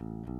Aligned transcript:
Thank 0.00 0.28
you. 0.28 0.37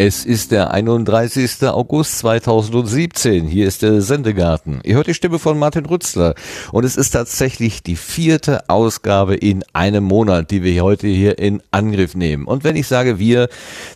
Es 0.00 0.24
ist 0.24 0.52
der 0.52 0.70
31. 0.70 1.64
August 1.64 2.20
2017. 2.20 3.48
Hier 3.48 3.66
ist 3.66 3.82
der 3.82 4.00
Sendegarten. 4.00 4.78
Ihr 4.84 4.94
hört 4.94 5.08
die 5.08 5.14
Stimme 5.14 5.40
von 5.40 5.58
Martin 5.58 5.86
Rützler. 5.86 6.36
Und 6.70 6.84
es 6.84 6.96
ist 6.96 7.10
tatsächlich 7.10 7.82
die 7.82 7.96
vierte 7.96 8.68
Ausgabe 8.68 9.34
in 9.34 9.64
einem 9.72 10.04
Monat, 10.04 10.52
die 10.52 10.62
wir 10.62 10.84
heute 10.84 11.08
hier 11.08 11.40
in 11.40 11.64
Angriff 11.72 12.14
nehmen. 12.14 12.44
Und 12.44 12.62
wenn 12.62 12.76
ich 12.76 12.86
sage 12.86 13.18
wir, 13.18 13.48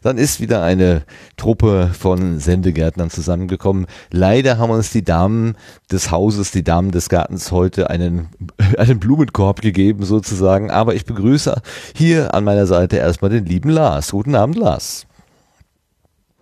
dann 0.03 0.19
ist 0.19 0.41
wieder 0.41 0.65
eine 0.65 1.05
Truppe 1.37 1.93
von 1.97 2.41
Sendegärtnern 2.41 3.11
zusammengekommen. 3.11 3.87
Leider 4.11 4.59
haben 4.59 4.71
uns 4.71 4.91
die 4.91 5.05
Damen 5.05 5.57
des 5.93 6.11
Hauses, 6.11 6.51
die 6.51 6.65
Damen 6.65 6.91
des 6.91 7.11
Gartens 7.11 7.53
heute 7.53 7.91
einen, 7.91 8.31
einen 8.77 8.99
Blumenkorb 8.99 9.61
gegeben 9.61 10.05
sozusagen. 10.05 10.69
Aber 10.69 10.97
ich 10.97 11.05
begrüße 11.05 11.63
hier 11.95 12.35
an 12.35 12.43
meiner 12.43 12.67
Seite 12.67 12.97
erstmal 12.97 13.31
den 13.31 13.47
lieben 13.47 13.71
Lars. 13.71 14.11
Guten 14.11 14.35
Abend, 14.35 14.57
Lars. 14.57 15.07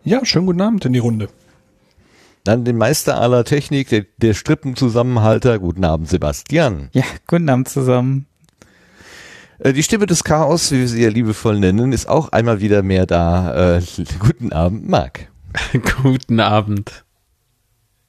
Ja, 0.02 0.24
schönen 0.24 0.46
guten 0.46 0.62
Abend 0.62 0.84
in 0.84 0.94
die 0.94 0.98
Runde. 0.98 1.28
Dann 2.44 2.64
den 2.64 2.78
Meister 2.78 3.20
aller 3.20 3.44
Technik, 3.44 3.88
der, 3.90 4.06
der 4.16 4.32
Strippenzusammenhalter. 4.32 5.58
Guten 5.58 5.84
Abend, 5.84 6.08
Sebastian. 6.08 6.88
Ja, 6.92 7.04
guten 7.26 7.50
Abend 7.50 7.68
zusammen. 7.68 8.26
Äh, 9.58 9.74
die 9.74 9.82
Stimme 9.82 10.06
des 10.06 10.24
Chaos, 10.24 10.72
wie 10.72 10.78
wir 10.78 10.88
sie 10.88 11.02
ja 11.02 11.10
liebevoll 11.10 11.58
nennen, 11.58 11.92
ist 11.92 12.08
auch 12.08 12.30
einmal 12.30 12.60
wieder 12.60 12.82
mehr 12.82 13.04
da. 13.04 13.76
Äh, 13.76 13.82
guten 14.18 14.52
Abend, 14.52 14.88
Marc. 14.88 15.28
guten 16.02 16.40
Abend. 16.40 17.04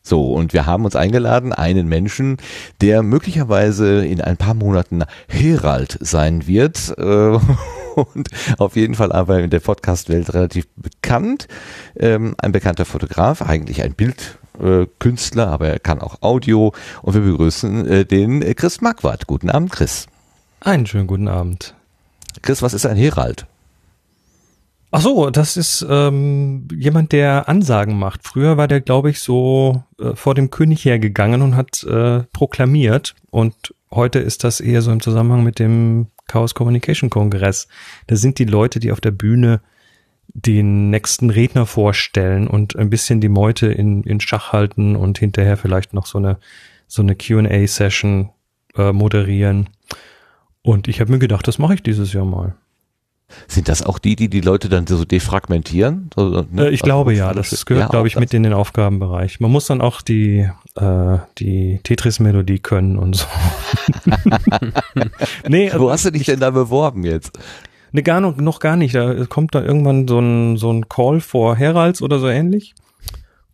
So, 0.01 0.33
und 0.33 0.53
wir 0.53 0.65
haben 0.65 0.85
uns 0.85 0.95
eingeladen, 0.95 1.53
einen 1.53 1.87
Menschen, 1.87 2.37
der 2.79 3.03
möglicherweise 3.03 4.05
in 4.05 4.21
ein 4.21 4.37
paar 4.37 4.55
Monaten 4.55 5.03
Herald 5.27 5.97
sein 6.01 6.47
wird 6.47 6.97
äh, 6.97 7.37
und 7.95 8.29
auf 8.57 8.75
jeden 8.75 8.95
Fall 8.95 9.11
aber 9.11 9.39
in 9.39 9.49
der 9.49 9.59
Podcast-Welt 9.59 10.33
relativ 10.33 10.67
bekannt. 10.75 11.47
Ähm, 11.95 12.35
ein 12.37 12.51
bekannter 12.51 12.85
Fotograf, 12.85 13.41
eigentlich 13.41 13.81
ein 13.83 13.93
Bildkünstler, 13.93 15.47
aber 15.47 15.69
er 15.69 15.79
kann 15.79 16.01
auch 16.01 16.21
Audio. 16.21 16.73
Und 17.01 17.13
wir 17.13 17.21
begrüßen 17.21 17.87
äh, 17.87 18.05
den 18.05 18.41
Chris 18.55 18.81
Marquardt. 18.81 19.27
Guten 19.27 19.49
Abend, 19.49 19.71
Chris. 19.71 20.07
Einen 20.59 20.85
schönen 20.85 21.07
guten 21.07 21.27
Abend. 21.27 21.73
Chris, 22.41 22.61
was 22.61 22.73
ist 22.73 22.85
ein 22.85 22.97
Herald? 22.97 23.45
Ach 24.93 25.01
so, 25.01 25.29
das 25.29 25.55
ist 25.55 25.85
ähm, 25.89 26.67
jemand, 26.73 27.13
der 27.13 27.47
Ansagen 27.47 27.97
macht. 27.97 28.23
Früher 28.23 28.57
war 28.57 28.67
der, 28.67 28.81
glaube 28.81 29.09
ich, 29.09 29.21
so 29.21 29.83
äh, 29.97 30.15
vor 30.15 30.35
dem 30.35 30.49
König 30.49 30.83
hergegangen 30.83 31.41
und 31.41 31.55
hat 31.55 31.83
äh, 31.83 32.23
proklamiert. 32.33 33.15
Und 33.29 33.73
heute 33.89 34.19
ist 34.19 34.43
das 34.43 34.59
eher 34.59 34.81
so 34.81 34.91
im 34.91 34.99
Zusammenhang 34.99 35.43
mit 35.43 35.59
dem 35.59 36.07
Chaos 36.27 36.53
Communication 36.53 37.09
Kongress. 37.09 37.69
Da 38.07 38.17
sind 38.17 38.37
die 38.37 38.45
Leute, 38.45 38.81
die 38.81 38.91
auf 38.91 38.99
der 38.99 39.11
Bühne 39.11 39.61
den 40.33 40.89
nächsten 40.89 41.29
Redner 41.29 41.65
vorstellen 41.65 42.47
und 42.47 42.75
ein 42.75 42.89
bisschen 42.89 43.21
die 43.21 43.29
Meute 43.29 43.67
in, 43.67 44.03
in 44.03 44.19
Schach 44.19 44.51
halten 44.51 44.95
und 44.97 45.19
hinterher 45.19 45.57
vielleicht 45.57 45.93
noch 45.93 46.05
so 46.05 46.17
eine 46.17 46.37
so 46.87 47.01
eine 47.01 47.15
Q&A-Session 47.15 48.31
äh, 48.75 48.91
moderieren. 48.91 49.69
Und 50.61 50.89
ich 50.89 50.99
habe 50.99 51.11
mir 51.13 51.19
gedacht, 51.19 51.47
das 51.47 51.57
mache 51.57 51.75
ich 51.75 51.83
dieses 51.83 52.11
Jahr 52.11 52.25
mal. 52.25 52.55
Sind 53.47 53.67
das 53.67 53.83
auch 53.83 53.99
die, 53.99 54.15
die 54.15 54.29
die 54.29 54.41
Leute 54.41 54.69
dann 54.69 54.87
so 54.87 55.05
defragmentieren? 55.05 56.09
Also, 56.15 56.45
ne? 56.51 56.69
Ich 56.69 56.81
glaube 56.81 57.13
ja, 57.13 57.33
das 57.33 57.65
gehört, 57.65 57.85
ja, 57.85 57.89
glaube 57.89 58.07
ich, 58.07 58.17
mit 58.17 58.33
in 58.33 58.43
den 58.43 58.53
Aufgabenbereich. 58.53 59.39
Man 59.39 59.51
muss 59.51 59.65
dann 59.67 59.81
auch 59.81 60.01
die, 60.01 60.49
äh, 60.75 61.17
die 61.37 61.79
Tetris-Melodie 61.83 62.59
können 62.59 62.97
und 62.97 63.15
so. 63.15 63.25
nee, 65.47 65.71
Wo 65.75 65.91
hast 65.91 66.05
du 66.05 66.11
dich 66.11 66.25
denn 66.25 66.39
da 66.39 66.51
beworben 66.51 67.03
jetzt? 67.03 67.37
Ne, 67.91 68.03
gar 68.03 68.21
noch, 68.21 68.37
noch 68.37 68.59
gar 68.59 68.77
nicht. 68.77 68.95
Da 68.95 69.25
kommt 69.25 69.53
da 69.53 69.61
irgendwann 69.61 70.07
so 70.07 70.19
ein, 70.19 70.57
so 70.57 70.71
ein 70.71 70.87
Call 70.87 71.19
vor 71.19 71.55
Heralds 71.55 72.01
oder 72.01 72.19
so 72.19 72.27
ähnlich. 72.27 72.73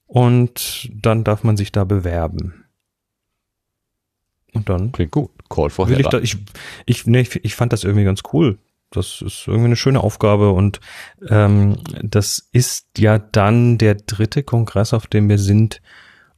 Und 0.06 0.90
dann 0.94 1.24
darf 1.24 1.44
man 1.44 1.58
sich 1.58 1.72
da 1.72 1.84
bewerben. 1.84 2.66
Und 4.54 4.70
dann. 4.70 4.92
Klingt 4.92 5.12
gut. 5.12 5.32
Call 5.50 5.70
for 5.70 5.88
Heralds. 5.88 6.14
Ich, 6.22 6.36
ich, 6.36 6.40
ich, 6.86 7.06
nee, 7.08 7.22
ich, 7.22 7.44
ich 7.44 7.56
fand 7.56 7.74
das 7.74 7.84
irgendwie 7.84 8.06
ganz 8.06 8.22
cool 8.34 8.58
das 8.90 9.22
ist 9.22 9.48
irgendwie 9.48 9.66
eine 9.66 9.76
schöne 9.76 10.02
Aufgabe 10.02 10.52
und 10.52 10.80
ähm, 11.30 11.78
das 12.02 12.48
ist 12.52 12.88
ja 12.98 13.20
dann 13.20 13.78
der 13.78 13.96
dritte 13.96 14.44
Kongress, 14.44 14.94
auf 14.94 15.08
dem 15.08 15.28
wir 15.30 15.40
sind 15.40 15.82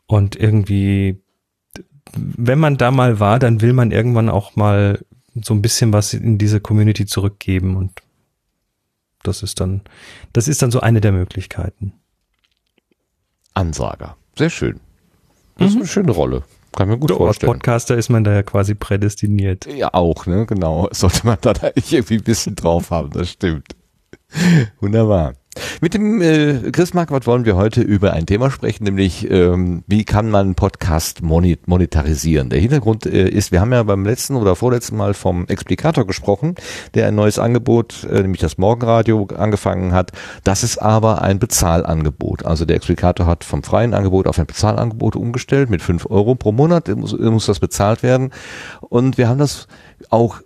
und 0.07 0.35
irgendwie, 0.35 1.21
wenn 2.15 2.59
man 2.59 2.77
da 2.77 2.91
mal 2.91 3.19
war, 3.19 3.39
dann 3.39 3.61
will 3.61 3.73
man 3.73 3.91
irgendwann 3.91 4.29
auch 4.29 4.55
mal 4.55 5.05
so 5.35 5.53
ein 5.53 5.61
bisschen 5.61 5.93
was 5.93 6.13
in 6.13 6.37
diese 6.37 6.59
Community 6.59 7.05
zurückgeben 7.05 7.75
und 7.75 8.01
das 9.23 9.43
ist 9.43 9.59
dann, 9.59 9.81
das 10.33 10.47
ist 10.47 10.61
dann 10.61 10.71
so 10.71 10.79
eine 10.79 11.01
der 11.01 11.11
Möglichkeiten. 11.11 11.93
Ansager, 13.53 14.15
sehr 14.35 14.49
schön. 14.49 14.79
Das 15.57 15.61
mhm. 15.61 15.67
ist 15.67 15.75
eine 15.75 15.87
schöne 15.87 16.11
Rolle. 16.11 16.43
Kann 16.75 16.87
mir 16.87 16.97
gut 16.97 17.09
Doch, 17.09 17.17
vorstellen. 17.17 17.49
Als 17.49 17.57
Podcaster 17.57 17.97
ist 17.97 18.09
man 18.09 18.23
da 18.23 18.33
ja 18.33 18.43
quasi 18.43 18.75
prädestiniert. 18.75 19.65
Ja, 19.65 19.93
auch, 19.93 20.25
ne, 20.25 20.45
genau. 20.45 20.87
Sollte 20.91 21.25
man 21.25 21.37
da 21.41 21.53
irgendwie 21.73 22.15
ein 22.15 22.23
bisschen 22.23 22.55
drauf 22.55 22.91
haben, 22.91 23.09
das 23.11 23.31
stimmt. 23.31 23.75
Wunderbar. 24.79 25.33
Mit 25.81 25.93
dem 25.93 26.21
äh, 26.21 26.71
Chris 26.71 26.93
Marquardt 26.93 27.25
wollen 27.25 27.45
wir 27.45 27.55
heute 27.55 27.81
über 27.81 28.13
ein 28.13 28.25
Thema 28.25 28.51
sprechen, 28.51 28.83
nämlich 28.83 29.29
ähm, 29.31 29.83
wie 29.87 30.03
kann 30.03 30.29
man 30.29 30.53
Podcast 30.53 31.21
monetarisieren. 31.23 32.49
Der 32.49 32.59
Hintergrund 32.59 33.05
äh, 33.05 33.27
ist, 33.27 33.51
wir 33.51 33.61
haben 33.61 33.71
ja 33.71 33.81
beim 33.83 34.05
letzten 34.05 34.35
oder 34.35 34.55
vorletzten 34.55 34.97
Mal 34.97 35.13
vom 35.13 35.47
Explikator 35.47 36.05
gesprochen, 36.05 36.55
der 36.93 37.07
ein 37.07 37.15
neues 37.15 37.39
Angebot, 37.39 38.03
äh, 38.03 38.21
nämlich 38.21 38.41
das 38.41 38.57
Morgenradio, 38.57 39.27
angefangen 39.35 39.93
hat. 39.93 40.11
Das 40.43 40.63
ist 40.63 40.77
aber 40.77 41.21
ein 41.21 41.39
Bezahlangebot. 41.39 42.45
Also 42.45 42.65
der 42.65 42.75
Explikator 42.75 43.25
hat 43.25 43.43
vom 43.43 43.63
freien 43.63 43.93
Angebot 43.93 44.27
auf 44.27 44.37
ein 44.37 44.45
Bezahlangebot 44.45 45.15
umgestellt 45.15 45.69
mit 45.69 45.81
fünf 45.81 46.05
Euro 46.05 46.35
pro 46.35 46.51
Monat 46.51 46.89
muss, 46.89 47.17
muss 47.17 47.45
das 47.47 47.59
bezahlt 47.59 48.03
werden. 48.03 48.31
Und 48.81 49.17
wir 49.17 49.27
haben 49.27 49.39
das 49.39 49.67
auch 50.09 50.41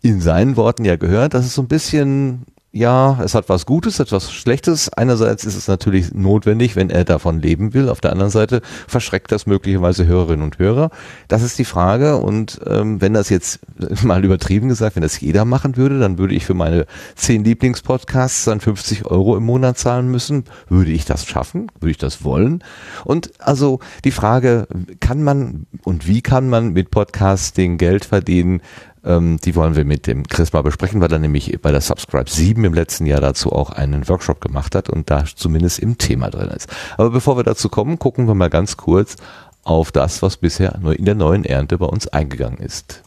in 0.00 0.20
seinen 0.20 0.56
Worten 0.56 0.84
ja 0.84 0.96
gehört, 0.96 1.34
dass 1.34 1.44
es 1.44 1.54
so 1.54 1.62
ein 1.62 1.68
bisschen 1.68 2.46
ja, 2.76 3.22
es 3.24 3.34
hat 3.34 3.48
was 3.48 3.64
Gutes, 3.64 4.00
etwas 4.00 4.30
Schlechtes. 4.30 4.92
Einerseits 4.92 5.44
ist 5.44 5.56
es 5.56 5.66
natürlich 5.66 6.12
notwendig, 6.12 6.76
wenn 6.76 6.90
er 6.90 7.04
davon 7.04 7.40
leben 7.40 7.72
will. 7.72 7.88
Auf 7.88 8.02
der 8.02 8.12
anderen 8.12 8.30
Seite 8.30 8.60
verschreckt 8.86 9.32
das 9.32 9.46
möglicherweise 9.46 10.06
Hörerinnen 10.06 10.44
und 10.44 10.58
Hörer. 10.58 10.90
Das 11.26 11.42
ist 11.42 11.58
die 11.58 11.64
Frage. 11.64 12.18
Und 12.18 12.60
ähm, 12.66 13.00
wenn 13.00 13.14
das 13.14 13.30
jetzt 13.30 13.60
mal 14.04 14.22
übertrieben 14.22 14.68
gesagt, 14.68 14.94
wenn 14.94 15.02
das 15.02 15.18
jeder 15.18 15.46
machen 15.46 15.78
würde, 15.78 15.98
dann 15.98 16.18
würde 16.18 16.34
ich 16.34 16.44
für 16.44 16.52
meine 16.52 16.84
zehn 17.14 17.44
Lieblingspodcasts 17.44 18.44
dann 18.44 18.60
50 18.60 19.06
Euro 19.06 19.38
im 19.38 19.44
Monat 19.44 19.78
zahlen 19.78 20.10
müssen. 20.10 20.44
Würde 20.68 20.90
ich 20.90 21.06
das 21.06 21.24
schaffen? 21.24 21.68
Würde 21.80 21.92
ich 21.92 21.98
das 21.98 22.24
wollen? 22.24 22.62
Und 23.04 23.32
also 23.38 23.80
die 24.04 24.10
Frage, 24.10 24.68
kann 25.00 25.22
man 25.22 25.66
und 25.84 26.06
wie 26.06 26.20
kann 26.20 26.50
man 26.50 26.74
mit 26.74 26.90
Podcasting 26.90 27.78
Geld 27.78 28.04
verdienen? 28.04 28.60
Ähm, 29.06 29.38
die 29.42 29.54
wollen 29.54 29.76
wir 29.76 29.84
mit 29.84 30.06
dem 30.06 30.26
Chris 30.26 30.52
mal 30.52 30.62
besprechen, 30.62 31.00
weil 31.00 31.12
er 31.12 31.20
nämlich 31.20 31.56
bei 31.62 31.70
der 31.70 31.80
Subscribe 31.80 32.28
7 32.28 32.64
im 32.64 32.74
letzten 32.74 33.06
Jahr 33.06 33.20
dazu 33.20 33.52
auch 33.52 33.70
einen 33.70 34.08
Workshop 34.08 34.40
gemacht 34.40 34.74
hat 34.74 34.90
und 34.90 35.10
da 35.10 35.24
zumindest 35.24 35.78
im 35.78 35.96
Thema 35.96 36.28
drin 36.28 36.48
ist. 36.48 36.68
Aber 36.98 37.10
bevor 37.10 37.36
wir 37.36 37.44
dazu 37.44 37.68
kommen, 37.68 37.98
gucken 37.98 38.26
wir 38.26 38.34
mal 38.34 38.50
ganz 38.50 38.76
kurz 38.76 39.16
auf 39.62 39.92
das, 39.92 40.22
was 40.22 40.36
bisher 40.36 40.74
in 40.74 41.04
der 41.04 41.14
neuen 41.14 41.44
Ernte 41.44 41.78
bei 41.78 41.86
uns 41.86 42.08
eingegangen 42.08 42.58
ist. 42.58 43.02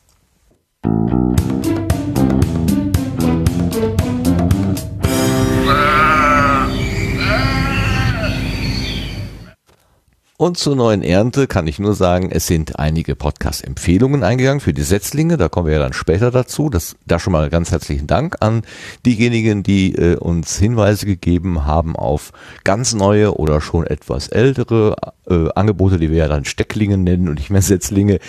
Und 10.41 10.57
zur 10.57 10.77
neuen 10.77 11.03
Ernte 11.03 11.47
kann 11.47 11.67
ich 11.67 11.79
nur 11.79 11.95
sagen, 11.95 12.31
es 12.31 12.47
sind 12.47 12.79
einige 12.79 13.17
Podcast-Empfehlungen 13.17 14.23
eingegangen 14.23 14.61
für 14.61 14.73
die 14.73 14.83
Setzlinge. 14.83 15.35
Da 15.35 15.49
kommen 15.49 15.67
wir 15.67 15.73
ja 15.73 15.79
dann 15.79 15.91
später 15.91 16.31
dazu. 16.31 16.69
Das, 16.69 16.95
da 17.05 17.19
schon 17.19 17.33
mal 17.33 17.49
ganz 17.49 17.71
herzlichen 17.71 18.07
Dank 18.07 18.37
an 18.39 18.61
diejenigen, 19.05 19.63
die 19.63 19.93
äh, 19.95 20.15
uns 20.15 20.57
Hinweise 20.57 21.05
gegeben 21.05 21.65
haben 21.65 21.97
auf 21.97 22.31
ganz 22.63 22.93
neue 22.93 23.35
oder 23.35 23.59
schon 23.59 23.85
etwas 23.85 24.29
ältere 24.29 24.95
äh, 25.29 25.49
Angebote, 25.55 25.99
die 25.99 26.09
wir 26.09 26.19
ja 26.19 26.29
dann 26.29 26.45
Stecklingen 26.45 27.03
nennen 27.03 27.27
und 27.27 27.35
nicht 27.35 27.49
mehr 27.49 27.61
Setzlinge. 27.61 28.19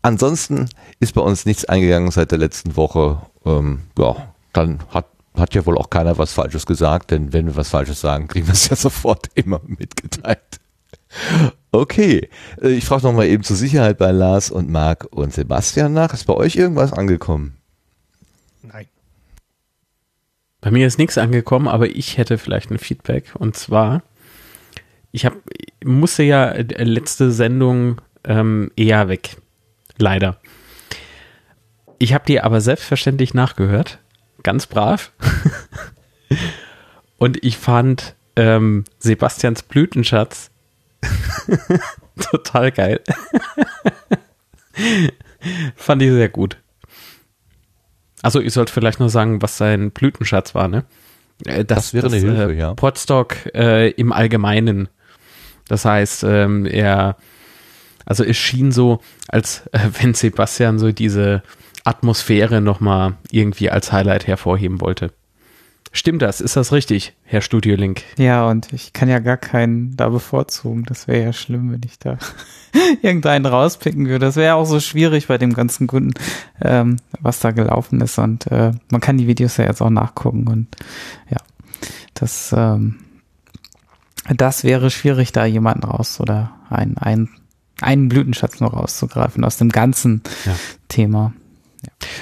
Ansonsten 0.00 0.70
ist 1.00 1.12
bei 1.12 1.20
uns 1.20 1.44
nichts 1.44 1.66
eingegangen 1.66 2.10
seit 2.12 2.30
der 2.30 2.38
letzten 2.38 2.76
Woche. 2.76 3.20
Ähm, 3.44 3.82
ja, 3.98 4.16
dann 4.54 4.78
hat 4.88 5.04
hat 5.34 5.54
ja 5.54 5.64
wohl 5.64 5.78
auch 5.78 5.90
keiner 5.90 6.16
was 6.18 6.32
Falsches 6.32 6.66
gesagt, 6.66 7.10
denn 7.10 7.32
wenn 7.32 7.46
wir 7.46 7.56
was 7.56 7.70
Falsches 7.70 8.00
sagen, 8.00 8.28
kriegen 8.28 8.46
wir 8.46 8.52
es 8.52 8.68
ja 8.68 8.76
sofort 8.76 9.28
immer 9.34 9.60
mitgeteilt. 9.66 10.61
Okay, 11.74 12.28
äh, 12.60 12.68
ich 12.68 12.84
frage 12.84 13.04
nochmal 13.04 13.26
eben 13.26 13.42
zur 13.42 13.56
Sicherheit 13.56 13.96
bei 13.96 14.10
Lars 14.10 14.50
und 14.50 14.70
Marc 14.70 15.06
und 15.10 15.32
Sebastian 15.32 15.94
nach. 15.94 16.12
Ist 16.12 16.26
bei 16.26 16.34
euch 16.34 16.56
irgendwas 16.56 16.92
angekommen? 16.92 17.56
Nein. 18.62 18.86
Bei 20.60 20.70
mir 20.70 20.86
ist 20.86 20.98
nichts 20.98 21.18
angekommen, 21.18 21.68
aber 21.68 21.88
ich 21.88 22.18
hätte 22.18 22.36
vielleicht 22.36 22.70
ein 22.70 22.78
Feedback. 22.78 23.32
Und 23.34 23.56
zwar, 23.56 24.02
ich 25.12 25.24
hab, 25.24 25.34
musste 25.84 26.22
ja 26.22 26.50
äh, 26.50 26.84
letzte 26.84 27.32
Sendung 27.32 28.00
ähm, 28.24 28.70
eher 28.76 29.08
weg. 29.08 29.36
Leider. 29.96 30.38
Ich 31.98 32.12
habe 32.12 32.24
die 32.26 32.40
aber 32.40 32.60
selbstverständlich 32.60 33.32
nachgehört. 33.32 33.98
Ganz 34.42 34.66
brav. 34.66 35.12
Und 37.18 37.42
ich 37.44 37.56
fand 37.56 38.14
ähm, 38.36 38.84
Sebastians 38.98 39.62
Blütenschatz 39.62 40.51
total 42.30 42.72
geil. 42.72 43.00
fand 45.76 46.02
ich 46.02 46.10
sehr 46.10 46.28
gut. 46.28 46.58
Also 48.22 48.40
ich 48.40 48.52
sollte 48.52 48.72
vielleicht 48.72 49.00
noch 49.00 49.08
sagen, 49.08 49.42
was 49.42 49.56
sein 49.58 49.90
Blütenschatz 49.90 50.54
war, 50.54 50.68
ne? 50.68 50.84
Äh, 51.44 51.64
Das, 51.64 51.90
Das 51.90 51.94
wäre 51.94 52.06
eine 52.06 52.16
Hilfe, 52.16 52.52
äh, 52.52 52.56
ja. 52.58 52.74
Podstock 52.74 53.36
äh, 53.54 53.90
im 53.90 54.12
Allgemeinen. 54.12 54.88
Das 55.68 55.84
heißt, 55.84 56.24
ähm, 56.24 56.66
er, 56.66 57.16
also 58.04 58.24
es 58.24 58.36
schien 58.36 58.72
so, 58.72 59.00
als 59.28 59.66
äh, 59.72 59.80
wenn 60.00 60.14
Sebastian 60.14 60.78
so 60.78 60.92
diese 60.92 61.42
Atmosphäre 61.84 62.60
nochmal 62.60 63.14
irgendwie 63.30 63.70
als 63.70 63.90
Highlight 63.90 64.26
hervorheben 64.26 64.80
wollte. 64.80 65.12
Stimmt 65.94 66.22
das? 66.22 66.40
Ist 66.40 66.56
das 66.56 66.72
richtig, 66.72 67.12
Herr 67.24 67.42
Studiolink? 67.42 68.02
Ja, 68.16 68.48
und 68.48 68.72
ich 68.72 68.94
kann 68.94 69.10
ja 69.10 69.18
gar 69.18 69.36
keinen 69.36 69.94
da 69.94 70.08
bevorzugen. 70.08 70.84
Das 70.84 71.06
wäre 71.06 71.22
ja 71.22 71.32
schlimm, 71.34 71.70
wenn 71.70 71.82
ich 71.84 71.98
da 71.98 72.16
irgendeinen 73.02 73.44
rauspicken 73.44 74.06
würde. 74.08 74.24
Das 74.24 74.36
wäre 74.36 74.46
ja 74.46 74.54
auch 74.54 74.64
so 74.64 74.80
schwierig 74.80 75.26
bei 75.28 75.36
dem 75.36 75.52
ganzen 75.52 75.86
Guten, 75.86 76.14
ähm, 76.62 76.96
was 77.20 77.40
da 77.40 77.50
gelaufen 77.50 78.00
ist. 78.00 78.18
Und 78.18 78.46
äh, 78.50 78.72
man 78.90 79.00
kann 79.02 79.18
die 79.18 79.26
Videos 79.26 79.58
ja 79.58 79.66
jetzt 79.66 79.82
auch 79.82 79.90
nachgucken. 79.90 80.48
Und 80.48 80.68
ja, 81.30 81.36
das, 82.14 82.54
ähm, 82.56 82.96
das 84.34 84.64
wäre 84.64 84.90
schwierig, 84.90 85.32
da 85.32 85.44
jemanden 85.44 85.84
raus 85.84 86.20
oder 86.20 86.52
ein, 86.70 86.96
ein, 86.96 87.28
einen 87.82 88.08
Blütenschatz 88.08 88.60
noch 88.60 88.72
rauszugreifen 88.72 89.44
aus 89.44 89.58
dem 89.58 89.68
ganzen 89.68 90.22
Ja. 90.46 90.54
Thema. 90.88 91.34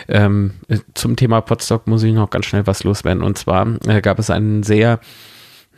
Ähm, 0.08 0.52
äh, 0.68 0.78
zum 0.94 1.16
Thema 1.16 1.40
Podstock 1.40 1.86
muss 1.86 2.02
ich 2.02 2.14
noch 2.14 2.30
ganz 2.30 2.46
schnell 2.46 2.66
was 2.66 2.84
loswerden. 2.84 3.22
Und 3.22 3.38
zwar 3.38 3.66
äh, 3.86 4.00
gab 4.00 4.18
es 4.18 4.30
einen 4.30 4.62
sehr 4.62 5.00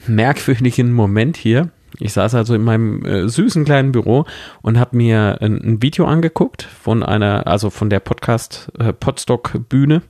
merkwürdigen 0.06 0.93
Moment 0.93 1.37
hier. 1.37 1.70
Ich 1.99 2.12
saß 2.14 2.34
also 2.34 2.55
in 2.55 2.62
meinem 2.62 3.05
äh, 3.05 3.29
süßen 3.29 3.64
kleinen 3.64 3.93
Büro 3.93 4.25
und 4.62 4.79
habe 4.79 4.96
mir 4.96 5.38
ein, 5.40 5.61
ein 5.61 5.82
Video 5.82 6.06
angeguckt 6.06 6.62
von 6.62 7.02
einer, 7.02 7.46
also 7.46 7.70
von 7.70 7.90
der 7.90 8.00
Podcast 8.00 8.73
äh, 8.79 8.93
Podstock 8.93 9.69
Bühne 9.69 10.02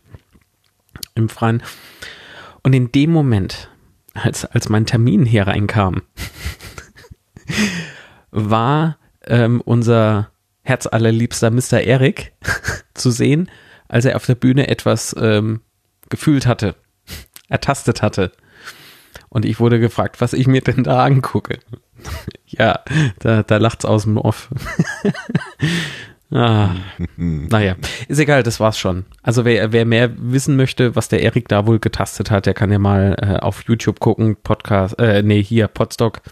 im 1.14 1.28
Freien. 1.28 1.62
Und 2.62 2.74
in 2.74 2.92
dem 2.92 3.10
Moment, 3.10 3.68
als, 4.14 4.44
als 4.44 4.68
mein 4.68 4.86
Termin 4.86 5.24
hier 5.26 5.48
reinkam, 5.48 6.02
war 8.30 8.98
ähm, 9.26 9.60
unser 9.60 10.30
herzallerliebster 10.62 11.50
Mr. 11.50 11.82
Eric 11.82 12.32
zu 12.94 13.10
sehen, 13.10 13.50
als 13.92 14.06
er 14.06 14.16
auf 14.16 14.24
der 14.24 14.34
Bühne 14.34 14.68
etwas 14.68 15.14
ähm, 15.20 15.60
gefühlt 16.08 16.46
hatte, 16.46 16.74
ertastet 17.48 18.02
hatte. 18.02 18.32
Und 19.28 19.44
ich 19.44 19.60
wurde 19.60 19.78
gefragt, 19.78 20.20
was 20.20 20.32
ich 20.32 20.46
mir 20.46 20.62
denn 20.62 20.82
da 20.82 21.04
angucke. 21.04 21.58
ja, 22.46 22.80
da, 23.18 23.42
da 23.42 23.56
lacht's 23.58 23.84
aus 23.84 24.04
dem 24.04 24.16
Off. 24.16 24.48
ah, 26.30 26.70
naja, 27.16 27.76
ist 28.08 28.18
egal, 28.18 28.42
das 28.42 28.60
war's 28.60 28.78
schon. 28.78 29.04
Also 29.22 29.44
wer, 29.44 29.72
wer 29.72 29.84
mehr 29.84 30.10
wissen 30.16 30.56
möchte, 30.56 30.96
was 30.96 31.08
der 31.08 31.22
Erik 31.22 31.48
da 31.48 31.66
wohl 31.66 31.78
getastet 31.78 32.30
hat, 32.30 32.46
der 32.46 32.54
kann 32.54 32.72
ja 32.72 32.78
mal 32.78 33.16
äh, 33.20 33.40
auf 33.40 33.64
YouTube 33.64 34.00
gucken, 34.00 34.36
Podcast, 34.42 34.98
äh, 34.98 35.22
nee, 35.22 35.42
hier, 35.42 35.68
Podstock 35.68 36.22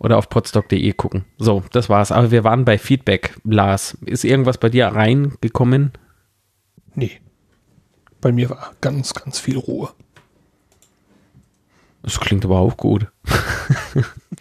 oder 0.00 0.18
auf 0.18 0.28
podstock.de 0.28 0.92
gucken. 0.94 1.24
So, 1.38 1.62
das 1.70 1.88
war's. 1.88 2.10
Aber 2.10 2.32
wir 2.32 2.42
waren 2.42 2.64
bei 2.64 2.78
Feedback. 2.78 3.36
Lars, 3.44 3.96
ist 4.04 4.24
irgendwas 4.24 4.58
bei 4.58 4.68
dir 4.68 4.88
reingekommen? 4.88 5.92
Nee. 6.98 7.20
Bei 8.20 8.32
mir 8.32 8.50
war 8.50 8.74
ganz, 8.80 9.14
ganz 9.14 9.38
viel 9.38 9.56
Ruhe. 9.56 9.90
Das 12.02 12.18
klingt 12.18 12.44
aber 12.44 12.58
auch 12.58 12.76
gut. 12.76 13.06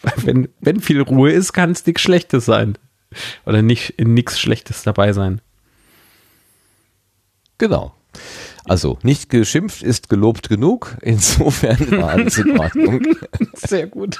Weil 0.01 0.13
wenn, 0.25 0.49
wenn 0.59 0.79
viel 0.79 1.01
Ruhe 1.01 1.31
ist, 1.31 1.53
kann 1.53 1.69
es 1.71 1.85
nichts 1.85 2.01
Schlechtes 2.01 2.45
sein. 2.45 2.79
Oder 3.45 3.61
nicht 3.61 3.99
nichts 3.99 4.39
Schlechtes 4.39 4.81
dabei 4.81 5.13
sein. 5.13 5.39
Genau. 7.59 7.93
Also, 8.65 8.97
nicht 9.03 9.29
geschimpft 9.29 9.83
ist 9.83 10.09
gelobt 10.09 10.49
genug. 10.49 10.97
Insofern 11.03 11.91
war 12.01 12.09
alles 12.09 12.39
in 12.39 12.59
Ordnung. 12.59 13.05
Sehr 13.53 13.85
gut. 13.85 14.17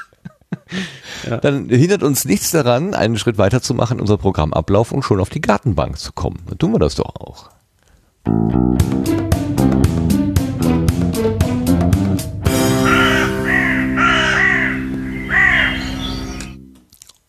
Dann 1.41 1.69
hindert 1.69 2.03
uns 2.03 2.23
nichts 2.25 2.51
daran, 2.51 2.93
einen 2.93 3.17
Schritt 3.17 3.39
weiter 3.39 3.63
zu 3.63 3.73
machen, 3.73 3.99
unser 3.99 4.19
Programmablauf 4.19 4.91
und 4.91 5.01
schon 5.01 5.19
auf 5.19 5.29
die 5.29 5.41
Gartenbank 5.41 5.97
zu 5.97 6.13
kommen. 6.13 6.43
Dann 6.47 6.59
tun 6.59 6.73
wir 6.73 6.79
das 6.79 6.93
doch 6.93 7.15
auch. 7.15 7.56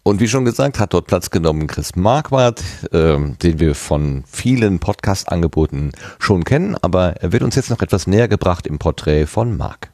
Und 0.09 0.21
wie 0.21 0.29
schon 0.29 0.47
gesagt, 0.47 0.79
hat 0.79 0.95
dort 0.95 1.07
Platz 1.07 1.29
genommen 1.29 1.67
Chris 1.67 1.95
Marquardt, 1.95 2.65
ähm, 2.93 3.37
den 3.43 3.61
wir 3.61 3.75
von 3.75 4.25
vielen 4.27 4.79
Podcast-Angeboten 4.79 5.93
schon 6.19 6.45
kennen, 6.45 6.77
aber 6.81 7.17
er 7.21 7.33
wird 7.33 7.43
uns 7.43 7.57
jetzt 7.57 7.69
noch 7.69 7.83
etwas 7.83 8.07
näher 8.07 8.27
gebracht 8.27 8.67
im 8.67 8.79
Porträt 8.79 9.27
von 9.27 9.55
Marc. 9.55 9.91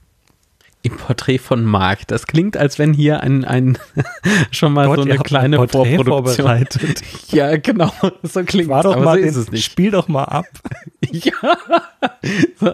Im 0.82 0.98
Porträt 0.98 1.38
von 1.38 1.64
Marc. 1.64 2.06
Das 2.06 2.26
klingt, 2.28 2.56
als 2.56 2.78
wenn 2.78 2.92
hier 2.92 3.22
ein, 3.22 3.44
ein 3.44 3.76
schon 4.52 4.72
mal 4.72 4.86
Gott, 4.86 4.98
so 4.98 5.02
eine 5.02 5.18
kleine 5.18 5.56
ein 5.58 5.66
Porträt 5.66 5.96
Vorproduktion. 5.96 6.36
vorbereitet. 6.36 7.02
Ja, 7.30 7.56
genau. 7.56 7.90
So 8.22 8.44
klingt 8.44 8.68
War 8.68 8.84
doch 8.84 8.94
aber 8.94 9.04
mal 9.04 9.16
so 9.16 9.20
den, 9.22 9.28
ist 9.30 9.36
es 9.36 9.50
nicht. 9.50 9.64
Spiel 9.64 9.90
doch 9.90 10.06
mal 10.06 10.24
ab. 10.24 10.46
Ja. 11.12 11.32
So. 12.58 12.72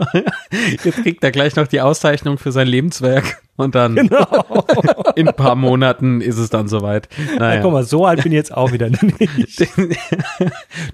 Jetzt 0.85 1.03
kriegt 1.03 1.23
er 1.25 1.31
gleich 1.31 1.57
noch 1.57 1.67
die 1.67 1.81
Auszeichnung 1.81 2.39
für 2.39 2.53
sein 2.53 2.67
Lebenswerk 2.67 3.43
und 3.57 3.75
dann 3.75 3.95
Genau. 3.97 4.65
in 5.17 5.29
ein 5.29 5.35
paar 5.35 5.55
Monaten 5.55 6.21
ist 6.21 6.39
es 6.39 6.51
dann 6.51 6.69
soweit. 6.69 7.09
Ja. 7.33 7.39
Naja. 7.39 7.63
guck 7.63 7.73
mal, 7.73 7.85
so 7.85 8.07
alt 8.07 8.23
bin 8.23 8.33
ich 8.33 8.37
jetzt 8.37 8.55
auch 8.57 8.73
wieder 8.73 8.89
nicht. 9.19 9.69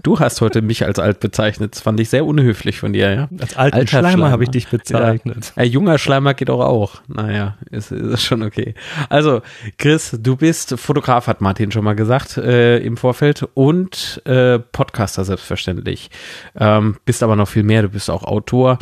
Du 0.02 0.18
hast 0.18 0.40
heute 0.40 0.62
mich 0.62 0.84
als 0.84 0.98
alt 0.98 1.20
bezeichnet. 1.20 1.74
Das 1.74 1.82
fand 1.82 2.00
ich 2.00 2.08
sehr 2.08 2.24
unhöflich 2.24 2.78
von 2.78 2.92
dir, 2.92 3.12
ja. 3.12 3.28
Als 3.38 3.56
alten 3.56 3.76
Alter 3.76 3.88
Schleimer 3.88 4.08
Schleimer. 4.10 4.30
habe 4.30 4.44
ich 4.44 4.50
dich 4.50 4.68
bezeichnet. 4.68 5.52
Ein 5.56 5.70
junger 5.70 5.98
Schleimer 5.98 6.34
geht 6.34 6.50
auch 6.50 6.60
auch. 6.60 7.02
Naja, 7.08 7.56
ist, 7.70 7.92
ist 7.92 8.22
schon 8.24 8.42
okay. 8.42 8.74
Also, 9.08 9.42
Chris, 9.78 10.16
du 10.20 10.36
bist 10.36 10.78
Fotograf, 10.78 11.26
hat 11.26 11.40
Martin 11.40 11.70
schon 11.70 11.84
mal 11.84 11.94
gesagt 11.94 12.36
äh, 12.38 12.78
im 12.78 12.96
Vorfeld 12.96 13.46
und 13.54 14.22
äh, 14.24 14.58
Podcaster 14.58 15.24
selbstverständlich. 15.24 16.10
Ähm, 16.58 16.96
bist 17.04 17.22
aber 17.26 17.36
noch 17.36 17.48
viel 17.48 17.64
mehr. 17.64 17.82
Du 17.82 17.90
bist 17.90 18.08
auch 18.08 18.22
Autor, 18.22 18.78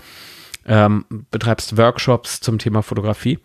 ähm, 0.67 1.05
betreibst 1.31 1.77
Workshops 1.77 2.41
zum 2.41 2.59
Thema 2.59 2.83
Fotografie. 2.83 3.39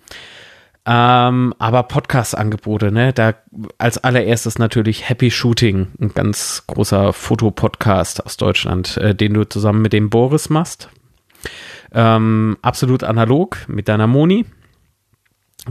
Ähm, 0.86 1.54
aber 1.60 1.84
Podcast-Angebote, 1.84 2.92
ne? 2.92 3.14
Da 3.14 3.36
als 3.78 3.98
allererstes 3.98 4.60
natürlich 4.60 5.08
Happy 5.08 5.30
Shooting, 5.30 5.88
ein 6.00 6.14
ganz 6.14 6.64
großer 6.68 7.14
Fotopodcast 7.14 8.26
aus 8.26 8.38
Deutschland, 8.38 8.98
äh, 8.98 9.14
den 9.14 9.34
du 9.34 9.44
zusammen 9.44 9.82
mit 9.82 9.94
dem 9.94 10.10
Boris 10.10 10.50
machst. 10.50 10.90
Ähm, 11.94 12.58
absolut 12.62 13.04
analog 13.04 13.58
mit 13.68 13.88
deiner 13.88 14.08
Moni. 14.08 14.46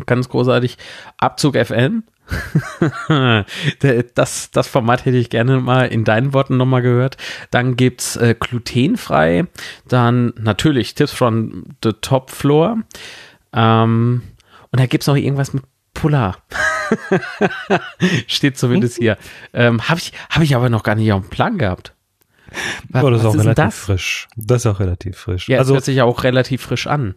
Ganz 0.06 0.28
großartig. 0.28 0.78
Abzug 1.18 1.56
FM. 1.56 2.04
das, 4.14 4.50
das 4.50 4.68
Format 4.68 5.06
hätte 5.06 5.16
ich 5.16 5.30
gerne 5.30 5.60
mal 5.60 5.84
in 5.86 6.04
deinen 6.04 6.34
Worten 6.34 6.56
nochmal 6.56 6.82
gehört. 6.82 7.16
Dann 7.50 7.76
gibt's 7.76 8.16
äh, 8.16 8.34
glutenfrei. 8.38 9.46
Dann 9.86 10.34
natürlich 10.38 10.94
Tipps 10.94 11.12
from 11.12 11.64
the 11.82 11.92
Top 12.00 12.30
Floor. 12.30 12.78
Ähm, 13.52 14.22
und 14.70 14.80
da 14.80 14.86
gibt's 14.86 15.06
noch 15.06 15.16
irgendwas 15.16 15.54
mit 15.54 15.64
Polar. 15.94 16.36
Steht 18.26 18.58
zumindest 18.58 18.98
hier. 18.98 19.16
Ähm, 19.52 19.88
Habe 19.88 19.98
ich, 19.98 20.12
hab 20.30 20.42
ich 20.42 20.54
aber 20.54 20.68
noch 20.68 20.82
gar 20.82 20.94
nicht 20.94 21.12
auf 21.12 21.22
dem 21.22 21.30
Plan 21.30 21.58
gehabt. 21.58 21.94
Was, 22.88 23.04
Oh, 23.04 23.10
das 23.10 23.20
ist 23.20 23.26
auch 23.26 23.34
ist 23.34 23.40
relativ 23.40 23.64
das? 23.64 23.78
frisch. 23.78 24.28
Das 24.36 24.62
ist 24.62 24.66
auch 24.66 24.80
relativ 24.80 25.16
frisch. 25.16 25.48
Ja, 25.48 25.58
also, 25.58 25.74
hört 25.74 25.84
sich 25.84 25.96
ja 25.96 26.04
auch 26.04 26.24
relativ 26.24 26.62
frisch 26.62 26.86
an. 26.86 27.14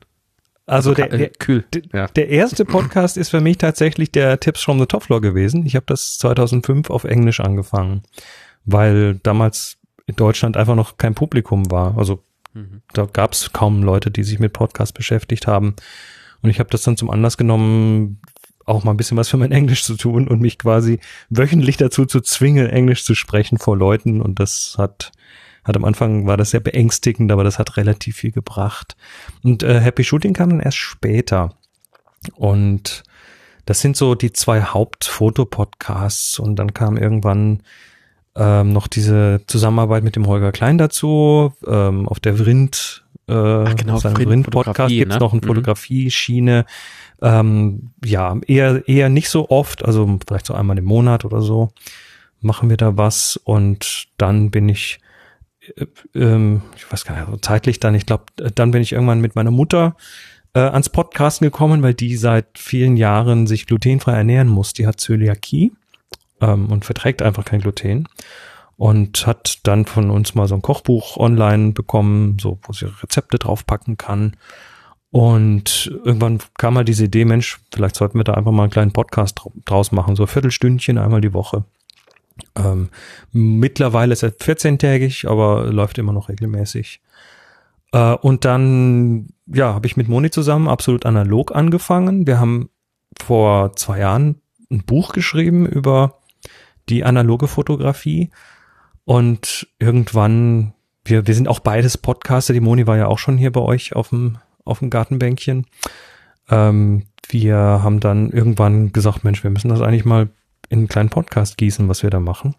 Also 0.65 0.93
der, 0.93 1.07
Ka- 1.09 1.15
äh, 1.15 1.17
der, 1.17 1.29
kühl. 1.29 1.65
Ja. 1.93 2.07
der 2.07 2.29
erste 2.29 2.65
Podcast 2.65 3.17
ist 3.17 3.29
für 3.29 3.41
mich 3.41 3.57
tatsächlich 3.57 4.11
der 4.11 4.39
Tipps 4.39 4.61
from 4.63 4.79
the 4.79 4.85
Top 4.85 5.03
Floor 5.03 5.21
gewesen. 5.21 5.65
Ich 5.65 5.75
habe 5.75 5.85
das 5.87 6.17
2005 6.19 6.89
auf 6.89 7.03
Englisch 7.03 7.39
angefangen, 7.39 8.03
weil 8.65 9.15
damals 9.23 9.77
in 10.07 10.15
Deutschland 10.15 10.57
einfach 10.57 10.75
noch 10.75 10.97
kein 10.97 11.15
Publikum 11.15 11.69
war. 11.71 11.97
Also 11.97 12.23
Mhm. 12.53 12.81
da 12.93 13.05
gab 13.05 13.31
es 13.31 13.53
kaum 13.53 13.81
Leute, 13.81 14.11
die 14.11 14.23
sich 14.23 14.37
mit 14.39 14.51
Podcasts 14.51 14.91
beschäftigt 14.91 15.47
haben. 15.47 15.75
Und 16.41 16.49
ich 16.49 16.59
habe 16.59 16.69
das 16.69 16.83
dann 16.83 16.97
zum 16.97 17.09
Anlass 17.09 17.37
genommen, 17.37 18.19
auch 18.65 18.83
mal 18.83 18.91
ein 18.91 18.97
bisschen 18.97 19.15
was 19.17 19.29
für 19.29 19.37
mein 19.37 19.53
Englisch 19.53 19.83
zu 19.85 19.95
tun 19.95 20.27
und 20.27 20.41
mich 20.41 20.57
quasi 20.59 20.99
wöchentlich 21.29 21.77
dazu 21.77 22.05
zu 22.05 22.19
zwingen, 22.19 22.67
Englisch 22.67 23.05
zu 23.05 23.15
sprechen 23.15 23.57
vor 23.57 23.77
Leuten. 23.77 24.21
Und 24.21 24.39
das 24.39 24.75
hat 24.77 25.11
Hat 25.63 25.75
am 25.75 25.85
Anfang 25.85 26.25
war 26.25 26.37
das 26.37 26.51
sehr 26.51 26.59
beängstigend, 26.59 27.31
aber 27.31 27.43
das 27.43 27.59
hat 27.59 27.77
relativ 27.77 28.17
viel 28.17 28.31
gebracht. 28.31 28.95
Und 29.43 29.63
äh, 29.63 29.79
Happy 29.79 30.03
Shooting 30.03 30.33
kam 30.33 30.49
dann 30.49 30.59
erst 30.59 30.77
später. 30.77 31.55
Und 32.35 33.03
das 33.65 33.81
sind 33.81 33.95
so 33.95 34.15
die 34.15 34.33
zwei 34.33 34.61
Hauptfotopodcasts 34.61 36.39
und 36.39 36.55
dann 36.57 36.73
kam 36.73 36.97
irgendwann 36.97 37.61
ähm, 38.35 38.73
noch 38.73 38.87
diese 38.87 39.41
Zusammenarbeit 39.47 40.03
mit 40.03 40.15
dem 40.15 40.27
Holger 40.27 40.51
Klein 40.51 40.77
dazu. 40.77 41.53
Ähm, 41.67 42.07
auf 42.07 42.19
der 42.19 42.37
Vrind, 42.37 43.05
äh, 43.27 43.33
Ach, 43.33 43.75
genau, 43.75 43.97
seinem 43.97 44.15
Vrind 44.15 44.29
Vrind-Podcast 44.29 44.67
Fotografie, 44.67 44.97
gibt's 44.99 45.15
ne? 45.15 45.19
noch 45.19 45.33
eine 45.33 45.41
Mhm. 45.41 45.47
Fotografie-Schiene. 45.47 46.65
Ähm, 47.21 47.91
ja, 48.03 48.35
eher, 48.47 48.87
eher 48.87 49.09
nicht 49.09 49.29
so 49.29 49.49
oft, 49.49 49.85
also 49.85 50.17
vielleicht 50.25 50.47
so 50.47 50.53
einmal 50.55 50.77
im 50.77 50.85
Monat 50.85 51.23
oder 51.25 51.41
so 51.41 51.71
machen 52.41 52.69
wir 52.69 52.77
da 52.77 52.97
was 52.97 53.37
und 53.37 54.07
dann 54.17 54.49
bin 54.51 54.67
ich, 54.67 54.99
ähm, 56.15 56.61
ich 56.75 56.91
weiß 56.91 57.05
gar 57.05 57.15
nicht, 57.15 57.25
also 57.25 57.37
zeitlich 57.37 57.79
dann, 57.79 57.95
ich 57.95 58.05
glaube, 58.05 58.25
dann 58.35 58.71
bin 58.71 58.81
ich 58.81 58.91
irgendwann 58.93 59.21
mit 59.21 59.35
meiner 59.35 59.51
Mutter 59.51 59.95
äh, 60.53 60.59
ans 60.59 60.89
Podcasten 60.89 61.45
gekommen, 61.45 61.81
weil 61.83 61.93
die 61.93 62.17
seit 62.17 62.57
vielen 62.57 62.97
Jahren 62.97 63.47
sich 63.47 63.67
glutenfrei 63.67 64.13
ernähren 64.13 64.47
muss. 64.47 64.73
Die 64.73 64.87
hat 64.87 64.99
Zöliakie 64.99 65.71
ähm, 66.41 66.71
und 66.71 66.85
verträgt 66.85 67.21
einfach 67.21 67.45
kein 67.45 67.61
Gluten 67.61 68.07
und 68.77 69.27
hat 69.27 69.59
dann 69.63 69.85
von 69.85 70.09
uns 70.09 70.33
mal 70.33 70.47
so 70.47 70.55
ein 70.55 70.61
Kochbuch 70.61 71.17
online 71.17 71.71
bekommen, 71.71 72.37
so 72.39 72.59
wo 72.63 72.73
sie 72.73 72.85
Rezepte 73.01 73.37
draufpacken 73.37 73.97
kann. 73.97 74.35
Und 75.11 75.91
irgendwann 76.05 76.39
kam 76.57 76.73
mal 76.73 76.85
diese 76.85 77.05
Idee, 77.05 77.25
Mensch, 77.25 77.59
vielleicht 77.73 77.95
sollten 77.97 78.17
wir 78.17 78.23
da 78.23 78.33
einfach 78.33 78.51
mal 78.51 78.63
einen 78.63 78.71
kleinen 78.71 78.93
Podcast 78.93 79.39
drau- 79.39 79.51
draus 79.65 79.91
machen, 79.91 80.15
so 80.15 80.23
ein 80.23 80.27
Viertelstündchen 80.27 80.97
einmal 80.97 81.21
die 81.21 81.33
Woche. 81.33 81.65
Ähm, 82.55 82.89
mittlerweile 83.31 84.13
ist 84.13 84.23
er 84.23 84.31
14-tägig, 84.31 85.27
aber 85.27 85.71
läuft 85.71 85.97
immer 85.97 86.13
noch 86.13 86.29
regelmäßig. 86.29 87.01
Äh, 87.91 88.13
und 88.15 88.45
dann, 88.45 89.29
ja, 89.47 89.73
habe 89.73 89.87
ich 89.87 89.97
mit 89.97 90.07
Moni 90.07 90.31
zusammen 90.31 90.67
absolut 90.67 91.05
analog 91.05 91.55
angefangen. 91.55 92.27
Wir 92.27 92.39
haben 92.39 92.69
vor 93.21 93.75
zwei 93.75 93.99
Jahren 93.99 94.41
ein 94.71 94.83
Buch 94.83 95.13
geschrieben 95.13 95.65
über 95.65 96.19
die 96.89 97.03
analoge 97.03 97.47
Fotografie. 97.47 98.31
Und 99.03 99.67
irgendwann, 99.79 100.73
wir, 101.03 101.27
wir 101.27 101.35
sind 101.35 101.47
auch 101.47 101.59
beides 101.59 101.97
Podcaster. 101.97 102.53
Die 102.53 102.59
Moni 102.59 102.87
war 102.87 102.97
ja 102.97 103.07
auch 103.07 103.19
schon 103.19 103.37
hier 103.37 103.51
bei 103.51 103.61
euch 103.61 103.95
auf 103.95 104.09
dem, 104.09 104.37
auf 104.63 104.79
dem 104.79 104.89
Gartenbänkchen. 104.89 105.65
Ähm, 106.49 107.03
wir 107.27 107.55
haben 107.57 107.99
dann 107.99 108.31
irgendwann 108.31 108.91
gesagt, 108.91 109.23
Mensch, 109.23 109.43
wir 109.43 109.49
müssen 109.49 109.69
das 109.69 109.81
eigentlich 109.81 110.05
mal 110.05 110.29
in 110.71 110.79
einen 110.79 110.87
kleinen 110.87 111.09
Podcast 111.09 111.57
gießen, 111.57 111.89
was 111.89 112.01
wir 112.01 112.09
da 112.09 112.21
machen. 112.21 112.55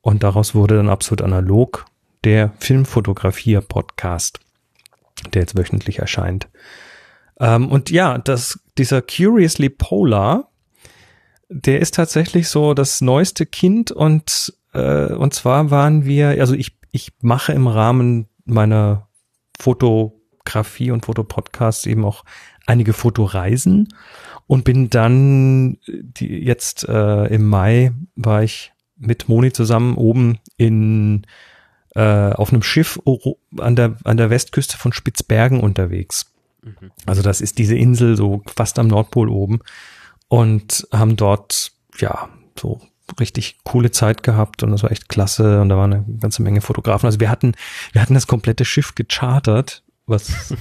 Und 0.00 0.22
daraus 0.22 0.54
wurde 0.54 0.76
dann 0.76 0.88
absolut 0.88 1.22
analog 1.22 1.84
der 2.22 2.52
Filmfotografier-Podcast, 2.60 4.38
der 5.32 5.42
jetzt 5.42 5.58
wöchentlich 5.58 5.98
erscheint. 5.98 6.48
Ähm, 7.40 7.68
und 7.68 7.90
ja, 7.90 8.18
das, 8.18 8.60
dieser 8.78 9.02
Curiously 9.02 9.68
Polar, 9.68 10.48
der 11.48 11.80
ist 11.80 11.94
tatsächlich 11.94 12.48
so 12.48 12.72
das 12.72 13.00
neueste 13.00 13.46
Kind 13.46 13.90
und 13.90 14.54
äh, 14.72 15.12
und 15.12 15.34
zwar 15.34 15.70
waren 15.70 16.04
wir, 16.04 16.28
also 16.40 16.54
ich 16.54 16.76
ich 16.92 17.12
mache 17.20 17.52
im 17.52 17.66
Rahmen 17.66 18.28
meiner 18.44 19.08
Fotografie 19.58 20.92
und 20.92 21.04
Fotopodcasts 21.04 21.86
eben 21.86 22.04
auch 22.04 22.24
einige 22.66 22.92
Fotoreisen 22.92 23.88
und 24.46 24.64
bin 24.64 24.90
dann 24.90 25.78
die, 25.86 26.44
jetzt 26.44 26.88
äh, 26.88 27.26
im 27.26 27.46
Mai 27.46 27.92
war 28.16 28.42
ich 28.42 28.72
mit 28.96 29.28
Moni 29.28 29.52
zusammen 29.52 29.96
oben 29.96 30.38
in 30.56 31.26
äh, 31.94 32.32
auf 32.32 32.52
einem 32.52 32.62
Schiff 32.62 33.00
an 33.58 33.76
der 33.76 33.96
an 34.04 34.16
der 34.16 34.30
Westküste 34.30 34.76
von 34.76 34.92
Spitzbergen 34.92 35.60
unterwegs. 35.60 36.26
Also 37.06 37.22
das 37.22 37.40
ist 37.40 37.58
diese 37.58 37.76
Insel 37.76 38.16
so 38.16 38.42
fast 38.54 38.78
am 38.78 38.88
Nordpol 38.88 39.28
oben 39.28 39.60
und 40.28 40.86
haben 40.92 41.16
dort 41.16 41.72
ja 41.98 42.28
so 42.58 42.80
richtig 43.20 43.58
coole 43.64 43.90
Zeit 43.90 44.22
gehabt 44.22 44.62
und 44.62 44.70
das 44.72 44.82
war 44.82 44.90
echt 44.90 45.08
klasse 45.08 45.60
und 45.60 45.68
da 45.68 45.76
war 45.76 45.84
eine 45.84 46.04
ganze 46.20 46.42
Menge 46.42 46.60
Fotografen. 46.60 47.06
Also 47.06 47.20
wir 47.20 47.30
hatten 47.30 47.52
wir 47.92 48.00
hatten 48.00 48.14
das 48.14 48.26
komplette 48.26 48.64
Schiff 48.64 48.94
gechartert, 48.94 49.83
was 50.06 50.54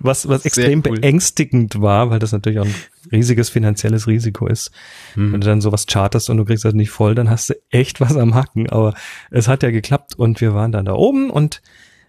was 0.00 0.28
was 0.28 0.44
extrem 0.44 0.82
cool. 0.84 0.98
beängstigend 0.98 1.80
war, 1.80 2.10
weil 2.10 2.18
das 2.18 2.32
natürlich 2.32 2.58
auch 2.58 2.66
ein 2.66 2.74
riesiges 3.12 3.48
finanzielles 3.48 4.06
Risiko 4.06 4.46
ist. 4.46 4.72
Wenn 5.14 5.40
du 5.40 5.46
dann 5.46 5.60
sowas 5.60 5.86
charterst 5.86 6.30
und 6.30 6.36
du 6.36 6.44
kriegst 6.44 6.64
das 6.64 6.74
nicht 6.74 6.90
voll, 6.90 7.14
dann 7.14 7.30
hast 7.30 7.50
du 7.50 7.54
echt 7.70 8.00
was 8.00 8.16
am 8.16 8.34
Hacken. 8.34 8.68
Aber 8.70 8.94
es 9.30 9.46
hat 9.46 9.62
ja 9.62 9.70
geklappt 9.70 10.14
und 10.16 10.40
wir 10.40 10.54
waren 10.54 10.72
dann 10.72 10.84
da 10.84 10.94
oben 10.94 11.30
und 11.30 11.62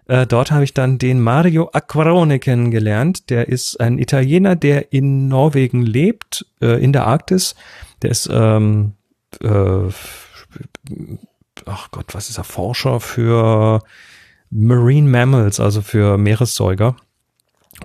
äh, 0.06 0.26
dort 0.26 0.50
habe 0.50 0.64
ich 0.64 0.74
dann 0.74 0.98
den 0.98 1.20
Mario 1.20 1.70
Acquarone 1.72 2.38
kennengelernt. 2.38 3.30
Der 3.30 3.48
ist 3.48 3.80
ein 3.80 3.98
Italiener, 3.98 4.56
der 4.56 4.92
in 4.92 5.28
Norwegen 5.28 5.82
lebt, 5.82 6.46
äh, 6.60 6.82
in 6.82 6.92
der 6.92 7.06
Arktis. 7.06 7.54
Der 8.02 8.10
ist, 8.10 8.28
ähm, 8.30 8.92
äh, 9.40 9.88
ach 11.64 11.90
Gott, 11.90 12.14
was 12.14 12.28
ist 12.28 12.38
er? 12.38 12.44
Forscher 12.44 13.00
für 13.00 13.82
Marine 14.54 15.08
Mammals, 15.08 15.58
also 15.58 15.82
für 15.82 16.16
Meeressäuger. 16.16 16.96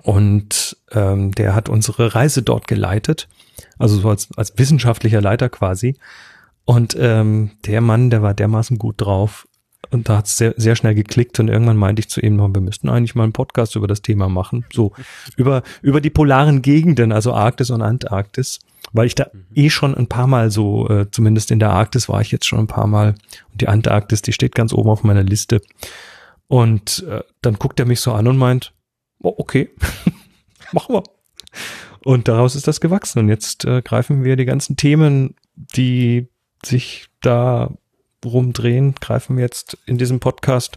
Und 0.04 0.76
ähm, 0.92 1.32
der 1.32 1.54
hat 1.54 1.68
unsere 1.68 2.14
Reise 2.14 2.42
dort 2.42 2.68
geleitet, 2.68 3.28
also 3.76 3.98
so 3.98 4.08
als, 4.08 4.28
als 4.36 4.56
wissenschaftlicher 4.56 5.20
Leiter 5.20 5.48
quasi. 5.48 5.96
Und 6.64 6.96
ähm, 6.98 7.50
der 7.66 7.80
Mann, 7.80 8.10
der 8.10 8.22
war 8.22 8.34
dermaßen 8.34 8.78
gut 8.78 8.94
drauf. 8.98 9.48
Und 9.90 10.08
da 10.08 10.18
hat 10.18 10.26
es 10.26 10.36
sehr, 10.36 10.54
sehr 10.56 10.76
schnell 10.76 10.94
geklickt 10.94 11.40
und 11.40 11.48
irgendwann 11.48 11.76
meinte 11.76 11.98
ich 11.98 12.08
zu 12.08 12.20
ihm, 12.20 12.36
wir 12.38 12.60
müssten 12.60 12.88
eigentlich 12.88 13.16
mal 13.16 13.24
einen 13.24 13.32
Podcast 13.32 13.74
über 13.74 13.88
das 13.88 14.02
Thema 14.02 14.28
machen. 14.28 14.64
So 14.72 14.92
über, 15.36 15.64
über 15.82 16.00
die 16.00 16.10
polaren 16.10 16.62
Gegenden, 16.62 17.10
also 17.10 17.32
Arktis 17.32 17.70
und 17.70 17.82
Antarktis, 17.82 18.60
weil 18.92 19.06
ich 19.06 19.16
da 19.16 19.26
eh 19.54 19.70
schon 19.70 19.96
ein 19.96 20.06
paar 20.06 20.28
Mal 20.28 20.52
so, 20.52 20.88
äh, 20.88 21.10
zumindest 21.10 21.50
in 21.50 21.58
der 21.58 21.70
Arktis 21.70 22.08
war 22.08 22.20
ich 22.20 22.30
jetzt 22.30 22.46
schon 22.46 22.60
ein 22.60 22.66
paar 22.68 22.86
Mal. 22.86 23.14
Und 23.50 23.60
die 23.60 23.66
Antarktis, 23.66 24.22
die 24.22 24.32
steht 24.32 24.54
ganz 24.54 24.72
oben 24.72 24.90
auf 24.90 25.02
meiner 25.02 25.24
Liste. 25.24 25.60
Und 26.50 27.04
äh, 27.08 27.22
dann 27.42 27.60
guckt 27.60 27.78
er 27.78 27.86
mich 27.86 28.00
so 28.00 28.12
an 28.12 28.26
und 28.26 28.36
meint, 28.36 28.74
oh, 29.22 29.32
okay, 29.38 29.70
machen 30.72 30.96
wir. 30.96 31.04
Und 32.04 32.26
daraus 32.26 32.56
ist 32.56 32.66
das 32.66 32.80
gewachsen. 32.80 33.20
Und 33.20 33.28
jetzt 33.28 33.64
äh, 33.66 33.82
greifen 33.82 34.24
wir 34.24 34.34
die 34.34 34.46
ganzen 34.46 34.74
Themen, 34.76 35.36
die 35.54 36.26
sich 36.64 37.06
da 37.20 37.70
rumdrehen, 38.24 38.96
greifen 39.00 39.36
wir 39.36 39.44
jetzt 39.44 39.78
in 39.86 39.96
diesem 39.96 40.18
Podcast 40.18 40.76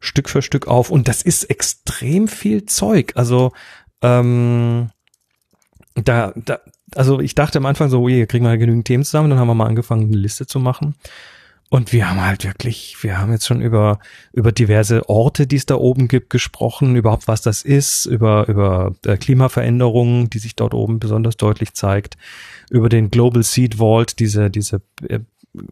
Stück 0.00 0.28
für 0.28 0.42
Stück 0.42 0.66
auf. 0.66 0.90
Und 0.90 1.06
das 1.06 1.22
ist 1.22 1.44
extrem 1.44 2.26
viel 2.26 2.66
Zeug. 2.66 3.12
Also 3.14 3.52
ähm, 4.00 4.90
da, 5.94 6.32
da, 6.34 6.58
also 6.96 7.20
ich 7.20 7.36
dachte 7.36 7.58
am 7.58 7.66
Anfang 7.66 7.88
so, 7.88 8.00
oh 8.02 8.08
je, 8.08 8.26
kriegen 8.26 8.44
wir 8.44 8.58
genügend 8.58 8.88
Themen 8.88 9.04
zusammen. 9.04 9.30
Dann 9.30 9.38
haben 9.38 9.46
wir 9.46 9.54
mal 9.54 9.68
angefangen, 9.68 10.08
eine 10.08 10.16
Liste 10.16 10.44
zu 10.44 10.58
machen. 10.58 10.96
Und 11.72 11.94
wir 11.94 12.10
haben 12.10 12.20
halt 12.20 12.44
wirklich, 12.44 13.02
wir 13.02 13.18
haben 13.18 13.32
jetzt 13.32 13.46
schon 13.46 13.62
über, 13.62 13.98
über 14.34 14.52
diverse 14.52 15.08
Orte, 15.08 15.46
die 15.46 15.56
es 15.56 15.64
da 15.64 15.76
oben 15.76 16.06
gibt, 16.06 16.28
gesprochen, 16.28 16.96
überhaupt 16.96 17.28
was 17.28 17.40
das 17.40 17.62
ist, 17.62 18.04
über, 18.04 18.46
über 18.46 18.94
äh, 19.06 19.16
Klimaveränderungen, 19.16 20.28
die 20.28 20.38
sich 20.38 20.54
dort 20.54 20.74
oben 20.74 21.00
besonders 21.00 21.38
deutlich 21.38 21.72
zeigt, 21.72 22.18
über 22.68 22.90
den 22.90 23.10
Global 23.10 23.42
Seed 23.42 23.76
Vault, 23.76 24.18
diese, 24.18 24.50
diese 24.50 24.82
äh, 25.08 25.20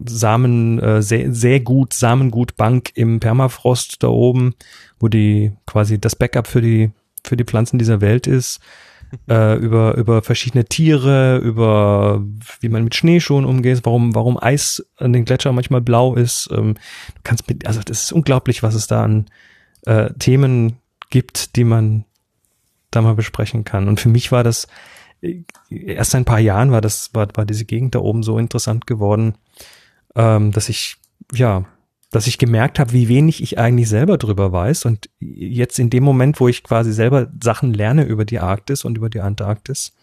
Samen, 0.07 0.79
äh, 0.79 1.03
sehr, 1.03 1.35
sehr 1.35 1.61
gut, 1.61 1.93
Samengutbank 1.93 2.93
im 2.95 3.21
Permafrost 3.21 4.03
da 4.03 4.09
oben, 4.09 4.55
wo 5.01 5.09
die 5.09 5.53
quasi 5.67 6.01
das 6.01 6.17
Backup 6.17 6.47
für 6.47 6.63
die, 6.63 6.93
für 7.25 7.37
die 7.37 7.45
Pflanzen 7.45 7.79
dieser 7.79 8.01
Welt 8.01 8.27
ist 8.27 8.61
äh, 9.29 9.57
über, 9.57 9.97
über 9.97 10.23
verschiedene 10.23 10.65
Tiere, 10.65 11.39
über 11.39 12.25
wie 12.61 12.69
man 12.69 12.85
mit 12.85 12.95
Schneeschuhen 12.95 13.45
umgeht, 13.45 13.81
warum, 13.85 14.15
warum 14.15 14.39
Eis 14.41 14.85
an 14.97 15.13
den 15.13 15.25
Gletschern 15.25 15.55
manchmal 15.55 15.81
blau 15.81 16.15
ist. 16.15 16.49
Ähm, 16.53 16.75
du 16.75 17.21
kannst 17.23 17.49
mit, 17.49 17.67
also 17.67 17.81
das 17.81 18.05
ist 18.05 18.13
unglaublich, 18.13 18.63
was 18.63 18.75
es 18.75 18.87
da 18.87 19.03
an 19.03 19.27
äh, 19.87 20.13
Themen 20.19 20.77
gibt, 21.11 21.57
die 21.57 21.65
man 21.65 22.05
da 22.91 23.03
mal 23.03 23.15
besprechen 23.15 23.65
kann. 23.65 23.89
Und 23.89 24.01
für 24.01 24.09
mich 24.09 24.33
war 24.33 24.45
das, 24.45 24.67
äh, 25.23 25.43
erst 25.71 26.15
ein 26.15 26.25
paar 26.25 26.41
Jahren 26.41 26.73
war 26.73 26.81
das, 26.81 27.11
war, 27.15 27.29
war 27.35 27.45
diese 27.45 27.65
Gegend 27.65 27.95
da 27.95 28.01
oben 28.01 28.23
so 28.23 28.39
interessant 28.39 28.87
geworden, 28.87 29.35
ähm, 30.17 30.53
dass 30.53 30.69
ich, 30.69 30.97
ja, 31.33 31.65
dass 32.11 32.27
ich 32.27 32.39
gemerkt 32.39 32.79
habe, 32.79 32.93
wie 32.93 33.09
wenig 33.09 33.43
ich 33.43 33.59
eigentlich 33.59 33.89
selber 33.89 34.19
drüber 34.19 34.53
weiß. 34.53 34.85
Und 34.85 35.11
jetzt 35.21 35.79
in 35.79 35.91
dem 35.91 36.03
Moment, 36.03 36.41
wo 36.41 36.49
ich 36.49 36.65
quasi 36.65 36.93
selber 36.93 37.29
Sachen 37.43 37.73
lerne 37.73 38.05
über 38.05 38.25
die 38.25 38.41
Arktis 38.41 38.85
und 38.85 38.99
über 38.99 39.09
die 39.09 39.21
Antarktis, 39.21 39.95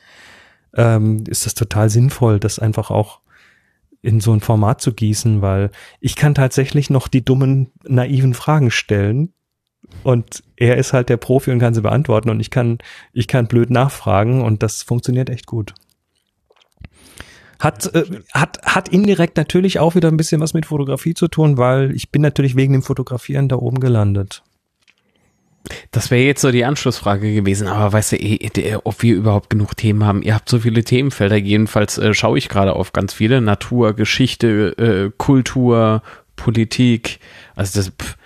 ähm, 0.73 1.23
ist 1.27 1.45
das 1.45 1.53
total 1.53 1.89
sinnvoll, 1.89 2.39
das 2.39 2.59
einfach 2.59 2.91
auch 2.91 3.19
in 4.01 4.21
so 4.21 4.31
ein 4.31 4.39
Format 4.39 4.79
zu 4.79 4.93
gießen, 4.93 5.41
weil 5.41 5.69
ich 5.99 6.15
kann 6.15 6.33
tatsächlich 6.33 6.89
noch 6.89 7.09
die 7.09 7.25
dummen, 7.25 7.71
naiven 7.83 8.33
Fragen 8.33 8.71
stellen. 8.71 9.33
Und 10.03 10.43
er 10.55 10.77
ist 10.77 10.93
halt 10.93 11.09
der 11.09 11.17
Profi 11.17 11.51
und 11.51 11.59
kann 11.59 11.73
sie 11.73 11.81
beantworten 11.81 12.29
und 12.29 12.39
ich 12.39 12.51
kann, 12.51 12.77
ich 13.13 13.27
kann 13.27 13.47
blöd 13.47 13.69
nachfragen 13.69 14.41
und 14.41 14.63
das 14.63 14.83
funktioniert 14.83 15.29
echt 15.29 15.45
gut. 15.45 15.73
Hat, 17.59 17.93
äh, 17.93 18.05
hat, 18.33 18.59
hat 18.63 18.89
indirekt 18.89 19.37
natürlich 19.37 19.79
auch 19.79 19.95
wieder 19.95 20.09
ein 20.09 20.17
bisschen 20.17 20.41
was 20.41 20.53
mit 20.53 20.65
Fotografie 20.65 21.13
zu 21.13 21.27
tun, 21.27 21.57
weil 21.57 21.95
ich 21.95 22.11
bin 22.11 22.21
natürlich 22.21 22.55
wegen 22.55 22.73
dem 22.73 22.83
Fotografieren 22.83 23.49
da 23.49 23.55
oben 23.55 23.79
gelandet. 23.79 24.43
Das 25.91 26.11
wäre 26.11 26.23
jetzt 26.23 26.41
so 26.41 26.51
die 26.51 26.65
Anschlussfrage 26.65 27.33
gewesen, 27.33 27.67
aber 27.67 27.91
weißt 27.91 28.13
du, 28.13 28.15
eh, 28.17 28.35
eh, 28.35 28.77
ob 28.83 29.01
wir 29.01 29.15
überhaupt 29.15 29.49
genug 29.49 29.75
Themen 29.75 30.05
haben? 30.05 30.21
Ihr 30.21 30.33
habt 30.33 30.49
so 30.49 30.59
viele 30.59 30.83
Themenfelder, 30.83 31.35
jedenfalls 31.35 31.97
äh, 31.97 32.13
schaue 32.13 32.37
ich 32.37 32.49
gerade 32.49 32.73
auf 32.73 32.93
ganz 32.93 33.13
viele. 33.13 33.41
Natur, 33.41 33.93
Geschichte, 33.93 34.77
äh, 34.77 35.11
Kultur, 35.17 36.01
Politik, 36.35 37.19
also 37.55 37.79
das, 37.79 37.89
pff, 37.89 38.17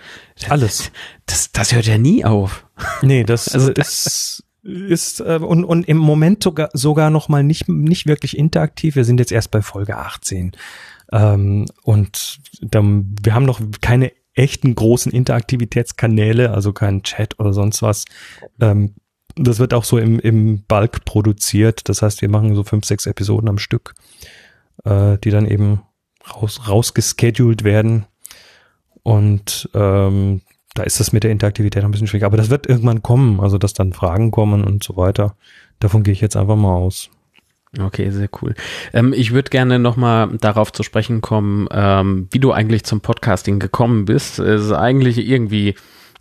Alles. 0.48 0.92
Das, 1.26 1.52
das 1.52 1.72
hört 1.72 1.86
ja 1.86 1.98
nie 1.98 2.24
auf. 2.24 2.66
Nee, 3.00 3.24
das 3.24 3.48
also 3.48 3.70
ist, 3.72 4.44
ist 4.62 5.20
äh, 5.20 5.38
und, 5.42 5.64
und 5.64 5.88
im 5.88 5.96
Moment 5.96 6.42
sogar, 6.42 6.70
sogar 6.72 7.10
noch 7.10 7.28
mal 7.28 7.42
nicht, 7.42 7.68
nicht 7.68 8.06
wirklich 8.06 8.36
interaktiv. 8.36 8.96
Wir 8.96 9.04
sind 9.04 9.18
jetzt 9.18 9.32
erst 9.32 9.50
bei 9.50 9.62
Folge 9.62 9.96
18. 9.96 10.52
Ähm, 11.12 11.66
und 11.82 12.38
dann, 12.60 13.14
wir 13.22 13.34
haben 13.34 13.44
noch 13.44 13.60
keine 13.80 14.12
echten 14.34 14.74
großen 14.74 15.12
Interaktivitätskanäle, 15.12 16.52
also 16.52 16.72
kein 16.72 17.02
Chat 17.02 17.38
oder 17.38 17.52
sonst 17.52 17.82
was. 17.82 18.04
Ähm, 18.60 18.94
das 19.36 19.58
wird 19.58 19.74
auch 19.74 19.84
so 19.84 19.98
im, 19.98 20.20
im 20.20 20.62
Bulk 20.64 21.04
produziert. 21.04 21.88
Das 21.88 22.02
heißt, 22.02 22.22
wir 22.22 22.28
machen 22.28 22.54
so 22.54 22.64
fünf, 22.64 22.84
sechs 22.84 23.06
Episoden 23.06 23.48
am 23.48 23.58
Stück, 23.58 23.94
äh, 24.84 25.18
die 25.18 25.30
dann 25.30 25.46
eben 25.46 25.82
raus, 26.34 26.68
rausgeschedult 26.68 27.64
werden. 27.64 28.06
Und 29.02 29.68
ähm, 29.74 30.42
da 30.74 30.82
ist 30.82 31.00
das 31.00 31.12
mit 31.12 31.24
der 31.24 31.30
Interaktivität 31.30 31.84
ein 31.84 31.90
bisschen 31.90 32.06
schwierig. 32.06 32.24
Aber 32.24 32.36
das 32.36 32.50
wird 32.50 32.66
irgendwann 32.66 33.02
kommen, 33.02 33.40
also 33.40 33.58
dass 33.58 33.74
dann 33.74 33.92
Fragen 33.92 34.30
kommen 34.30 34.64
und 34.64 34.82
so 34.82 34.96
weiter. 34.96 35.34
Davon 35.80 36.02
gehe 36.02 36.12
ich 36.12 36.20
jetzt 36.20 36.36
einfach 36.36 36.56
mal 36.56 36.74
aus. 36.74 37.10
Okay, 37.80 38.10
sehr 38.10 38.28
cool. 38.42 38.54
Ähm, 38.92 39.14
ich 39.16 39.32
würde 39.32 39.50
gerne 39.50 39.78
nochmal 39.78 40.28
darauf 40.38 40.72
zu 40.72 40.82
sprechen 40.82 41.22
kommen, 41.22 41.68
ähm, 41.70 42.28
wie 42.30 42.38
du 42.38 42.52
eigentlich 42.52 42.84
zum 42.84 43.00
Podcasting 43.00 43.58
gekommen 43.58 44.04
bist. 44.04 44.38
Es 44.38 44.66
ist 44.66 44.72
eigentlich 44.72 45.18
irgendwie 45.18 45.74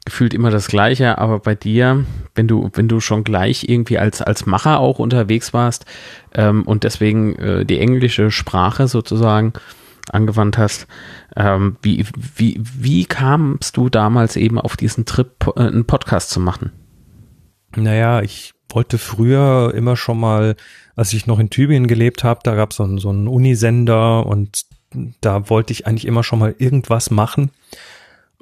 gefühlt 0.05 0.33
immer 0.33 0.49
das 0.49 0.67
Gleiche, 0.67 1.17
aber 1.17 1.39
bei 1.39 1.53
dir, 1.53 2.05
wenn 2.35 2.47
du, 2.47 2.69
wenn 2.73 2.87
du 2.87 2.99
schon 2.99 3.23
gleich 3.23 3.69
irgendwie 3.69 3.99
als, 3.99 4.21
als 4.21 4.45
Macher 4.45 4.79
auch 4.79 4.97
unterwegs 4.97 5.53
warst 5.53 5.85
ähm, 6.33 6.63
und 6.63 6.83
deswegen 6.85 7.35
äh, 7.35 7.65
die 7.65 7.79
englische 7.79 8.31
Sprache 8.31 8.87
sozusagen 8.87 9.53
angewandt 10.13 10.57
hast, 10.57 10.87
ähm, 11.35 11.77
wie, 11.81 12.05
wie, 12.35 12.59
wie 12.61 13.05
kamst 13.05 13.77
du 13.77 13.89
damals 13.89 14.35
eben 14.35 14.59
auf 14.59 14.77
diesen 14.77 15.05
Trip, 15.05 15.31
äh, 15.55 15.61
einen 15.61 15.85
Podcast 15.85 16.29
zu 16.29 16.39
machen? 16.39 16.71
Naja, 17.75 18.21
ich 18.21 18.53
wollte 18.69 18.97
früher 18.97 19.73
immer 19.73 19.95
schon 19.95 20.19
mal, 20.19 20.55
als 20.95 21.13
ich 21.13 21.27
noch 21.27 21.39
in 21.39 21.49
Tübingen 21.49 21.87
gelebt 21.87 22.23
habe, 22.23 22.41
da 22.43 22.55
gab 22.55 22.71
es 22.71 22.77
so 22.77 22.83
einen, 22.83 22.97
so 22.97 23.09
einen 23.09 23.27
Unisender 23.27 24.25
und 24.25 24.65
da 25.21 25.49
wollte 25.49 25.71
ich 25.73 25.87
eigentlich 25.87 26.05
immer 26.05 26.23
schon 26.23 26.39
mal 26.39 26.55
irgendwas 26.57 27.11
machen, 27.11 27.51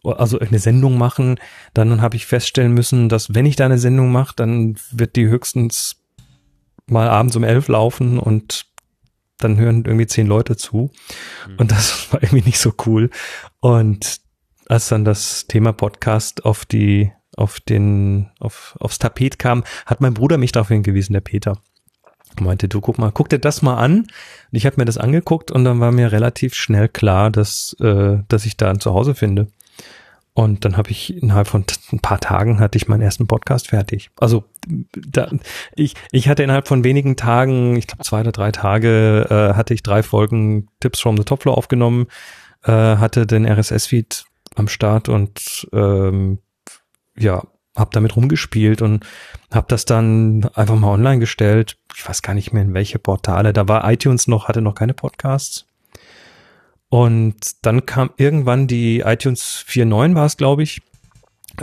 also 0.03 0.39
eine 0.39 0.59
Sendung 0.59 0.97
machen. 0.97 1.39
Dann 1.73 2.01
habe 2.01 2.15
ich 2.15 2.25
feststellen 2.25 2.73
müssen, 2.73 3.09
dass 3.09 3.33
wenn 3.35 3.45
ich 3.45 3.55
da 3.55 3.65
eine 3.65 3.77
Sendung 3.77 4.11
mache, 4.11 4.33
dann 4.35 4.75
wird 4.91 5.15
die 5.15 5.27
höchstens 5.27 5.97
mal 6.87 7.07
abends 7.07 7.35
um 7.35 7.43
elf 7.43 7.67
laufen 7.67 8.17
und 8.17 8.65
dann 9.39 9.57
hören 9.57 9.83
irgendwie 9.85 10.07
zehn 10.07 10.27
Leute 10.27 10.55
zu. 10.55 10.91
Und 11.57 11.71
das 11.71 12.07
war 12.11 12.21
irgendwie 12.21 12.45
nicht 12.45 12.59
so 12.59 12.73
cool. 12.85 13.09
Und 13.59 14.21
als 14.67 14.89
dann 14.89 15.03
das 15.03 15.47
Thema 15.47 15.73
Podcast 15.73 16.45
auf 16.45 16.65
die 16.65 17.11
auf 17.35 17.61
den, 17.61 18.29
auf, 18.39 18.75
aufs 18.81 18.99
Tapet 18.99 19.39
kam, 19.39 19.63
hat 19.85 20.01
mein 20.01 20.13
Bruder 20.13 20.37
mich 20.37 20.51
darauf 20.51 20.67
hingewiesen, 20.67 21.13
der 21.13 21.21
Peter. 21.21 21.57
Meinte, 22.39 22.67
du 22.67 22.81
guck 22.81 22.97
mal, 22.97 23.11
guck 23.11 23.29
dir 23.29 23.39
das 23.39 23.61
mal 23.61 23.77
an. 23.77 23.99
Und 23.99 24.07
ich 24.51 24.65
habe 24.65 24.75
mir 24.77 24.85
das 24.85 24.97
angeguckt 24.97 25.49
und 25.49 25.63
dann 25.63 25.79
war 25.79 25.91
mir 25.91 26.11
relativ 26.11 26.53
schnell 26.53 26.89
klar, 26.89 27.31
dass, 27.31 27.77
äh, 27.79 28.17
dass 28.27 28.45
ich 28.45 28.57
da 28.57 28.69
ein 28.69 28.81
Zuhause 28.81 29.15
finde. 29.15 29.47
Und 30.39 30.63
dann 30.63 30.77
habe 30.77 30.89
ich 30.89 31.21
innerhalb 31.21 31.49
von 31.49 31.65
ein 31.91 31.99
paar 31.99 32.21
Tagen 32.21 32.61
hatte 32.61 32.77
ich 32.77 32.87
meinen 32.87 33.01
ersten 33.01 33.27
Podcast 33.27 33.67
fertig. 33.67 34.09
Also 34.21 34.45
da, 34.65 35.29
ich, 35.75 35.95
ich 36.13 36.29
hatte 36.29 36.43
innerhalb 36.43 36.69
von 36.69 36.85
wenigen 36.85 37.17
Tagen, 37.17 37.75
ich 37.75 37.87
glaube 37.87 38.05
zwei 38.05 38.21
oder 38.21 38.31
drei 38.31 38.53
Tage, 38.53 39.27
äh, 39.29 39.57
hatte 39.57 39.73
ich 39.73 39.83
drei 39.83 40.01
Folgen 40.01 40.69
Tips 40.79 41.01
from 41.01 41.17
the 41.17 41.25
Top 41.25 41.41
Floor 41.41 41.57
aufgenommen, 41.57 42.07
äh, 42.63 42.71
hatte 42.71 43.27
den 43.27 43.45
RSS-Feed 43.45 44.23
am 44.55 44.69
Start 44.69 45.09
und 45.09 45.67
ähm, 45.73 46.39
ja, 47.17 47.43
habe 47.75 47.89
damit 47.91 48.15
rumgespielt 48.15 48.81
und 48.81 49.05
habe 49.51 49.65
das 49.67 49.83
dann 49.83 50.49
einfach 50.53 50.77
mal 50.77 50.93
online 50.93 51.19
gestellt. 51.19 51.75
Ich 51.97 52.07
weiß 52.07 52.21
gar 52.21 52.33
nicht 52.33 52.53
mehr 52.53 52.63
in 52.63 52.73
welche 52.73 52.97
Portale. 52.97 53.51
Da 53.51 53.67
war 53.67 53.91
iTunes 53.91 54.29
noch, 54.29 54.47
hatte 54.47 54.61
noch 54.61 54.75
keine 54.75 54.93
Podcasts. 54.93 55.68
Und 56.89 57.65
dann 57.65 57.85
kam 57.85 58.09
irgendwann 58.17 58.67
die 58.67 59.01
iTunes 59.01 59.63
4.9 59.67 60.15
war 60.15 60.25
es, 60.25 60.37
glaube 60.37 60.63
ich, 60.63 60.81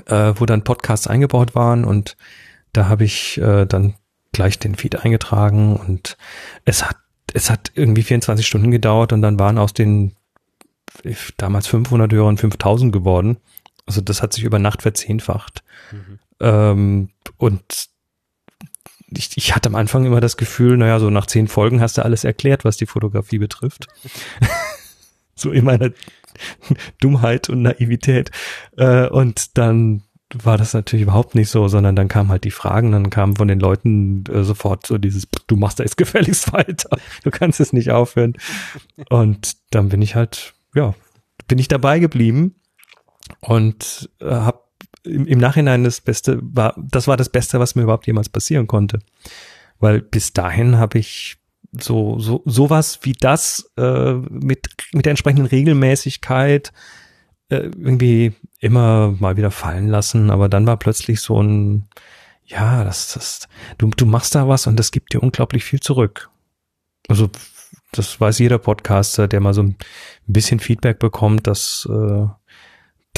äh, 0.07 0.33
wo 0.37 0.47
dann 0.47 0.65
Podcasts 0.65 1.07
eingebaut 1.07 1.55
waren 1.55 1.85
und 1.85 2.17
da 2.73 2.89
habe 2.89 3.05
ich 3.05 3.39
äh, 3.39 3.67
dann 3.67 3.95
gleich 4.33 4.59
den 4.59 4.75
Feed 4.75 5.05
eingetragen 5.05 5.77
und 5.77 6.17
es 6.65 6.85
hat 6.85 6.97
es 7.33 7.51
hat 7.51 7.73
irgendwie 7.75 8.03
24 8.03 8.47
Stunden 8.47 8.71
gedauert 8.71 9.12
und 9.12 9.21
dann 9.21 9.39
waren 9.39 9.59
aus 9.59 9.75
den 9.75 10.15
damals 11.37 11.67
500 11.67 12.12
Hörern 12.12 12.39
5000 12.39 12.93
geworden. 12.93 13.39
Also 13.85 14.01
das 14.01 14.23
hat 14.23 14.33
sich 14.33 14.45
über 14.45 14.59
Nacht 14.59 14.83
verzehnfacht. 14.83 15.62
Mhm. 15.93 16.19
Ähm, 16.41 17.09
und 17.37 17.89
ich, 19.11 19.37
ich 19.37 19.55
hatte 19.55 19.69
am 19.69 19.75
Anfang 19.75 20.07
immer 20.07 20.21
das 20.21 20.37
Gefühl, 20.37 20.77
naja, 20.77 20.99
so 20.99 21.11
nach 21.11 21.27
zehn 21.27 21.49
Folgen 21.49 21.81
hast 21.81 21.99
du 21.99 22.05
alles 22.05 22.25
erklärt, 22.25 22.65
was 22.65 22.77
die 22.77 22.87
Fotografie 22.87 23.39
betrifft. 23.39 23.87
so 25.37 25.53
in 25.53 25.64
meiner 25.64 25.90
Dummheit 27.01 27.49
und 27.49 27.62
Naivität. 27.62 28.31
Äh, 28.77 29.09
und 29.09 29.57
dann 29.57 30.03
war 30.35 30.59
das 30.59 30.75
natürlich 30.75 31.05
überhaupt 31.05 31.35
nicht 31.35 31.51
so, 31.51 31.68
sondern 31.68 31.94
dann 31.94 32.09
kamen 32.09 32.31
halt 32.31 32.44
die 32.44 32.51
Fragen, 32.51 32.90
dann 32.90 33.11
kamen 33.11 33.37
von 33.37 33.46
den 33.46 33.61
Leuten 33.61 34.25
äh, 34.27 34.42
sofort 34.42 34.87
so 34.87 34.99
dieses, 34.99 35.29
du 35.46 35.57
machst 35.57 35.79
da 35.79 35.85
jetzt 35.85 35.96
gefälligst 35.96 36.53
weiter, 36.53 36.99
du 37.22 37.31
kannst 37.31 37.61
es 37.61 37.72
nicht 37.72 37.90
aufhören. 37.90 38.35
Und 39.09 39.57
dann 39.70 39.88
bin 39.88 40.03
ich 40.03 40.16
halt, 40.16 40.55
ja, 40.75 40.94
bin 41.46 41.59
ich 41.59 41.68
dabei 41.68 42.01
geblieben 42.01 42.57
und 43.40 44.11
äh, 44.20 44.27
habe 44.27 44.61
im, 45.05 45.27
im 45.27 45.38
Nachhinein 45.38 45.85
das 45.85 46.01
Beste 46.01 46.40
war, 46.42 46.75
das 46.77 47.07
war 47.07 47.16
das 47.16 47.29
Beste, 47.29 47.61
was 47.61 47.77
mir 47.77 47.83
überhaupt 47.83 48.09
jemals 48.09 48.29
passieren 48.29 48.66
konnte, 48.66 48.99
weil 49.79 50.01
bis 50.01 50.33
dahin 50.33 50.79
habe 50.79 50.99
ich 50.99 51.37
so 51.81 52.19
so 52.19 52.43
sowas 52.45 53.01
wie 53.03 53.12
das 53.12 53.71
äh, 53.77 54.12
mit 54.12 54.69
mit 54.93 55.07
der 55.07 55.11
entsprechenden 55.11 55.47
Regelmäßigkeit 55.47 56.73
äh, 57.49 57.57
irgendwie 57.57 58.33
immer 58.61 59.15
mal 59.19 59.37
wieder 59.37 59.51
fallen 59.51 59.89
lassen, 59.89 60.31
aber 60.31 60.49
dann 60.49 60.67
war 60.67 60.77
plötzlich 60.77 61.21
so 61.21 61.43
ein 61.43 61.89
ja, 62.45 62.85
das 62.85 63.15
das 63.15 63.49
du 63.79 63.89
du 63.89 64.07
machst 64.07 64.35
da 64.35 64.49
was 64.49 64.67
und 64.67 64.77
das 64.79 64.93
gibt 64.93 65.12
dir 65.12 65.23
unglaublich 65.23 65.65
viel 65.65 65.81
zurück. 65.81 66.31
Also 67.09 67.31
das 67.93 68.21
weiß 68.21 68.39
jeder 68.39 68.59
Podcaster, 68.59 69.29
der 69.29 69.41
mal 69.41 69.55
so 69.55 69.62
ein 69.62 69.77
bisschen 70.27 70.61
Feedback 70.61 70.99
bekommt, 70.99 71.47
dass 71.47 71.89
äh, 71.91 72.27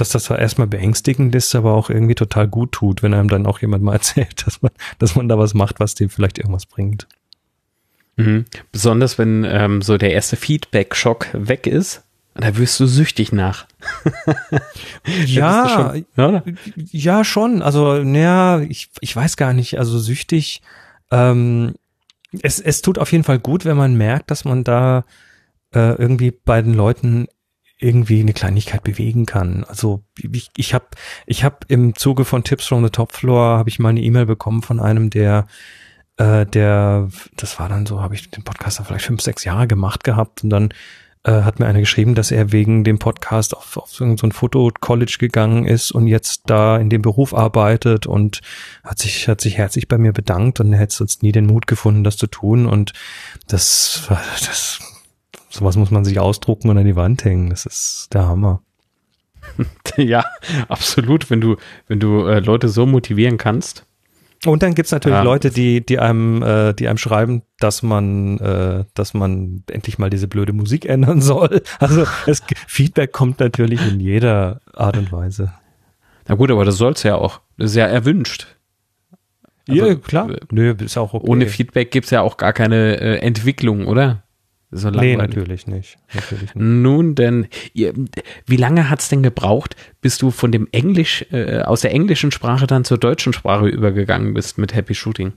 dass 0.00 0.10
das 0.10 0.24
zwar 0.24 0.38
erstmal 0.38 0.66
beängstigend 0.66 1.34
ist, 1.34 1.54
aber 1.54 1.74
auch 1.74 1.90
irgendwie 1.90 2.14
total 2.14 2.48
gut 2.48 2.72
tut, 2.72 3.02
wenn 3.02 3.14
einem 3.14 3.28
dann 3.28 3.46
auch 3.46 3.60
jemand 3.60 3.82
mal 3.82 3.92
erzählt, 3.94 4.46
dass 4.46 4.62
man, 4.62 4.72
dass 4.98 5.16
man 5.16 5.28
da 5.28 5.38
was 5.38 5.54
macht, 5.54 5.80
was 5.80 5.94
dem 5.94 6.10
vielleicht 6.10 6.38
irgendwas 6.38 6.66
bringt. 6.66 7.08
Mhm. 8.18 8.44
Besonders 8.72 9.18
wenn 9.18 9.44
ähm, 9.44 9.80
so 9.80 9.96
der 9.96 10.12
erste 10.12 10.36
Feedback-Schock 10.36 11.28
weg 11.32 11.66
ist, 11.66 12.02
da 12.34 12.56
wirst 12.56 12.78
du 12.78 12.86
süchtig 12.86 13.32
nach. 13.32 13.66
ja, 15.26 16.04
schon, 16.14 16.56
ja, 16.92 17.24
schon. 17.24 17.62
Also, 17.62 18.02
naja, 18.04 18.60
ich, 18.60 18.90
ich 19.00 19.14
weiß 19.14 19.36
gar 19.36 19.52
nicht. 19.52 19.78
Also 19.78 19.98
süchtig. 19.98 20.62
Ähm, 21.10 21.74
es, 22.42 22.60
es 22.60 22.82
tut 22.82 22.98
auf 22.98 23.10
jeden 23.10 23.24
Fall 23.24 23.38
gut, 23.38 23.64
wenn 23.64 23.76
man 23.76 23.96
merkt, 23.96 24.30
dass 24.30 24.44
man 24.44 24.62
da 24.62 25.04
äh, 25.74 25.94
irgendwie 25.96 26.30
bei 26.30 26.62
den 26.62 26.74
Leuten 26.74 27.26
irgendwie 27.80 28.20
eine 28.20 28.32
Kleinigkeit 28.32 28.82
bewegen 28.82 29.26
kann. 29.26 29.64
Also 29.64 30.02
ich, 30.20 30.50
ich 30.56 30.74
habe 30.74 30.86
ich 31.26 31.44
hab 31.44 31.64
im 31.68 31.94
Zuge 31.94 32.24
von 32.24 32.44
Tips 32.44 32.66
from 32.66 32.84
the 32.84 32.90
Top 32.90 33.12
Floor 33.12 33.58
habe 33.58 33.68
ich 33.68 33.78
mal 33.78 33.90
eine 33.90 34.00
E-Mail 34.00 34.26
bekommen 34.26 34.62
von 34.62 34.80
einem, 34.80 35.10
der 35.10 35.46
äh, 36.18 36.46
der, 36.46 37.08
das 37.36 37.58
war 37.58 37.68
dann 37.68 37.86
so, 37.86 38.00
habe 38.00 38.14
ich 38.14 38.30
den 38.30 38.44
Podcast 38.44 38.82
vielleicht 38.84 39.06
fünf, 39.06 39.22
sechs 39.22 39.44
Jahre 39.44 39.66
gemacht 39.66 40.04
gehabt 40.04 40.44
und 40.44 40.50
dann 40.50 40.70
äh, 41.24 41.42
hat 41.42 41.58
mir 41.58 41.66
einer 41.66 41.80
geschrieben, 41.80 42.14
dass 42.14 42.30
er 42.30 42.52
wegen 42.52 42.84
dem 42.84 42.98
Podcast 42.98 43.56
auf, 43.56 43.76
auf 43.76 43.90
so 43.90 44.04
ein 44.04 44.32
Foto-College 44.32 45.16
gegangen 45.18 45.64
ist 45.64 45.90
und 45.90 46.06
jetzt 46.06 46.42
da 46.46 46.76
in 46.76 46.90
dem 46.90 47.02
Beruf 47.02 47.34
arbeitet 47.34 48.06
und 48.06 48.40
hat 48.84 48.98
sich, 48.98 49.28
hat 49.28 49.40
sich 49.40 49.58
herzlich 49.58 49.88
bei 49.88 49.98
mir 49.98 50.12
bedankt 50.12 50.60
und 50.60 50.72
er 50.72 50.78
hätte 50.78 50.96
sonst 50.96 51.22
nie 51.22 51.32
den 51.32 51.46
Mut 51.46 51.66
gefunden, 51.66 52.04
das 52.04 52.16
zu 52.16 52.26
tun 52.26 52.66
und 52.66 52.92
das, 53.46 54.08
das 54.08 54.80
sowas 55.50 55.76
muss 55.76 55.90
man 55.90 56.04
sich 56.04 56.18
ausdrucken 56.18 56.68
und 56.68 56.78
an 56.78 56.86
die 56.86 56.96
Wand 56.96 57.24
hängen. 57.24 57.50
Das 57.50 57.66
ist 57.66 58.08
der 58.12 58.26
Hammer. 58.26 58.62
ja, 59.96 60.24
absolut. 60.68 61.30
Wenn 61.30 61.40
du, 61.40 61.56
wenn 61.86 62.00
du 62.00 62.26
äh, 62.26 62.40
Leute 62.40 62.68
so 62.68 62.86
motivieren 62.86 63.38
kannst, 63.38 63.86
Und 64.46 64.62
dann 64.62 64.74
gibt's 64.74 64.92
natürlich 64.92 65.18
Ja. 65.18 65.22
Leute, 65.22 65.50
die, 65.50 65.84
die 65.84 65.98
einem, 65.98 66.42
äh, 66.42 66.72
die 66.72 66.88
einem 66.88 66.98
schreiben, 66.98 67.42
dass 67.58 67.82
man, 67.82 68.38
äh, 68.38 68.84
dass 68.94 69.14
man 69.14 69.64
endlich 69.68 69.98
mal 69.98 70.10
diese 70.10 70.28
blöde 70.28 70.52
Musik 70.52 70.86
ändern 70.86 71.20
soll. 71.20 71.62
Also 71.80 72.06
es, 72.26 72.42
Feedback 72.66 73.12
kommt 73.12 73.40
natürlich 73.40 73.86
in 73.86 74.00
jeder 74.00 74.60
Art 74.74 74.96
und 74.96 75.10
Weise. 75.12 75.52
Na 76.28 76.34
gut, 76.34 76.50
aber 76.50 76.64
das 76.64 76.76
soll's 76.76 77.02
ja 77.02 77.16
auch. 77.16 77.40
Das 77.56 77.70
ist 77.70 77.76
ja 77.76 77.86
erwünscht. 77.86 78.46
Also, 79.68 79.86
ja, 79.86 79.94
klar. 79.96 80.30
äh, 80.30 80.40
Nö, 80.50 80.74
ist 80.78 80.96
auch 80.96 81.14
okay. 81.14 81.26
Ohne 81.28 81.46
Feedback 81.46 81.90
gibt's 81.90 82.10
ja 82.10 82.20
auch 82.22 82.36
gar 82.36 82.52
keine 82.52 83.00
äh, 83.00 83.18
Entwicklung, 83.18 83.86
oder? 83.86 84.22
So 84.70 84.90
Nee, 84.90 85.16
natürlich 85.16 85.66
nicht. 85.66 85.98
Natürlich 86.12 86.54
nicht. 86.54 86.56
Nun 86.56 87.14
denn, 87.14 87.48
ihr, 87.72 87.94
wie 88.46 88.56
lange 88.56 88.90
hat's 88.90 89.08
denn 89.08 89.22
gebraucht, 89.22 89.76
bis 90.02 90.18
du 90.18 90.30
von 90.30 90.52
dem 90.52 90.68
Englisch, 90.72 91.24
äh, 91.30 91.62
aus 91.62 91.80
der 91.80 91.92
englischen 91.92 92.32
Sprache 92.32 92.66
dann 92.66 92.84
zur 92.84 92.98
deutschen 92.98 93.32
Sprache 93.32 93.66
übergegangen 93.66 94.34
bist 94.34 94.58
mit 94.58 94.74
Happy 94.74 94.94
Shooting? 94.94 95.32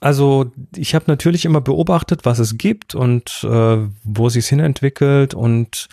Also 0.00 0.50
ich 0.74 0.96
habe 0.96 1.04
natürlich 1.06 1.44
immer 1.44 1.60
beobachtet, 1.60 2.24
was 2.24 2.40
es 2.40 2.58
gibt 2.58 2.96
und 2.96 3.44
äh, 3.44 3.78
wo 4.02 4.26
es 4.26 4.32
sich 4.32 4.48
hin 4.48 4.58
entwickelt 4.58 5.32
und 5.32 5.88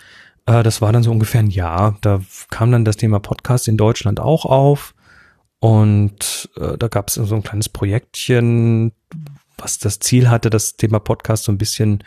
äh, 0.46 0.64
das 0.64 0.82
war 0.82 0.92
dann 0.92 1.04
so 1.04 1.12
ungefähr 1.12 1.40
ein 1.40 1.50
Jahr. 1.50 1.96
Da 2.00 2.20
kam 2.50 2.72
dann 2.72 2.84
das 2.84 2.96
Thema 2.96 3.20
Podcast 3.20 3.68
in 3.68 3.76
Deutschland 3.76 4.18
auch 4.18 4.44
auf 4.44 4.94
und 5.60 6.50
äh, 6.56 6.76
da 6.76 6.88
gab 6.88 7.06
es 7.06 7.14
so 7.14 7.34
ein 7.36 7.44
kleines 7.44 7.68
Projektchen, 7.68 8.90
was 9.56 9.78
das 9.78 10.00
Ziel 10.00 10.28
hatte, 10.28 10.50
das 10.50 10.76
Thema 10.76 10.98
Podcast 10.98 11.44
so 11.44 11.52
ein 11.52 11.58
bisschen 11.58 12.02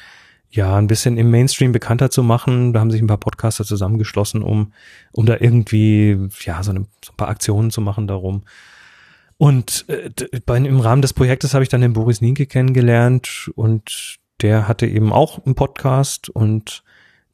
ja, 0.56 0.76
ein 0.76 0.86
bisschen 0.86 1.18
im 1.18 1.32
Mainstream 1.32 1.72
bekannter 1.72 2.12
zu 2.12 2.22
machen. 2.22 2.74
Da 2.74 2.80
haben 2.80 2.92
sich 2.92 3.02
ein 3.02 3.08
paar 3.08 3.18
Podcaster 3.18 3.66
zusammengeschlossen, 3.66 4.44
um, 4.44 4.72
um 5.12 5.26
da 5.26 5.38
irgendwie, 5.40 6.30
ja, 6.42 6.62
so, 6.62 6.70
eine, 6.70 6.86
so 7.04 7.12
ein 7.12 7.18
paar 7.18 7.30
Aktionen 7.30 7.72
zu 7.72 7.82
machen 7.82 8.06
darum. 8.06 8.44
Und 9.38 9.86
äh, 9.88 10.12
bei, 10.46 10.58
im 10.58 10.80
Rahmen 10.80 11.02
des 11.02 11.14
Projektes 11.14 11.56
habe 11.56 11.64
ich 11.64 11.70
dann 11.70 11.82
den 11.82 11.94
Boris 11.94 12.22
Nienke 12.22 12.46
kennengelernt 12.46 13.50
und 13.56 14.20
der 14.42 14.68
hatte 14.68 14.86
eben 14.86 15.12
auch 15.12 15.44
einen 15.44 15.56
Podcast 15.56 16.30
und 16.30 16.84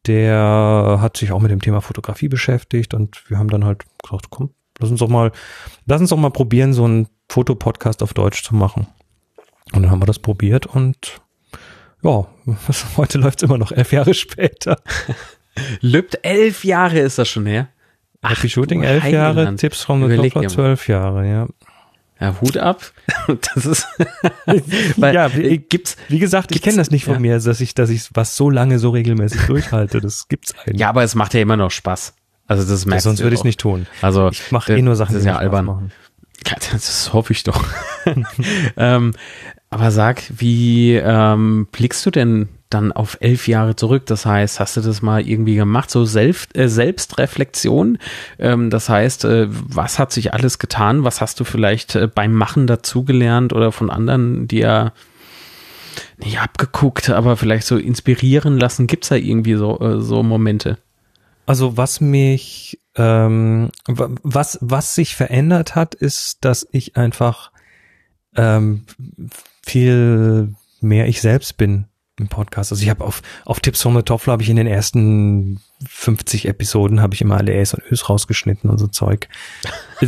der 0.07 0.99
hat 1.01 1.17
sich 1.17 1.33
auch 1.33 1.41
mit 1.41 1.51
dem 1.51 1.61
Thema 1.61 1.81
Fotografie 1.81 2.29
beschäftigt 2.29 2.93
und 2.93 3.29
wir 3.29 3.37
haben 3.37 3.49
dann 3.49 3.65
halt 3.65 3.83
gesagt, 4.01 4.29
komm, 4.29 4.51
lass 4.79 4.91
uns 4.91 5.01
doch 5.01 5.09
mal, 5.09 5.33
lass 5.87 5.99
uns 5.99 6.11
doch 6.11 6.17
mal 6.17 6.31
probieren, 6.31 6.71
so 6.71 6.85
einen 6.85 7.09
Fotopodcast 7.27 8.01
auf 8.01 8.13
Deutsch 8.13 8.43
zu 8.43 8.55
machen. 8.55 8.87
Und 9.73 9.83
dann 9.83 9.91
haben 9.91 10.01
wir 10.01 10.05
das 10.05 10.19
probiert 10.19 10.67
und 10.67 11.21
ja, 12.03 12.27
heute 12.97 13.17
läuft 13.17 13.39
es 13.39 13.43
immer 13.43 13.57
noch 13.57 13.71
elf 13.71 13.91
Jahre 13.91 14.13
später. 14.13 14.77
Lübt, 15.81 16.19
elf 16.23 16.63
Jahre 16.63 16.99
ist 16.99 17.17
das 17.17 17.27
schon 17.29 17.45
her. 17.45 17.67
Happy 18.23 18.49
Shooting 18.49 18.83
elf 18.83 19.05
Jahre. 19.05 19.55
Tipps 19.55 19.81
from 19.83 19.99
the 20.07 20.13
Überleg 20.13 20.49
zwölf 20.49 20.87
Jahre, 20.87 21.27
ja. 21.27 21.47
Ja, 22.21 22.35
Hut 22.41 22.57
ab. 22.57 22.81
Das 23.55 23.65
ist, 23.65 23.87
weil, 24.97 25.15
Ja, 25.15 25.33
wie- 25.35 25.43
äh, 25.47 25.57
gibt's, 25.57 25.95
Wie 26.09 26.19
gesagt, 26.19 26.53
ich 26.53 26.61
kenne 26.61 26.75
das 26.77 26.91
nicht 26.91 27.05
von 27.05 27.13
ja. 27.15 27.19
mir, 27.21 27.39
dass 27.39 27.61
ich, 27.61 27.75
dass 27.75 27.89
ich 27.89 28.09
was 28.13 28.35
so 28.35 28.49
lange 28.49 28.77
so 28.77 28.89
regelmäßig 28.89 29.41
durchhalte. 29.47 30.01
Das 30.01 30.27
gibt's 30.27 30.53
eigentlich. 30.57 30.79
ja, 30.81 30.89
aber 30.89 31.03
es 31.03 31.15
macht 31.15 31.33
ja 31.33 31.39
immer 31.39 31.55
noch 31.55 31.71
Spaß. 31.71 32.13
Also 32.47 32.69
das 32.69 32.83
Ja, 32.83 32.89
merkst 32.89 33.03
sonst 33.05 33.19
du 33.19 33.23
würde 33.23 33.35
ich 33.35 33.39
es 33.41 33.45
nicht 33.45 33.59
tun. 33.59 33.87
Also 34.01 34.29
Ich 34.31 34.51
mache 34.51 34.75
eh 34.75 34.81
nur 34.81 34.95
Sachen, 34.97 35.13
das 35.13 35.19
ist 35.21 35.25
die 35.25 35.29
ja 35.29 35.37
albern. 35.37 35.65
machen. 35.65 35.91
Ja, 36.45 36.55
das 36.73 37.13
hoffe 37.13 37.31
ich 37.31 37.43
doch. 37.43 37.63
ähm, 38.75 39.13
aber 39.69 39.91
sag, 39.91 40.23
wie 40.35 40.95
ähm, 40.95 41.67
blickst 41.71 42.05
du 42.05 42.11
denn 42.11 42.49
dann 42.69 42.91
auf 42.91 43.17
elf 43.19 43.47
Jahre 43.47 43.75
zurück? 43.75 44.05
Das 44.05 44.25
heißt, 44.25 44.59
hast 44.59 44.77
du 44.77 44.81
das 44.81 45.01
mal 45.01 45.27
irgendwie 45.27 45.55
gemacht, 45.55 45.89
so 45.91 46.05
Selbst, 46.05 46.55
äh, 46.57 46.67
Selbstreflexion? 46.69 47.97
Ähm, 48.37 48.69
das 48.69 48.89
heißt, 48.89 49.25
äh, 49.25 49.47
was 49.49 49.99
hat 49.99 50.11
sich 50.11 50.33
alles 50.33 50.59
getan? 50.59 51.03
Was 51.03 51.21
hast 51.21 51.39
du 51.39 51.43
vielleicht 51.43 51.95
äh, 51.95 52.07
beim 52.07 52.33
Machen 52.33 52.67
dazugelernt 52.67 53.53
oder 53.53 53.71
von 53.71 53.89
anderen, 53.89 54.47
die 54.47 54.59
ja 54.59 54.91
nicht 56.17 56.39
abgeguckt, 56.39 57.09
aber 57.09 57.37
vielleicht 57.37 57.67
so 57.67 57.77
inspirieren 57.77 58.57
lassen? 58.57 58.87
Gibt's 58.87 59.09
da 59.09 59.15
irgendwie 59.15 59.55
so, 59.55 59.79
äh, 59.79 60.01
so 60.01 60.23
Momente? 60.23 60.77
Also 61.45 61.77
was 61.77 62.01
mich, 62.01 62.79
ähm, 62.95 63.69
wa- 63.87 64.09
was, 64.21 64.59
was 64.61 64.93
sich 64.93 65.15
verändert 65.15 65.75
hat, 65.75 65.95
ist, 65.95 66.45
dass 66.45 66.67
ich 66.71 66.97
einfach 66.97 67.51
ähm, 68.35 68.85
viel 69.69 70.53
mehr 70.81 71.07
ich 71.07 71.21
selbst 71.21 71.57
bin 71.57 71.85
im 72.19 72.27
Podcast. 72.27 72.73
Also 72.73 72.83
ich 72.83 72.89
habe 72.89 73.05
auf, 73.05 73.21
auf 73.45 73.61
Tipps 73.61 73.81
von 73.81 73.93
der 73.93 74.03
Toffler 74.03 74.33
habe 74.33 74.43
ich 74.43 74.49
in 74.49 74.57
den 74.57 74.67
ersten 74.67 75.61
50 75.87 76.49
Episoden 76.49 77.01
habe 77.01 77.13
ich 77.15 77.21
immer 77.21 77.37
alle 77.37 77.53
Äs 77.53 77.73
und 77.73 77.81
Ös 77.89 78.09
rausgeschnitten 78.09 78.69
und 78.69 78.77
so 78.77 78.87
Zeug. 78.87 79.27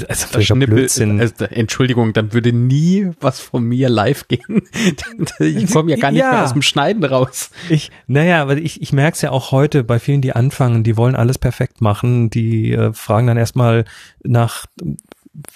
Also 0.07 0.27
völliger 0.27 0.55
Blödsinn. 0.55 1.19
Also, 1.19 1.43
Entschuldigung, 1.45 2.13
dann 2.13 2.31
würde 2.31 2.53
nie 2.53 3.09
was 3.19 3.41
von 3.41 3.63
mir 3.65 3.89
live 3.89 4.25
gehen. 4.29 4.61
ich 5.39 5.69
komme 5.69 5.91
ja 5.91 5.97
gar 5.97 6.11
nicht 6.11 6.21
Ja. 6.21 6.31
mehr 6.31 6.43
aus 6.45 6.53
dem 6.53 6.61
Schneiden 6.61 7.03
raus. 7.03 7.49
Ich, 7.69 7.91
naja, 8.07 8.41
aber 8.41 8.55
ich, 8.55 8.81
ich 8.81 8.93
merke 8.93 9.15
es 9.15 9.21
ja 9.21 9.31
auch 9.31 9.51
heute 9.51 9.83
bei 9.83 9.99
vielen, 9.99 10.21
die 10.21 10.31
anfangen, 10.33 10.85
die 10.85 10.95
wollen 10.95 11.17
alles 11.17 11.37
perfekt 11.37 11.81
machen, 11.81 12.29
die 12.29 12.71
äh, 12.71 12.93
fragen 12.93 13.27
dann 13.27 13.35
erstmal 13.35 13.83
nach, 14.23 14.65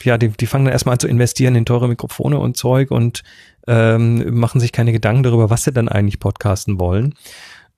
ja, 0.04 0.18
die, 0.18 0.28
die 0.30 0.48
fangen 0.48 0.66
dann 0.66 0.74
erstmal 0.74 0.94
an 0.94 1.00
zu 1.00 1.08
investieren 1.08 1.56
in 1.56 1.66
teure 1.66 1.88
Mikrofone 1.88 2.38
und 2.38 2.58
Zeug 2.58 2.92
und 2.92 3.24
ähm, 3.68 4.38
machen 4.38 4.60
sich 4.60 4.72
keine 4.72 4.92
Gedanken 4.92 5.24
darüber, 5.24 5.50
was 5.50 5.64
sie 5.64 5.72
dann 5.72 5.90
eigentlich 5.90 6.20
podcasten 6.20 6.80
wollen. 6.80 7.16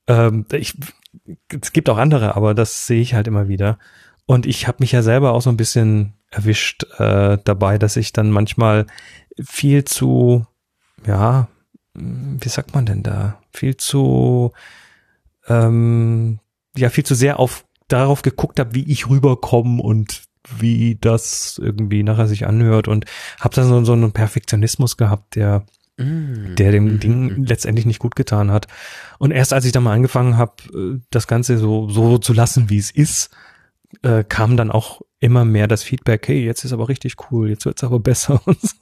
Ähm, 0.06 0.46
ich, 0.52 0.74
es 1.62 1.72
gibt 1.72 1.88
auch 1.88 1.98
andere, 1.98 2.36
aber 2.36 2.54
das 2.54 2.86
sehe 2.86 3.00
ich 3.00 3.14
halt 3.14 3.26
immer 3.26 3.48
wieder. 3.48 3.78
Und 4.26 4.46
ich 4.46 4.66
habe 4.66 4.78
mich 4.80 4.92
ja 4.92 5.02
selber 5.02 5.32
auch 5.32 5.42
so 5.42 5.50
ein 5.50 5.56
bisschen 5.56 6.14
erwischt 6.30 6.84
äh, 6.98 7.38
dabei, 7.44 7.78
dass 7.78 7.96
ich 7.96 8.12
dann 8.12 8.30
manchmal 8.30 8.86
viel 9.42 9.84
zu, 9.84 10.46
ja, 11.06 11.48
wie 11.94 12.48
sagt 12.48 12.74
man 12.74 12.86
denn 12.86 13.02
da, 13.02 13.40
viel 13.52 13.76
zu, 13.76 14.52
ähm, 15.48 16.40
ja, 16.76 16.90
viel 16.90 17.04
zu 17.04 17.14
sehr 17.14 17.38
auf 17.38 17.64
darauf 17.88 18.20
geguckt 18.20 18.60
habe, 18.60 18.74
wie 18.74 18.90
ich 18.90 19.08
rüberkomme 19.08 19.82
und 19.82 20.24
wie 20.58 20.96
das 21.00 21.58
irgendwie 21.62 22.02
nachher 22.02 22.26
sich 22.26 22.46
anhört 22.46 22.88
und 22.88 23.06
habe 23.40 23.54
dann 23.54 23.66
so, 23.66 23.84
so 23.84 23.92
einen 23.94 24.12
Perfektionismus 24.12 24.96
gehabt, 24.96 25.36
der 25.36 25.64
der 25.98 26.70
dem 26.72 27.00
Ding 27.00 27.44
letztendlich 27.44 27.86
nicht 27.86 27.98
gut 27.98 28.14
getan 28.16 28.50
hat. 28.50 28.68
Und 29.18 29.32
erst 29.32 29.52
als 29.52 29.64
ich 29.64 29.72
dann 29.72 29.82
mal 29.82 29.94
angefangen 29.94 30.36
habe, 30.36 31.00
das 31.10 31.26
Ganze 31.26 31.58
so, 31.58 31.88
so 31.88 32.18
zu 32.18 32.32
lassen, 32.32 32.70
wie 32.70 32.78
es 32.78 32.90
ist, 32.90 33.30
äh, 34.02 34.22
kam 34.24 34.56
dann 34.56 34.70
auch 34.70 35.00
immer 35.20 35.44
mehr 35.44 35.66
das 35.66 35.82
Feedback, 35.82 36.28
hey, 36.28 36.44
jetzt 36.44 36.64
ist 36.64 36.72
aber 36.72 36.88
richtig 36.88 37.16
cool, 37.30 37.48
jetzt 37.48 37.64
wird's 37.64 37.82
aber 37.82 37.98
besser 37.98 38.40
und 38.46 38.60
so. 38.60 38.76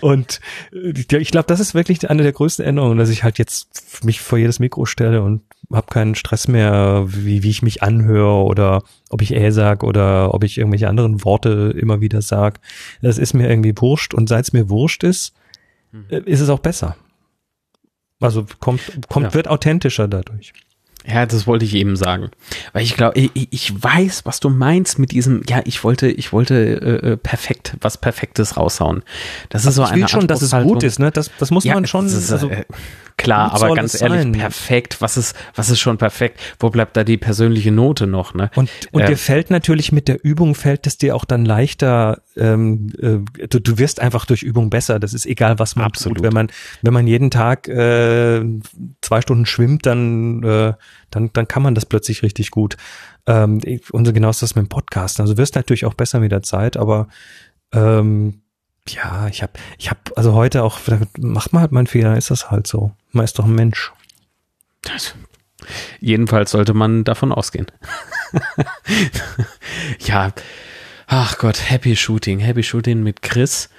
Und 0.00 0.40
äh, 0.72 0.92
ich 0.92 1.30
glaube, 1.30 1.46
das 1.46 1.60
ist 1.60 1.74
wirklich 1.74 2.08
eine 2.10 2.22
der 2.22 2.32
größten 2.32 2.64
Änderungen, 2.64 2.98
dass 2.98 3.08
ich 3.08 3.24
halt 3.24 3.38
jetzt 3.38 4.04
mich 4.04 4.20
vor 4.20 4.38
jedes 4.38 4.58
Mikro 4.58 4.84
stelle 4.84 5.22
und 5.22 5.42
habe 5.72 5.86
keinen 5.88 6.14
Stress 6.14 6.48
mehr, 6.48 7.04
wie, 7.06 7.42
wie 7.42 7.50
ich 7.50 7.62
mich 7.62 7.82
anhöre 7.82 8.44
oder 8.44 8.82
ob 9.08 9.22
ich 9.22 9.34
äh 9.34 9.50
sag 9.50 9.82
oder 9.82 10.34
ob 10.34 10.44
ich 10.44 10.58
irgendwelche 10.58 10.88
anderen 10.88 11.24
Worte 11.24 11.74
immer 11.76 12.00
wieder 12.00 12.22
sag. 12.22 12.60
Das 13.00 13.18
ist 13.18 13.34
mir 13.34 13.48
irgendwie 13.48 13.74
wurscht 13.76 14.14
und 14.14 14.28
seit 14.28 14.44
es 14.44 14.52
mir 14.52 14.68
wurscht 14.68 15.02
ist, 15.04 15.34
äh, 16.08 16.20
ist 16.24 16.40
es 16.40 16.48
auch 16.48 16.60
besser. 16.60 16.96
Also 18.20 18.46
kommt, 18.60 18.80
kommt, 19.08 19.26
Ja. 19.26 19.34
wird 19.34 19.48
authentischer 19.48 20.08
dadurch. 20.08 20.52
Ja, 21.08 21.24
das 21.24 21.46
wollte 21.46 21.64
ich 21.64 21.74
eben 21.74 21.94
sagen. 21.96 22.30
Weil 22.72 22.82
ich 22.82 22.96
glaube, 22.96 23.16
ich, 23.20 23.30
ich 23.52 23.82
weiß, 23.82 24.24
was 24.24 24.40
du 24.40 24.48
meinst 24.48 24.98
mit 24.98 25.12
diesem, 25.12 25.42
ja, 25.48 25.60
ich 25.64 25.84
wollte, 25.84 26.08
ich 26.08 26.32
wollte 26.32 26.54
äh, 26.56 27.10
äh, 27.12 27.16
perfekt, 27.16 27.76
was 27.80 27.96
Perfektes 27.98 28.56
raushauen. 28.56 29.04
Das 29.50 29.64
ist 29.66 29.76
so 29.76 29.84
ich 29.84 29.90
eine 29.90 30.02
will 30.02 30.08
schon, 30.08 30.26
dass 30.26 30.42
es 30.42 30.50
gut 30.50 30.82
ist, 30.82 30.98
ne? 30.98 31.12
Das, 31.12 31.30
das 31.38 31.52
muss 31.52 31.62
Ja, 31.62 31.74
man 31.74 31.86
schon. 31.86 32.06
ist, 32.06 32.32
also, 32.32 32.48
äh, 32.50 32.64
klar, 33.26 33.52
aber 33.52 33.74
ganz 33.74 34.00
ehrlich, 34.00 34.22
sein. 34.22 34.32
perfekt, 34.32 35.00
was 35.00 35.16
ist, 35.16 35.36
was 35.54 35.70
ist 35.70 35.80
schon 35.80 35.98
perfekt? 35.98 36.40
Wo 36.58 36.70
bleibt 36.70 36.96
da 36.96 37.04
die 37.04 37.16
persönliche 37.16 37.70
Note 37.70 38.06
noch, 38.06 38.34
ne? 38.34 38.50
Und, 38.54 38.70
und 38.92 39.02
Äh, 39.02 39.06
dir 39.06 39.16
fällt 39.16 39.50
natürlich 39.50 39.92
mit 39.92 40.08
der 40.08 40.24
Übung, 40.24 40.54
fällt 40.54 40.86
es 40.86 40.98
dir 40.98 41.14
auch 41.14 41.24
dann 41.24 41.44
leichter, 41.44 42.22
ähm, 42.36 42.92
äh, 42.98 43.46
du, 43.46 43.60
du 43.60 43.78
wirst 43.78 44.00
einfach 44.00 44.24
durch 44.24 44.42
Übung 44.42 44.70
besser. 44.70 44.98
Das 44.98 45.14
ist 45.14 45.26
egal, 45.26 45.58
was 45.58 45.76
man 45.76 45.86
Absolut. 45.86 46.18
tut. 46.18 46.24
Wenn 46.24 46.32
man, 46.32 46.48
wenn 46.82 46.94
man 46.94 47.06
jeden 47.06 47.30
Tag 47.30 47.68
äh, 47.68 48.42
zwei 49.00 49.20
Stunden 49.20 49.46
schwimmt, 49.46 49.86
dann, 49.86 50.42
äh, 50.42 50.72
dann, 51.10 51.30
dann 51.32 51.48
kann 51.48 51.62
man 51.62 51.74
das 51.74 51.86
plötzlich 51.86 52.22
richtig 52.22 52.50
gut. 52.50 52.76
Ähm, 53.26 53.60
und 53.92 54.04
so 54.04 54.12
genau 54.12 54.30
ist 54.30 54.42
das 54.42 54.54
mit 54.54 54.66
dem 54.66 54.68
Podcast. 54.68 55.20
Also 55.20 55.34
du 55.34 55.38
wirst 55.38 55.56
natürlich 55.56 55.84
auch 55.84 55.94
besser 55.94 56.20
mit 56.20 56.32
der 56.32 56.42
Zeit, 56.42 56.76
aber 56.76 57.08
ähm, 57.72 58.42
ja, 58.88 59.28
ich 59.28 59.42
habe, 59.42 59.52
ich 59.78 59.90
habe, 59.90 60.00
also 60.16 60.34
heute 60.34 60.62
auch, 60.62 60.78
macht 61.18 61.52
man 61.52 61.62
halt 61.62 61.72
mal 61.72 61.80
einen 61.80 61.86
Fehler, 61.86 62.16
ist 62.16 62.30
das 62.30 62.50
halt 62.50 62.66
so. 62.66 62.92
Man 63.12 63.24
ist 63.24 63.38
doch 63.38 63.44
ein 63.44 63.54
Mensch. 63.54 63.92
Jedenfalls 66.00 66.50
sollte 66.52 66.74
man 66.74 67.04
davon 67.04 67.32
ausgehen. 67.32 67.66
ja, 70.00 70.32
ach 71.06 71.38
Gott, 71.38 71.70
Happy 71.70 71.96
Shooting, 71.96 72.38
Happy 72.38 72.62
Shooting 72.62 73.02
mit 73.02 73.22
Chris. 73.22 73.70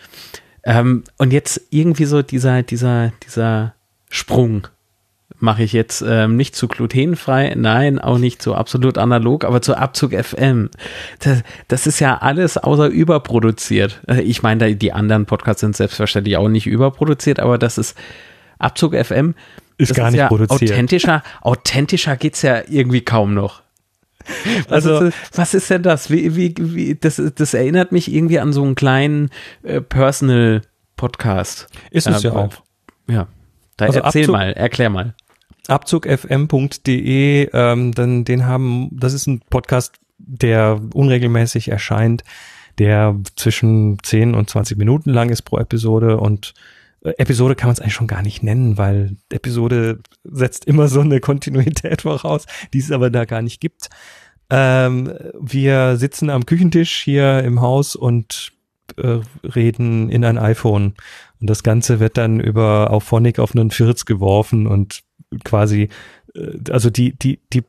Ähm, 0.64 1.04
und 1.18 1.32
jetzt 1.32 1.62
irgendwie 1.70 2.06
so 2.06 2.22
dieser, 2.22 2.64
dieser, 2.64 3.14
dieser 3.24 3.76
Sprung 4.10 4.68
mache 5.40 5.64
ich 5.64 5.72
jetzt 5.74 6.04
ähm, 6.08 6.36
nicht 6.36 6.56
zu 6.56 6.68
glutenfrei, 6.68 7.54
nein, 7.56 8.00
auch 8.00 8.18
nicht 8.18 8.42
zu 8.42 8.56
absolut 8.56 8.98
analog, 8.98 9.44
aber 9.46 9.62
zu 9.62 9.76
Abzug 9.78 10.14
FM. 10.14 10.70
Das, 11.20 11.44
das 11.68 11.86
ist 11.88 12.00
ja 12.00 12.18
alles 12.18 12.58
außer 12.58 12.88
überproduziert. 12.88 14.02
Äh, 14.08 14.22
Ich 14.22 14.42
meine, 14.42 14.76
die 14.76 14.94
anderen 14.94 15.26
Podcasts 15.28 15.62
sind 15.62 15.76
selbstverständlich 15.76 16.38
auch 16.38 16.50
nicht 16.50 16.66
überproduziert, 16.68 17.40
aber 17.40 17.58
das 17.58 17.78
ist 17.78 17.96
Abzug 18.60 18.96
FM. 18.96 19.36
Ist 19.78 19.92
das 19.92 19.98
gar 19.98 20.10
nicht 20.10 20.18
ja 20.20 20.28
produziert. 20.28 20.72
Authentischer, 20.72 21.22
authentischer 21.42 22.16
geht's 22.18 22.42
ja 22.42 22.62
irgendwie 22.68 23.02
kaum 23.02 23.36
noch. 23.36 23.62
Was 24.68 24.86
Also- 24.88 25.06
ist, 25.06 25.18
was 25.38 25.54
ist 25.54 25.70
denn 25.70 25.84
das? 25.84 26.10
Wie, 26.10 26.36
wie, 26.36 26.54
wie, 26.58 26.96
das? 26.96 27.22
Das 27.36 27.54
erinnert 27.54 27.92
mich 27.92 28.12
irgendwie 28.12 28.40
an 28.40 28.52
so 28.54 28.64
einen 28.64 28.74
kleinen 28.76 29.30
äh, 29.64 29.80
Personal-Podcast. 29.82 31.68
Ist 31.92 32.08
es 32.08 32.24
Äh, 32.24 32.28
ja 32.30 32.34
auch. 32.36 32.50
Ja. 33.08 33.28
Da 33.78 33.86
Also 33.86 34.00
erzähl 34.00 34.26
Abzug- 34.26 34.32
mal, 34.32 34.54
erklär 34.54 34.90
mal. 34.90 35.14
abzugfm.de, 35.68 37.50
ähm, 37.54 37.92
dann 37.94 38.26
den 38.26 38.46
haben, 38.46 38.90
das 38.92 39.14
ist 39.14 39.28
ein 39.28 39.42
Podcast, 39.50 39.96
der 40.18 40.82
unregelmäßig 40.94 41.70
erscheint, 41.70 42.24
der 42.80 43.20
zwischen 43.36 43.98
10 44.02 44.36
und 44.36 44.50
20 44.50 44.78
Minuten 44.78 45.12
lang 45.12 45.30
ist 45.30 45.44
pro 45.44 45.58
Episode 45.58 46.18
und 46.18 46.54
äh, 47.04 47.12
Episode 47.18 47.56
kann 47.56 47.68
man 47.68 47.74
es 47.74 47.80
eigentlich 47.80 47.94
schon 47.94 48.08
gar 48.08 48.22
nicht 48.22 48.44
nennen, 48.44 48.78
weil 48.78 49.18
Episode 49.30 50.00
setzt 50.24 50.66
immer 50.66 50.88
so 50.88 51.02
eine 51.02 51.20
Kontinuität 51.20 52.02
voraus, 52.04 52.46
die 52.74 52.80
es 52.80 52.92
aber 52.92 53.10
da 53.10 53.26
gar 53.26 53.42
nicht 53.42 53.60
gibt. 53.60 53.90
Ähm, 54.50 55.14
wir 55.40 55.98
sitzen 55.98 56.30
am 56.30 56.46
Küchentisch 56.46 57.02
hier 57.04 57.44
im 57.44 57.62
Haus 57.62 57.96
und 57.96 58.54
äh, 58.96 59.20
reden 59.44 60.10
in 60.10 60.24
ein 60.24 60.38
iPhone. 60.38 60.94
Und 61.40 61.50
das 61.50 61.64
Ganze 61.64 62.00
wird 62.00 62.18
dann 62.18 62.40
über 62.40 62.92
auf 62.92 63.04
Phonic 63.04 63.40
auf 63.40 63.54
einen 63.56 63.72
Firz 63.72 64.06
geworfen 64.06 64.68
und 64.68 65.02
quasi, 65.44 65.90
äh, 66.36 66.72
also 66.72 66.90
die, 66.90 67.18
die, 67.18 67.42
die, 67.54 67.64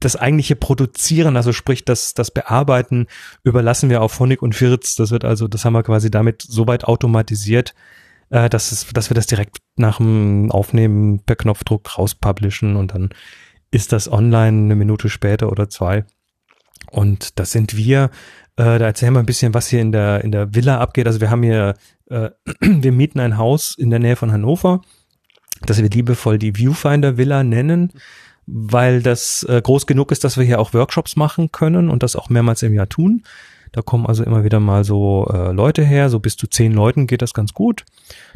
das 0.00 0.16
eigentliche 0.16 0.56
Produzieren, 0.56 1.36
also 1.36 1.52
sprich 1.52 1.84
das, 1.84 2.14
das 2.14 2.30
Bearbeiten, 2.30 3.06
überlassen 3.44 3.90
wir 3.90 4.02
auf 4.02 4.12
Phonic 4.12 4.42
und 4.42 4.54
Firz. 4.54 4.94
Das 4.96 5.10
wird 5.10 5.24
also, 5.24 5.48
das 5.48 5.64
haben 5.64 5.72
wir 5.72 5.82
quasi 5.82 6.10
damit 6.10 6.42
so 6.42 6.66
weit 6.66 6.84
automatisiert, 6.84 7.74
äh, 8.30 8.48
dass, 8.48 8.72
es, 8.72 8.86
dass 8.92 9.10
wir 9.10 9.14
das 9.14 9.26
direkt 9.26 9.58
nach 9.76 9.98
dem 9.98 10.50
Aufnehmen 10.50 11.20
per 11.20 11.36
Knopfdruck 11.36 11.98
rauspublishen 11.98 12.76
und 12.76 12.94
dann 12.94 13.10
ist 13.70 13.92
das 13.92 14.10
online 14.10 14.64
eine 14.64 14.76
Minute 14.76 15.08
später 15.08 15.50
oder 15.50 15.68
zwei. 15.68 16.04
Und 16.90 17.40
das 17.40 17.50
sind 17.50 17.76
wir. 17.76 18.10
Äh, 18.56 18.78
da 18.78 18.86
erzählen 18.86 19.12
wir 19.14 19.18
ein 19.18 19.26
bisschen, 19.26 19.52
was 19.52 19.66
hier 19.66 19.80
in 19.80 19.90
der, 19.90 20.22
in 20.22 20.30
der 20.30 20.54
Villa 20.54 20.78
abgeht. 20.78 21.08
Also 21.08 21.20
wir 21.20 21.30
haben 21.30 21.42
hier, 21.42 21.74
äh, 22.08 22.30
wir 22.60 22.92
mieten 22.92 23.18
ein 23.18 23.36
Haus 23.36 23.74
in 23.76 23.90
der 23.90 23.98
Nähe 23.98 24.14
von 24.16 24.30
Hannover, 24.30 24.82
das 25.66 25.80
wir 25.80 25.88
liebevoll 25.88 26.38
die 26.38 26.56
Viewfinder 26.56 27.16
Villa 27.16 27.42
nennen, 27.42 27.92
weil 28.46 29.02
das 29.02 29.44
äh, 29.48 29.60
groß 29.62 29.86
genug 29.86 30.12
ist, 30.12 30.24
dass 30.24 30.36
wir 30.36 30.44
hier 30.44 30.60
auch 30.60 30.74
Workshops 30.74 31.16
machen 31.16 31.52
können 31.52 31.88
und 31.88 32.02
das 32.02 32.16
auch 32.16 32.28
mehrmals 32.28 32.62
im 32.62 32.74
Jahr 32.74 32.88
tun. 32.88 33.22
Da 33.72 33.82
kommen 33.82 34.06
also 34.06 34.22
immer 34.22 34.44
wieder 34.44 34.60
mal 34.60 34.84
so 34.84 35.26
äh, 35.32 35.50
Leute 35.50 35.82
her, 35.82 36.08
so 36.08 36.20
bis 36.20 36.36
zu 36.36 36.46
zehn 36.46 36.72
Leuten 36.72 37.08
geht 37.08 37.22
das 37.22 37.34
ganz 37.34 37.54
gut. 37.54 37.84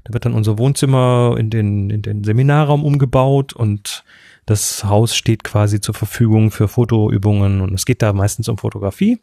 Da 0.04 0.12
wird 0.12 0.24
dann 0.24 0.34
unser 0.34 0.58
Wohnzimmer 0.58 1.36
in 1.38 1.48
den, 1.48 1.90
in 1.90 2.02
den 2.02 2.24
Seminarraum 2.24 2.84
umgebaut 2.84 3.52
und 3.52 4.04
das 4.46 4.82
Haus 4.82 5.14
steht 5.14 5.44
quasi 5.44 5.80
zur 5.80 5.94
Verfügung 5.94 6.50
für 6.50 6.66
Fotoübungen 6.66 7.60
und 7.60 7.72
es 7.72 7.84
geht 7.84 8.02
da 8.02 8.12
meistens 8.12 8.48
um 8.48 8.58
Fotografie. 8.58 9.20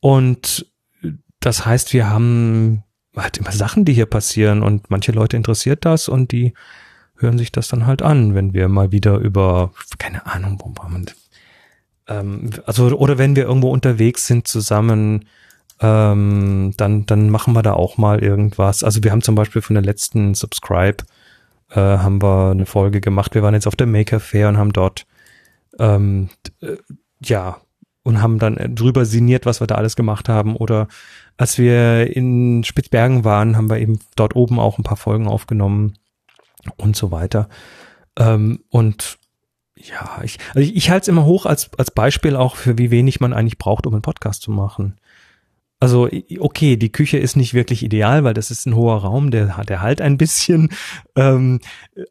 Und 0.00 0.66
das 1.40 1.66
heißt, 1.66 1.92
wir 1.92 2.08
haben 2.08 2.84
halt 3.14 3.36
immer 3.36 3.52
Sachen, 3.52 3.84
die 3.84 3.92
hier 3.92 4.06
passieren 4.06 4.62
und 4.62 4.90
manche 4.90 5.12
Leute 5.12 5.36
interessiert 5.36 5.84
das 5.84 6.08
und 6.08 6.32
die 6.32 6.54
hören 7.18 7.38
sich 7.38 7.52
das 7.52 7.68
dann 7.68 7.86
halt 7.86 8.02
an, 8.02 8.34
wenn 8.34 8.54
wir 8.54 8.68
mal 8.68 8.92
wieder 8.92 9.18
über, 9.18 9.72
keine 9.98 10.26
Ahnung, 10.26 10.60
wo 10.62 10.72
war 10.80 10.88
man, 10.88 11.06
ähm, 12.08 12.50
also, 12.66 12.86
oder 12.96 13.18
wenn 13.18 13.36
wir 13.36 13.44
irgendwo 13.44 13.70
unterwegs 13.70 14.26
sind 14.26 14.48
zusammen, 14.48 15.26
ähm, 15.80 16.74
dann, 16.76 17.06
dann 17.06 17.30
machen 17.30 17.54
wir 17.54 17.62
da 17.62 17.72
auch 17.74 17.98
mal 17.98 18.22
irgendwas. 18.22 18.82
Also 18.82 19.04
wir 19.04 19.12
haben 19.12 19.22
zum 19.22 19.34
Beispiel 19.34 19.62
von 19.62 19.74
der 19.74 19.84
letzten 19.84 20.34
Subscribe, 20.34 21.04
äh, 21.70 21.80
haben 21.80 22.22
wir 22.22 22.50
eine 22.50 22.66
Folge 22.66 23.00
gemacht. 23.00 23.34
Wir 23.34 23.42
waren 23.42 23.54
jetzt 23.54 23.66
auf 23.66 23.76
der 23.76 23.86
Maker 23.86 24.20
Fair 24.20 24.48
und 24.48 24.58
haben 24.58 24.72
dort, 24.72 25.06
ähm, 25.78 26.30
äh, 26.60 26.76
ja, 27.22 27.58
und 28.02 28.22
haben 28.22 28.38
dann 28.38 28.74
drüber 28.74 29.04
sinniert, 29.04 29.44
was 29.44 29.60
wir 29.60 29.66
da 29.66 29.74
alles 29.74 29.94
gemacht 29.94 30.28
haben. 30.28 30.56
Oder 30.56 30.88
als 31.36 31.58
wir 31.58 32.16
in 32.16 32.64
Spitzbergen 32.64 33.24
waren, 33.24 33.56
haben 33.56 33.68
wir 33.68 33.78
eben 33.78 34.00
dort 34.16 34.34
oben 34.34 34.58
auch 34.58 34.78
ein 34.78 34.84
paar 34.84 34.96
Folgen 34.96 35.28
aufgenommen 35.28 35.94
und 36.76 36.96
so 36.96 37.10
weiter. 37.10 37.48
Ähm, 38.16 38.64
und 38.68 39.18
ja, 39.76 40.20
ich, 40.22 40.38
also 40.54 40.60
ich, 40.60 40.76
ich 40.76 40.90
halte 40.90 41.02
es 41.02 41.08
immer 41.08 41.24
hoch 41.24 41.46
als, 41.46 41.70
als 41.78 41.90
Beispiel 41.90 42.36
auch 42.36 42.56
für 42.56 42.78
wie 42.78 42.90
wenig 42.90 43.20
man 43.20 43.32
eigentlich 43.32 43.58
braucht, 43.58 43.86
um 43.86 43.94
einen 43.94 44.02
Podcast 44.02 44.42
zu 44.42 44.50
machen. 44.50 44.96
Also 45.80 46.08
okay, 46.40 46.76
die 46.76 46.90
Küche 46.90 47.18
ist 47.18 47.36
nicht 47.36 47.54
wirklich 47.54 47.84
ideal, 47.84 48.24
weil 48.24 48.34
das 48.34 48.50
ist 48.50 48.66
ein 48.66 48.74
hoher 48.74 48.96
Raum, 48.96 49.30
der 49.30 49.56
hat 49.56 49.68
der 49.68 49.80
halt 49.80 50.00
ein 50.00 50.18
bisschen, 50.18 50.70
ähm, 51.14 51.60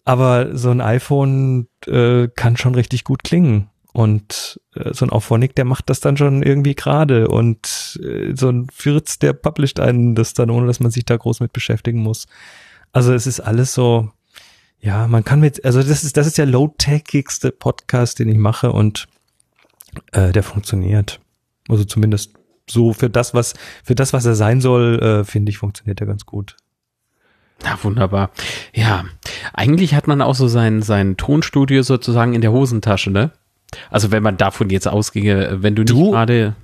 aber 0.05 0.55
so 0.57 0.69
ein 0.69 0.79
iPhone 0.79 1.67
äh, 1.85 2.29
kann 2.33 2.55
schon 2.55 2.75
richtig 2.75 3.03
gut 3.03 3.25
klingen. 3.25 3.69
Und 3.91 4.61
äh, 4.75 4.93
so 4.93 5.05
ein 5.05 5.09
Auphonic, 5.09 5.55
der 5.55 5.65
macht 5.65 5.89
das 5.89 5.99
dann 5.99 6.17
schon 6.17 6.43
irgendwie 6.43 6.75
gerade. 6.75 7.29
Und 7.29 7.99
äh, 8.03 8.35
so 8.35 8.47
ein 8.49 8.67
Firz, 8.71 9.17
der 9.17 9.33
published 9.33 9.79
einen 9.79 10.13
das 10.13 10.35
dann, 10.35 10.51
ohne 10.51 10.67
dass 10.67 10.79
man 10.79 10.91
sich 10.91 11.03
da 11.03 11.17
groß 11.17 11.39
mit 11.39 11.51
beschäftigen 11.51 12.03
muss. 12.03 12.27
Also 12.91 13.11
es 13.11 13.25
ist 13.25 13.39
alles 13.39 13.73
so, 13.73 14.11
ja, 14.79 15.07
man 15.07 15.23
kann 15.23 15.39
mit, 15.39 15.63
also 15.65 15.81
das 15.81 16.03
ist, 16.03 16.17
das 16.17 16.27
ist 16.27 16.37
der 16.37 16.45
low-techigste 16.45 17.51
Podcast, 17.51 18.19
den 18.19 18.29
ich 18.29 18.37
mache 18.37 18.71
und 18.71 19.07
äh, 20.11 20.31
der 20.31 20.43
funktioniert. 20.43 21.19
Also 21.67 21.83
zumindest 21.83 22.33
so 22.69 22.93
für 22.93 23.09
das, 23.09 23.33
was, 23.33 23.53
für 23.83 23.95
das, 23.95 24.13
was 24.13 24.25
er 24.25 24.35
sein 24.35 24.61
soll, 24.61 24.99
äh, 24.99 25.23
finde 25.23 25.49
ich, 25.49 25.57
funktioniert 25.57 25.99
er 26.01 26.07
ganz 26.07 26.25
gut. 26.25 26.55
Na, 27.63 27.77
wunderbar. 27.81 28.29
Ja, 28.73 29.05
eigentlich 29.53 29.95
hat 29.95 30.07
man 30.07 30.21
auch 30.21 30.35
so 30.35 30.47
sein, 30.47 30.83
sein 30.83 31.17
Tonstudio 31.17 31.81
sozusagen 31.81 32.33
in 32.33 32.41
der 32.41 32.51
Hosentasche, 32.51 33.09
ne? 33.09 33.31
Also 33.89 34.11
wenn 34.11 34.23
man 34.23 34.37
davon 34.37 34.69
jetzt 34.69 34.87
ausginge, 34.87 35.57
wenn 35.61 35.75
du 35.75 35.81
nicht 35.81 35.91
Du? 35.91 36.11
gerade, 36.11 36.55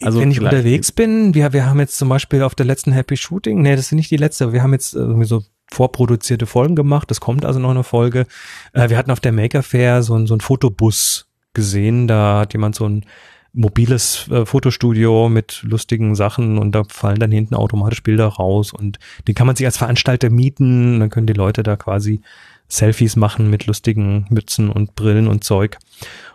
also 0.00 0.20
Wenn 0.20 0.30
ich 0.30 0.40
unterwegs 0.40 0.92
bin, 0.92 1.34
wir, 1.34 1.52
wir 1.52 1.66
haben 1.66 1.78
jetzt 1.78 1.98
zum 1.98 2.08
Beispiel 2.08 2.42
auf 2.42 2.54
der 2.54 2.66
letzten 2.66 2.92
Happy 2.92 3.16
Shooting, 3.16 3.62
nee, 3.62 3.76
das 3.76 3.86
ist 3.86 3.92
nicht 3.92 4.10
die 4.10 4.16
letzte, 4.16 4.44
aber 4.44 4.52
wir 4.52 4.62
haben 4.62 4.72
jetzt 4.72 4.94
irgendwie 4.94 5.26
so 5.26 5.42
vorproduzierte 5.70 6.46
Folgen 6.46 6.76
gemacht, 6.76 7.10
es 7.10 7.20
kommt 7.20 7.44
also 7.44 7.58
noch 7.60 7.70
eine 7.70 7.84
Folge. 7.84 8.26
Äh, 8.72 8.88
wir 8.90 8.96
hatten 8.96 9.10
auf 9.10 9.20
der 9.20 9.32
Maker 9.32 9.62
Fair 9.62 10.02
so, 10.02 10.14
ein- 10.14 10.26
so 10.26 10.34
ein 10.34 10.40
Fotobus 10.40 11.26
gesehen, 11.54 12.06
da 12.08 12.40
hat 12.40 12.52
jemand 12.52 12.74
so 12.74 12.88
ein 12.88 13.04
mobiles 13.52 14.28
äh, 14.30 14.44
Fotostudio 14.46 15.28
mit 15.28 15.62
lustigen 15.62 16.14
Sachen 16.14 16.58
und 16.58 16.72
da 16.72 16.84
fallen 16.88 17.18
dann 17.18 17.32
hinten 17.32 17.54
automatisch 17.54 18.02
Bilder 18.02 18.26
raus 18.26 18.72
und 18.72 18.98
den 19.26 19.34
kann 19.34 19.46
man 19.46 19.56
sich 19.56 19.66
als 19.66 19.78
Veranstalter 19.78 20.30
mieten, 20.30 21.00
dann 21.00 21.10
können 21.10 21.26
die 21.26 21.32
Leute 21.32 21.62
da 21.62 21.76
quasi 21.76 22.20
Selfies 22.68 23.16
machen 23.16 23.48
mit 23.48 23.66
lustigen 23.66 24.26
Mützen 24.28 24.68
und 24.70 24.94
Brillen 24.94 25.26
und 25.26 25.42
Zeug. 25.42 25.78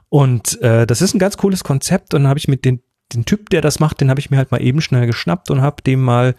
Und 0.09 0.59
äh, 0.61 0.85
das 0.87 1.01
ist 1.01 1.13
ein 1.13 1.19
ganz 1.19 1.37
cooles 1.37 1.63
Konzept 1.63 2.13
und 2.15 2.27
habe 2.27 2.39
ich 2.39 2.47
mit 2.47 2.65
den, 2.65 2.81
den 3.13 3.25
Typ, 3.25 3.49
der 3.51 3.61
das 3.61 3.79
macht, 3.79 4.01
den 4.01 4.09
habe 4.09 4.19
ich 4.19 4.31
mir 4.31 4.37
halt 4.37 4.51
mal 4.51 4.61
eben 4.61 4.81
schnell 4.81 5.05
geschnappt 5.05 5.51
und 5.51 5.61
habe 5.61 5.81
dem 5.83 6.01
mal 6.01 6.35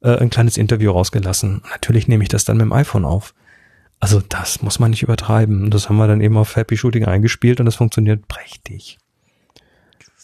äh, 0.00 0.16
ein 0.16 0.30
kleines 0.30 0.56
Interview 0.56 0.90
rausgelassen. 0.90 1.62
Natürlich 1.70 2.08
nehme 2.08 2.22
ich 2.22 2.28
das 2.28 2.44
dann 2.44 2.56
mit 2.56 2.64
dem 2.64 2.72
iPhone 2.72 3.04
auf. 3.04 3.34
Also 4.00 4.20
das 4.26 4.62
muss 4.62 4.78
man 4.78 4.90
nicht 4.90 5.02
übertreiben. 5.02 5.70
Das 5.70 5.88
haben 5.88 5.96
wir 5.96 6.06
dann 6.06 6.20
eben 6.20 6.36
auf 6.36 6.56
Happy 6.56 6.76
Shooting 6.76 7.04
eingespielt 7.04 7.60
und 7.60 7.66
das 7.66 7.76
funktioniert 7.76 8.28
prächtig. 8.28 8.98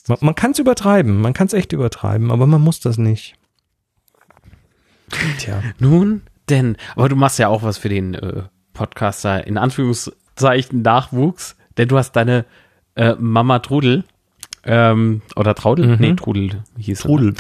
Man, 0.07 0.19
man 0.21 0.35
kann 0.35 0.53
es 0.53 0.59
übertreiben, 0.59 1.21
man 1.21 1.33
kann 1.33 1.47
es 1.47 1.55
echt 1.55 1.73
übertreiben, 1.73 2.31
aber 2.31 2.47
man 2.47 2.61
muss 2.61 2.81
das 2.81 2.99
nicht. 2.99 3.37
Tja. 5.39 5.63
Nun 5.79 6.23
denn, 6.49 6.77
aber 6.95 7.09
du 7.09 7.17
machst 7.17 7.39
ja 7.39 7.49
auch 7.49 7.63
was 7.63 7.79
für 7.79 7.89
den 7.89 8.15
äh, 8.15 8.43
Podcaster 8.75 9.47
in 9.47 9.57
Anführungszeichen 9.57 10.83
Nachwuchs, 10.83 11.57
denn 11.79 11.89
du 11.89 11.97
hast 11.97 12.13
deine 12.13 12.45
äh, 12.97 13.15
Mama 13.19 13.61
Trudel 13.61 14.05
ähm, 14.65 15.23
oder 15.37 15.55
Traudel? 15.55 15.87
Mhm. 15.87 15.97
Nee, 15.99 16.15
Trudel 16.15 16.63
hieß 16.79 16.99
sie, 16.99 17.03
Trudel. 17.03 17.31
Ne? 17.33 17.35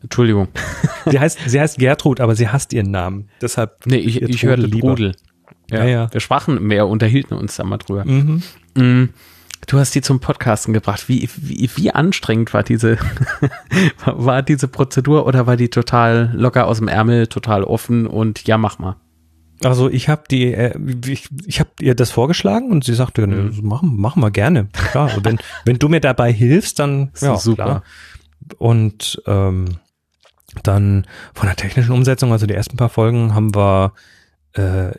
Entschuldigung. 0.00 0.48
Sie 1.10 1.18
heißt, 1.18 1.38
sie 1.46 1.60
heißt 1.60 1.78
Gertrud, 1.78 2.20
aber 2.20 2.36
sie 2.36 2.48
hasst 2.48 2.72
ihren 2.72 2.90
Namen. 2.92 3.28
Deshalb. 3.40 3.84
Nee, 3.86 3.96
ich, 3.96 4.22
ich 4.22 4.44
hörte. 4.44 4.70
Trudel. 4.70 5.16
Ja, 5.70 5.84
ja. 5.84 6.12
Wir 6.12 6.20
sprachen, 6.20 6.70
wir 6.70 6.86
unterhielten 6.86 7.34
uns 7.36 7.56
da 7.56 7.64
mal 7.64 7.78
drüber. 7.78 8.04
Mhm. 8.04 8.42
Mm, 8.74 9.08
Du 9.68 9.78
hast 9.78 9.94
die 9.94 10.00
zum 10.00 10.18
Podcasten 10.20 10.74
gebracht. 10.74 11.08
Wie, 11.08 11.28
wie, 11.36 11.70
wie 11.76 11.90
anstrengend 11.92 12.52
war 12.52 12.62
diese, 12.64 12.98
war 14.04 14.42
diese 14.42 14.66
Prozedur 14.68 15.24
oder 15.26 15.46
war 15.46 15.56
die 15.56 15.68
total 15.70 16.32
locker 16.34 16.66
aus 16.66 16.78
dem 16.78 16.88
Ärmel, 16.88 17.28
total 17.28 17.62
offen 17.64 18.06
und 18.06 18.46
ja, 18.46 18.58
mach 18.58 18.78
mal? 18.80 18.96
Also 19.62 19.88
ich 19.88 20.08
habe 20.08 20.22
die, 20.30 20.52
äh, 20.52 20.76
ich, 21.06 21.28
ich 21.46 21.60
habe 21.60 21.70
ihr 21.80 21.94
das 21.94 22.10
vorgeschlagen 22.10 22.70
und 22.72 22.82
sie 22.84 22.94
sagte, 22.94 23.24
Mhm. 23.26 23.34
ne, 23.34 23.52
machen, 23.62 23.96
machen 24.00 24.20
wir 24.22 24.30
gerne. 24.32 24.66
Klar, 24.72 25.10
wenn, 25.22 25.38
wenn 25.64 25.78
du 25.78 25.88
mir 25.88 26.00
dabei 26.00 26.32
hilfst, 26.32 26.78
dann 26.80 27.10
Ist 27.14 27.22
doch 27.22 27.38
super. 27.40 27.64
Klar. 27.64 27.82
Und 28.58 29.22
ähm, 29.26 29.66
dann 30.62 31.06
von 31.34 31.46
der 31.46 31.56
technischen 31.56 31.92
Umsetzung, 31.92 32.32
also 32.32 32.46
die 32.46 32.54
ersten 32.54 32.76
paar 32.76 32.88
Folgen 32.88 33.34
haben 33.34 33.54
wir 33.54 33.92
äh, 34.54 34.92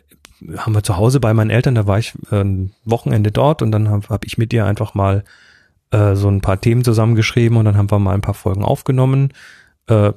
haben 0.58 0.74
wir 0.74 0.82
zu 0.82 0.96
Hause 0.96 1.20
bei 1.20 1.32
meinen 1.32 1.50
Eltern, 1.50 1.74
da 1.74 1.86
war 1.86 1.98
ich 1.98 2.12
äh, 2.30 2.40
ein 2.40 2.74
Wochenende 2.84 3.32
dort 3.32 3.62
und 3.62 3.72
dann 3.72 3.88
habe 3.88 4.08
hab 4.08 4.24
ich 4.24 4.36
mit 4.36 4.52
ihr 4.52 4.66
einfach 4.66 4.94
mal 4.94 5.24
äh, 5.90 6.16
so 6.16 6.28
ein 6.28 6.40
paar 6.40 6.60
Themen 6.60 6.84
zusammengeschrieben 6.84 7.56
und 7.56 7.64
dann 7.64 7.76
haben 7.76 7.90
wir 7.90 7.98
mal 7.98 8.14
ein 8.14 8.20
paar 8.20 8.34
Folgen 8.34 8.64
aufgenommen, 8.64 9.32
äh, 9.86 10.12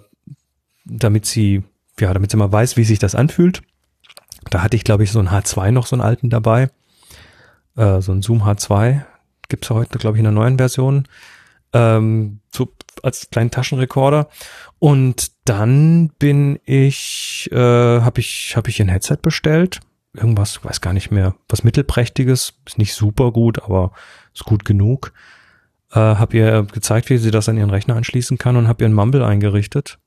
damit 0.85 1.25
sie, 1.25 1.63
ja, 1.99 2.13
damit 2.13 2.31
sie 2.31 2.37
mal 2.37 2.51
weiß, 2.51 2.77
wie 2.77 2.83
sich 2.83 2.99
das 2.99 3.15
anfühlt. 3.15 3.61
Da 4.49 4.63
hatte 4.63 4.75
ich, 4.75 4.83
glaube 4.83 5.03
ich, 5.03 5.11
so 5.11 5.19
ein 5.19 5.29
H2 5.29 5.71
noch, 5.71 5.87
so 5.87 5.95
einen 5.95 6.03
alten 6.03 6.29
dabei. 6.29 6.69
Äh, 7.75 8.01
so 8.01 8.11
ein 8.11 8.21
Zoom 8.21 8.43
H2. 8.43 9.01
Gibt's 9.49 9.69
heute, 9.69 9.97
glaube 9.97 10.17
ich, 10.17 10.19
in 10.19 10.25
der 10.25 10.33
neuen 10.33 10.57
Version. 10.57 11.07
Ähm, 11.73 12.39
so 12.53 12.69
als 13.03 13.29
kleinen 13.29 13.51
Taschenrekorder. 13.51 14.29
Und 14.79 15.31
dann 15.45 16.09
bin 16.19 16.59
ich, 16.65 17.49
äh, 17.51 17.55
habe 17.55 18.19
ich, 18.19 18.55
habe 18.55 18.69
ich 18.69 18.81
ein 18.81 18.89
Headset 18.89 19.17
bestellt. 19.21 19.79
Irgendwas, 20.13 20.63
weiß 20.63 20.81
gar 20.81 20.93
nicht 20.93 21.11
mehr, 21.11 21.35
was 21.49 21.63
mittelprächtiges, 21.63 22.53
ist 22.65 22.77
nicht 22.77 22.93
super 22.93 23.31
gut, 23.31 23.63
aber 23.63 23.91
ist 24.33 24.45
gut 24.45 24.65
genug. 24.65 25.13
Äh, 25.91 25.99
habe 25.99 26.37
ihr 26.37 26.63
gezeigt, 26.63 27.09
wie 27.09 27.17
sie 27.17 27.31
das 27.31 27.49
an 27.49 27.57
ihren 27.57 27.69
Rechner 27.69 27.95
anschließen 27.95 28.37
kann 28.37 28.55
und 28.55 28.67
habe 28.67 28.83
ihr 28.83 28.89
ein 28.89 28.93
Mumble 28.93 29.23
eingerichtet 29.23 29.99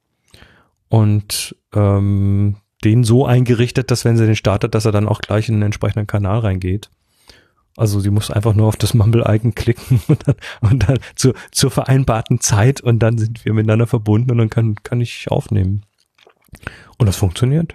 und 0.88 1.56
ähm, 1.74 2.56
den 2.84 3.04
so 3.04 3.26
eingerichtet, 3.26 3.90
dass 3.90 4.04
wenn 4.04 4.16
sie 4.16 4.26
den 4.26 4.36
startet, 4.36 4.74
dass 4.74 4.84
er 4.84 4.92
dann 4.92 5.08
auch 5.08 5.20
gleich 5.20 5.48
in 5.48 5.56
den 5.56 5.62
entsprechenden 5.62 6.06
Kanal 6.06 6.40
reingeht. 6.40 6.90
Also 7.76 8.00
sie 8.00 8.10
muss 8.10 8.30
einfach 8.30 8.54
nur 8.54 8.66
auf 8.66 8.76
das 8.76 8.94
Mumble-Icon 8.94 9.54
klicken 9.54 10.00
und 10.08 10.26
dann, 10.26 10.36
und 10.60 10.88
dann 10.88 10.98
zu, 11.14 11.32
zur 11.50 11.70
vereinbarten 11.70 12.40
Zeit 12.40 12.80
und 12.80 12.98
dann 12.98 13.18
sind 13.18 13.44
wir 13.44 13.52
miteinander 13.52 13.86
verbunden 13.86 14.30
und 14.32 14.38
dann 14.38 14.50
kann, 14.50 14.76
kann 14.82 15.00
ich 15.00 15.30
aufnehmen. 15.30 15.82
Und 16.98 17.06
das 17.06 17.16
funktioniert. 17.16 17.74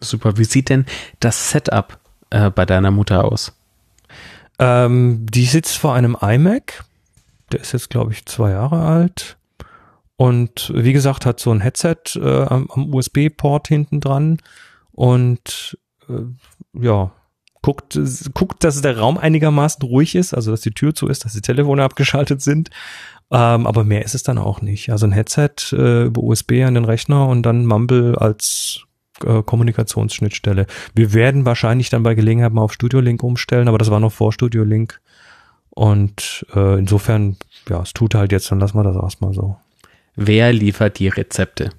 Super. 0.00 0.36
Wie 0.36 0.44
sieht 0.44 0.68
denn 0.68 0.86
das 1.20 1.50
Setup 1.50 1.98
äh, 2.30 2.50
bei 2.50 2.66
deiner 2.66 2.90
Mutter 2.90 3.24
aus? 3.24 3.52
Ähm, 4.58 5.26
die 5.26 5.46
sitzt 5.46 5.78
vor 5.78 5.94
einem 5.94 6.16
iMac. 6.20 6.84
Der 7.52 7.60
ist 7.60 7.72
jetzt, 7.72 7.90
glaube 7.90 8.12
ich, 8.12 8.26
zwei 8.26 8.50
Jahre 8.50 8.82
alt. 8.82 9.38
Und 10.16 10.70
wie 10.74 10.92
gesagt, 10.92 11.24
hat 11.24 11.40
so 11.40 11.50
ein 11.50 11.60
Headset 11.60 11.96
äh, 12.16 12.42
am, 12.44 12.68
am 12.70 12.94
USB-Port 12.94 13.68
hinten 13.68 14.00
dran. 14.00 14.38
Und 14.92 15.78
äh, 16.08 16.24
ja, 16.78 17.12
guckt, 17.62 17.98
guckt, 18.34 18.64
dass 18.64 18.80
der 18.80 18.98
Raum 18.98 19.18
einigermaßen 19.18 19.82
ruhig 19.82 20.14
ist, 20.14 20.34
also 20.34 20.50
dass 20.50 20.60
die 20.60 20.72
Tür 20.72 20.94
zu 20.94 21.08
ist, 21.08 21.24
dass 21.24 21.32
die 21.32 21.40
Telefone 21.40 21.84
abgeschaltet 21.84 22.40
sind. 22.40 22.70
Ähm, 23.30 23.66
aber 23.66 23.84
mehr 23.84 24.04
ist 24.04 24.14
es 24.14 24.22
dann 24.22 24.38
auch 24.38 24.60
nicht. 24.60 24.90
Also 24.90 25.06
ein 25.06 25.12
Headset 25.12 25.72
äh, 25.72 26.04
über 26.04 26.22
USB 26.22 26.62
an 26.64 26.74
den 26.74 26.84
Rechner 26.84 27.28
und 27.28 27.42
dann 27.42 27.66
Mumble 27.66 28.16
als 28.18 28.84
äh, 29.24 29.42
Kommunikationsschnittstelle. 29.42 30.66
Wir 30.94 31.12
werden 31.12 31.44
wahrscheinlich 31.44 31.90
dann 31.90 32.02
bei 32.02 32.14
Gelegenheit 32.14 32.52
mal 32.52 32.62
auf 32.62 32.72
Studio 32.72 33.00
Link 33.00 33.22
umstellen, 33.22 33.68
aber 33.68 33.78
das 33.78 33.90
war 33.90 34.00
noch 34.00 34.12
vor 34.12 34.32
Studio 34.32 34.64
Link. 34.64 35.00
Und 35.70 36.44
äh, 36.54 36.78
insofern, 36.78 37.36
ja, 37.68 37.82
es 37.82 37.92
tut 37.92 38.14
halt 38.14 38.32
jetzt, 38.32 38.50
dann 38.50 38.58
lassen 38.58 38.76
wir 38.76 38.82
das 38.82 38.96
erstmal 38.96 39.32
so. 39.32 39.56
Wer 40.16 40.52
liefert 40.52 40.98
die 40.98 41.08
Rezepte? 41.08 41.70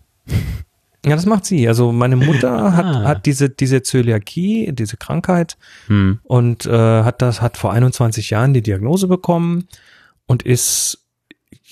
Ja, 1.06 1.16
das 1.16 1.26
macht 1.26 1.46
sie. 1.46 1.68
Also 1.68 1.92
meine 1.92 2.16
Mutter 2.16 2.76
hat, 2.76 2.86
hat 2.86 3.26
diese, 3.26 3.50
diese 3.50 3.82
Zöliakie, 3.82 4.72
diese 4.72 4.98
Krankheit 4.98 5.58
Hm. 5.88 6.20
und 6.24 6.66
äh, 6.66 7.04
hat 7.04 7.22
das, 7.22 7.42
hat 7.42 7.58
vor 7.58 7.74
21 7.74 8.30
Jahren 8.30 8.54
die 8.54 8.62
Diagnose 8.62 9.08
bekommen 9.08 9.68
und 10.28 10.44
ist 10.44 11.00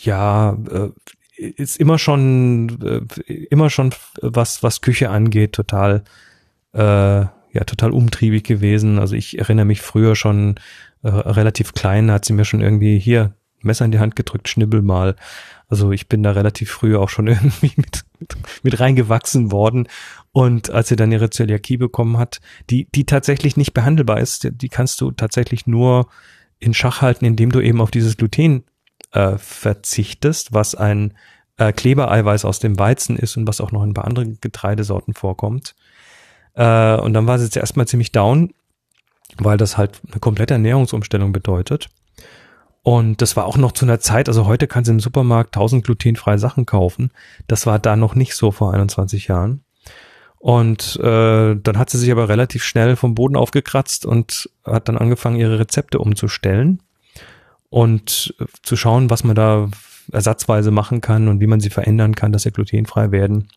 ja 0.04 0.58
äh, 0.72 0.90
ist 1.38 1.80
immer 1.80 1.98
schon 2.00 3.06
äh, 3.28 3.34
immer 3.50 3.70
schon 3.70 3.94
was 4.22 4.62
was 4.64 4.82
Küche 4.82 5.10
angeht 5.10 5.54
total 5.54 6.04
äh, 6.74 6.80
ja 6.82 7.64
total 7.66 7.92
umtriebig 7.92 8.44
gewesen. 8.44 9.00
Also 9.00 9.16
ich 9.16 9.38
erinnere 9.40 9.66
mich 9.66 9.82
früher 9.82 10.16
schon 10.16 10.56
äh, 11.04 11.08
relativ 11.10 11.74
klein, 11.74 12.12
hat 12.12 12.26
sie 12.26 12.34
mir 12.34 12.46
schon 12.46 12.62
irgendwie 12.62 13.00
hier 13.00 13.34
Messer 13.62 13.86
in 13.86 13.92
die 13.92 14.00
Hand 14.00 14.16
gedrückt, 14.16 14.48
schnibbel 14.50 14.82
mal. 14.82 15.16
Also 15.70 15.92
ich 15.92 16.10
bin 16.10 16.24
da 16.24 16.32
relativ 16.32 16.72
früh 16.72 16.98
auch 16.98 17.10
schon 17.10 17.28
irgendwie 17.28 17.72
mit, 17.78 18.04
mit, 18.20 18.36
mit 18.64 18.80
reingewachsen 18.80 19.52
worden. 19.52 19.88
Und 20.32 20.70
als 20.72 20.90
sie 20.90 20.96
dann 20.96 21.12
ihre 21.12 21.30
Zöliakie 21.30 21.78
bekommen 21.78 22.18
hat, 22.18 22.42
die, 22.70 22.88
die 22.94 23.06
tatsächlich 23.06 23.56
nicht 23.56 23.74
behandelbar 23.74 24.20
ist, 24.20 24.44
die, 24.44 24.52
die 24.52 24.70
kannst 24.70 25.00
du 25.02 25.12
tatsächlich 25.12 25.68
nur 25.68 26.08
in 26.60 26.74
Schach 26.74 27.02
halten, 27.02 27.26
indem 27.26 27.52
du 27.52 27.62
eben 27.62 27.82
auf 27.82 27.92
dieses 27.92 28.18
Gluten 28.18 28.66
äh, 29.12 29.38
verzichtest, 29.38 30.54
was 30.54 30.76
ein 30.76 31.14
äh, 31.58 31.72
Klebereiweiß 31.72 32.46
aus 32.46 32.60
dem 32.60 32.78
Weizen 32.78 33.16
ist 33.16 33.38
und 33.38 33.48
was 33.48 33.62
auch 33.62 33.72
noch 33.72 33.84
in 33.84 33.92
ein 33.92 33.94
paar 33.94 34.06
anderen 34.06 34.40
Getreidesorten 34.42 35.14
vorkommt. 35.14 35.76
Äh, 36.56 36.96
und 36.96 37.14
dann 37.14 37.28
war 37.28 37.38
sie 37.38 37.46
jetzt 37.46 37.58
erstmal 37.58 37.88
ziemlich 37.88 38.12
down, 38.12 38.54
weil 39.38 39.58
das 39.58 39.78
halt 39.78 40.02
eine 40.10 40.20
komplette 40.20 40.56
Ernährungsumstellung 40.56 41.32
bedeutet. 41.32 41.90
Und 42.82 43.22
das 43.22 43.36
war 43.36 43.46
auch 43.46 43.58
noch 43.58 43.74
zu 43.74 43.86
einer 43.86 44.00
Zeit, 44.00 44.30
also 44.30 44.46
heute 44.46 44.68
kannst 44.68 44.88
du 44.88 44.94
im 44.94 45.00
Supermarkt 45.00 45.56
tausend 45.56 45.84
glutenfreie 45.84 46.40
Sachen 46.40 46.66
kaufen. 46.66 47.12
Das 47.48 47.66
war 47.66 47.78
da 47.78 47.96
noch 47.96 48.16
nicht 48.16 48.36
so 48.36 48.52
vor 48.52 48.74
21 48.74 49.28
Jahren. 49.28 49.64
Und 50.38 50.98
äh, 51.04 51.56
dann 51.56 51.78
hat 51.78 51.90
sie 51.90 51.98
sich 51.98 52.12
aber 52.12 52.30
relativ 52.30 52.64
schnell 52.64 52.96
vom 52.96 53.14
Boden 53.14 53.36
aufgekratzt 53.36 54.06
und 54.06 54.50
hat 54.64 54.88
dann 54.88 54.98
angefangen, 54.98 55.36
ihre 55.36 55.60
Rezepte 55.60 56.00
umzustellen 56.00 56.82
und 57.70 58.34
äh, 58.40 58.46
zu 58.64 58.78
schauen, 58.78 59.10
was 59.10 59.26
man 59.26 59.36
da 59.36 59.70
ersatzweise 60.12 60.72
machen 60.72 61.02
kann 61.02 61.28
und 61.28 61.42
wie 61.42 61.48
man 61.48 61.60
sie 61.60 61.70
verändern 61.70 62.16
kann, 62.16 62.32
dass 62.32 62.44
sie 62.44 62.52
glutenfrei 62.52 63.12
werden. 63.12 63.50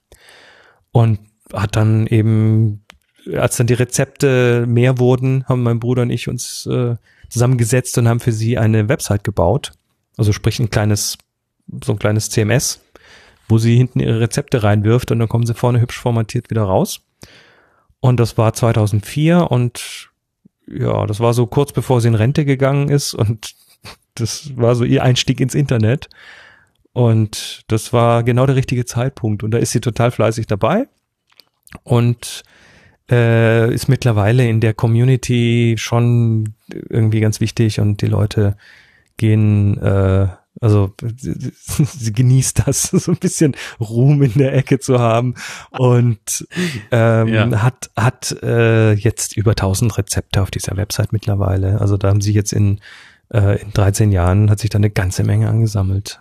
Und 0.91 1.21
hat 1.53 1.77
dann 1.77 2.09
eben, 2.09 2.85
als 3.33 3.57
dann 3.57 3.69
die 3.69 3.75
Rezepte 3.75 4.67
mehr 4.67 4.99
wurden, 4.99 5.45
haben 5.49 5.63
mein 5.63 5.81
Bruder 5.81 6.03
und 6.03 6.11
ich 6.11 6.29
uns 6.29 6.67
äh, 6.67 6.97
zusammengesetzt 7.33 7.97
und 7.99 8.09
haben 8.09 8.21
für 8.21 8.33
sie 8.33 8.59
eine 8.59 8.89
Website 8.89 9.25
gebaut. 9.25 9.73
Also 10.17 10.33
sprich 10.33 10.61
ein 10.61 10.69
kleines, 10.69 11.17
so 11.83 11.93
ein 11.93 11.99
kleines 11.99 12.29
CMS, 12.29 12.81
wo 13.49 13.59
sie 13.59 13.77
hinten 13.77 14.01
ihre 14.01 14.21
Rezepte 14.21 14.63
reinwirft 14.63 15.11
und 15.11 15.19
dann 15.19 15.29
kommen 15.29 15.47
sie 15.47 15.55
vorne 15.55 15.81
hübsch 15.81 15.99
formatiert 15.99 16.51
wieder 16.51 16.63
raus. 16.63 17.01
Und 18.01 18.21
das 18.21 18.37
war 18.37 18.53
2004 18.53 19.51
und 19.51 20.11
ja, 20.67 21.07
das 21.07 21.21
war 21.21 21.33
so 21.33 21.47
kurz 21.47 21.73
bevor 21.73 22.01
sie 22.01 22.09
in 22.09 22.15
Rente 22.15 22.45
gegangen 22.45 22.89
ist 22.89 23.15
und 23.15 23.55
das 24.15 24.57
war 24.57 24.75
so 24.75 24.85
ihr 24.85 25.03
Einstieg 25.03 25.41
ins 25.41 25.55
Internet. 25.55 26.11
Und 26.93 27.63
das 27.69 27.95
war 27.95 28.23
genau 28.23 28.45
der 28.45 28.57
richtige 28.57 28.85
Zeitpunkt. 28.85 29.43
Und 29.43 29.53
da 29.53 29.59
ist 29.59 29.71
sie 29.71 29.81
total 29.81 30.11
fleißig 30.11 30.47
dabei 30.47 30.89
und 31.85 32.43
äh, 33.13 33.73
ist 33.73 33.89
mittlerweile 33.89 34.49
in 34.49 34.61
der 34.61 34.75
Community 34.75 35.75
schon 35.79 36.55
irgendwie 36.69 37.21
ganz 37.21 37.41
wichtig 37.41 37.79
und 37.79 38.01
die 38.01 38.07
Leute 38.07 38.57
gehen, 39.19 39.77
äh, 39.83 40.29
also 40.61 40.95
sie 41.17 42.13
genießt 42.13 42.63
das, 42.67 42.83
so 42.91 43.13
ein 43.13 43.19
bisschen 43.19 43.55
Ruhm 43.81 44.23
in 44.23 44.33
der 44.35 44.55
Ecke 44.55 44.79
zu 44.79 44.99
haben 44.99 45.35
und 45.71 46.47
ähm, 46.91 47.29
Ja. 47.29 47.63
hat 47.63 47.91
hat 47.97 48.37
äh, 48.43 48.93
jetzt 48.93 49.37
über 49.37 49.53
1000 49.53 49.97
Rezepte 49.99 50.43
auf 50.43 50.51
dieser 50.51 50.77
Website 50.77 51.13
mittlerweile. 51.13 51.81
Also 51.81 51.97
da 51.97 52.09
haben 52.09 52.21
sie 52.21 52.33
jetzt 52.33 52.53
in 52.53 52.81
äh, 53.33 53.61
in 53.63 53.73
13 53.73 54.13
Jahren 54.13 54.51
hat 54.51 54.61
sich 54.61 54.71
da 54.71 54.77
eine 54.79 54.91
ganze 54.91 55.25
Menge 55.25 55.49
angesammelt. 55.49 56.21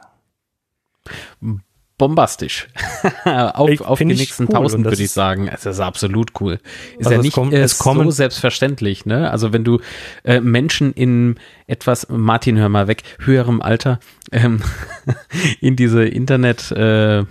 Bombastisch. 2.02 2.68
auf 3.26 3.70
Ich- 3.70 3.80
auf 3.82 4.00
die 4.00 4.06
nächsten 4.06 4.48
cool. 4.52 4.84
Würde 4.84 5.04
ich 5.04 5.12
sagen. 5.12 5.48
Es 5.48 5.68
ist 5.68 5.80
absolut 5.80 6.32
cool. 6.42 6.54
Ist 6.98 7.06
Also 7.06 7.12
ja 7.12 7.18
es 7.18 7.24
nicht 7.24 7.38
äh, 7.54 7.62
es 7.62 7.78
kommen- 7.78 8.06
so 8.06 8.10
selbstverständlich, 8.12 9.06
ne? 9.06 9.30
Also 9.30 9.54
wenn 9.54 9.64
du 9.64 9.80
äh, 10.24 10.40
Menschen 10.40 10.94
in 10.94 11.36
etwas, 11.68 12.08
Martin, 12.10 12.58
hör 12.58 12.70
mal 12.70 12.88
weg, 12.88 13.04
höherem 13.20 13.62
Alter 13.62 14.00
ähm, 14.32 14.62
in 15.62 15.76
diese 15.76 16.04
Internet 16.04 16.72
äh, 16.72 17.24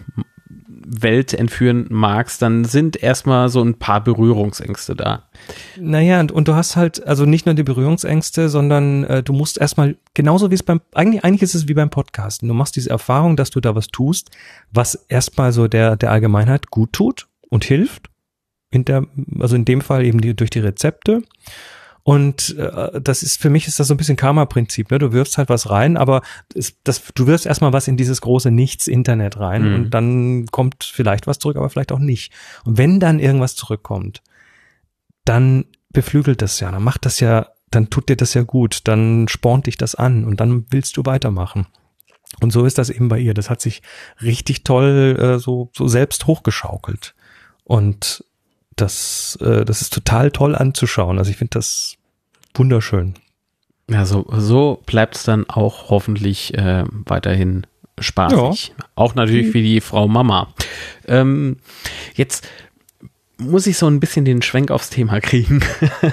Welt 0.90 1.32
entführen 1.32 1.86
magst, 1.88 2.42
dann 2.42 2.64
sind 2.64 3.00
erstmal 3.00 3.48
so 3.48 3.62
ein 3.62 3.74
paar 3.74 4.02
Berührungsängste 4.02 4.96
da. 4.96 5.28
Naja, 5.78 6.18
und, 6.18 6.32
und 6.32 6.48
du 6.48 6.54
hast 6.54 6.74
halt 6.74 7.06
also 7.06 7.24
nicht 7.26 7.46
nur 7.46 7.54
die 7.54 7.62
Berührungsängste, 7.62 8.48
sondern 8.48 9.04
äh, 9.04 9.22
du 9.22 9.32
musst 9.32 9.58
erstmal, 9.58 9.96
genauso 10.14 10.50
wie 10.50 10.56
es 10.56 10.64
beim, 10.64 10.80
eigentlich, 10.92 11.24
eigentlich 11.24 11.42
ist 11.42 11.54
es 11.54 11.68
wie 11.68 11.74
beim 11.74 11.90
Podcasten. 11.90 12.48
Du 12.48 12.54
machst 12.54 12.74
diese 12.74 12.90
Erfahrung, 12.90 13.36
dass 13.36 13.50
du 13.50 13.60
da 13.60 13.76
was 13.76 13.88
tust, 13.88 14.30
was 14.72 14.94
erstmal 15.08 15.52
so 15.52 15.68
der, 15.68 15.96
der 15.96 16.10
Allgemeinheit 16.10 16.70
gut 16.70 16.92
tut 16.92 17.28
und 17.48 17.64
hilft. 17.64 18.10
In 18.72 18.84
der, 18.84 19.06
also 19.38 19.56
in 19.56 19.64
dem 19.64 19.80
Fall 19.80 20.04
eben 20.04 20.20
die, 20.20 20.34
durch 20.34 20.50
die 20.50 20.60
Rezepte. 20.60 21.22
Und 22.02 22.56
äh, 22.56 23.00
das 23.00 23.22
ist, 23.22 23.40
für 23.40 23.50
mich 23.50 23.66
ist 23.68 23.78
das 23.78 23.88
so 23.88 23.94
ein 23.94 23.96
bisschen 23.98 24.16
Karma-Prinzip, 24.16 24.90
ne? 24.90 24.98
Du 24.98 25.12
wirfst 25.12 25.36
halt 25.38 25.48
was 25.48 25.68
rein, 25.70 25.96
aber 25.96 26.22
es, 26.54 26.74
das, 26.82 27.02
du 27.14 27.26
wirfst 27.26 27.46
erstmal 27.46 27.72
was 27.72 27.88
in 27.88 27.96
dieses 27.96 28.20
große 28.20 28.50
Nichts-Internet 28.50 29.38
rein 29.38 29.68
Mhm. 29.68 29.74
und 29.74 29.90
dann 29.90 30.46
kommt 30.46 30.84
vielleicht 30.84 31.26
was 31.26 31.38
zurück, 31.38 31.56
aber 31.56 31.68
vielleicht 31.70 31.92
auch 31.92 31.98
nicht. 31.98 32.32
Und 32.64 32.78
wenn 32.78 33.00
dann 33.00 33.18
irgendwas 33.20 33.54
zurückkommt, 33.54 34.22
dann 35.24 35.66
beflügelt 35.92 36.40
das 36.42 36.58
ja, 36.60 36.70
dann 36.70 36.82
macht 36.82 37.04
das 37.04 37.20
ja, 37.20 37.48
dann 37.70 37.90
tut 37.90 38.08
dir 38.08 38.16
das 38.16 38.34
ja 38.34 38.42
gut, 38.42 38.80
dann 38.88 39.28
spornt 39.28 39.66
dich 39.66 39.76
das 39.76 39.94
an 39.94 40.24
und 40.24 40.40
dann 40.40 40.66
willst 40.70 40.96
du 40.96 41.04
weitermachen. 41.04 41.66
Und 42.40 42.52
so 42.52 42.64
ist 42.64 42.78
das 42.78 42.90
eben 42.90 43.08
bei 43.08 43.18
ihr. 43.18 43.34
Das 43.34 43.50
hat 43.50 43.60
sich 43.60 43.82
richtig 44.22 44.64
toll 44.64 45.16
äh, 45.20 45.38
so, 45.38 45.70
so 45.76 45.88
selbst 45.88 46.26
hochgeschaukelt. 46.26 47.14
Und 47.64 48.24
das, 48.80 49.38
äh, 49.40 49.64
das 49.64 49.82
ist 49.82 49.92
total 49.92 50.30
toll 50.30 50.54
anzuschauen. 50.54 51.18
Also 51.18 51.30
ich 51.30 51.36
finde 51.36 51.54
das 51.54 51.96
wunderschön. 52.54 53.14
Ja, 53.88 54.06
so, 54.06 54.26
so 54.30 54.82
bleibt 54.86 55.16
es 55.16 55.24
dann 55.24 55.48
auch 55.48 55.90
hoffentlich 55.90 56.54
äh, 56.54 56.84
weiterhin 56.90 57.66
spaßig. 57.98 58.68
Ja. 58.68 58.84
Auch 58.94 59.14
natürlich 59.14 59.52
wie 59.52 59.62
die 59.62 59.80
Frau 59.80 60.08
Mama. 60.08 60.48
Ähm, 61.06 61.56
jetzt 62.14 62.46
muss 63.40 63.66
ich 63.66 63.78
so 63.78 63.86
ein 63.86 64.00
bisschen 64.00 64.24
den 64.24 64.42
Schwenk 64.42 64.70
aufs 64.70 64.90
Thema 64.90 65.20
kriegen. 65.20 65.60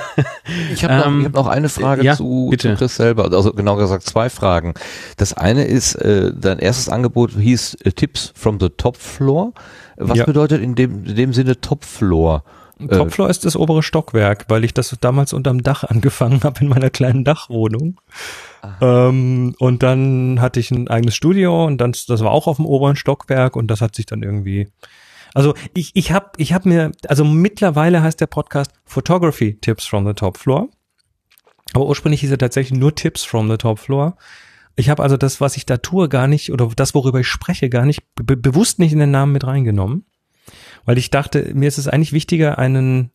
ich 0.73 0.83
habe 0.83 0.97
noch, 0.97 1.05
ähm, 1.07 1.25
hab 1.25 1.33
noch 1.33 1.47
eine 1.47 1.69
Frage 1.69 2.03
ja, 2.03 2.15
zu, 2.15 2.51
zu, 2.57 2.75
Chris 2.75 2.95
selber, 2.95 3.31
also 3.31 3.51
genau 3.51 3.75
gesagt 3.75 4.03
zwei 4.03 4.29
Fragen. 4.29 4.73
Das 5.17 5.33
eine 5.33 5.65
ist, 5.65 5.95
äh, 5.95 6.31
dein 6.33 6.59
erstes 6.59 6.89
Angebot 6.89 7.31
hieß 7.31 7.75
äh, 7.83 7.91
Tipps 7.91 8.31
from 8.35 8.59
the 8.59 8.69
Top 8.69 8.97
Floor. 8.97 9.53
Was 9.97 10.17
ja. 10.17 10.25
bedeutet 10.25 10.61
in 10.61 10.75
dem, 10.75 11.05
in 11.05 11.15
dem 11.15 11.33
Sinne 11.33 11.59
Top 11.59 11.83
Floor? 11.83 12.43
Topfloor 12.85 13.29
ist 13.29 13.43
das 13.43 13.55
obere 13.55 13.81
Stockwerk, 13.81 14.45
weil 14.49 14.63
ich 14.63 14.73
das 14.73 14.95
damals 15.01 15.33
unterm 15.33 15.63
Dach 15.63 15.83
angefangen 15.87 16.43
habe 16.43 16.61
in 16.61 16.69
meiner 16.69 16.89
kleinen 16.89 17.23
Dachwohnung. 17.23 17.99
Ähm, 18.81 19.55
und 19.57 19.83
dann 19.83 20.39
hatte 20.41 20.59
ich 20.59 20.71
ein 20.71 20.87
eigenes 20.87 21.15
Studio 21.15 21.65
und 21.65 21.79
dann, 21.79 21.93
das 22.07 22.23
war 22.23 22.31
auch 22.31 22.47
auf 22.47 22.57
dem 22.57 22.65
oberen 22.65 22.95
Stockwerk 22.95 23.55
und 23.55 23.67
das 23.67 23.81
hat 23.81 23.95
sich 23.95 24.05
dann 24.05 24.21
irgendwie. 24.21 24.67
Also 25.33 25.53
ich, 25.73 25.91
ich 25.95 26.11
habe 26.11 26.31
ich 26.37 26.53
hab 26.53 26.65
mir, 26.65 26.91
also 27.07 27.23
mittlerweile 27.23 28.01
heißt 28.01 28.21
der 28.21 28.27
Podcast 28.27 28.71
Photography 28.85 29.57
Tips 29.59 29.85
from 29.85 30.05
the 30.05 30.13
Top 30.13 30.37
Floor. 30.37 30.69
Aber 31.73 31.85
ursprünglich 31.85 32.21
hieß 32.21 32.31
er 32.31 32.37
tatsächlich 32.37 32.79
nur 32.79 32.95
Tips 32.95 33.23
from 33.23 33.49
the 33.49 33.57
Top 33.57 33.79
Floor. 33.79 34.15
Ich 34.77 34.89
habe 34.89 35.03
also 35.03 35.17
das, 35.17 35.41
was 35.41 35.57
ich 35.57 35.65
da 35.65 35.77
tue, 35.77 36.07
gar 36.07 36.27
nicht, 36.27 36.51
oder 36.53 36.69
das, 36.75 36.93
worüber 36.93 37.19
ich 37.19 37.27
spreche, 37.27 37.69
gar 37.69 37.85
nicht, 37.85 38.03
be 38.15 38.37
bewusst 38.37 38.79
nicht 38.79 38.93
in 38.93 38.99
den 38.99 39.11
Namen 39.11 39.33
mit 39.33 39.45
reingenommen 39.45 40.05
weil 40.87 40.97
ich 40.97 41.11
dachte, 41.11 41.51
mir 41.53 41.67
ist 41.67 41.77
es 41.77 41.87
eigentlich 41.87 42.13
wichtiger, 42.13 42.57
einen, 42.57 43.11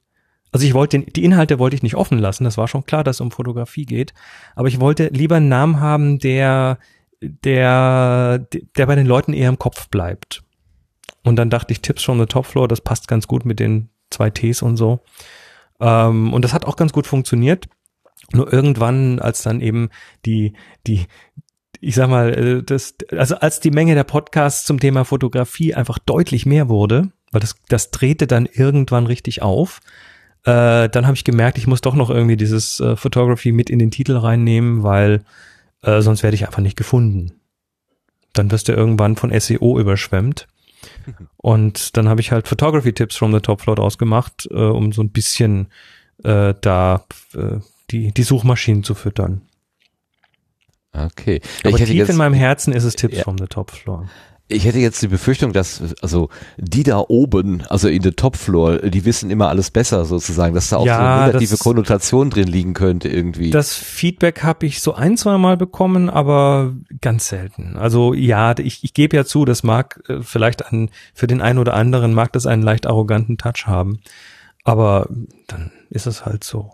also 0.52 0.66
ich 0.66 0.74
wollte, 0.74 1.00
die 1.00 1.24
Inhalte 1.24 1.58
wollte 1.58 1.74
ich 1.74 1.82
nicht 1.82 1.96
offen 1.96 2.18
lassen, 2.18 2.44
das 2.44 2.58
war 2.58 2.68
schon 2.68 2.84
klar, 2.84 3.02
dass 3.02 3.16
es 3.16 3.20
um 3.22 3.30
Fotografie 3.30 3.86
geht, 3.86 4.12
aber 4.54 4.68
ich 4.68 4.78
wollte 4.78 5.08
lieber 5.08 5.36
einen 5.36 5.48
Namen 5.48 5.80
haben, 5.80 6.18
der, 6.18 6.78
der, 7.20 8.46
der 8.76 8.86
bei 8.86 8.94
den 8.94 9.06
Leuten 9.06 9.32
eher 9.32 9.48
im 9.48 9.58
Kopf 9.58 9.88
bleibt. 9.88 10.44
Und 11.24 11.36
dann 11.36 11.50
dachte 11.50 11.72
ich, 11.72 11.80
Tipps 11.80 12.02
from 12.02 12.18
the 12.18 12.26
Top 12.26 12.44
Floor, 12.44 12.68
das 12.68 12.82
passt 12.82 13.08
ganz 13.08 13.26
gut 13.26 13.46
mit 13.46 13.58
den 13.58 13.88
zwei 14.10 14.28
Ts 14.28 14.60
und 14.60 14.76
so. 14.76 15.00
Ähm, 15.80 16.34
und 16.34 16.44
das 16.44 16.52
hat 16.52 16.66
auch 16.66 16.76
ganz 16.76 16.92
gut 16.92 17.06
funktioniert. 17.06 17.68
Nur 18.32 18.52
irgendwann, 18.52 19.18
als 19.18 19.42
dann 19.42 19.60
eben 19.60 19.88
die, 20.26 20.54
die, 20.86 21.06
ich 21.82 21.96
sag 21.96 22.08
mal, 22.08 22.32
äh, 22.32 22.62
das, 22.62 22.94
also 23.10 23.34
als 23.34 23.60
die 23.60 23.72
Menge 23.72 23.94
der 23.94 24.04
Podcasts 24.04 24.64
zum 24.64 24.78
Thema 24.78 25.04
Fotografie 25.04 25.74
einfach 25.74 25.98
deutlich 25.98 26.46
mehr 26.46 26.68
wurde, 26.68 27.10
weil 27.32 27.40
das, 27.40 27.56
das 27.68 27.90
drehte 27.90 28.26
dann 28.28 28.46
irgendwann 28.46 29.06
richtig 29.06 29.42
auf. 29.42 29.80
Äh, 30.44 30.88
dann 30.88 31.06
habe 31.06 31.16
ich 31.16 31.24
gemerkt, 31.24 31.58
ich 31.58 31.66
muss 31.66 31.80
doch 31.80 31.96
noch 31.96 32.08
irgendwie 32.08 32.36
dieses 32.36 32.78
äh, 32.78 32.94
Photography 32.94 33.50
mit 33.50 33.68
in 33.68 33.80
den 33.80 33.90
Titel 33.90 34.16
reinnehmen, 34.16 34.84
weil 34.84 35.24
äh, 35.82 36.00
sonst 36.02 36.22
werde 36.22 36.36
ich 36.36 36.46
einfach 36.46 36.62
nicht 36.62 36.76
gefunden. 36.76 37.32
Dann 38.32 38.52
wirst 38.52 38.68
du 38.68 38.72
irgendwann 38.72 39.16
von 39.16 39.38
SEO 39.38 39.78
überschwemmt. 39.80 40.46
Und 41.36 41.96
dann 41.96 42.08
habe 42.08 42.20
ich 42.20 42.30
halt 42.30 42.46
Photography 42.46 42.92
Tips 42.92 43.16
from 43.16 43.32
the 43.32 43.40
Top 43.40 43.60
Floor 43.60 43.80
ausgemacht, 43.80 44.48
äh, 44.52 44.54
um 44.54 44.92
so 44.92 45.02
ein 45.02 45.10
bisschen 45.10 45.66
äh, 46.22 46.54
da 46.60 47.04
äh, 47.34 47.58
die, 47.90 48.12
die 48.12 48.22
Suchmaschinen 48.22 48.84
zu 48.84 48.94
füttern. 48.94 49.42
Okay. 50.92 51.40
Aber 51.64 51.76
tief 51.76 52.08
in 52.08 52.16
meinem 52.16 52.34
Herzen 52.34 52.72
ist 52.72 52.84
es 52.84 52.96
Tips 52.96 53.18
ja. 53.18 53.24
from 53.24 53.38
the 53.38 53.46
Top 53.46 53.70
Floor. 53.70 54.06
Ich 54.48 54.66
hätte 54.66 54.80
jetzt 54.80 55.00
die 55.00 55.08
Befürchtung, 55.08 55.54
dass 55.54 55.80
also 56.02 56.28
die 56.58 56.82
da 56.82 56.98
oben, 56.98 57.62
also 57.68 57.88
in 57.88 58.02
der 58.02 58.16
Topfloor, 58.16 58.78
die 58.78 59.04
wissen 59.06 59.30
immer 59.30 59.48
alles 59.48 59.70
besser 59.70 60.04
sozusagen, 60.04 60.54
dass 60.54 60.68
da 60.68 60.76
auch 60.76 60.84
ja, 60.84 60.96
so 60.96 61.02
eine 61.02 61.26
negative 61.26 61.50
das, 61.52 61.60
Konnotation 61.60 62.28
drin 62.28 62.48
liegen 62.48 62.74
könnte 62.74 63.08
irgendwie. 63.08 63.50
Das 63.50 63.74
Feedback 63.74 64.42
habe 64.42 64.66
ich 64.66 64.82
so 64.82 64.94
ein, 64.94 65.16
zwei 65.16 65.38
Mal 65.38 65.56
bekommen, 65.56 66.10
aber 66.10 66.74
ganz 67.00 67.28
selten. 67.28 67.76
Also 67.76 68.12
ja, 68.12 68.58
ich, 68.58 68.84
ich 68.84 68.92
gebe 68.92 69.16
ja 69.16 69.24
zu, 69.24 69.46
das 69.46 69.62
mag 69.62 70.02
äh, 70.08 70.20
vielleicht 70.20 70.66
an, 70.66 70.90
für 71.14 71.26
den 71.26 71.40
einen 71.40 71.58
oder 71.58 71.74
anderen 71.74 72.12
mag 72.12 72.32
das 72.32 72.44
einen 72.44 72.62
leicht 72.62 72.86
arroganten 72.86 73.38
Touch 73.38 73.66
haben, 73.66 74.00
aber 74.64 75.08
dann 75.46 75.72
ist 75.88 76.06
es 76.06 76.26
halt 76.26 76.44
so. 76.44 76.72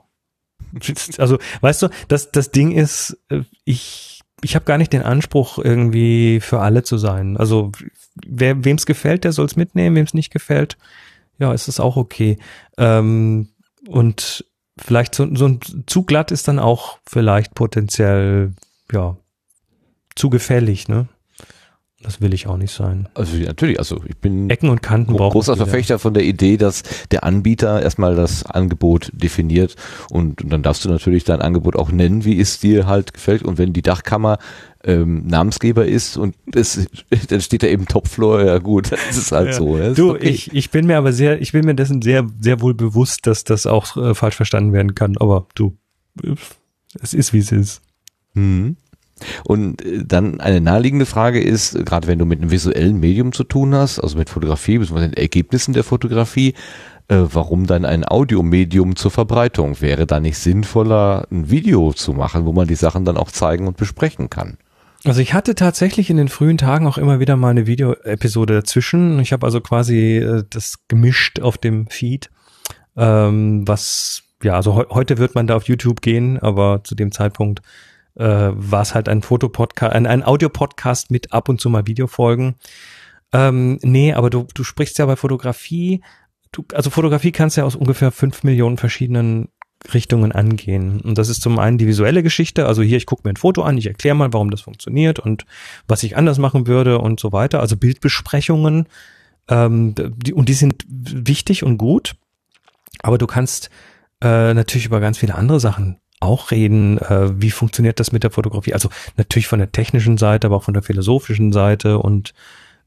Also, 1.18 1.38
weißt 1.60 1.82
du, 1.82 1.88
das, 2.08 2.30
das 2.30 2.50
Ding 2.50 2.72
ist, 2.72 3.18
äh, 3.28 3.42
ich 3.64 4.18
ich 4.42 4.54
habe 4.54 4.64
gar 4.64 4.78
nicht 4.78 4.92
den 4.92 5.02
Anspruch, 5.02 5.58
irgendwie 5.58 6.40
für 6.40 6.60
alle 6.60 6.82
zu 6.82 6.96
sein. 6.96 7.36
Also 7.36 7.72
wer 8.26 8.64
wem 8.64 8.76
es 8.76 8.86
gefällt, 8.86 9.24
der 9.24 9.32
soll 9.32 9.46
es 9.46 9.56
mitnehmen, 9.56 9.96
wem 9.96 10.04
es 10.04 10.14
nicht 10.14 10.32
gefällt, 10.32 10.76
ja, 11.38 11.52
ist 11.52 11.68
es 11.68 11.80
auch 11.80 11.96
okay. 11.96 12.38
Ähm, 12.76 13.48
und 13.88 14.44
vielleicht 14.76 15.14
so, 15.14 15.34
so 15.34 15.46
ein 15.46 15.60
zu 15.86 16.04
glatt 16.04 16.30
ist 16.30 16.48
dann 16.48 16.58
auch 16.58 16.98
vielleicht 17.06 17.54
potenziell, 17.54 18.54
ja, 18.92 19.16
zu 20.14 20.30
gefällig, 20.30 20.88
ne? 20.88 21.08
Das 22.00 22.20
will 22.20 22.32
ich 22.32 22.46
auch 22.46 22.56
nicht 22.56 22.72
sein. 22.72 23.08
Also 23.14 23.36
natürlich, 23.36 23.80
also 23.80 24.00
ich 24.06 24.16
bin 24.18 24.48
Ecken 24.50 24.70
und 24.70 24.82
Kanten 24.82 25.16
gro 25.16 25.30
großer 25.30 25.56
Verfechter 25.56 25.98
von 25.98 26.14
der 26.14 26.22
Idee, 26.22 26.56
dass 26.56 26.84
der 27.10 27.24
Anbieter 27.24 27.82
erstmal 27.82 28.14
das 28.14 28.46
Angebot 28.46 29.10
definiert 29.12 29.74
und, 30.08 30.40
und, 30.40 30.52
dann 30.52 30.62
darfst 30.62 30.84
du 30.84 30.88
natürlich 30.88 31.24
dein 31.24 31.42
Angebot 31.42 31.74
auch 31.74 31.90
nennen, 31.90 32.24
wie 32.24 32.40
es 32.40 32.60
dir 32.60 32.86
halt 32.86 33.14
gefällt. 33.14 33.42
Und 33.42 33.58
wenn 33.58 33.72
die 33.72 33.82
Dachkammer 33.82 34.38
ähm, 34.84 35.26
Namensgeber 35.26 35.86
ist 35.86 36.16
und 36.16 36.36
es, 36.54 36.86
dann 37.28 37.40
steht 37.40 37.64
da 37.64 37.66
eben 37.66 37.86
Topfloor, 37.86 38.44
ja 38.44 38.58
gut, 38.58 38.92
das 39.08 39.16
ist 39.16 39.32
halt 39.32 39.48
ja. 39.48 39.52
so. 39.54 39.76
Ja, 39.76 39.90
du, 39.90 40.12
okay. 40.12 40.28
ich, 40.28 40.54
ich 40.54 40.70
bin 40.70 40.86
mir 40.86 40.98
aber 40.98 41.12
sehr, 41.12 41.42
ich 41.42 41.50
bin 41.50 41.64
mir 41.64 41.74
dessen 41.74 42.00
sehr, 42.00 42.24
sehr 42.40 42.60
wohl 42.60 42.74
bewusst, 42.74 43.26
dass 43.26 43.42
das 43.42 43.66
auch 43.66 43.96
äh, 43.96 44.14
falsch 44.14 44.36
verstanden 44.36 44.72
werden 44.72 44.94
kann. 44.94 45.16
Aber 45.18 45.48
du, 45.56 45.76
es 47.00 47.12
ist 47.12 47.32
wie 47.32 47.38
es 47.38 47.50
ist. 47.50 47.82
Hm. 48.34 48.76
Und 49.44 49.82
äh, 49.84 50.04
dann 50.04 50.40
eine 50.40 50.60
naheliegende 50.60 51.06
Frage 51.06 51.40
ist, 51.40 51.84
gerade 51.84 52.06
wenn 52.06 52.18
du 52.18 52.24
mit 52.24 52.40
einem 52.40 52.50
visuellen 52.50 53.00
Medium 53.00 53.32
zu 53.32 53.44
tun 53.44 53.74
hast, 53.74 53.98
also 53.98 54.18
mit 54.18 54.30
Fotografie, 54.30 54.78
beziehungsweise 54.78 55.10
den 55.10 55.16
Ergebnissen 55.16 55.74
der 55.74 55.84
Fotografie, 55.84 56.54
äh, 57.08 57.16
warum 57.32 57.66
dann 57.66 57.84
ein 57.84 58.04
Audiomedium 58.06 58.96
zur 58.96 59.10
Verbreitung? 59.10 59.80
Wäre 59.80 60.06
da 60.06 60.20
nicht 60.20 60.38
sinnvoller, 60.38 61.26
ein 61.30 61.50
Video 61.50 61.92
zu 61.92 62.12
machen, 62.12 62.44
wo 62.44 62.52
man 62.52 62.68
die 62.68 62.74
Sachen 62.74 63.04
dann 63.04 63.16
auch 63.16 63.30
zeigen 63.30 63.66
und 63.66 63.76
besprechen 63.76 64.30
kann? 64.30 64.58
Also 65.04 65.20
ich 65.20 65.32
hatte 65.32 65.54
tatsächlich 65.54 66.10
in 66.10 66.16
den 66.16 66.28
frühen 66.28 66.58
Tagen 66.58 66.86
auch 66.86 66.98
immer 66.98 67.20
wieder 67.20 67.36
mal 67.36 67.50
eine 67.50 67.66
Videoepisode 67.66 68.54
dazwischen. 68.54 69.20
Ich 69.20 69.32
habe 69.32 69.46
also 69.46 69.60
quasi 69.60 70.18
äh, 70.18 70.44
das 70.50 70.80
gemischt 70.88 71.40
auf 71.40 71.56
dem 71.56 71.86
Feed, 71.88 72.30
ähm, 72.96 73.66
was 73.66 74.22
ja, 74.42 74.54
also 74.54 74.78
he 74.78 74.84
heute 74.90 75.18
wird 75.18 75.34
man 75.34 75.46
da 75.46 75.56
auf 75.56 75.64
YouTube 75.64 76.00
gehen, 76.00 76.38
aber 76.38 76.82
zu 76.84 76.94
dem 76.94 77.10
Zeitpunkt 77.10 77.60
äh, 78.18 78.50
war 78.52 78.82
es 78.82 78.94
halt 78.94 79.08
ein 79.08 79.22
Fotopodcast, 79.22 79.94
ein, 79.94 80.06
ein 80.06 80.24
Audiopodcast 80.24 81.10
mit 81.10 81.32
ab 81.32 81.48
und 81.48 81.60
zu 81.60 81.70
mal 81.70 81.86
Videofolgen. 81.86 82.56
Ähm, 83.32 83.78
nee, 83.82 84.12
aber 84.12 84.30
du, 84.30 84.46
du 84.52 84.64
sprichst 84.64 84.98
ja 84.98 85.06
bei 85.06 85.16
Fotografie, 85.16 86.02
du, 86.52 86.64
also 86.72 86.90
Fotografie 86.90 87.32
kannst 87.32 87.56
ja 87.56 87.64
aus 87.64 87.76
ungefähr 87.76 88.10
fünf 88.10 88.42
Millionen 88.42 88.76
verschiedenen 88.76 89.48
Richtungen 89.94 90.32
angehen. 90.32 91.00
Und 91.00 91.18
das 91.18 91.28
ist 91.28 91.42
zum 91.42 91.58
einen 91.58 91.78
die 91.78 91.86
visuelle 91.86 92.22
Geschichte, 92.22 92.66
also 92.66 92.82
hier, 92.82 92.96
ich 92.96 93.06
gucke 93.06 93.22
mir 93.24 93.32
ein 93.32 93.36
Foto 93.36 93.62
an, 93.62 93.78
ich 93.78 93.86
erkläre 93.86 94.16
mal, 94.16 94.32
warum 94.32 94.50
das 94.50 94.62
funktioniert 94.62 95.20
und 95.20 95.44
was 95.86 96.02
ich 96.02 96.16
anders 96.16 96.38
machen 96.38 96.66
würde 96.66 96.98
und 96.98 97.20
so 97.20 97.32
weiter. 97.32 97.60
Also 97.60 97.76
Bildbesprechungen, 97.76 98.88
ähm, 99.48 99.94
die, 99.96 100.32
und 100.32 100.48
die 100.48 100.54
sind 100.54 100.84
wichtig 100.88 101.62
und 101.62 101.78
gut, 101.78 102.16
aber 103.02 103.18
du 103.18 103.28
kannst 103.28 103.70
äh, 104.20 104.52
natürlich 104.54 104.86
über 104.86 104.98
ganz 104.98 105.18
viele 105.18 105.36
andere 105.36 105.60
Sachen 105.60 106.00
auch 106.20 106.50
reden, 106.50 106.98
äh, 106.98 107.30
wie 107.40 107.50
funktioniert 107.50 108.00
das 108.00 108.12
mit 108.12 108.22
der 108.22 108.30
Fotografie? 108.30 108.74
Also 108.74 108.88
natürlich 109.16 109.46
von 109.46 109.58
der 109.58 109.72
technischen 109.72 110.18
Seite, 110.18 110.46
aber 110.46 110.56
auch 110.56 110.64
von 110.64 110.74
der 110.74 110.82
philosophischen 110.82 111.52
Seite 111.52 111.98
und 111.98 112.34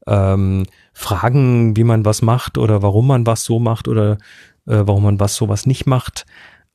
ähm, 0.06 0.64
Fragen, 0.92 1.76
wie 1.76 1.84
man 1.84 2.04
was 2.04 2.22
macht 2.22 2.58
oder 2.58 2.82
warum 2.82 3.06
man 3.06 3.26
was 3.26 3.44
so 3.44 3.58
macht 3.58 3.88
oder 3.88 4.18
äh, 4.66 4.82
warum 4.84 5.04
man 5.04 5.20
was 5.20 5.34
sowas 5.34 5.66
nicht 5.66 5.86
macht, 5.86 6.26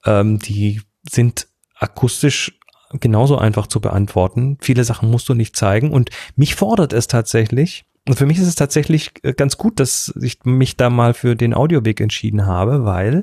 ähm, 0.06 0.40
die 0.40 0.82
sind 1.10 1.48
akustisch 1.76 2.58
genauso 2.94 3.38
einfach 3.38 3.68
zu 3.68 3.80
beantworten. 3.82 4.58
Viele 4.62 4.84
Sachen 4.84 5.12
musst 5.12 5.28
du 5.30 5.34
nicht 5.34 5.56
zeigen 5.56 5.92
und 5.92 6.10
mich 6.36 6.56
fordert 6.56 6.94
es 6.94 7.08
tatsächlich. 7.08 7.86
Und 8.08 8.16
für 8.16 8.26
mich 8.26 8.40
ist 8.40 8.48
es 8.48 8.56
tatsächlich 8.56 9.12
äh, 9.24 9.34
ganz 9.34 9.58
gut, 9.58 9.80
dass 9.80 10.14
ich 10.22 10.40
mich 10.46 10.78
da 10.78 10.90
mal 10.90 11.14
für 11.14 11.36
den 11.36 11.54
Audioweg 11.54 12.00
entschieden 12.00 12.46
habe, 12.46 12.86
weil 12.86 13.22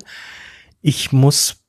ich 0.81 1.11
muss 1.11 1.63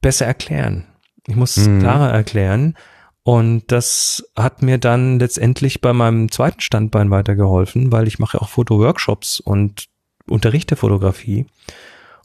besser 0.00 0.26
erklären. 0.26 0.84
Ich 1.26 1.36
muss 1.36 1.56
mhm. 1.56 1.80
klarer 1.80 2.10
erklären. 2.10 2.74
Und 3.22 3.72
das 3.72 4.24
hat 4.36 4.62
mir 4.62 4.78
dann 4.78 5.18
letztendlich 5.18 5.80
bei 5.80 5.92
meinem 5.92 6.30
zweiten 6.30 6.60
Standbein 6.60 7.10
weitergeholfen, 7.10 7.90
weil 7.90 8.06
ich 8.06 8.20
mache 8.20 8.40
auch 8.40 8.48
Fotoworkshops 8.48 9.40
und 9.40 9.86
unterrichte 10.28 10.76
Fotografie. 10.76 11.46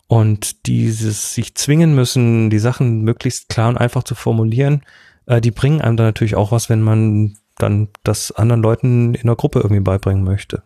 Und 0.07 0.67
dieses 0.67 1.33
sich 1.33 1.55
zwingen 1.55 1.95
müssen, 1.95 2.49
die 2.49 2.59
Sachen 2.59 3.01
möglichst 3.01 3.49
klar 3.49 3.69
und 3.69 3.77
einfach 3.77 4.03
zu 4.03 4.13
formulieren, 4.13 4.83
äh, 5.25 5.41
die 5.41 5.51
bringen 5.51 5.81
einem 5.81 5.97
dann 5.97 6.07
natürlich 6.07 6.35
auch 6.35 6.51
was, 6.51 6.69
wenn 6.69 6.81
man 6.81 7.37
dann 7.57 7.89
das 8.03 8.31
anderen 8.31 8.61
Leuten 8.61 9.15
in 9.15 9.27
der 9.27 9.35
Gruppe 9.35 9.59
irgendwie 9.59 9.81
beibringen 9.81 10.23
möchte. 10.23 10.63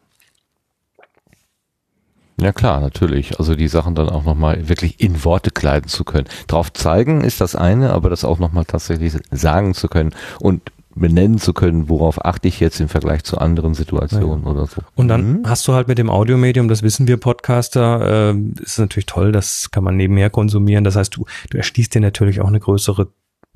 Ja 2.38 2.52
klar, 2.52 2.82
natürlich. 2.82 3.40
Also 3.40 3.56
die 3.56 3.68
Sachen 3.68 3.96
dann 3.96 4.10
auch 4.10 4.24
nochmal 4.24 4.68
wirklich 4.68 5.00
in 5.00 5.24
Worte 5.24 5.52
kleiden 5.52 5.88
zu 5.88 6.04
können. 6.04 6.28
Drauf 6.48 6.74
zeigen 6.74 7.22
ist 7.22 7.40
das 7.40 7.56
eine, 7.56 7.94
aber 7.94 8.10
das 8.10 8.26
auch 8.26 8.40
nochmal 8.40 8.66
tatsächlich 8.66 9.14
sagen 9.32 9.74
zu 9.74 9.88
können 9.88 10.14
und 10.40 10.62
benennen 10.96 11.38
zu 11.38 11.54
können, 11.54 11.90
worauf 11.90 12.24
achte 12.24 12.48
ich 12.48 12.60
jetzt 12.60 12.80
im 12.80 12.88
Vergleich 12.88 13.24
zu 13.24 13.38
anderen 13.38 13.74
Situationen 13.74 14.46
ja. 14.46 14.52
oder 14.52 14.66
so. 14.66 14.82
Und 14.96 15.10
dann 15.10 15.42
mhm. 15.42 15.44
hast 15.46 15.68
du 15.68 15.74
halt 15.74 15.88
mit 15.88 15.98
dem 15.98 16.10
Audiomedium, 16.10 16.70
das 16.70 16.84
wissen 16.84 17.08
wir 17.08 17.18
Podcaster, 17.18 18.32
äh, 18.34 18.38
ist 18.62 18.80
natürlich 18.80 19.06
toll, 19.06 19.32
das 19.32 19.72
kann 19.72 19.84
man 19.84 19.98
nebenher 19.98 20.30
konsumieren. 20.30 20.84
Das 20.84 20.96
heißt, 20.96 21.16
du, 21.16 21.26
du 21.50 21.58
erschließt 21.58 21.94
dir 21.94 22.02
natürlich 22.02 22.40
auch 22.40 22.48
eine 22.48 22.62
größere, 22.62 23.10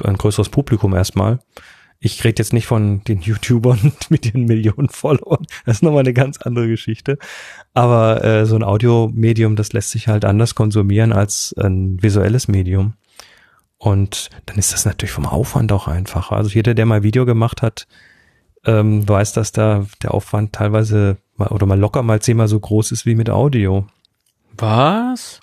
ein 0.03 0.17
größeres 0.17 0.49
Publikum 0.49 0.93
erstmal. 0.93 1.39
Ich 2.02 2.24
rede 2.24 2.41
jetzt 2.41 2.54
nicht 2.54 2.66
von 2.66 3.04
den 3.04 3.20
YouTubern 3.20 3.91
mit 4.10 4.26
ihren 4.26 4.45
Millionen 4.45 4.89
Followern. 4.89 5.45
Das 5.66 5.78
ist 5.78 5.84
nochmal 5.84 6.02
eine 6.02 6.14
ganz 6.14 6.38
andere 6.38 6.68
Geschichte. 6.68 7.18
Aber 7.74 8.24
äh, 8.24 8.45
so 8.45 8.56
ein 8.56 8.64
Audiomedium, 8.64 9.56
das 9.56 9.74
lässt 9.74 9.91
sich 9.91 10.08
halt 10.08 10.24
anders 10.24 10.56
konsumieren 10.56 11.12
als 11.12 11.54
ein 11.58 12.02
visuelles 12.02 12.47
Medium. 12.47 12.93
Und 13.78 14.30
dann 14.45 14.58
ist 14.58 14.74
das 14.74 14.86
natürlich 14.86 15.12
vom 15.12 15.26
Aufwand 15.26 15.72
auch 15.72 15.88
einfacher. 15.88 16.36
Also 16.36 16.50
jeder, 16.50 16.74
der 16.74 16.86
mal 16.86 17.04
Video 17.04 17.26
gemacht 17.26 17.62
hat, 17.62 17.88
ähm, 18.66 19.08
weiß, 19.08 19.34
dass 19.34 19.52
da 19.52 19.86
der 20.04 20.14
Aufwand 20.14 20.54
teilweise 20.54 21.18
mal, 21.38 21.47
oder 21.47 21.66
mal 21.66 21.80
locker 21.80 22.04
mal 22.04 22.22
zehnmal 22.22 22.47
so 22.47 22.60
groß 22.60 22.91
ist 22.91 23.06
wie 23.06 23.16
mit 23.16 23.30
Audio. 23.30 23.88
Was? 24.58 25.39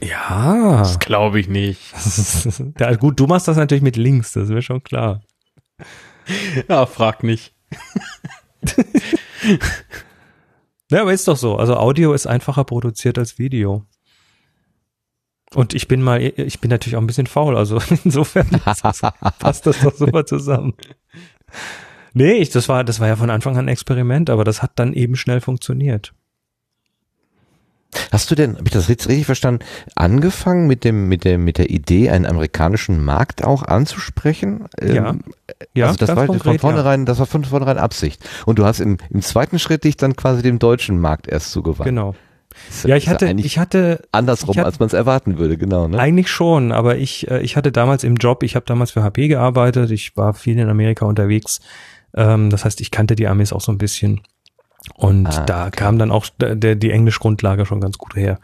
Ja. 0.00 0.78
Das 0.78 0.98
glaube 0.98 1.38
ich 1.38 1.48
nicht. 1.48 1.80
ja, 2.80 2.94
gut, 2.94 3.20
du 3.20 3.26
machst 3.26 3.48
das 3.48 3.58
natürlich 3.58 3.82
mit 3.82 3.96
Links, 3.96 4.32
das 4.32 4.48
wäre 4.48 4.62
schon 4.62 4.82
klar. 4.82 5.20
Ja, 6.68 6.86
frag 6.86 7.22
nicht. 7.22 7.54
ja, 10.90 11.02
aber 11.02 11.12
ist 11.12 11.28
doch 11.28 11.36
so. 11.36 11.56
Also 11.56 11.76
Audio 11.76 12.12
ist 12.14 12.26
einfacher 12.26 12.64
produziert 12.64 13.16
als 13.18 13.38
Video. 13.38 13.84
Und 15.54 15.74
ich 15.74 15.86
bin 15.86 16.02
mal, 16.02 16.20
ich 16.20 16.60
bin 16.60 16.70
natürlich 16.70 16.96
auch 16.96 17.00
ein 17.00 17.06
bisschen 17.06 17.28
faul, 17.28 17.56
also 17.56 17.80
insofern 18.04 18.48
passt 19.38 19.66
das 19.66 19.80
doch 19.80 19.94
super 19.94 20.26
zusammen. 20.26 20.74
Nee, 22.12 22.34
ich, 22.34 22.50
das 22.50 22.68
war, 22.68 22.82
das 22.82 22.98
war 22.98 23.08
ja 23.08 23.16
von 23.16 23.30
Anfang 23.30 23.56
an 23.56 23.66
ein 23.66 23.68
Experiment, 23.68 24.30
aber 24.30 24.42
das 24.44 24.62
hat 24.62 24.72
dann 24.76 24.92
eben 24.92 25.16
schnell 25.16 25.40
funktioniert. 25.40 26.14
Hast 28.12 28.30
du 28.30 28.34
denn, 28.34 28.56
habe 28.56 28.64
ich 28.64 28.72
das 28.72 28.88
jetzt 28.88 29.08
richtig 29.08 29.26
verstanden, 29.26 29.64
angefangen 29.94 30.66
mit 30.66 30.84
dem, 30.84 31.08
mit 31.08 31.24
der, 31.24 31.38
mit 31.38 31.58
der 31.58 31.70
Idee, 31.70 32.10
einen 32.10 32.26
amerikanischen 32.26 33.04
Markt 33.04 33.44
auch 33.44 33.62
anzusprechen? 33.62 34.66
Ja. 34.80 35.10
Ähm, 35.10 35.20
ja 35.74 35.86
also 35.86 35.98
das 35.98 36.14
war 36.14 36.26
konkret, 36.26 36.42
von 36.42 36.58
vornherein, 36.58 37.00
ja. 37.00 37.04
das 37.06 37.18
war 37.18 37.26
von 37.26 37.44
vornherein 37.44 37.78
Absicht. 37.78 38.28
Und 38.46 38.58
du 38.58 38.64
hast 38.64 38.80
im, 38.80 38.98
im 39.10 39.22
zweiten 39.22 39.58
Schritt 39.58 39.84
dich 39.84 39.96
dann 39.96 40.16
quasi 40.16 40.42
dem 40.42 40.58
deutschen 40.58 40.98
Markt 40.98 41.28
erst 41.28 41.52
zugewandt. 41.52 41.86
Genau. 41.86 42.14
ja, 42.84 42.96
ich 42.96 43.08
hatte, 43.08 43.30
ich 43.30 43.58
hatte 43.58 44.02
andersrum, 44.12 44.52
ich 44.52 44.58
hatte, 44.58 44.66
als 44.66 44.78
man 44.78 44.86
es 44.86 44.92
erwarten 44.92 45.38
würde, 45.38 45.56
genau. 45.56 45.88
Ne? 45.88 45.98
Eigentlich 45.98 46.30
schon, 46.30 46.72
aber 46.72 46.96
ich, 46.96 47.30
äh, 47.30 47.40
ich 47.40 47.56
hatte 47.56 47.72
damals 47.72 48.04
im 48.04 48.16
Job, 48.16 48.42
ich 48.42 48.56
habe 48.56 48.66
damals 48.66 48.90
für 48.90 49.02
HP 49.02 49.28
gearbeitet, 49.28 49.90
ich 49.90 50.16
war 50.16 50.34
viel 50.34 50.58
in 50.58 50.68
Amerika 50.68 51.06
unterwegs. 51.06 51.60
Ähm, 52.14 52.50
das 52.50 52.64
heißt, 52.64 52.80
ich 52.80 52.90
kannte 52.90 53.14
die 53.14 53.28
Amis 53.28 53.52
auch 53.52 53.60
so 53.60 53.72
ein 53.72 53.78
bisschen. 53.78 54.20
Und 54.94 55.26
ah, 55.26 55.44
da 55.44 55.66
okay. 55.66 55.76
kam 55.76 55.98
dann 55.98 56.10
auch 56.10 56.26
der, 56.38 56.74
die 56.74 57.10
Grundlage 57.18 57.66
schon 57.66 57.80
ganz 57.80 57.98
gut 57.98 58.16
her. 58.16 58.38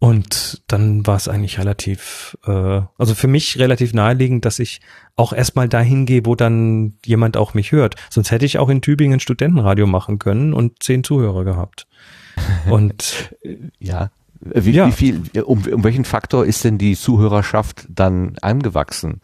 Und 0.00 0.62
dann 0.68 1.04
war 1.08 1.16
es 1.16 1.26
eigentlich 1.26 1.58
relativ, 1.58 2.38
äh, 2.46 2.82
also 2.98 3.14
für 3.16 3.26
mich 3.26 3.58
relativ 3.58 3.92
naheliegend, 3.92 4.44
dass 4.44 4.60
ich 4.60 4.80
auch 5.16 5.32
erstmal 5.32 5.68
dahin 5.68 6.06
gehe, 6.06 6.24
wo 6.24 6.36
dann 6.36 6.94
jemand 7.04 7.36
auch 7.36 7.52
mich 7.54 7.72
hört. 7.72 7.96
Sonst 8.08 8.30
hätte 8.30 8.46
ich 8.46 8.58
auch 8.58 8.68
in 8.68 8.80
Tübingen 8.80 9.18
Studentenradio 9.18 9.88
machen 9.88 10.20
können 10.20 10.54
und 10.54 10.82
zehn 10.82 11.02
Zuhörer 11.02 11.44
gehabt. 11.44 11.86
Und 12.70 13.34
ja, 13.80 14.12
wie, 14.40 14.70
ja. 14.70 14.86
wie 14.86 14.92
viel, 14.92 15.22
um, 15.42 15.64
um 15.66 15.82
welchen 15.82 16.04
Faktor 16.04 16.46
ist 16.46 16.62
denn 16.62 16.78
die 16.78 16.94
Zuhörerschaft 16.94 17.86
dann 17.88 18.36
angewachsen? 18.40 19.20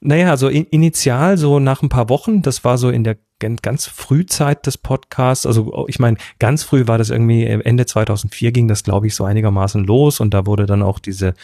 Naja, 0.00 0.30
also 0.30 0.48
in, 0.48 0.64
initial 0.66 1.36
so 1.36 1.58
nach 1.58 1.82
ein 1.82 1.88
paar 1.88 2.08
Wochen, 2.08 2.42
das 2.42 2.62
war 2.64 2.78
so 2.78 2.90
in 2.90 3.02
der 3.02 3.16
ganz 3.38 3.86
Frühzeit 3.86 4.66
des 4.66 4.78
Podcasts, 4.78 5.46
also 5.46 5.86
ich 5.88 5.98
meine, 5.98 6.16
ganz 6.38 6.62
früh 6.62 6.86
war 6.86 6.98
das 6.98 7.10
irgendwie, 7.10 7.44
Ende 7.44 7.86
2004 7.86 8.52
ging 8.52 8.68
das, 8.68 8.84
glaube 8.84 9.06
ich, 9.06 9.14
so 9.14 9.24
einigermaßen 9.24 9.84
los 9.84 10.20
und 10.20 10.34
da 10.34 10.46
wurde 10.46 10.66
dann 10.66 10.82
auch 10.82 10.98
diese 10.98 11.34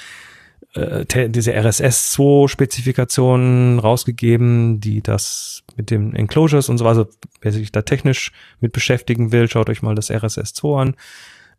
äh, 0.75 1.29
diese 1.29 1.53
RSS-2-Spezifikationen 1.53 3.79
rausgegeben, 3.79 4.81
die 4.81 5.03
das 5.03 5.63
mit 5.77 5.91
den 5.91 6.17
Enclosures 6.17 6.69
und 6.69 6.79
so, 6.79 6.87
also 6.87 7.07
wer 7.41 7.53
sich 7.53 7.71
da 7.71 7.83
technisch 7.83 8.33
mit 8.61 8.73
beschäftigen 8.73 9.31
will, 9.31 9.49
schaut 9.49 9.71
euch 9.71 9.83
mal 9.83 9.95
das 9.95 10.11
RSS-2 10.11 10.81
an. 10.81 10.97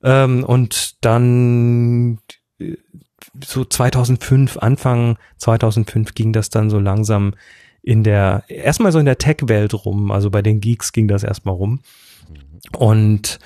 Ähm, 0.04 0.44
und 0.44 1.06
dann 1.06 2.20
äh, 2.60 2.76
so 3.44 3.66
2005, 3.66 4.58
Anfang 4.58 5.18
2005 5.38 6.14
ging 6.14 6.34
das 6.34 6.50
dann 6.50 6.70
so 6.70 6.80
langsam 6.80 7.34
in 7.86 8.04
der, 8.04 8.44
erstmal 8.48 8.92
so 8.92 8.98
in 8.98 9.06
der 9.06 9.20
Tech-Welt 9.20 9.86
rum, 9.86 10.10
also 10.10 10.32
bei 10.32 10.42
den 10.42 10.60
Geeks 10.60 10.92
ging 10.92 11.08
das 11.08 11.24
erstmal 11.24 11.54
rum. 11.54 11.82
Und 12.76 13.40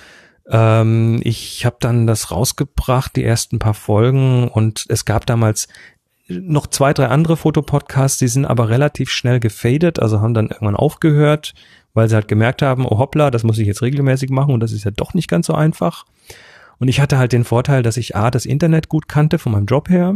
ähm, 0.50 1.20
ich 1.24 1.66
habe 1.66 1.76
dann 1.82 2.08
das 2.08 2.32
rausgebracht, 2.32 3.18
die 3.18 3.26
ersten 3.26 3.60
paar 3.60 3.74
Folgen, 3.74 4.48
und 4.48 4.86
es 4.88 5.04
gab 5.04 5.26
damals 5.26 5.68
noch 6.30 6.68
zwei, 6.68 6.94
drei 6.94 7.08
andere 7.08 7.36
Fotopodcasts, 7.36 8.18
die 8.18 8.30
sind 8.30 8.46
aber 8.46 8.70
relativ 8.70 9.10
schnell 9.10 9.42
gefadet, 9.42 10.00
also 10.00 10.22
haben 10.22 10.34
dann 10.34 10.48
irgendwann 10.48 10.78
aufgehört, 10.78 11.54
weil 11.94 12.08
sie 12.08 12.16
halt 12.16 12.30
gemerkt 12.30 12.62
haben, 12.62 12.86
oh 12.86 12.98
hoppla, 12.98 13.32
das 13.32 13.44
muss 13.44 13.58
ich 13.58 13.68
jetzt 13.68 13.82
regelmäßig 13.82 14.30
machen 14.30 14.54
und 14.54 14.62
das 14.62 14.72
ist 14.72 14.86
ja 14.86 14.92
doch 14.92 15.14
nicht 15.14 15.28
ganz 15.28 15.48
so 15.48 15.54
einfach. 15.54 16.06
Und 16.78 16.88
ich 16.88 17.02
hatte 17.02 17.18
halt 17.18 17.34
den 17.34 17.44
Vorteil, 17.44 17.84
dass 17.84 17.98
ich 17.98 18.16
A, 18.16 18.32
das 18.32 18.46
Internet 18.46 18.88
gut 18.88 19.10
kannte 19.10 19.38
von 19.38 19.52
meinem 19.52 19.66
Job 19.66 19.90
her 19.90 20.16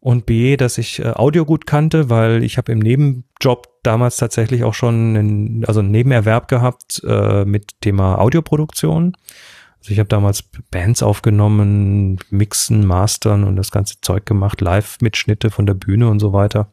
und 0.00 0.26
B, 0.26 0.56
dass 0.56 0.78
ich 0.78 1.00
äh, 1.00 1.12
Audio 1.14 1.44
gut 1.44 1.66
kannte, 1.66 2.08
weil 2.08 2.44
ich 2.44 2.56
habe 2.56 2.72
im 2.72 2.78
Nebenjob 2.78 3.68
damals 3.82 4.16
tatsächlich 4.16 4.64
auch 4.64 4.74
schon 4.74 5.16
einen, 5.16 5.64
also 5.64 5.80
einen 5.80 5.90
Nebenerwerb 5.90 6.48
gehabt 6.48 7.02
äh, 7.04 7.44
mit 7.44 7.80
Thema 7.80 8.18
Audioproduktion. 8.18 9.16
Also 9.80 9.92
ich 9.92 9.98
habe 9.98 10.08
damals 10.08 10.42
Bands 10.70 11.02
aufgenommen, 11.02 12.18
mixen, 12.30 12.86
mastern 12.86 13.44
und 13.44 13.56
das 13.56 13.70
ganze 13.70 14.00
Zeug 14.00 14.26
gemacht, 14.26 14.60
Live-Mitschnitte 14.60 15.50
von 15.50 15.66
der 15.66 15.74
Bühne 15.74 16.08
und 16.08 16.20
so 16.20 16.32
weiter. 16.32 16.70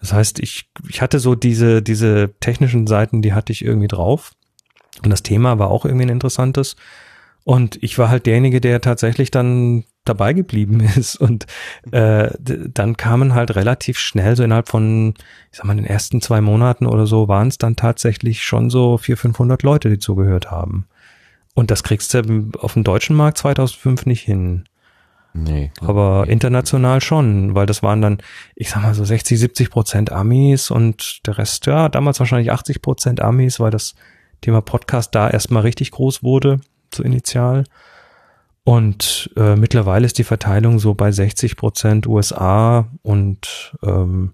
Das 0.00 0.12
heißt, 0.12 0.38
ich, 0.40 0.70
ich 0.88 1.02
hatte 1.02 1.18
so 1.18 1.34
diese, 1.34 1.82
diese 1.82 2.30
technischen 2.40 2.86
Seiten, 2.86 3.20
die 3.22 3.32
hatte 3.32 3.52
ich 3.52 3.64
irgendwie 3.64 3.88
drauf. 3.88 4.32
Und 5.04 5.10
das 5.10 5.22
Thema 5.22 5.58
war 5.58 5.70
auch 5.70 5.84
irgendwie 5.84 6.06
ein 6.06 6.10
interessantes. 6.10 6.76
Und 7.44 7.82
ich 7.82 7.98
war 7.98 8.08
halt 8.08 8.26
derjenige, 8.26 8.60
der 8.60 8.80
tatsächlich 8.80 9.30
dann 9.30 9.84
dabei 10.04 10.32
geblieben 10.32 10.80
ist. 10.96 11.16
Und 11.16 11.46
äh, 11.92 12.30
dann 12.38 12.96
kamen 12.96 13.34
halt 13.34 13.54
relativ 13.56 13.98
schnell, 13.98 14.36
so 14.36 14.42
innerhalb 14.42 14.68
von, 14.68 15.14
ich 15.50 15.58
sag 15.58 15.66
mal, 15.66 15.76
den 15.76 15.86
ersten 15.86 16.20
zwei 16.20 16.40
Monaten 16.40 16.86
oder 16.86 17.06
so, 17.06 17.28
waren 17.28 17.48
es 17.48 17.58
dann 17.58 17.76
tatsächlich 17.76 18.44
schon 18.44 18.70
so 18.70 18.98
400, 18.98 19.20
500 19.20 19.62
Leute, 19.62 19.90
die 19.90 19.98
zugehört 19.98 20.50
haben. 20.50 20.86
Und 21.54 21.70
das 21.70 21.82
kriegst 21.82 22.14
du 22.14 22.50
auf 22.58 22.74
dem 22.74 22.84
deutschen 22.84 23.16
Markt 23.16 23.38
2005 23.38 24.06
nicht 24.06 24.22
hin. 24.22 24.64
Nee. 25.32 25.70
Aber 25.80 26.24
nee. 26.26 26.32
international 26.32 27.00
schon, 27.00 27.54
weil 27.54 27.66
das 27.66 27.82
waren 27.82 28.02
dann, 28.02 28.18
ich 28.56 28.70
sag 28.70 28.82
mal 28.82 28.94
so 28.94 29.04
60, 29.04 29.38
70 29.38 29.70
Prozent 29.70 30.12
Amis 30.12 30.70
und 30.70 31.26
der 31.26 31.38
Rest, 31.38 31.66
ja, 31.66 31.88
damals 31.88 32.18
wahrscheinlich 32.18 32.50
80 32.50 32.82
Prozent 32.82 33.20
Amis, 33.20 33.60
weil 33.60 33.70
das 33.70 33.94
Thema 34.40 34.60
Podcast 34.60 35.14
da 35.14 35.30
erstmal 35.30 35.62
richtig 35.62 35.92
groß 35.92 36.22
wurde, 36.22 36.60
so 36.92 37.02
initial. 37.02 37.64
Und 38.64 39.30
äh, 39.36 39.56
mittlerweile 39.56 40.06
ist 40.06 40.18
die 40.18 40.24
Verteilung 40.24 40.78
so 40.78 40.94
bei 40.94 41.12
60 41.12 41.56
Prozent 41.56 42.06
USA 42.06 42.88
und 43.02 43.74
ähm, 43.82 44.32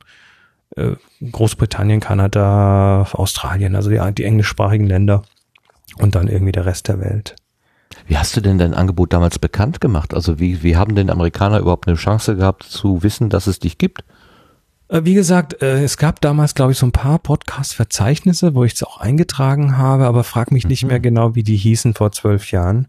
äh, 0.76 0.92
Großbritannien, 1.30 2.00
Kanada, 2.00 3.06
Australien, 3.12 3.76
also 3.76 3.90
die, 3.90 4.00
die 4.14 4.24
englischsprachigen 4.24 4.86
Länder 4.86 5.22
und 5.98 6.14
dann 6.14 6.28
irgendwie 6.28 6.52
der 6.52 6.66
Rest 6.66 6.88
der 6.88 7.00
Welt. 7.00 7.36
Wie 8.06 8.18
hast 8.18 8.36
du 8.36 8.40
denn 8.40 8.58
dein 8.58 8.74
Angebot 8.74 9.12
damals 9.12 9.38
bekannt 9.38 9.80
gemacht? 9.80 10.12
Also 10.12 10.38
wie, 10.38 10.62
wie 10.62 10.76
haben 10.76 10.94
denn 10.94 11.08
Amerikaner 11.08 11.60
überhaupt 11.60 11.88
eine 11.88 11.96
Chance 11.96 12.36
gehabt 12.36 12.64
zu 12.64 13.02
wissen, 13.02 13.30
dass 13.30 13.46
es 13.46 13.58
dich 13.58 13.78
gibt? 13.78 14.04
Äh, 14.88 15.02
wie 15.04 15.14
gesagt, 15.14 15.62
äh, 15.62 15.82
es 15.82 15.96
gab 15.96 16.20
damals, 16.20 16.54
glaube 16.54 16.72
ich, 16.72 16.78
so 16.78 16.86
ein 16.86 16.92
paar 16.92 17.18
Podcast-Verzeichnisse, 17.18 18.54
wo 18.54 18.64
ich 18.64 18.74
es 18.74 18.82
auch 18.82 19.00
eingetragen 19.00 19.76
habe, 19.78 20.06
aber 20.06 20.24
frag 20.24 20.52
mich 20.52 20.64
mhm. 20.64 20.70
nicht 20.70 20.84
mehr 20.84 21.00
genau, 21.00 21.34
wie 21.34 21.42
die 21.42 21.56
hießen 21.56 21.94
vor 21.94 22.12
zwölf 22.12 22.50
Jahren. 22.50 22.88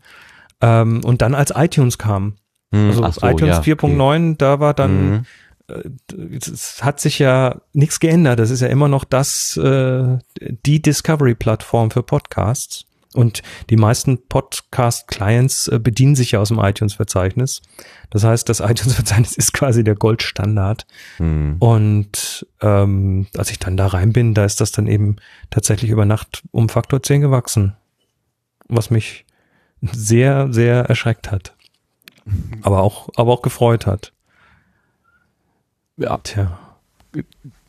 Ähm, 0.61 1.03
und 1.03 1.21
dann 1.21 1.35
als 1.35 1.51
iTunes 1.55 1.97
kam, 1.97 2.35
hm, 2.73 2.87
also 2.87 3.19
so, 3.19 3.27
iTunes 3.27 3.57
ja, 3.57 3.73
4.9, 3.73 4.29
okay. 4.31 4.35
da 4.37 4.59
war 4.59 4.73
dann, 4.73 5.09
mhm. 5.09 5.25
äh, 5.67 6.37
es 6.37 6.83
hat 6.83 6.99
sich 6.99 7.19
ja 7.19 7.61
nichts 7.73 7.99
geändert. 7.99 8.39
Das 8.39 8.49
ist 8.49 8.61
ja 8.61 8.67
immer 8.67 8.87
noch 8.87 9.03
das, 9.03 9.57
äh, 9.57 10.17
die 10.41 10.81
Discovery-Plattform 10.81 11.91
für 11.91 12.03
Podcasts. 12.03 12.85
Und 13.13 13.41
die 13.69 13.77
meisten 13.77 14.27
Podcast-Clients 14.27 15.69
äh, 15.69 15.79
bedienen 15.79 16.15
sich 16.15 16.31
ja 16.31 16.39
aus 16.39 16.49
dem 16.49 16.59
iTunes-Verzeichnis. 16.59 17.61
Das 18.09 18.23
heißt, 18.23 18.47
das 18.49 18.59
iTunes-Verzeichnis 18.59 19.35
ist 19.37 19.53
quasi 19.53 19.83
der 19.83 19.95
Goldstandard. 19.95 20.85
Mhm. 21.17 21.55
Und 21.59 22.45
ähm, 22.61 23.27
als 23.35 23.49
ich 23.49 23.59
dann 23.59 23.77
da 23.77 23.87
rein 23.87 24.13
bin, 24.13 24.33
da 24.33 24.45
ist 24.45 24.61
das 24.61 24.71
dann 24.71 24.87
eben 24.87 25.15
tatsächlich 25.49 25.89
über 25.89 26.05
Nacht 26.05 26.43
um 26.51 26.69
Faktor 26.69 27.01
10 27.01 27.21
gewachsen. 27.21 27.75
Was 28.67 28.89
mich 28.89 29.25
sehr, 29.81 30.51
sehr 30.51 30.85
erschreckt 30.85 31.31
hat. 31.31 31.53
Aber 32.61 32.81
auch, 32.81 33.09
aber 33.15 33.31
auch 33.31 33.41
gefreut 33.41 33.85
hat. 33.85 34.11
Ja, 35.97 36.17
Tja. 36.17 36.59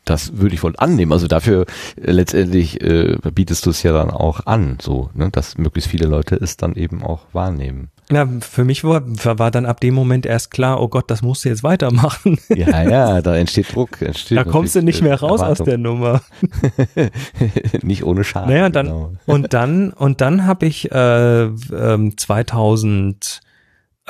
das 0.05 0.37
würde 0.37 0.53
ich 0.53 0.63
wohl 0.63 0.75
annehmen. 0.77 1.11
Also 1.13 1.27
dafür 1.27 1.65
äh, 1.95 2.11
letztendlich 2.11 2.81
äh, 2.81 3.17
bietest 3.33 3.65
du 3.65 3.69
es 3.69 3.83
ja 3.83 3.93
dann 3.93 4.11
auch 4.11 4.45
an, 4.45 4.77
so, 4.81 5.09
ne, 5.13 5.29
dass 5.29 5.57
möglichst 5.57 5.89
viele 5.89 6.07
Leute 6.07 6.35
es 6.35 6.57
dann 6.57 6.75
eben 6.75 7.03
auch 7.03 7.25
wahrnehmen. 7.33 7.89
Ja, 8.11 8.27
für 8.41 8.65
mich 8.65 8.83
war, 8.83 9.03
war 9.05 9.51
dann 9.51 9.67
ab 9.67 9.79
dem 9.81 9.93
Moment 9.93 10.25
erst 10.25 10.49
klar, 10.49 10.81
oh 10.81 10.87
Gott, 10.87 11.11
das 11.11 11.21
musst 11.21 11.45
du 11.45 11.49
jetzt 11.49 11.63
weitermachen. 11.63 12.39
Ja, 12.49 12.81
ja, 12.81 13.21
da 13.21 13.35
entsteht 13.35 13.75
Druck. 13.75 14.01
Entsteht 14.01 14.37
Da 14.37 14.43
kommst 14.43 14.75
du 14.75 14.81
nicht 14.81 15.03
mehr 15.03 15.19
raus 15.19 15.41
aus 15.41 15.59
der 15.59 15.77
Nummer. 15.77 16.21
nicht 17.83 18.03
ohne 18.03 18.23
Schaden. 18.23 18.49
Naja, 18.49 18.65
und 18.65 18.75
dann, 18.75 18.85
genau. 18.87 19.13
und 19.27 19.53
dann, 19.53 19.91
und 19.91 20.21
dann 20.21 20.47
habe 20.47 20.65
ich 20.65 20.91
äh, 20.91 21.43
ähm, 21.43 22.17
2000, 22.17 23.41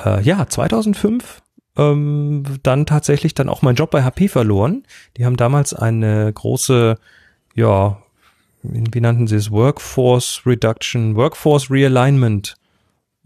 äh, 0.06 0.22
ja, 0.22 0.48
2005 0.48 1.42
ähm, 1.78 2.44
dann 2.64 2.86
tatsächlich 2.86 3.34
dann 3.34 3.50
auch 3.50 3.62
meinen 3.62 3.76
Job 3.76 3.92
bei 3.92 4.04
HP 4.04 4.30
verloren. 4.30 4.84
Die 5.18 5.26
haben 5.26 5.36
damals 5.36 5.74
eine 5.74 6.32
große, 6.32 6.98
ja, 7.54 7.98
wie, 8.64 8.84
wie 8.92 9.02
nannten 9.02 9.28
sie 9.28 9.36
es, 9.36 9.52
Workforce 9.52 10.44
Reduction, 10.46 11.18
Workforce 11.18 11.70
Realignment 11.70 12.56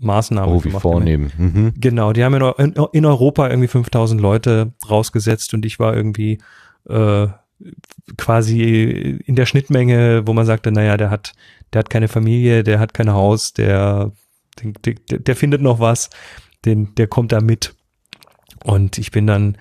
Maßnahme 0.03 0.51
Oh, 0.51 0.63
wie 0.63 0.69
gemacht. 0.69 0.81
vornehm. 0.81 1.31
Mhm. 1.37 1.73
Genau, 1.77 2.13
die 2.13 2.23
haben 2.23 2.35
in, 2.35 2.75
in, 2.91 3.05
Europa 3.05 3.49
irgendwie 3.49 3.67
5000 3.67 4.19
Leute 4.19 4.73
rausgesetzt 4.89 5.53
und 5.53 5.65
ich 5.65 5.79
war 5.79 5.95
irgendwie 5.95 6.39
äh, 6.89 7.27
quasi 8.17 8.61
in 9.25 9.35
der 9.35 9.45
Schnittmenge, 9.45 10.23
wo 10.25 10.33
man 10.33 10.45
sagte, 10.45 10.71
naja, 10.71 10.97
der 10.97 11.09
hat, 11.09 11.33
der 11.71 11.79
hat 11.79 11.89
keine 11.89 12.07
Familie, 12.07 12.63
der 12.63 12.79
hat 12.79 12.93
kein 12.93 13.11
Haus, 13.11 13.53
der, 13.53 14.11
der, 14.61 14.95
der, 15.09 15.19
der 15.19 15.35
findet 15.35 15.61
noch 15.61 15.79
was, 15.79 16.09
den, 16.65 16.93
der 16.95 17.07
kommt 17.07 17.31
da 17.31 17.41
mit. 17.41 17.75
Und 18.63 18.97
ich 18.97 19.11
bin 19.11 19.27
dann, 19.27 19.57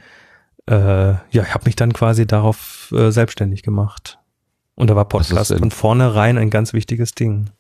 äh, 0.67 0.75
ja, 0.75 1.23
ich 1.31 1.55
habe 1.55 1.65
mich 1.65 1.77
dann 1.77 1.93
quasi 1.93 2.27
darauf 2.27 2.93
äh, 2.97 3.11
selbstständig 3.11 3.63
gemacht. 3.63 4.19
Und 4.75 4.89
da 4.89 4.97
war 4.97 5.05
Podcast 5.05 5.55
von 5.57 5.71
vornherein 5.71 6.39
ein 6.39 6.51
ganz 6.51 6.73
wichtiges 6.73 7.13
Ding. 7.13 7.51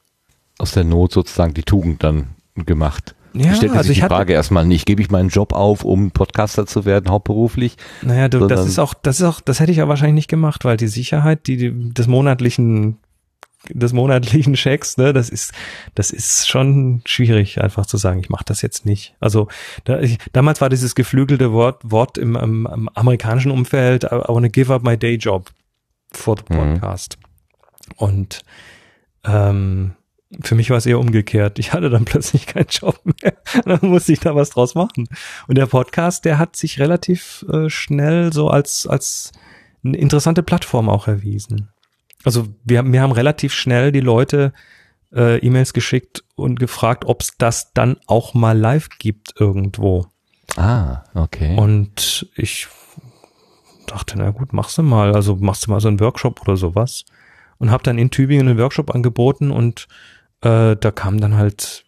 Aus 0.58 0.72
der 0.72 0.84
Not 0.84 1.12
sozusagen 1.12 1.54
die 1.54 1.62
Tugend 1.62 2.02
dann 2.02 2.30
gemacht. 2.54 3.14
Ja, 3.34 3.54
Stellt 3.54 3.72
also 3.72 3.88
sich 3.88 3.98
ich 3.98 4.02
die 4.02 4.08
Frage 4.08 4.34
erstmal 4.34 4.66
nicht, 4.66 4.84
gebe 4.84 5.00
ich 5.00 5.10
meinen 5.10 5.30
Job 5.30 5.54
auf, 5.54 5.84
um 5.84 6.10
Podcaster 6.10 6.66
zu 6.66 6.84
werden, 6.84 7.10
hauptberuflich? 7.10 7.76
Naja, 8.02 8.28
du, 8.28 8.46
das 8.46 8.66
ist 8.66 8.78
auch, 8.78 8.92
das 8.92 9.20
ist 9.20 9.26
auch, 9.26 9.40
das 9.40 9.58
hätte 9.58 9.70
ich 9.72 9.78
ja 9.78 9.88
wahrscheinlich 9.88 10.16
nicht 10.16 10.28
gemacht, 10.28 10.66
weil 10.66 10.76
die 10.76 10.88
Sicherheit, 10.88 11.46
die, 11.46 11.56
die 11.56 11.94
des 11.94 12.06
monatlichen, 12.08 12.98
des 13.70 13.94
monatlichen 13.94 14.52
Checks, 14.52 14.98
ne, 14.98 15.14
das 15.14 15.30
ist, 15.30 15.52
das 15.94 16.10
ist 16.10 16.46
schon 16.46 17.00
schwierig, 17.06 17.58
einfach 17.62 17.86
zu 17.86 17.96
sagen, 17.96 18.20
ich 18.20 18.28
mache 18.28 18.44
das 18.44 18.60
jetzt 18.60 18.84
nicht. 18.84 19.14
Also 19.18 19.48
da, 19.84 19.98
ich, 20.00 20.18
damals 20.34 20.60
war 20.60 20.68
dieses 20.68 20.94
geflügelte 20.94 21.52
Wort, 21.52 21.80
Wort 21.90 22.18
im, 22.18 22.36
im, 22.36 22.68
im 22.70 22.88
amerikanischen 22.90 23.50
Umfeld, 23.50 24.04
I, 24.04 24.08
I 24.08 24.28
wanna 24.28 24.48
give 24.48 24.70
up 24.74 24.82
my 24.82 24.98
day 24.98 25.14
job 25.14 25.50
for 26.12 26.36
the 26.36 26.54
Mhm. 26.54 26.74
podcast. 26.74 27.16
Und 27.96 28.42
ähm, 29.24 29.92
für 30.40 30.54
mich 30.54 30.70
war 30.70 30.76
es 30.78 30.86
eher 30.86 30.98
umgekehrt. 30.98 31.58
Ich 31.58 31.72
hatte 31.72 31.90
dann 31.90 32.04
plötzlich 32.06 32.46
keinen 32.46 32.68
Job 32.68 33.00
mehr. 33.22 33.34
dann 33.64 33.80
musste 33.82 34.12
ich 34.12 34.20
da 34.20 34.34
was 34.34 34.50
draus 34.50 34.74
machen. 34.74 35.06
Und 35.46 35.58
der 35.58 35.66
Podcast, 35.66 36.24
der 36.24 36.38
hat 36.38 36.56
sich 36.56 36.78
relativ 36.80 37.44
äh, 37.52 37.68
schnell 37.68 38.32
so 38.32 38.48
als, 38.48 38.86
als 38.86 39.32
eine 39.84 39.96
interessante 39.96 40.42
Plattform 40.42 40.88
auch 40.88 41.08
erwiesen. 41.08 41.68
Also 42.24 42.46
wir, 42.64 42.78
haben- 42.78 42.92
wir 42.92 43.02
haben 43.02 43.12
relativ 43.12 43.52
schnell 43.52 43.92
die 43.92 44.00
Leute 44.00 44.52
äh, 45.14 45.38
E-Mails 45.38 45.72
geschickt 45.72 46.24
und 46.36 46.58
gefragt, 46.60 47.04
ob 47.04 47.20
es 47.20 47.36
das 47.36 47.72
dann 47.74 47.96
auch 48.06 48.32
mal 48.34 48.56
live 48.56 48.88
gibt 48.98 49.34
irgendwo. 49.38 50.06
Ah, 50.56 51.02
okay. 51.14 51.56
Und 51.56 52.28
ich 52.36 52.68
dachte, 53.86 54.16
na 54.18 54.30
gut, 54.30 54.52
machst 54.52 54.78
du 54.78 54.82
mal. 54.82 55.14
Also 55.14 55.36
machst 55.36 55.66
du 55.66 55.70
mal 55.70 55.80
so 55.80 55.88
einen 55.88 56.00
Workshop 56.00 56.40
oder 56.42 56.56
sowas. 56.56 57.04
Und 57.58 57.70
habe 57.70 57.82
dann 57.82 57.98
in 57.98 58.10
Tübingen 58.10 58.48
einen 58.48 58.58
Workshop 58.58 58.94
angeboten 58.94 59.50
und 59.50 59.86
äh, 60.42 60.76
da 60.76 60.90
kamen 60.90 61.20
dann 61.20 61.36
halt 61.36 61.84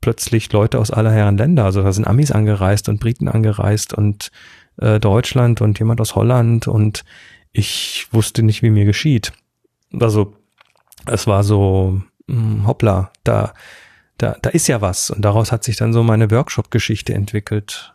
plötzlich 0.00 0.52
Leute 0.52 0.78
aus 0.78 0.90
aller 0.90 1.12
Herren 1.12 1.36
Länder. 1.36 1.64
Also 1.64 1.82
da 1.82 1.92
sind 1.92 2.06
Amis 2.06 2.30
angereist 2.30 2.88
und 2.88 3.00
Briten 3.00 3.28
angereist 3.28 3.92
und 3.94 4.30
äh, 4.78 5.00
Deutschland 5.00 5.60
und 5.60 5.78
jemand 5.78 6.00
aus 6.00 6.14
Holland 6.14 6.68
und 6.68 7.04
ich 7.52 8.06
wusste 8.12 8.42
nicht, 8.42 8.62
wie 8.62 8.70
mir 8.70 8.84
geschieht. 8.84 9.32
Also 9.98 10.34
es 11.06 11.26
war 11.26 11.42
so, 11.42 12.00
mh, 12.26 12.66
hoppla, 12.66 13.10
da, 13.24 13.54
da, 14.18 14.36
da 14.42 14.50
ist 14.50 14.68
ja 14.68 14.80
was. 14.80 15.10
Und 15.10 15.22
daraus 15.22 15.50
hat 15.50 15.64
sich 15.64 15.76
dann 15.76 15.92
so 15.92 16.02
meine 16.02 16.30
Workshop-Geschichte 16.30 17.14
entwickelt. 17.14 17.94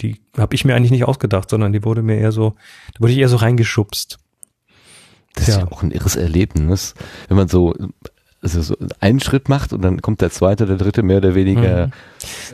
Die 0.00 0.20
habe 0.36 0.54
ich 0.54 0.64
mir 0.64 0.74
eigentlich 0.74 0.90
nicht 0.90 1.04
ausgedacht, 1.04 1.48
sondern 1.50 1.72
die 1.72 1.84
wurde 1.84 2.02
mir 2.02 2.16
eher 2.18 2.32
so, 2.32 2.54
da 2.94 3.00
wurde 3.00 3.12
ich 3.12 3.18
eher 3.18 3.28
so 3.28 3.36
reingeschubst. 3.36 4.18
Das 5.34 5.48
ist 5.48 5.54
Ja. 5.54 5.60
ja 5.60 5.70
auch 5.70 5.82
ein 5.82 5.90
irres 5.90 6.16
Erlebnis, 6.16 6.94
wenn 7.28 7.36
man 7.36 7.48
so, 7.48 7.74
also 8.54 8.62
so 8.62 8.76
einen 9.00 9.20
Schritt 9.20 9.48
macht 9.48 9.72
und 9.72 9.82
dann 9.82 10.00
kommt 10.02 10.20
der 10.20 10.30
zweite, 10.30 10.66
der 10.66 10.76
dritte 10.76 11.02
mehr 11.02 11.18
oder 11.18 11.34
weniger. 11.34 11.88
Mhm. 11.88 11.92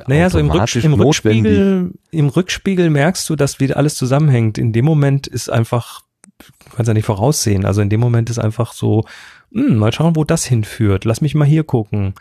Naja, 0.07 0.31
so 0.31 0.39
im, 0.39 0.47
Rück, 0.47 0.55
automatisch 0.63 0.85
im. 0.85 0.95
Rückspiegel, 0.95 1.93
im 2.11 2.29
Rückspiegel 2.29 2.91
merkst 2.91 3.29
du, 3.29 3.37
dass 3.37 3.61
wieder 3.61 3.77
alles 3.77 3.95
zusammenhängt. 3.97 4.59
In 4.59 4.73
dem 4.73 4.85
Moment 4.85 5.27
ist 5.27 5.51
einfach, 5.51 6.03
du 6.39 6.71
kannst 6.75 6.89
ja 6.89 6.95
nicht 6.95 7.07
voraussehen. 7.07 7.65
Also 7.65 7.81
in 7.81 7.91
dem 7.91 8.01
Moment 8.01 8.31
ist 8.31 8.39
einfach 8.39 8.73
so, 8.73 9.05
hm, 9.53 9.77
mal 9.77 9.93
schauen, 9.93 10.17
wo 10.17 10.25
das 10.25 10.45
hinführt. 10.45 11.05
Lass 11.05 11.21
mich 11.21 11.35
mal 11.35 11.45
hier 11.47 11.65
gucken. 11.65 12.15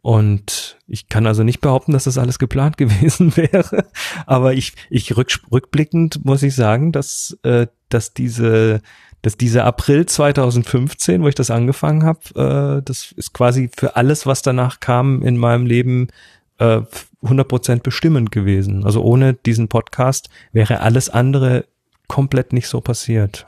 Und 0.00 0.78
ich 0.86 1.08
kann 1.08 1.26
also 1.26 1.42
nicht 1.42 1.60
behaupten, 1.60 1.92
dass 1.92 2.04
das 2.04 2.18
alles 2.18 2.38
geplant 2.38 2.76
gewesen 2.78 3.36
wäre. 3.36 3.86
Aber 4.26 4.54
ich, 4.54 4.74
ich 4.90 5.16
rück, 5.16 5.38
rückblickend 5.50 6.24
muss 6.24 6.42
ich 6.42 6.54
sagen, 6.54 6.92
dass, 6.92 7.36
äh, 7.42 7.66
dass 7.88 8.14
diese, 8.14 8.80
dass 9.28 9.36
dieser 9.36 9.66
April 9.66 10.06
2015, 10.06 11.22
wo 11.22 11.28
ich 11.28 11.34
das 11.34 11.50
angefangen 11.50 12.02
habe, 12.02 12.78
äh, 12.78 12.82
das 12.82 13.12
ist 13.12 13.34
quasi 13.34 13.68
für 13.76 13.94
alles, 13.94 14.24
was 14.24 14.40
danach 14.40 14.80
kam 14.80 15.20
in 15.20 15.36
meinem 15.36 15.66
Leben, 15.66 16.08
äh, 16.56 16.80
100% 17.22 17.82
bestimmend 17.82 18.32
gewesen. 18.32 18.86
Also 18.86 19.02
ohne 19.02 19.34
diesen 19.34 19.68
Podcast 19.68 20.30
wäre 20.52 20.80
alles 20.80 21.10
andere 21.10 21.66
komplett 22.06 22.54
nicht 22.54 22.68
so 22.68 22.80
passiert. 22.80 23.44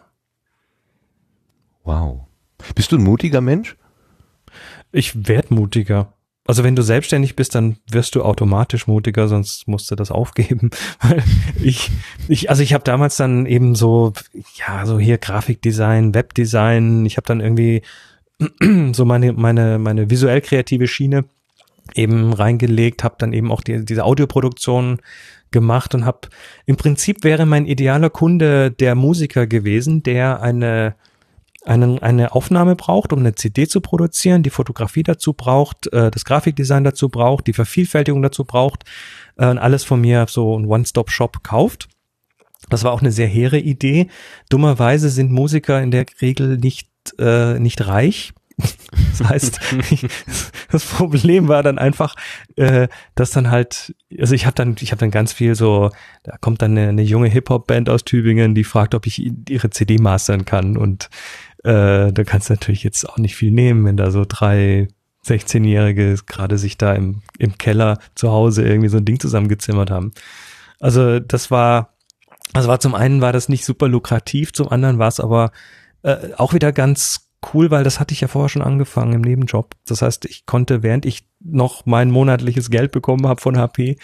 Wow. 1.84 2.26
Bist 2.74 2.92
du 2.92 2.98
ein 2.98 3.02
mutiger 3.02 3.40
Mensch? 3.40 3.78
Ich 4.92 5.28
werd 5.28 5.50
mutiger. 5.50 6.12
Also 6.50 6.64
wenn 6.64 6.74
du 6.74 6.82
selbstständig 6.82 7.36
bist, 7.36 7.54
dann 7.54 7.76
wirst 7.88 8.16
du 8.16 8.24
automatisch 8.24 8.88
mutiger, 8.88 9.28
sonst 9.28 9.68
musst 9.68 9.88
du 9.88 9.94
das 9.94 10.10
aufgeben. 10.10 10.70
Ich, 11.62 11.92
ich, 12.26 12.50
also 12.50 12.64
ich 12.64 12.74
habe 12.74 12.82
damals 12.82 13.16
dann 13.16 13.46
eben 13.46 13.76
so, 13.76 14.14
ja, 14.56 14.84
so 14.84 14.98
hier 14.98 15.18
Grafikdesign, 15.18 16.12
Webdesign. 16.12 17.06
Ich 17.06 17.18
habe 17.18 17.26
dann 17.28 17.40
irgendwie 17.40 17.82
so 18.92 19.04
meine 19.04 19.32
meine 19.32 19.78
meine 19.78 20.10
visuell 20.10 20.40
kreative 20.40 20.88
Schiene 20.88 21.26
eben 21.94 22.32
reingelegt, 22.32 23.04
habe 23.04 23.14
dann 23.18 23.32
eben 23.32 23.52
auch 23.52 23.60
die, 23.60 23.84
diese 23.84 24.04
Audioproduktion 24.04 24.98
gemacht 25.52 25.94
und 25.94 26.04
habe 26.04 26.30
im 26.66 26.76
Prinzip 26.76 27.22
wäre 27.22 27.46
mein 27.46 27.66
idealer 27.66 28.10
Kunde 28.10 28.72
der 28.72 28.96
Musiker 28.96 29.46
gewesen, 29.46 30.02
der 30.02 30.42
eine 30.42 30.96
einen, 31.64 31.98
eine 31.98 32.32
Aufnahme 32.32 32.76
braucht, 32.76 33.12
um 33.12 33.18
eine 33.20 33.34
CD 33.34 33.68
zu 33.68 33.80
produzieren, 33.80 34.42
die 34.42 34.50
Fotografie 34.50 35.02
dazu 35.02 35.34
braucht, 35.34 35.92
äh, 35.92 36.10
das 36.10 36.24
Grafikdesign 36.24 36.84
dazu 36.84 37.08
braucht, 37.08 37.46
die 37.46 37.52
Vervielfältigung 37.52 38.22
dazu 38.22 38.44
braucht 38.44 38.84
äh, 39.36 39.46
und 39.46 39.58
alles 39.58 39.84
von 39.84 40.00
mir 40.00 40.26
so 40.28 40.58
ein 40.58 40.66
One-Stop-Shop 40.66 41.42
kauft. 41.42 41.88
Das 42.68 42.84
war 42.84 42.92
auch 42.92 43.00
eine 43.00 43.12
sehr 43.12 43.26
hehre 43.26 43.58
Idee. 43.58 44.08
Dummerweise 44.48 45.10
sind 45.10 45.32
Musiker 45.32 45.82
in 45.82 45.90
der 45.90 46.06
Regel 46.20 46.56
nicht, 46.56 46.88
äh, 47.18 47.58
nicht 47.58 47.86
reich. 47.86 48.32
Das 49.18 49.28
heißt, 49.28 49.60
ich, 49.90 50.06
das 50.72 50.84
Problem 50.84 51.48
war 51.48 51.62
dann 51.62 51.78
einfach, 51.78 52.14
äh, 52.56 52.88
dass 53.14 53.30
dann 53.30 53.50
halt, 53.50 53.94
also 54.18 54.34
ich 54.34 54.46
habe 54.46 54.54
dann, 54.54 54.76
ich 54.80 54.92
habe 54.92 55.00
dann 55.00 55.10
ganz 55.10 55.32
viel 55.32 55.54
so, 55.54 55.90
da 56.22 56.36
kommt 56.38 56.62
dann 56.62 56.72
eine, 56.72 56.88
eine 56.88 57.02
junge 57.02 57.28
Hip-Hop-Band 57.28 57.88
aus 57.88 58.04
Tübingen, 58.04 58.54
die 58.54 58.64
fragt, 58.64 58.94
ob 58.94 59.06
ich 59.06 59.22
ihre 59.48 59.70
CD 59.70 59.98
mastern 59.98 60.44
kann 60.44 60.76
und 60.76 61.10
äh, 61.64 62.12
da 62.12 62.24
kannst 62.24 62.48
du 62.48 62.54
natürlich 62.54 62.84
jetzt 62.84 63.08
auch 63.08 63.18
nicht 63.18 63.36
viel 63.36 63.50
nehmen, 63.50 63.84
wenn 63.84 63.96
da 63.96 64.10
so 64.10 64.24
drei 64.26 64.88
16-Jährige 65.26 66.16
gerade 66.26 66.58
sich 66.58 66.78
da 66.78 66.94
im, 66.94 67.22
im 67.38 67.58
Keller 67.58 67.98
zu 68.14 68.30
Hause 68.30 68.66
irgendwie 68.66 68.88
so 68.88 68.96
ein 68.96 69.04
Ding 69.04 69.20
zusammengezimmert 69.20 69.90
haben. 69.90 70.12
Also 70.80 71.20
das 71.20 71.50
war, 71.50 71.94
also 72.54 72.68
war 72.68 72.80
zum 72.80 72.94
einen 72.94 73.20
war 73.20 73.32
das 73.32 73.48
nicht 73.48 73.64
super 73.64 73.88
lukrativ, 73.88 74.52
zum 74.52 74.68
anderen 74.68 74.98
war 74.98 75.08
es 75.08 75.20
aber 75.20 75.52
äh, 76.02 76.32
auch 76.36 76.54
wieder 76.54 76.72
ganz 76.72 77.28
cool, 77.52 77.70
weil 77.70 77.84
das 77.84 78.00
hatte 78.00 78.12
ich 78.12 78.22
ja 78.22 78.28
vorher 78.28 78.48
schon 78.48 78.62
angefangen 78.62 79.12
im 79.12 79.20
Nebenjob. 79.20 79.74
Das 79.86 80.02
heißt, 80.02 80.24
ich 80.26 80.46
konnte, 80.46 80.82
während 80.82 81.04
ich 81.06 81.26
noch 81.40 81.86
mein 81.86 82.10
monatliches 82.10 82.70
Geld 82.70 82.92
bekommen 82.92 83.26
habe 83.26 83.40
von 83.40 83.58
HP, 83.58 83.98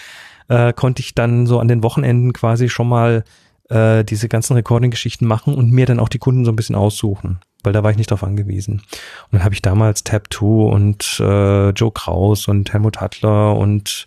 äh, 0.48 0.72
konnte 0.72 1.00
ich 1.00 1.14
dann 1.14 1.46
so 1.46 1.58
an 1.58 1.68
den 1.68 1.82
Wochenenden 1.82 2.32
quasi 2.32 2.68
schon 2.68 2.88
mal 2.88 3.24
äh, 3.68 4.04
diese 4.04 4.28
ganzen 4.28 4.54
Recording-Geschichten 4.54 5.26
machen 5.26 5.54
und 5.54 5.70
mir 5.70 5.86
dann 5.86 6.00
auch 6.00 6.08
die 6.08 6.18
Kunden 6.18 6.44
so 6.44 6.52
ein 6.52 6.56
bisschen 6.56 6.76
aussuchen. 6.76 7.40
weil 7.62 7.72
da 7.72 7.82
war 7.82 7.90
ich 7.90 7.96
nicht 7.96 8.12
drauf 8.12 8.22
angewiesen. 8.22 8.74
Und 8.74 9.32
dann 9.32 9.44
habe 9.44 9.54
ich 9.54 9.62
damals 9.62 10.04
Tab 10.04 10.32
2 10.32 10.46
und 10.46 11.18
äh, 11.18 11.70
Joe 11.70 11.90
Kraus 11.90 12.46
und 12.46 12.72
Helmut 12.72 13.00
Hattler 13.00 13.56
und 13.56 14.06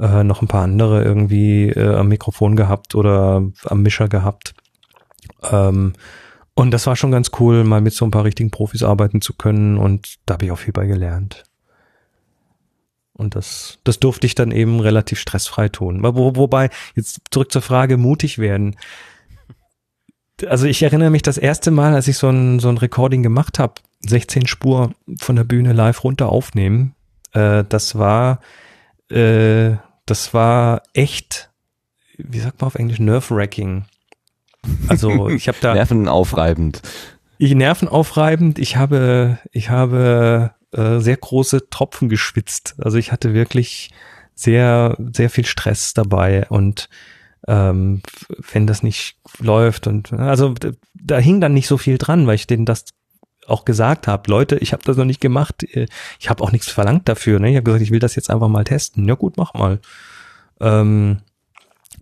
äh, 0.00 0.24
noch 0.24 0.40
ein 0.40 0.48
paar 0.48 0.62
andere 0.62 1.04
irgendwie 1.04 1.68
äh, 1.68 1.94
am 1.96 2.08
Mikrofon 2.08 2.56
gehabt 2.56 2.94
oder 2.94 3.42
am 3.66 3.82
Mischer 3.82 4.08
gehabt. 4.08 4.54
Ähm, 5.50 5.92
und 6.54 6.70
das 6.70 6.86
war 6.86 6.96
schon 6.96 7.10
ganz 7.10 7.30
cool, 7.40 7.64
mal 7.64 7.80
mit 7.80 7.92
so 7.92 8.04
ein 8.04 8.10
paar 8.10 8.24
richtigen 8.24 8.50
Profis 8.50 8.82
arbeiten 8.82 9.20
zu 9.20 9.34
können 9.34 9.76
und 9.76 10.14
da 10.24 10.34
habe 10.34 10.46
ich 10.46 10.52
auch 10.52 10.58
viel 10.58 10.72
bei 10.72 10.86
gelernt. 10.86 11.44
Und 13.16 13.36
das, 13.36 13.78
das 13.84 14.00
durfte 14.00 14.26
ich 14.26 14.34
dann 14.34 14.50
eben 14.50 14.80
relativ 14.80 15.20
stressfrei 15.20 15.68
tun. 15.68 16.02
Wo, 16.02 16.34
wobei, 16.36 16.70
jetzt 16.96 17.20
zurück 17.30 17.52
zur 17.52 17.62
Frage, 17.62 17.96
mutig 17.96 18.38
werden. 18.38 18.76
Also 20.46 20.66
ich 20.66 20.82
erinnere 20.82 21.10
mich 21.10 21.22
das 21.22 21.38
erste 21.38 21.70
Mal, 21.70 21.94
als 21.94 22.08
ich 22.08 22.18
so 22.18 22.28
ein, 22.28 22.58
so 22.58 22.68
ein 22.68 22.78
Recording 22.78 23.22
gemacht 23.22 23.60
habe, 23.60 23.74
16 24.00 24.48
Spur 24.48 24.92
von 25.20 25.36
der 25.36 25.44
Bühne 25.44 25.72
live 25.72 26.02
runter 26.02 26.28
aufnehmen. 26.28 26.96
Äh, 27.32 27.64
das 27.68 27.96
war, 27.96 28.40
äh, 29.10 29.76
das 30.06 30.34
war 30.34 30.82
echt, 30.92 31.50
wie 32.18 32.40
sagt 32.40 32.60
man 32.60 32.66
auf 32.66 32.74
Englisch, 32.74 32.98
nerve-wracking. 32.98 33.84
Also 34.88 35.28
ich 35.28 35.46
habe 35.46 35.58
da 35.60 35.74
nervenaufreibend. 35.74 36.82
Ich 37.38 37.54
nervenaufreibend. 37.54 38.58
Ich 38.58 38.76
habe, 38.76 39.38
ich 39.52 39.70
habe 39.70 40.52
äh, 40.74 41.00
sehr 41.00 41.16
große 41.16 41.70
Tropfen 41.70 42.08
geschwitzt. 42.08 42.74
Also 42.78 42.98
ich 42.98 43.12
hatte 43.12 43.34
wirklich 43.34 43.90
sehr, 44.34 44.96
sehr 45.12 45.30
viel 45.30 45.46
Stress 45.46 45.94
dabei 45.94 46.46
und 46.48 46.88
ähm, 47.46 48.02
wenn 48.52 48.66
das 48.66 48.82
nicht 48.82 49.16
läuft 49.38 49.86
und 49.86 50.12
also 50.12 50.54
da 50.94 51.18
hing 51.18 51.40
dann 51.40 51.52
nicht 51.52 51.68
so 51.68 51.76
viel 51.76 51.98
dran, 51.98 52.26
weil 52.26 52.36
ich 52.36 52.46
denen 52.46 52.64
das 52.64 52.86
auch 53.46 53.64
gesagt 53.64 54.08
habe, 54.08 54.30
Leute, 54.30 54.56
ich 54.56 54.72
habe 54.72 54.82
das 54.84 54.96
noch 54.96 55.04
nicht 55.04 55.20
gemacht, 55.20 55.62
äh, 55.74 55.86
ich 56.18 56.30
habe 56.30 56.42
auch 56.42 56.52
nichts 56.52 56.68
verlangt 56.68 57.08
dafür. 57.08 57.38
Ne? 57.38 57.50
Ich 57.50 57.56
habe 57.56 57.64
gesagt, 57.64 57.82
ich 57.82 57.90
will 57.90 57.98
das 57.98 58.16
jetzt 58.16 58.30
einfach 58.30 58.48
mal 58.48 58.64
testen. 58.64 59.06
Ja 59.06 59.14
gut, 59.14 59.36
mach 59.36 59.54
mal. 59.54 59.80
Ähm, 60.60 61.18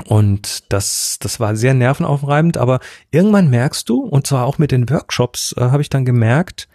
und 0.06 0.72
das, 0.72 1.18
das 1.20 1.38
war 1.38 1.54
sehr 1.54 1.74
nervenaufreibend, 1.74 2.56
aber 2.56 2.80
irgendwann 3.10 3.50
merkst 3.50 3.88
du, 3.88 4.00
und 4.02 4.26
zwar 4.26 4.46
auch 4.46 4.58
mit 4.58 4.72
den 4.72 4.88
Workshops, 4.88 5.54
äh, 5.56 5.62
habe 5.62 5.82
ich 5.82 5.90
dann 5.90 6.04
gemerkt, 6.04 6.68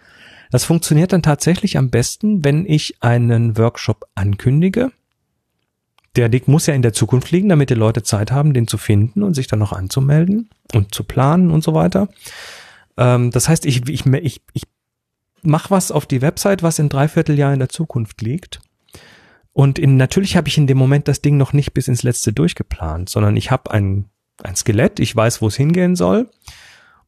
das 0.50 0.64
funktioniert 0.64 1.12
dann 1.12 1.22
tatsächlich 1.22 1.76
am 1.76 1.90
besten, 1.90 2.44
wenn 2.44 2.64
ich 2.66 2.96
einen 3.00 3.56
Workshop 3.58 4.06
ankündige. 4.14 4.92
Der 6.16 6.30
muss 6.46 6.66
ja 6.66 6.74
in 6.74 6.82
der 6.82 6.92
Zukunft 6.92 7.30
liegen, 7.30 7.48
damit 7.48 7.70
die 7.70 7.74
Leute 7.74 8.02
Zeit 8.02 8.32
haben, 8.32 8.54
den 8.54 8.66
zu 8.66 8.78
finden 8.78 9.22
und 9.22 9.34
sich 9.34 9.46
dann 9.46 9.58
noch 9.58 9.72
anzumelden 9.72 10.50
und 10.72 10.94
zu 10.94 11.04
planen 11.04 11.50
und 11.50 11.62
so 11.62 11.74
weiter. 11.74 12.08
Ähm, 12.96 13.30
das 13.30 13.48
heißt, 13.48 13.66
ich, 13.66 13.88
ich, 13.88 14.06
ich, 14.06 14.42
ich 14.52 14.62
mache 15.42 15.70
was 15.70 15.92
auf 15.92 16.06
die 16.06 16.22
Website, 16.22 16.62
was 16.62 16.78
in 16.78 16.88
dreiviertel 16.88 17.38
Jahr 17.38 17.52
in 17.52 17.60
der 17.60 17.68
Zukunft 17.68 18.20
liegt. 18.22 18.60
Und 19.52 19.78
in, 19.78 19.96
natürlich 19.96 20.36
habe 20.36 20.48
ich 20.48 20.58
in 20.58 20.66
dem 20.66 20.78
Moment 20.78 21.08
das 21.08 21.20
Ding 21.20 21.36
noch 21.36 21.52
nicht 21.52 21.72
bis 21.72 21.88
ins 21.88 22.02
letzte 22.02 22.32
durchgeplant, 22.32 23.08
sondern 23.08 23.36
ich 23.36 23.50
habe 23.50 23.70
ein, 23.70 24.06
ein 24.42 24.56
Skelett, 24.56 25.00
ich 25.00 25.14
weiß, 25.14 25.42
wo 25.42 25.48
es 25.48 25.56
hingehen 25.56 25.96
soll. 25.96 26.28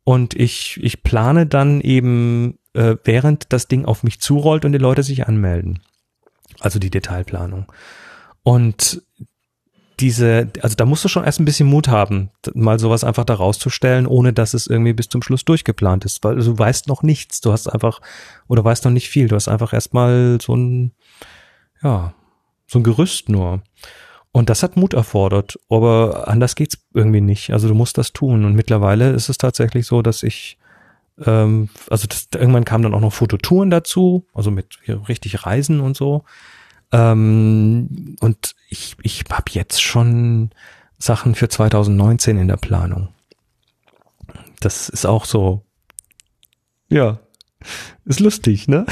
Und 0.05 0.35
ich, 0.35 0.79
ich 0.83 1.03
plane 1.03 1.47
dann 1.47 1.81
eben 1.81 2.59
äh, 2.75 2.97
während 3.05 3.53
das 3.53 3.69
Ding 3.69 3.85
auf 3.85 4.03
mich 4.03 4.21
zurollt 4.21 4.65
und 4.65 4.73
die 4.73 4.79
Leute 4.79 5.03
sich 5.03 5.27
anmelden. 5.27 5.81
Also 6.61 6.79
die 6.79 6.91
Detailplanung. 6.91 7.71
Und 8.43 9.03
diese, 10.01 10.51
also 10.63 10.75
da 10.77 10.87
musst 10.87 11.05
du 11.05 11.09
schon 11.09 11.25
erst 11.25 11.41
ein 11.41 11.45
bisschen 11.45 11.69
Mut 11.69 11.89
haben, 11.89 12.31
mal 12.55 12.79
sowas 12.79 13.05
einfach 13.05 13.25
da 13.25 13.35
rauszustellen, 13.35 14.07
ohne 14.07 14.33
dass 14.33 14.55
es 14.55 14.67
irgendwie 14.67 14.95
bis 14.95 15.09
zum 15.09 15.23
Schluss 15.23 15.45
durchgeplant 15.45 16.05
ist, 16.07 16.25
weil 16.25 16.37
du 16.37 16.59
weißt 16.59 16.89
noch 16.89 17.03
nichts. 17.03 17.41
Du 17.41 17.53
hast 17.53 17.69
einfach, 17.69 18.01
oder 18.49 18.65
weißt 18.65 18.85
noch 18.85 18.93
nicht 18.93 19.11
viel. 19.11 19.29
Du 19.29 19.37
hast 19.37 19.49
einfach 19.49 19.73
erstmal 19.75 20.39
so 20.41 20.57
ein, 20.57 20.93
ja, 21.83 22.15
so 22.67 22.79
ein 22.79 22.83
Gerüst 22.83 23.29
nur. 23.29 23.63
Und 24.33 24.49
das 24.49 24.63
hat 24.63 24.77
Mut 24.77 24.95
erfordert, 24.95 25.59
aber 25.69 26.29
anders 26.29 26.55
geht's 26.55 26.79
irgendwie 26.95 27.21
nicht. 27.21 27.53
Also 27.53 27.69
du 27.69 27.75
musst 27.75 27.99
das 27.99 28.13
tun. 28.13 28.45
Und 28.45 28.55
mittlerweile 28.55 29.11
ist 29.11 29.29
es 29.29 29.39
tatsächlich 29.39 29.87
so, 29.87 30.03
dass 30.03 30.23
ich 30.23 30.57
ähm, 31.25 31.69
also 31.89 32.07
das, 32.07 32.29
irgendwann 32.35 32.65
kamen 32.65 32.85
dann 32.85 32.95
auch 32.95 33.01
noch 33.01 33.13
Fototouren 33.13 33.71
dazu, 33.71 34.27
also 34.35 34.51
mit 34.51 34.79
richtig 35.09 35.47
Reisen 35.47 35.81
und 35.81 35.97
so. 35.97 36.25
Ähm, 36.93 38.17
und 38.21 38.55
ich, 38.69 38.97
ich 39.03 39.25
habe 39.31 39.51
jetzt 39.51 39.83
schon 39.83 40.51
Sachen 40.99 41.35
für 41.35 41.49
2019 41.49 42.39
in 42.39 42.49
der 42.49 42.57
Planung. 42.57 43.09
Das 44.61 44.89
ist 44.89 45.07
auch 45.07 45.25
so, 45.25 45.65
ja, 46.89 47.21
ist 48.05 48.21
lustig, 48.21 48.69
ne? 48.69 48.87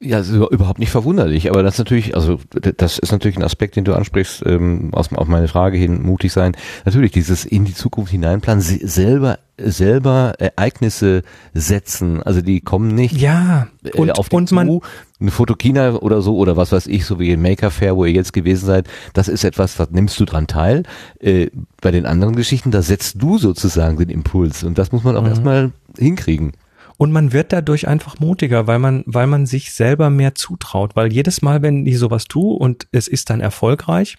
Ja, 0.00 0.20
ist 0.20 0.30
überhaupt 0.30 0.78
nicht 0.78 0.90
verwunderlich, 0.90 1.50
aber 1.50 1.64
das 1.64 1.74
ist 1.74 1.78
natürlich, 1.78 2.14
also 2.14 2.38
das 2.76 3.00
ist 3.00 3.10
natürlich 3.10 3.36
ein 3.36 3.42
Aspekt, 3.42 3.74
den 3.74 3.84
du 3.84 3.94
ansprichst, 3.94 4.44
ähm, 4.46 4.90
aus, 4.92 5.12
auf 5.12 5.26
meine 5.26 5.48
Frage 5.48 5.76
hin, 5.76 6.02
mutig 6.02 6.32
sein. 6.32 6.56
Natürlich, 6.84 7.10
dieses 7.10 7.44
in 7.44 7.64
die 7.64 7.74
Zukunft 7.74 8.12
hineinplanen, 8.12 8.62
selber 8.62 9.40
selber 9.60 10.34
Ereignisse 10.38 11.24
setzen, 11.52 12.22
also 12.22 12.42
die 12.42 12.60
kommen 12.60 12.94
nicht 12.94 13.16
ja, 13.16 13.66
äh, 13.82 13.90
und, 13.98 14.12
auf 14.12 14.28
die 14.28 14.36
und 14.36 14.52
man, 14.52 14.80
eine 15.18 15.30
Fotokina 15.32 15.94
oder 15.96 16.22
so 16.22 16.36
oder 16.36 16.56
was 16.56 16.70
weiß 16.70 16.86
ich, 16.86 17.04
so 17.04 17.18
wie 17.18 17.32
ein 17.32 17.42
Maker 17.42 17.72
Fair, 17.72 17.96
wo 17.96 18.04
ihr 18.04 18.12
jetzt 18.12 18.32
gewesen 18.32 18.66
seid, 18.66 18.86
das 19.14 19.26
ist 19.26 19.42
etwas, 19.42 19.76
da 19.76 19.88
nimmst 19.90 20.20
du 20.20 20.24
dran 20.24 20.46
teil. 20.46 20.84
Äh, 21.18 21.48
bei 21.80 21.90
den 21.90 22.06
anderen 22.06 22.36
Geschichten, 22.36 22.70
da 22.70 22.82
setzt 22.82 23.20
du 23.20 23.38
sozusagen 23.38 23.96
den 23.96 24.10
Impuls 24.10 24.62
und 24.62 24.78
das 24.78 24.92
muss 24.92 25.02
man 25.02 25.16
auch 25.16 25.22
mhm. 25.22 25.28
erstmal 25.28 25.72
hinkriegen. 25.98 26.52
Und 26.98 27.12
man 27.12 27.32
wird 27.32 27.52
dadurch 27.52 27.86
einfach 27.86 28.18
mutiger, 28.18 28.66
weil 28.66 28.80
man, 28.80 29.04
weil 29.06 29.28
man 29.28 29.46
sich 29.46 29.72
selber 29.72 30.10
mehr 30.10 30.34
zutraut. 30.34 30.96
Weil 30.96 31.12
jedes 31.12 31.42
Mal, 31.42 31.62
wenn 31.62 31.86
ich 31.86 31.96
sowas 31.96 32.24
tue 32.24 32.58
und 32.58 32.88
es 32.90 33.06
ist 33.06 33.30
dann 33.30 33.40
erfolgreich, 33.40 34.18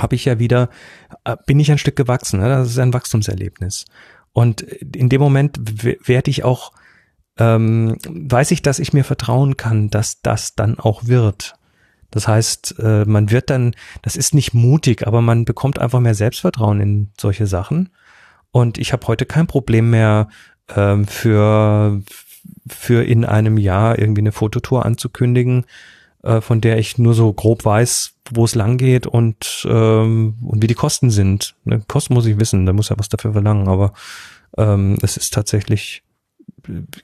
habe 0.00 0.16
ich 0.16 0.24
ja 0.24 0.40
wieder, 0.40 0.68
äh, 1.24 1.36
bin 1.46 1.60
ich 1.60 1.70
ein 1.70 1.78
Stück 1.78 1.94
gewachsen. 1.94 2.40
Ne? 2.40 2.48
Das 2.48 2.68
ist 2.68 2.78
ein 2.78 2.92
Wachstumserlebnis. 2.92 3.84
Und 4.32 4.62
in 4.62 5.08
dem 5.10 5.20
Moment 5.20 5.58
werde 6.08 6.30
ich 6.30 6.42
auch, 6.42 6.72
ähm, 7.38 7.96
weiß 8.08 8.50
ich, 8.50 8.62
dass 8.62 8.80
ich 8.80 8.92
mir 8.92 9.04
vertrauen 9.04 9.56
kann, 9.56 9.88
dass 9.88 10.22
das 10.22 10.56
dann 10.56 10.80
auch 10.80 11.06
wird. 11.06 11.54
Das 12.10 12.26
heißt, 12.26 12.78
äh, 12.80 13.04
man 13.04 13.30
wird 13.30 13.48
dann, 13.48 13.74
das 14.02 14.16
ist 14.16 14.34
nicht 14.34 14.54
mutig, 14.54 15.06
aber 15.06 15.22
man 15.22 15.44
bekommt 15.44 15.78
einfach 15.78 16.00
mehr 16.00 16.14
Selbstvertrauen 16.14 16.80
in 16.80 17.12
solche 17.18 17.46
Sachen. 17.46 17.90
Und 18.50 18.76
ich 18.76 18.92
habe 18.92 19.06
heute 19.06 19.24
kein 19.24 19.46
Problem 19.46 19.90
mehr, 19.90 20.28
ähm, 20.74 21.06
für, 21.06 22.00
für 22.68 23.04
in 23.04 23.24
einem 23.24 23.58
Jahr 23.58 23.98
irgendwie 23.98 24.22
eine 24.22 24.32
Fototour 24.32 24.84
anzukündigen, 24.84 25.66
äh, 26.22 26.40
von 26.40 26.60
der 26.60 26.78
ich 26.78 26.98
nur 26.98 27.14
so 27.14 27.32
grob 27.32 27.64
weiß, 27.64 28.14
wo 28.30 28.44
es 28.44 28.54
lang 28.54 28.78
geht 28.78 29.06
und, 29.06 29.66
ähm, 29.68 30.34
und 30.42 30.62
wie 30.62 30.66
die 30.68 30.74
Kosten 30.74 31.10
sind. 31.10 31.54
Ne, 31.64 31.82
Kosten 31.86 32.14
muss 32.14 32.26
ich 32.26 32.38
wissen, 32.38 32.66
da 32.66 32.72
muss 32.72 32.88
ja 32.88 32.98
was 32.98 33.08
dafür 33.08 33.32
verlangen, 33.32 33.68
aber 33.68 33.92
ähm, 34.56 34.98
es 35.02 35.16
ist 35.16 35.32
tatsächlich 35.32 36.02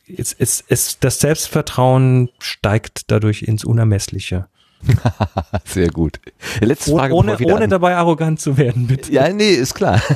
es, 0.07 0.33
es, 0.33 0.65
es, 0.69 0.99
das 1.01 1.21
Selbstvertrauen 1.21 2.31
steigt 2.39 3.11
dadurch 3.11 3.43
ins 3.43 3.65
Unermessliche. 3.65 4.49
Sehr 5.64 5.89
gut. 5.89 6.20
Letzte 6.61 6.93
Frage. 6.93 7.14
Ohne, 7.14 7.37
ohne 7.39 7.68
dabei 7.68 7.97
arrogant 7.97 8.41
zu 8.41 8.57
werden, 8.57 8.87
bitte. 8.87 9.12
Ja, 9.12 9.29
nee, 9.33 9.51
ist 9.51 9.74
klar. 9.74 10.01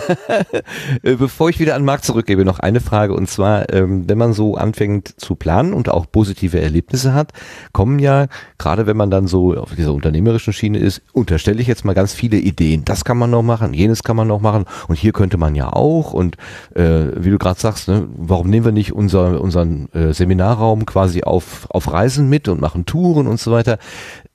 Äh, 1.03 1.17
bevor 1.17 1.49
ich 1.49 1.59
wieder 1.59 1.75
an 1.75 1.85
Marc 1.85 2.05
zurückgebe, 2.05 2.45
noch 2.45 2.59
eine 2.59 2.81
Frage. 2.81 3.15
Und 3.15 3.29
zwar, 3.29 3.73
ähm, 3.73 4.09
wenn 4.09 4.19
man 4.19 4.33
so 4.33 4.57
anfängt 4.57 5.21
zu 5.21 5.35
planen 5.35 5.73
und 5.73 5.89
auch 5.89 6.07
positive 6.11 6.61
Erlebnisse 6.61 7.15
hat, 7.15 7.33
kommen 7.73 7.99
ja, 7.99 8.27
gerade 8.59 8.87
wenn 8.87 8.97
man 8.97 9.11
dann 9.11 9.27
so 9.27 9.55
auf 9.57 9.75
dieser 9.75 9.93
unternehmerischen 9.93 10.53
Schiene 10.53 10.79
ist, 10.79 11.03
unterstelle 11.13 11.61
ich 11.61 11.67
jetzt 11.67 11.85
mal 11.85 11.95
ganz 11.95 12.13
viele 12.13 12.37
Ideen. 12.37 12.85
Das 12.85 13.05
kann 13.05 13.17
man 13.17 13.31
noch 13.31 13.43
machen, 13.43 13.75
jenes 13.75 14.03
kann 14.03 14.17
man 14.17 14.29
noch 14.29 14.41
machen. 14.41 14.65
Und 14.89 14.97
hier 14.97 15.13
könnte 15.13 15.39
man 15.39 15.55
ja 15.55 15.73
auch. 15.73 16.13
Und 16.13 16.37
äh, 16.75 17.07
wie 17.17 17.31
du 17.31 17.39
gerade 17.39 17.59
sagst, 17.59 17.89
ne, 17.89 18.07
warum 18.17 18.51
nehmen 18.51 18.65
wir 18.65 18.73
nicht 18.73 18.93
unser, 18.93 19.41
unseren 19.41 19.89
äh, 19.93 20.13
Seminarraum 20.13 20.87
quasi 20.87 21.23
auf, 21.23 21.67
auf 21.71 21.93
Reisen 21.93 22.29
mit 22.29 22.49
und 22.49 22.61
machen 22.61 22.87
Touren 22.87 23.27
und 23.27 23.41
so 23.41 23.51
weiter? 23.53 23.79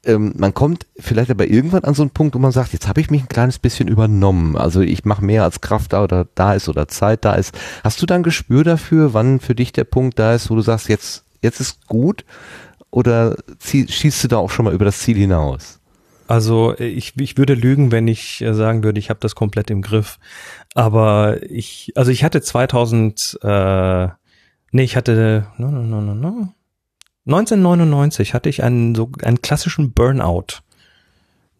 Ähm, 0.08 0.34
man 0.38 0.54
kommt 0.54 0.88
vielleicht 0.98 1.30
aber 1.30 1.48
irgendwann 1.48 1.84
an 1.84 1.94
so 1.94 2.02
einen 2.02 2.12
Punkt, 2.12 2.34
wo 2.34 2.40
man 2.40 2.52
sagt, 2.52 2.74
jetzt 2.74 2.88
habe 2.88 3.02
ich 3.02 3.12
mich 3.12 3.22
ein 3.22 3.30
kleines 3.30 3.60
bisschen 3.60 3.88
übernommen. 3.88 4.56
Also 4.56 4.82
ich 4.82 5.06
mache 5.06 5.24
mehr 5.24 5.44
als 5.44 5.62
Kraft 5.62 5.94
da 5.94 6.04
oder 6.04 6.28
da 6.34 6.54
ist 6.54 6.70
oder 6.70 6.88
Zeit 6.88 7.26
da 7.26 7.36
ist. 7.36 7.54
Hast 7.84 8.02
du 8.02 8.06
dann 8.06 8.24
Gespür 8.24 8.64
dafür, 8.64 9.14
wann 9.14 9.40
für 9.40 9.54
dich 9.54 9.74
der 9.74 9.84
Punkt 9.84 10.18
da 10.18 10.34
ist, 10.34 10.50
wo 10.50 10.56
du 10.56 10.62
sagst, 10.62 10.90
jetzt, 10.90 11.26
jetzt 11.42 11.60
ist 11.60 11.86
gut? 11.88 12.26
Oder 12.90 13.36
zieh, 13.60 13.88
schießt 13.88 14.24
du 14.24 14.28
da 14.30 14.38
auch 14.38 14.50
schon 14.50 14.66
mal 14.66 14.74
über 14.74 14.86
das 14.86 15.00
Ziel 15.00 15.18
hinaus? 15.18 15.80
Also 16.28 16.78
ich, 16.78 17.18
ich 17.18 17.38
würde 17.38 17.54
lügen, 17.54 17.92
wenn 17.92 18.08
ich 18.08 18.42
äh, 18.42 18.54
sagen 18.54 18.84
würde, 18.84 19.00
ich 19.00 19.10
habe 19.10 19.20
das 19.20 19.36
komplett 19.36 19.70
im 19.70 19.82
Griff. 19.82 20.20
Aber 20.74 21.42
ich, 21.44 21.92
also 21.96 22.12
ich 22.12 22.24
hatte 22.24 22.42
2000, 22.42 23.40
äh, 23.44 24.08
nee, 24.72 24.84
ich 24.84 24.96
hatte, 24.96 25.48
no, 25.58 25.70
no, 25.70 25.82
no, 25.82 26.02
no, 26.02 26.16
no. 26.16 26.50
1999 27.28 28.34
hatte 28.34 28.50
ich 28.50 28.64
einen 28.64 28.96
so 28.96 29.12
einen 29.22 29.42
klassischen 29.42 29.92
Burnout. 29.92 30.62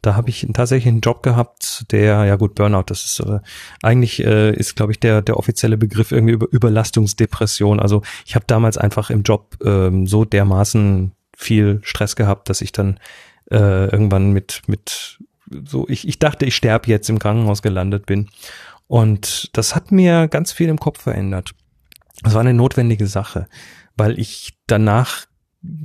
Da 0.02 0.16
habe 0.16 0.30
ich 0.30 0.48
tatsächlich 0.54 0.88
einen 0.88 1.02
Job 1.02 1.24
gehabt, 1.24 1.92
der, 1.92 2.24
ja 2.26 2.36
gut, 2.38 2.56
Burnout, 2.56 2.84
das 2.88 3.04
ist 3.04 3.20
äh, 3.20 3.40
eigentlich 3.82 4.24
äh, 4.24 4.54
ist, 4.56 4.76
glaube 4.76 4.94
ich, 4.94 5.00
der 5.00 5.22
der 5.22 5.38
offizielle 5.38 5.78
Begriff 5.78 6.12
irgendwie 6.12 6.34
über 6.34 6.48
Überlastungsdepression. 6.50 7.80
Also 7.80 8.04
ich 8.26 8.36
habe 8.36 8.46
damals 8.48 8.78
einfach 8.78 9.10
im 9.10 9.24
Job 9.24 9.58
ähm, 9.64 10.08
so 10.08 10.24
dermaßen 10.24 11.12
viel 11.36 11.80
Stress 11.84 12.16
gehabt, 12.16 12.50
dass 12.50 12.62
ich 12.62 12.72
dann 12.72 13.00
äh, 13.52 13.86
irgendwann 13.90 14.32
mit 14.32 14.62
mit 14.68 15.20
so 15.66 15.86
ich 15.90 16.08
ich 16.08 16.20
dachte, 16.20 16.46
ich 16.46 16.56
sterbe 16.56 16.90
jetzt 16.90 17.10
im 17.10 17.20
Krankenhaus 17.20 17.62
gelandet 17.62 18.06
bin. 18.06 18.30
Und 18.88 19.50
das 19.58 19.76
hat 19.76 19.92
mir 19.92 20.30
ganz 20.30 20.54
viel 20.54 20.70
im 20.70 20.80
Kopf 20.80 21.02
verändert. 21.02 21.54
Das 22.24 22.34
war 22.34 22.42
eine 22.42 22.54
notwendige 22.54 23.08
Sache, 23.08 23.48
weil 23.96 24.18
ich 24.20 24.58
danach 24.68 25.26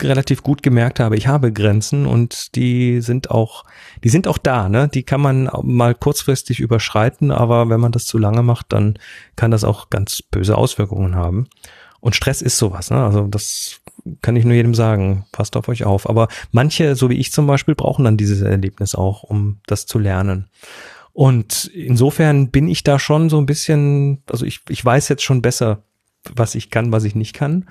relativ 0.01 0.43
gut 0.43 0.63
gemerkt 0.63 1.01
habe, 1.01 1.17
ich 1.17 1.27
habe 1.27 1.53
Grenzen 1.53 2.07
und 2.07 2.55
die 2.57 3.01
sind 3.01 3.31
auch, 3.31 3.65
die 4.05 4.11
sind 4.11 4.29
auch 4.29 4.39
da, 4.39 4.69
ne? 4.69 4.89
Die 4.89 5.03
kann 5.03 5.21
man 5.21 5.51
mal 5.63 5.95
kurzfristig 5.95 6.61
überschreiten, 6.61 7.31
aber 7.31 7.69
wenn 7.69 7.81
man 7.81 7.93
das 7.93 8.05
zu 8.05 8.19
lange 8.19 8.43
macht, 8.43 8.73
dann 8.73 8.99
kann 9.35 9.51
das 9.51 9.65
auch 9.65 9.91
ganz 9.91 10.23
böse 10.23 10.57
Auswirkungen 10.57 11.15
haben. 11.17 11.49
Und 12.01 12.17
Stress 12.17 12.43
ist 12.43 12.59
sowas, 12.59 12.91
ne? 12.91 13.03
Also 13.03 13.27
das 13.27 13.81
kann 14.21 14.37
ich 14.37 14.45
nur 14.45 14.55
jedem 14.55 14.75
sagen. 14.75 15.25
Passt 15.33 15.57
auf 15.57 15.69
euch 15.69 15.85
auf. 15.85 16.09
Aber 16.09 16.29
manche, 16.51 16.97
so 16.97 17.09
wie 17.11 17.19
ich 17.19 17.33
zum 17.33 17.47
Beispiel, 17.47 17.75
brauchen 17.75 18.05
dann 18.05 18.17
dieses 18.17 18.41
Erlebnis 18.43 18.95
auch, 18.95 19.23
um 19.23 19.61
das 19.67 19.87
zu 19.87 19.99
lernen. 19.99 20.49
Und 21.13 21.67
insofern 21.75 22.51
bin 22.51 22.69
ich 22.69 22.85
da 22.85 22.99
schon 22.99 23.29
so 23.31 23.39
ein 23.39 23.47
bisschen, 23.47 24.23
also 24.31 24.45
ich, 24.45 24.61
ich 24.69 24.85
weiß 24.85 25.09
jetzt 25.09 25.23
schon 25.23 25.43
besser, 25.43 25.83
was 26.35 26.55
ich 26.55 26.71
kann, 26.71 26.91
was 26.93 27.05
ich 27.05 27.15
nicht 27.15 27.35
kann. 27.35 27.69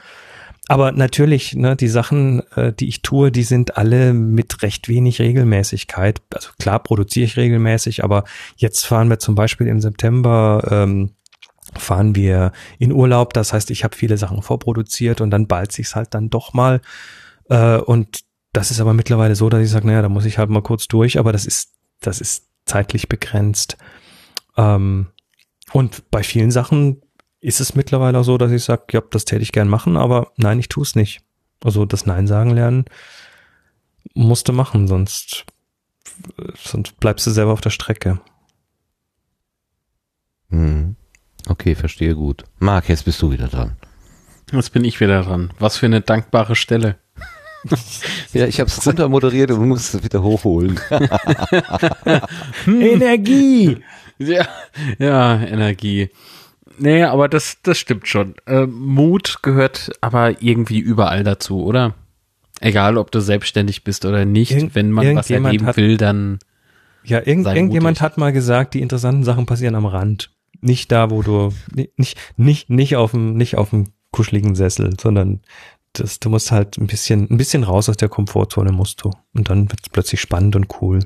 Aber 0.72 0.94
natürlich, 0.94 1.54
ne, 1.54 1.76
die 1.76 1.90
Sachen, 1.90 2.44
äh, 2.56 2.72
die 2.72 2.88
ich 2.88 3.02
tue, 3.02 3.30
die 3.30 3.44
sind 3.44 3.76
alle 3.76 4.14
mit 4.14 4.62
recht 4.62 4.88
wenig 4.88 5.20
Regelmäßigkeit. 5.20 6.22
Also 6.34 6.52
klar 6.60 6.82
produziere 6.82 7.26
ich 7.26 7.36
regelmäßig, 7.36 8.06
aber 8.06 8.24
jetzt 8.56 8.86
fahren 8.86 9.10
wir 9.10 9.20
zum 9.20 9.36
Beispiel 9.36 9.68
im 9.68 9.82
September 9.82 10.66
ähm, 10.72 11.12
fahren 11.78 12.16
wir 12.16 12.54
in 12.80 12.94
Urlaub. 12.94 13.34
Das 13.34 13.52
heißt, 13.52 13.70
ich 13.70 13.84
habe 13.84 13.98
viele 13.98 14.18
Sachen 14.18 14.42
vorproduziert 14.42 15.20
und 15.20 15.30
dann 15.32 15.46
bald 15.46 15.74
sich's 15.74 15.94
halt 15.94 16.14
dann 16.14 16.30
doch 16.30 16.54
mal. 16.54 16.80
Äh, 17.50 17.76
und 17.76 18.22
das 18.54 18.72
ist 18.72 18.80
aber 18.80 18.94
mittlerweile 18.94 19.36
so, 19.36 19.50
dass 19.50 19.62
ich 19.62 19.70
sage, 19.70 19.88
naja, 19.88 20.02
da 20.02 20.08
muss 20.08 20.24
ich 20.24 20.38
halt 20.38 20.50
mal 20.50 20.64
kurz 20.64 20.88
durch, 20.88 21.20
aber 21.20 21.34
das 21.34 21.46
ist, 21.46 21.74
das 22.00 22.22
ist 22.22 22.48
zeitlich 22.64 23.10
begrenzt. 23.10 23.76
Ähm, 24.56 25.08
und 25.74 26.10
bei 26.12 26.24
vielen 26.24 26.52
Sachen 26.52 27.02
ist 27.42 27.60
es 27.60 27.76
mittlerweile 27.76 28.20
auch 28.20 28.24
so, 28.24 28.38
dass 28.38 28.52
ich 28.52 28.64
sage, 28.64 28.84
ja, 28.92 29.02
das 29.02 29.26
täte 29.26 29.42
ich 29.42 29.52
gern 29.52 29.68
machen, 29.68 29.98
aber 29.98 30.32
nein, 30.38 30.60
ich 30.60 30.70
tue 30.70 30.84
es 30.84 30.96
nicht. 30.96 31.22
Also 31.64 31.86
das 31.86 32.06
Nein 32.06 32.28
sagen 32.28 32.52
lernen 32.52 32.86
musste 34.14 34.52
machen, 34.52 34.88
sonst, 34.88 35.46
sonst 36.56 37.00
bleibst 37.00 37.26
du 37.28 37.32
selber 37.32 37.54
auf 37.54 37.62
der 37.62 37.70
Strecke. 37.70 38.20
Hm. 40.50 40.96
Okay, 41.48 41.76
verstehe 41.76 42.16
gut. 42.16 42.44
Marc, 42.60 42.90
jetzt 42.90 43.06
bist 43.06 43.22
du 43.22 43.32
wieder 43.32 43.48
dran. 43.48 43.78
Jetzt 44.52 44.74
bin 44.74 44.84
ich 44.84 45.00
wieder 45.00 45.24
dran. 45.24 45.54
Was 45.60 45.78
für 45.78 45.86
eine 45.86 46.02
dankbare 46.02 46.56
Stelle. 46.56 46.98
ja, 48.34 48.48
ich 48.48 48.60
habe 48.60 48.70
es 48.70 48.86
runter 48.86 49.08
moderiert 49.08 49.52
und 49.52 49.68
muss 49.68 49.94
es 49.94 50.04
wieder 50.04 50.22
hochholen. 50.24 50.80
Energie! 52.68 53.78
Ja, 54.18 54.48
ja, 55.00 55.42
Energie. 55.42 56.10
Nee, 56.82 57.04
aber 57.04 57.28
das, 57.30 57.58
das 57.64 57.78
stimmt 57.78 58.08
schon. 58.08 58.36
Äh, 58.48 58.66
Mut 58.66 59.40
gehört 59.44 59.92
aber 60.02 60.42
irgendwie 60.42 60.80
überall 60.80 61.24
dazu, 61.24 61.64
oder? 61.64 61.94
Egal, 62.60 62.98
ob 62.98 63.12
du 63.12 63.20
selbstständig 63.22 63.84
bist 63.84 64.06
oder 64.06 64.26
nicht. 64.26 64.52
Irgend- 64.52 64.76
Wenn 64.76 64.92
man 64.92 65.16
was 65.16 65.30
erleben 65.30 65.66
hat- 65.66 65.78
will, 65.78 65.98
dann 65.98 66.40
Ja, 67.04 67.20
irgend, 67.20 67.48
irgendjemand 67.48 67.98
mutig. 67.98 68.02
hat 68.02 68.18
mal 68.18 68.32
gesagt, 68.34 68.74
die 68.74 68.82
interessanten 68.82 69.24
Sachen 69.24 69.46
passieren 69.46 69.76
am 69.76 69.86
Rand. 69.86 70.32
Nicht 70.60 70.92
da, 70.92 71.10
wo 71.10 71.22
du, 71.24 71.54
nicht, 71.98 72.18
nicht, 72.38 72.70
nicht 72.70 72.96
auf 72.96 73.12
dem, 73.12 73.34
nicht 73.36 73.58
auf 73.58 73.72
dem 73.72 73.86
kuscheligen 74.12 74.54
Sessel, 74.56 74.94
sondern 75.00 75.42
das, 75.94 76.20
du 76.20 76.30
musst 76.30 76.52
halt 76.52 76.78
ein 76.78 76.88
bisschen, 76.88 77.28
ein 77.32 77.38
bisschen 77.38 77.64
raus 77.64 77.90
aus 77.90 77.98
der 77.98 78.10
Komfortzone 78.10 78.72
musst 78.72 79.04
du. 79.04 79.12
Und 79.34 79.50
dann 79.50 79.70
wird 79.72 79.80
es 79.84 79.90
plötzlich 79.90 80.22
spannend 80.22 80.56
und 80.56 80.68
cool. 80.82 81.00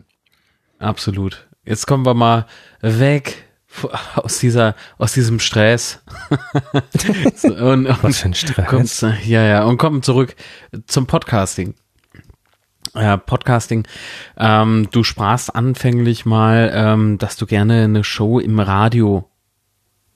absolut. 0.80 1.47
Jetzt 1.65 1.88
kommen 1.88 2.05
wir 2.05 2.13
mal 2.13 2.45
weg 2.82 3.43
aus 4.15 4.39
dieser, 4.39 4.76
aus 4.97 5.13
diesem 5.13 5.39
Stress. 5.39 6.01
So, 7.36 7.49
und, 7.49 7.88
und, 7.88 8.03
Was 8.03 8.19
für 8.19 8.30
ein 8.30 8.34
Stress. 8.34 8.67
Kommst, 8.67 9.01
ja, 9.01 9.43
ja, 9.43 9.63
und 9.65 9.78
kommen 9.78 10.01
zurück 10.01 10.36
zum 10.88 11.05
Podcasting. 11.05 11.76
Ja, 12.93 13.17
Podcasting. 13.17 13.86
Ähm, 14.38 14.88
du 14.91 15.03
sprachst 15.03 15.53
anfänglich 15.53 16.26
mal, 16.26 16.71
ähm, 16.73 17.17
dass 17.17 17.36
du 17.36 17.45
gerne 17.45 17.84
eine 17.84 18.03
Show 18.03 18.39
im 18.39 18.59
Radio 18.59 19.30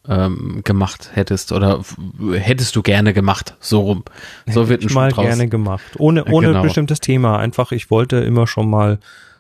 ähm, 0.08 0.62
gemacht 0.64 1.12
hättest 1.14 1.52
oder 1.52 1.84
hättest 2.32 2.76
du 2.76 2.82
gerne 2.82 3.14
gemacht, 3.14 3.56
so 3.60 3.82
rum. 3.82 4.04
So 4.48 4.70
wird 4.70 4.82
ein 4.82 4.88
ich 4.88 4.94
mal 4.94 5.12
draus. 5.12 5.26
gerne 5.26 5.50
gemacht. 5.50 5.84
Ohne, 5.98 6.26
ohne 6.26 6.48
genau. 6.48 6.62
bestimmtes 6.62 7.00
Thema. 7.00 7.38
Einfach, 7.38 7.72
ich 7.72 7.92
wollte 7.92 8.18
immer 8.18 8.48
schon 8.48 8.70
mal 8.70 9.00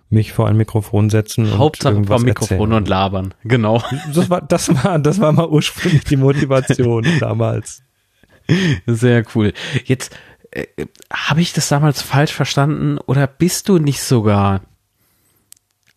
mich 0.10 0.34
vor 0.34 0.48
ein 0.48 0.58
Mikrofon 0.58 1.10
setzen 1.10 1.58
Hauptsache 1.58 1.90
und 1.90 1.96
irgendwas 1.98 2.18
vom 2.22 2.26
Mikrofon 2.26 2.58
erzählen. 2.58 2.74
und 2.74 2.88
labern. 2.88 3.34
Genau. 3.44 3.84
Das 4.14 4.30
war, 4.30 4.42
das 4.42 4.84
war, 4.84 5.00
das 5.00 5.20
war 5.20 5.32
mal 5.32 5.48
ursprünglich 5.48 6.04
die 6.06 6.18
Motivation 6.18 7.06
damals. 7.20 7.84
Sehr 8.88 9.24
cool. 9.36 9.54
Jetzt 9.86 10.16
äh, 10.52 10.66
habe 11.14 11.42
ich 11.42 11.54
das 11.54 11.68
damals 11.70 12.02
falsch 12.02 12.34
verstanden 12.34 12.98
oder 12.98 13.28
bist 13.28 13.70
du 13.70 13.78
nicht 13.78 14.02
sogar 14.02 14.62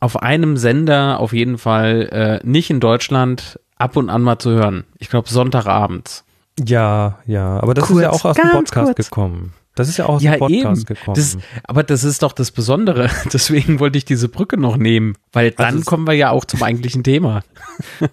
auf 0.00 0.20
einem 0.20 0.56
Sender 0.56 1.20
auf 1.20 1.32
jeden 1.32 1.56
Fall 1.58 2.40
äh, 2.42 2.46
nicht 2.46 2.68
in 2.70 2.80
Deutschland 2.80 3.58
ab 3.76 3.96
und 3.96 4.10
an 4.10 4.20
mal 4.20 4.38
zu 4.38 4.50
hören? 4.50 4.84
Ich 4.98 5.08
glaube 5.08 5.28
Sonntagabends. 5.30 6.24
Ja, 6.62 7.18
ja, 7.26 7.58
aber 7.60 7.72
das 7.72 7.86
Kurz, 7.86 7.96
ist 7.98 8.02
ja 8.02 8.10
auch 8.10 8.24
aus 8.26 8.36
dem 8.36 8.50
Podcast 8.50 8.94
kurz. 8.94 9.08
gekommen. 9.08 9.54
Das 9.74 9.88
ist 9.88 9.96
ja 9.96 10.04
auch 10.06 10.16
aus 10.16 10.22
Ja, 10.22 10.32
dem 10.32 10.40
Podcast 10.40 10.82
eben. 10.82 10.84
gekommen. 10.98 11.14
Das, 11.16 11.38
aber 11.64 11.82
das 11.82 12.04
ist 12.04 12.22
doch 12.22 12.32
das 12.32 12.50
Besondere. 12.50 13.08
Deswegen 13.32 13.80
wollte 13.80 13.96
ich 13.98 14.04
diese 14.04 14.28
Brücke 14.28 14.58
noch 14.58 14.76
nehmen, 14.76 15.16
weil 15.32 15.50
dann 15.52 15.74
Also 15.76 15.84
kommen 15.84 16.06
wir 16.06 16.12
ja 16.14 16.30
auch 16.30 16.44
zum 16.44 16.62
eigentlichen 16.62 17.02
Thema. 17.04 17.42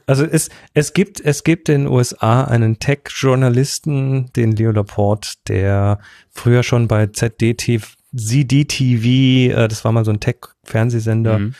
Also 0.05 0.23
es, 0.25 0.49
es 0.73 0.93
gibt, 0.93 1.19
es 1.19 1.43
gibt 1.43 1.67
in 1.69 1.83
den 1.85 1.91
USA 1.91 2.43
einen 2.45 2.79
Tech-Journalisten, 2.79 4.31
den 4.35 4.53
Leo 4.53 4.71
Laporte, 4.71 5.31
der 5.47 5.99
früher 6.31 6.63
schon 6.63 6.87
bei 6.87 7.07
ZDTV, 7.07 7.85
ZDTV, 8.15 9.05
äh, 9.05 9.67
das 9.67 9.83
war 9.85 9.91
mal 9.91 10.05
so 10.05 10.11
ein 10.11 10.19
Tech-Fernsehsender, 10.19 11.39
Mhm. 11.39 11.53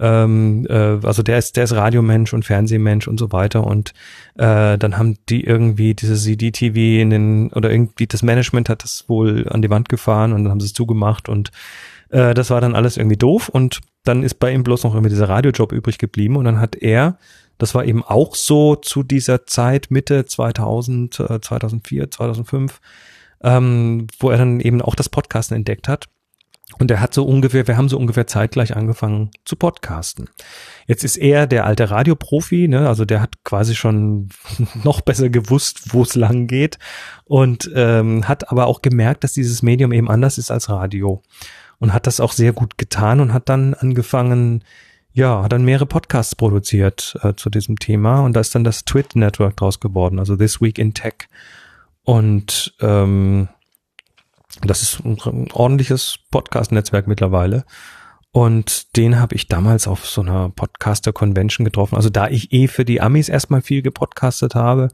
Ähm, 0.00 0.66
äh, 0.68 0.98
also 1.02 1.22
der 1.22 1.38
ist, 1.38 1.56
der 1.56 1.64
ist 1.64 1.72
Radiomensch 1.72 2.32
und 2.34 2.44
Fernsehmensch 2.44 3.06
und 3.06 3.18
so 3.18 3.32
weiter. 3.32 3.64
Und 3.64 3.90
äh, 4.36 4.76
dann 4.78 4.98
haben 4.98 5.16
die 5.28 5.44
irgendwie 5.44 5.94
dieses 5.94 6.24
CDTV 6.24 6.76
in 6.76 7.10
den, 7.10 7.52
oder 7.52 7.70
irgendwie 7.70 8.06
das 8.06 8.22
Management 8.22 8.68
hat 8.68 8.82
das 8.82 9.08
wohl 9.08 9.48
an 9.48 9.62
die 9.62 9.70
Wand 9.70 9.88
gefahren 9.88 10.32
und 10.32 10.44
dann 10.44 10.50
haben 10.50 10.60
sie 10.60 10.66
es 10.66 10.72
zugemacht. 10.72 11.28
Und 11.28 11.50
äh, 12.10 12.34
das 12.34 12.50
war 12.50 12.60
dann 12.60 12.74
alles 12.74 12.96
irgendwie 12.96 13.16
doof. 13.16 13.48
Und 13.48 13.80
dann 14.02 14.22
ist 14.22 14.34
bei 14.34 14.52
ihm 14.52 14.64
bloß 14.64 14.84
noch 14.84 14.94
irgendwie 14.94 15.10
dieser 15.10 15.28
Radiojob 15.28 15.72
übrig 15.72 15.98
geblieben. 15.98 16.36
Und 16.36 16.44
dann 16.44 16.60
hat 16.60 16.74
er, 16.76 17.18
das 17.58 17.74
war 17.74 17.84
eben 17.84 18.02
auch 18.02 18.34
so 18.34 18.74
zu 18.74 19.04
dieser 19.04 19.46
Zeit, 19.46 19.90
Mitte 19.90 20.24
2000, 20.24 21.20
äh, 21.20 21.40
2004, 21.40 22.10
2005, 22.10 22.80
ähm, 23.42 24.08
wo 24.18 24.30
er 24.30 24.38
dann 24.38 24.58
eben 24.58 24.82
auch 24.82 24.96
das 24.96 25.08
Podcasten 25.08 25.56
entdeckt 25.56 25.86
hat. 25.86 26.08
Und 26.78 26.90
er 26.90 27.00
hat 27.00 27.14
so 27.14 27.24
ungefähr, 27.24 27.66
wir 27.68 27.76
haben 27.76 27.88
so 27.88 27.98
ungefähr 27.98 28.26
zeitgleich 28.26 28.74
angefangen 28.74 29.30
zu 29.44 29.54
podcasten. 29.54 30.30
Jetzt 30.86 31.04
ist 31.04 31.16
er 31.16 31.46
der 31.46 31.66
alte 31.66 31.90
Radioprofi, 31.90 32.68
ne? 32.68 32.88
also 32.88 33.04
der 33.04 33.20
hat 33.20 33.44
quasi 33.44 33.74
schon 33.74 34.30
noch 34.82 35.00
besser 35.00 35.28
gewusst, 35.28 35.92
wo 35.92 36.02
es 36.02 36.14
lang 36.14 36.46
geht 36.46 36.78
und 37.24 37.70
ähm, 37.74 38.26
hat 38.26 38.50
aber 38.50 38.66
auch 38.66 38.82
gemerkt, 38.82 39.24
dass 39.24 39.34
dieses 39.34 39.62
Medium 39.62 39.92
eben 39.92 40.10
anders 40.10 40.38
ist 40.38 40.50
als 40.50 40.68
Radio 40.68 41.22
und 41.78 41.92
hat 41.92 42.06
das 42.06 42.18
auch 42.18 42.32
sehr 42.32 42.52
gut 42.52 42.78
getan 42.78 43.20
und 43.20 43.32
hat 43.34 43.48
dann 43.48 43.74
angefangen, 43.74 44.64
ja, 45.12 45.42
hat 45.44 45.52
dann 45.52 45.64
mehrere 45.64 45.86
Podcasts 45.86 46.34
produziert 46.34 47.16
äh, 47.22 47.34
zu 47.34 47.50
diesem 47.50 47.78
Thema 47.78 48.20
und 48.20 48.34
da 48.34 48.40
ist 48.40 48.54
dann 48.54 48.64
das 48.64 48.84
Twit 48.84 49.14
Network 49.14 49.56
draus 49.56 49.80
geworden, 49.80 50.18
also 50.18 50.34
This 50.34 50.60
Week 50.60 50.78
in 50.78 50.94
Tech 50.94 51.28
und 52.02 52.74
ähm, 52.80 53.48
das 54.62 54.82
ist 54.82 55.00
ein 55.04 55.50
ordentliches 55.52 56.18
Podcast-Netzwerk 56.30 57.06
mittlerweile. 57.06 57.64
Und 58.34 58.96
den 58.96 59.20
habe 59.20 59.36
ich 59.36 59.46
damals 59.46 59.86
auf 59.86 60.06
so 60.06 60.20
einer 60.20 60.48
Podcaster-Convention 60.48 61.64
getroffen. 61.64 61.94
Also 61.94 62.10
da 62.10 62.26
ich 62.26 62.52
eh 62.52 62.66
für 62.66 62.84
die 62.84 63.00
Amis 63.00 63.28
erstmal 63.28 63.62
viel 63.62 63.80
gepodcastet 63.80 64.56
habe, 64.56 64.88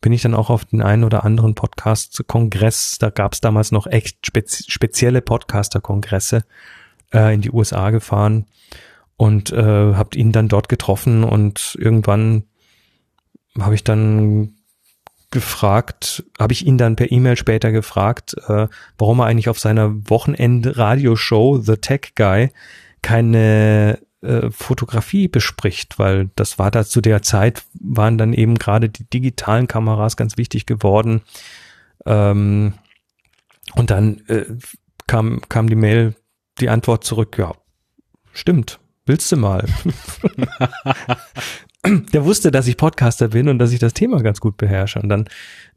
bin 0.00 0.14
ich 0.14 0.22
dann 0.22 0.34
auch 0.34 0.48
auf 0.48 0.64
den 0.64 0.80
einen 0.80 1.04
oder 1.04 1.22
anderen 1.22 1.54
Podcast-Kongress, 1.54 2.96
da 2.98 3.10
gab 3.10 3.34
es 3.34 3.42
damals 3.42 3.72
noch 3.72 3.86
echt 3.86 4.26
spez 4.26 4.64
spezielle 4.68 5.20
Podcaster-Kongresse 5.20 6.44
äh, 7.12 7.34
in 7.34 7.42
die 7.42 7.50
USA 7.50 7.90
gefahren 7.90 8.46
und 9.18 9.52
äh, 9.52 9.94
habt 9.94 10.16
ihn 10.16 10.32
dann 10.32 10.48
dort 10.48 10.70
getroffen 10.70 11.24
und 11.24 11.76
irgendwann 11.78 12.44
habe 13.60 13.74
ich 13.74 13.84
dann 13.84 14.54
gefragt, 15.30 16.24
habe 16.38 16.52
ich 16.52 16.66
ihn 16.66 16.78
dann 16.78 16.96
per 16.96 17.12
E-Mail 17.12 17.36
später 17.36 17.70
gefragt, 17.70 18.34
äh, 18.48 18.68
warum 18.96 19.20
er 19.20 19.26
eigentlich 19.26 19.48
auf 19.48 19.58
seiner 19.58 19.90
Wochenend-Radioshow 20.08 21.60
The 21.60 21.76
Tech 21.76 22.12
Guy 22.14 22.50
keine 23.02 23.98
äh, 24.22 24.50
Fotografie 24.50 25.28
bespricht, 25.28 25.98
weil 25.98 26.30
das 26.34 26.58
war 26.58 26.70
da 26.70 26.84
zu 26.84 27.00
der 27.00 27.22
Zeit, 27.22 27.64
waren 27.74 28.16
dann 28.16 28.32
eben 28.32 28.56
gerade 28.56 28.88
die 28.88 29.04
digitalen 29.04 29.68
Kameras 29.68 30.16
ganz 30.16 30.38
wichtig 30.38 30.66
geworden. 30.66 31.22
Ähm, 32.06 32.74
und 33.74 33.90
dann 33.90 34.22
äh, 34.28 34.46
kam, 35.06 35.42
kam 35.48 35.68
die 35.68 35.76
Mail, 35.76 36.14
die 36.58 36.70
Antwort 36.70 37.04
zurück, 37.04 37.36
ja, 37.38 37.54
stimmt, 38.32 38.80
willst 39.04 39.30
du 39.30 39.36
mal? 39.36 39.66
Der 42.12 42.24
wusste, 42.24 42.50
dass 42.50 42.66
ich 42.66 42.76
Podcaster 42.76 43.28
bin 43.28 43.48
und 43.48 43.58
dass 43.58 43.72
ich 43.72 43.78
das 43.78 43.94
Thema 43.94 44.22
ganz 44.22 44.40
gut 44.40 44.56
beherrsche. 44.56 45.00
Und 45.00 45.08
dann 45.08 45.28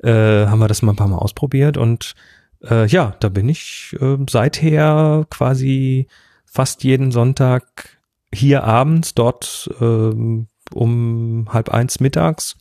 äh, 0.03 0.47
haben 0.47 0.59
wir 0.59 0.67
das 0.67 0.81
mal 0.81 0.93
ein 0.93 0.97
paar 0.97 1.07
Mal 1.07 1.17
ausprobiert 1.17 1.77
und 1.77 2.15
äh, 2.63 2.85
ja, 2.87 3.15
da 3.19 3.29
bin 3.29 3.49
ich 3.49 3.95
äh, 3.99 4.17
seither 4.29 5.25
quasi 5.29 6.07
fast 6.45 6.83
jeden 6.83 7.11
Sonntag 7.11 7.97
hier 8.33 8.63
abends, 8.63 9.13
dort 9.13 9.69
äh, 9.79 10.11
um 10.73 11.49
halb 11.51 11.69
eins 11.69 11.99
mittags 11.99 12.55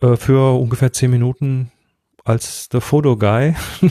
äh, 0.00 0.16
für 0.16 0.58
ungefähr 0.58 0.92
zehn 0.92 1.10
Minuten 1.10 1.70
als 2.24 2.68
The 2.72 2.80
Photo 2.80 3.16
Guy 3.16 3.54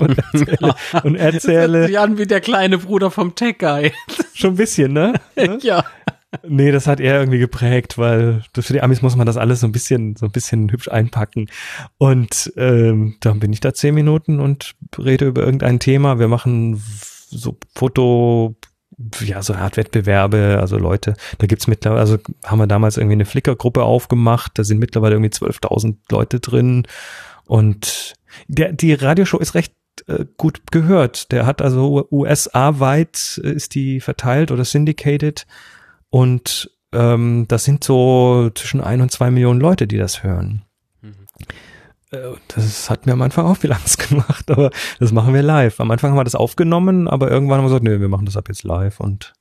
und 0.00 0.18
erzähle, 0.18 0.74
und 1.04 1.14
Das 1.18 1.34
erzähle 1.34 1.86
sich 1.86 1.98
an 1.98 2.18
wie 2.18 2.26
der 2.26 2.40
kleine 2.40 2.78
Bruder 2.78 3.10
vom 3.10 3.34
Tech 3.34 3.58
Guy. 3.58 3.92
schon 4.34 4.50
ein 4.50 4.56
bisschen, 4.56 4.92
ne? 4.92 5.14
ja. 5.62 5.84
Nee, 6.42 6.72
das 6.72 6.86
hat 6.86 7.00
er 7.00 7.18
irgendwie 7.18 7.38
geprägt, 7.38 7.98
weil 7.98 8.42
für 8.54 8.72
die 8.72 8.82
Amis 8.82 9.02
muss 9.02 9.16
man 9.16 9.26
das 9.26 9.36
alles 9.36 9.60
so 9.60 9.66
ein 9.66 9.72
bisschen, 9.72 10.16
so 10.16 10.26
ein 10.26 10.32
bisschen 10.32 10.70
hübsch 10.70 10.88
einpacken. 10.88 11.48
Und 11.98 12.52
ähm, 12.56 13.16
dann 13.20 13.40
bin 13.40 13.52
ich 13.52 13.60
da 13.60 13.74
zehn 13.74 13.94
Minuten 13.94 14.40
und 14.40 14.74
rede 14.98 15.26
über 15.26 15.42
irgendein 15.42 15.78
Thema. 15.78 16.18
Wir 16.18 16.28
machen 16.28 16.82
so 17.28 17.58
Foto, 17.74 18.56
ja, 19.20 19.42
so 19.42 19.54
Art 19.54 19.76
Wettbewerbe, 19.76 20.58
also 20.60 20.78
Leute, 20.78 21.14
da 21.38 21.46
gibt's 21.46 21.66
mittlerweile, 21.66 22.00
also 22.00 22.18
haben 22.44 22.58
wir 22.58 22.66
damals 22.66 22.96
irgendwie 22.96 23.14
eine 23.14 23.24
Flickr-Gruppe 23.26 23.82
aufgemacht, 23.82 24.52
da 24.54 24.64
sind 24.64 24.78
mittlerweile 24.78 25.16
irgendwie 25.16 25.30
12.000 25.30 25.96
Leute 26.10 26.40
drin 26.40 26.86
und 27.44 28.14
der, 28.48 28.72
die 28.72 28.94
Radioshow 28.94 29.38
ist 29.38 29.54
recht 29.54 29.74
äh, 30.06 30.26
gut 30.36 30.70
gehört. 30.70 31.32
Der 31.32 31.46
hat 31.46 31.62
also 31.62 32.06
USA-weit 32.10 33.40
äh, 33.42 33.52
ist 33.52 33.74
die 33.74 34.00
verteilt 34.00 34.50
oder 34.50 34.64
syndicated 34.64 35.46
und 36.10 36.70
ähm, 36.92 37.46
das 37.48 37.64
sind 37.64 37.84
so 37.84 38.50
zwischen 38.54 38.80
ein 38.80 39.00
und 39.00 39.10
zwei 39.10 39.30
Millionen 39.30 39.60
Leute, 39.60 39.86
die 39.86 39.98
das 39.98 40.22
hören. 40.22 40.62
Äh, 42.10 42.34
Das 42.54 42.88
hat 42.90 43.06
mir 43.06 43.12
am 43.12 43.22
Anfang 43.22 43.46
auch 43.46 43.56
viel 43.56 43.72
Angst 43.74 44.08
gemacht, 44.08 44.50
aber 44.50 44.70
das 44.98 45.12
machen 45.12 45.34
wir 45.34 45.42
live. 45.42 45.80
Am 45.80 45.90
Anfang 45.90 46.10
haben 46.10 46.18
wir 46.18 46.24
das 46.24 46.34
aufgenommen, 46.34 47.08
aber 47.08 47.30
irgendwann 47.30 47.58
haben 47.58 47.64
wir 47.64 47.68
gesagt, 47.70 47.84
nee, 47.84 48.00
wir 48.00 48.08
machen 48.08 48.26
das 48.26 48.36
ab 48.36 48.48
jetzt 48.48 48.64
live 48.64 49.00
und 49.00 49.34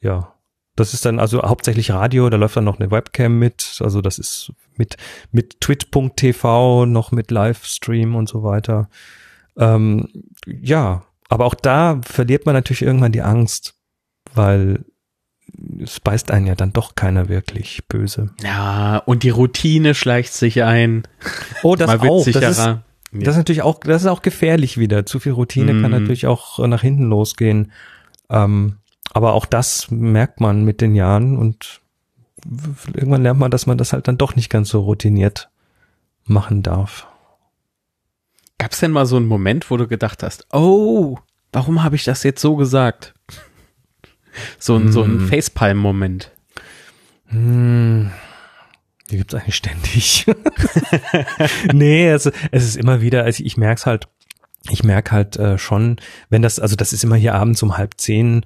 ja. 0.00 0.30
Das 0.76 0.92
ist 0.92 1.04
dann 1.04 1.20
also 1.20 1.42
hauptsächlich 1.42 1.92
Radio, 1.92 2.28
da 2.30 2.36
läuft 2.36 2.56
dann 2.56 2.64
noch 2.64 2.80
eine 2.80 2.90
Webcam 2.90 3.38
mit, 3.38 3.78
also 3.80 4.00
das 4.00 4.18
ist 4.18 4.52
mit, 4.76 4.96
mit 5.30 5.60
twit.tv 5.60 6.84
noch 6.86 7.12
mit 7.12 7.30
Livestream 7.30 8.16
und 8.16 8.28
so 8.28 8.42
weiter. 8.42 8.88
Ähm, 9.56 10.08
ja, 10.46 11.04
aber 11.28 11.44
auch 11.44 11.54
da 11.54 12.00
verliert 12.02 12.44
man 12.44 12.56
natürlich 12.56 12.82
irgendwann 12.82 13.12
die 13.12 13.22
Angst, 13.22 13.76
weil 14.34 14.84
es 15.82 16.00
beißt 16.00 16.30
einen 16.30 16.46
ja 16.46 16.54
dann 16.54 16.72
doch 16.72 16.94
keiner 16.94 17.28
wirklich 17.28 17.86
böse. 17.88 18.30
Ja, 18.42 18.98
und 18.98 19.22
die 19.22 19.30
Routine 19.30 19.94
schleicht 19.94 20.32
sich 20.32 20.62
ein. 20.62 21.06
Oh, 21.62 21.76
das 21.76 21.88
auch. 21.90 21.98
Das 22.00 22.26
ist, 22.26 22.26
witzigerer. 22.36 22.82
das 23.12 23.28
ist 23.28 23.36
natürlich 23.36 23.62
auch, 23.62 23.80
das 23.80 24.02
ist 24.02 24.08
auch 24.08 24.22
gefährlich 24.22 24.78
wieder. 24.78 25.06
Zu 25.06 25.20
viel 25.20 25.32
Routine 25.32 25.72
kann 25.80 25.90
Mhm. 25.92 25.98
natürlich 26.00 26.26
auch 26.26 26.58
äh, 26.58 26.66
nach 26.66 26.82
hinten 26.82 27.04
losgehen. 27.04 27.72
Ähm, 28.30 28.76
aber 29.12 29.34
auch 29.34 29.46
das 29.46 29.90
merkt 29.90 30.40
man 30.40 30.64
mit 30.64 30.80
den 30.80 30.94
Jahren 30.94 31.36
und 31.38 31.80
irgendwann 32.92 33.22
lernt 33.22 33.40
man, 33.40 33.50
dass 33.50 33.66
man 33.66 33.78
das 33.78 33.92
halt 33.92 34.08
dann 34.08 34.18
doch 34.18 34.34
nicht 34.36 34.50
ganz 34.50 34.68
so 34.70 34.80
routiniert 34.80 35.48
machen 36.24 36.62
darf. 36.62 37.06
Gab's 38.58 38.80
denn 38.80 38.90
mal 38.92 39.06
so 39.06 39.16
einen 39.16 39.26
Moment, 39.26 39.70
wo 39.70 39.76
du 39.76 39.86
gedacht 39.86 40.22
hast, 40.22 40.46
oh, 40.52 41.18
warum 41.52 41.82
habe 41.84 41.96
ich 41.96 42.04
das 42.04 42.22
jetzt 42.22 42.40
so 42.40 42.56
gesagt? 42.56 43.14
So 44.58 44.76
ein, 44.76 44.92
so 44.92 45.02
ein 45.02 45.20
Hm. 45.20 45.28
Facepalm-Moment. 45.28 46.30
Hm, 47.28 48.10
die 49.10 49.16
gibt's 49.18 49.34
eigentlich 49.34 49.56
ständig. 49.56 50.26
nee, 51.72 52.10
also 52.10 52.30
es 52.50 52.64
ist 52.64 52.76
immer 52.76 53.00
wieder, 53.00 53.24
also 53.24 53.42
ich 53.44 53.56
merk's 53.56 53.86
halt, 53.86 54.08
ich 54.70 54.82
merk 54.82 55.12
halt 55.12 55.36
äh, 55.36 55.58
schon, 55.58 55.96
wenn 56.30 56.42
das, 56.42 56.58
also 56.58 56.76
das 56.76 56.92
ist 56.92 57.04
immer 57.04 57.16
hier 57.16 57.34
abends 57.34 57.62
um 57.62 57.76
halb 57.76 57.94
zehn 57.98 58.44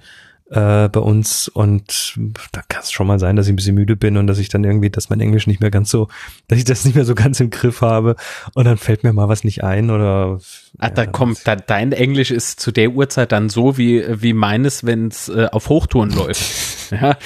äh, 0.49 0.89
bei 0.89 0.99
uns 0.99 1.47
und 1.47 2.17
da 2.51 2.61
kann 2.67 2.81
es 2.81 2.91
schon 2.91 3.07
mal 3.07 3.19
sein, 3.19 3.35
dass 3.35 3.47
ich 3.47 3.53
ein 3.53 3.55
bisschen 3.55 3.75
müde 3.75 3.95
bin 3.95 4.17
und 4.17 4.27
dass 4.27 4.39
ich 4.39 4.49
dann 4.49 4.63
irgendwie, 4.63 4.89
dass 4.89 5.09
mein 5.09 5.19
Englisch 5.19 5.47
nicht 5.47 5.61
mehr 5.61 5.71
ganz 5.71 5.89
so, 5.89 6.07
dass 6.47 6.57
ich 6.57 6.65
das 6.65 6.85
nicht 6.85 6.95
mehr 6.95 7.05
so 7.05 7.15
ganz 7.15 7.39
im 7.39 7.49
Griff 7.49 7.81
habe 7.81 8.15
und 8.53 8.65
dann 8.65 8.77
fällt 8.77 9.03
mir 9.03 9.13
mal 9.13 9.29
was 9.29 9.43
nicht 9.43 9.63
ein 9.63 9.89
oder 9.89 10.39
Ah, 10.77 10.87
ja, 10.87 10.89
da 10.91 11.05
kommt, 11.05 11.47
da, 11.47 11.55
dein 11.55 11.91
Englisch 11.91 12.31
ist 12.31 12.59
zu 12.59 12.71
der 12.71 12.91
Uhrzeit 12.91 13.31
dann 13.31 13.49
so 13.49 13.77
wie, 13.77 14.03
wie 14.21 14.33
meines, 14.33 14.85
wenn's 14.85 15.29
äh, 15.29 15.47
auf 15.51 15.69
Hochtouren 15.69 16.11
läuft. 16.11 16.41
ja, 17.01 17.17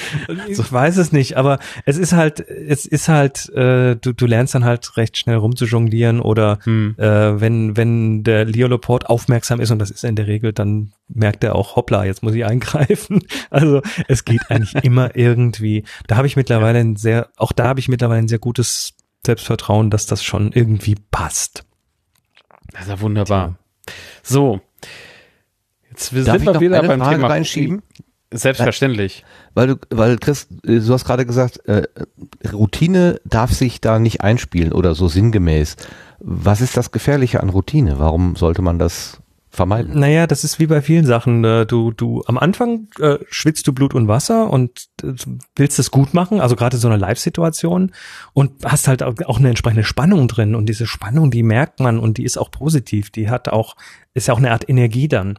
Ich 0.48 0.72
weiß 0.72 0.96
es 0.96 1.12
nicht, 1.12 1.36
aber 1.36 1.58
es 1.84 1.98
ist 1.98 2.12
halt, 2.12 2.40
es 2.40 2.86
ist 2.86 3.08
halt, 3.08 3.48
äh, 3.50 3.96
du, 3.96 4.12
du 4.12 4.26
lernst 4.26 4.54
dann 4.54 4.64
halt 4.64 4.96
recht 4.96 5.16
schnell 5.16 5.36
rumzujonglieren 5.36 6.20
oder 6.20 6.58
hm. 6.64 6.94
äh, 6.98 7.40
wenn, 7.40 7.76
wenn 7.76 8.24
der 8.24 8.44
Leo 8.44 8.68
Laporte 8.68 9.08
aufmerksam 9.08 9.60
ist, 9.60 9.70
und 9.70 9.78
das 9.78 9.90
ist 9.90 10.04
er 10.04 10.10
in 10.10 10.16
der 10.16 10.26
Regel, 10.26 10.52
dann 10.52 10.92
merkt 11.08 11.44
er 11.44 11.54
auch, 11.54 11.76
hoppla, 11.76 12.04
jetzt 12.04 12.22
muss 12.22 12.34
ich 12.34 12.44
eingreifen. 12.44 13.20
Also 13.50 13.82
es 14.08 14.24
geht 14.24 14.50
eigentlich 14.50 14.74
immer 14.84 15.14
irgendwie. 15.16 15.84
Da 16.06 16.16
habe 16.16 16.26
ich 16.26 16.34
mittlerweile 16.34 16.78
ein 16.78 16.96
sehr, 16.96 17.28
auch 17.36 17.52
da 17.52 17.68
habe 17.68 17.78
ich 17.78 17.88
mittlerweile 17.88 18.20
ein 18.20 18.28
sehr 18.28 18.38
gutes 18.38 18.94
Selbstvertrauen, 19.24 19.90
dass 19.90 20.06
das 20.06 20.24
schon 20.24 20.52
irgendwie 20.52 20.96
passt. 21.10 21.64
Das 22.72 22.82
ist 22.82 22.88
ja 22.88 23.00
wunderbar. 23.00 23.58
So. 24.22 24.60
Jetzt 25.90 26.12
wir 26.12 26.24
Darf 26.24 26.34
sind 26.34 26.42
ich 26.42 26.46
wir 26.48 26.54
noch 26.54 26.60
wieder 26.60 26.78
eine 26.78 26.88
beim 26.88 27.00
Frage 27.00 27.16
Thema 27.16 27.28
reinschieben? 27.28 27.82
Selbstverständlich. 28.36 29.24
Weil 29.54 29.68
du, 29.68 29.76
weil 29.90 30.18
Chris, 30.18 30.48
äh, 30.64 30.80
du 30.80 30.92
hast 30.92 31.04
gerade 31.04 31.24
gesagt, 31.24 31.66
äh, 31.66 31.84
Routine 32.52 33.20
darf 33.24 33.52
sich 33.52 33.80
da 33.80 33.98
nicht 33.98 34.22
einspielen 34.22 34.72
oder 34.72 34.94
so 34.94 35.08
sinngemäß. 35.08 35.76
Was 36.18 36.60
ist 36.60 36.76
das 36.76 36.90
Gefährliche 36.90 37.40
an 37.40 37.50
Routine? 37.50 37.98
Warum 37.98 38.36
sollte 38.36 38.62
man 38.62 38.78
das 38.78 39.20
vermeiden? 39.50 39.98
Naja, 39.98 40.26
das 40.26 40.42
ist 40.42 40.58
wie 40.58 40.66
bei 40.66 40.82
vielen 40.82 41.06
Sachen. 41.06 41.44
äh, 41.44 41.64
Du, 41.64 41.92
du 41.92 42.24
am 42.26 42.38
Anfang 42.38 42.88
äh, 42.98 43.18
schwitzt 43.30 43.66
du 43.66 43.72
Blut 43.72 43.94
und 43.94 44.08
Wasser 44.08 44.50
und 44.50 44.88
äh, 45.02 45.12
willst 45.56 45.78
es 45.78 45.90
gut 45.90 46.12
machen, 46.12 46.40
also 46.40 46.56
gerade 46.56 46.76
so 46.76 46.88
eine 46.88 46.96
Live-Situation 46.96 47.92
und 48.32 48.64
hast 48.64 48.88
halt 48.88 49.02
auch 49.02 49.14
auch 49.26 49.38
eine 49.38 49.48
entsprechende 49.48 49.84
Spannung 49.84 50.28
drin 50.28 50.54
und 50.54 50.66
diese 50.66 50.86
Spannung, 50.86 51.30
die 51.30 51.42
merkt 51.42 51.80
man 51.80 51.98
und 51.98 52.18
die 52.18 52.24
ist 52.24 52.36
auch 52.36 52.50
positiv. 52.50 53.10
Die 53.10 53.30
hat 53.30 53.48
auch, 53.48 53.76
ist 54.12 54.28
ja 54.28 54.34
auch 54.34 54.38
eine 54.38 54.50
Art 54.50 54.68
Energie 54.68 55.08
dann. 55.08 55.38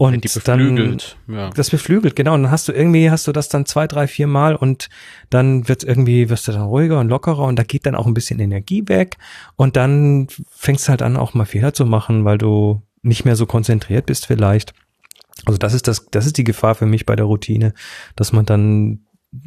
Und 0.00 0.24
Die 0.24 0.40
dann, 0.44 0.58
beflügelt. 0.60 1.18
ja. 1.28 1.50
das 1.50 1.68
beflügelt, 1.68 2.16
genau. 2.16 2.32
Und 2.32 2.44
dann 2.44 2.50
hast 2.50 2.66
du 2.66 2.72
irgendwie, 2.72 3.10
hast 3.10 3.26
du 3.26 3.32
das 3.32 3.50
dann 3.50 3.66
zwei, 3.66 3.86
drei, 3.86 4.06
vier 4.06 4.26
Mal 4.26 4.56
und 4.56 4.88
dann 5.28 5.68
wird 5.68 5.84
irgendwie, 5.84 6.30
wirst 6.30 6.48
du 6.48 6.52
dann 6.52 6.62
ruhiger 6.62 7.00
und 7.00 7.10
lockerer 7.10 7.44
und 7.44 7.58
da 7.58 7.64
geht 7.64 7.84
dann 7.84 7.94
auch 7.94 8.06
ein 8.06 8.14
bisschen 8.14 8.40
Energie 8.40 8.82
weg 8.86 9.18
und 9.56 9.76
dann 9.76 10.28
fängst 10.50 10.86
du 10.86 10.88
halt 10.88 11.02
an, 11.02 11.18
auch 11.18 11.34
mal 11.34 11.44
Fehler 11.44 11.74
zu 11.74 11.84
machen, 11.84 12.24
weil 12.24 12.38
du 12.38 12.80
nicht 13.02 13.26
mehr 13.26 13.36
so 13.36 13.44
konzentriert 13.44 14.06
bist 14.06 14.24
vielleicht. 14.24 14.72
Also 15.44 15.58
das 15.58 15.74
ist 15.74 15.86
das, 15.86 16.06
das 16.10 16.24
ist 16.24 16.38
die 16.38 16.44
Gefahr 16.44 16.74
für 16.74 16.86
mich 16.86 17.04
bei 17.04 17.14
der 17.14 17.26
Routine, 17.26 17.74
dass 18.16 18.32
man 18.32 18.46
dann 18.46 19.00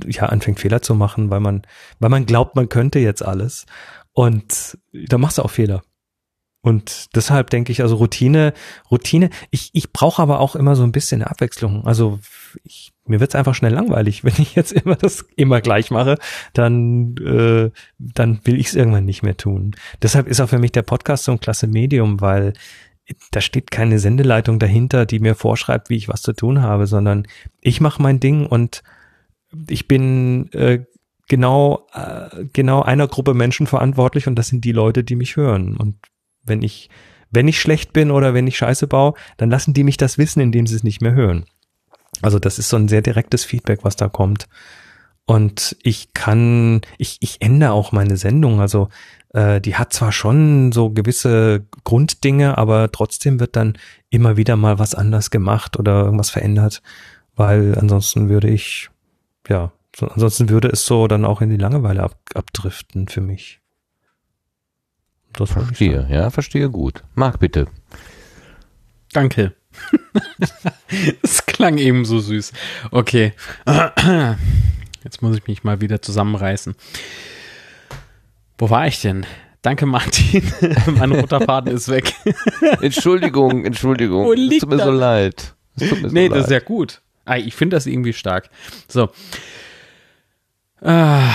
ja 0.06 0.28
anfängt 0.28 0.60
Fehler 0.60 0.84
zu 0.84 0.94
machen, 0.94 1.32
weil 1.32 1.40
man, 1.40 1.64
weil 1.98 2.12
man 2.12 2.28
glaubt, 2.28 2.56
man 2.56 2.70
könnte 2.70 3.00
jetzt 3.00 3.26
alles 3.26 3.66
und 4.12 4.78
da 4.92 5.18
machst 5.18 5.40
du 5.40 5.42
auch 5.42 5.50
Fehler. 5.50 5.82
Und 6.64 7.14
deshalb 7.14 7.50
denke 7.50 7.74
ich, 7.74 7.82
also 7.82 7.98
Routine, 7.98 8.54
Routine, 8.90 9.30
ich, 9.52 9.70
ich 9.74 9.92
brauche 9.92 10.22
aber 10.22 10.40
auch 10.40 10.56
immer 10.56 10.78
so 10.78 10.84
ein 10.84 10.94
bisschen 10.94 11.22
Abwechslung. 11.22 11.86
Also 11.86 12.20
ich, 12.64 12.94
mir 13.06 13.20
wird's 13.20 13.36
einfach 13.36 13.54
schnell 13.54 13.74
langweilig. 13.74 14.24
Wenn 14.24 14.36
ich 14.38 14.56
jetzt 14.56 14.72
immer 14.72 14.96
das 14.96 15.26
immer 15.36 15.60
gleich 15.60 15.92
mache, 15.92 16.18
dann, 16.54 17.18
äh, 17.18 17.70
dann 18.00 18.40
will 18.46 18.62
ich 18.62 18.68
es 18.68 18.76
irgendwann 18.76 19.04
nicht 19.04 19.24
mehr 19.24 19.36
tun. 19.36 19.76
Deshalb 20.02 20.30
ist 20.30 20.40
auch 20.40 20.48
für 20.48 20.58
mich 20.58 20.72
der 20.72 20.84
Podcast 20.84 21.26
so 21.26 21.34
ein 21.34 21.42
klasse 21.42 21.68
Medium, 21.68 22.22
weil 22.22 22.54
da 23.32 23.42
steht 23.42 23.70
keine 23.70 24.00
Sendeleitung 24.00 24.58
dahinter, 24.58 25.06
die 25.06 25.20
mir 25.20 25.36
vorschreibt, 25.36 25.90
wie 25.90 25.98
ich 25.98 26.08
was 26.08 26.22
zu 26.22 26.32
tun 26.32 26.62
habe, 26.62 26.88
sondern 26.88 27.28
ich 27.60 27.82
mache 27.82 28.02
mein 28.02 28.22
Ding 28.22 28.46
und 28.46 28.84
ich 29.68 29.90
bin 29.90 30.50
äh, 30.54 30.86
genau 31.28 31.88
äh, 31.94 32.46
genau 32.54 32.84
einer 32.84 33.10
Gruppe 33.10 33.34
Menschen 33.34 33.68
verantwortlich 33.68 34.28
und 34.28 34.36
das 34.36 34.48
sind 34.48 34.64
die 34.64 34.72
Leute, 34.72 35.04
die 35.04 35.18
mich 35.18 35.36
hören. 35.36 35.76
Und 35.76 35.98
wenn 36.44 36.62
ich 36.62 36.90
wenn 37.34 37.48
ich 37.48 37.60
schlecht 37.60 37.94
bin 37.94 38.12
oder 38.12 38.36
wenn 38.36 38.46
ich 38.46 38.58
Scheiße 38.58 38.86
baue, 38.86 39.16
dann 39.38 39.50
lassen 39.50 39.74
die 39.74 39.84
mich 39.84 39.98
das 39.98 40.20
wissen, 40.20 40.40
indem 40.40 40.68
sie 40.68 40.76
es 40.76 40.84
nicht 40.84 41.02
mehr 41.02 41.14
hören. 41.14 41.46
Also 42.22 42.38
das 42.38 42.60
ist 42.60 42.70
so 42.70 42.78
ein 42.78 42.88
sehr 42.88 43.02
direktes 43.02 43.44
Feedback, 43.44 43.80
was 43.84 43.96
da 43.96 44.08
kommt. 44.08 44.48
Und 45.26 45.76
ich 45.82 46.14
kann, 46.14 46.82
ich, 46.98 47.18
ich 47.22 47.42
ändere 47.42 47.72
auch 47.72 47.92
meine 47.92 48.18
Sendung. 48.18 48.60
Also 48.60 48.90
äh, 49.34 49.60
die 49.60 49.76
hat 49.76 49.94
zwar 49.94 50.12
schon 50.12 50.72
so 50.72 50.92
gewisse 50.92 51.66
Grunddinge, 51.84 52.58
aber 52.58 52.92
trotzdem 52.92 53.40
wird 53.40 53.56
dann 53.56 53.78
immer 54.12 54.38
wieder 54.38 54.56
mal 54.56 54.78
was 54.78 54.94
anders 54.94 55.32
gemacht 55.32 55.80
oder 55.80 56.04
irgendwas 56.04 56.30
verändert. 56.30 56.82
weil 57.36 57.76
ansonsten 57.80 58.30
würde 58.30 58.48
ich, 58.50 58.92
ja, 59.50 59.72
so, 59.96 60.08
ansonsten 60.08 60.50
würde 60.50 60.68
es 60.68 60.86
so 60.86 61.08
dann 61.08 61.26
auch 61.26 61.42
in 61.42 61.50
die 61.50 61.58
Langeweile 61.58 62.04
ab, 62.04 62.16
abdriften 62.36 63.08
für 63.08 63.22
mich. 63.22 63.63
Das 65.34 65.52
verstehe, 65.52 66.08
ja, 66.10 66.30
verstehe 66.30 66.70
gut. 66.70 67.04
Marc, 67.16 67.40
bitte. 67.40 67.68
Danke. 69.12 69.54
Es 71.24 71.46
klang 71.48 71.80
eben 71.80 72.06
so 72.06 72.20
süß. 72.20 72.54
Okay. 72.92 73.34
Jetzt 75.04 75.22
muss 75.24 75.36
ich 75.36 75.48
mich 75.48 75.64
mal 75.64 75.82
wieder 75.82 76.02
zusammenreißen. 76.02 76.76
Wo 78.60 78.70
war 78.70 78.86
ich 78.88 79.02
denn? 79.02 79.26
Danke, 79.64 79.86
Martin. 79.86 80.44
mein 80.98 81.12
roter 81.12 81.42
Faden 81.42 81.74
ist 81.74 81.90
weg. 81.90 82.14
Entschuldigung, 82.82 83.66
Entschuldigung. 83.66 84.26
Wo 84.26 84.34
liegt 84.34 84.54
es 84.54 84.60
tut 84.62 84.70
mir 84.70 84.78
das? 84.78 84.86
so 84.86 84.92
leid. 84.92 85.56
Es 85.78 85.90
tut 85.90 86.02
mir 86.02 86.10
so 86.10 86.14
nee, 86.14 86.28
leid. 86.28 86.38
das 86.38 86.46
ist 86.46 86.52
ja 86.52 86.60
gut. 86.60 87.02
Ah, 87.26 87.38
Ich 87.38 87.56
finde 87.56 87.76
das 87.78 87.86
irgendwie 87.88 88.14
stark. 88.14 88.50
So. 88.88 89.10
Ah, 90.82 91.34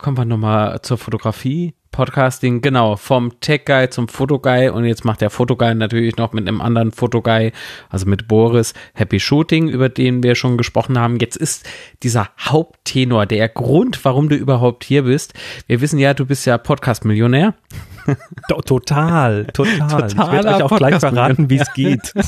kommen 0.00 0.16
wir 0.16 0.24
nochmal 0.24 0.80
zur 0.82 0.96
Fotografie. 0.96 1.74
Podcasting, 1.96 2.60
genau, 2.60 2.96
vom 2.96 3.40
Tech 3.40 3.64
Guy 3.64 3.88
zum 3.88 4.06
Fotoguy 4.08 4.68
und 4.68 4.84
jetzt 4.84 5.06
macht 5.06 5.22
der 5.22 5.30
Fotoguy 5.30 5.74
natürlich 5.74 6.18
noch 6.18 6.34
mit 6.34 6.46
einem 6.46 6.60
anderen 6.60 6.92
Fotoguy, 6.92 7.52
also 7.88 8.04
mit 8.04 8.28
Boris, 8.28 8.74
Happy 8.92 9.18
Shooting, 9.18 9.68
über 9.70 9.88
den 9.88 10.22
wir 10.22 10.34
schon 10.34 10.58
gesprochen 10.58 10.98
haben. 10.98 11.18
Jetzt 11.18 11.36
ist 11.36 11.66
dieser 12.02 12.28
Haupttenor, 12.38 13.24
der 13.24 13.48
Grund, 13.48 14.04
warum 14.04 14.28
du 14.28 14.36
überhaupt 14.36 14.84
hier 14.84 15.04
bist. 15.04 15.32
Wir 15.68 15.80
wissen 15.80 15.98
ja, 15.98 16.12
du 16.12 16.26
bist 16.26 16.44
ja 16.44 16.58
Podcast-Millionär. 16.58 17.54
To- 18.48 18.60
Total, 18.62 19.44
total. 19.46 20.06
ich 20.08 20.16
werde 20.16 20.48
euch 20.54 20.62
auch 20.62 20.76
gleich 20.76 20.98
verraten, 21.00 21.50
wie 21.50 21.56
es 21.58 21.72
geht. 21.74 22.12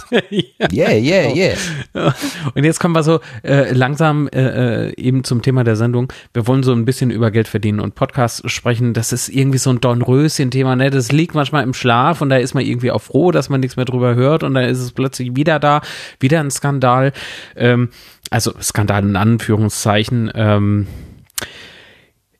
Yeah, 0.72 0.90
yeah, 0.92 1.34
yeah. 1.34 1.56
Und 2.54 2.64
jetzt 2.64 2.80
kommen 2.80 2.94
wir 2.94 3.02
so 3.02 3.20
äh, 3.42 3.72
langsam 3.72 4.28
äh, 4.28 4.88
äh, 4.88 4.94
eben 4.96 5.24
zum 5.24 5.42
Thema 5.42 5.64
der 5.64 5.76
Sendung. 5.76 6.12
Wir 6.34 6.46
wollen 6.46 6.62
so 6.62 6.72
ein 6.72 6.84
bisschen 6.84 7.10
über 7.10 7.30
Geld 7.30 7.48
verdienen 7.48 7.80
und 7.80 7.94
Podcast 7.94 8.48
sprechen. 8.50 8.92
Das 8.92 9.12
ist 9.12 9.28
irgendwie 9.28 9.58
so 9.58 9.70
ein 9.70 9.80
Dornröschen-Thema. 9.80 10.76
Ne? 10.76 10.90
Das 10.90 11.12
liegt 11.12 11.34
manchmal 11.34 11.62
im 11.62 11.74
Schlaf 11.74 12.20
und 12.20 12.28
da 12.30 12.36
ist 12.36 12.54
man 12.54 12.64
irgendwie 12.64 12.90
auch 12.90 13.02
froh, 13.02 13.30
dass 13.30 13.48
man 13.48 13.60
nichts 13.60 13.76
mehr 13.76 13.84
drüber 13.84 14.14
hört 14.14 14.42
und 14.42 14.54
dann 14.54 14.64
ist 14.64 14.78
es 14.80 14.92
plötzlich 14.92 15.34
wieder 15.36 15.58
da, 15.58 15.80
wieder 16.20 16.40
ein 16.40 16.50
Skandal. 16.50 17.12
Ähm, 17.56 17.90
also 18.30 18.52
Skandal 18.60 19.04
in 19.04 19.16
Anführungszeichen. 19.16 20.30
Ähm, 20.34 20.86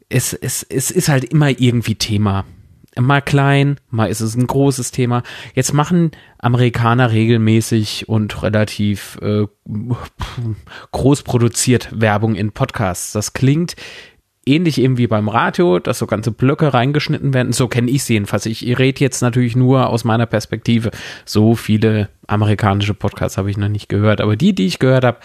es, 0.09 0.33
es, 0.33 0.63
es 0.63 0.91
ist 0.91 1.09
halt 1.09 1.25
immer 1.25 1.49
irgendwie 1.51 1.95
Thema. 1.95 2.45
Mal 3.01 3.23
klein, 3.23 3.79
mal 3.91 4.09
ist 4.09 4.21
es 4.21 4.35
ein 4.35 4.47
großes 4.47 4.91
Thema. 4.91 5.23
Jetzt 5.55 5.73
machen 5.73 6.11
Amerikaner 6.39 7.13
regelmäßig 7.13 8.09
und 8.09 8.43
relativ 8.43 9.19
äh, 9.23 9.47
groß 10.91 11.23
produziert 11.23 11.89
Werbung 11.93 12.35
in 12.35 12.51
Podcasts. 12.51 13.13
Das 13.13 13.35
klingt 13.35 13.77
ähnlich 14.49 14.81
eben 14.81 14.99
wie 14.99 15.07
beim 15.07 15.29
Radio, 15.29 15.79
dass 15.79 15.99
so 15.99 16.07
ganze 16.07 16.33
Blöcke 16.33 16.75
reingeschnitten 16.75 17.35
werden. 17.35 17.53
So 17.53 17.69
kenne 17.69 17.91
ich 17.91 17.99
es 17.99 18.09
jedenfalls. 18.09 18.47
Ich 18.47 18.63
rede 18.79 19.01
jetzt 19.01 19.21
natürlich 19.21 19.55
nur 19.55 19.89
aus 19.89 20.05
meiner 20.05 20.27
Perspektive. 20.27 20.91
So 21.25 21.55
viele 21.55 22.09
amerikanische 22.27 22.95
Podcasts 22.95 23.39
habe 23.39 23.51
ich 23.51 23.57
noch 23.57 23.69
nicht 23.69 23.89
gehört. 23.89 24.21
Aber 24.21 24.37
die, 24.37 24.55
die 24.55 24.67
ich 24.67 24.79
gehört 24.79 25.05
habe 25.05 25.19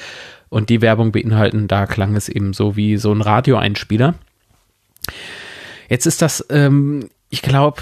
und 0.50 0.70
die 0.70 0.82
Werbung 0.82 1.12
beinhalten, 1.12 1.68
da 1.68 1.88
klang 1.88 2.16
es 2.16 2.30
eben 2.30 2.54
so 2.54 2.76
wie 2.76 2.98
so 2.98 3.12
ein 3.12 3.22
Radioeinspieler. 3.22 4.14
Jetzt 5.90 6.06
ist 6.06 6.22
das, 6.22 6.46
ähm, 6.50 7.10
ich 7.34 7.42
glaube, 7.42 7.82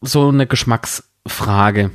so 0.00 0.30
eine 0.30 0.46
Geschmacksfrage. 0.46 1.90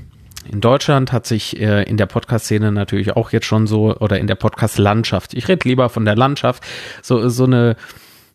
In 0.47 0.61
Deutschland 0.61 1.11
hat 1.11 1.25
sich 1.25 1.59
äh, 1.59 1.81
in 1.81 1.97
der 1.97 2.05
Podcast-Szene 2.05 2.71
natürlich 2.71 3.15
auch 3.15 3.31
jetzt 3.31 3.47
schon 3.47 3.65
so, 3.65 3.97
oder 3.97 4.19
in 4.19 4.27
der 4.27 4.35
Podcast-Landschaft, 4.35 5.33
ich 5.33 5.47
rede 5.47 5.67
lieber 5.67 5.89
von 5.89 6.05
der 6.05 6.15
Landschaft, 6.15 6.63
so, 7.01 7.29
so 7.29 7.45
eine, 7.45 7.77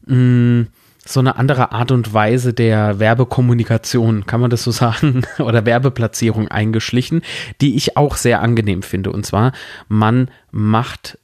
mh, 0.07 0.67
so 1.07 1.21
eine 1.21 1.37
andere 1.37 1.71
Art 1.71 1.93
und 1.93 2.13
Weise 2.13 2.53
der 2.53 2.99
Werbekommunikation, 2.99 4.27
kann 4.27 4.41
man 4.41 4.51
das 4.51 4.65
so 4.65 4.71
sagen, 4.73 5.23
oder 5.39 5.65
Werbeplatzierung 5.65 6.49
eingeschlichen, 6.49 7.23
die 7.61 7.77
ich 7.77 7.97
auch 7.97 8.17
sehr 8.17 8.43
angenehm 8.43 8.83
finde. 8.83 9.13
Und 9.13 9.25
zwar, 9.25 9.53
man 9.87 10.33
macht 10.51 11.17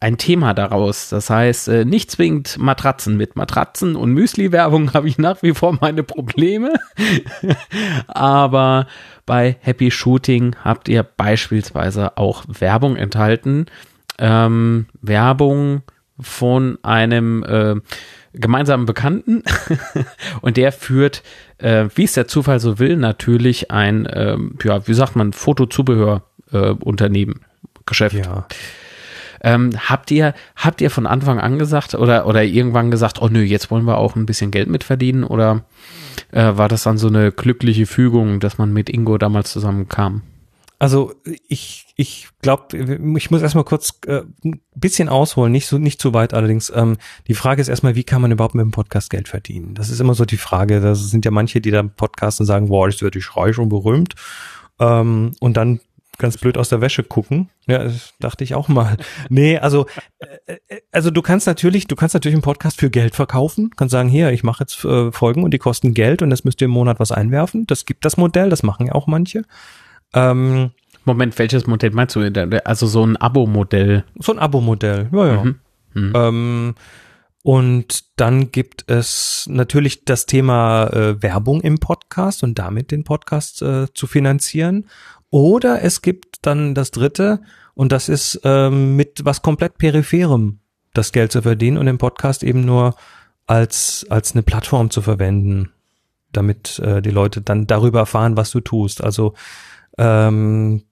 ein 0.00 0.16
Thema 0.16 0.54
daraus. 0.54 1.10
Das 1.10 1.28
heißt, 1.28 1.68
äh, 1.68 1.84
nicht 1.84 2.10
zwingend 2.10 2.56
Matratzen. 2.58 3.18
Mit 3.18 3.36
Matratzen 3.36 3.96
und 3.96 4.12
Müsli-Werbung 4.12 4.92
habe 4.94 5.08
ich 5.08 5.18
nach 5.18 5.42
wie 5.42 5.52
vor 5.52 5.76
meine 5.80 6.02
Probleme. 6.02 6.72
Aber 8.08 8.86
bei 9.26 9.58
Happy 9.60 9.90
Shooting 9.90 10.56
habt 10.64 10.88
ihr 10.88 11.02
beispielsweise 11.02 12.16
auch 12.16 12.44
Werbung 12.48 12.96
enthalten. 12.96 13.66
Ähm, 14.18 14.86
Werbung 15.02 15.82
von 16.18 16.78
einem 16.82 17.44
äh, 17.44 17.76
gemeinsamen 18.32 18.86
Bekannten 18.86 19.42
und 20.40 20.56
der 20.56 20.72
führt, 20.72 21.22
äh, 21.58 21.88
wie 21.94 22.04
es 22.04 22.12
der 22.12 22.26
Zufall 22.26 22.60
so 22.60 22.78
will, 22.78 22.96
natürlich 22.96 23.70
ein, 23.70 24.08
ähm, 24.12 24.56
ja, 24.62 24.86
wie 24.86 24.94
sagt 24.94 25.16
man, 25.16 25.32
Fotozubehörunternehmen, 25.32 27.36
äh, 27.36 27.40
Geschäft. 27.86 28.16
Ja. 28.16 28.46
Ähm, 29.42 29.70
habt 29.88 30.10
ihr, 30.10 30.34
habt 30.56 30.80
ihr 30.80 30.90
von 30.90 31.06
Anfang 31.06 31.40
an 31.40 31.58
gesagt 31.58 31.94
oder, 31.94 32.26
oder 32.26 32.42
irgendwann 32.44 32.90
gesagt, 32.90 33.22
oh 33.22 33.28
nö, 33.28 33.42
jetzt 33.42 33.70
wollen 33.70 33.84
wir 33.84 33.98
auch 33.98 34.16
ein 34.16 34.26
bisschen 34.26 34.50
Geld 34.50 34.68
mitverdienen 34.68 35.24
oder 35.24 35.64
äh, 36.32 36.56
war 36.56 36.68
das 36.68 36.82
dann 36.82 36.98
so 36.98 37.08
eine 37.08 37.32
glückliche 37.32 37.86
Fügung, 37.86 38.40
dass 38.40 38.58
man 38.58 38.72
mit 38.72 38.90
Ingo 38.90 39.18
damals 39.18 39.52
zusammenkam? 39.52 40.22
Also 40.80 41.12
ich, 41.46 41.92
ich 41.96 42.28
glaube, 42.40 42.78
ich 43.18 43.30
muss 43.30 43.42
erstmal 43.42 43.64
kurz 43.64 44.00
äh, 44.06 44.22
ein 44.42 44.62
bisschen 44.74 45.10
ausholen, 45.10 45.52
nicht 45.52 45.66
so 45.66 45.76
nicht 45.76 46.00
zu 46.00 46.14
weit 46.14 46.32
allerdings. 46.32 46.72
Ähm, 46.74 46.96
die 47.28 47.34
Frage 47.34 47.60
ist 47.60 47.68
erstmal, 47.68 47.96
wie 47.96 48.04
kann 48.04 48.22
man 48.22 48.32
überhaupt 48.32 48.54
mit 48.54 48.64
dem 48.64 48.70
Podcast 48.70 49.10
Geld 49.10 49.28
verdienen? 49.28 49.74
Das 49.74 49.90
ist 49.90 50.00
immer 50.00 50.14
so 50.14 50.24
die 50.24 50.38
Frage. 50.38 50.80
Das 50.80 51.10
sind 51.10 51.26
ja 51.26 51.30
manche, 51.30 51.60
die 51.60 51.70
da 51.70 51.82
podcasten 51.82 52.46
sagen, 52.46 52.70
wow, 52.70 52.86
das 52.86 53.02
wird 53.02 53.14
ich 53.14 53.36
reich 53.36 53.58
und 53.58 53.68
berühmt. 53.68 54.14
Ähm, 54.78 55.32
und 55.38 55.58
dann 55.58 55.80
ganz 56.20 56.38
blöd 56.38 56.56
aus 56.56 56.68
der 56.68 56.80
Wäsche 56.80 57.02
gucken. 57.02 57.50
Ja, 57.66 57.84
das 57.84 58.14
dachte 58.20 58.44
ich 58.44 58.54
auch 58.54 58.68
mal. 58.68 58.96
Nee, 59.28 59.58
also 59.58 59.86
äh, 60.18 60.58
äh, 60.68 60.80
also 60.92 61.10
du 61.10 61.22
kannst 61.22 61.46
natürlich, 61.46 61.88
du 61.88 61.96
kannst 61.96 62.14
natürlich 62.14 62.34
einen 62.36 62.42
Podcast 62.42 62.78
für 62.78 62.90
Geld 62.90 63.14
verkaufen, 63.16 63.70
kannst 63.76 63.92
sagen, 63.92 64.08
hier, 64.08 64.30
ich 64.30 64.44
mache 64.44 64.62
jetzt 64.62 64.84
äh, 64.84 65.10
Folgen 65.10 65.42
und 65.42 65.52
die 65.52 65.58
kosten 65.58 65.94
Geld 65.94 66.22
und 66.22 66.30
das 66.30 66.44
müsst 66.44 66.60
ihr 66.60 66.66
im 66.66 66.70
Monat 66.70 67.00
was 67.00 67.10
einwerfen. 67.10 67.66
Das 67.66 67.84
gibt 67.84 68.04
das 68.04 68.16
Modell, 68.16 68.50
das 68.50 68.62
machen 68.62 68.86
ja 68.86 68.94
auch 68.94 69.06
manche. 69.08 69.42
Ähm, 70.14 70.70
Moment, 71.04 71.38
welches 71.38 71.66
Modell 71.66 71.90
meinst 71.90 72.14
du? 72.14 72.20
Also 72.64 72.86
so 72.86 73.04
ein 73.04 73.16
Abo-Modell. 73.16 74.04
so 74.16 74.32
ein 74.32 74.38
Abo-Modell, 74.38 75.08
ja, 75.12 75.26
ja. 75.26 75.44
Mhm. 75.44 75.60
Mhm. 75.94 76.12
Ähm, 76.14 76.74
und 77.42 78.04
dann 78.16 78.52
gibt 78.52 78.90
es 78.90 79.46
natürlich 79.48 80.04
das 80.04 80.26
Thema 80.26 80.88
äh, 80.88 81.22
Werbung 81.22 81.62
im 81.62 81.78
Podcast 81.78 82.42
und 82.42 82.58
damit 82.58 82.90
den 82.90 83.04
Podcast 83.04 83.62
äh, 83.62 83.86
zu 83.94 84.06
finanzieren. 84.06 84.88
Oder 85.30 85.82
es 85.82 86.02
gibt 86.02 86.38
dann 86.42 86.74
das 86.74 86.90
dritte 86.90 87.40
und 87.74 87.92
das 87.92 88.08
ist 88.08 88.40
ähm, 88.44 88.96
mit 88.96 89.24
was 89.24 89.42
komplett 89.42 89.78
peripherem 89.78 90.58
das 90.92 91.12
Geld 91.12 91.32
zu 91.32 91.42
verdienen 91.42 91.78
und 91.78 91.86
den 91.86 91.98
Podcast 91.98 92.42
eben 92.42 92.64
nur 92.64 92.96
als, 93.46 94.06
als 94.10 94.32
eine 94.32 94.42
Plattform 94.42 94.90
zu 94.90 95.02
verwenden, 95.02 95.70
damit 96.32 96.78
äh, 96.80 97.00
die 97.00 97.10
Leute 97.10 97.42
dann 97.42 97.66
darüber 97.66 98.00
erfahren, 98.00 98.36
was 98.36 98.50
du 98.50 98.60
tust. 98.60 99.02
Also 99.02 99.34
ähm, 99.98 100.82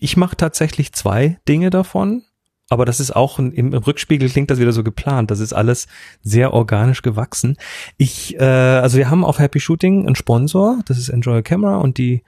ich 0.00 0.16
mache 0.16 0.36
tatsächlich 0.36 0.92
zwei 0.92 1.38
Dinge 1.48 1.70
davon. 1.70 2.22
Aber 2.68 2.84
das 2.84 2.98
ist 2.98 3.14
auch 3.14 3.38
ein, 3.38 3.52
im 3.52 3.72
Rückspiegel 3.72 4.28
klingt 4.28 4.50
das 4.50 4.58
wieder 4.58 4.72
so 4.72 4.82
geplant. 4.82 5.30
Das 5.30 5.38
ist 5.38 5.52
alles 5.52 5.86
sehr 6.22 6.52
organisch 6.52 7.02
gewachsen. 7.02 7.56
Ich, 7.96 8.34
äh, 8.40 8.44
also 8.44 8.98
wir 8.98 9.08
haben 9.08 9.24
auf 9.24 9.38
Happy 9.38 9.60
Shooting 9.60 10.04
einen 10.04 10.16
Sponsor, 10.16 10.80
das 10.84 10.98
ist 10.98 11.08
Enjoy 11.08 11.42
Camera 11.42 11.76
und 11.76 11.96
die 11.96 12.24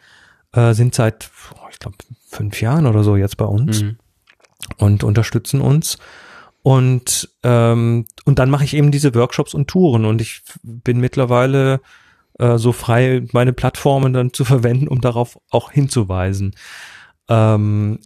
äh, 0.53 0.73
sind 0.75 0.95
seit, 0.95 1.31
oh, 1.55 1.67
ich 1.71 1.79
glaube, 1.79 1.97
fünf 2.27 2.61
Jahren 2.61 2.87
oder 2.87 3.03
so 3.05 3.17
jetzt 3.17 3.37
bei 3.37 3.45
uns 3.45 3.83
Mhm. 3.83 3.97
und 4.79 5.05
unterstützen 5.05 5.61
uns. 5.61 5.99
Und, 6.63 7.31
ähm, 7.45 8.05
und 8.25 8.39
dann 8.39 8.51
mache 8.51 8.65
ich 8.65 8.75
eben 8.75 8.91
diese 8.91 9.15
Workshops 9.15 9.55
und 9.55 9.69
Touren 9.69 10.05
und 10.05 10.21
ich 10.21 10.43
bin 10.63 10.99
mittlerweile 11.01 11.81
äh, 12.39 12.59
so 12.59 12.73
frei, 12.73 13.25
meine 13.33 13.53
Plattformen 13.53 14.13
dann 14.13 14.33
zu 14.33 14.45
verwenden, 14.45 14.89
um 14.89 15.01
darauf 15.01 15.39
auch 15.51 15.71
hinzuweisen. 15.73 16.55
Ähm, 17.29 18.01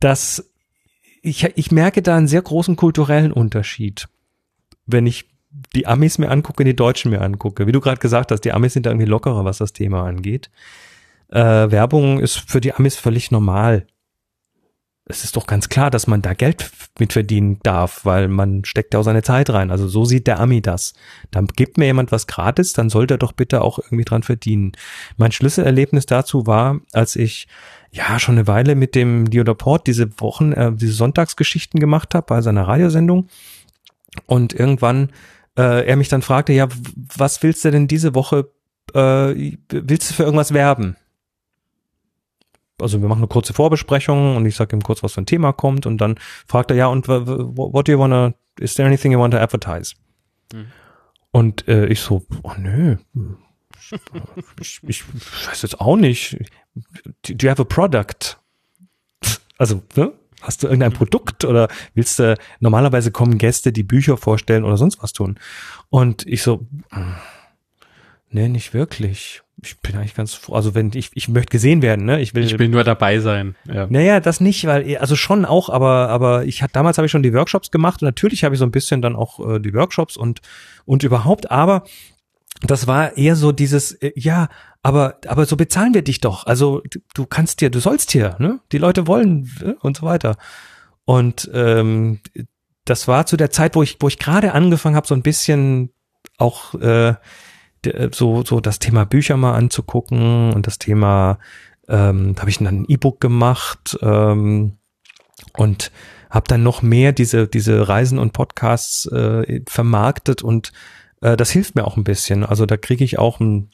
das, 0.00 0.50
ich, 1.22 1.44
ich 1.54 1.70
merke 1.70 2.02
da 2.02 2.16
einen 2.16 2.28
sehr 2.28 2.42
großen 2.42 2.76
kulturellen 2.76 3.32
Unterschied, 3.32 4.08
wenn 4.86 5.06
ich 5.06 5.26
die 5.74 5.86
Amis 5.86 6.18
mir 6.18 6.30
angucke, 6.30 6.64
die 6.64 6.76
Deutschen 6.76 7.10
mir 7.10 7.22
angucke. 7.22 7.66
Wie 7.66 7.72
du 7.72 7.80
gerade 7.80 8.00
gesagt 8.00 8.30
hast, 8.30 8.42
die 8.42 8.52
Amis 8.52 8.74
sind 8.74 8.84
da 8.86 8.90
irgendwie 8.90 9.06
lockerer, 9.06 9.44
was 9.44 9.58
das 9.58 9.72
Thema 9.72 10.04
angeht. 10.04 10.50
Äh, 11.28 11.70
Werbung 11.70 12.20
ist 12.20 12.36
für 12.36 12.60
die 12.60 12.72
Amis 12.74 12.96
völlig 12.96 13.30
normal. 13.30 13.86
es 15.08 15.22
ist 15.22 15.36
doch 15.36 15.46
ganz 15.46 15.68
klar, 15.68 15.90
dass 15.90 16.08
man 16.08 16.20
da 16.20 16.34
Geld 16.34 16.70
mit 16.98 17.12
verdienen 17.12 17.60
darf, 17.62 18.04
weil 18.04 18.26
man 18.26 18.64
steckt 18.64 18.92
ja 18.92 18.98
auch 19.00 19.04
seine 19.04 19.22
Zeit 19.22 19.50
rein. 19.50 19.70
Also 19.70 19.86
so 19.86 20.04
sieht 20.04 20.26
der 20.26 20.40
Ami 20.40 20.60
das. 20.62 20.94
Dann 21.30 21.46
gibt 21.46 21.78
mir 21.78 21.84
jemand 21.84 22.10
was 22.10 22.26
gratis, 22.26 22.72
dann 22.72 22.90
sollte 22.90 23.14
er 23.14 23.18
doch 23.18 23.32
bitte 23.32 23.62
auch 23.62 23.78
irgendwie 23.78 24.04
dran 24.04 24.24
verdienen. 24.24 24.72
Mein 25.16 25.30
Schlüsselerlebnis 25.30 26.06
dazu 26.06 26.46
war, 26.48 26.80
als 26.92 27.14
ich 27.14 27.46
ja 27.92 28.18
schon 28.18 28.34
eine 28.34 28.48
Weile 28.48 28.74
mit 28.74 28.94
dem 28.96 29.30
Diodaport 29.30 29.86
diese 29.86 30.20
Wochen, 30.20 30.52
äh, 30.52 30.72
diese 30.72 30.94
Sonntagsgeschichten 30.94 31.78
gemacht 31.78 32.14
habe 32.14 32.26
bei 32.26 32.40
seiner 32.40 32.66
Radiosendung 32.66 33.28
und 34.26 34.54
irgendwann 34.54 35.10
äh, 35.56 35.86
er 35.86 35.96
mich 35.96 36.08
dann 36.08 36.22
fragte, 36.22 36.52
ja, 36.52 36.68
was 37.16 37.42
willst 37.42 37.64
du 37.64 37.70
denn 37.70 37.88
diese 37.88 38.14
Woche, 38.14 38.50
äh, 38.92 39.56
willst 39.70 40.10
du 40.10 40.14
für 40.14 40.24
irgendwas 40.24 40.52
werben? 40.52 40.96
Also 42.80 43.00
wir 43.00 43.08
machen 43.08 43.20
eine 43.20 43.28
kurze 43.28 43.52
Vorbesprechung 43.52 44.36
und 44.36 44.46
ich 44.46 44.56
sage 44.56 44.76
ihm 44.76 44.82
kurz, 44.82 45.02
was 45.02 45.14
für 45.14 45.22
ein 45.22 45.26
Thema 45.26 45.52
kommt 45.52 45.86
und 45.86 45.98
dann 45.98 46.18
fragt 46.46 46.70
er, 46.70 46.76
ja, 46.76 46.86
und 46.86 47.08
what 47.08 47.88
do 47.88 47.92
you 47.92 47.98
wanna, 47.98 48.34
is 48.58 48.74
there 48.74 48.86
anything 48.86 49.12
you 49.12 49.18
want 49.18 49.32
to 49.32 49.38
advertise? 49.38 49.94
Mhm. 50.52 50.66
Und 51.30 51.68
äh, 51.68 51.86
ich 51.86 52.00
so, 52.00 52.24
oh 52.42 52.52
nö, 52.58 52.96
ich, 54.60 54.80
ich 54.86 55.04
weiß 55.48 55.62
jetzt 55.62 55.80
auch 55.80 55.96
nicht. 55.96 56.38
Do 57.22 57.34
you 57.40 57.50
have 57.50 57.60
a 57.60 57.64
product? 57.64 58.38
Also, 59.58 59.82
ne? 59.96 60.12
Hast 60.42 60.62
du 60.62 60.66
irgendein 60.66 60.92
Produkt 60.92 61.44
oder 61.44 61.68
willst 61.94 62.18
du, 62.18 62.36
normalerweise 62.60 63.10
kommen 63.10 63.38
Gäste, 63.38 63.72
die 63.72 63.82
Bücher 63.82 64.16
vorstellen 64.16 64.64
oder 64.64 64.76
sonst 64.76 65.02
was 65.02 65.12
tun. 65.12 65.40
Und 65.88 66.26
ich 66.26 66.42
so, 66.42 66.66
nee, 68.36 68.48
nicht 68.48 68.74
wirklich 68.74 69.42
ich 69.62 69.78
bin 69.80 69.96
eigentlich 69.96 70.14
ganz 70.14 70.34
froh. 70.34 70.54
Also 70.54 70.74
wenn 70.74 70.90
ich, 70.94 71.10
ich 71.14 71.28
möchte 71.28 71.50
gesehen 71.50 71.80
werden, 71.80 72.04
ne? 72.04 72.20
Ich 72.20 72.34
will, 72.34 72.44
ich 72.44 72.58
will 72.58 72.68
nur 72.68 72.84
dabei 72.84 73.20
sein. 73.20 73.56
Ja. 73.64 73.86
Naja, 73.88 74.20
das 74.20 74.40
nicht, 74.40 74.66
weil, 74.66 74.98
also 74.98 75.16
schon 75.16 75.44
auch, 75.44 75.70
aber, 75.70 76.08
aber 76.10 76.44
ich 76.44 76.62
hatte 76.62 76.74
damals 76.74 76.98
habe 76.98 77.06
ich 77.06 77.12
schon 77.12 77.22
die 77.22 77.32
Workshops 77.32 77.70
gemacht 77.70 78.02
und 78.02 78.06
natürlich 78.06 78.44
habe 78.44 78.54
ich 78.54 78.58
so 78.58 78.66
ein 78.66 78.70
bisschen 78.70 79.00
dann 79.00 79.16
auch 79.16 79.40
äh, 79.40 79.58
die 79.58 79.72
Workshops 79.72 80.16
und, 80.16 80.40
und 80.84 81.02
überhaupt, 81.02 81.50
aber 81.50 81.84
das 82.62 82.86
war 82.86 83.16
eher 83.16 83.34
so 83.34 83.50
dieses, 83.50 83.92
äh, 83.92 84.12
ja, 84.14 84.48
aber, 84.82 85.18
aber 85.26 85.46
so 85.46 85.56
bezahlen 85.56 85.94
wir 85.94 86.02
dich 86.02 86.20
doch. 86.20 86.46
Also 86.46 86.82
du, 86.90 87.00
du 87.14 87.26
kannst 87.26 87.60
dir, 87.62 87.70
du 87.70 87.80
sollst 87.80 88.10
hier, 88.10 88.36
ne? 88.38 88.60
Die 88.72 88.78
Leute 88.78 89.06
wollen 89.06 89.50
äh, 89.62 89.72
und 89.80 89.96
so 89.96 90.06
weiter. 90.06 90.36
Und 91.06 91.50
ähm, 91.54 92.20
das 92.84 93.08
war 93.08 93.26
zu 93.26 93.36
der 93.36 93.50
Zeit, 93.50 93.74
wo 93.74 93.82
ich, 93.82 93.96
wo 94.00 94.08
ich 94.08 94.18
gerade 94.18 94.52
angefangen 94.52 94.96
habe, 94.96 95.06
so 95.06 95.14
ein 95.14 95.22
bisschen 95.22 95.90
auch 96.36 96.74
äh, 96.74 97.14
so, 98.12 98.44
so 98.44 98.60
das 98.60 98.78
Thema 98.78 99.04
Bücher 99.04 99.36
mal 99.36 99.54
anzugucken 99.54 100.52
und 100.52 100.66
das 100.66 100.78
Thema, 100.78 101.38
ähm, 101.88 102.34
da 102.34 102.40
habe 102.40 102.50
ich 102.50 102.58
dann 102.58 102.82
ein 102.82 102.84
E-Book 102.88 103.20
gemacht 103.20 103.98
ähm, 104.02 104.72
und 105.56 105.92
habe 106.30 106.48
dann 106.48 106.62
noch 106.62 106.82
mehr 106.82 107.12
diese, 107.12 107.48
diese 107.48 107.88
Reisen 107.88 108.18
und 108.18 108.32
Podcasts 108.32 109.06
äh, 109.06 109.62
vermarktet 109.68 110.42
und 110.42 110.72
äh, 111.20 111.36
das 111.36 111.50
hilft 111.50 111.74
mir 111.74 111.86
auch 111.86 111.96
ein 111.96 112.04
bisschen. 112.04 112.44
Also 112.44 112.66
da 112.66 112.76
kriege 112.76 113.04
ich 113.04 113.18
auch 113.18 113.40
einen, 113.40 113.70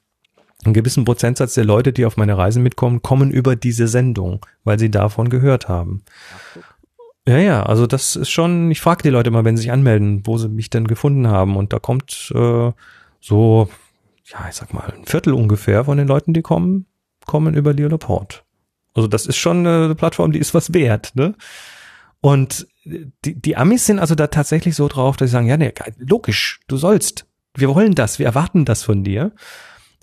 einen 0.64 0.74
gewissen 0.74 1.04
Prozentsatz 1.04 1.54
der 1.54 1.64
Leute, 1.64 1.92
die 1.92 2.06
auf 2.06 2.16
meine 2.16 2.36
Reisen 2.36 2.62
mitkommen, 2.62 3.02
kommen 3.02 3.30
über 3.30 3.56
diese 3.56 3.88
Sendung, 3.88 4.44
weil 4.64 4.78
sie 4.78 4.90
davon 4.90 5.28
gehört 5.28 5.68
haben. 5.68 6.04
Ja, 7.26 7.38
ja, 7.38 7.62
also 7.62 7.86
das 7.86 8.16
ist 8.16 8.30
schon, 8.30 8.70
ich 8.70 8.80
frage 8.80 9.04
die 9.04 9.10
Leute 9.10 9.30
mal, 9.30 9.44
wenn 9.44 9.56
sie 9.56 9.62
sich 9.62 9.72
anmelden, 9.72 10.22
wo 10.26 10.38
sie 10.38 10.48
mich 10.48 10.70
denn 10.70 10.88
gefunden 10.88 11.28
haben. 11.28 11.56
Und 11.56 11.72
da 11.72 11.78
kommt 11.78 12.32
äh, 12.34 12.72
so 13.20 13.68
ja, 14.24 14.46
ich 14.48 14.56
sag 14.56 14.72
mal, 14.72 14.92
ein 14.96 15.04
Viertel 15.04 15.32
ungefähr 15.32 15.84
von 15.84 15.98
den 15.98 16.08
Leuten, 16.08 16.32
die 16.32 16.42
kommen, 16.42 16.86
kommen 17.26 17.54
über 17.54 17.72
Leopard. 17.72 18.44
Also 18.94 19.08
das 19.08 19.26
ist 19.26 19.36
schon 19.36 19.66
eine 19.66 19.94
Plattform, 19.94 20.32
die 20.32 20.38
ist 20.38 20.54
was 20.54 20.74
wert, 20.74 21.12
ne? 21.14 21.34
Und 22.20 22.68
die, 22.84 23.40
die 23.40 23.56
Amis 23.56 23.86
sind 23.86 23.98
also 23.98 24.14
da 24.14 24.28
tatsächlich 24.28 24.76
so 24.76 24.86
drauf, 24.86 25.16
dass 25.16 25.30
sie 25.30 25.32
sagen, 25.32 25.48
ja, 25.48 25.56
ne, 25.56 25.72
logisch, 25.98 26.60
du 26.68 26.76
sollst. 26.76 27.26
Wir 27.54 27.68
wollen 27.74 27.94
das, 27.94 28.18
wir 28.18 28.26
erwarten 28.26 28.64
das 28.64 28.82
von 28.82 29.02
dir. 29.02 29.32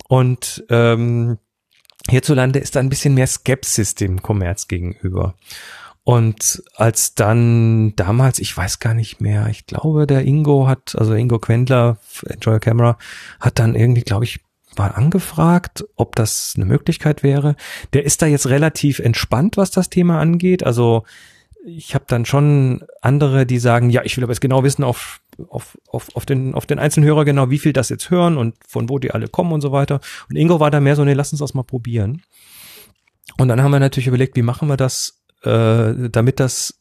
Und 0.08 0.64
ähm, 0.68 1.38
hierzulande 2.08 2.58
ist 2.58 2.76
da 2.76 2.80
ein 2.80 2.90
bisschen 2.90 3.14
mehr 3.14 3.26
Skepsis 3.26 3.94
dem 3.94 4.22
Kommerz 4.22 4.68
gegenüber. 4.68 5.34
Und 6.10 6.64
als 6.74 7.14
dann 7.14 7.94
damals, 7.94 8.40
ich 8.40 8.56
weiß 8.56 8.80
gar 8.80 8.94
nicht 8.94 9.20
mehr, 9.20 9.46
ich 9.48 9.66
glaube, 9.66 10.08
der 10.08 10.24
Ingo 10.24 10.66
hat, 10.66 10.96
also 10.98 11.14
Ingo 11.14 11.38
Quendler, 11.38 11.98
Enjoy 12.26 12.54
Your 12.54 12.58
Camera, 12.58 12.98
hat 13.38 13.60
dann 13.60 13.76
irgendwie, 13.76 14.00
glaube 14.00 14.24
ich, 14.24 14.40
mal 14.76 14.88
angefragt, 14.88 15.84
ob 15.94 16.16
das 16.16 16.54
eine 16.56 16.64
Möglichkeit 16.64 17.22
wäre. 17.22 17.54
Der 17.92 18.04
ist 18.04 18.22
da 18.22 18.26
jetzt 18.26 18.48
relativ 18.48 18.98
entspannt, 18.98 19.56
was 19.56 19.70
das 19.70 19.88
Thema 19.88 20.18
angeht. 20.18 20.64
Also 20.64 21.04
ich 21.64 21.94
habe 21.94 22.06
dann 22.08 22.24
schon 22.24 22.82
andere, 23.02 23.46
die 23.46 23.60
sagen, 23.60 23.88
ja, 23.90 24.02
ich 24.02 24.16
will 24.16 24.24
aber 24.24 24.32
jetzt 24.32 24.40
genau 24.40 24.64
wissen 24.64 24.82
auf, 24.82 25.20
auf, 25.48 25.78
auf, 25.86 26.08
auf, 26.16 26.26
den, 26.26 26.56
auf 26.56 26.66
den 26.66 26.80
einzelnen 26.80 27.08
Hörer 27.08 27.24
genau, 27.24 27.50
wie 27.50 27.58
viel 27.60 27.72
das 27.72 27.88
jetzt 27.88 28.10
hören 28.10 28.36
und 28.36 28.56
von 28.66 28.88
wo 28.88 28.98
die 28.98 29.12
alle 29.12 29.28
kommen 29.28 29.52
und 29.52 29.60
so 29.60 29.70
weiter. 29.70 30.00
Und 30.28 30.34
Ingo 30.34 30.58
war 30.58 30.72
da 30.72 30.80
mehr 30.80 30.96
so, 30.96 31.04
nee, 31.04 31.12
lass 31.12 31.30
uns 31.30 31.38
das 31.38 31.54
mal 31.54 31.62
probieren. 31.62 32.22
Und 33.38 33.46
dann 33.46 33.62
haben 33.62 33.70
wir 33.70 33.78
natürlich 33.78 34.08
überlegt, 34.08 34.34
wie 34.34 34.42
machen 34.42 34.66
wir 34.66 34.76
das 34.76 35.19
äh, 35.42 36.10
damit 36.10 36.40
das 36.40 36.80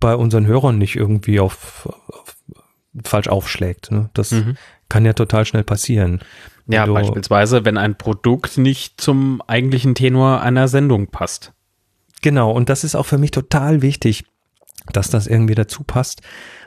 bei 0.00 0.14
unseren 0.14 0.46
Hörern 0.46 0.78
nicht 0.78 0.96
irgendwie 0.96 1.40
auf, 1.40 1.86
auf 1.86 2.36
falsch 3.02 3.28
aufschlägt. 3.28 3.90
Ne? 3.90 4.10
Das 4.14 4.30
mhm. 4.30 4.56
kann 4.88 5.04
ja 5.04 5.12
total 5.12 5.44
schnell 5.44 5.64
passieren. 5.64 6.20
Ja, 6.66 6.86
du, 6.86 6.94
beispielsweise, 6.94 7.64
wenn 7.64 7.76
ein 7.76 7.96
Produkt 7.96 8.56
nicht 8.56 9.00
zum 9.00 9.42
eigentlichen 9.46 9.94
Tenor 9.94 10.40
einer 10.40 10.68
Sendung 10.68 11.08
passt. 11.08 11.52
Genau, 12.22 12.50
und 12.52 12.68
das 12.68 12.84
ist 12.84 12.94
auch 12.94 13.04
für 13.06 13.18
mich 13.18 13.32
total 13.32 13.82
wichtig, 13.82 14.24
dass 14.92 15.10
das 15.10 15.26
irgendwie 15.26 15.54
dazu 15.54 15.84
passt. 15.84 16.22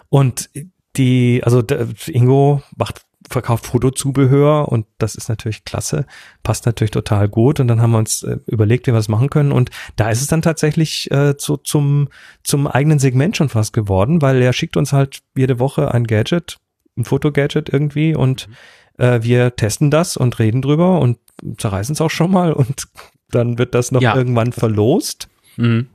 Und 0.09 0.49
die, 0.97 1.41
also 1.43 1.63
Ingo 2.07 2.61
macht 2.75 3.06
verkauft 3.29 3.65
Fotozubehör 3.65 4.69
und 4.69 4.85
das 4.97 5.15
ist 5.15 5.29
natürlich 5.29 5.65
klasse, 5.65 6.05
passt 6.43 6.65
natürlich 6.65 6.91
total 6.91 7.27
gut 7.27 7.59
und 7.59 7.67
dann 7.67 7.81
haben 7.81 7.91
wir 7.91 7.97
uns 7.97 8.23
äh, 8.23 8.37
überlegt, 8.47 8.87
wie 8.87 8.91
wir 8.91 8.97
das 8.97 9.09
machen 9.09 9.29
können 9.29 9.51
und 9.51 9.69
da 9.95 10.09
ist 10.09 10.21
es 10.21 10.27
dann 10.27 10.41
tatsächlich 10.41 11.11
äh, 11.11 11.37
zu, 11.37 11.57
zum, 11.57 12.09
zum 12.43 12.67
eigenen 12.67 12.99
Segment 12.99 13.37
schon 13.37 13.49
fast 13.49 13.73
geworden, 13.73 14.21
weil 14.21 14.41
er 14.41 14.53
schickt 14.53 14.77
uns 14.77 14.93
halt 14.93 15.21
jede 15.35 15.59
Woche 15.59 15.93
ein 15.93 16.05
Gadget, 16.05 16.57
ein 16.97 17.05
Fotogadget 17.05 17.69
irgendwie 17.69 18.15
und 18.15 18.47
mhm. 18.47 19.03
äh, 19.03 19.23
wir 19.23 19.55
testen 19.55 19.91
das 19.91 20.17
und 20.17 20.39
reden 20.39 20.61
drüber 20.61 20.99
und 20.99 21.19
zerreißen 21.57 21.93
es 21.93 22.01
auch 22.01 22.11
schon 22.11 22.31
mal 22.31 22.53
und 22.53 22.87
dann 23.29 23.57
wird 23.57 23.75
das 23.75 23.91
noch 23.91 24.01
ja. 24.01 24.15
irgendwann 24.15 24.53
verlost. 24.53 25.29
Mhm. 25.57 25.87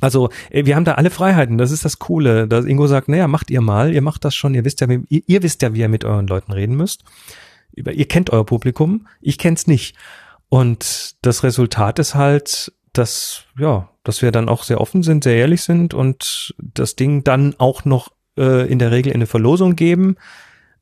Also 0.00 0.30
äh, 0.50 0.64
wir 0.64 0.76
haben 0.76 0.84
da 0.84 0.94
alle 0.94 1.10
Freiheiten, 1.10 1.58
das 1.58 1.70
ist 1.70 1.84
das 1.84 1.98
Coole. 1.98 2.48
Dass 2.48 2.64
Ingo 2.64 2.86
sagt, 2.86 3.08
naja, 3.08 3.28
macht 3.28 3.50
ihr 3.50 3.60
mal, 3.60 3.92
ihr 3.92 4.02
macht 4.02 4.24
das 4.24 4.34
schon, 4.34 4.54
ihr 4.54 4.64
wisst 4.64 4.80
ja, 4.80 4.88
ihr, 4.88 5.22
ihr 5.26 5.42
wisst 5.42 5.62
ja, 5.62 5.74
wie 5.74 5.80
ihr 5.80 5.88
mit 5.88 6.04
euren 6.04 6.26
Leuten 6.26 6.52
reden 6.52 6.76
müsst. 6.76 7.04
Ihr 7.72 8.08
kennt 8.08 8.30
euer 8.30 8.44
Publikum, 8.44 9.06
ich 9.20 9.38
kenn's 9.38 9.66
nicht. 9.66 9.96
Und 10.48 11.16
das 11.22 11.44
Resultat 11.44 11.98
ist 11.98 12.14
halt, 12.14 12.72
dass, 12.92 13.44
ja, 13.58 13.88
dass 14.02 14.22
wir 14.22 14.32
dann 14.32 14.48
auch 14.48 14.64
sehr 14.64 14.80
offen 14.80 15.02
sind, 15.02 15.22
sehr 15.22 15.36
ehrlich 15.36 15.62
sind 15.62 15.94
und 15.94 16.54
das 16.58 16.96
Ding 16.96 17.22
dann 17.22 17.54
auch 17.58 17.84
noch 17.84 18.10
äh, 18.36 18.68
in 18.68 18.78
der 18.78 18.90
Regel 18.90 19.10
in 19.10 19.18
eine 19.18 19.26
Verlosung 19.26 19.76
geben. 19.76 20.16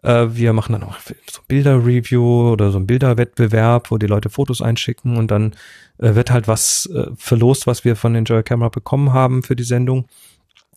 Äh, 0.07 0.37
wir 0.37 0.53
machen 0.53 0.73
dann 0.73 0.85
auch 0.85 0.97
so 1.01 1.41
Bilder-Review 1.49 2.53
oder 2.53 2.71
so 2.71 2.79
ein 2.79 2.87
Bilderwettbewerb, 2.87 3.91
wo 3.91 3.99
die 3.99 4.07
Leute 4.07 4.31
Fotos 4.31 4.63
einschicken 4.63 5.17
und 5.17 5.31
dann 5.31 5.53
äh, 5.99 6.15
wird 6.15 6.31
halt 6.31 6.47
was 6.47 6.87
äh, 6.95 7.09
verlost, 7.17 7.67
was 7.67 7.85
wir 7.85 7.97
von 7.97 8.15
Enjoy 8.15 8.43
Camera 8.45 8.69
bekommen 8.69 9.13
haben 9.13 9.43
für 9.43 9.57
die 9.57 9.65
Sendung. 9.65 10.07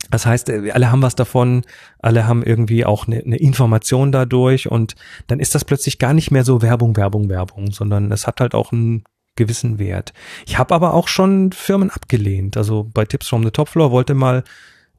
Das 0.09 0.25
heißt, 0.25 0.49
äh, 0.49 0.71
alle 0.71 0.91
haben 0.91 1.03
was 1.03 1.13
davon, 1.13 1.63
alle 1.99 2.25
haben 2.25 2.41
irgendwie 2.41 2.85
auch 2.85 3.05
eine, 3.05 3.17
eine 3.23 3.37
Information 3.37 4.11
dadurch 4.11 4.71
und 4.71 4.95
dann 5.27 5.39
ist 5.39 5.53
das 5.53 5.63
plötzlich 5.63 5.99
gar 5.99 6.13
nicht 6.13 6.31
mehr 6.31 6.43
so 6.43 6.63
Werbung, 6.63 6.97
Werbung, 6.97 7.29
Werbung, 7.29 7.71
sondern 7.71 8.11
es 8.11 8.25
hat 8.25 8.41
halt 8.41 8.55
auch 8.55 8.71
einen 8.71 9.03
gewissen 9.35 9.77
Wert. 9.77 10.11
Ich 10.47 10.57
habe 10.57 10.73
aber 10.73 10.95
auch 10.95 11.07
schon 11.07 11.51
Firmen 11.51 11.91
abgelehnt. 11.91 12.57
Also 12.57 12.89
bei 12.91 13.05
Tips 13.05 13.27
from 13.27 13.43
the 13.43 13.51
Top 13.51 13.69
Floor 13.69 13.91
wollte 13.91 14.15
mal 14.15 14.43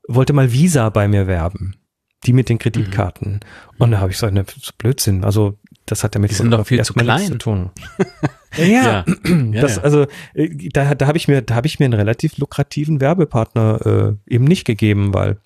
wollte 0.06 0.32
mal 0.32 0.52
Visa 0.52 0.88
bei 0.88 1.08
mir 1.08 1.26
werben, 1.26 1.76
die 2.24 2.32
mit 2.32 2.48
den 2.48 2.58
Kreditkarten. 2.58 3.32
Mhm. 3.32 3.40
Und 3.78 3.90
da 3.92 3.98
habe 3.98 4.10
ich 4.10 4.16
gesagt, 4.16 4.34
ne, 4.34 4.44
so 4.46 4.72
Blödsinn. 4.76 5.24
Also 5.24 5.56
das 5.86 6.04
hat 6.04 6.14
ja 6.14 6.20
mit 6.20 6.30
die 6.30 6.34
sind 6.34 6.50
doch 6.50 6.66
viel 6.66 6.82
zu 6.84 6.94
klein 6.94 7.26
zu 7.26 7.38
tun. 7.38 7.70
ja, 8.56 8.64
ja. 8.64 9.04
das, 9.52 9.76
ja. 9.76 9.82
also 9.82 10.06
äh, 10.34 10.48
da, 10.72 10.94
da 10.94 11.06
habe 11.06 11.18
ich 11.18 11.28
mir, 11.28 11.42
da 11.42 11.54
habe 11.54 11.66
ich 11.66 11.78
mir 11.78 11.86
einen 11.86 11.94
relativ 11.94 12.38
lukrativen 12.38 13.00
Werbepartner 13.00 14.16
äh, 14.28 14.32
eben 14.34 14.44
nicht 14.44 14.64
gegeben, 14.64 15.14
weil, 15.14 15.38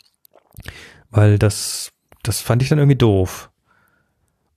weil 1.11 1.39
das, 1.39 1.93
das 2.23 2.41
fand 2.41 2.63
ich 2.63 2.69
dann 2.69 2.79
irgendwie 2.79 2.99
doof. 2.99 3.51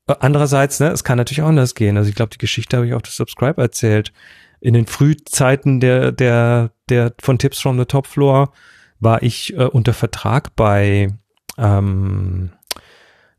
Äh, 0.07 0.15
andererseits, 0.19 0.79
ne, 0.79 0.89
es 0.89 1.03
kann 1.03 1.17
natürlich 1.17 1.41
auch 1.41 1.47
anders 1.47 1.75
gehen. 1.75 1.97
Also 1.97 2.09
ich 2.09 2.15
glaube, 2.15 2.31
die 2.31 2.39
Geschichte 2.39 2.77
habe 2.77 2.87
ich 2.87 2.93
auf 2.93 3.03
das 3.03 3.15
Subscribe 3.15 3.61
erzählt. 3.61 4.11
In 4.59 4.73
den 4.73 4.87
Frühzeiten 4.87 5.79
der, 5.79 6.11
der, 6.11 6.71
der 6.89 7.13
von 7.21 7.37
Tips 7.37 7.59
from 7.59 7.77
the 7.77 7.85
Top 7.85 8.07
Floor 8.07 8.51
war 8.99 9.21
ich 9.21 9.53
äh, 9.55 9.65
unter 9.65 9.93
Vertrag 9.93 10.55
bei 10.55 11.09
ähm, 11.57 12.51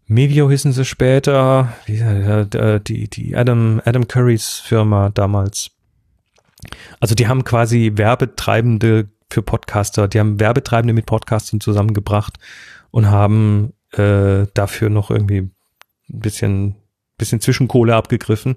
Mevio 0.06 0.50
hießen 0.50 0.72
sie 0.72 0.84
später, 0.84 1.72
die, 1.86 3.10
die, 3.10 3.36
Adam, 3.36 3.82
Adam 3.84 4.08
Currys 4.08 4.54
Firma 4.54 5.10
damals. 5.10 5.70
Also 6.98 7.14
die 7.14 7.28
haben 7.28 7.44
quasi 7.44 7.92
Werbetreibende 7.94 9.08
für 9.30 9.42
Podcaster. 9.42 10.08
Die 10.08 10.18
haben 10.18 10.40
Werbetreibende 10.40 10.94
mit 10.94 11.06
Podcastern 11.06 11.60
zusammengebracht 11.60 12.38
und 12.90 13.10
haben 13.10 13.74
äh, 13.92 14.46
dafür 14.54 14.88
noch 14.88 15.10
irgendwie 15.10 15.42
ein 15.42 15.52
bisschen, 16.08 16.76
bisschen 17.18 17.40
Zwischenkohle 17.40 17.94
abgegriffen. 17.94 18.56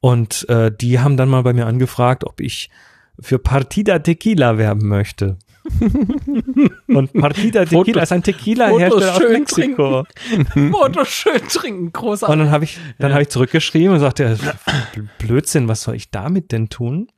Und 0.00 0.46
äh, 0.50 0.70
die 0.70 1.00
haben 1.00 1.16
dann 1.16 1.30
mal 1.30 1.42
bei 1.42 1.54
mir 1.54 1.66
angefragt, 1.66 2.24
ob 2.24 2.40
ich 2.40 2.70
für 3.18 3.38
Partida 3.38 4.00
Tequila 4.00 4.58
werben 4.58 4.86
möchte. 4.86 5.38
und 6.88 7.12
Partida 7.14 7.64
Tequila 7.64 8.02
ist 8.02 8.12
ein 8.12 8.22
Tequila-Hersteller 8.22 9.14
aus 9.14 9.20
Mexiko. 9.20 10.04
Foto 10.70 11.04
schön 11.04 11.40
trinken, 11.48 11.92
großartig. 11.92 12.32
Und 12.32 12.38
dann 12.38 12.50
habe 12.50 12.64
ich, 12.64 12.78
dann 12.98 13.10
ja. 13.10 13.14
habe 13.14 13.22
ich 13.22 13.30
zurückgeschrieben 13.30 13.94
und 13.94 14.00
sagte, 14.00 14.38
Blödsinn, 15.18 15.68
was 15.68 15.82
soll 15.82 15.94
ich 15.94 16.10
damit 16.10 16.52
denn 16.52 16.68
tun? 16.68 17.08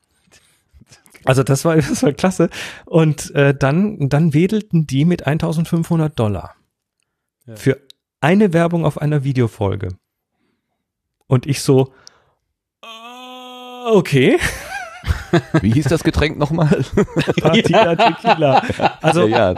Also 1.25 1.43
das 1.43 1.65
war, 1.65 1.77
das 1.77 2.03
war 2.03 2.13
klasse. 2.13 2.49
Und 2.85 3.35
äh, 3.35 3.55
dann, 3.55 4.09
dann 4.09 4.33
wedelten 4.33 4.87
die 4.87 5.05
mit 5.05 5.27
1500 5.27 6.19
Dollar 6.19 6.55
ja. 7.47 7.57
für 7.57 7.81
eine 8.21 8.53
Werbung 8.53 8.85
auf 8.85 8.99
einer 8.99 9.25
Videofolge. 9.25 9.89
Und 11.27 11.47
ich 11.47 11.61
so, 11.61 11.93
okay. 13.87 14.39
Wie 15.61 15.73
hieß 15.73 15.87
das 15.87 16.05
Getränk 16.05 16.39
nochmal? 16.39 16.85
Partida 17.41 17.97
Tequila. 17.97 18.63
Also 19.01 19.27
ja, 19.27 19.53
ja. 19.53 19.55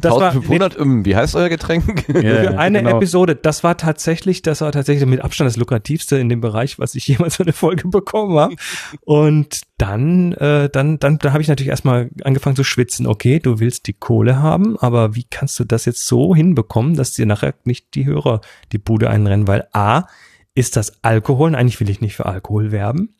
das 0.00 0.12
1500, 0.12 0.78
war, 0.78 0.86
nee, 0.86 1.04
wie 1.04 1.16
heißt 1.16 1.34
euer 1.36 1.48
Getränk? 1.48 2.06
Ja, 2.08 2.22
für 2.22 2.58
eine 2.58 2.82
genau. 2.82 2.96
Episode, 2.96 3.36
das 3.36 3.64
war 3.64 3.76
tatsächlich, 3.76 4.42
das 4.42 4.60
war 4.60 4.72
tatsächlich 4.72 5.06
mit 5.06 5.20
Abstand 5.20 5.48
das 5.48 5.56
lukrativste 5.56 6.18
in 6.18 6.28
dem 6.28 6.40
Bereich, 6.40 6.78
was 6.78 6.94
ich 6.94 7.06
jemals 7.08 7.36
für 7.36 7.44
eine 7.44 7.52
Folge 7.52 7.88
bekommen 7.88 8.38
habe. 8.38 8.56
Und 9.04 9.62
dann, 9.78 10.32
äh, 10.32 10.68
dann, 10.68 10.98
dann, 10.98 11.18
da 11.18 11.32
habe 11.32 11.42
ich 11.42 11.48
natürlich 11.48 11.70
erstmal 11.70 12.10
angefangen 12.24 12.56
zu 12.56 12.64
schwitzen. 12.64 13.06
Okay, 13.06 13.38
du 13.38 13.60
willst 13.60 13.86
die 13.86 13.92
Kohle 13.92 14.42
haben, 14.42 14.76
aber 14.78 15.14
wie 15.14 15.24
kannst 15.24 15.58
du 15.60 15.64
das 15.64 15.84
jetzt 15.84 16.06
so 16.06 16.34
hinbekommen, 16.34 16.96
dass 16.96 17.12
dir 17.12 17.26
nachher 17.26 17.54
nicht 17.64 17.94
die 17.94 18.04
Hörer 18.04 18.40
die 18.72 18.78
Bude 18.78 19.08
einrennen? 19.08 19.46
Weil 19.46 19.68
A, 19.72 20.06
ist 20.54 20.76
das 20.76 21.04
Alkohol, 21.04 21.50
und 21.50 21.54
eigentlich 21.54 21.78
will 21.78 21.88
ich 21.88 22.00
nicht 22.00 22.16
für 22.16 22.26
Alkohol 22.26 22.72
werben. 22.72 23.14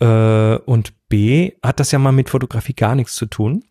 Äh, 0.00 0.56
und 0.56 1.08
B, 1.08 1.52
hat 1.62 1.80
das 1.80 1.92
ja 1.92 1.98
mal 1.98 2.12
mit 2.12 2.30
Fotografie 2.30 2.74
gar 2.74 2.94
nichts 2.94 3.14
zu 3.14 3.26
tun. 3.26 3.64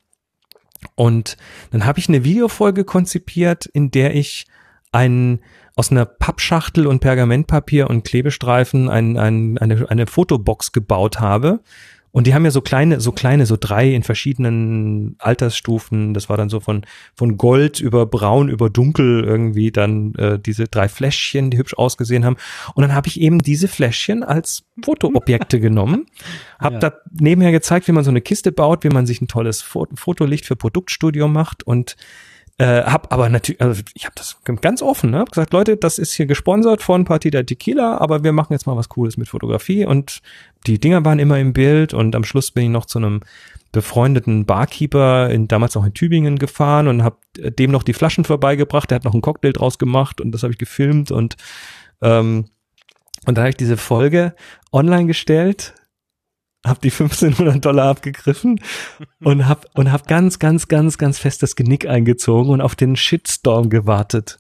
Und 0.96 1.38
dann 1.72 1.86
habe 1.86 2.00
ich 2.00 2.08
eine 2.08 2.24
Videofolge 2.24 2.86
konzipiert, 2.86 3.66
in 3.66 3.92
der 3.92 4.16
ich 4.16 4.48
einen 4.92 5.42
aus 5.76 5.92
einer 5.92 6.06
Pappschachtel 6.06 6.88
und 6.88 7.00
Pergamentpapier 7.00 7.90
und 7.90 8.04
Klebestreifen 8.04 8.90
ein, 8.90 9.18
ein, 9.18 9.58
eine, 9.58 9.90
eine 9.90 10.08
Fotobox 10.08 10.72
gebaut 10.72 11.20
habe 11.20 11.62
und 12.12 12.26
die 12.26 12.34
haben 12.34 12.44
ja 12.44 12.52
so 12.52 12.62
kleine, 12.62 13.00
so 13.00 13.12
kleine, 13.12 13.46
so 13.46 13.56
drei 13.60 13.94
in 13.94 14.04
verschiedenen 14.04 15.16
Altersstufen. 15.20 16.14
Das 16.14 16.28
war 16.28 16.38
dann 16.38 16.50
so 16.50 16.60
von, 16.60 16.82
von 17.14 17.38
Gold 17.38 17.80
über 17.80 18.06
Braun 18.06 18.50
über 18.50 18.70
Dunkel 18.70 19.24
irgendwie 19.24 19.72
dann 19.72 20.16
äh, 20.16 20.40
diese 20.40 20.68
drei 20.68 20.90
Fläschchen, 20.90 21.52
die 21.52 21.58
hübsch 21.58 21.76
ausgesehen 21.76 22.26
haben. 22.26 22.38
Und 22.74 22.82
dann 22.82 22.96
habe 22.96 23.08
ich 23.08 23.22
eben 23.22 23.40
diese 23.40 23.68
Fläschchen 23.68 24.24
als 24.24 24.64
Fotoobjekte 24.84 25.60
genommen, 25.60 26.08
habe 26.60 26.76
ja. 26.76 26.80
da 26.80 26.94
nebenher 27.12 27.52
gezeigt, 27.52 27.88
wie 27.88 27.92
man 27.92 28.04
so 28.04 28.10
eine 28.10 28.22
Kiste 28.22 28.52
baut, 28.52 28.84
wie 28.84 28.90
man 28.90 29.06
sich 29.06 29.22
ein 29.22 29.28
tolles 29.28 29.62
Fotolicht 29.62 30.46
für 30.46 30.56
Produktstudio 30.56 31.28
macht 31.28 31.64
und 31.64 31.96
äh, 32.60 32.84
hab 32.84 33.14
aber 33.14 33.30
natürlich, 33.30 33.62
also 33.62 33.82
ich 33.94 34.04
habe 34.04 34.16
das 34.16 34.38
ganz 34.60 34.82
offen, 34.82 35.12
ne? 35.12 35.20
hab 35.20 35.32
gesagt, 35.32 35.54
Leute, 35.54 35.78
das 35.78 35.98
ist 35.98 36.12
hier 36.12 36.26
gesponsert 36.26 36.84
von 36.84 37.06
Partida 37.06 37.42
Tequila, 37.42 37.98
aber 38.00 38.26
wir 38.26 38.34
machen 38.34 38.52
jetzt 38.52 38.68
mal 38.68 38.76
was 38.76 38.90
Cooles 38.90 39.16
mit 39.16 39.30
Fotografie 39.30 39.86
und 39.86 40.20
die 40.68 40.78
Dinger 40.78 41.06
waren 41.06 41.20
immer 41.20 41.40
im 41.40 41.54
Bild 41.54 41.94
und 41.94 42.18
am 42.18 42.26
Schluss 42.26 42.52
bin 42.52 42.66
ich 42.66 42.70
noch 42.70 42.86
zu 42.86 43.00
einem 43.00 43.22
befreundeten 43.72 44.46
Barkeeper 44.46 45.30
in, 45.30 45.48
damals 45.48 45.76
noch 45.76 45.86
in 45.86 45.94
Tübingen 45.94 46.38
gefahren 46.38 46.90
und 46.90 47.02
habe 47.02 47.18
dem 47.38 47.72
noch 47.72 47.84
die 47.84 47.94
Flaschen 47.94 48.26
vorbeigebracht. 48.26 48.92
Der 48.92 48.98
hat 48.98 49.06
noch 49.06 49.14
einen 49.14 49.22
Cocktail 49.22 49.54
draus 49.54 49.80
gemacht 49.80 50.20
und 50.20 50.32
das 50.32 50.44
habe 50.44 50.52
ich 50.52 50.60
gefilmt 50.60 51.12
und 51.12 51.38
ähm, 52.02 52.46
und 53.26 53.38
dann 53.38 53.44
habe 53.44 53.50
ich 53.50 53.58
diese 53.58 53.78
Folge 53.78 54.34
online 54.72 55.06
gestellt 55.06 55.76
hab 56.66 56.82
die 56.82 56.92
1500 56.92 57.64
Dollar 57.64 57.90
abgegriffen 57.90 58.60
und 59.24 59.48
hab, 59.48 59.66
und 59.78 59.92
hab 59.92 60.08
ganz, 60.08 60.40
ganz, 60.40 60.68
ganz, 60.68 60.98
ganz 60.98 61.18
fest 61.18 61.42
das 61.44 61.56
Genick 61.56 61.88
eingezogen 61.88 62.52
und 62.52 62.62
auf 62.62 62.76
den 62.76 62.96
Shitstorm 62.96 63.70
gewartet. 63.70 64.38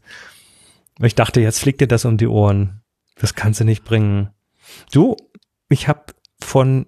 Ich 1.01 1.15
dachte, 1.15 1.39
jetzt 1.39 1.59
fliegt 1.59 1.79
dir 1.81 1.87
das 1.87 2.05
um 2.05 2.17
die 2.17 2.27
Ohren. 2.27 2.81
Das 3.15 3.35
kannst 3.35 3.61
du 3.61 3.63
nicht 3.63 3.85
bringen. 3.85 4.29
Du, 4.91 5.15
ich 5.69 5.87
hab 5.87 6.13
von, 6.41 6.87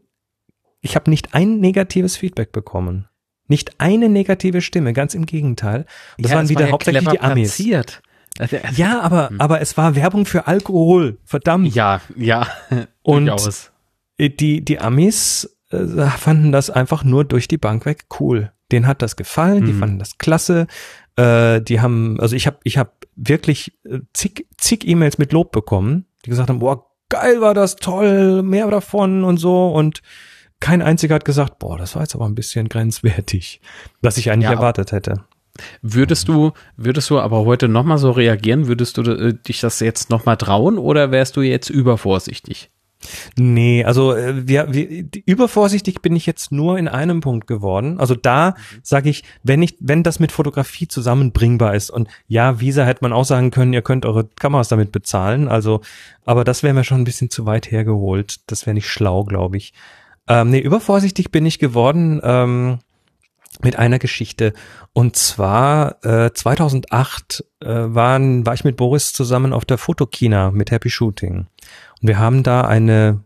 ich 0.81 0.95
hab 0.95 1.07
nicht 1.07 1.33
ein 1.33 1.59
negatives 1.59 2.17
Feedback 2.17 2.51
bekommen. 2.51 3.07
Nicht 3.47 3.79
eine 3.79 4.09
negative 4.09 4.61
Stimme, 4.61 4.93
ganz 4.93 5.13
im 5.13 5.25
Gegenteil. 5.25 5.85
Und 6.17 6.25
das 6.25 6.31
ja, 6.31 6.37
waren 6.37 6.49
wieder 6.49 6.65
war 6.65 6.71
hauptsächlich 6.71 7.07
die 7.07 7.19
Amis. 7.19 7.55
Platziert. 7.55 8.01
Ja, 8.75 9.01
aber, 9.01 9.29
hm. 9.29 9.41
aber 9.41 9.61
es 9.61 9.75
war 9.77 9.95
Werbung 9.95 10.25
für 10.25 10.47
Alkohol. 10.47 11.19
Verdammt. 11.25 11.73
Ja, 11.75 12.01
ja. 12.15 12.47
Und 13.03 13.25
durchaus 13.25 13.70
die, 14.29 14.63
die 14.63 14.79
Amis 14.79 15.57
äh, 15.71 16.05
fanden 16.17 16.51
das 16.51 16.69
einfach 16.69 17.03
nur 17.03 17.25
durch 17.25 17.47
die 17.47 17.57
Bank 17.57 17.85
weg 17.85 18.05
cool. 18.19 18.51
Denen 18.71 18.87
hat 18.87 19.01
das 19.01 19.15
gefallen, 19.15 19.63
mhm. 19.63 19.65
die 19.65 19.73
fanden 19.73 19.99
das 19.99 20.17
klasse. 20.17 20.67
Äh, 21.15 21.61
die 21.61 21.81
haben, 21.81 22.19
also 22.19 22.35
ich 22.35 22.47
habe 22.47 22.57
ich 22.63 22.77
hab 22.77 23.05
wirklich 23.15 23.77
äh, 23.83 23.99
zig, 24.13 24.47
zig 24.57 24.87
E-Mails 24.87 25.17
mit 25.17 25.33
Lob 25.33 25.51
bekommen, 25.51 26.05
die 26.25 26.29
gesagt 26.29 26.49
haben, 26.49 26.59
boah, 26.59 26.85
geil 27.09 27.41
war 27.41 27.53
das, 27.53 27.75
toll, 27.75 28.43
mehr 28.43 28.69
davon 28.69 29.23
und 29.23 29.37
so. 29.37 29.69
Und 29.69 30.01
kein 30.59 30.81
einziger 30.81 31.15
hat 31.15 31.25
gesagt, 31.25 31.59
boah, 31.59 31.77
das 31.77 31.95
war 31.95 32.03
jetzt 32.03 32.15
aber 32.15 32.25
ein 32.25 32.35
bisschen 32.35 32.69
grenzwertig, 32.69 33.61
was 34.01 34.17
ich 34.17 34.31
eigentlich 34.31 34.49
ja, 34.49 34.55
erwartet 34.55 34.91
hätte. 34.91 35.25
Würdest 35.81 36.27
du, 36.27 36.51
würdest 36.77 37.09
du 37.09 37.19
aber 37.19 37.45
heute 37.45 37.67
nochmal 37.67 37.97
so 37.97 38.11
reagieren? 38.11 38.67
Würdest 38.67 38.97
du 38.97 39.01
äh, 39.01 39.33
dich 39.33 39.59
das 39.59 39.79
jetzt 39.81 40.09
nochmal 40.09 40.37
trauen 40.37 40.77
oder 40.77 41.11
wärst 41.11 41.35
du 41.35 41.41
jetzt 41.41 41.69
übervorsichtig? 41.69 42.71
Nee, 43.37 43.83
also 43.83 44.13
äh, 44.15 44.47
wir, 44.47 44.73
wir, 44.73 45.05
übervorsichtig 45.25 46.01
bin 46.01 46.15
ich 46.15 46.25
jetzt 46.25 46.51
nur 46.51 46.77
in 46.77 46.87
einem 46.87 47.21
Punkt 47.21 47.47
geworden. 47.47 47.99
Also 47.99 48.15
da 48.15 48.51
mhm. 48.51 48.79
sage 48.83 49.09
ich, 49.09 49.23
wenn 49.43 49.61
ich, 49.61 49.75
wenn 49.79 50.03
das 50.03 50.19
mit 50.19 50.31
Fotografie 50.31 50.87
zusammenbringbar 50.87 51.75
ist 51.75 51.89
und 51.89 52.07
ja, 52.27 52.59
Visa 52.59 52.83
hätte 52.83 53.03
man 53.03 53.13
auch 53.13 53.25
sagen 53.25 53.51
können, 53.51 53.73
ihr 53.73 53.81
könnt 53.81 54.05
eure 54.05 54.27
Kameras 54.27 54.67
damit 54.67 54.91
bezahlen. 54.91 55.47
Also, 55.47 55.81
aber 56.25 56.43
das 56.43 56.63
wäre 56.63 56.73
mir 56.73 56.83
schon 56.83 57.01
ein 57.01 57.05
bisschen 57.05 57.29
zu 57.29 57.45
weit 57.45 57.71
hergeholt. 57.71 58.39
Das 58.47 58.65
wäre 58.65 58.73
nicht 58.73 58.89
schlau, 58.89 59.23
glaube 59.23 59.57
ich. 59.57 59.73
Ähm, 60.27 60.51
nee, 60.51 60.59
übervorsichtig 60.59 61.31
bin 61.31 61.45
ich 61.45 61.59
geworden 61.59 62.21
ähm, 62.23 62.79
mit 63.63 63.77
einer 63.77 63.99
Geschichte. 63.99 64.53
Und 64.93 65.15
zwar 65.15 66.03
äh, 66.05 66.31
2008 66.33 67.43
äh, 67.59 67.67
waren, 67.67 68.45
war 68.45 68.53
ich 68.53 68.63
mit 68.63 68.77
Boris 68.77 69.13
zusammen 69.13 69.53
auf 69.53 69.65
der 69.65 69.77
Fotokina 69.77 70.51
mit 70.51 70.71
Happy 70.71 70.89
Shooting. 70.89 71.47
Und 72.01 72.07
wir 72.07 72.19
haben 72.19 72.43
da 72.43 72.61
eine 72.61 73.21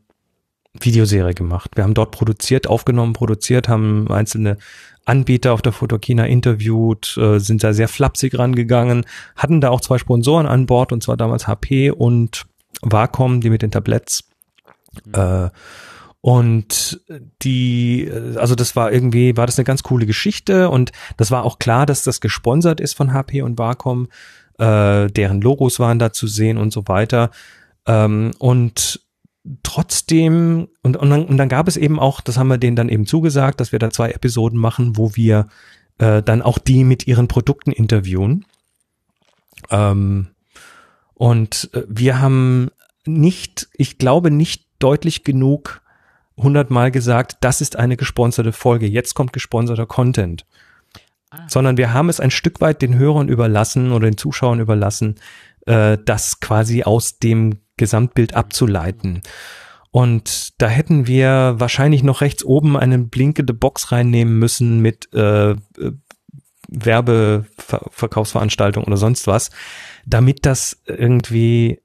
Videoserie 0.80 1.34
gemacht. 1.34 1.72
Wir 1.76 1.84
haben 1.84 1.94
dort 1.94 2.12
produziert, 2.12 2.68
aufgenommen, 2.68 3.14
produziert, 3.14 3.70
haben 3.70 4.12
einzelne 4.12 4.58
Anbieter 5.06 5.54
auf 5.54 5.62
der 5.62 5.72
Fotokina 5.72 6.26
interviewt, 6.26 7.18
äh, 7.18 7.40
sind 7.40 7.64
da 7.64 7.74
sehr 7.74 7.88
flapsig 7.88 8.38
rangegangen, 8.38 9.06
hatten 9.36 9.62
da 9.62 9.70
auch 9.70 9.82
zwei 9.82 9.98
Sponsoren 9.98 10.48
an 10.48 10.66
Bord, 10.66 10.92
und 10.92 11.04
zwar 11.04 11.16
damals 11.16 11.48
HP 11.48 11.92
und 11.92 12.46
Wacom, 12.82 13.40
die 13.40 13.50
mit 13.50 13.62
den 13.62 13.72
Tabletts. 13.72 14.28
Mhm. 15.06 15.14
Äh, 15.14 15.50
und 16.26 17.02
die, 17.44 18.12
also 18.36 18.56
das 18.56 18.76
war 18.76 18.92
irgendwie, 18.92 19.38
war 19.38 19.46
das 19.46 19.60
eine 19.60 19.64
ganz 19.64 19.84
coole 19.84 20.08
Geschichte 20.08 20.72
und 20.72 20.92
das 21.18 21.30
war 21.30 21.44
auch 21.44 21.60
klar, 21.60 21.86
dass 21.86 22.02
das 22.02 22.20
gesponsert 22.20 22.82
ist 22.82 22.94
von 22.94 23.14
HP 23.14 23.44
und 23.44 23.60
Wacom. 23.60 24.08
Äh, 24.58 25.06
deren 25.12 25.40
Logos 25.40 25.80
waren 25.80 26.00
da 26.00 26.12
zu 26.12 26.26
sehen 26.26 26.58
und 26.58 26.74
so 26.74 26.88
weiter. 26.88 27.30
Ähm, 27.86 28.32
und 28.40 29.02
trotzdem, 29.62 30.68
und, 30.82 30.98
und, 30.98 31.12
dann, 31.12 31.26
und 31.26 31.38
dann 31.38 31.48
gab 31.48 31.68
es 31.68 31.78
eben 31.78 32.00
auch, 32.00 32.22
das 32.22 32.40
haben 32.40 32.48
wir 32.48 32.58
denen 32.58 32.76
dann 32.76 32.90
eben 32.90 33.06
zugesagt, 33.06 33.60
dass 33.60 33.72
wir 33.72 33.78
da 33.78 33.92
zwei 33.92 34.10
Episoden 34.10 34.58
machen, 34.58 34.98
wo 34.98 35.16
wir 35.16 35.46
äh, 36.00 36.24
dann 36.24 36.42
auch 36.42 36.58
die 36.58 36.86
mit 36.86 37.06
ihren 37.06 37.28
Produkten 37.28 37.72
interviewen. 37.72 38.46
Ähm, 39.70 40.30
und 41.14 41.70
äh, 41.74 41.84
wir 41.88 42.20
haben 42.20 42.72
nicht, 43.06 43.68
ich 43.74 44.00
glaube 44.00 44.32
nicht 44.32 44.66
deutlich 44.80 45.24
genug 45.24 45.84
hundertmal 46.38 46.92
gesagt, 46.92 47.38
das 47.42 47.62
ist 47.62 47.76
eine 47.76 47.98
gesponserte 47.98 48.52
Folge, 48.52 48.88
jetzt 48.88 49.14
kommt 49.14 49.34
gesponserter 49.34 49.86
Content. 49.86 50.46
Ah. 51.30 51.46
Sondern 51.48 51.78
wir 51.78 51.94
haben 51.94 52.10
es 52.10 52.20
ein 52.20 52.32
Stück 52.32 52.62
weit 52.62 52.82
den 52.82 52.98
Hörern 52.98 53.30
überlassen 53.30 53.92
oder 53.92 54.10
den 54.10 54.18
Zuschauern 54.18 54.60
überlassen, 54.60 55.20
äh, 55.66 55.98
das 56.04 56.40
quasi 56.40 56.82
aus 56.84 57.20
dem 57.20 57.60
Gesamtbild 57.78 58.36
abzuleiten. 58.36 59.22
Und 59.92 60.60
da 60.62 60.68
hätten 60.68 61.06
wir 61.08 61.56
wahrscheinlich 61.58 62.04
noch 62.04 62.20
rechts 62.22 62.44
oben 62.44 62.76
eine 62.76 63.00
blinkende 63.00 63.54
Box 63.54 63.94
reinnehmen 63.94 64.38
müssen 64.40 64.82
mit 64.82 65.08
äh, 65.14 65.52
äh 65.52 65.56
Werbeverkaufsveranstaltung 66.68 68.86
oder 68.86 68.98
sonst 68.98 69.28
was, 69.28 69.52
damit 70.06 70.48
das 70.48 70.82
irgendwie 70.88 71.80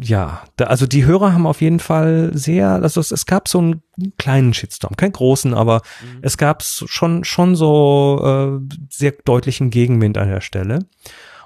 ja, 0.00 0.44
da, 0.56 0.66
also 0.66 0.86
die 0.86 1.04
Hörer 1.04 1.32
haben 1.32 1.46
auf 1.46 1.60
jeden 1.60 1.80
Fall 1.80 2.30
sehr, 2.32 2.68
also 2.70 3.00
es, 3.00 3.10
es 3.10 3.26
gab 3.26 3.48
so 3.48 3.58
einen 3.58 3.82
kleinen 4.16 4.54
Shitstorm, 4.54 4.96
keinen 4.96 5.12
großen, 5.12 5.54
aber 5.54 5.82
mhm. 6.02 6.18
es 6.22 6.36
gab 6.38 6.62
schon 6.62 7.24
schon 7.24 7.56
so 7.56 8.60
äh, 8.62 8.74
sehr 8.90 9.12
deutlichen 9.24 9.70
Gegenwind 9.70 10.18
an 10.18 10.28
der 10.28 10.40
Stelle. 10.40 10.86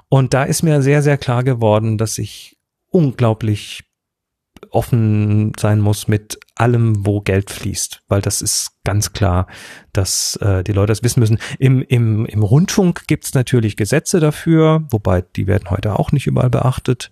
Und 0.09 0.35
da 0.35 0.45
ist 0.45 0.63
mir 0.63 0.83
sehr 0.83 1.03
sehr 1.03 1.17
klar 1.17 1.45
geworden, 1.45 1.97
dass 1.97 2.19
ich 2.19 2.59
unglaublich 2.91 3.85
offen 4.71 5.53
sein 5.59 5.81
muss 5.81 6.09
mit 6.09 6.39
allem, 6.55 7.07
wo 7.07 7.21
Geld 7.21 7.51
fließt, 7.51 8.03
weil 8.09 8.21
das 8.21 8.41
ist 8.41 8.73
ganz 8.85 9.13
klar, 9.13 9.47
dass 9.93 10.37
äh, 10.37 10.63
die 10.63 10.73
Leute 10.73 10.93
das 10.93 11.03
wissen 11.03 11.21
müssen. 11.21 11.39
Im, 11.59 11.83
im, 11.83 12.27
im 12.27 12.43
Rundfunk 12.43 13.07
gibt's 13.07 13.35
natürlich 13.35 13.77
Gesetze 13.77 14.21
dafür, 14.21 14.87
wobei 14.91 15.23
die 15.23 15.47
werden 15.47 15.71
heute 15.71 15.99
auch 15.99 16.13
nicht 16.13 16.27
überall 16.27 16.51
beachtet 16.51 17.11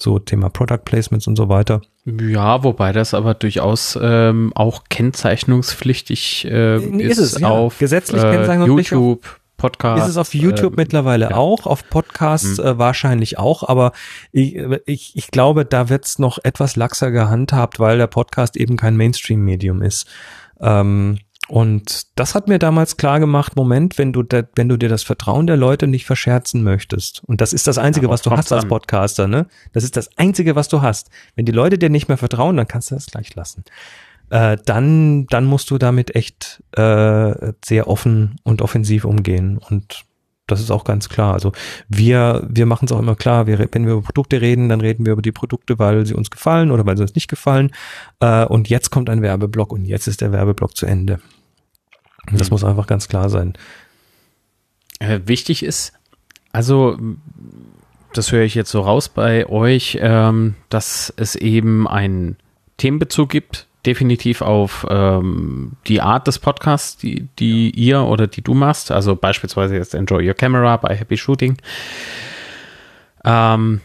so 0.00 0.18
Thema 0.18 0.48
Product 0.48 0.84
Placements 0.84 1.26
und 1.26 1.36
so 1.36 1.48
weiter. 1.48 1.80
Ja, 2.04 2.64
wobei 2.64 2.92
das 2.92 3.14
aber 3.14 3.34
durchaus 3.34 3.98
ähm, 4.00 4.52
auch 4.54 4.84
kennzeichnungspflichtig 4.88 6.46
äh, 6.46 6.78
nee, 6.78 7.04
ist, 7.04 7.18
ist 7.18 7.34
es, 7.34 7.40
ja. 7.40 7.48
auf 7.48 7.78
Gesetzlich 7.78 8.22
äh, 8.22 8.64
YouTube. 8.64 9.40
Podcast. 9.56 10.04
Ist 10.04 10.10
es 10.12 10.16
auf 10.16 10.34
YouTube 10.34 10.72
äh, 10.72 10.76
mittlerweile 10.78 11.30
ja. 11.30 11.36
auch, 11.36 11.66
auf 11.66 11.86
Podcasts 11.90 12.56
hm. 12.56 12.64
äh, 12.64 12.78
wahrscheinlich 12.78 13.38
auch, 13.38 13.62
aber 13.68 13.92
ich, 14.32 14.56
ich, 14.86 15.12
ich 15.14 15.30
glaube, 15.30 15.66
da 15.66 15.90
wird's 15.90 16.18
noch 16.18 16.38
etwas 16.42 16.76
laxer 16.76 17.10
gehandhabt, 17.10 17.78
weil 17.78 17.98
der 17.98 18.06
Podcast 18.06 18.56
eben 18.56 18.78
kein 18.78 18.96
Mainstream-Medium 18.96 19.82
ist. 19.82 20.08
Ähm, 20.60 21.18
und 21.50 22.06
das 22.16 22.36
hat 22.36 22.46
mir 22.46 22.60
damals 22.60 22.96
klar 22.96 23.18
gemacht, 23.18 23.56
Moment, 23.56 23.98
wenn 23.98 24.12
du, 24.12 24.22
da, 24.22 24.42
wenn 24.54 24.68
du 24.68 24.76
dir 24.76 24.88
das 24.88 25.02
Vertrauen 25.02 25.48
der 25.48 25.56
Leute 25.56 25.88
nicht 25.88 26.06
verscherzen 26.06 26.62
möchtest, 26.62 27.24
und 27.26 27.40
das 27.40 27.52
ist 27.52 27.66
das 27.66 27.76
Einzige, 27.76 28.06
ja, 28.06 28.12
was 28.12 28.22
du 28.22 28.30
hast 28.30 28.52
als 28.52 28.66
Podcaster, 28.66 29.26
ne? 29.26 29.46
Das 29.72 29.82
ist 29.82 29.96
das 29.96 30.16
Einzige, 30.16 30.54
was 30.54 30.68
du 30.68 30.80
hast. 30.80 31.10
Wenn 31.34 31.46
die 31.46 31.52
Leute 31.52 31.76
dir 31.76 31.90
nicht 31.90 32.06
mehr 32.06 32.18
vertrauen, 32.18 32.56
dann 32.56 32.68
kannst 32.68 32.92
du 32.92 32.94
das 32.94 33.06
gleich 33.06 33.34
lassen. 33.34 33.64
Äh, 34.28 34.58
dann, 34.64 35.26
dann 35.26 35.44
musst 35.44 35.72
du 35.72 35.78
damit 35.78 36.14
echt 36.14 36.62
äh, 36.70 37.52
sehr 37.64 37.88
offen 37.88 38.36
und 38.44 38.62
offensiv 38.62 39.04
umgehen. 39.04 39.58
Und 39.58 40.04
das 40.46 40.60
ist 40.60 40.70
auch 40.70 40.84
ganz 40.84 41.08
klar. 41.08 41.34
Also 41.34 41.50
wir, 41.88 42.46
wir 42.48 42.66
machen 42.66 42.84
es 42.84 42.92
auch 42.92 43.00
immer 43.00 43.16
klar, 43.16 43.48
wir, 43.48 43.58
wenn 43.58 43.86
wir 43.86 43.94
über 43.94 44.02
Produkte 44.02 44.40
reden, 44.40 44.68
dann 44.68 44.80
reden 44.80 45.04
wir 45.04 45.14
über 45.14 45.22
die 45.22 45.32
Produkte, 45.32 45.80
weil 45.80 46.06
sie 46.06 46.14
uns 46.14 46.30
gefallen 46.30 46.70
oder 46.70 46.86
weil 46.86 46.96
sie 46.96 47.02
uns 47.02 47.16
nicht 47.16 47.28
gefallen. 47.28 47.72
Äh, 48.20 48.44
und 48.44 48.68
jetzt 48.68 48.90
kommt 48.90 49.10
ein 49.10 49.20
Werbeblock 49.20 49.72
und 49.72 49.84
jetzt 49.84 50.06
ist 50.06 50.20
der 50.20 50.30
Werbeblock 50.30 50.76
zu 50.76 50.86
Ende. 50.86 51.18
Das 52.32 52.50
mhm. 52.50 52.54
muss 52.54 52.64
einfach 52.64 52.86
ganz 52.86 53.08
klar 53.08 53.28
sein. 53.28 53.54
Äh, 54.98 55.20
wichtig 55.24 55.62
ist, 55.62 55.92
also 56.52 56.98
das 58.12 58.32
höre 58.32 58.42
ich 58.42 58.54
jetzt 58.54 58.70
so 58.70 58.80
raus 58.80 59.08
bei 59.08 59.46
euch, 59.46 59.98
ähm, 60.00 60.54
dass 60.68 61.12
es 61.16 61.36
eben 61.36 61.86
einen 61.86 62.36
Themenbezug 62.76 63.28
gibt, 63.30 63.66
definitiv 63.86 64.42
auf 64.42 64.86
ähm, 64.90 65.72
die 65.86 66.00
Art 66.00 66.26
des 66.26 66.38
Podcasts, 66.38 66.96
die, 66.96 67.28
die 67.38 67.70
ihr 67.70 68.02
oder 68.02 68.26
die 68.26 68.42
du 68.42 68.54
machst. 68.54 68.90
Also 68.90 69.16
beispielsweise 69.16 69.76
jetzt 69.76 69.94
Enjoy 69.94 70.26
Your 70.26 70.34
Camera 70.34 70.76
bei 70.76 70.94
Happy 70.96 71.16
Shooting. 71.16 71.56
Ähm, 73.24 73.80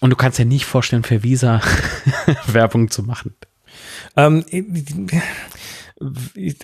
und 0.00 0.10
du 0.10 0.16
kannst 0.16 0.38
dir 0.38 0.44
nicht 0.44 0.64
vorstellen, 0.64 1.04
für 1.04 1.22
Visa 1.22 1.60
Werbung 2.46 2.90
zu 2.90 3.04
machen. 3.04 3.34
Ähm, 4.16 4.44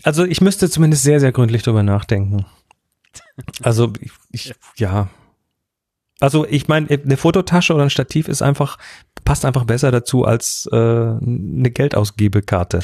also 0.02 0.24
ich 0.24 0.40
müsste 0.40 0.70
zumindest 0.70 1.02
sehr, 1.02 1.20
sehr 1.20 1.32
gründlich 1.32 1.62
drüber 1.62 1.82
nachdenken. 1.82 2.47
Also 3.62 3.93
ich, 4.01 4.10
ich 4.32 4.55
ja. 4.77 5.09
Also 6.19 6.44
ich 6.44 6.66
meine, 6.66 6.89
eine 6.89 7.16
Fototasche 7.16 7.73
oder 7.73 7.85
ein 7.85 7.90
Stativ 7.90 8.27
ist 8.27 8.43
einfach, 8.43 8.78
passt 9.24 9.44
einfach 9.44 9.65
besser 9.65 9.93
dazu 9.93 10.24
als 10.24 10.69
äh, 10.73 10.77
eine 10.77 11.70
Geldausgebekarte. 11.70 12.81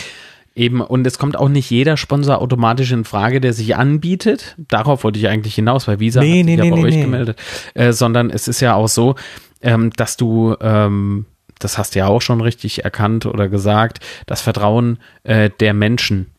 Eben, 0.54 0.80
und 0.80 1.04
es 1.06 1.18
kommt 1.18 1.36
auch 1.36 1.48
nicht 1.48 1.70
jeder 1.70 1.96
Sponsor 1.96 2.40
automatisch 2.40 2.92
in 2.92 3.04
Frage, 3.04 3.40
der 3.40 3.52
sich 3.52 3.74
anbietet. 3.74 4.54
Darauf 4.56 5.02
wollte 5.02 5.18
ich 5.18 5.26
eigentlich 5.26 5.56
hinaus, 5.56 5.88
weil 5.88 5.98
Visa 5.98 6.20
nee, 6.20 6.28
hat 6.28 6.36
sich 6.36 6.44
nee, 6.44 6.56
ja 6.56 6.70
bei 6.70 6.80
nee, 6.80 6.84
euch 6.84 7.00
gemeldet. 7.00 7.38
Äh, 7.74 7.92
sondern 7.92 8.30
es 8.30 8.46
ist 8.46 8.60
ja 8.60 8.74
auch 8.74 8.88
so, 8.88 9.16
ähm, 9.60 9.90
dass 9.90 10.16
du 10.16 10.54
ähm, 10.60 11.26
das 11.58 11.78
hast 11.78 11.94
du 11.94 12.00
ja 12.00 12.06
auch 12.06 12.22
schon 12.22 12.40
richtig 12.40 12.84
erkannt 12.84 13.26
oder 13.26 13.48
gesagt, 13.48 14.00
das 14.26 14.40
Vertrauen 14.42 14.98
äh, 15.22 15.50
der 15.60 15.74
Menschen 15.74 16.30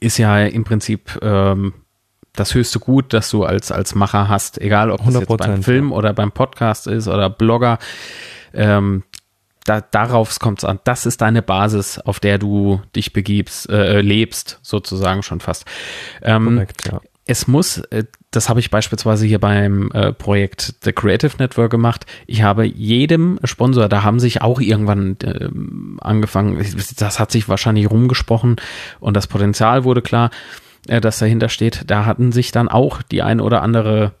ist 0.00 0.18
ja 0.18 0.44
im 0.44 0.64
Prinzip 0.64 1.18
ähm, 1.22 1.74
das 2.34 2.54
höchste 2.54 2.80
Gut, 2.80 3.12
das 3.12 3.30
du 3.30 3.44
als, 3.44 3.70
als 3.70 3.94
Macher 3.94 4.28
hast, 4.28 4.60
egal 4.60 4.90
ob 4.90 5.06
es 5.06 5.14
jetzt 5.14 5.36
beim 5.36 5.62
Film 5.62 5.92
oder 5.92 6.12
beim 6.12 6.32
Podcast 6.32 6.86
ist 6.86 7.06
oder 7.08 7.30
Blogger. 7.30 7.78
Ähm, 8.52 9.04
da, 9.64 9.80
darauf 9.80 10.38
kommt 10.40 10.58
es 10.58 10.64
an. 10.64 10.80
Das 10.84 11.06
ist 11.06 11.20
deine 11.22 11.40
Basis, 11.40 11.98
auf 11.98 12.20
der 12.20 12.38
du 12.38 12.82
dich 12.94 13.12
begibst, 13.12 13.68
äh, 13.70 14.00
lebst, 14.00 14.58
sozusagen 14.62 15.22
schon 15.22 15.40
fast. 15.40 15.64
Ähm, 16.22 16.56
Korrekt, 16.56 16.86
ja 16.86 17.00
es 17.26 17.46
muss, 17.46 17.78
äh, 17.78 18.04
das 18.30 18.48
habe 18.48 18.60
ich 18.60 18.70
beispielsweise 18.70 19.26
hier 19.26 19.38
beim 19.38 19.90
äh, 19.92 20.12
Projekt 20.12 20.74
The 20.82 20.92
Creative 20.92 21.32
Network 21.38 21.70
gemacht. 21.70 22.06
Ich 22.26 22.42
habe 22.42 22.64
jedem 22.64 23.38
Sponsor, 23.44 23.88
da 23.88 24.02
haben 24.02 24.20
sich 24.20 24.42
auch 24.42 24.60
irgendwann 24.60 25.16
äh, 25.22 25.48
angefangen, 26.00 26.64
das 26.98 27.18
hat 27.18 27.30
sich 27.30 27.48
wahrscheinlich 27.48 27.90
rumgesprochen 27.90 28.56
und 29.00 29.16
das 29.16 29.26
Potenzial 29.26 29.84
wurde 29.84 30.02
klar, 30.02 30.30
äh, 30.86 31.00
das 31.00 31.18
dahinter 31.18 31.48
steht. 31.48 31.84
Da 31.86 32.04
hatten 32.04 32.32
sich 32.32 32.52
dann 32.52 32.68
auch 32.68 33.00
die 33.02 33.22
ein 33.22 33.40
oder 33.40 33.62
andere, 33.62 34.12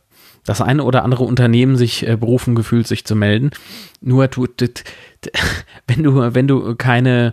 das 0.46 0.60
eine 0.60 0.84
oder 0.84 1.04
andere 1.04 1.24
Unternehmen 1.24 1.76
sich 1.76 2.06
berufen 2.20 2.54
gefühlt, 2.54 2.86
sich 2.86 3.04
zu 3.04 3.16
melden. 3.16 3.50
Nur 4.00 4.28
du, 4.28 4.46
wenn 5.86 6.02
du, 6.02 6.34
wenn 6.34 6.46
du 6.46 6.74
keine 6.76 7.32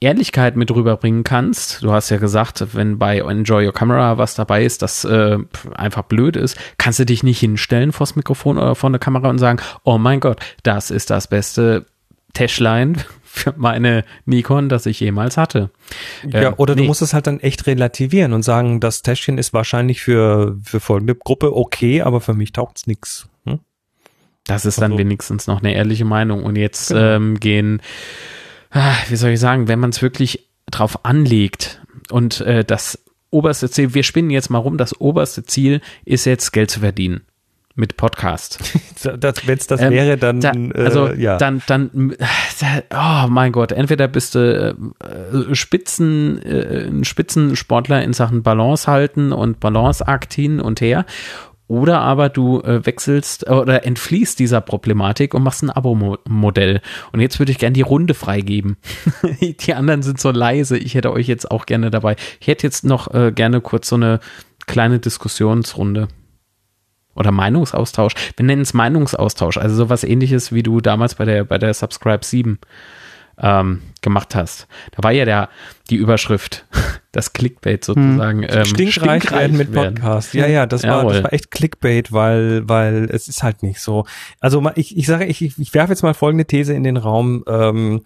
Ehrlichkeit 0.00 0.56
mit 0.56 0.70
rüberbringen 0.70 1.24
kannst. 1.24 1.82
Du 1.82 1.92
hast 1.92 2.08
ja 2.08 2.16
gesagt, 2.16 2.74
wenn 2.74 2.98
bei 2.98 3.18
Enjoy 3.18 3.66
Your 3.66 3.74
Camera 3.74 4.16
was 4.16 4.34
dabei 4.34 4.64
ist, 4.64 4.80
das 4.80 5.04
äh, 5.04 5.36
einfach 5.74 6.04
blöd 6.04 6.36
ist, 6.36 6.56
kannst 6.78 6.98
du 6.98 7.04
dich 7.04 7.22
nicht 7.22 7.38
hinstellen 7.38 7.92
vors 7.92 8.16
Mikrofon 8.16 8.56
oder 8.56 8.74
vor 8.74 8.90
der 8.90 8.98
Kamera 8.98 9.28
und 9.28 9.38
sagen, 9.38 9.60
oh 9.84 9.98
mein 9.98 10.20
Gott, 10.20 10.40
das 10.62 10.90
ist 10.90 11.10
das 11.10 11.28
beste 11.28 11.84
Täschlein 12.32 12.96
für 13.24 13.52
meine 13.58 14.04
Nikon, 14.24 14.70
das 14.70 14.86
ich 14.86 15.00
jemals 15.00 15.36
hatte. 15.36 15.70
Ja, 16.26 16.48
ähm, 16.48 16.54
oder 16.56 16.74
nee. 16.74 16.80
du 16.80 16.86
musst 16.86 17.02
es 17.02 17.12
halt 17.12 17.26
dann 17.26 17.38
echt 17.40 17.66
relativieren 17.66 18.32
und 18.32 18.42
sagen, 18.42 18.80
das 18.80 19.02
Täschchen 19.02 19.36
ist 19.36 19.52
wahrscheinlich 19.52 20.00
für, 20.00 20.56
für 20.64 20.80
folgende 20.80 21.14
Gruppe 21.14 21.54
okay, 21.54 22.00
aber 22.00 22.22
für 22.22 22.34
mich 22.34 22.52
taugt 22.52 22.78
es 22.78 22.86
nichts. 22.86 23.28
Hm? 23.44 23.60
Das 24.46 24.64
ist 24.64 24.80
dann 24.80 24.92
also, 24.92 24.98
wenigstens 24.98 25.46
noch 25.46 25.60
eine 25.60 25.74
ehrliche 25.74 26.06
Meinung. 26.06 26.42
Und 26.42 26.56
jetzt 26.56 26.88
genau. 26.88 27.00
ähm, 27.00 27.38
gehen 27.38 27.82
wie 29.08 29.16
soll 29.16 29.30
ich 29.30 29.40
sagen, 29.40 29.68
wenn 29.68 29.78
man 29.78 29.90
es 29.90 30.02
wirklich 30.02 30.48
drauf 30.70 31.04
anlegt 31.04 31.80
und 32.10 32.40
äh, 32.42 32.64
das 32.64 32.98
oberste 33.30 33.70
Ziel, 33.70 33.94
wir 33.94 34.02
spinnen 34.02 34.30
jetzt 34.30 34.50
mal 34.50 34.58
rum, 34.58 34.76
das 34.76 35.00
oberste 35.00 35.44
Ziel 35.44 35.80
ist 36.04 36.24
jetzt 36.24 36.52
Geld 36.52 36.70
zu 36.70 36.80
verdienen 36.80 37.22
mit 37.76 37.96
Podcast. 37.96 38.58
Wenn 39.02 39.58
es 39.58 39.66
das 39.66 39.80
ähm, 39.80 39.90
wäre, 39.90 40.16
dann 40.18 40.40
da, 40.40 40.52
also 40.74 41.06
äh, 41.08 41.20
ja. 41.20 41.36
dann 41.38 41.62
dann 41.66 42.14
oh 42.92 43.26
mein 43.28 43.52
Gott, 43.52 43.72
entweder 43.72 44.08
bist 44.08 44.34
du 44.34 44.76
äh, 45.00 45.54
Spitzen 45.54 46.42
äh, 46.42 46.86
ein 46.88 47.04
Spitzensportler 47.04 48.02
in 48.02 48.12
Sachen 48.12 48.42
Balance 48.42 48.90
halten 48.90 49.32
und 49.32 49.60
Balanceakt 49.60 50.34
hin 50.34 50.60
und 50.60 50.80
her 50.80 51.06
oder 51.70 52.00
aber 52.00 52.30
du 52.30 52.60
äh, 52.62 52.84
wechselst 52.84 53.46
äh, 53.46 53.52
oder 53.52 53.86
entfließt 53.86 54.40
dieser 54.40 54.60
Problematik 54.60 55.34
und 55.34 55.44
machst 55.44 55.62
ein 55.62 55.70
Abo-Modell. 55.70 56.80
Und 57.12 57.20
jetzt 57.20 57.38
würde 57.38 57.52
ich 57.52 57.58
gerne 57.58 57.74
die 57.74 57.82
Runde 57.82 58.14
freigeben. 58.14 58.76
die 59.40 59.74
anderen 59.74 60.02
sind 60.02 60.20
so 60.20 60.32
leise. 60.32 60.76
Ich 60.76 60.96
hätte 60.96 61.12
euch 61.12 61.28
jetzt 61.28 61.48
auch 61.48 61.66
gerne 61.66 61.92
dabei. 61.92 62.16
Ich 62.40 62.48
hätte 62.48 62.66
jetzt 62.66 62.84
noch 62.84 63.14
äh, 63.14 63.30
gerne 63.30 63.60
kurz 63.60 63.88
so 63.88 63.94
eine 63.94 64.18
kleine 64.66 64.98
Diskussionsrunde. 64.98 66.08
Oder 67.14 67.30
Meinungsaustausch. 67.30 68.14
Wir 68.36 68.44
nennen 68.44 68.62
es 68.62 68.74
Meinungsaustausch. 68.74 69.56
Also 69.56 69.76
sowas 69.76 70.02
ähnliches 70.02 70.52
wie 70.52 70.64
du 70.64 70.80
damals 70.80 71.14
bei 71.14 71.24
der, 71.24 71.44
bei 71.44 71.58
der 71.58 71.72
Subscribe 71.72 72.24
7 72.24 72.58
ähm, 73.40 73.82
gemacht 74.02 74.34
hast. 74.34 74.66
Da 74.92 75.02
war 75.02 75.12
ja 75.12 75.24
der, 75.24 75.48
die 75.90 75.96
Überschrift, 75.96 76.66
das 77.12 77.32
Clickbait 77.32 77.84
sozusagen. 77.84 78.42
Hm. 78.42 78.48
Ähm, 78.50 78.64
stinkreich, 78.64 79.22
stinkreich 79.22 79.30
werden 79.30 79.56
mit 79.56 79.72
Podcast. 79.72 80.34
Ja, 80.34 80.46
ja, 80.46 80.66
das 80.66 80.84
war, 80.84 81.04
das 81.04 81.22
war 81.22 81.32
echt 81.32 81.50
Clickbait, 81.50 82.12
weil, 82.12 82.68
weil 82.68 83.08
es 83.10 83.28
ist 83.28 83.42
halt 83.42 83.62
nicht 83.62 83.80
so. 83.80 84.04
Also 84.40 84.64
ich, 84.76 84.96
ich 84.96 85.06
sage, 85.06 85.26
ich, 85.26 85.42
ich 85.42 85.74
werfe 85.74 85.92
jetzt 85.92 86.02
mal 86.02 86.14
folgende 86.14 86.44
These 86.44 86.74
in 86.74 86.84
den 86.84 86.96
Raum. 86.96 87.44
Ähm, 87.46 88.02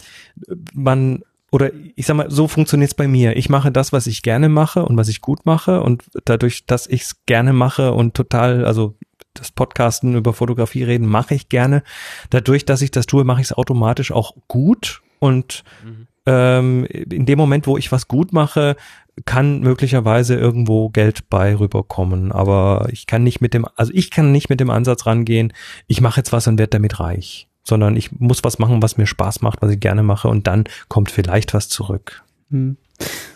man 0.73 1.23
oder 1.51 1.70
ich 1.94 2.06
sag 2.06 2.16
mal, 2.16 2.32
so 2.32 2.48
funktioniert 2.48 2.90
es 2.90 2.97
bei 2.97 3.06
mir. 3.06 3.36
Ich 3.36 3.48
mache 3.48 3.70
das, 3.70 3.93
was 3.93 4.09
ich 4.09 4.23
gerne 4.23 4.48
mache 4.48 4.85
und 4.85 4.97
was 4.97 5.06
ich 5.06 5.20
gut 5.20 5.47
mache 5.47 5.82
und 5.82 6.02
dadurch, 6.24 6.66
dass 6.66 6.89
ich 6.89 7.02
es 7.02 7.27
gerne 7.27 7.52
mache 7.52 7.93
und 7.93 8.15
total, 8.15 8.65
also 8.65 8.97
das 9.35 9.52
Podcasten 9.52 10.16
über 10.16 10.32
Fotografie 10.32 10.82
reden 10.82 11.06
mache 11.06 11.35
ich 11.35 11.48
gerne. 11.48 11.85
Dadurch, 12.31 12.65
dass 12.65 12.82
ich 12.82 12.90
das 12.90 13.06
tue, 13.06 13.23
mache 13.23 13.40
ich 13.40 13.48
es 13.48 13.52
automatisch 13.52 14.11
auch 14.11 14.35
gut 14.48 15.03
und 15.24 15.64
mhm. 15.82 16.06
ähm, 16.26 16.84
in 16.84 17.24
dem 17.24 17.38
Moment, 17.38 17.66
wo 17.66 17.78
ich 17.78 17.90
was 17.90 18.09
gut 18.09 18.32
mache, 18.32 18.76
kann 19.24 19.60
möglicherweise 19.60 20.34
irgendwo 20.34 20.90
Geld 20.90 21.30
bei 21.30 21.56
rüberkommen. 21.56 22.30
Aber 22.30 22.88
ich 22.90 23.06
kann 23.06 23.22
nicht 23.22 23.40
mit 23.40 23.55
dem, 23.55 23.66
also 23.76 23.92
ich 23.94 24.10
kann 24.10 24.32
nicht 24.32 24.51
mit 24.51 24.60
dem 24.60 24.70
Ansatz 24.70 25.06
rangehen, 25.06 25.52
ich 25.86 26.01
mache 26.01 26.20
jetzt 26.20 26.32
was 26.32 26.46
und 26.46 26.59
werde 26.59 26.70
damit 26.70 27.01
reich. 27.01 27.48
sondern 27.66 27.96
ich 27.96 28.12
muss 28.12 28.44
was 28.44 28.59
machen, 28.59 28.82
was 28.82 28.98
mir 28.98 29.06
Spaß 29.06 29.40
macht, 29.40 29.62
was 29.62 29.72
ich 29.72 29.80
gerne 29.80 30.02
mache 30.02 30.28
und 30.28 30.46
dann 30.46 30.64
kommt 30.88 31.10
vielleicht 31.10 31.55
was 31.55 31.68
zurück. 31.68 32.22
Hm. 32.51 32.76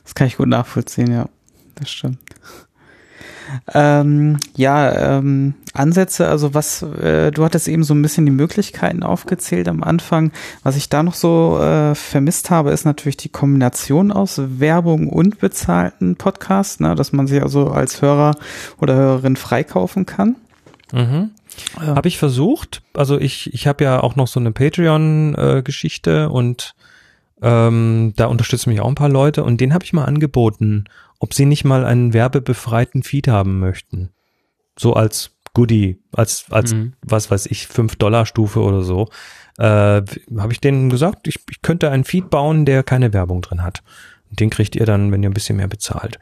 Das 0.04 0.14
kann 0.14 0.26
ich 0.26 0.36
gut 0.36 0.48
nachvollziehen, 0.48 1.10
ja. 1.10 1.28
Das 1.76 1.90
stimmt. 1.90 2.18
Ähm, 3.72 4.38
ja, 4.56 5.18
ähm, 5.18 5.54
Ansätze, 5.74 6.28
also 6.28 6.54
was, 6.54 6.82
äh, 6.82 7.30
du 7.30 7.44
hattest 7.44 7.68
eben 7.68 7.84
so 7.84 7.94
ein 7.94 8.02
bisschen 8.02 8.26
die 8.26 8.32
Möglichkeiten 8.32 9.02
aufgezählt 9.02 9.68
am 9.68 9.82
Anfang. 9.82 10.32
Was 10.62 10.76
ich 10.76 10.88
da 10.88 11.02
noch 11.02 11.14
so 11.14 11.58
äh, 11.60 11.94
vermisst 11.94 12.50
habe, 12.50 12.70
ist 12.70 12.84
natürlich 12.84 13.16
die 13.16 13.28
Kombination 13.28 14.10
aus 14.12 14.40
Werbung 14.42 15.08
und 15.08 15.38
bezahlten 15.38 16.16
Podcast, 16.16 16.80
ne, 16.80 16.94
dass 16.94 17.12
man 17.12 17.26
sich 17.26 17.42
also 17.42 17.68
als 17.68 18.02
Hörer 18.02 18.36
oder 18.80 18.94
Hörerin 18.94 19.36
freikaufen 19.36 20.06
kann. 20.06 20.36
Mhm. 20.92 21.30
Ja. 21.80 21.96
Habe 21.96 22.08
ich 22.08 22.18
versucht. 22.18 22.82
Also 22.94 23.18
ich, 23.18 23.52
ich 23.52 23.66
habe 23.66 23.84
ja 23.84 24.00
auch 24.00 24.16
noch 24.16 24.28
so 24.28 24.40
eine 24.40 24.52
Patreon-Geschichte 24.52 26.24
äh, 26.24 26.32
und 26.32 26.74
ähm, 27.42 28.12
da 28.16 28.26
unterstützen 28.26 28.70
mich 28.70 28.80
auch 28.80 28.88
ein 28.88 28.94
paar 28.94 29.08
Leute 29.08 29.44
und 29.44 29.60
den 29.60 29.74
habe 29.74 29.84
ich 29.84 29.92
mal 29.92 30.04
angeboten, 30.04 30.84
ob 31.18 31.34
sie 31.34 31.46
nicht 31.46 31.64
mal 31.64 31.84
einen 31.84 32.12
werbebefreiten 32.12 33.02
Feed 33.02 33.28
haben 33.28 33.58
möchten. 33.58 34.10
So 34.78 34.94
als 34.94 35.36
Goodie, 35.54 35.98
als, 36.12 36.46
als 36.50 36.74
mhm. 36.74 36.94
was 37.02 37.30
weiß 37.30 37.46
ich, 37.46 37.64
5-Dollar-Stufe 37.64 38.60
oder 38.60 38.82
so. 38.82 39.08
Äh, 39.58 40.02
habe 40.02 40.52
ich 40.52 40.60
denen 40.60 40.88
gesagt, 40.88 41.26
ich, 41.26 41.40
ich 41.50 41.62
könnte 41.62 41.90
einen 41.90 42.04
Feed 42.04 42.30
bauen, 42.30 42.64
der 42.64 42.84
keine 42.84 43.12
Werbung 43.12 43.42
drin 43.42 43.62
hat. 43.62 43.82
Den 44.30 44.50
kriegt 44.50 44.76
ihr 44.76 44.86
dann, 44.86 45.10
wenn 45.10 45.22
ihr 45.22 45.30
ein 45.30 45.34
bisschen 45.34 45.56
mehr 45.56 45.68
bezahlt. 45.68 46.20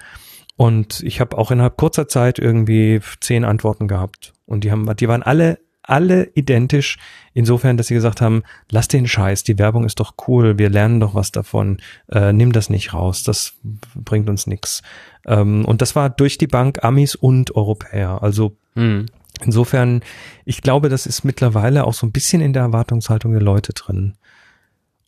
Und 0.57 1.03
ich 1.03 1.21
habe 1.21 1.37
auch 1.37 1.51
innerhalb 1.51 1.77
kurzer 1.77 2.09
Zeit 2.09 2.39
irgendwie 2.39 3.01
zehn 3.21 3.45
Antworten 3.45 3.89
gehabt. 3.89 4.33
Und 4.47 4.65
die 4.65 4.71
haben, 4.71 4.95
die 4.97 5.09
waren 5.09 5.23
alle 5.23 5.59
alle 5.87 6.31
identisch, 6.35 6.99
insofern, 7.33 7.77
dass 7.77 7.87
sie 7.87 7.95
gesagt 7.95 8.21
haben, 8.21 8.43
lass 8.71 8.89
den 8.89 9.07
Scheiß, 9.07 9.45
die 9.45 9.59
Werbung 9.59 9.85
ist 9.85 10.01
doch 10.01 10.15
cool, 10.27 10.59
wir 10.59 10.69
lernen 10.69 11.01
doch 11.01 11.15
was 11.15 11.33
davon, 11.33 11.79
äh, 12.11 12.33
nimm 12.33 12.53
das 12.53 12.69
nicht 12.69 12.93
raus, 12.93 13.23
das 13.23 13.55
bringt 13.95 14.29
uns 14.29 14.47
nix. 14.47 14.83
Ähm, 15.27 15.65
und 15.65 15.81
das 15.81 15.97
war 15.97 16.11
durch 16.11 16.39
die 16.39 16.49
Bank 16.49 16.85
Amis 16.85 17.15
und 17.15 17.55
Europäer. 17.55 18.23
Also 18.23 18.57
mhm. 18.75 19.07
insofern, 19.45 20.03
ich 20.45 20.61
glaube, 20.61 20.89
das 20.89 21.07
ist 21.07 21.25
mittlerweile 21.25 21.87
auch 21.87 21.95
so 21.95 22.07
ein 22.07 22.13
bisschen 22.13 22.43
in 22.43 22.53
der 22.53 22.63
Erwartungshaltung 22.63 23.33
der 23.33 23.43
Leute 23.43 23.73
drin. 23.73 24.15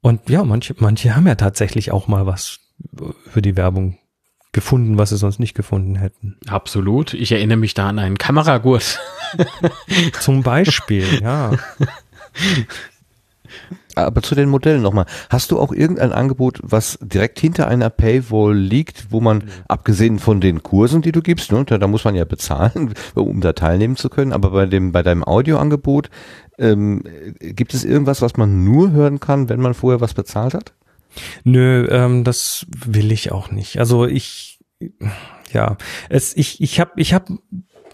Und 0.01 0.31
ja, 0.31 0.45
manche, 0.45 0.77
manche 0.79 1.17
haben 1.17 1.27
ja 1.27 1.35
tatsächlich 1.35 1.91
auch 1.91 2.07
mal 2.07 2.25
was 2.25 2.61
für 3.29 3.43
die 3.43 3.57
Werbung 3.57 3.99
gefunden, 4.59 4.99
was 4.99 5.11
sie 5.11 5.17
sonst 5.17 5.39
nicht 5.39 5.55
gefunden 5.55 5.95
hätten. 5.95 6.37
Absolut. 6.49 7.15
Ich 7.15 7.31
erinnere 7.31 7.59
mich 7.59 7.75
da 7.75 7.89
an 7.89 8.01
einen 8.01 8.19
Kameragurt. 8.19 8.99
Zum 10.21 10.43
Beispiel, 10.43 11.05
ja. 11.23 11.53
Aber 13.95 14.21
zu 14.21 14.35
den 14.35 14.49
Modellen 14.49 14.83
nochmal. 14.83 15.07
Hast 15.31 15.53
du 15.53 15.61
auch 15.61 15.73
irgendein 15.73 16.11
Angebot, 16.11 16.59
was 16.65 16.99
direkt 17.01 17.39
hinter 17.39 17.69
einer 17.69 17.89
Paywall 17.89 18.57
liegt, 18.57 19.13
wo 19.13 19.21
man, 19.21 19.45
abgesehen 19.69 20.19
von 20.19 20.41
den 20.41 20.65
Kursen, 20.65 21.03
die 21.03 21.13
du 21.13 21.23
gibst, 21.23 21.53
ne, 21.53 21.65
da, 21.65 21.79
da, 21.79 21.87
muss 21.87 22.05
man 22.05 22.17
ja 22.17 22.25
bezahlen, 22.25 22.95
um 23.15 23.41
da 23.41 23.53
teilnehmen 23.53 23.95
zu 23.95 24.09
können, 24.09 24.33
aber 24.33 24.51
bei 24.51 24.67
dem, 24.67 24.91
bei 24.91 25.05
deinem 25.05 25.23
Audioangebot, 25.23 26.11
ähm, 26.59 27.05
gibt 27.39 27.75
es 27.75 27.85
irgendwas, 27.85 28.23
was 28.23 28.37
man 28.37 28.65
nur 28.65 28.91
hören 28.91 29.21
kann, 29.21 29.49
wenn 29.49 29.61
man 29.61 29.75
vorher 29.75 30.01
was 30.01 30.15
bezahlt 30.15 30.55
hat? 30.55 30.73
Nö, 31.45 31.87
ähm, 31.91 32.25
das 32.25 32.67
will 32.71 33.13
ich 33.13 33.33
auch 33.33 33.51
nicht. 33.51 33.79
Also 33.79 34.07
ich, 34.07 34.59
ja, 35.53 35.77
es, 36.09 36.37
ich, 36.37 36.61
ich 36.61 36.81
habe, 36.81 36.93
ich 36.97 37.15
habe 37.15 37.39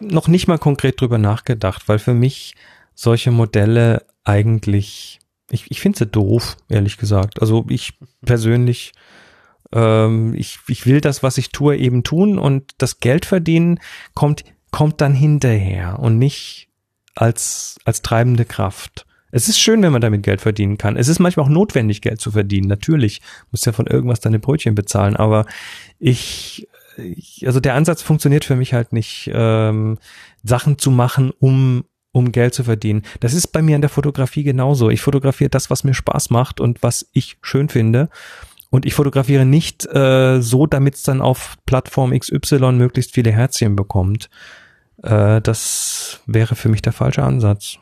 noch 0.00 0.28
nicht 0.28 0.48
mal 0.48 0.58
konkret 0.58 1.00
drüber 1.00 1.18
nachgedacht, 1.18 1.88
weil 1.88 1.98
für 1.98 2.14
mich 2.14 2.54
solche 2.94 3.30
Modelle 3.30 4.06
eigentlich, 4.24 5.20
ich, 5.50 5.70
ich 5.70 5.80
finde 5.80 5.98
sie 5.98 6.06
doof, 6.06 6.56
ehrlich 6.68 6.96
gesagt. 6.96 7.40
Also 7.40 7.66
ich 7.68 7.94
persönlich, 8.24 8.92
ähm, 9.72 10.34
ich, 10.34 10.58
ich 10.68 10.86
will 10.86 11.00
das, 11.00 11.22
was 11.22 11.38
ich 11.38 11.50
tue, 11.50 11.76
eben 11.76 12.02
tun 12.02 12.38
und 12.38 12.72
das 12.78 13.00
Geld 13.00 13.26
verdienen 13.26 13.80
kommt, 14.14 14.44
kommt 14.70 15.00
dann 15.00 15.14
hinterher 15.14 15.98
und 15.98 16.18
nicht 16.18 16.68
als, 17.14 17.78
als 17.84 18.02
treibende 18.02 18.44
Kraft. 18.44 19.06
Es 19.34 19.48
ist 19.48 19.58
schön, 19.58 19.82
wenn 19.82 19.90
man 19.90 20.00
damit 20.00 20.22
Geld 20.22 20.40
verdienen 20.40 20.78
kann. 20.78 20.96
Es 20.96 21.08
ist 21.08 21.18
manchmal 21.18 21.46
auch 21.46 21.50
notwendig, 21.50 22.02
Geld 22.02 22.20
zu 22.20 22.30
verdienen. 22.30 22.68
Natürlich 22.68 23.20
muss 23.50 23.64
ja 23.64 23.72
von 23.72 23.88
irgendwas 23.88 24.20
deine 24.20 24.38
Brötchen 24.38 24.76
bezahlen. 24.76 25.16
Aber 25.16 25.44
ich, 25.98 26.68
ich 26.96 27.42
also 27.44 27.58
der 27.58 27.74
Ansatz 27.74 28.00
funktioniert 28.00 28.44
für 28.44 28.54
mich 28.54 28.72
halt 28.74 28.92
nicht, 28.92 29.28
ähm, 29.34 29.98
Sachen 30.44 30.78
zu 30.78 30.92
machen, 30.92 31.32
um 31.40 31.84
um 32.12 32.30
Geld 32.30 32.54
zu 32.54 32.62
verdienen. 32.62 33.02
Das 33.18 33.34
ist 33.34 33.48
bei 33.48 33.60
mir 33.60 33.74
in 33.74 33.80
der 33.80 33.90
Fotografie 33.90 34.44
genauso. 34.44 34.88
Ich 34.88 35.00
fotografiere 35.00 35.50
das, 35.50 35.68
was 35.68 35.82
mir 35.82 35.94
Spaß 35.94 36.30
macht 36.30 36.60
und 36.60 36.80
was 36.84 37.08
ich 37.12 37.36
schön 37.42 37.68
finde. 37.68 38.08
Und 38.70 38.86
ich 38.86 38.94
fotografiere 38.94 39.44
nicht 39.44 39.84
äh, 39.86 40.40
so, 40.40 40.66
damit 40.66 40.94
es 40.94 41.02
dann 41.02 41.20
auf 41.20 41.56
Plattform 41.66 42.16
XY 42.16 42.70
möglichst 42.74 43.14
viele 43.14 43.32
Herzchen 43.32 43.74
bekommt. 43.74 44.30
Äh, 45.02 45.40
das 45.40 46.20
wäre 46.26 46.54
für 46.54 46.68
mich 46.68 46.82
der 46.82 46.92
falsche 46.92 47.24
Ansatz. 47.24 47.78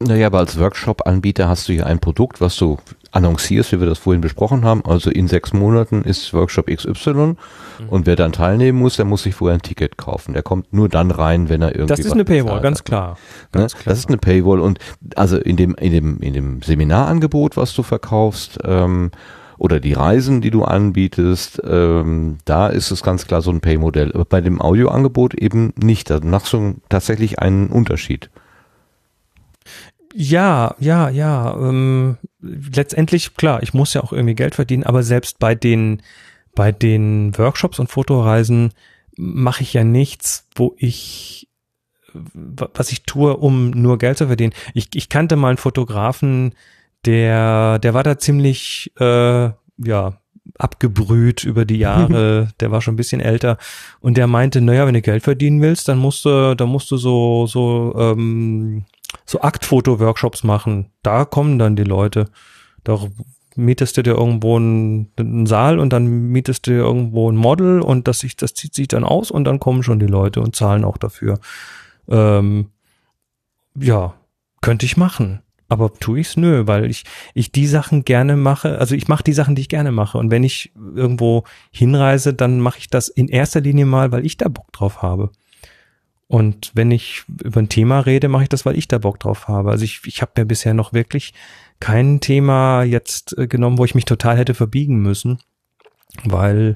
Naja, 0.00 0.26
aber 0.26 0.38
als 0.38 0.58
Workshop-Anbieter 0.58 1.48
hast 1.48 1.68
du 1.68 1.72
ja 1.72 1.86
ein 1.86 2.00
Produkt, 2.00 2.40
was 2.40 2.56
du 2.56 2.78
annoncierst, 3.12 3.70
wie 3.72 3.80
wir 3.80 3.86
das 3.86 3.98
vorhin 3.98 4.20
besprochen 4.20 4.64
haben. 4.64 4.84
Also 4.84 5.08
in 5.08 5.28
sechs 5.28 5.52
Monaten 5.52 6.02
ist 6.02 6.34
Workshop 6.34 6.66
XY 6.66 7.10
mhm. 7.14 7.36
und 7.88 8.06
wer 8.06 8.16
dann 8.16 8.32
teilnehmen 8.32 8.78
muss, 8.78 8.96
der 8.96 9.04
muss 9.04 9.22
sich 9.22 9.36
vorher 9.36 9.56
ein 9.56 9.62
Ticket 9.62 9.96
kaufen. 9.96 10.34
Der 10.34 10.42
kommt 10.42 10.72
nur 10.72 10.88
dann 10.88 11.12
rein, 11.12 11.48
wenn 11.48 11.62
er 11.62 11.76
irgendwie. 11.76 11.94
Das 11.94 12.00
ist 12.00 12.12
eine 12.12 12.24
Paywall, 12.24 12.60
ganz 12.60 12.82
klar. 12.82 13.12
Ne? 13.52 13.60
ganz 13.60 13.74
klar. 13.74 13.84
Das 13.92 13.98
ist 13.98 14.08
eine 14.08 14.18
Paywall 14.18 14.60
und 14.60 14.80
also 15.14 15.38
in 15.38 15.56
dem 15.56 15.76
in 15.76 15.92
dem 15.92 16.18
in 16.18 16.34
dem 16.34 16.62
Seminarangebot, 16.62 17.56
was 17.56 17.72
du 17.74 17.82
verkaufst. 17.82 18.58
Ähm, 18.64 19.12
oder 19.56 19.78
die 19.78 19.92
Reisen, 19.92 20.40
die 20.40 20.50
du 20.50 20.64
anbietest, 20.64 21.62
ähm, 21.64 22.38
da 22.44 22.66
ist 22.66 22.90
es 22.90 23.04
ganz 23.04 23.28
klar 23.28 23.40
so 23.40 23.52
ein 23.52 23.60
Pay-Modell. 23.60 24.10
Aber 24.12 24.24
bei 24.24 24.40
dem 24.40 24.60
Audioangebot 24.60 25.34
eben 25.34 25.72
nicht. 25.80 26.10
Da 26.10 26.18
machst 26.20 26.52
du 26.52 26.74
tatsächlich 26.88 27.38
einen 27.38 27.68
Unterschied. 27.68 28.30
Ja, 30.16 30.76
ja, 30.78 31.08
ja. 31.08 31.56
Ähm, 31.56 32.18
letztendlich, 32.40 33.34
klar, 33.34 33.62
ich 33.64 33.74
muss 33.74 33.94
ja 33.94 34.02
auch 34.02 34.12
irgendwie 34.12 34.36
Geld 34.36 34.54
verdienen, 34.54 34.84
aber 34.84 35.02
selbst 35.02 35.40
bei 35.40 35.56
den, 35.56 36.02
bei 36.54 36.70
den 36.70 37.36
Workshops 37.36 37.80
und 37.80 37.90
Fotoreisen 37.90 38.72
mache 39.16 39.64
ich 39.64 39.72
ja 39.74 39.82
nichts, 39.82 40.46
wo 40.54 40.76
ich, 40.78 41.48
was 42.12 42.92
ich 42.92 43.02
tue, 43.02 43.36
um 43.36 43.70
nur 43.70 43.98
Geld 43.98 44.18
zu 44.18 44.28
verdienen. 44.28 44.54
Ich, 44.72 44.88
ich 44.94 45.08
kannte 45.08 45.34
mal 45.34 45.48
einen 45.48 45.56
Fotografen, 45.56 46.54
der, 47.06 47.80
der 47.80 47.92
war 47.92 48.04
da 48.04 48.16
ziemlich, 48.16 48.92
äh, 49.00 49.50
ja, 49.78 50.20
abgebrüht 50.56 51.42
über 51.42 51.64
die 51.64 51.78
Jahre, 51.78 52.50
der 52.60 52.70
war 52.70 52.82
schon 52.82 52.94
ein 52.94 52.98
bisschen 52.98 53.20
älter 53.20 53.58
und 53.98 54.16
der 54.16 54.28
meinte, 54.28 54.60
naja, 54.60 54.86
wenn 54.86 54.94
du 54.94 55.02
Geld 55.02 55.24
verdienen 55.24 55.60
willst, 55.60 55.88
dann 55.88 55.98
musst 55.98 56.24
du, 56.24 56.54
dann 56.54 56.68
musst 56.68 56.90
du 56.92 56.98
so, 56.98 57.48
so, 57.48 57.96
ähm, 57.98 58.84
so 59.24 59.40
Aktfoto-Workshops 59.40 60.44
machen. 60.44 60.90
Da 61.02 61.24
kommen 61.24 61.58
dann 61.58 61.76
die 61.76 61.84
Leute. 61.84 62.26
Da 62.82 62.98
mietest 63.56 63.96
du 63.96 64.02
dir 64.02 64.14
irgendwo 64.14 64.56
einen, 64.56 65.10
einen, 65.16 65.46
Saal 65.46 65.78
und 65.78 65.92
dann 65.92 66.06
mietest 66.06 66.66
du 66.66 66.72
dir 66.72 66.78
irgendwo 66.78 67.30
ein 67.30 67.36
Model 67.36 67.80
und 67.80 68.08
das, 68.08 68.20
sich, 68.20 68.36
das 68.36 68.54
zieht 68.54 68.74
sich 68.74 68.88
dann 68.88 69.04
aus 69.04 69.30
und 69.30 69.44
dann 69.44 69.60
kommen 69.60 69.82
schon 69.82 69.98
die 69.98 70.06
Leute 70.06 70.40
und 70.40 70.56
zahlen 70.56 70.84
auch 70.84 70.98
dafür. 70.98 71.38
Ähm, 72.08 72.70
ja, 73.78 74.14
könnte 74.60 74.86
ich 74.86 74.96
machen. 74.96 75.40
Aber 75.68 75.92
tue 75.92 76.20
ich's? 76.20 76.36
Nö, 76.36 76.66
weil 76.66 76.90
ich, 76.90 77.04
ich 77.32 77.50
die 77.50 77.66
Sachen 77.66 78.04
gerne 78.04 78.36
mache. 78.36 78.78
Also 78.78 78.94
ich 78.94 79.08
mache 79.08 79.24
die 79.24 79.32
Sachen, 79.32 79.54
die 79.54 79.62
ich 79.62 79.68
gerne 79.68 79.92
mache. 79.92 80.18
Und 80.18 80.30
wenn 80.30 80.44
ich 80.44 80.72
irgendwo 80.76 81.44
hinreise, 81.70 82.34
dann 82.34 82.60
mache 82.60 82.78
ich 82.78 82.90
das 82.90 83.08
in 83.08 83.28
erster 83.28 83.60
Linie 83.60 83.86
mal, 83.86 84.12
weil 84.12 84.26
ich 84.26 84.36
da 84.36 84.48
Bock 84.48 84.72
drauf 84.72 85.02
habe. 85.02 85.30
Und 86.34 86.72
wenn 86.74 86.90
ich 86.90 87.22
über 87.44 87.60
ein 87.60 87.68
Thema 87.68 88.00
rede, 88.00 88.26
mache 88.26 88.42
ich 88.42 88.48
das, 88.48 88.66
weil 88.66 88.76
ich 88.76 88.88
da 88.88 88.98
Bock 88.98 89.20
drauf 89.20 89.46
habe. 89.46 89.70
Also 89.70 89.84
ich, 89.84 90.00
ich 90.04 90.20
habe 90.20 90.32
mir 90.36 90.44
bisher 90.44 90.74
noch 90.74 90.92
wirklich 90.92 91.32
kein 91.78 92.18
Thema 92.18 92.82
jetzt 92.82 93.38
äh, 93.38 93.46
genommen, 93.46 93.78
wo 93.78 93.84
ich 93.84 93.94
mich 93.94 94.04
total 94.04 94.36
hätte 94.36 94.52
verbiegen 94.52 94.96
müssen, 94.96 95.38
weil, 96.24 96.74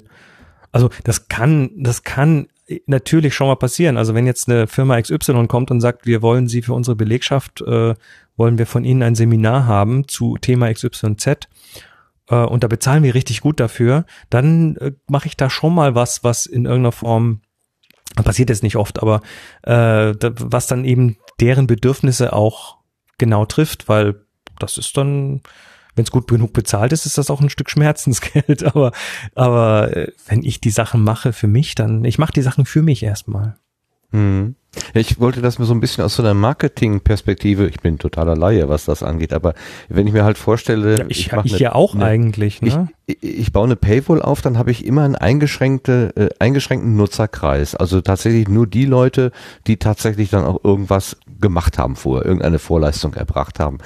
also 0.71 0.91
das 1.03 1.27
kann, 1.27 1.71
das 1.77 2.05
kann 2.05 2.47
natürlich 2.87 3.35
schon 3.35 3.49
mal 3.49 3.57
passieren. 3.57 3.97
Also 3.97 4.15
wenn 4.15 4.27
jetzt 4.27 4.49
eine 4.49 4.69
Firma 4.69 5.03
XY 5.03 5.49
kommt 5.49 5.73
und 5.73 5.81
sagt, 5.81 6.07
wir 6.07 6.23
wollen 6.23 6.47
Sie 6.47 6.63
für 6.63 6.75
unsere 6.75 6.95
Belegschaft, 6.95 7.61
äh, 7.63 7.97
wollen 8.37 8.59
wir 8.59 8.67
von 8.67 8.85
Ihnen 8.85 9.03
ein 9.03 9.17
Seminar 9.17 9.67
haben 9.67 10.07
zu 10.07 10.39
Thema 10.39 10.73
XYZ 10.73 11.49
äh, 12.29 12.37
und 12.37 12.63
da 12.63 12.69
bezahlen 12.69 13.03
wir 13.03 13.17
richtig 13.17 13.41
gut 13.41 13.59
dafür, 13.59 14.05
dann 14.31 14.77
äh, 14.77 14.93
mache 15.09 15.27
ich 15.27 15.37
da 15.37 15.51
schon 15.51 15.75
mal 15.75 15.97
was, 15.97 16.23
was 16.23 16.47
in 16.47 16.65
irgendeiner 16.65 16.93
Form 16.93 17.41
passiert 18.25 18.51
jetzt 18.51 18.63
nicht 18.63 18.77
oft, 18.77 19.01
aber 19.03 19.21
äh, 19.63 20.15
was 20.21 20.67
dann 20.67 20.85
eben 20.85 21.17
deren 21.41 21.67
Bedürfnisse 21.67 22.33
auch 22.33 22.79
genau 23.19 23.45
trifft, 23.45 23.89
weil 23.89 24.17
das 24.59 24.79
ist 24.79 24.97
dann, 24.97 25.41
wenn 25.95 26.05
es 26.05 26.11
gut 26.11 26.29
genug 26.29 26.53
bezahlt 26.53 26.93
ist, 26.93 27.07
ist 27.07 27.19
das 27.19 27.31
auch 27.31 27.41
ein 27.41 27.51
Stück 27.51 27.71
Schmerzensgeld. 27.71 28.65
Aber, 28.75 28.93
aber 29.35 29.97
äh, 29.97 30.13
wenn 30.27 30.43
ich 30.43 30.61
die 30.61 30.71
Sachen 30.71 31.03
mache 31.03 31.33
für 31.33 31.47
mich, 31.49 31.75
dann, 31.75 32.05
ich 32.05 32.19
mache 32.19 32.33
die 32.33 32.43
Sachen 32.43 32.67
für 32.67 32.83
mich 32.83 33.03
erstmal. 33.03 33.57
Mhm. 34.11 34.55
Ich 34.95 35.19
wollte 35.19 35.41
das 35.41 35.59
mir 35.59 35.65
so 35.65 35.73
ein 35.75 35.81
bisschen 35.81 36.05
aus 36.05 36.15
so 36.17 36.23
einer 36.23 36.35
Marketing-Perspektive, 36.35 37.67
ich 37.69 37.81
bin 37.81 37.99
totaler 37.99 38.37
Laie, 38.37 38.69
was 38.69 38.85
das 38.85 39.03
angeht, 39.03 39.33
aber 39.33 39.55
wenn 39.89 40.07
ich 40.07 40.13
mir 40.13 40.25
halt 40.25 40.39
vorstelle, 40.39 40.99
Ja, 40.99 41.05
ich, 41.09 41.33
mach 41.33 41.45
ich, 41.45 41.53
eine- 41.55 41.61
ja 41.63 41.75
auch 41.75 41.95
eine- 41.95 42.05
eigentlich, 42.05 42.61
ne? 42.63 42.89
Ich, 43.07 43.17
ich 43.23 43.53
baue 43.53 43.65
eine 43.65 43.77
Paywall 43.77 44.21
auf, 44.21 44.43
dann 44.43 44.59
habe 44.59 44.71
ich 44.71 44.85
immer 44.85 45.03
einen 45.03 45.17
eingeschränkte, 45.17 46.13
äh, 46.15 46.29
eingeschränkten 46.39 46.95
Nutzerkreis. 46.97 47.75
Also 47.75 48.03
tatsächlich 48.03 48.49
nur 48.49 48.67
die 48.67 48.85
Leute, 48.85 49.33
die 49.67 49.79
tatsächlich 49.79 50.29
dann 50.29 50.45
auch 50.45 50.63
irgendwas 50.63 51.17
gemacht 51.41 51.79
haben 51.79 51.97
vorher, 51.97 52.27
irgendeine 52.27 52.59
Vorleistung 52.59 53.15
erbracht 53.15 53.61
haben. 53.61 53.79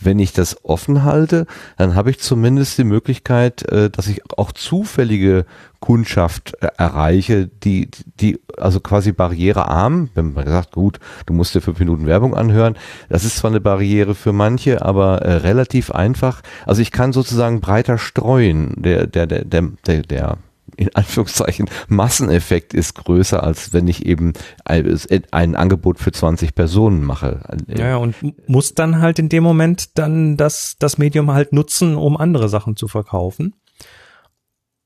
Wenn 0.00 0.18
ich 0.18 0.32
das 0.32 0.64
offen 0.64 1.04
halte, 1.04 1.46
dann 1.76 1.94
habe 1.94 2.10
ich 2.10 2.20
zumindest 2.20 2.78
die 2.78 2.84
Möglichkeit, 2.84 3.68
äh, 3.70 3.90
dass 3.90 4.06
ich 4.06 4.22
auch 4.38 4.52
zufällige 4.52 5.44
Kundschaft 5.80 6.54
äh, 6.62 6.68
erreiche, 6.78 7.48
die, 7.48 7.90
die 8.20 8.38
also 8.56 8.80
quasi 8.80 9.12
barrierearm, 9.12 10.08
wenn 10.14 10.29
man 10.34 10.46
sagt, 10.46 10.72
gut, 10.72 10.98
du 11.26 11.32
musst 11.32 11.54
dir 11.54 11.60
fünf 11.60 11.78
Minuten 11.78 12.06
Werbung 12.06 12.34
anhören, 12.34 12.76
das 13.08 13.24
ist 13.24 13.36
zwar 13.36 13.50
eine 13.50 13.60
Barriere 13.60 14.14
für 14.14 14.32
manche, 14.32 14.82
aber 14.82 15.22
äh, 15.22 15.34
relativ 15.34 15.90
einfach. 15.90 16.42
Also 16.66 16.82
ich 16.82 16.90
kann 16.90 17.12
sozusagen 17.12 17.60
breiter 17.60 17.98
streuen. 17.98 18.74
Der, 18.76 19.06
der, 19.06 19.26
der, 19.26 19.44
der, 19.44 19.70
der, 19.86 20.02
der 20.02 20.38
in 20.76 20.94
Anführungszeichen 20.94 21.68
Masseneffekt 21.88 22.74
ist 22.74 22.94
größer, 22.94 23.42
als 23.42 23.72
wenn 23.72 23.88
ich 23.88 24.06
eben 24.06 24.32
ein, 24.64 24.98
ein 25.30 25.56
Angebot 25.56 25.98
für 25.98 26.12
20 26.12 26.54
Personen 26.54 27.04
mache. 27.04 27.40
Ja, 27.66 27.96
und 27.96 28.14
muss 28.48 28.74
dann 28.74 29.00
halt 29.00 29.18
in 29.18 29.28
dem 29.28 29.42
Moment 29.42 29.98
dann 29.98 30.36
das, 30.36 30.76
das 30.78 30.96
Medium 30.96 31.30
halt 31.32 31.52
nutzen, 31.52 31.96
um 31.96 32.16
andere 32.16 32.48
Sachen 32.48 32.76
zu 32.76 32.88
verkaufen. 32.88 33.54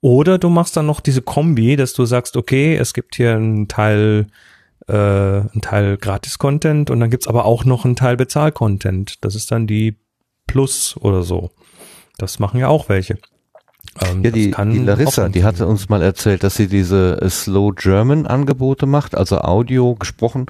Oder 0.01 0.39
du 0.39 0.51
machst 0.51 0.77
dann 0.77 0.87
noch 0.87 1.01
diese 1.01 1.23
Kombi, 1.23 1.77
dass 1.77 1.95
du 1.95 2.05
sagst, 2.05 2.37
okay, 2.37 2.77
es 2.77 2.93
gibt 2.93 3.15
hier 3.16 3.37
einen 3.37 3.69
Teil, 3.69 4.27
äh, 4.89 4.94
einen 4.94 5.61
Teil 5.62 5.97
Gratis-Content 5.97 6.90
und 6.90 7.01
dann 7.01 7.11
gibt's 7.11 7.28
aber 7.28 7.44
auch 7.44 7.65
noch 7.65 7.85
einen 7.85 7.97
Teil 7.97 8.16
Bezahl-Content. 8.16 9.24
Das 9.24 9.35
ist 9.35 9.51
dann 9.51 9.66
die 9.66 9.97
Plus 10.47 10.97
oder 11.01 11.23
so. 11.23 11.51
Das 12.19 12.39
machen 12.39 12.61
ja 12.61 12.69
auch 12.69 12.89
welche. 12.89 13.19
Ähm, 14.01 14.23
Ja, 14.24 14.31
die, 14.31 14.51
die 14.51 14.78
Larissa, 14.78 15.28
die 15.28 15.44
hatte 15.44 15.66
uns 15.66 15.89
mal 15.89 16.02
erzählt, 16.02 16.43
dass 16.43 16.56
sie 16.56 16.69
diese 16.69 17.20
äh, 17.20 17.31
Slow 17.31 17.73
German 17.74 18.27
Angebote 18.27 18.86
macht, 18.86 19.15
also 19.15 19.39
Audio 19.39 19.94
gesprochen, 19.94 20.47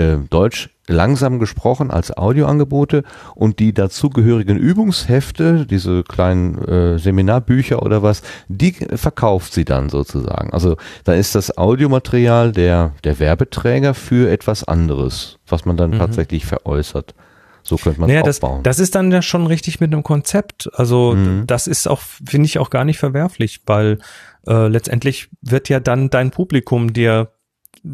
äh, 0.00 0.16
Deutsch 0.30 0.70
langsam 0.86 1.38
gesprochen 1.38 1.90
als 1.90 2.16
Audioangebote 2.16 3.04
und 3.36 3.58
die 3.60 3.72
dazugehörigen 3.72 4.56
Übungshefte, 4.56 5.66
diese 5.66 6.02
kleinen 6.02 6.58
äh, 6.66 6.98
Seminarbücher 6.98 7.82
oder 7.82 8.02
was, 8.02 8.22
die 8.48 8.72
verkauft 8.72 9.52
sie 9.52 9.64
dann 9.64 9.88
sozusagen. 9.88 10.52
Also 10.52 10.76
da 11.04 11.12
ist 11.12 11.34
das 11.34 11.56
Audiomaterial 11.56 12.52
der, 12.52 12.92
der 13.04 13.18
Werbeträger 13.20 13.94
für 13.94 14.30
etwas 14.30 14.64
anderes, 14.64 15.38
was 15.46 15.64
man 15.64 15.76
dann 15.76 15.90
Mhm. 15.90 15.98
tatsächlich 15.98 16.44
veräußert. 16.46 17.14
So 17.62 17.76
könnte 17.76 18.00
man 18.00 18.08
Naja, 18.08 18.22
das, 18.22 18.42
aufbauen. 18.42 18.62
das 18.62 18.78
ist 18.80 18.94
dann 18.94 19.12
ja 19.12 19.22
schon 19.22 19.46
richtig 19.46 19.80
mit 19.80 19.92
einem 19.92 20.02
Konzept. 20.02 20.68
Also 20.74 21.12
Mhm. 21.14 21.46
das 21.46 21.66
ist 21.68 21.86
auch, 21.88 22.00
finde 22.26 22.46
ich, 22.46 22.58
auch 22.58 22.70
gar 22.70 22.84
nicht 22.84 22.98
verwerflich, 22.98 23.60
weil 23.66 23.98
äh, 24.46 24.68
letztendlich 24.68 25.28
wird 25.42 25.68
ja 25.68 25.78
dann 25.78 26.08
dein 26.10 26.30
Publikum 26.30 26.92
dir 26.94 27.28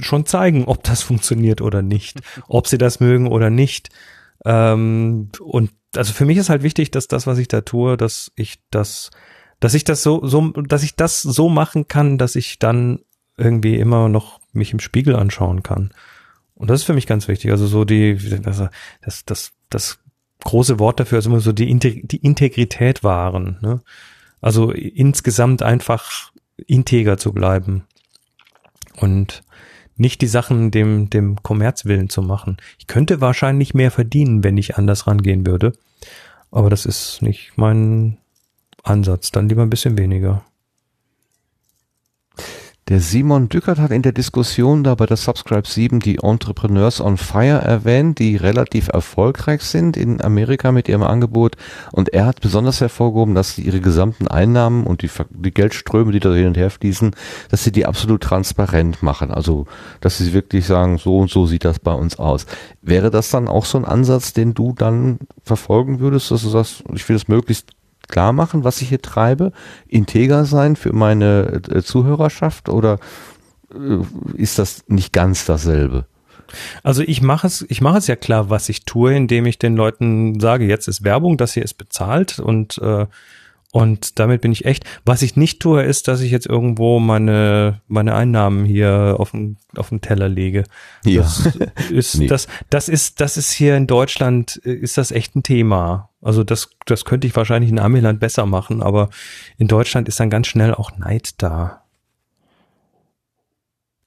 schon 0.01 0.27
zeigen, 0.27 0.65
ob 0.65 0.83
das 0.85 1.03
funktioniert 1.03 1.61
oder 1.61 1.83
nicht, 1.83 2.21
ob 2.49 2.67
sie 2.67 2.79
das 2.79 3.01
mögen 3.01 3.29
oder 3.29 3.51
nicht. 3.51 3.91
Ähm, 4.45 5.31
und 5.41 5.71
also 5.97 6.13
für 6.13 6.25
mich 6.25 6.39
ist 6.39 6.51
halt 6.51 6.63
wichtig, 6.63 6.91
dass 6.91 7.09
das, 7.09 7.27
was 7.27 7.39
ich 7.39 7.49
da 7.49 7.63
tue, 7.63 7.97
dass 7.97 8.33
ich 8.37 8.61
das, 8.71 9.11
dass 9.61 9.75
ich 9.75 9.85
das 9.85 10.03
so, 10.03 10.27
so, 10.27 10.51
dass 10.51 10.83
ich 10.83 10.97
das 10.97 11.23
so 11.23 11.49
machen 11.49 11.89
kann, 11.89 12.19
dass 12.19 12.37
ich 12.37 12.59
dann 12.59 13.01
irgendwie 13.37 13.77
immer 13.77 14.09
noch 14.09 14.41
mich 14.53 14.73
im 14.73 14.81
Spiegel 14.81 15.17
anschauen 15.17 15.63
kann. 15.63 15.93
Und 16.55 16.71
das 16.71 16.81
ist 16.81 16.87
für 16.87 16.95
mich 16.95 17.07
ganz 17.07 17.29
wichtig. 17.29 17.51
Also 17.51 17.67
so 17.67 17.85
die, 17.85 18.17
das, 18.41 18.63
das, 19.03 19.25
das, 19.25 19.53
das 19.69 19.99
große 20.45 20.79
Wort 20.79 21.01
dafür 21.01 21.19
ist 21.19 21.27
immer 21.27 21.41
so 21.41 21.53
die, 21.53 21.67
die 21.79 22.17
Integrität 22.17 23.05
wahren. 23.05 23.59
Ne? 23.61 23.83
Also 24.41 24.71
insgesamt 24.71 25.63
einfach 25.63 26.33
integer 26.67 27.19
zu 27.19 27.33
bleiben 27.33 27.85
und 28.97 29.43
nicht 29.97 30.21
die 30.21 30.27
Sachen 30.27 30.71
dem, 30.71 31.11
dem 31.11 31.43
Kommerzwillen 31.43 32.09
zu 32.09 32.23
machen. 32.23 32.59
Ich 32.79 32.87
könnte 32.87 33.21
wahrscheinlich 33.21 33.75
mehr 33.75 33.91
verdienen, 33.91 34.45
wenn 34.45 34.59
ich 34.59 34.77
anders 34.77 35.07
rangehen 35.07 35.47
würde. 35.47 35.73
Aber 36.51 36.71
das 36.71 36.87
ist 36.87 37.23
nicht 37.23 37.53
mein 37.57 38.19
Ansatz. 38.83 39.31
Dann 39.31 39.49
lieber 39.49 39.63
ein 39.63 39.71
bisschen 39.71 39.99
weniger. 39.99 40.45
Der 42.89 43.01
Simon 43.01 43.49
Dückert 43.49 43.81
hat 43.81 43.91
in 43.91 44.03
der 44.03 44.13
Diskussion 44.13 44.85
da 44.85 44.95
bei 44.95 45.07
der 45.07 45.17
Subscribe 45.17 45.67
7 45.67 45.99
die 45.99 46.21
Entrepreneurs 46.23 47.01
on 47.01 47.17
Fire 47.17 47.61
erwähnt, 47.61 48.21
die 48.21 48.37
relativ 48.37 48.87
erfolgreich 48.87 49.63
sind 49.63 49.97
in 49.97 50.23
Amerika 50.23 50.71
mit 50.71 50.89
ihrem 50.89 51.03
Angebot. 51.03 51.57
Und 51.91 52.11
er 52.11 52.27
hat 52.27 52.41
besonders 52.41 52.81
hervorgehoben, 52.81 53.35
dass 53.35 53.57
sie 53.57 53.63
ihre 53.63 53.81
gesamten 53.81 54.29
Einnahmen 54.29 54.87
und 54.87 55.03
die, 55.03 55.11
die 55.31 55.51
Geldströme, 55.51 56.13
die 56.13 56.21
da 56.21 56.33
hin 56.33 56.47
und 56.47 56.57
her 56.57 56.71
fließen, 56.71 57.11
dass 57.51 57.65
sie 57.65 57.73
die 57.73 57.87
absolut 57.87 58.23
transparent 58.23 59.03
machen. 59.03 59.33
Also, 59.33 59.67
dass 60.01 60.19
sie 60.19 60.33
wirklich 60.33 60.65
sagen, 60.65 60.99
so 60.99 61.19
und 61.19 61.29
so 61.29 61.45
sieht 61.47 61.65
das 61.65 61.81
bei 61.81 61.93
uns 61.93 62.21
aus. 62.21 62.47
Wäre 62.83 63.11
das 63.11 63.31
dann 63.31 63.49
auch 63.49 63.65
so 63.65 63.79
ein 63.79 63.85
Ansatz, 63.85 64.33
den 64.33 64.55
du 64.55 64.73
dann 64.73 65.19
verfolgen 65.43 65.99
würdest, 65.99 66.31
dass 66.31 66.43
du 66.43 66.51
sagst, 66.51 66.85
ich 66.95 67.09
will 67.09 67.17
es 67.17 67.27
möglichst 67.27 67.73
klar 68.09 68.33
machen, 68.33 68.65
was 68.65 68.81
ich 68.83 68.89
hier 68.89 69.03
treibe, 69.03 69.53
integer 69.89 70.45
sein 70.45 70.77
für 70.77 70.93
meine 70.93 71.63
äh, 71.71 71.83
Zuhörerschaft 71.83 72.69
oder 72.69 72.99
äh, 73.73 73.99
ist 74.37 74.59
das 74.59 74.85
nicht 74.89 75.13
ganz 75.13 75.45
dasselbe? 75.45 76.07
Also 76.83 77.03
ich 77.03 77.23
mache 77.23 77.47
es, 77.47 77.67
ich 77.69 77.81
mache 77.81 77.99
es 77.99 78.07
ja 78.07 78.17
klar, 78.17 78.51
was 78.51 78.69
ich 78.69 78.85
tue, 78.85 79.15
indem 79.15 79.47
ich 79.47 79.59
den 79.59 79.77
Leuten 79.77 80.39
sage, 80.41 80.67
jetzt 80.67 80.89
ist 80.89 81.05
Werbung, 81.05 81.37
das 81.37 81.55
hier 81.55 81.65
ist 81.65 81.75
bezahlt 81.75 82.39
und 82.39 82.79
äh, 82.79 83.07
und 83.77 84.19
damit 84.19 84.41
bin 84.41 84.53
ich 84.53 84.65
echt. 84.65 84.87
Was 85.05 85.21
ich 85.21 85.37
nicht 85.37 85.61
tue, 85.61 85.83
ist, 85.83 86.09
dass 86.09 86.23
ich 86.23 86.31
jetzt 86.31 86.47
irgendwo 86.47 86.99
meine 86.99 87.83
meine 87.89 88.15
Einnahmen 88.15 88.65
hier 88.65 89.17
auf 89.19 89.33
den 89.33 89.59
auf 89.77 89.91
den 89.91 90.01
Teller 90.01 90.31
lege. 90.31 90.65
Ja. 91.05 91.21
Das 91.21 91.47
ist 91.91 92.15
Nee. 92.19 92.27
das 92.27 92.49
das 92.71 92.89
ist 92.89 93.21
das 93.21 93.37
ist 93.37 93.53
hier 93.53 93.77
in 93.77 93.87
Deutschland 93.87 94.63
äh, 94.65 94.73
ist 94.73 94.97
das 94.97 95.11
echt 95.11 95.37
ein 95.37 95.43
Thema. 95.43 96.09
Also 96.23 96.43
das 96.43 96.71
das 96.87 97.05
könnte 97.05 97.27
ich 97.27 97.37
wahrscheinlich 97.37 97.71
in 97.71 97.79
Amiland 97.79 98.19
besser 98.19 98.47
machen, 98.47 98.83
aber 98.83 99.11
in 99.59 99.69
Deutschland 99.69 100.09
ist 100.09 100.19
dann 100.21 100.31
ganz 100.31 100.47
schnell 100.47 100.73
auch 100.73 100.97
Neid 100.97 101.35
da. 101.43 101.83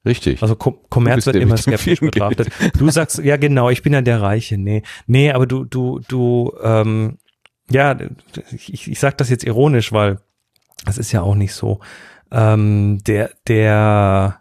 Richtig. 0.03 0.41
Also 0.41 0.55
Kom 0.55 0.79
Kommerz 0.89 1.27
wird 1.27 1.35
immer 1.35 1.57
skeptisch 1.57 1.99
betrachtet. 1.99 2.49
Du 2.75 2.89
sagst, 2.89 3.19
ja 3.19 3.37
genau, 3.37 3.69
ich 3.69 3.83
bin 3.83 3.93
ja 3.93 4.01
der 4.01 4.19
Reiche. 4.19 4.57
Nee, 4.57 4.81
nee, 5.05 5.31
aber 5.31 5.45
du, 5.45 5.63
du, 5.63 5.99
du, 6.07 6.53
ähm, 6.63 7.19
ja, 7.69 7.97
ich, 8.51 8.89
ich 8.89 8.99
sag 8.99 9.17
das 9.17 9.29
jetzt 9.29 9.43
ironisch, 9.43 9.91
weil 9.91 10.19
das 10.85 10.97
ist 10.97 11.11
ja 11.11 11.21
auch 11.21 11.35
nicht 11.35 11.53
so. 11.53 11.79
Ähm, 12.31 12.99
der, 13.05 13.31
der, 13.47 14.39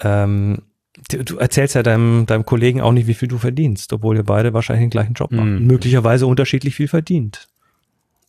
ähm, 0.00 0.62
du 1.08 1.38
erzählst 1.38 1.74
ja 1.74 1.82
deinem, 1.82 2.26
deinem 2.26 2.44
Kollegen 2.44 2.80
auch 2.80 2.92
nicht, 2.92 3.06
wie 3.06 3.14
viel 3.14 3.28
du 3.28 3.38
verdienst, 3.38 3.92
obwohl 3.92 4.16
ihr 4.16 4.24
beide 4.24 4.52
wahrscheinlich 4.52 4.84
den 4.84 4.90
gleichen 4.90 5.14
Job 5.14 5.30
macht. 5.30 5.46
Hm. 5.46 5.66
Möglicherweise 5.66 6.26
unterschiedlich 6.26 6.74
viel 6.74 6.88
verdient. 6.88 7.48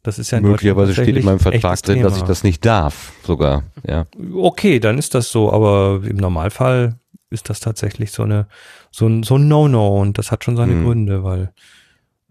Das 0.04 0.20
ist 0.20 0.30
ja 0.30 0.40
Möglicherweise 0.40 0.94
steht 0.94 1.18
in 1.18 1.26
meinem 1.26 1.40
Vertrag 1.40 1.82
drin, 1.82 2.04
dass 2.04 2.18
ich 2.18 2.24
das 2.24 2.44
nicht 2.44 2.64
darf, 2.64 3.14
sogar. 3.24 3.64
Ja. 3.88 4.06
Okay, 4.36 4.80
dann 4.80 5.00
ist 5.00 5.16
das 5.16 5.32
so, 5.32 5.52
aber 5.52 6.02
im 6.08 6.18
Normalfall 6.18 7.00
ist 7.32 7.50
das 7.50 7.60
tatsächlich 7.60 8.12
so 8.12 8.22
eine 8.22 8.46
so 8.92 9.08
ein 9.08 9.24
so 9.24 9.38
ein 9.38 9.48
No-No 9.48 10.00
und 10.00 10.20
das 10.20 10.32
hat 10.32 10.44
schon 10.44 10.58
seine 10.58 10.74
Hm. 10.74 10.86
Gründe, 10.86 11.24
weil 11.24 11.54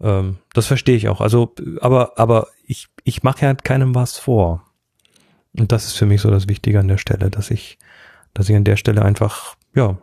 ähm, 0.01 0.37
das 0.53 0.67
verstehe 0.67 0.95
ich 0.95 1.07
auch. 1.09 1.21
Also, 1.21 1.53
aber 1.81 2.17
aber 2.17 2.47
ich 2.65 2.87
ich 3.03 3.23
mache 3.23 3.45
ja 3.45 3.53
keinem 3.53 3.95
was 3.95 4.17
vor 4.17 4.63
und 5.57 5.71
das 5.71 5.85
ist 5.85 5.93
für 5.93 6.05
mich 6.05 6.21
so 6.21 6.31
das 6.31 6.47
Wichtige 6.47 6.79
an 6.79 6.87
der 6.87 6.97
Stelle, 6.97 7.29
dass 7.29 7.51
ich 7.51 7.77
dass 8.33 8.49
ich 8.49 8.55
an 8.55 8.63
der 8.63 8.77
Stelle 8.77 9.03
einfach 9.03 9.55
ja, 9.73 9.97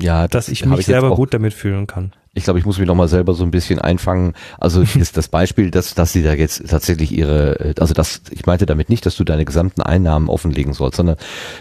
Ja, 0.00 0.28
dass 0.28 0.48
ich 0.48 0.64
mich 0.64 0.86
selber 0.86 1.14
gut 1.14 1.34
damit 1.34 1.54
fühlen 1.54 1.86
kann. 1.86 2.14
Ich 2.32 2.44
glaube, 2.44 2.60
ich 2.60 2.64
muss 2.64 2.78
mich 2.78 2.86
nochmal 2.86 3.08
selber 3.08 3.34
so 3.34 3.42
ein 3.42 3.50
bisschen 3.50 3.80
einfangen. 3.80 4.34
Also 4.58 4.82
ist 4.98 5.16
das 5.16 5.28
Beispiel, 5.28 5.70
dass, 5.70 5.94
dass 5.94 6.12
sie 6.12 6.22
da 6.22 6.32
jetzt 6.34 6.68
tatsächlich 6.68 7.10
ihre, 7.10 7.58
äh, 7.58 7.74
also 7.80 7.92
das, 7.92 8.22
ich 8.30 8.46
meinte 8.46 8.66
damit 8.66 8.88
nicht, 8.88 9.04
dass 9.04 9.16
du 9.16 9.24
deine 9.24 9.44
gesamten 9.44 9.82
Einnahmen 9.82 10.28
offenlegen 10.28 10.72
sollst, 10.72 10.96
sondern 10.96 11.16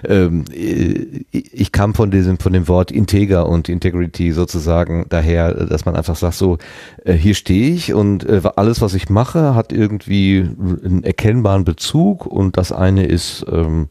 ähm, 0.08 0.46
äh, 0.54 1.26
ich 1.32 1.72
kam 1.72 1.96
von 1.96 2.12
diesem, 2.12 2.38
von 2.38 2.54
dem 2.54 2.68
Wort 2.68 2.92
Integer 2.92 3.50
und 3.50 3.68
Integrity 3.68 4.32
sozusagen 4.32 5.08
daher, 5.10 5.54
dass 5.54 5.86
man 5.86 5.96
einfach 5.96 6.16
sagt, 6.16 6.36
so, 6.36 6.60
äh, 7.04 7.14
hier 7.14 7.34
stehe 7.34 7.74
ich 7.74 7.94
und 7.94 8.24
äh, 8.26 8.42
alles, 8.56 8.82
was 8.82 8.94
ich 8.94 9.10
mache, 9.10 9.56
hat 9.56 9.74
irgendwie 9.74 10.48
einen 10.60 11.04
erkennbaren 11.04 11.64
Bezug 11.66 12.28
und 12.28 12.58
das 12.58 12.72
eine 12.72 13.06
ist 13.06 13.44
ähm, 13.52 13.90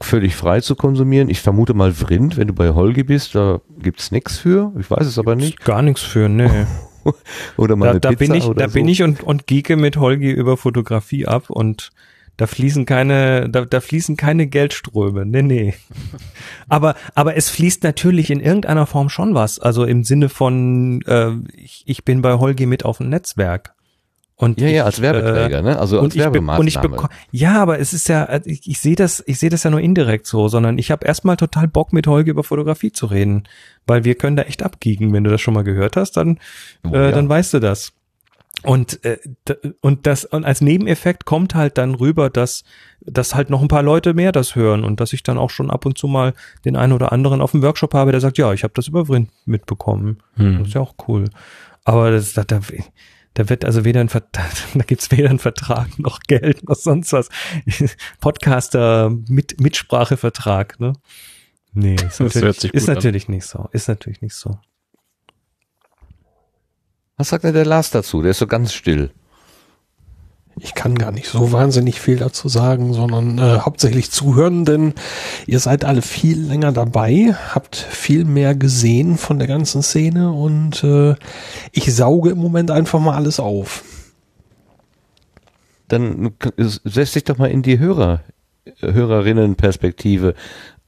völlig 0.00 0.36
frei 0.36 0.60
zu 0.60 0.76
konsumieren. 0.76 1.28
Ich 1.28 1.40
vermute 1.40 1.74
mal 1.74 1.92
Vrind, 1.92 2.36
wenn 2.36 2.48
du 2.48 2.54
bei 2.54 2.70
Holgi 2.70 3.04
bist, 3.04 3.34
da 3.34 3.60
gibt's 3.78 4.10
nix 4.10 4.38
für. 4.38 4.72
Ich 4.78 4.90
weiß 4.90 5.06
es 5.06 5.18
aber 5.18 5.36
nicht. 5.36 5.64
Gar 5.64 5.82
nichts 5.82 6.02
für, 6.02 6.28
nee. 6.28 6.66
Oder 7.56 7.76
mal 7.76 7.94
da 7.94 7.98
da 8.00 8.08
Pizza 8.10 8.18
bin 8.18 8.34
ich, 8.34 8.48
da 8.56 8.68
so. 8.68 8.74
bin 8.74 8.88
ich 8.88 9.02
und, 9.02 9.22
und 9.22 9.46
geeke 9.46 9.76
mit 9.76 9.96
Holgi 9.96 10.30
über 10.30 10.56
Fotografie 10.56 11.26
ab 11.26 11.50
und 11.50 11.92
Da 12.36 12.48
fließen 12.48 12.84
keine, 12.84 13.48
da, 13.48 13.64
da 13.64 13.80
fließen 13.80 14.16
keine 14.16 14.48
Geldströme. 14.48 15.24
Nee, 15.24 15.42
nee. 15.42 15.74
aber, 16.68 16.96
aber 17.14 17.36
es 17.36 17.48
fließt 17.48 17.84
natürlich 17.84 18.30
in 18.30 18.40
irgendeiner 18.40 18.86
Form 18.86 19.08
schon 19.08 19.34
was. 19.34 19.60
Also 19.60 19.84
im 19.84 20.02
Sinne 20.02 20.28
von, 20.28 21.00
äh, 21.02 21.30
ich, 21.54 21.84
ich 21.86 22.04
bin 22.04 22.22
bei 22.22 22.34
Holgi 22.34 22.66
mit 22.66 22.84
auf 22.84 22.98
dem 22.98 23.08
Netzwerk. 23.08 23.74
Und 24.36 24.60
Ja, 24.60 24.66
ich, 24.66 24.74
ja, 24.74 24.84
als 24.84 25.00
Werbeträger, 25.00 25.58
äh, 25.58 25.62
ne? 25.62 25.78
Also 25.78 26.00
als 26.00 26.04
und 26.06 26.16
ich, 26.16 26.22
be- 26.22 26.40
und 26.40 26.66
ich 26.66 26.74
Werbemaßnahme. 26.76 26.96
beko- 26.96 27.10
ja, 27.30 27.62
aber 27.62 27.78
es 27.78 27.92
ist 27.92 28.08
ja, 28.08 28.24
also 28.24 28.50
ich, 28.50 28.68
ich 28.68 28.80
sehe 28.80 28.96
das, 28.96 29.22
ich 29.26 29.38
sehe 29.38 29.48
das 29.50 29.62
ja 29.62 29.70
nur 29.70 29.80
indirekt 29.80 30.26
so, 30.26 30.48
sondern 30.48 30.76
ich 30.78 30.90
habe 30.90 31.06
erstmal 31.06 31.36
total 31.36 31.68
Bock 31.68 31.92
mit 31.92 32.06
Holger 32.08 32.30
über 32.32 32.42
Fotografie 32.42 32.90
zu 32.90 33.06
reden, 33.06 33.44
weil 33.86 34.04
wir 34.04 34.16
können 34.16 34.34
da 34.36 34.42
echt 34.42 34.62
abgiegen. 34.64 35.12
Wenn 35.12 35.22
du 35.22 35.30
das 35.30 35.40
schon 35.40 35.54
mal 35.54 35.62
gehört 35.62 35.96
hast, 35.96 36.16
dann, 36.16 36.40
Oh, 36.84 36.92
äh, 36.94 37.04
ja. 37.04 37.10
dann 37.12 37.28
weißt 37.28 37.54
du 37.54 37.60
das. 37.60 37.92
Und 38.62 39.04
äh, 39.04 39.18
und 39.80 40.06
das 40.06 40.24
und 40.24 40.44
als 40.44 40.60
Nebeneffekt 40.60 41.26
kommt 41.26 41.54
halt 41.54 41.76
dann 41.76 41.94
rüber, 41.94 42.30
dass 42.30 42.64
dass 43.02 43.34
halt 43.34 43.50
noch 43.50 43.60
ein 43.60 43.68
paar 43.68 43.82
Leute 43.82 44.14
mehr 44.14 44.32
das 44.32 44.56
hören 44.56 44.84
und 44.84 45.00
dass 45.00 45.12
ich 45.12 45.22
dann 45.22 45.38
auch 45.38 45.50
schon 45.50 45.70
ab 45.70 45.84
und 45.86 45.98
zu 45.98 46.08
mal 46.08 46.32
den 46.64 46.74
einen 46.76 46.92
oder 46.92 47.12
anderen 47.12 47.40
auf 47.40 47.50
dem 47.50 47.62
Workshop 47.62 47.94
habe, 47.94 48.10
der 48.12 48.20
sagt, 48.20 48.38
ja, 48.38 48.52
ich 48.52 48.62
habe 48.64 48.72
das 48.74 48.88
über 48.88 49.06
Vrind 49.06 49.30
mitbekommen. 49.44 50.18
Hm. 50.36 50.58
Das 50.60 50.68
ist 50.68 50.74
ja 50.74 50.80
auch 50.80 50.94
cool. 51.08 51.24
Aber 51.84 52.10
das, 52.10 52.32
da, 52.32 52.44
da, 52.44 52.60
da 53.34 53.48
wird 53.48 53.64
also 53.64 53.84
weder 53.84 54.00
ein 54.00 54.08
Vertrag, 54.08 54.50
da 54.74 54.84
gibt's 54.84 55.10
weder 55.10 55.30
einen 55.30 55.38
Vertrag 55.38 55.98
noch 55.98 56.20
Geld 56.20 56.68
noch 56.68 56.76
sonst 56.76 57.12
was. 57.12 57.28
Podcaster 58.20 59.10
mit 59.28 59.60
Mitsprachevertrag, 59.60 60.80
ne? 60.80 60.94
Nee, 61.72 61.96
ist, 61.96 62.04
Das 62.04 62.20
natürlich, 62.20 62.44
hört 62.44 62.60
sich 62.60 62.74
ist 62.74 62.86
natürlich 62.86 63.28
nicht 63.28 63.46
so. 63.46 63.68
Ist 63.72 63.88
natürlich 63.88 64.22
nicht 64.22 64.34
so. 64.34 64.58
Was 67.16 67.28
sagt 67.28 67.44
denn 67.44 67.54
der 67.54 67.66
Lars 67.66 67.90
dazu? 67.90 68.22
Der 68.22 68.30
ist 68.30 68.38
so 68.38 68.46
ganz 68.46 68.72
still. 68.72 69.10
Ich 70.60 70.74
kann 70.74 70.94
gar 70.94 71.10
nicht 71.10 71.26
so 71.26 71.50
wahnsinnig 71.52 72.00
viel 72.00 72.16
dazu 72.16 72.48
sagen, 72.48 72.92
sondern 72.92 73.38
äh, 73.38 73.58
hauptsächlich 73.58 74.10
zuhören, 74.10 74.64
denn 74.64 74.94
ihr 75.46 75.58
seid 75.58 75.84
alle 75.84 76.02
viel 76.02 76.40
länger 76.40 76.70
dabei, 76.70 77.34
habt 77.50 77.76
viel 77.76 78.24
mehr 78.24 78.54
gesehen 78.54 79.18
von 79.18 79.38
der 79.38 79.48
ganzen 79.48 79.82
Szene 79.82 80.32
und 80.32 80.84
äh, 80.84 81.16
ich 81.72 81.92
sauge 81.94 82.30
im 82.30 82.38
Moment 82.38 82.70
einfach 82.70 83.00
mal 83.00 83.16
alles 83.16 83.40
auf. 83.40 83.82
Dann 85.88 86.32
setz 86.58 87.12
dich 87.12 87.24
doch 87.24 87.36
mal 87.36 87.50
in 87.50 87.62
die 87.62 87.78
Hörer, 87.78 88.20
Hörerinnenperspektive. 88.80 90.34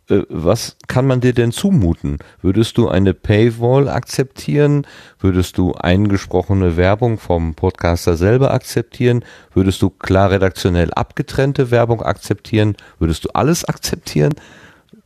Äh, 0.09 0.23
Was 0.29 0.77
kann 0.87 1.07
man 1.07 1.21
dir 1.21 1.33
denn 1.33 1.53
zumuten? 1.53 2.19
Würdest 2.43 2.79
du 2.79 2.89
eine 2.89 3.15
Paywall 3.15 3.89
akzeptieren? 3.89 4.87
Würdest 5.19 5.59
du 5.59 5.73
eingesprochene 5.75 6.77
Werbung 6.77 7.19
vom 7.19 7.55
Podcaster 7.55 8.17
selber 8.17 8.53
akzeptieren? 8.53 9.25
Würdest 9.53 9.83
du 9.83 9.91
klar 9.91 10.31
redaktionell 10.31 10.93
abgetrennte 10.95 11.71
Werbung 11.71 12.03
akzeptieren? 12.03 12.77
Würdest 12.99 13.25
du 13.25 13.31
alles 13.31 13.65
akzeptieren? 13.65 14.35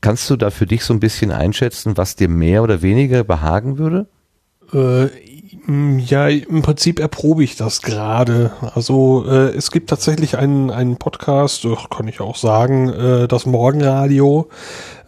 Kannst 0.01 0.29
du 0.31 0.37
da 0.37 0.51
für 0.51 0.67
dich 0.67 0.85
so 0.85 0.95
ein 0.95 1.01
bisschen 1.01 1.31
einschätzen, 1.31 1.97
was 1.97 2.17
dir 2.17 2.29
mehr 2.29 2.63
oder 2.63 2.83
weniger 2.83 3.25
behagen 3.25 3.79
würde? 3.79 4.07
Äh, 4.73 5.09
ja, 5.99 6.29
im 6.29 6.63
Prinzip 6.63 6.99
erprobe 6.99 7.45
ich 7.45 7.57
das 7.57 7.83
gerade. 7.83 8.53
Also 8.75 9.25
äh, 9.29 9.55
es 9.55 9.71
gibt 9.71 9.91
tatsächlich 9.91 10.37
einen, 10.37 10.71
einen 10.71 10.97
Podcast, 10.97 11.67
kann 11.91 12.09
ich 12.09 12.21
auch 12.21 12.37
sagen, 12.37 12.89
äh, 12.89 13.29
das 13.29 13.47
Morgenradio. 13.47 14.49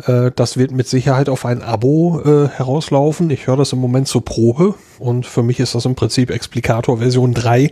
Äh, 0.06 0.30
das 0.34 0.56
wird 0.56 0.70
mit 0.70 0.86
Sicherheit 0.88 1.28
auf 1.28 1.46
ein 1.46 1.62
Abo 1.62 2.20
äh, 2.20 2.48
herauslaufen. 2.48 3.30
Ich 3.30 3.46
höre 3.46 3.56
das 3.56 3.72
im 3.72 3.80
Moment 3.80 4.08
zur 4.08 4.24
Probe 4.24 4.74
und 4.98 5.26
für 5.26 5.42
mich 5.42 5.58
ist 5.58 5.74
das 5.74 5.84
im 5.84 5.94
Prinzip 5.94 6.30
Explicator 6.30 6.98
Version 6.98 7.34
3. 7.34 7.70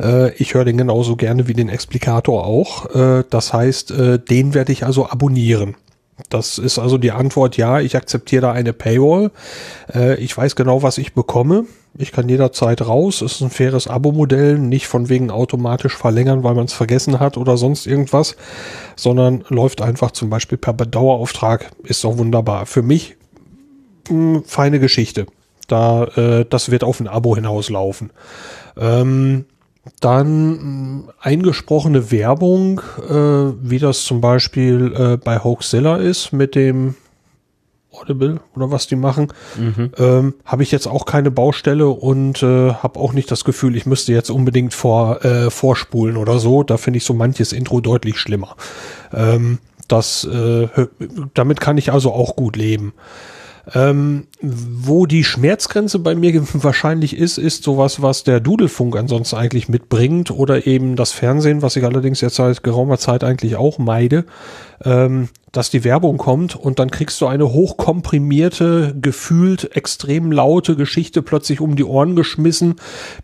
Äh, 0.00 0.32
ich 0.34 0.54
höre 0.54 0.64
den 0.64 0.76
genauso 0.76 1.16
gerne 1.16 1.48
wie 1.48 1.54
den 1.54 1.68
Explicator 1.68 2.44
auch. 2.44 2.94
Äh, 2.94 3.24
das 3.30 3.52
heißt, 3.52 3.92
äh, 3.92 4.18
den 4.18 4.52
werde 4.52 4.72
ich 4.72 4.84
also 4.84 5.08
abonnieren. 5.08 5.76
Das 6.30 6.58
ist 6.58 6.78
also 6.78 6.98
die 6.98 7.12
Antwort, 7.12 7.56
ja, 7.56 7.80
ich 7.80 7.96
akzeptiere 7.96 8.42
da 8.42 8.52
eine 8.52 8.72
Paywall. 8.72 9.30
Äh, 9.94 10.16
ich 10.16 10.36
weiß 10.36 10.56
genau, 10.56 10.82
was 10.82 10.98
ich 10.98 11.14
bekomme. 11.14 11.66
Ich 11.98 12.12
kann 12.12 12.28
jederzeit 12.28 12.86
raus. 12.86 13.22
Es 13.22 13.36
ist 13.36 13.40
ein 13.40 13.50
faires 13.50 13.88
Abo-Modell, 13.88 14.58
nicht 14.58 14.86
von 14.86 15.08
wegen 15.08 15.30
automatisch 15.30 15.96
verlängern, 15.96 16.42
weil 16.44 16.54
man 16.54 16.66
es 16.66 16.72
vergessen 16.72 17.20
hat 17.20 17.36
oder 17.36 17.56
sonst 17.56 17.86
irgendwas, 17.86 18.36
sondern 18.96 19.44
läuft 19.48 19.80
einfach 19.80 20.10
zum 20.10 20.28
Beispiel 20.28 20.58
per 20.58 20.74
Dauerauftrag. 20.74 21.70
Ist 21.84 22.04
doch 22.04 22.18
wunderbar. 22.18 22.66
Für 22.66 22.82
mich 22.82 23.16
mh, 24.10 24.42
feine 24.46 24.78
Geschichte. 24.78 25.26
Da, 25.68 26.04
äh, 26.04 26.44
das 26.48 26.70
wird 26.70 26.84
auf 26.84 27.00
ein 27.00 27.08
Abo 27.08 27.34
hinauslaufen. 27.34 28.10
Ähm, 28.76 29.46
dann 30.00 31.04
mh, 31.06 31.12
eingesprochene 31.20 32.10
Werbung, 32.10 32.80
äh, 33.08 33.14
wie 33.14 33.78
das 33.78 34.04
zum 34.04 34.20
Beispiel 34.20 34.94
äh, 34.96 35.16
bei 35.16 35.38
Hoaxilla 35.38 35.96
ist 35.96 36.32
mit 36.32 36.54
dem 36.54 36.94
Audible 38.00 38.40
oder 38.54 38.70
was 38.70 38.86
die 38.86 38.96
machen, 38.96 39.32
ähm, 39.98 40.34
habe 40.44 40.62
ich 40.62 40.70
jetzt 40.72 40.86
auch 40.86 41.06
keine 41.06 41.30
Baustelle 41.30 41.88
und 41.88 42.42
äh, 42.42 42.72
habe 42.72 42.98
auch 43.00 43.12
nicht 43.12 43.30
das 43.30 43.44
Gefühl, 43.44 43.76
ich 43.76 43.86
müsste 43.86 44.12
jetzt 44.12 44.30
unbedingt 44.30 44.74
vor, 44.74 45.24
äh, 45.24 45.50
vorspulen 45.50 46.16
oder 46.16 46.38
so. 46.38 46.62
Da 46.62 46.76
finde 46.76 46.98
ich 46.98 47.04
so 47.04 47.14
manches 47.14 47.52
Intro 47.52 47.80
deutlich 47.80 48.18
schlimmer. 48.18 48.56
Ähm, 49.12 49.58
das, 49.88 50.24
äh, 50.24 50.68
damit 51.34 51.60
kann 51.60 51.78
ich 51.78 51.92
also 51.92 52.12
auch 52.12 52.36
gut 52.36 52.56
leben. 52.56 52.92
Ähm, 53.74 54.28
wo 54.40 55.06
die 55.06 55.24
Schmerzgrenze 55.24 55.98
bei 55.98 56.14
mir 56.14 56.40
wahrscheinlich 56.52 57.16
ist, 57.16 57.36
ist 57.38 57.64
sowas, 57.64 58.00
was 58.00 58.22
der 58.22 58.38
Dudelfunk 58.38 58.96
ansonsten 58.96 59.36
eigentlich 59.36 59.68
mitbringt 59.68 60.30
oder 60.30 60.66
eben 60.66 60.94
das 60.94 61.12
Fernsehen, 61.12 61.62
was 61.62 61.74
ich 61.76 61.84
allerdings 61.84 62.20
jetzt 62.20 62.36
seit 62.36 62.62
geraumer 62.62 62.98
Zeit 62.98 63.24
eigentlich 63.24 63.56
auch 63.56 63.78
meide, 63.78 64.24
ähm, 64.84 65.28
dass 65.50 65.70
die 65.70 65.84
Werbung 65.84 66.18
kommt 66.18 66.54
und 66.54 66.78
dann 66.78 66.90
kriegst 66.90 67.20
du 67.20 67.26
eine 67.26 67.52
hochkomprimierte, 67.52 68.94
gefühlt 69.00 69.74
extrem 69.74 70.30
laute 70.30 70.76
Geschichte 70.76 71.22
plötzlich 71.22 71.60
um 71.60 71.76
die 71.76 71.84
Ohren 71.84 72.14
geschmissen, 72.14 72.76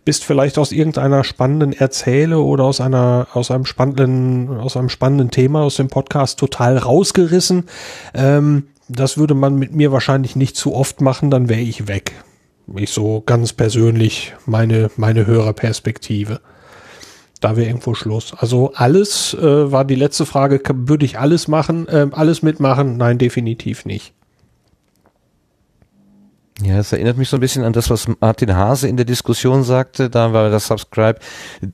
bist 0.05 0.25
vielleicht 0.25 0.59
aus 0.59 0.73
irgendeiner 0.73 1.25
spannenden 1.25 1.73
Erzähle 1.73 2.41
oder 2.41 2.65
aus 2.65 2.81
einer, 2.81 3.29
aus 3.35 3.51
einem 3.51 3.67
spannenden, 3.67 4.49
aus 4.59 4.77
einem 4.77 4.89
spannenden 4.89 5.31
Thema 5.31 5.61
aus 5.63 5.77
dem 5.77 5.89
Podcast 5.89 6.39
total 6.39 6.79
rausgerissen. 6.79 7.65
Ähm, 8.15 8.65
das 8.93 9.19
würde 9.19 9.35
man 9.35 9.57
mit 9.57 9.75
mir 9.75 9.93
wahrscheinlich 9.93 10.37
nicht 10.37 10.57
zu 10.57 10.75
oft 10.75 11.01
machen, 11.01 11.31
dann 11.31 11.49
wäre 11.49 11.61
ich 11.61 11.89
weg. 11.89 12.13
Ich 12.77 12.91
so 12.91 13.23
ganz 13.25 13.53
persönlich 13.53 14.35
meine, 14.47 14.91
meine 14.97 15.27
Hörerperspektive. 15.27 16.41
Da 17.41 17.57
wäre 17.57 17.67
irgendwo 17.67 17.95
Schluss. 17.95 18.35
Also 18.37 18.73
alles 18.75 19.35
äh, 19.35 19.73
war 19.73 19.85
die 19.85 19.97
letzte 19.97 20.27
Frage, 20.27 20.61
würde 20.73 21.05
ich 21.05 21.19
alles 21.19 21.49
machen, 21.49 21.87
ähm, 21.91 22.15
alles 22.15 22.43
mitmachen? 22.43 22.97
Nein, 22.97 23.19
definitiv 23.19 23.85
nicht. 23.85 24.15
Ja, 26.65 26.79
es 26.79 26.93
erinnert 26.93 27.17
mich 27.17 27.29
so 27.29 27.39
ein 27.39 27.41
bisschen 27.41 27.65
an 27.65 27.73
das, 27.73 27.91
was 27.91 28.07
Martin 28.21 28.55
Hase 28.55 28.87
in 28.87 28.97
der 28.97 29.05
Diskussion 29.05 29.65
sagte, 29.65 30.09
da 30.09 30.33
war 30.33 30.49
das 30.49 30.69
Subscribe, 30.69 31.19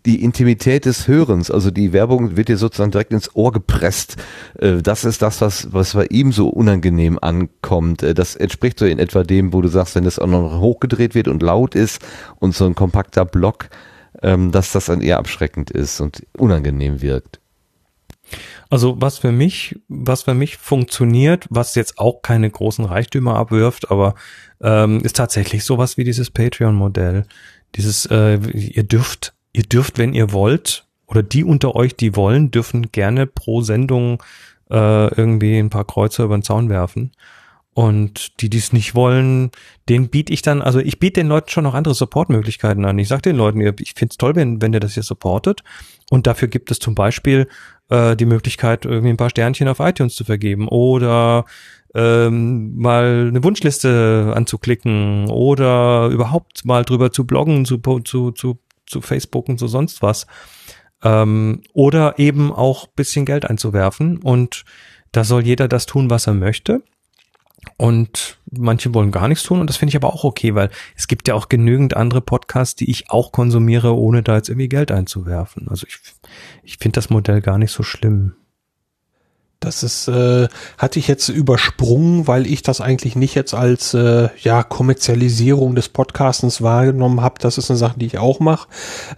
die 0.07 0.23
Intimität 0.25 0.87
des 0.87 1.07
Hörens, 1.07 1.51
also 1.51 1.71
die 1.71 1.93
Werbung 1.93 2.37
wird 2.39 2.49
dir 2.49 2.57
sozusagen 2.57 2.91
direkt 2.91 3.13
ins 3.13 3.35
Ohr 3.37 3.53
gepresst. 3.53 4.17
Äh, 4.59 4.81
Das 4.81 5.05
ist 5.05 5.21
das, 5.21 5.43
was, 5.43 5.73
was 5.75 5.93
bei 5.93 6.07
ihm 6.07 6.33
so 6.33 6.49
unangenehm 6.49 7.19
ankommt. 7.21 8.03
Äh, 8.03 8.15
Das 8.15 8.35
entspricht 8.35 8.79
so 8.79 8.87
in 8.87 8.99
etwa 8.99 9.25
dem, 9.25 9.53
wo 9.53 9.61
du 9.61 9.69
sagst, 9.69 9.95
wenn 9.95 10.05
das 10.05 10.19
auch 10.19 10.27
noch 10.27 10.59
hochgedreht 10.61 11.15
wird 11.15 11.29
und 11.29 11.43
laut 11.43 11.75
ist 11.75 12.01
und 12.39 12.55
so 12.55 12.65
ein 12.65 12.75
kompakter 12.75 13.27
Block, 13.27 13.69
ähm, 14.23 14.53
dass 14.53 14.73
das 14.73 14.87
dann 14.87 15.03
eher 15.03 15.19
abschreckend 15.19 15.71
ist 15.71 16.01
und 16.01 16.25
unangenehm 16.39 17.03
wirkt. 17.03 17.41
Also 18.71 19.01
was 19.01 19.19
für 19.19 19.33
mich, 19.33 19.81
was 19.89 20.23
für 20.23 20.35
mich 20.35 20.59
funktioniert, 20.59 21.47
was 21.49 21.75
jetzt 21.75 21.99
auch 21.99 22.21
keine 22.23 22.51
großen 22.51 22.85
Reichtümer 22.85 23.37
abwirft, 23.37 23.91
aber 23.91 24.15
ähm, 24.61 25.01
ist 25.01 25.17
tatsächlich 25.17 25.65
sowas 25.65 25.97
wie 25.97 26.05
dieses 26.05 26.31
Patreon-Modell. 26.31 27.25
Dieses, 27.77 28.07
äh, 28.07 28.37
ihr 28.37 28.83
dürft, 28.83 29.35
ihr 29.53 29.63
dürft, 29.63 29.99
wenn 29.99 30.13
ihr 30.13 30.33
wollt, 30.33 30.87
oder 31.07 31.23
die 31.23 31.45
unter 31.45 31.75
euch, 31.75 31.97
die 31.97 32.15
wollen, 32.15 32.51
dürfen 32.51 32.93
gerne 32.93 33.27
pro 33.27 33.63
Sendung 33.63 34.23
äh, 34.71 35.15
irgendwie 35.15 35.59
ein 35.59 35.71
paar 35.71 35.87
Kreuzer 35.87 36.25
über 36.25 36.37
den 36.37 36.43
Zaun 36.43 36.69
werfen. 36.69 37.13
Und 37.73 38.41
die, 38.43 38.51
die 38.51 38.59
es 38.59 38.73
nicht 38.73 38.95
wollen, 38.95 39.53
den 39.89 40.09
biete 40.09 40.33
ich 40.33 40.43
dann, 40.43 40.63
also 40.63 40.81
ich 40.81 40.99
biete 40.99 41.21
den 41.21 41.29
Leuten 41.29 41.49
schon 41.49 41.65
noch 41.65 41.75
andere 41.75 41.95
Supportmöglichkeiten 41.95 42.85
an. 42.85 42.99
Ich 42.99 43.09
sage 43.09 43.23
den 43.23 43.37
Leuten, 43.37 43.61
ich 43.81 43.95
find's 43.95 44.17
toll, 44.17 44.35
wenn, 44.35 44.61
wenn 44.61 44.73
ihr 44.73 44.81
das 44.81 44.95
hier 44.95 45.05
supportet. 45.05 45.63
Und 46.11 46.27
dafür 46.27 46.49
gibt 46.49 46.71
es 46.71 46.81
zum 46.81 46.95
Beispiel 46.95 47.47
äh, 47.89 48.17
die 48.17 48.27
Möglichkeit, 48.27 48.85
irgendwie 48.85 49.11
ein 49.11 49.17
paar 49.17 49.31
Sternchen 49.31 49.69
auf 49.69 49.81
iTunes 49.81 50.15
zu 50.15 50.25
vergeben 50.25 50.69
oder 50.69 51.45
ähm, 51.95 52.77
mal 52.77 53.29
eine 53.29 53.43
Wunschliste 53.43 54.33
anzuklicken 54.35 55.29
oder 55.31 56.09
überhaupt 56.09 56.65
mal 56.65 56.85
drüber 56.85 57.13
zu 57.13 57.27
bloggen, 57.27 57.65
zu, 57.65 57.79
zu, 57.79 58.31
zu, 58.33 58.59
zu 58.87 59.01
Facebook 59.01 59.49
und 59.49 59.59
so 59.59 59.67
sonst 59.67 60.03
was. 60.03 60.27
Ähm, 61.03 61.63
oder 61.73 62.19
eben 62.19 62.53
auch 62.53 62.87
bisschen 62.89 63.25
Geld 63.25 63.45
einzuwerfen 63.45 64.19
und 64.19 64.65
da 65.13 65.25
soll 65.25 65.47
jeder 65.47 65.69
das 65.69 65.87
tun, 65.87 66.11
was 66.11 66.27
er 66.27 66.35
möchte. 66.35 66.83
Und 67.77 68.39
manche 68.51 68.95
wollen 68.95 69.11
gar 69.11 69.29
nichts 69.29 69.45
tun 69.45 69.61
und 69.61 69.69
das 69.69 69.77
finde 69.77 69.91
ich 69.91 69.97
aber 69.97 70.13
auch 70.13 70.25
okay, 70.25 70.55
weil 70.55 70.71
es 70.97 71.09
gibt 71.09 71.29
ja 71.29 71.35
auch 71.35 71.49
genügend 71.49 71.97
andere 71.97 72.21
Podcasts, 72.21 72.75
die 72.75 72.91
ich 72.91 73.11
auch 73.11 73.33
konsumiere, 73.33 73.95
ohne 73.97 74.23
da 74.23 74.37
jetzt 74.37 74.49
irgendwie 74.49 74.69
Geld 74.69 74.91
einzuwerfen. 74.91 75.69
Also 75.69 75.87
ich, 75.87 75.99
ich 76.63 76.79
finde 76.79 76.97
das 76.97 77.11
Modell 77.11 77.41
gar 77.41 77.59
nicht 77.59 77.73
so 77.73 77.83
schlimm. 77.83 78.35
Das 79.61 79.83
ist, 79.83 80.07
äh, 80.07 80.47
hatte 80.79 81.01
ich 81.01 81.09
jetzt 81.09 81.29
übersprungen, 81.29 82.29
weil 82.29 82.47
ich 82.47 82.63
das 82.63 82.81
eigentlich 82.81 83.17
nicht 83.17 83.35
jetzt 83.35 83.55
als 83.55 83.93
äh, 83.93 84.29
ja 84.41 84.63
Kommerzialisierung 84.63 85.75
des 85.75 85.89
Podcastens 85.89 86.63
wahrgenommen 86.63 87.23
habe. 87.23 87.41
Das 87.41 87.59
ist 87.59 87.69
eine 87.69 87.77
Sache, 87.77 87.99
die 87.99 88.07
ich 88.07 88.19
auch 88.19 88.39
mache. 88.39 88.69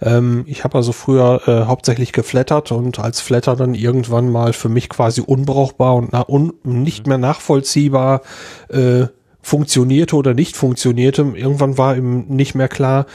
Ähm, 0.01 0.43
ich 0.47 0.63
habe 0.63 0.79
also 0.79 0.93
früher 0.93 1.41
äh, 1.47 1.67
hauptsächlich 1.67 2.11
geflattert 2.11 2.71
und 2.71 2.97
als 2.97 3.21
Flatter 3.21 3.55
dann 3.55 3.75
irgendwann 3.75 4.31
mal 4.31 4.53
für 4.53 4.69
mich 4.69 4.89
quasi 4.89 5.21
unbrauchbar 5.21 5.93
und 5.95 6.11
na, 6.11 6.27
un, 6.27 6.53
nicht 6.63 7.05
mehr 7.05 7.19
nachvollziehbar 7.19 8.21
äh, 8.69 9.05
funktionierte 9.43 10.15
oder 10.15 10.33
nicht 10.33 10.55
funktionierte. 10.55 11.21
Irgendwann 11.21 11.77
war 11.77 11.95
ihm 11.95 12.25
nicht 12.29 12.55
mehr 12.55 12.67
klar, 12.67 13.05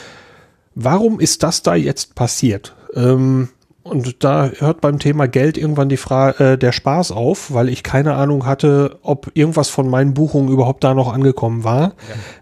warum 0.77 1.19
ist 1.19 1.43
das 1.43 1.65
da 1.65 1.75
jetzt 1.75 2.15
passiert? 2.15 2.77
Ähm, 2.95 3.49
und 3.89 4.25
da 4.25 4.51
hört 4.59 4.81
beim 4.81 4.99
Thema 4.99 5.29
Geld 5.29 5.57
irgendwann 5.57 5.89
die 5.89 5.97
Frage, 5.97 6.53
äh, 6.53 6.59
der 6.59 6.73
Spaß 6.73 7.13
auf, 7.13 7.53
weil 7.53 7.69
ich 7.69 7.83
keine 7.83 8.15
Ahnung 8.15 8.47
hatte, 8.47 8.99
ob 9.03 9.31
irgendwas 9.35 9.69
von 9.69 9.89
meinen 9.89 10.15
Buchungen 10.15 10.49
überhaupt 10.49 10.85
da 10.85 10.95
noch 10.95 11.13
angekommen 11.13 11.65
war. 11.65 11.95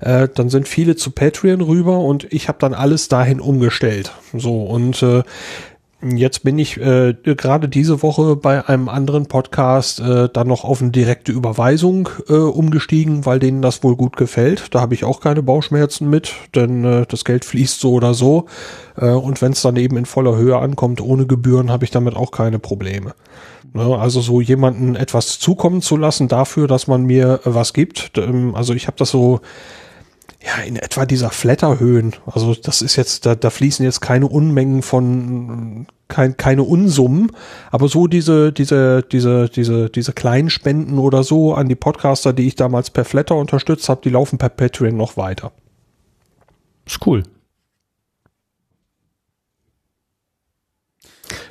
Ja. 0.02 0.22
Äh, 0.22 0.28
dann 0.34 0.48
sind 0.48 0.68
viele 0.68 0.96
zu 0.96 1.10
Patreon 1.10 1.60
rüber 1.60 2.00
und 2.00 2.26
ich 2.32 2.48
habe 2.48 2.58
dann 2.58 2.74
alles 2.74 3.08
dahin 3.08 3.40
umgestellt. 3.40 4.12
So 4.32 4.64
und 4.64 5.02
äh, 5.02 5.22
Jetzt 6.04 6.44
bin 6.44 6.58
ich 6.58 6.78
äh, 6.78 7.14
gerade 7.22 7.66
diese 7.66 8.02
Woche 8.02 8.36
bei 8.36 8.68
einem 8.68 8.90
anderen 8.90 9.24
Podcast 9.24 10.00
äh, 10.00 10.28
dann 10.30 10.48
noch 10.48 10.64
auf 10.64 10.82
eine 10.82 10.90
direkte 10.90 11.32
Überweisung 11.32 12.10
äh, 12.28 12.34
umgestiegen, 12.34 13.24
weil 13.24 13.38
denen 13.38 13.62
das 13.62 13.82
wohl 13.82 13.96
gut 13.96 14.18
gefällt. 14.18 14.74
Da 14.74 14.82
habe 14.82 14.92
ich 14.92 15.04
auch 15.04 15.20
keine 15.20 15.42
Bauchschmerzen 15.42 16.10
mit, 16.10 16.34
denn 16.54 16.84
äh, 16.84 17.06
das 17.08 17.24
Geld 17.24 17.44
fließt 17.46 17.80
so 17.80 17.92
oder 17.92 18.12
so. 18.12 18.46
Äh, 18.98 19.12
und 19.12 19.40
wenn 19.40 19.52
es 19.52 19.62
dann 19.62 19.76
eben 19.76 19.96
in 19.96 20.04
voller 20.04 20.36
Höhe 20.36 20.58
ankommt, 20.58 21.00
ohne 21.00 21.24
Gebühren, 21.24 21.70
habe 21.70 21.84
ich 21.84 21.90
damit 21.90 22.16
auch 22.16 22.32
keine 22.32 22.58
Probleme. 22.58 23.14
Ne, 23.72 23.98
also 23.98 24.20
so 24.20 24.42
jemanden 24.42 24.96
etwas 24.96 25.38
zukommen 25.38 25.80
zu 25.80 25.96
lassen 25.96 26.28
dafür, 26.28 26.68
dass 26.68 26.86
man 26.86 27.04
mir 27.04 27.40
äh, 27.44 27.54
was 27.54 27.72
gibt. 27.72 28.12
Ähm, 28.18 28.54
also 28.54 28.74
ich 28.74 28.88
habe 28.88 28.98
das 28.98 29.08
so 29.08 29.40
ja, 30.44 30.62
in 30.62 30.76
etwa 30.76 31.06
dieser 31.06 31.30
Flatterhöhen. 31.30 32.12
Also 32.26 32.54
das 32.54 32.82
ist 32.82 32.96
jetzt, 32.96 33.24
da, 33.24 33.34
da 33.34 33.50
fließen 33.50 33.84
jetzt 33.84 34.00
keine 34.00 34.26
Unmengen 34.26 34.82
von, 34.82 35.86
kein, 36.08 36.36
keine 36.36 36.64
Unsummen, 36.64 37.32
aber 37.70 37.88
so 37.88 38.06
diese, 38.06 38.52
diese, 38.52 39.02
diese, 39.02 39.48
diese, 39.48 39.88
diese 39.88 40.12
kleinen 40.12 40.50
Spenden 40.50 40.98
oder 40.98 41.22
so 41.22 41.54
an 41.54 41.68
die 41.68 41.74
Podcaster, 41.76 42.32
die 42.32 42.46
ich 42.46 42.56
damals 42.56 42.90
per 42.90 43.04
Flatter 43.04 43.36
unterstützt 43.36 43.88
habe, 43.88 44.02
die 44.04 44.10
laufen 44.10 44.38
per 44.38 44.50
Patreon 44.50 44.96
noch 44.96 45.16
weiter. 45.16 45.52
Ist 46.86 47.06
cool. 47.06 47.22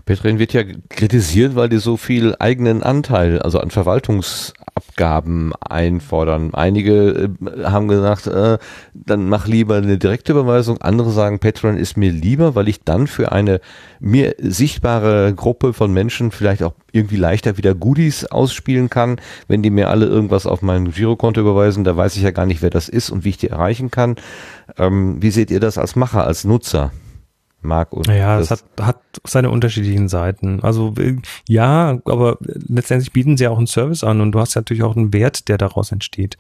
Patreon 0.06 0.38
wird 0.38 0.52
ja 0.52 0.64
kritisiert, 0.90 1.56
weil 1.56 1.70
die 1.70 1.78
so 1.78 1.96
viel 1.96 2.36
eigenen 2.38 2.84
Anteil, 2.84 3.40
also 3.40 3.60
an 3.60 3.72
Verwaltungsabgaben 3.72 5.54
einfordern. 5.62 6.54
Einige 6.54 7.30
äh, 7.48 7.64
haben 7.64 7.88
gesagt, 7.88 8.28
äh, 8.28 8.58
dann 8.94 9.30
mach 9.30 9.48
lieber 9.48 9.76
eine 9.76 9.98
direkte 9.98 10.34
Überweisung. 10.34 10.82
Andere 10.82 11.12
sagen, 11.12 11.40
Patreon 11.40 11.78
ist 11.78 11.96
mir 11.96 12.12
lieber, 12.12 12.54
weil 12.54 12.68
ich 12.68 12.84
dann 12.84 13.08
für 13.08 13.32
eine 13.32 13.62
mir 14.02 14.36
sichtbare 14.40 15.34
Gruppe 15.34 15.72
von 15.72 15.94
Menschen 15.94 16.32
vielleicht 16.32 16.64
auch 16.64 16.74
irgendwie 16.92 17.18
leichter 17.18 17.58
wieder 17.58 17.74
Goodies 17.74 18.26
ausspielen 18.26 18.90
kann. 18.90 19.22
Wenn 19.48 19.64
die 19.64 19.70
mir 19.70 19.90
alle 19.90 20.08
irgendwas 20.08 20.46
auf 20.46 20.62
mein 20.62 20.92
Girokonto 20.92 21.40
überweisen, 21.40 21.86
da 21.86 21.96
weiß 21.96 22.18
ich 22.18 22.24
ja 22.24 22.32
gar 22.32 22.46
nicht, 22.46 22.62
wer 22.62 22.70
das 22.70 22.90
ist 22.90 23.10
und 23.10 23.24
wie 23.24 23.30
ich 23.30 23.38
die 23.38 23.50
erreichen 23.50 23.90
kann. 23.90 24.18
Ähm, 24.78 25.22
wie 25.22 25.32
seht 25.32 25.50
ihr 25.50 25.62
das 25.62 25.78
als 25.78 25.96
Macher, 25.96 26.28
als 26.28 26.44
Nutzer? 26.44 26.92
Mag. 27.64 27.94
Und 27.94 28.08
ja, 28.08 28.40
es 28.40 28.52
hat, 28.52 28.64
hat 28.80 29.02
seine 29.24 29.50
unterschiedlichen 29.50 30.08
Seiten. 30.08 30.62
Also 30.62 30.94
äh, 30.98 31.18
ja, 31.48 32.00
aber 32.06 32.38
letztendlich 32.42 33.12
bieten 33.14 33.38
sie 33.38 33.48
auch 33.48 33.58
einen 33.58 33.68
Service 33.68 34.04
an 34.04 34.22
und 34.22 34.32
du 34.32 34.40
hast 34.40 34.56
natürlich 34.56 34.84
auch 34.84 34.96
einen 34.96 35.14
Wert, 35.14 35.48
der 35.48 35.58
daraus 35.58 35.92
entsteht. 35.92 36.38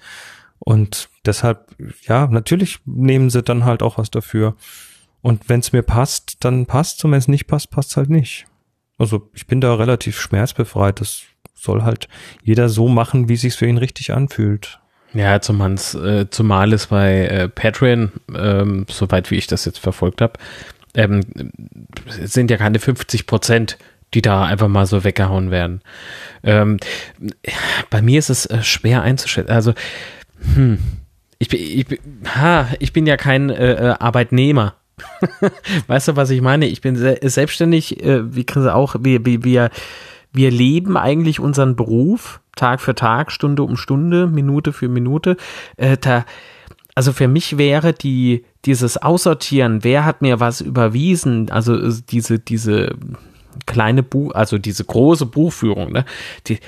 Und 0.59 1.09
deshalb, 1.25 1.75
ja, 2.07 2.27
natürlich 2.27 2.79
nehmen 2.85 3.29
sie 3.29 3.43
dann 3.43 3.65
halt 3.65 3.83
auch 3.83 3.97
was 3.97 4.11
dafür. 4.11 4.55
Und 5.21 5.49
wenn 5.49 5.59
es 5.59 5.73
mir 5.73 5.83
passt, 5.83 6.43
dann 6.43 6.65
passt 6.65 7.03
und 7.03 7.11
wenn 7.11 7.19
es 7.19 7.27
nicht 7.27 7.47
passt, 7.47 7.69
passt 7.69 7.97
halt 7.97 8.09
nicht. 8.09 8.45
Also 8.97 9.29
ich 9.33 9.47
bin 9.47 9.61
da 9.61 9.73
relativ 9.75 10.19
schmerzbefreit. 10.19 11.01
Das 11.01 11.23
soll 11.53 11.83
halt 11.83 12.07
jeder 12.43 12.69
so 12.69 12.87
machen, 12.87 13.29
wie 13.29 13.35
sich's 13.35 13.55
für 13.55 13.67
ihn 13.67 13.77
richtig 13.77 14.13
anfühlt. 14.13 14.79
Ja, 15.13 15.39
zumal, 15.41 15.75
äh, 15.75 16.29
zumal 16.29 16.73
es 16.73 16.87
bei 16.87 17.27
äh, 17.27 17.47
Patreon, 17.47 18.11
ähm, 18.35 18.85
soweit 18.89 19.29
wie 19.29 19.35
ich 19.35 19.47
das 19.47 19.65
jetzt 19.65 19.79
verfolgt 19.79 20.21
habe, 20.21 20.33
ähm, 20.95 21.21
sind 22.07 22.51
ja 22.51 22.57
keine 22.57 22.79
50 22.79 23.25
Prozent, 23.25 23.77
die 24.13 24.21
da 24.21 24.43
einfach 24.43 24.67
mal 24.67 24.85
so 24.85 25.03
weggehauen 25.03 25.51
werden. 25.51 25.81
Ähm, 26.43 26.77
bei 27.89 28.01
mir 28.01 28.19
ist 28.19 28.29
es 28.29 28.45
äh, 28.45 28.61
schwer 28.63 29.01
einzuschätzen. 29.01 29.51
Also, 29.51 29.73
hm, 30.55 30.77
ich, 31.39 31.49
bin, 31.49 31.59
ich, 31.59 31.85
ha, 32.35 32.67
ich 32.79 32.93
bin 32.93 33.05
ja 33.05 33.17
kein 33.17 33.49
äh, 33.49 33.73
äh 33.73 33.95
Arbeitnehmer. 33.99 34.75
weißt 35.87 36.09
du, 36.09 36.15
was 36.15 36.29
ich 36.29 36.41
meine? 36.41 36.67
Ich 36.67 36.81
bin 36.81 36.95
se 36.95 37.17
selbstständig, 37.21 38.03
äh, 38.03 38.35
wie 38.35 38.45
Chris 38.45 38.67
auch, 38.67 38.95
wir, 38.99 39.25
wir, 39.25 39.69
wir 40.31 40.51
leben 40.51 40.97
eigentlich 40.97 41.39
unseren 41.39 41.75
Beruf 41.75 42.41
Tag 42.55 42.81
für 42.81 42.93
Tag, 42.93 43.31
Stunde 43.31 43.63
um 43.63 43.75
Stunde, 43.75 44.27
Minute 44.27 44.73
für 44.73 44.87
Minute. 44.87 45.37
Äh, 45.77 45.97
da, 45.97 46.25
also 46.95 47.13
für 47.13 47.27
mich 47.27 47.57
wäre 47.57 47.93
die, 47.93 48.45
dieses 48.65 48.97
Aussortieren, 48.97 49.83
wer 49.83 50.05
hat 50.05 50.21
mir 50.21 50.39
was 50.39 50.61
überwiesen, 50.61 51.49
also 51.49 51.75
äh, 51.75 51.93
diese, 52.09 52.39
diese 52.39 52.95
kleine 53.65 54.03
Buch, 54.03 54.33
also 54.33 54.57
diese 54.57 54.83
große 54.83 55.25
Buchführung, 55.25 55.91
ne, 55.91 56.05
die, 56.47 56.59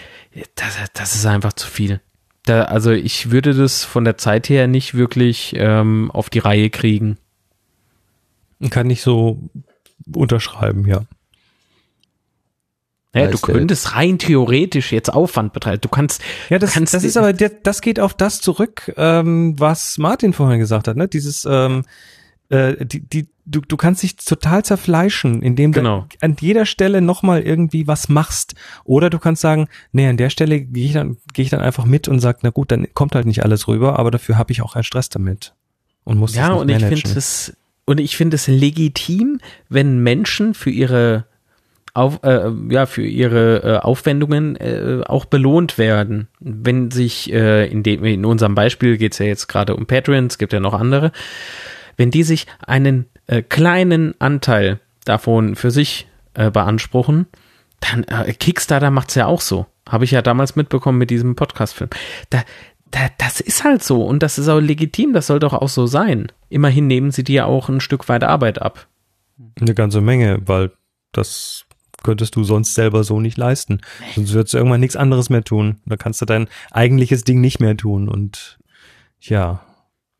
das, 0.56 0.78
das 0.94 1.16
ist 1.16 1.26
einfach 1.26 1.54
zu 1.54 1.68
viel. 1.68 2.02
Da, 2.44 2.64
also 2.64 2.92
ich 2.92 3.32
würde 3.32 3.54
das 3.54 3.84
von 3.84 4.04
der 4.04 4.18
Zeit 4.18 4.50
her 4.50 4.68
nicht 4.68 4.94
wirklich 4.94 5.54
ähm, 5.58 6.12
auf 6.12 6.30
die 6.30 6.40
Reihe 6.40 6.70
kriegen. 6.70 7.18
Kann 8.70 8.90
ich 8.90 9.02
so 9.02 9.50
unterschreiben, 10.14 10.86
ja. 10.86 11.02
Ja, 13.16 13.28
du 13.28 13.38
könntest 13.38 13.96
rein 13.96 14.20
theoretisch 14.20 14.92
jetzt 14.92 15.14
Aufwand 15.14 15.54
betreiben. 15.54 15.80
Du 15.82 15.90
kannst. 15.90 16.22
Ja, 16.50 16.60
das, 16.60 16.74
kannst 16.74 16.94
das 16.94 17.04
ist 17.04 17.16
aber, 17.16 17.32
das 17.32 17.82
geht 17.82 18.00
auf 18.00 18.14
das 18.14 18.42
zurück, 18.42 18.94
ähm, 18.98 19.58
was 19.58 19.98
Martin 19.98 20.34
vorhin 20.34 20.60
gesagt 20.60 20.88
hat, 20.88 20.98
ne? 20.98 21.08
Dieses, 21.08 21.48
ähm, 21.50 21.84
äh, 22.50 22.86
die, 22.86 23.00
die, 23.00 23.28
du, 23.46 23.62
du 23.62 23.78
kannst 23.78 24.04
dich 24.04 24.18
total 24.18 24.66
zerfleischen, 24.66 25.42
indem 25.42 25.72
du 25.72 25.80
genau. 25.80 26.08
an 26.20 26.36
jeder 26.40 26.66
Stelle 26.66 27.02
nochmal 27.02 27.42
irgendwie 27.42 27.88
was 27.88 28.10
machst. 28.10 28.56
Oder 28.84 29.10
du 29.10 29.20
kannst 29.20 29.42
sagen, 29.42 29.68
nee, 29.92 30.08
an 30.08 30.18
der 30.18 30.30
Stelle 30.30 30.62
gehe 30.62 30.86
ich 30.86 30.94
dann, 30.94 31.18
gehe 31.34 31.44
ich 31.44 31.50
dann 31.50 31.62
einfach 31.62 31.86
mit 31.86 32.08
und 32.08 32.20
sag, 32.20 32.40
na 32.44 32.50
gut, 32.50 32.72
dann 32.72 32.88
kommt 32.94 33.16
halt 33.16 33.26
nicht 33.26 33.44
alles 33.44 33.68
rüber, 33.68 33.98
aber 33.98 34.12
dafür 34.12 34.38
habe 34.38 34.52
ich 34.52 34.62
auch 34.62 34.76
einen 34.76 34.84
Stress 34.84 35.10
damit. 35.10 35.54
Und 36.04 36.18
muss 36.18 36.36
ja, 36.36 36.50
das 36.50 36.62
und 36.62 36.70
ich 36.70 36.84
finde 36.84 37.18
es, 37.18 37.54
und 37.86 38.00
ich 38.00 38.18
finde 38.18 38.36
es 38.36 38.48
legitim, 38.48 39.40
wenn 39.70 40.00
Menschen 40.04 40.54
für 40.54 40.70
ihre 40.70 41.26
auf, 41.96 42.20
äh, 42.24 42.52
ja, 42.70 42.86
für 42.86 43.06
ihre 43.06 43.64
äh, 43.64 43.78
Aufwendungen 43.78 44.58
äh, 44.58 45.02
auch 45.06 45.26
belohnt 45.26 45.78
werden. 45.78 46.28
Wenn 46.40 46.92
sich, 46.92 47.32
äh, 47.32 47.68
in, 47.68 47.84
dem, 47.84 48.04
in 48.04 48.26
unserem 48.26 48.54
Beispiel 48.54 48.98
geht 48.98 49.14
es 49.14 49.20
ja 49.20 49.26
jetzt 49.26 49.48
gerade 49.48 49.76
um 49.76 49.86
Patreon, 49.86 50.28
es 50.28 50.38
gibt 50.38 50.52
ja 50.54 50.60
noch 50.60 50.74
andere, 50.74 51.14
wenn 51.96 52.12
die 52.12 52.24
sich 52.24 52.48
einen 52.68 53.06
äh, 53.28 53.42
kleinen 53.42 54.14
Anteil 54.20 54.82
davon 55.06 55.56
für 55.56 55.72
sich 55.72 56.08
äh, 56.34 56.52
beanspruchen, 56.52 57.28
dann 57.80 58.04
äh, 58.04 58.34
Kickstarter 58.34 58.92
macht's 58.92 59.16
ja 59.16 59.28
auch 59.28 59.42
so. 59.42 59.66
Habe 59.88 60.04
ich 60.04 60.12
ja 60.12 60.22
damals 60.22 60.58
mitbekommen 60.58 60.98
mit 60.98 61.10
diesem 61.10 61.36
Podcast-Film. 61.36 61.92
Da, 62.30 62.44
das 63.18 63.40
ist 63.40 63.64
halt 63.64 63.84
so 63.84 64.06
und 64.06 64.22
das 64.22 64.38
ist 64.38 64.50
auch 64.50 64.60
legitim, 64.60 65.14
das 65.14 65.28
soll 65.28 65.40
doch 65.40 65.54
auch 65.54 65.70
so 65.70 65.88
sein. 65.88 66.32
Immerhin 66.50 66.88
nehmen 66.88 67.12
sie 67.12 67.24
dir 67.24 67.48
auch 67.48 67.70
ein 67.70 67.80
Stück 67.80 68.10
weit 68.10 68.24
Arbeit 68.24 68.62
ab. 68.62 68.88
Eine 69.60 69.74
ganze 69.74 70.02
Menge, 70.02 70.40
weil 70.46 70.72
das 71.14 71.65
könntest 72.06 72.36
du 72.36 72.44
sonst 72.44 72.76
selber 72.76 73.04
so 73.04 73.20
nicht 73.20 73.38
leisten. 73.38 73.82
Sonst 74.14 74.34
würdest 74.34 74.54
du 74.54 74.58
irgendwann 74.60 74.80
nichts 74.80 74.96
anderes 74.96 75.30
mehr 75.30 75.44
tun. 75.44 75.82
Da 75.86 75.98
kannst 75.98 76.22
du 76.22 76.26
dein 76.26 76.48
eigentliches 76.72 77.24
Ding 77.24 77.42
nicht 77.42 77.60
mehr 77.60 77.76
tun. 77.76 78.08
Und 78.08 78.60
ja, 79.20 79.62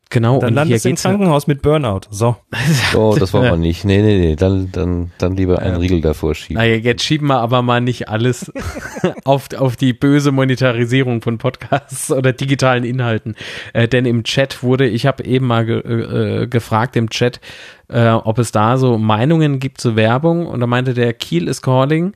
Genau. 0.08 0.38
Dann 0.38 0.54
landest 0.54 0.84
du 0.84 0.90
im 0.90 0.96
Krankenhaus 0.96 1.48
mit 1.48 1.62
Burnout. 1.62 2.02
So. 2.10 2.36
Oh, 2.94 3.16
das 3.18 3.32
wollen 3.34 3.50
wir 3.50 3.56
nicht. 3.56 3.84
Nee, 3.84 4.00
nee, 4.02 4.18
nee. 4.18 4.36
Dann, 4.36 4.70
dann, 4.70 5.10
dann 5.18 5.36
lieber 5.36 5.58
einen 5.60 5.76
Riegel 5.76 6.00
davor 6.00 6.34
schieben. 6.34 6.56
Naja, 6.56 6.76
jetzt 6.76 7.02
schieben 7.02 7.26
wir 7.26 7.40
aber 7.40 7.62
mal 7.62 7.80
nicht 7.80 8.08
alles 8.08 8.52
auf, 9.24 9.52
auf 9.56 9.76
die 9.76 9.92
böse 9.92 10.30
Monetarisierung 10.30 11.22
von 11.22 11.38
Podcasts 11.38 12.12
oder 12.12 12.32
digitalen 12.32 12.84
Inhalten. 12.84 13.34
Äh, 13.72 13.88
denn 13.88 14.06
im 14.06 14.22
Chat 14.22 14.62
wurde, 14.62 14.86
ich 14.86 15.06
habe 15.06 15.24
eben 15.24 15.46
mal 15.46 15.66
ge 15.66 15.80
äh, 15.80 16.46
gefragt 16.46 16.96
im 16.96 17.10
Chat, 17.10 17.40
äh, 17.88 18.10
ob 18.10 18.38
es 18.38 18.52
da 18.52 18.78
so 18.78 18.98
Meinungen 18.98 19.58
gibt 19.58 19.80
zur 19.80 19.96
Werbung. 19.96 20.46
Und 20.46 20.60
da 20.60 20.66
meinte 20.66 20.94
der 20.94 21.12
Kiel 21.14 21.48
is 21.48 21.62
calling, 21.62 22.14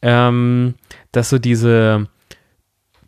ähm, 0.00 0.74
dass 1.12 1.30
so 1.30 1.38
diese 1.38 2.06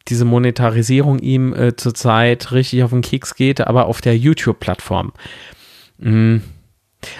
diese 0.08 0.24
Monetarisierung 0.24 1.18
ihm 1.18 1.54
äh, 1.54 1.76
zurzeit 1.76 2.52
richtig 2.52 2.82
auf 2.82 2.90
den 2.90 3.02
Keks 3.02 3.34
geht, 3.34 3.60
aber 3.60 3.86
auf 3.86 4.00
der 4.00 4.16
YouTube-Plattform. 4.16 5.12
Mm. 5.98 6.38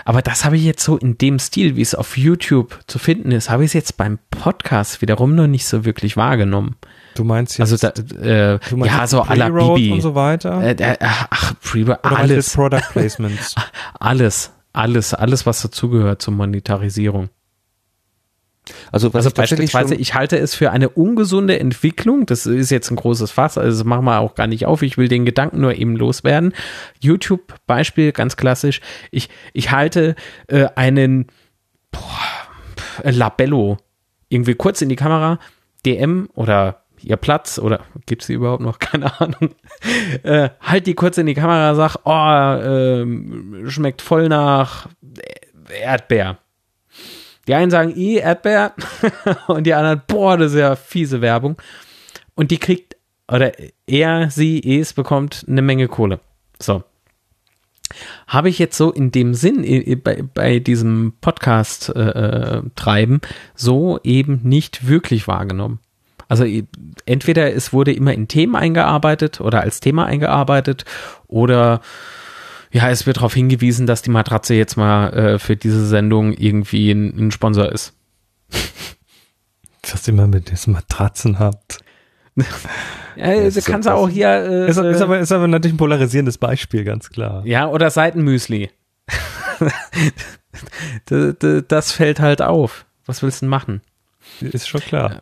Aber 0.04 0.22
das 0.22 0.44
habe 0.44 0.56
ich 0.56 0.64
jetzt 0.64 0.84
so 0.84 0.96
in 0.96 1.18
dem 1.18 1.38
Stil, 1.38 1.76
wie 1.76 1.82
es 1.82 1.94
auf 1.94 2.16
YouTube 2.16 2.78
zu 2.86 2.98
finden 2.98 3.32
ist, 3.32 3.50
habe 3.50 3.64
ich 3.64 3.70
es 3.70 3.72
jetzt 3.72 3.96
beim 3.96 4.18
Podcast 4.30 5.02
wiederum 5.02 5.34
noch 5.34 5.48
nicht 5.48 5.66
so 5.66 5.84
wirklich 5.84 6.16
wahrgenommen. 6.16 6.76
Du 7.14 7.24
meinst 7.24 7.58
jetzt, 7.58 7.84
Also 7.84 8.02
da, 8.16 8.54
äh, 8.54 8.58
meinst 8.74 8.94
ja, 8.94 9.06
so 9.06 9.22
à 9.22 9.34
la 9.34 9.48
Bibi. 9.48 9.92
und 9.92 10.00
so 10.00 10.14
weiter? 10.14 10.62
Äh, 10.62 10.72
äh, 10.78 10.96
ach, 11.00 11.54
Pre 11.60 11.98
alles, 12.04 12.54
Product 12.54 12.92
Placements? 12.92 13.54
alles, 13.98 14.52
alles, 14.72 15.14
alles, 15.14 15.46
was 15.46 15.62
dazugehört 15.62 16.22
zur 16.22 16.34
Monetarisierung. 16.34 17.28
Also, 18.92 19.10
Also 19.10 19.30
beispielsweise, 19.30 19.94
ich 19.94 20.14
halte 20.14 20.38
es 20.38 20.54
für 20.54 20.70
eine 20.70 20.88
ungesunde 20.88 21.58
Entwicklung. 21.58 22.26
Das 22.26 22.46
ist 22.46 22.70
jetzt 22.70 22.90
ein 22.90 22.96
großes 22.96 23.30
Fass, 23.30 23.58
also 23.58 23.78
das 23.78 23.84
machen 23.84 24.04
wir 24.04 24.20
auch 24.20 24.34
gar 24.34 24.46
nicht 24.46 24.66
auf. 24.66 24.82
Ich 24.82 24.96
will 24.96 25.08
den 25.08 25.24
Gedanken 25.24 25.60
nur 25.60 25.74
eben 25.74 25.96
loswerden. 25.96 26.54
YouTube-Beispiel, 27.00 28.12
ganz 28.12 28.36
klassisch. 28.36 28.80
Ich, 29.10 29.28
ich 29.52 29.72
halte 29.72 30.14
äh, 30.46 30.68
einen 30.76 31.26
boah, 31.90 32.00
Labello 33.02 33.78
irgendwie 34.28 34.54
kurz 34.54 34.80
in 34.80 34.88
die 34.88 34.96
Kamera, 34.96 35.38
DM 35.84 36.28
oder 36.34 36.84
ihr 37.02 37.16
Platz 37.16 37.58
oder 37.58 37.80
gibt's 38.06 38.26
sie 38.26 38.34
überhaupt 38.34 38.62
noch? 38.62 38.78
Keine 38.78 39.20
Ahnung. 39.20 39.54
Äh, 40.22 40.50
halt 40.60 40.86
die 40.86 40.94
kurz 40.94 41.18
in 41.18 41.26
die 41.26 41.34
Kamera, 41.34 41.74
sag, 41.74 41.96
oh, 42.04 42.64
ähm, 42.64 43.64
schmeckt 43.68 44.02
voll 44.02 44.28
nach 44.28 44.88
Erdbeer. 45.68 46.38
Die 47.48 47.54
einen 47.54 47.70
sagen, 47.70 47.94
i, 47.96 48.16
Erdbeer, 48.16 48.72
und 49.48 49.64
die 49.64 49.74
anderen, 49.74 50.02
boah, 50.06 50.36
das 50.36 50.52
ist 50.52 50.58
ja 50.58 50.76
fiese 50.76 51.20
Werbung. 51.20 51.56
Und 52.34 52.50
die 52.50 52.58
kriegt, 52.58 52.96
oder 53.30 53.52
er, 53.86 54.30
sie, 54.30 54.60
es 54.80 54.92
bekommt 54.92 55.44
eine 55.48 55.62
Menge 55.62 55.88
Kohle. 55.88 56.20
So. 56.60 56.84
Habe 58.26 58.48
ich 58.48 58.58
jetzt 58.58 58.76
so 58.76 58.90
in 58.90 59.10
dem 59.10 59.34
Sinn 59.34 60.00
bei, 60.02 60.22
bei 60.22 60.58
diesem 60.60 61.14
Podcast 61.20 61.94
äh, 61.94 62.58
äh, 62.58 63.20
so 63.54 64.00
eben 64.02 64.40
nicht 64.44 64.86
wirklich 64.86 65.28
wahrgenommen. 65.28 65.80
Also 66.28 66.46
entweder 67.04 67.52
es 67.52 67.74
wurde 67.74 67.92
immer 67.92 68.14
in 68.14 68.28
Themen 68.28 68.56
eingearbeitet 68.56 69.42
oder 69.42 69.60
als 69.60 69.80
Thema 69.80 70.06
eingearbeitet 70.06 70.86
oder 71.26 71.82
ja, 72.72 72.90
es 72.90 73.06
wird 73.06 73.18
darauf 73.18 73.34
hingewiesen, 73.34 73.86
dass 73.86 74.02
die 74.02 74.10
Matratze 74.10 74.54
jetzt 74.54 74.76
mal 74.76 75.12
äh, 75.12 75.38
für 75.38 75.56
diese 75.56 75.86
Sendung 75.86 76.32
irgendwie 76.32 76.90
ein, 76.90 77.26
ein 77.26 77.30
Sponsor 77.30 77.70
ist. 77.70 77.94
Was 79.90 80.08
immer 80.08 80.26
mit 80.26 80.50
diesen 80.50 80.72
Matratzen 80.72 81.38
habt. 81.38 81.78
Ja, 83.14 83.26
du 83.34 83.42
ist 83.42 83.66
kannst 83.66 83.86
krass. 83.86 83.98
auch 83.98 84.08
hier 84.08 84.28
äh, 84.28 84.70
Ist, 84.70 84.78
ist, 84.78 85.02
aber, 85.02 85.18
ist 85.18 85.32
aber 85.32 85.46
natürlich 85.48 85.74
ein 85.74 85.78
polarisierendes 85.78 86.38
Beispiel, 86.38 86.82
ganz 86.84 87.10
klar. 87.10 87.44
ja 87.44 87.68
oder 87.68 87.90
Seitenmüsli. 87.90 88.70
das, 91.68 91.92
fällt 91.92 92.20
halt 92.20 92.40
auf. 92.40 92.86
Was 93.04 93.22
willst 93.22 93.42
du 93.42 93.46
denn 93.46 93.50
machen? 93.50 93.82
Ist 94.40 94.66
schon 94.66 94.80
klar. 94.80 95.20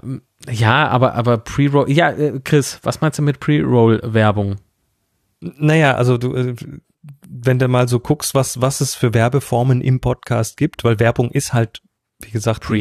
Ja, 0.48 0.86
aber 0.88 1.14
aber 1.14 1.38
Pre-Roll. 1.38 1.90
Ja, 1.90 2.10
äh, 2.10 2.38
Chris, 2.44 2.78
was 2.82 3.00
meinst 3.00 3.18
du 3.18 3.22
mit 3.22 3.40
Pre-Roll-Werbung? 3.40 4.56
Naja, 5.40 5.96
also 5.96 6.16
du, 6.16 6.34
äh, 6.34 6.54
wenn 7.28 7.58
du 7.58 7.68
mal 7.68 7.88
so 7.88 8.00
guckst, 8.00 8.34
was, 8.34 8.60
was 8.60 8.80
es 8.80 8.94
für 8.94 9.14
Werbeformen 9.14 9.80
im 9.80 10.00
Podcast 10.00 10.56
gibt, 10.56 10.84
weil 10.84 10.98
Werbung 11.00 11.30
ist 11.30 11.52
halt, 11.52 11.82
wie 12.22 12.30
gesagt, 12.30 12.60
Pre, 12.62 12.76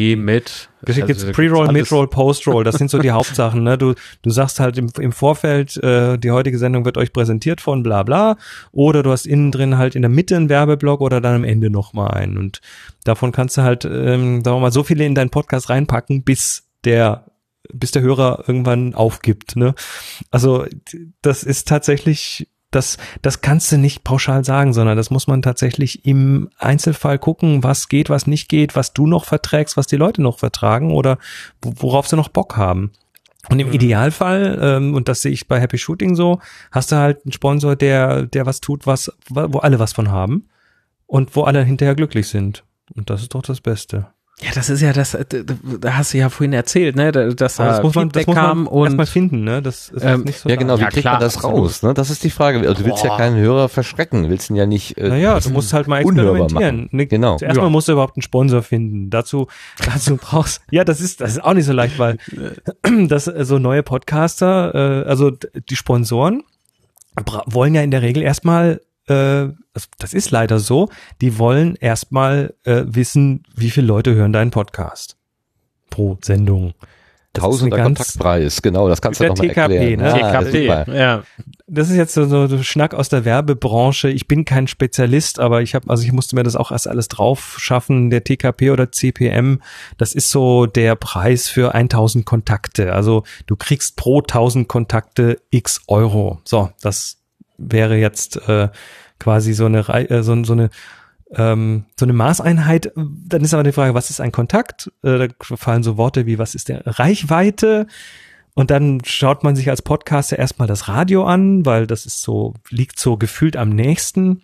gibt 1.07 1.19
also, 1.19 1.31
Pre-Roll, 1.31 1.67
alles- 1.69 1.73
Mid-Roll, 1.73 2.09
Post-Roll. 2.09 2.63
Das 2.65 2.75
sind 2.75 2.89
so 2.91 2.99
die 2.99 3.11
Hauptsachen. 3.11 3.63
Ne? 3.63 3.77
Du, 3.77 3.93
du 4.21 4.29
sagst 4.29 4.59
halt 4.59 4.77
im, 4.77 4.91
im 4.99 5.11
Vorfeld, 5.13 5.77
äh, 5.77 6.17
die 6.17 6.31
heutige 6.31 6.57
Sendung 6.57 6.83
wird 6.83 6.97
euch 6.97 7.13
präsentiert 7.13 7.61
von 7.61 7.81
bla 7.81 8.03
bla. 8.03 8.37
Oder 8.71 9.01
du 9.01 9.11
hast 9.11 9.25
innen 9.25 9.51
drin 9.51 9.77
halt 9.77 9.95
in 9.95 10.01
der 10.01 10.09
Mitte 10.09 10.35
einen 10.35 10.49
Werbeblock 10.49 10.99
oder 10.99 11.21
dann 11.21 11.35
am 11.35 11.43
Ende 11.45 11.69
nochmal 11.69 12.11
einen. 12.11 12.37
Und 12.37 12.59
davon 13.05 13.31
kannst 13.31 13.55
du 13.57 13.61
halt, 13.61 13.85
ähm, 13.85 14.43
sagen 14.43 14.57
wir 14.57 14.59
mal, 14.59 14.71
so 14.73 14.83
viele 14.83 15.05
in 15.05 15.15
deinen 15.15 15.29
Podcast 15.29 15.69
reinpacken, 15.69 16.23
bis 16.23 16.67
der 16.83 17.25
bis 17.71 17.91
der 17.91 18.01
Hörer 18.01 18.45
irgendwann 18.47 18.95
aufgibt. 18.95 19.55
Ne? 19.55 19.75
Also 20.31 20.65
das 21.21 21.43
ist 21.43 21.67
tatsächlich, 21.67 22.47
das, 22.71 22.97
das 23.21 23.41
kannst 23.41 23.71
du 23.71 23.77
nicht 23.77 24.03
pauschal 24.03 24.43
sagen, 24.45 24.73
sondern 24.73 24.95
das 24.95 25.09
muss 25.09 25.27
man 25.27 25.41
tatsächlich 25.41 26.05
im 26.05 26.49
Einzelfall 26.57 27.17
gucken, 27.17 27.63
was 27.63 27.89
geht, 27.89 28.09
was 28.09 28.27
nicht 28.27 28.47
geht, 28.49 28.75
was 28.75 28.93
du 28.93 29.07
noch 29.07 29.25
verträgst, 29.25 29.75
was 29.77 29.87
die 29.87 29.95
Leute 29.95 30.21
noch 30.21 30.39
vertragen 30.39 30.91
oder 30.91 31.17
wo- 31.61 31.73
worauf 31.77 32.07
sie 32.07 32.15
noch 32.15 32.29
Bock 32.29 32.57
haben. 32.57 32.91
Und 33.49 33.59
im 33.59 33.71
Idealfall, 33.71 34.59
ähm, 34.61 34.93
und 34.93 35.07
das 35.07 35.21
sehe 35.21 35.31
ich 35.31 35.47
bei 35.47 35.59
Happy 35.59 35.77
Shooting 35.77 36.15
so, 36.15 36.39
hast 36.71 36.91
du 36.91 36.97
halt 36.97 37.25
einen 37.25 37.31
Sponsor, 37.31 37.75
der, 37.75 38.23
der 38.27 38.45
was 38.45 38.61
tut, 38.61 38.85
was, 38.85 39.11
wo 39.29 39.59
alle 39.59 39.79
was 39.79 39.93
von 39.93 40.11
haben 40.11 40.47
und 41.07 41.35
wo 41.35 41.43
alle 41.43 41.63
hinterher 41.63 41.95
glücklich 41.95 42.27
sind. 42.27 42.63
Und 42.93 43.09
das 43.09 43.21
ist 43.21 43.33
doch 43.33 43.41
das 43.41 43.61
Beste. 43.61 44.07
Ja, 44.41 44.51
das 44.55 44.69
ist 44.69 44.79
ja 44.79 44.93
das, 44.93 45.15
äh, 45.15 45.25
da 45.81 45.97
hast 45.97 46.13
du 46.13 46.17
ja 46.17 46.29
vorhin 46.29 46.53
erzählt, 46.53 46.95
ne, 46.95 47.11
da- 47.11 47.27
dass 47.27 47.57
da 47.57 47.65
das 47.67 47.83
muss 47.83 47.93
man, 47.95 48.07
das 48.07 48.25
muss 48.25 48.35
kam 48.35 48.63
man 48.63 48.73
erstmal 48.83 49.03
und 49.03 49.09
finden, 49.09 49.43
ne? 49.43 49.61
Das 49.61 49.89
ist 49.89 50.01
Ähm, 50.01 50.21
nicht 50.23 50.39
so 50.39 50.47
ja 50.47 50.55
genau, 50.55 50.77
wie 50.77 50.81
Ja, 50.83 50.87
kriegt 50.89 51.01
klar, 51.01 51.15
man 51.15 51.21
das 51.21 51.43
raus? 51.43 51.83
Ne? 51.83 51.93
Das 51.93 52.09
ist 52.09 52.23
die 52.23 52.29
Frage. 52.29 52.59
Also 52.59 52.81
du 52.81 52.85
willst 52.85 53.03
ja 53.03 53.17
keinen 53.17 53.35
Hörer 53.35 53.67
verschrecken, 53.67 54.29
willst 54.29 54.49
ihn 54.49 54.55
ja 54.55 54.65
nicht. 54.65 54.97
Äh, 54.97 55.09
Naja, 55.09 55.37
du 55.41 55.49
musst 55.49 55.73
halt 55.73 55.87
mal 55.89 56.03
unhörbar 56.05 56.43
experimentieren. 56.45 56.75
machen. 56.83 56.89
Ne, 56.93 57.07
Genau. 57.07 57.35
Zuerst 57.37 57.57
mal 57.57 57.69
musst 57.69 57.89
du 57.89 57.91
überhaupt 57.91 58.15
einen 58.15 58.21
Sponsor 58.23 58.63
finden. 58.63 59.09
Dazu, 59.09 59.47
dazu 59.85 60.15
brauchst, 60.15 60.61
ja, 60.71 60.85
das 60.85 61.01
ist, 61.01 61.19
das 61.19 61.31
ist 61.31 61.43
auch 61.43 61.53
nicht 61.53 61.65
so 61.65 61.73
leicht, 61.73 61.99
weil 61.99 62.17
das, 63.09 63.27
äh, 63.27 63.43
so 63.43 63.59
neue 63.59 63.83
Podcaster, 63.83 65.03
äh, 65.05 65.09
also 65.09 65.31
die 65.31 65.75
Sponsoren 65.75 66.43
wollen 67.45 67.75
ja 67.75 67.81
in 67.81 67.91
der 67.91 68.01
Regel 68.03 68.23
erstmal, 68.23 68.79
äh, 69.09 69.49
das, 69.73 69.89
das 69.97 70.13
ist 70.13 70.31
leider 70.31 70.59
so, 70.59 70.89
die 71.21 71.37
wollen 71.39 71.75
erstmal 71.75 72.53
äh, 72.63 72.83
wissen, 72.85 73.43
wie 73.55 73.69
viele 73.69 73.87
Leute 73.87 74.13
hören 74.15 74.33
deinen 74.33 74.51
Podcast 74.51 75.17
pro 75.89 76.17
Sendung. 76.21 76.73
Das 77.33 77.43
ist 77.43 77.49
Tausender 77.51 77.83
Kontaktpreis, 77.83 78.61
genau, 78.63 78.89
das 78.89 79.01
kannst 79.03 79.19
du 79.19 79.25
Der 79.25 79.33
doch 79.33 79.37
mal 79.37 79.47
TKP, 79.47 79.75
erklären. 79.75 79.99
ne? 79.99 80.23
Ah, 80.23 80.41
TKP, 80.41 80.61
super. 80.67 80.95
ja. 80.95 81.23
das 81.67 81.91
ist 81.91 81.95
jetzt 81.95 82.15
so, 82.15 82.25
so 82.25 82.47
so 82.47 82.63
Schnack 82.63 82.95
aus 82.95 83.07
der 83.09 83.23
Werbebranche. 83.23 84.09
Ich 84.09 84.27
bin 84.27 84.45
kein 84.45 84.65
Spezialist, 84.65 85.39
aber 85.39 85.61
ich 85.61 85.75
habe, 85.75 85.87
also 85.91 86.03
ich 86.03 86.11
musste 86.11 86.35
mir 86.35 86.41
das 86.41 86.55
auch 86.55 86.71
erst 86.71 86.87
alles 86.87 87.07
drauf 87.07 87.57
schaffen. 87.59 88.09
Der 88.09 88.23
TKP 88.23 88.71
oder 88.71 88.91
CPM, 88.91 89.59
das 89.99 90.15
ist 90.15 90.31
so 90.31 90.65
der 90.65 90.95
Preis 90.95 91.49
für 91.49 91.75
1000 91.75 92.25
Kontakte. 92.25 92.93
Also 92.93 93.23
du 93.45 93.55
kriegst 93.55 93.95
pro 93.95 94.21
1000 94.21 94.67
Kontakte 94.67 95.37
x 95.51 95.81
Euro. 95.87 96.41
So, 96.45 96.71
das 96.81 97.18
wäre 97.59 97.97
jetzt 97.97 98.37
äh, 98.47 98.69
quasi 99.19 99.53
so 99.53 99.65
eine 99.65 99.87
äh, 99.87 100.23
so, 100.23 100.43
so 100.43 100.53
eine 100.53 100.69
ähm, 101.31 101.85
so 101.99 102.05
eine 102.05 102.13
Maßeinheit. 102.13 102.91
Dann 102.95 103.41
ist 103.41 103.53
aber 103.53 103.63
die 103.63 103.71
Frage, 103.71 103.93
was 103.93 104.09
ist 104.09 104.21
ein 104.21 104.31
Kontakt? 104.31 104.91
Äh, 105.03 105.27
da 105.27 105.55
fallen 105.55 105.83
so 105.83 105.97
Worte 105.97 106.25
wie, 106.25 106.39
was 106.39 106.55
ist 106.55 106.69
der 106.69 106.81
Reichweite? 106.85 107.87
Und 108.55 108.71
dann 108.71 109.01
schaut 109.05 109.43
man 109.43 109.55
sich 109.55 109.69
als 109.69 109.81
Podcaster 109.81 110.37
erstmal 110.37 110.67
das 110.67 110.87
Radio 110.87 111.25
an, 111.25 111.65
weil 111.65 111.87
das 111.87 112.05
ist 112.05 112.21
so, 112.21 112.55
liegt 112.69 112.99
so 112.99 113.15
gefühlt 113.15 113.55
am 113.55 113.69
nächsten. 113.69 114.43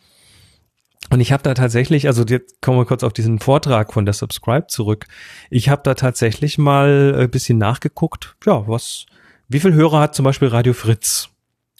Und 1.11 1.19
ich 1.19 1.31
habe 1.31 1.43
da 1.43 1.53
tatsächlich, 1.53 2.07
also 2.07 2.23
jetzt 2.23 2.61
kommen 2.61 2.77
wir 2.77 2.85
kurz 2.85 3.03
auf 3.03 3.13
diesen 3.13 3.39
Vortrag 3.39 3.93
von 3.93 4.05
der 4.05 4.13
Subscribe 4.13 4.67
zurück. 4.67 5.05
Ich 5.49 5.69
habe 5.69 5.81
da 5.83 5.93
tatsächlich 5.93 6.57
mal 6.57 7.15
ein 7.17 7.29
bisschen 7.29 7.57
nachgeguckt, 7.57 8.35
ja, 8.45 8.67
was, 8.67 9.05
wie 9.47 9.59
viel 9.59 9.73
Hörer 9.73 9.99
hat 9.99 10.15
zum 10.15 10.23
Beispiel 10.23 10.47
Radio 10.47 10.73
Fritz? 10.73 11.29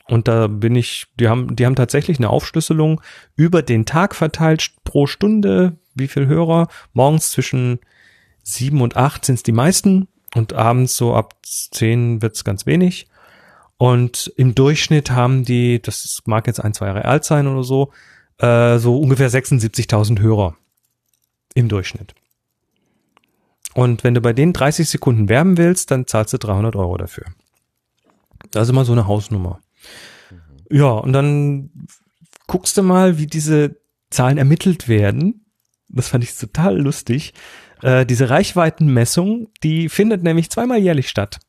Und 0.07 0.27
da 0.27 0.47
bin 0.47 0.75
ich, 0.75 1.07
die 1.19 1.27
haben, 1.27 1.55
die 1.55 1.65
haben 1.65 1.75
tatsächlich 1.75 2.19
eine 2.19 2.29
Aufschlüsselung 2.29 3.01
über 3.35 3.61
den 3.61 3.85
Tag 3.85 4.15
verteilt 4.15 4.71
pro 4.83 5.07
Stunde, 5.07 5.77
wie 5.95 6.07
viel 6.07 6.27
Hörer. 6.27 6.67
Morgens 6.93 7.31
zwischen 7.31 7.79
sieben 8.43 8.81
und 8.81 8.95
acht 8.95 9.25
sind 9.25 9.35
es 9.35 9.43
die 9.43 9.51
meisten 9.51 10.07
und 10.35 10.53
abends 10.53 10.95
so 10.95 11.15
ab 11.15 11.33
zehn 11.43 12.21
wird's 12.21 12.43
ganz 12.43 12.65
wenig. 12.65 13.07
Und 13.77 14.31
im 14.37 14.55
Durchschnitt 14.55 15.11
haben 15.11 15.43
die, 15.43 15.81
das 15.81 16.21
mag 16.25 16.47
jetzt 16.47 16.63
ein, 16.63 16.73
zwei 16.73 16.87
Jahre 16.87 17.05
alt 17.05 17.25
sein 17.25 17.47
oder 17.47 17.63
so, 17.63 17.91
äh, 18.37 18.77
so 18.77 18.99
ungefähr 18.99 19.29
76.000 19.29 20.19
Hörer 20.19 20.55
im 21.55 21.67
Durchschnitt. 21.67 22.13
Und 23.73 24.03
wenn 24.03 24.13
du 24.13 24.21
bei 24.21 24.33
denen 24.33 24.53
30 24.53 24.87
Sekunden 24.87 25.27
werben 25.27 25.57
willst, 25.57 25.91
dann 25.91 26.07
zahlst 26.07 26.31
du 26.33 26.37
300 26.37 26.75
Euro 26.75 26.95
dafür. 26.97 27.25
Das 28.51 28.63
ist 28.63 28.69
immer 28.69 28.85
so 28.85 28.93
eine 28.93 29.07
Hausnummer. 29.07 29.59
Ja, 30.69 30.91
und 30.91 31.13
dann 31.13 31.69
guckst 32.47 32.77
du 32.77 32.83
mal, 32.83 33.17
wie 33.17 33.27
diese 33.27 33.77
Zahlen 34.09 34.37
ermittelt 34.37 34.87
werden. 34.87 35.45
Das 35.89 36.09
fand 36.09 36.23
ich 36.23 36.35
total 36.35 36.79
lustig. 36.79 37.33
Äh, 37.81 38.05
diese 38.05 38.29
Reichweitenmessung, 38.29 39.49
die 39.63 39.89
findet 39.89 40.23
nämlich 40.23 40.49
zweimal 40.49 40.79
jährlich 40.79 41.09
statt. 41.09 41.39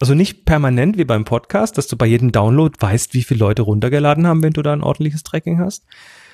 Also 0.00 0.14
nicht 0.14 0.46
permanent 0.46 0.96
wie 0.96 1.04
beim 1.04 1.26
Podcast, 1.26 1.76
dass 1.76 1.86
du 1.86 1.96
bei 1.96 2.06
jedem 2.06 2.32
Download 2.32 2.74
weißt, 2.78 3.12
wie 3.12 3.22
viele 3.22 3.40
Leute 3.40 3.62
runtergeladen 3.62 4.26
haben, 4.26 4.42
wenn 4.42 4.54
du 4.54 4.62
da 4.62 4.72
ein 4.72 4.82
ordentliches 4.82 5.22
Tracking 5.22 5.60
hast, 5.60 5.84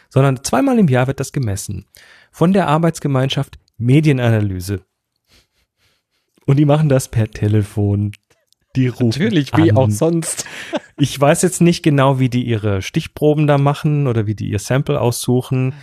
sondern 0.08 0.44
zweimal 0.44 0.78
im 0.78 0.86
Jahr 0.86 1.08
wird 1.08 1.18
das 1.18 1.32
gemessen. 1.32 1.86
Von 2.30 2.52
der 2.52 2.68
Arbeitsgemeinschaft 2.68 3.58
Medienanalyse. 3.76 4.84
Und 6.46 6.58
die 6.58 6.64
machen 6.64 6.88
das 6.88 7.08
per 7.08 7.28
Telefon, 7.28 8.12
Die 8.76 8.88
rufen 8.88 9.22
Natürlich, 9.22 9.50
wie 9.56 9.70
an. 9.70 9.76
auch 9.76 9.90
sonst. 9.90 10.44
Ich 10.98 11.20
weiß 11.20 11.42
jetzt 11.42 11.60
nicht 11.60 11.82
genau, 11.82 12.20
wie 12.20 12.30
die 12.30 12.44
ihre 12.46 12.80
Stichproben 12.80 13.46
da 13.46 13.58
machen 13.58 14.06
oder 14.06 14.26
wie 14.26 14.34
die 14.34 14.48
ihr 14.48 14.58
Sample 14.58 14.98
aussuchen. 14.98 15.74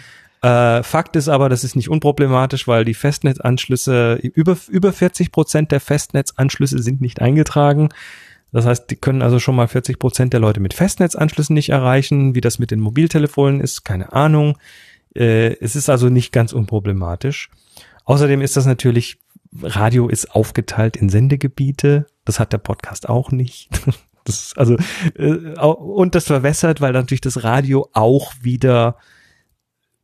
Äh, 0.41 0.82
Fakt 0.82 1.15
ist 1.15 1.30
aber, 1.30 1.49
das 1.49 1.64
ist 1.64 1.76
nicht 1.76 1.88
unproblematisch, 1.88 2.68
weil 2.68 2.84
die 2.84 2.95
Festnetzanschlüsse, 2.95 4.15
über, 4.15 4.57
über 4.70 4.91
40 4.91 5.32
Prozent 5.32 5.72
der 5.72 5.82
Festnetzanschlüsse 5.82 6.82
sind 6.82 6.99
nicht 6.99 7.22
eingetragen. 7.22 7.90
Das 8.52 8.65
heißt, 8.65 8.90
die 8.90 8.95
können 8.95 9.22
also 9.22 9.40
schon 9.40 9.56
mal 9.56 9.68
40 9.68 9.99
Prozent 9.99 10.34
der 10.34 10.40
Leute 10.40 10.60
mit 10.60 10.74
Festnetzanschlüssen 10.74 11.53
nicht 11.53 11.70
erreichen. 11.70 12.34
Wie 12.34 12.41
das 12.41 12.57
mit 12.57 12.72
den 12.72 12.80
Mobiltelefonen 12.80 13.61
ist, 13.61 13.86
keine 13.86 14.14
Ahnung. 14.14 14.57
Äh, 15.15 15.57
es 15.60 15.76
ist 15.76 15.90
also 15.90 16.10
nicht 16.10 16.32
ganz 16.32 16.53
unproblematisch. 16.53 17.49
Außerdem 18.06 18.41
ist 18.41 18.57
das 18.57 18.65
natürlich, 18.65 19.20
Radio 19.62 20.08
ist 20.08 20.34
aufgeteilt 20.34 20.98
in 20.98 21.10
Sendegebiete. 21.10 22.08
Das 22.26 22.40
hat 22.40 22.54
der 22.54 22.58
Podcast 22.58 23.10
auch 23.10 23.32
nicht. 23.32 23.70
Das 24.26 24.54
also, 24.56 24.78
äh, 25.18 25.60
und 25.60 26.16
das 26.16 26.28
verwässert, 26.28 26.80
weil 26.80 26.94
natürlich 26.94 27.20
das 27.20 27.44
Radio 27.44 27.90
auch 27.92 28.32
wieder 28.42 28.96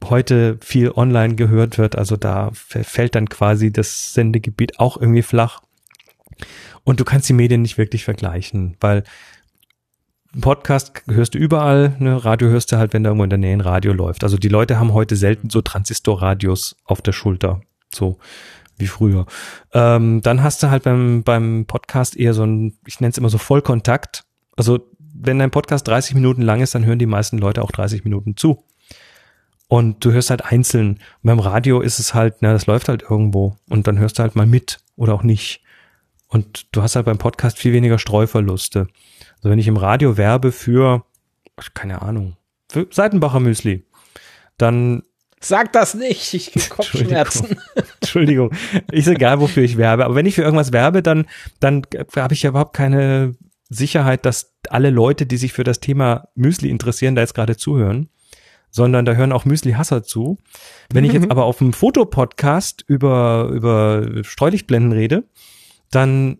heute 0.03 0.57
viel 0.61 0.91
online 0.91 1.35
gehört 1.35 1.77
wird. 1.77 1.97
Also 1.97 2.17
da 2.17 2.51
fällt 2.53 3.15
dann 3.15 3.29
quasi 3.29 3.71
das 3.71 4.13
Sendegebiet 4.13 4.77
auch 4.77 4.97
irgendwie 4.97 5.21
flach. 5.21 5.61
Und 6.83 6.99
du 6.99 7.05
kannst 7.05 7.29
die 7.29 7.33
Medien 7.33 7.61
nicht 7.61 7.77
wirklich 7.77 8.03
vergleichen, 8.03 8.75
weil 8.79 9.03
Podcast 10.39 11.03
hörst 11.07 11.33
du 11.33 11.39
überall, 11.39 11.95
ne? 11.99 12.23
Radio 12.23 12.49
hörst 12.49 12.71
du 12.71 12.77
halt, 12.77 12.93
wenn 12.93 13.03
da 13.03 13.09
irgendwo 13.09 13.23
in 13.23 13.31
der 13.31 13.39
Nähe 13.39 13.53
ein 13.53 13.61
Radio 13.61 13.93
läuft. 13.93 14.23
Also 14.23 14.37
die 14.37 14.47
Leute 14.47 14.79
haben 14.79 14.93
heute 14.93 15.15
selten 15.15 15.49
so 15.49 15.61
Transistorradios 15.61 16.75
auf 16.85 17.01
der 17.01 17.13
Schulter, 17.13 17.61
so 17.93 18.19
wie 18.79 18.87
früher. 18.87 19.25
Ähm, 19.73 20.21
dann 20.21 20.43
hast 20.43 20.63
du 20.63 20.69
halt 20.69 20.83
beim, 20.83 21.23
beim 21.23 21.65
Podcast 21.65 22.17
eher 22.17 22.33
so 22.33 22.43
ein, 22.43 22.77
ich 22.87 22.99
nenne 22.99 23.11
es 23.11 23.17
immer 23.17 23.29
so 23.29 23.37
Vollkontakt. 23.37 24.23
Also 24.55 24.79
wenn 25.13 25.39
dein 25.39 25.51
Podcast 25.51 25.87
30 25.87 26.15
Minuten 26.15 26.41
lang 26.41 26.61
ist, 26.61 26.75
dann 26.75 26.85
hören 26.85 26.99
die 26.99 27.05
meisten 27.05 27.37
Leute 27.37 27.61
auch 27.61 27.71
30 27.71 28.03
Minuten 28.03 28.37
zu. 28.37 28.63
Und 29.67 30.03
du 30.03 30.11
hörst 30.11 30.31
halt 30.31 30.45
einzeln. 30.45 30.93
Und 30.93 30.99
beim 31.23 31.39
Radio 31.39 31.81
ist 31.81 31.99
es 31.99 32.13
halt, 32.13 32.37
na, 32.41 32.53
das 32.53 32.65
läuft 32.65 32.89
halt 32.89 33.03
irgendwo. 33.03 33.55
Und 33.69 33.87
dann 33.87 33.99
hörst 33.99 34.17
du 34.17 34.23
halt 34.23 34.35
mal 34.35 34.47
mit 34.47 34.79
oder 34.95 35.13
auch 35.13 35.23
nicht. 35.23 35.61
Und 36.27 36.67
du 36.75 36.81
hast 36.81 36.95
halt 36.95 37.05
beim 37.05 37.17
Podcast 37.17 37.57
viel 37.57 37.73
weniger 37.73 37.99
Streuverluste. 37.99 38.87
Also 39.37 39.49
wenn 39.49 39.59
ich 39.59 39.67
im 39.67 39.77
Radio 39.77 40.17
werbe 40.17 40.51
für, 40.51 41.05
keine 41.73 42.01
Ahnung, 42.01 42.35
für 42.69 42.87
Seitenbacher 42.89 43.39
Müsli, 43.39 43.85
dann, 44.57 45.03
Sag 45.41 45.71
das 45.73 45.93
nicht, 45.93 46.33
ich 46.33 46.51
krieg 46.51 46.69
Kopfschmerzen. 46.69 47.57
Entschuldigung, 48.01 48.51
ist 48.91 49.07
egal, 49.07 49.39
wofür 49.39 49.63
ich 49.63 49.77
werbe. 49.77 50.05
Aber 50.05 50.15
wenn 50.15 50.25
ich 50.25 50.35
für 50.35 50.43
irgendwas 50.43 50.73
werbe, 50.73 51.01
dann, 51.01 51.27
dann 51.59 51.83
habe 52.15 52.33
ich 52.33 52.43
ja 52.43 52.49
überhaupt 52.49 52.75
keine 52.75 53.35
Sicherheit, 53.69 54.25
dass 54.25 54.55
alle 54.69 54.89
Leute, 54.89 55.25
die 55.25 55.37
sich 55.37 55.53
für 55.53 55.63
das 55.63 55.79
Thema 55.79 56.27
Müsli 56.35 56.69
interessieren, 56.69 57.15
da 57.15 57.21
jetzt 57.21 57.35
gerade 57.35 57.55
zuhören, 57.55 58.09
sondern 58.71 59.05
da 59.05 59.13
hören 59.13 59.31
auch 59.31 59.45
Müsli-Hasser 59.45 60.03
zu. 60.03 60.37
Wenn 60.91 61.05
ich 61.05 61.13
jetzt 61.13 61.31
aber 61.31 61.45
auf 61.45 61.61
einem 61.61 61.73
Fotopodcast 61.73 62.83
über, 62.87 63.49
über 63.53 64.23
Streulichtblenden 64.23 64.91
rede, 64.91 65.23
dann 65.91 66.39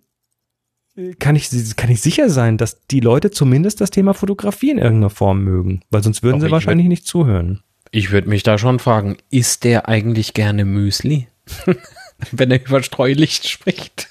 kann 1.20 1.36
ich, 1.36 1.50
kann 1.76 1.90
ich 1.90 2.02
sicher 2.02 2.30
sein, 2.30 2.58
dass 2.58 2.86
die 2.88 3.00
Leute 3.00 3.32
zumindest 3.32 3.80
das 3.80 3.90
Thema 3.90 4.14
Fotografie 4.14 4.72
in 4.72 4.78
irgendeiner 4.80 5.10
Form 5.10 5.44
mögen, 5.44 5.82
weil 5.90 6.04
sonst 6.04 6.24
würden 6.24 6.36
Aber 6.36 6.42
sie 6.42 6.48
ich 6.48 6.52
wahrscheinlich 6.52 6.88
nicht 6.88 7.08
zuhören. 7.08 7.64
Ich 7.92 8.12
würde 8.12 8.30
mich 8.30 8.44
da 8.44 8.58
schon 8.58 8.80
fragen, 8.80 9.18
isst 9.32 9.64
der 9.64 9.90
eigentlich 9.90 10.34
gerne 10.34 10.66
Müsli? 10.66 11.28
Wenn 12.32 12.52
er 12.52 12.62
über 12.64 12.84
Streulicht 12.84 13.48
spricht. 13.48 14.08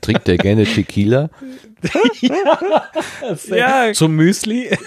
Trinkt 0.00 0.26
der 0.26 0.36
gerne 0.36 0.64
Tequila? 0.64 1.30
Ja. 3.48 3.92
Zum 3.92 4.16
Müsli? 4.16 4.70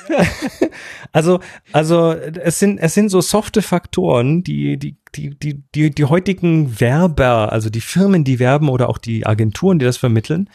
Also, 1.12 1.40
also 1.72 2.12
es 2.14 2.60
sind 2.60 2.78
es 2.78 2.94
sind 2.94 3.10
so 3.10 3.20
softe 3.20 3.64
Faktoren, 3.64 4.44
die 4.44 4.78
die 4.78 4.96
die 5.16 5.32
die 5.32 5.64
die 5.74 5.90
die 5.90 6.06
heutigen 6.06 6.80
Werber, 6.80 7.52
also 7.52 7.72
die 7.72 7.82
Firmen, 7.82 8.24
die 8.24 8.38
werben 8.38 8.70
oder 8.70 8.90
auch 8.90 9.00
die 9.00 9.26
Agenturen, 9.26 9.80
die 9.80 9.86
das 9.86 9.98
vermitteln, 9.98 10.52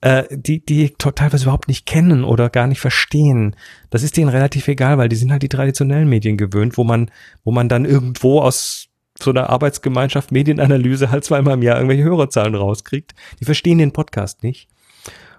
äh, 0.00 0.24
die 0.30 0.64
die 0.64 0.94
teilweise 0.98 1.44
überhaupt 1.44 1.68
nicht 1.68 1.86
kennen 1.86 2.24
oder 2.24 2.50
gar 2.50 2.66
nicht 2.66 2.80
verstehen. 2.80 3.56
Das 3.90 4.02
ist 4.02 4.16
denen 4.16 4.28
relativ 4.28 4.68
egal, 4.68 4.98
weil 4.98 5.08
die 5.08 5.16
sind 5.16 5.32
halt 5.32 5.42
die 5.42 5.48
traditionellen 5.48 6.08
Medien 6.08 6.36
gewöhnt, 6.36 6.76
wo 6.76 6.84
man 6.84 7.10
wo 7.44 7.52
man 7.52 7.68
dann 7.68 7.84
irgendwo 7.84 8.40
aus 8.40 8.88
so 9.18 9.30
einer 9.30 9.50
Arbeitsgemeinschaft 9.50 10.32
Medienanalyse 10.32 11.10
halt 11.10 11.24
zweimal 11.24 11.54
im 11.54 11.62
Jahr 11.62 11.76
irgendwelche 11.76 12.04
Hörerzahlen 12.04 12.54
rauskriegt. 12.54 13.14
Die 13.40 13.44
verstehen 13.44 13.78
den 13.78 13.92
Podcast 13.92 14.42
nicht. 14.42 14.68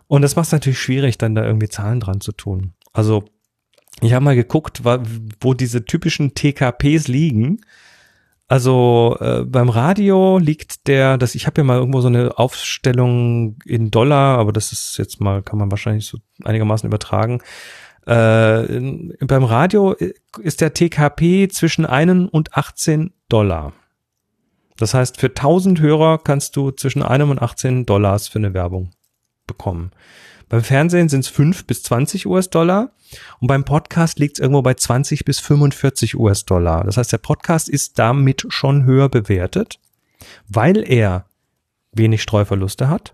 Und 0.07 0.21
das 0.21 0.35
macht 0.35 0.47
es 0.47 0.51
natürlich 0.51 0.79
schwierig, 0.79 1.17
dann 1.17 1.35
da 1.35 1.43
irgendwie 1.43 1.69
Zahlen 1.69 1.99
dran 1.99 2.21
zu 2.21 2.31
tun. 2.31 2.73
Also 2.93 3.25
ich 4.01 4.13
habe 4.13 4.25
mal 4.25 4.35
geguckt, 4.35 4.83
wo 4.83 5.53
diese 5.53 5.85
typischen 5.85 6.33
TKPs 6.35 7.07
liegen. 7.07 7.61
Also 8.47 9.17
äh, 9.19 9.43
beim 9.43 9.69
Radio 9.69 10.37
liegt 10.37 10.87
der, 10.87 11.17
das 11.17 11.33
ich 11.33 11.47
habe 11.47 11.61
ja 11.61 11.63
mal 11.63 11.77
irgendwo 11.77 12.01
so 12.01 12.07
eine 12.07 12.37
Aufstellung 12.37 13.57
in 13.65 13.89
Dollar, 13.89 14.37
aber 14.37 14.51
das 14.51 14.71
ist 14.71 14.97
jetzt 14.97 15.19
mal 15.19 15.41
kann 15.41 15.57
man 15.57 15.71
wahrscheinlich 15.71 16.05
so 16.05 16.19
einigermaßen 16.43 16.87
übertragen. 16.87 17.41
Äh, 18.05 19.15
beim 19.25 19.43
Radio 19.43 19.95
ist 20.39 20.61
der 20.61 20.73
TKP 20.73 21.47
zwischen 21.47 21.87
1 21.87 22.29
und 22.31 22.55
18 22.55 23.13
Dollar. 23.29 23.73
Das 24.77 24.93
heißt, 24.93 25.19
für 25.19 25.27
1000 25.27 25.79
Hörer 25.79 26.19
kannst 26.19 26.55
du 26.55 26.69
zwischen 26.69 27.01
einem 27.01 27.31
und 27.31 27.41
18 27.41 27.85
Dollars 27.85 28.27
für 28.27 28.39
eine 28.39 28.53
Werbung 28.53 28.91
bekommen. 29.47 29.91
Beim 30.49 30.63
Fernsehen 30.63 31.09
sind 31.09 31.21
es 31.21 31.27
5 31.27 31.65
bis 31.65 31.83
20 31.83 32.27
US-Dollar 32.27 32.91
und 33.39 33.47
beim 33.47 33.65
Podcast 33.65 34.19
liegt 34.19 34.37
es 34.37 34.41
irgendwo 34.41 34.61
bei 34.61 34.73
20 34.73 35.25
bis 35.25 35.39
45 35.39 36.15
US-Dollar. 36.17 36.83
Das 36.83 36.97
heißt, 36.97 37.11
der 37.11 37.17
Podcast 37.17 37.69
ist 37.69 37.97
damit 37.99 38.45
schon 38.49 38.85
höher 38.85 39.09
bewertet, 39.09 39.79
weil 40.47 40.89
er 40.89 41.25
wenig 41.91 42.21
Streuverluste 42.21 42.89
hat. 42.89 43.13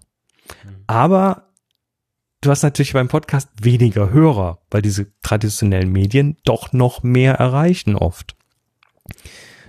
Aber 0.88 1.49
du 2.41 2.49
hast 2.49 2.64
natürlich 2.64 2.94
beim 2.94 3.08
Podcast 3.08 3.49
weniger 3.62 4.12
Hörer, 4.12 4.60
weil 4.70 4.82
diese 4.82 5.08
traditionellen 5.22 5.91
Medien 5.91 6.38
doch 6.44 6.74
noch 6.74 7.03
mehr 7.03 7.36
erreichen 7.36 7.95
oft. 7.95 8.36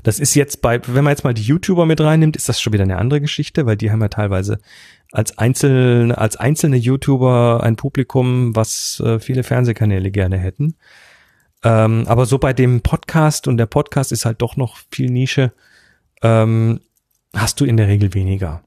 Das 0.03 0.19
ist 0.19 0.35
jetzt 0.35 0.63
bei, 0.63 0.81
wenn 0.87 1.05
man 1.05 1.13
jetzt 1.13 1.25
mal 1.25 1.35
die 1.35 1.43
YouTuber 1.43 1.87
mit 1.87 2.01
reinnimmt, 2.01 2.37
ist 2.37 2.49
das 2.49 2.61
schon 2.61 2.73
wieder 2.73 2.83
eine 2.83 2.99
andere 2.99 3.21
Geschichte, 3.21 3.67
weil 3.67 3.77
die 3.77 3.91
haben 3.91 4.01
ja 4.01 4.09
teilweise 4.09 4.59
als 5.13 5.39
einzelne, 5.39 6.19
als 6.19 6.37
einzelne 6.37 6.77
YouTuber 6.77 7.61
ein 7.63 7.77
Publikum, 7.77 8.57
was 8.57 9.01
äh, 9.01 9.21
viele 9.21 9.45
Fernsehkanäle 9.45 10.11
gerne 10.11 10.39
hätten. 10.39 10.75
Ähm, 11.63 12.05
aber 12.09 12.27
so 12.27 12.39
bei 12.39 12.53
dem 12.53 12.81
Podcast 12.81 13.47
und 13.47 13.57
der 13.57 13.67
Podcast 13.67 14.11
ist 14.11 14.25
halt 14.25 14.43
doch 14.43 14.57
noch 14.57 14.79
viel 14.91 15.11
Nische, 15.11 15.53
ähm, 16.23 16.81
hast 17.35 17.61
du 17.61 17.65
in 17.65 17.77
der 17.77 17.87
Regel 17.87 18.15
weniger. 18.15 18.63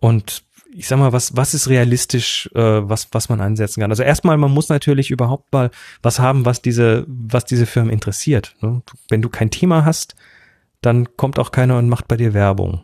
Und 0.00 0.45
ich 0.76 0.88
sag 0.88 0.98
mal, 0.98 1.12
was, 1.12 1.36
was 1.36 1.54
ist 1.54 1.68
realistisch, 1.68 2.50
äh, 2.54 2.60
was, 2.60 3.08
was 3.12 3.28
man 3.28 3.40
ansetzen 3.40 3.80
kann? 3.80 3.90
Also 3.90 4.02
erstmal, 4.02 4.36
man 4.36 4.50
muss 4.50 4.68
natürlich 4.68 5.10
überhaupt 5.10 5.52
mal 5.52 5.70
was 6.02 6.18
haben, 6.18 6.44
was 6.44 6.60
diese, 6.60 7.04
was 7.08 7.46
diese 7.46 7.66
Firmen 7.66 7.90
interessiert. 7.90 8.54
Ne? 8.60 8.82
Wenn 9.08 9.22
du 9.22 9.30
kein 9.30 9.50
Thema 9.50 9.84
hast, 9.84 10.14
dann 10.82 11.16
kommt 11.16 11.38
auch 11.38 11.50
keiner 11.50 11.78
und 11.78 11.88
macht 11.88 12.08
bei 12.08 12.16
dir 12.16 12.34
Werbung. 12.34 12.82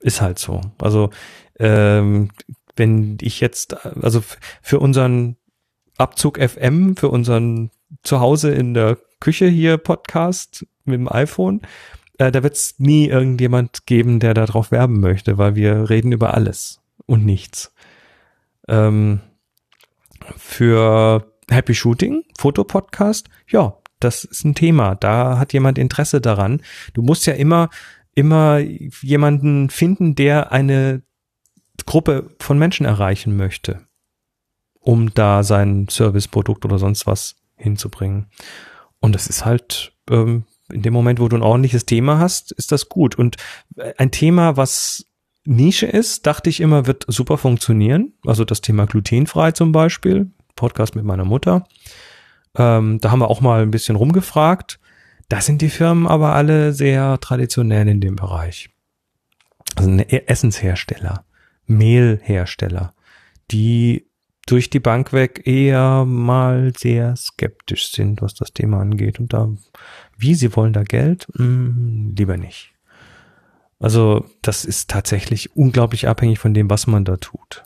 Ist 0.00 0.20
halt 0.20 0.38
so. 0.38 0.60
Also 0.78 1.10
ähm, 1.58 2.30
wenn 2.76 3.16
ich 3.22 3.40
jetzt, 3.40 3.74
also 4.02 4.22
für 4.62 4.78
unseren 4.78 5.36
Abzug 5.96 6.38
FM, 6.38 6.96
für 6.96 7.08
unseren 7.08 7.70
Zuhause 8.02 8.52
in 8.52 8.74
der 8.74 8.98
Küche 9.18 9.46
hier 9.46 9.78
Podcast 9.78 10.66
mit 10.84 11.00
dem 11.00 11.10
iPhone, 11.10 11.62
äh, 12.18 12.30
da 12.30 12.42
wird 12.42 12.54
es 12.54 12.78
nie 12.78 13.06
irgendjemand 13.06 13.86
geben, 13.86 14.20
der 14.20 14.34
darauf 14.34 14.70
werben 14.70 15.00
möchte, 15.00 15.38
weil 15.38 15.54
wir 15.54 15.88
reden 15.88 16.12
über 16.12 16.34
alles 16.34 16.80
und 17.08 17.24
nichts. 17.24 17.72
Ähm, 18.68 19.20
für 20.36 21.32
Happy 21.50 21.74
Shooting, 21.74 22.24
Fotopodcast, 22.38 23.28
ja, 23.48 23.76
das 23.98 24.24
ist 24.24 24.44
ein 24.44 24.54
Thema. 24.54 24.94
Da 24.94 25.38
hat 25.38 25.52
jemand 25.52 25.78
Interesse 25.78 26.20
daran. 26.20 26.62
Du 26.92 27.02
musst 27.02 27.26
ja 27.26 27.32
immer, 27.32 27.70
immer 28.14 28.58
jemanden 28.58 29.70
finden, 29.70 30.14
der 30.14 30.52
eine 30.52 31.02
Gruppe 31.86 32.30
von 32.38 32.58
Menschen 32.58 32.86
erreichen 32.86 33.36
möchte, 33.36 33.80
um 34.78 35.12
da 35.14 35.42
sein 35.42 35.86
Serviceprodukt 35.88 36.64
oder 36.64 36.78
sonst 36.78 37.06
was 37.06 37.36
hinzubringen. 37.56 38.26
Und 39.00 39.14
das 39.14 39.26
ist 39.26 39.44
halt, 39.44 39.92
ähm, 40.10 40.44
in 40.70 40.82
dem 40.82 40.92
Moment, 40.92 41.18
wo 41.18 41.28
du 41.28 41.36
ein 41.36 41.42
ordentliches 41.42 41.86
Thema 41.86 42.18
hast, 42.18 42.52
ist 42.52 42.72
das 42.72 42.88
gut. 42.88 43.16
Und 43.16 43.36
ein 43.96 44.10
Thema, 44.10 44.56
was 44.56 45.07
Nische 45.44 45.86
ist, 45.86 46.26
dachte 46.26 46.50
ich 46.50 46.60
immer, 46.60 46.86
wird 46.86 47.04
super 47.08 47.38
funktionieren. 47.38 48.12
Also 48.26 48.44
das 48.44 48.60
Thema 48.60 48.86
glutenfrei 48.86 49.52
zum 49.52 49.72
Beispiel, 49.72 50.30
Podcast 50.56 50.94
mit 50.94 51.04
meiner 51.04 51.24
Mutter. 51.24 51.66
Ähm, 52.56 53.00
da 53.00 53.10
haben 53.10 53.20
wir 53.20 53.30
auch 53.30 53.40
mal 53.40 53.62
ein 53.62 53.70
bisschen 53.70 53.96
rumgefragt. 53.96 54.78
Da 55.28 55.40
sind 55.40 55.62
die 55.62 55.70
Firmen 55.70 56.06
aber 56.06 56.34
alle 56.34 56.72
sehr 56.72 57.18
traditionell 57.20 57.88
in 57.88 58.00
dem 58.00 58.16
Bereich. 58.16 58.70
Also 59.76 59.90
Essenshersteller, 59.90 61.24
Mehlhersteller, 61.66 62.94
die 63.50 64.06
durch 64.46 64.70
die 64.70 64.80
Bank 64.80 65.12
weg 65.12 65.46
eher 65.46 66.04
mal 66.06 66.72
sehr 66.76 67.14
skeptisch 67.16 67.92
sind, 67.92 68.22
was 68.22 68.34
das 68.34 68.52
Thema 68.52 68.80
angeht. 68.80 69.20
Und 69.20 69.32
da, 69.32 69.50
wie 70.16 70.34
sie 70.34 70.56
wollen 70.56 70.72
da 70.72 70.82
Geld? 70.82 71.26
Hm, 71.36 72.14
lieber 72.16 72.38
nicht. 72.38 72.72
Also 73.78 74.24
das 74.42 74.64
ist 74.64 74.90
tatsächlich 74.90 75.56
unglaublich 75.56 76.08
abhängig 76.08 76.38
von 76.38 76.54
dem, 76.54 76.68
was 76.68 76.86
man 76.86 77.04
da 77.04 77.16
tut. 77.16 77.64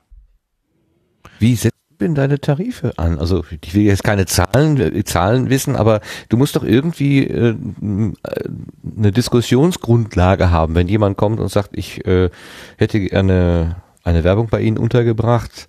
Wie 1.38 1.54
setzt 1.54 1.76
denn 2.00 2.14
deine 2.14 2.40
Tarife 2.40 2.98
an? 2.98 3.18
Also 3.18 3.44
ich 3.60 3.74
will 3.74 3.82
jetzt 3.82 4.04
keine 4.04 4.26
Zahlen, 4.26 4.78
äh, 4.78 5.04
Zahlen 5.04 5.48
wissen, 5.48 5.76
aber 5.76 6.00
du 6.28 6.36
musst 6.36 6.56
doch 6.56 6.64
irgendwie 6.64 7.26
äh, 7.26 7.56
eine 7.80 9.12
Diskussionsgrundlage 9.12 10.50
haben, 10.50 10.74
wenn 10.74 10.88
jemand 10.88 11.16
kommt 11.16 11.40
und 11.40 11.48
sagt, 11.48 11.70
ich 11.72 12.04
äh, 12.06 12.30
hätte 12.76 13.00
gerne 13.00 13.76
eine 14.04 14.24
Werbung 14.24 14.48
bei 14.48 14.60
Ihnen 14.60 14.78
untergebracht 14.78 15.68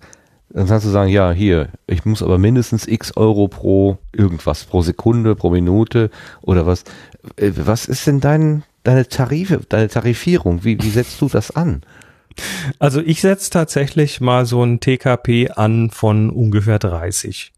dann 0.54 0.68
kannst 0.68 0.86
du 0.86 0.90
sagen, 0.90 1.10
ja, 1.10 1.32
hier, 1.32 1.68
ich 1.88 2.04
muss 2.04 2.22
aber 2.22 2.38
mindestens 2.38 2.86
x 2.86 3.16
Euro 3.16 3.48
pro 3.48 3.98
irgendwas, 4.12 4.64
pro 4.64 4.82
Sekunde, 4.82 5.34
pro 5.34 5.50
Minute 5.50 6.10
oder 6.42 6.64
was. 6.64 6.84
Äh, 7.36 7.50
was 7.56 7.86
ist 7.86 8.06
denn 8.06 8.20
dein, 8.20 8.62
deine 8.84 9.08
Tarife, 9.08 9.60
deine 9.68 9.88
Tarifierung? 9.88 10.64
Wie, 10.64 10.80
wie 10.80 10.90
setzt 10.90 11.20
du 11.20 11.28
das 11.28 11.50
an? 11.50 11.82
Also 12.78 13.00
ich 13.00 13.20
setze 13.20 13.50
tatsächlich 13.50 14.20
mal 14.20 14.46
so 14.46 14.62
ein 14.62 14.80
TKP 14.80 15.50
an 15.50 15.90
von 15.90 16.30
ungefähr 16.30 16.78
30. 16.78 17.52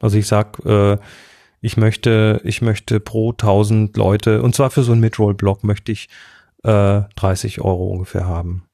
Also 0.00 0.18
ich 0.18 0.26
sag, 0.26 0.64
äh, 0.64 0.98
ich 1.60 1.76
möchte, 1.76 2.40
ich 2.44 2.62
möchte 2.62 3.00
pro 3.00 3.30
1000 3.30 3.96
Leute, 3.96 4.42
und 4.42 4.54
zwar 4.54 4.70
für 4.70 4.82
so 4.82 4.92
einen 4.92 5.00
Midroll-Block 5.00 5.64
möchte 5.64 5.92
ich 5.92 6.08
äh, 6.64 7.02
30 7.16 7.60
Euro 7.60 7.88
ungefähr 7.88 8.26
haben. 8.26 8.64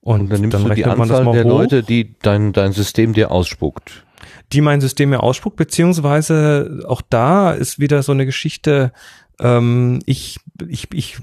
Und, 0.00 0.20
und 0.20 0.32
dann 0.32 0.40
nimmst 0.42 0.54
dann 0.54 0.64
du 0.64 0.74
die 0.74 0.84
Anzahl 0.84 1.32
der 1.32 1.44
hoch, 1.44 1.48
Leute, 1.48 1.82
die 1.82 2.16
dein, 2.20 2.52
dein 2.52 2.72
System 2.72 3.14
dir 3.14 3.30
ausspuckt. 3.30 4.04
Die 4.52 4.60
mein 4.60 4.80
System 4.80 5.10
mir 5.10 5.22
ausspuckt, 5.22 5.56
beziehungsweise 5.56 6.84
auch 6.86 7.02
da 7.02 7.52
ist 7.52 7.78
wieder 7.78 8.02
so 8.02 8.12
eine 8.12 8.26
Geschichte, 8.26 8.92
ähm, 9.40 10.00
ich, 10.06 10.38
ich, 10.66 10.88
ich 10.92 11.18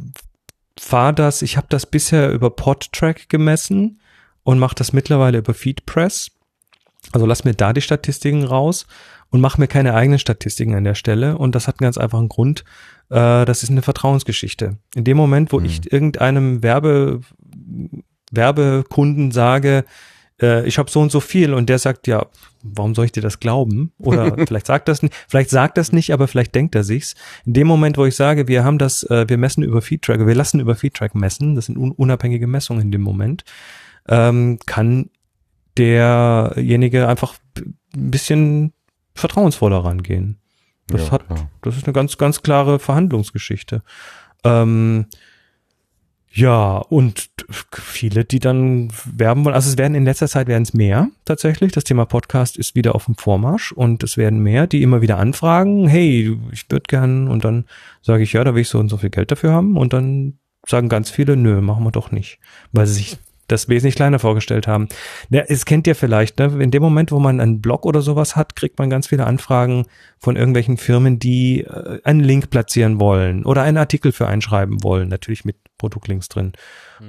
fahre 0.80 1.14
das, 1.14 1.42
ich 1.42 1.58
habe 1.58 1.68
das 1.70 1.86
bisher 1.86 2.32
über 2.32 2.50
Podtrack 2.50 3.30
gemessen 3.30 4.00
und 4.44 4.60
mache 4.60 4.76
das 4.76 4.94
mittlerweile 4.94 5.40
über 5.40 5.54
FeedPress. 5.54 6.32
Also 7.12 7.26
lass 7.26 7.44
mir 7.44 7.54
da 7.54 7.74
die 7.74 7.82
Statistiken 7.82 8.44
raus 8.44 8.88
und 9.30 9.42
mache 9.42 9.60
mir 9.60 9.68
keine 9.68 9.94
eigenen 9.94 10.20
Statistiken 10.20 10.76
an 10.76 10.84
der 10.84 10.96
Stelle. 10.96 11.38
Und 11.38 11.56
das 11.56 11.68
hat 11.68 11.80
einen 11.80 11.86
ganz 11.86 11.98
einfachen 11.98 12.30
Grund. 12.30 12.64
Äh, 13.10 13.46
das 13.46 13.64
ist 13.64 13.70
eine 13.70 13.82
Vertrauensgeschichte. 13.82 14.78
In 14.96 15.04
dem 15.04 15.18
Moment, 15.18 15.52
wo 15.52 15.60
mhm. 15.60 15.66
ich 15.66 15.92
irgendeinem 15.92 16.64
Werbe 16.64 17.22
Werbekunden 18.32 19.32
sage, 19.32 19.86
äh, 20.42 20.66
ich 20.68 20.78
habe 20.78 20.90
so 20.90 21.00
und 21.02 21.12
so 21.12 21.20
viel 21.20 21.54
und 21.54 21.70
der 21.70 21.80
sagt, 21.80 22.08
ja, 22.08 22.26
warum 22.64 22.96
soll 22.96 23.06
ich 23.06 23.12
dir 23.12 23.22
das 23.22 23.40
glauben? 23.40 23.92
Oder 23.98 24.36
vielleicht 24.48 24.68
sagt 24.68 24.88
das 24.88 25.02
nicht, 25.02 25.14
vielleicht 25.28 25.50
sagt 25.50 25.78
das 25.78 25.92
nicht, 25.92 26.12
aber 26.12 26.28
vielleicht 26.28 26.56
denkt 26.56 26.76
er 26.76 26.84
sich's. 26.84 27.16
In 27.46 27.54
dem 27.54 27.68
Moment, 27.68 27.98
wo 27.98 28.06
ich 28.06 28.16
sage, 28.16 28.48
wir 28.48 28.64
haben 28.64 28.78
das, 28.78 29.04
äh, 29.04 29.26
wir 29.28 29.38
messen 29.38 29.64
über 29.64 29.82
Feedtrack, 29.82 30.26
wir 30.26 30.36
lassen 30.36 30.60
über 30.60 30.76
Feedtrack 30.76 31.16
messen, 31.16 31.56
das 31.56 31.68
sind 31.68 31.78
un 31.78 31.92
unabhängige 31.92 32.48
Messungen 32.48 32.82
in 32.82 32.92
dem 32.92 33.02
Moment, 33.02 33.44
ähm, 34.08 34.60
kann 34.66 35.10
derjenige 35.78 37.08
einfach 37.08 37.36
ein 37.58 38.12
bisschen 38.12 38.74
vertrauensvoller 39.14 39.78
rangehen. 39.84 40.40
Das 40.88 41.08
Ja, 41.08 41.12
hat, 41.12 41.28
klar. 41.28 41.50
das 41.62 41.78
ist 41.78 41.86
eine 41.86 41.94
ganz, 41.94 42.18
ganz 42.18 42.44
klare 42.44 42.80
Verhandlungsgeschichte. 42.80 43.82
Ähm, 44.44 45.08
ja, 46.38 46.80
und 46.80 47.30
viele, 47.72 48.26
die 48.26 48.40
dann 48.40 48.92
werben 49.06 49.46
wollen, 49.46 49.56
also 49.56 49.70
es 49.70 49.78
werden 49.78 49.96
in 49.96 50.04
letzter 50.04 50.28
Zeit 50.28 50.48
werden 50.48 50.64
es 50.64 50.74
mehr 50.74 51.08
tatsächlich. 51.24 51.72
Das 51.72 51.86
Thema 51.86 52.04
Podcast 52.04 52.58
ist 52.58 52.76
wieder 52.76 52.94
auf 52.94 53.06
dem 53.06 53.16
Vormarsch 53.16 53.72
und 53.72 54.04
es 54.04 54.18
werden 54.18 54.40
mehr, 54.44 54.68
die 54.68 54.82
immer 54.82 55.02
wieder 55.02 55.18
anfragen, 55.18 55.88
hey, 55.88 56.38
ich 56.52 56.70
würde 56.70 56.84
gern. 56.90 57.30
Und 57.30 57.46
dann 57.46 57.64
sage 58.02 58.24
ich, 58.24 58.34
ja, 58.34 58.44
da 58.44 58.54
will 58.54 58.64
ich 58.64 58.68
so 58.68 58.80
und 58.80 58.90
so 58.90 58.98
viel 58.98 59.12
Geld 59.12 59.32
dafür 59.32 59.54
haben. 59.54 59.78
Und 59.78 59.94
dann 59.94 60.38
sagen 60.68 60.90
ganz 60.90 61.10
viele, 61.10 61.38
nö, 61.38 61.62
machen 61.62 61.86
wir 61.86 61.92
doch 61.92 62.12
nicht, 62.12 62.40
weil 62.74 62.86
sie 62.86 62.96
sich 62.96 63.18
das 63.48 63.70
wesentlich 63.70 63.96
kleiner 63.96 64.20
vorgestellt 64.20 64.68
haben. 64.68 64.88
Ja, 65.30 65.42
es 65.48 65.66
kennt 65.66 65.88
ihr 65.88 65.96
vielleicht, 65.96 66.40
ne? 66.40 66.52
in 66.60 66.72
dem 66.72 66.82
Moment, 66.82 67.12
wo 67.12 67.20
man 67.20 67.40
einen 67.40 67.62
Blog 67.62 67.86
oder 67.86 68.02
sowas 68.02 68.36
hat, 68.36 68.56
kriegt 68.56 68.80
man 68.80 68.90
ganz 68.90 69.08
viele 69.08 69.26
Anfragen 69.26 69.86
von 70.20 70.36
irgendwelchen 70.36 70.78
Firmen, 70.78 71.20
die 71.20 71.62
äh, 71.62 72.00
einen 72.04 72.22
Link 72.22 72.50
platzieren 72.50 73.00
wollen 73.00 73.46
oder 73.46 73.64
einen 73.64 73.78
Artikel 73.78 74.12
für 74.12 74.28
einschreiben 74.28 74.84
wollen, 74.84 75.10
natürlich 75.10 75.46
mit 75.46 75.58
Produktlinks 75.78 76.30
drin. 76.30 76.54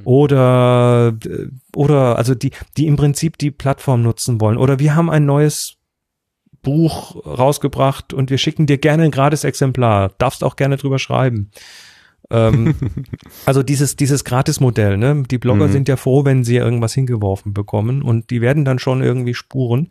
Oder, 0.05 1.17
äh, 1.25 1.47
oder, 1.75 2.17
also 2.17 2.35
die, 2.35 2.51
die 2.77 2.87
im 2.87 2.97
Prinzip 2.97 3.39
die 3.39 3.51
Plattform 3.51 4.03
nutzen 4.03 4.41
wollen. 4.41 4.59
Oder 4.59 4.79
wir 4.79 4.95
haben 4.95 5.11
ein 5.11 5.25
neues 5.25 5.77
Buch 6.63 7.25
rausgebracht 7.25 8.13
und 8.13 8.29
wir 8.29 8.39
schicken 8.39 8.67
dir 8.67 8.79
gerne 8.79 9.05
ein 9.05 9.13
gratis 9.13 9.45
Exemplar. 9.45 10.11
Darfst 10.19 10.43
auch 10.43 10.57
gerne 10.57 10.77
drüber 10.77 10.99
schreiben. 10.99 11.51
Ähm, 12.31 12.75
also 13.47 13.63
dieses, 13.63 13.97
dieses 13.97 14.25
Gratis-Modell, 14.25 14.97
ne? 14.97 15.23
Die 15.31 15.39
Blogger 15.39 15.69
Mhm. 15.69 15.73
sind 15.73 15.89
ja 15.89 15.97
froh, 15.97 16.25
wenn 16.25 16.45
sie 16.45 16.57
irgendwas 16.57 16.95
hingeworfen 16.95 17.53
bekommen 17.55 18.03
und 18.03 18.31
die 18.31 18.41
werden 18.41 18.65
dann 18.65 18.79
schon 18.79 19.03
irgendwie 19.03 19.35
spuren. 19.35 19.89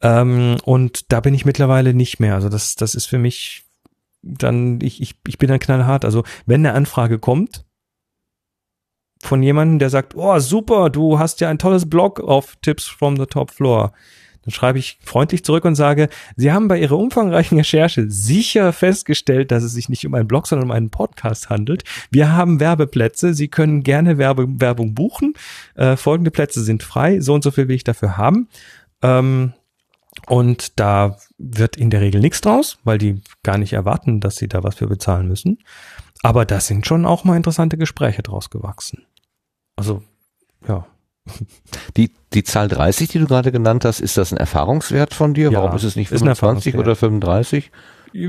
Ähm, 0.00 0.56
und 0.64 1.12
da 1.12 1.20
bin 1.20 1.34
ich 1.34 1.44
mittlerweile 1.44 1.92
nicht 1.94 2.20
mehr. 2.20 2.34
Also 2.34 2.48
das, 2.48 2.74
das 2.76 2.94
ist 2.94 3.06
für 3.06 3.18
mich 3.18 3.64
dann, 4.22 4.80
ich, 4.80 5.00
ich, 5.02 5.16
ich 5.26 5.38
bin 5.38 5.48
dann 5.48 5.58
knallhart. 5.60 6.04
Also 6.04 6.24
wenn 6.46 6.64
eine 6.66 6.74
Anfrage 6.74 7.18
kommt 7.18 7.64
von 9.22 9.42
jemandem, 9.42 9.78
der 9.80 9.90
sagt, 9.90 10.14
oh 10.14 10.38
super, 10.38 10.90
du 10.90 11.18
hast 11.18 11.40
ja 11.40 11.48
ein 11.48 11.58
tolles 11.58 11.88
Blog 11.90 12.20
auf 12.20 12.56
Tips 12.62 12.86
from 12.86 13.16
the 13.16 13.26
Top 13.26 13.50
Floor. 13.50 13.92
Dann 14.48 14.54
schreibe 14.54 14.78
ich 14.78 14.98
freundlich 15.04 15.44
zurück 15.44 15.66
und 15.66 15.74
sage, 15.74 16.08
Sie 16.36 16.52
haben 16.52 16.68
bei 16.68 16.80
Ihrer 16.80 16.96
umfangreichen 16.96 17.58
Recherche 17.58 18.10
sicher 18.10 18.72
festgestellt, 18.72 19.50
dass 19.50 19.62
es 19.62 19.74
sich 19.74 19.90
nicht 19.90 20.06
um 20.06 20.14
einen 20.14 20.26
Blog, 20.26 20.46
sondern 20.46 20.68
um 20.68 20.70
einen 20.70 20.88
Podcast 20.88 21.50
handelt. 21.50 21.84
Wir 22.10 22.32
haben 22.32 22.58
Werbeplätze. 22.58 23.34
Sie 23.34 23.48
können 23.48 23.82
gerne 23.82 24.16
Werbe 24.16 24.46
Werbung 24.58 24.94
buchen. 24.94 25.34
Äh, 25.74 25.96
folgende 25.98 26.30
Plätze 26.30 26.62
sind 26.64 26.82
frei. 26.82 27.20
So 27.20 27.34
und 27.34 27.44
so 27.44 27.50
viel 27.50 27.68
will 27.68 27.76
ich 27.76 27.84
dafür 27.84 28.16
haben. 28.16 28.48
Ähm, 29.02 29.52
und 30.26 30.80
da 30.80 31.18
wird 31.36 31.76
in 31.76 31.90
der 31.90 32.00
Regel 32.00 32.22
nichts 32.22 32.40
draus, 32.40 32.78
weil 32.84 32.96
die 32.96 33.20
gar 33.42 33.58
nicht 33.58 33.74
erwarten, 33.74 34.20
dass 34.20 34.36
sie 34.36 34.48
da 34.48 34.64
was 34.64 34.76
für 34.76 34.86
bezahlen 34.86 35.28
müssen. 35.28 35.58
Aber 36.22 36.46
da 36.46 36.60
sind 36.60 36.86
schon 36.86 37.04
auch 37.04 37.24
mal 37.24 37.36
interessante 37.36 37.76
Gespräche 37.76 38.22
draus 38.22 38.48
gewachsen. 38.48 39.04
Also, 39.76 40.02
ja. 40.66 40.86
Die, 41.96 42.12
die 42.34 42.44
Zahl 42.44 42.68
30, 42.68 43.08
die 43.08 43.18
du 43.18 43.26
gerade 43.26 43.52
genannt 43.52 43.84
hast, 43.84 44.00
ist 44.00 44.16
das 44.16 44.32
ein 44.32 44.36
Erfahrungswert 44.36 45.14
von 45.14 45.34
dir? 45.34 45.50
Ja, 45.50 45.62
Warum 45.62 45.76
ist 45.76 45.84
es 45.84 45.96
nicht 45.96 46.10
ist 46.10 46.22
ein 46.22 46.34
25 46.34 46.76
oder 46.76 46.96
35? 46.96 47.70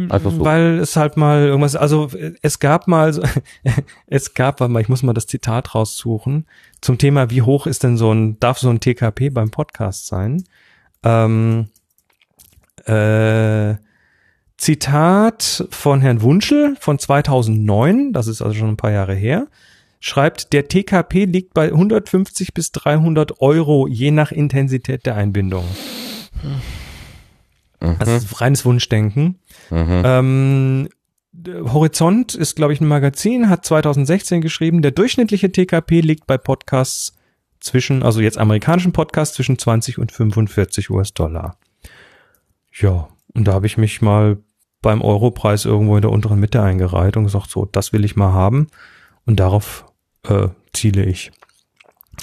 Einfach 0.09 0.31
so. 0.31 0.43
Weil 0.43 0.80
es 0.80 0.95
halt 0.95 1.17
mal 1.17 1.43
irgendwas, 1.43 1.76
also 1.76 2.09
es 2.41 2.59
gab 2.59 2.88
mal, 2.88 3.13
es 4.07 4.34
gab, 4.34 4.59
warte 4.59 4.71
mal, 4.71 4.81
ich 4.81 4.89
muss 4.89 5.03
mal 5.03 5.13
das 5.13 5.27
Zitat 5.27 5.73
raussuchen, 5.73 6.45
zum 6.81 6.97
Thema, 6.97 7.30
wie 7.30 7.41
hoch 7.41 7.65
ist 7.65 7.84
denn 7.84 7.97
so 7.97 8.13
ein, 8.13 8.39
darf 8.39 8.59
so 8.59 8.69
ein 8.69 8.80
TKP 8.80 9.30
beim 9.30 9.51
Podcast 9.51 10.07
sein? 10.07 10.43
Ähm, 11.03 11.69
äh, 12.85 13.76
Zitat 14.57 15.65
von 15.69 16.01
Herrn 16.01 16.21
Wunschel 16.21 16.76
von 16.80 16.99
2009, 16.99 18.11
das 18.11 18.27
ist 18.27 18.41
also 18.41 18.55
schon 18.55 18.69
ein 18.69 18.77
paar 18.77 18.91
Jahre 18.91 19.15
her, 19.15 19.47
schreibt, 19.99 20.53
der 20.53 20.67
TKP 20.67 21.26
liegt 21.26 21.53
bei 21.53 21.67
150 21.67 22.53
bis 22.53 22.71
300 22.71 23.41
Euro 23.41 23.88
je 23.88 24.11
nach 24.11 24.31
Intensität 24.31 25.05
der 25.05 25.15
Einbindung. 25.15 25.65
Das 27.80 28.09
ist 28.09 28.41
reines 28.41 28.65
Wunschdenken. 28.65 29.39
Mhm. 29.69 30.01
Ähm, 30.05 30.89
Horizont 31.71 32.35
ist, 32.35 32.55
glaube 32.55 32.73
ich, 32.73 32.81
ein 32.81 32.88
Magazin, 32.88 33.49
hat 33.49 33.65
2016 33.65 34.41
geschrieben, 34.41 34.81
der 34.81 34.91
durchschnittliche 34.91 35.51
TKP 35.51 36.01
liegt 36.01 36.27
bei 36.27 36.38
Podcasts 36.38 37.15
zwischen, 37.59 38.03
also 38.03 38.19
jetzt 38.21 38.38
amerikanischen 38.38 38.91
Podcasts 38.91 39.35
zwischen 39.35 39.57
20 39.57 39.99
und 39.99 40.11
45 40.11 40.89
US-Dollar. 40.89 41.57
Ja, 42.73 43.09
und 43.34 43.47
da 43.47 43.53
habe 43.53 43.67
ich 43.67 43.77
mich 43.77 44.01
mal 44.01 44.38
beim 44.81 45.01
Europreis 45.01 45.65
irgendwo 45.65 45.95
in 45.95 46.01
der 46.01 46.11
unteren 46.11 46.39
Mitte 46.39 46.61
eingereiht 46.61 47.17
und 47.17 47.26
gesagt, 47.26 47.49
so, 47.49 47.65
das 47.65 47.93
will 47.93 48.05
ich 48.05 48.15
mal 48.15 48.34
haben. 48.34 48.67
Und 49.26 49.39
darauf 49.39 49.85
äh, 50.23 50.49
ziele 50.73 51.05
ich. 51.05 51.31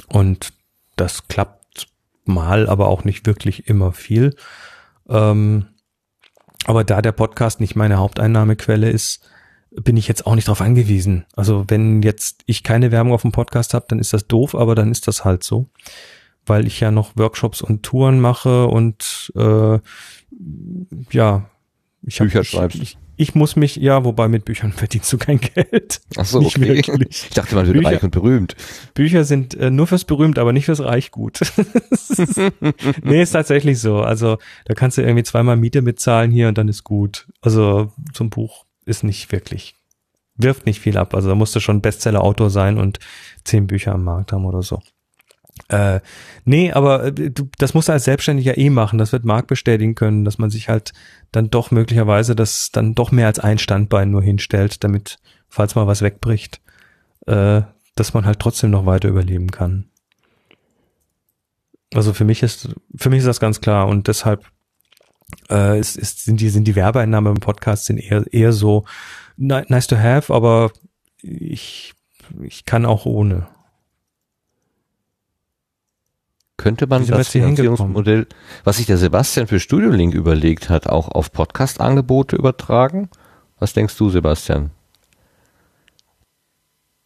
Und 0.09 0.53
das 0.97 1.29
klappt 1.29 1.89
mal, 2.25 2.69
aber 2.69 2.89
auch 2.89 3.05
nicht 3.05 3.27
wirklich 3.27 3.69
immer 3.69 3.93
viel. 3.93 4.35
Ähm, 5.09 5.67
aber 6.65 6.85
da 6.85 7.01
der 7.01 7.13
Podcast 7.13 7.61
nicht 7.61 7.77
meine 7.77 7.99
Haupteinnahmequelle 7.99 8.91
ist, 8.91 9.29
bin 9.71 9.97
ich 9.97 10.09
jetzt 10.09 10.27
auch 10.27 10.35
nicht 10.35 10.49
darauf 10.49 10.61
angewiesen. 10.61 11.27
Also 11.35 11.65
wenn 11.69 12.03
jetzt 12.03 12.43
ich 12.47 12.63
keine 12.63 12.91
Werbung 12.91 13.13
auf 13.13 13.23
dem 13.23 13.33
Podcast 13.33 13.75
habe, 13.75 13.87
dann 13.89 13.99
ist 13.99 14.13
das 14.13 14.27
doof, 14.27 14.55
aber 14.55 14.75
dann 14.75 14.91
ist 14.91 15.07
das 15.07 15.25
halt 15.25 15.45
so. 15.45 15.69
Weil 16.45 16.67
ich 16.67 16.81
ja 16.81 16.91
noch 16.91 17.17
Workshops 17.17 17.61
und 17.61 17.83
Touren 17.83 18.21
mache 18.21 18.67
und 18.67 19.33
äh, 19.37 19.79
ja, 21.11 21.51
ich 22.03 22.21
hab, 22.21 22.27
Bücher 22.27 22.41
ich, 22.41 22.51
schreibst. 22.51 22.83
Ich, 22.83 22.99
ich 23.17 23.35
muss 23.35 23.57
mich, 23.57 23.77
ja, 23.77 24.05
wobei 24.05 24.29
mit 24.29 24.45
Büchern 24.45 24.73
verdienst 24.77 25.13
du 25.13 25.19
kein 25.19 25.41
Geld. 25.41 26.01
Ach 26.17 26.25
so, 26.25 26.41
Nicht 26.41 26.57
okay. 26.59 26.69
wirklich. 26.69 27.25
Ich 27.29 27.35
dachte, 27.35 27.55
man 27.55 27.67
wird 27.67 27.77
Bücher- 27.79 27.89
reich 27.91 28.03
und 28.03 28.11
berühmt. 28.11 28.55
Bücher 28.95 29.25
sind 29.25 29.55
äh, 29.55 29.71
nur 29.71 29.87
fürs 29.87 30.05
Berühmt, 30.05 30.39
aber 30.39 30.53
nicht 30.53 30.67
fürs 30.67 30.81
Reichgut. 30.81 31.41
nee, 33.03 33.23
ist 33.23 33.31
tatsächlich 33.33 33.81
so. 33.81 34.01
Also 34.03 34.39
da 34.65 34.75
kannst 34.75 34.99
du 34.99 35.03
irgendwie 35.03 35.25
zweimal 35.25 35.57
Miete 35.57 35.83
mitzahlen 35.83 36.31
hier 36.31 36.49
und 36.49 36.59
dann 36.59 36.69
ist 36.69 36.85
gut. 36.85 37.27
Also 37.41 37.93
zum 38.13 38.31
Buch 38.31 38.65
ist 38.85 39.03
nicht 39.05 39.33
wirklich, 39.33 39.75
wirft 40.37 40.67
nicht 40.67 40.81
viel 40.81 40.97
ab. 40.99 41.15
Also 41.15 41.29
da 41.29 41.35
musst 41.35 41.55
du 41.57 41.61
schon 41.61 41.81
Bestseller-Autor 41.81 42.51
sein 42.51 42.79
und 42.79 42.99
zehn 43.45 43.67
Bücher 43.67 43.95
am 43.95 44.05
Markt 44.05 44.33
haben 44.33 44.45
oder 44.45 44.63
so. 44.63 44.81
Äh, 45.69 46.01
nee, 46.45 46.73
aber 46.73 47.05
äh, 47.07 47.13
du, 47.13 47.49
das 47.59 47.75
musst 47.75 47.89
du 47.89 47.93
als 47.93 48.05
Selbstständiger 48.05 48.57
eh 48.57 48.71
machen. 48.71 48.99
Das 48.99 49.13
wird 49.13 49.25
Marc 49.25 49.47
bestätigen 49.47 49.95
können, 49.95 50.25
dass 50.25 50.39
man 50.39 50.51
sich 50.51 50.69
halt 50.69 50.93
dann 51.33 51.51
doch 51.51 51.71
möglicherweise 51.71 52.37
das 52.37 52.71
dann 52.71 52.95
doch 52.95 53.11
mehr 53.11 53.27
als 53.27 53.39
ein 53.39 53.59
Standbein 53.59 54.11
nur 54.11 54.23
hinstellt, 54.23 54.85
damit, 54.85 55.19
falls 55.49 55.75
mal 55.75 55.87
was 55.87 56.03
wegbricht, 56.03 56.61
äh, 57.27 57.63
dass 57.95 58.15
man 58.15 58.27
halt 58.27 58.39
trotzdem 58.39 58.71
noch 58.71 58.87
weiter 58.87 59.09
überleben 59.09 59.51
kann. 59.51 59.89
Also 61.95 62.13
für 62.13 62.25
mich 62.25 62.43
ist, 62.43 62.69
für 62.95 63.11
mich 63.11 63.21
ist 63.21 63.27
das 63.27 63.41
ganz 63.41 63.61
klar 63.61 63.89
und 63.89 64.09
deshalb 64.09 64.45
äh, 65.51 65.79
ist, 65.79 65.97
ist, 65.97 66.25
sind 66.25 66.41
die, 66.41 66.51
sind 66.51 66.65
die 66.65 66.77
Werbeeinnahmen 66.77 67.35
im 67.35 67.41
Podcast 67.41 67.87
sind 67.87 67.99
eher, 67.99 68.25
eher 68.33 68.53
so 68.53 68.85
ni- 69.37 69.65
nice 69.69 69.87
to 69.87 69.97
have, 69.97 70.33
aber 70.33 70.71
ich, 71.23 71.95
ich 72.43 72.65
kann 72.65 72.85
auch 72.85 73.07
ohne. 73.07 73.49
Könnte 76.57 76.87
man 76.87 77.07
das 77.07 77.19
jetzt 77.19 77.33
hier 77.33 77.45
hingekommen? 77.45 77.77
Finanzierungsmodell, 77.77 78.27
was 78.65 78.79
sich 78.79 78.87
der 78.87 78.97
Sebastian 78.97 79.47
für 79.47 79.61
Studio 79.61 79.91
Link 79.91 80.15
überlegt 80.15 80.71
hat, 80.71 80.89
auch 80.89 81.09
auf 81.09 81.33
Podcast-Angebote 81.33 82.37
übertragen? 82.37 83.09
Was 83.59 83.73
denkst 83.73 83.97
du, 83.97 84.11
Sebastian? 84.11 84.71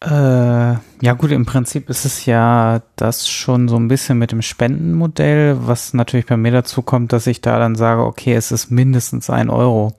Äh, 0.03 0.09
ja 0.09 1.13
gut, 1.19 1.31
im 1.31 1.45
Prinzip 1.45 1.91
ist 1.91 2.07
es 2.07 2.25
ja 2.25 2.81
das 2.97 3.29
schon 3.29 3.69
so 3.69 3.77
ein 3.77 3.89
bisschen 3.89 4.19
mit 4.19 4.33
dem 4.33 4.41
Spendenmodell, 4.41 5.59
was 5.67 5.93
natürlich 5.93 6.27
bei 6.27 6.39
mir 6.39 6.53
dazu 6.53 6.81
kommt, 6.81 7.13
dass 7.13 7.27
ich 7.27 7.43
da 7.43 7.59
dann 7.59 7.75
sage, 7.75 8.03
okay, 8.03 8.35
es 8.35 8.51
ist 8.51 8.71
mindestens 8.71 9.29
ein 9.29 9.51
Euro. 9.51 9.95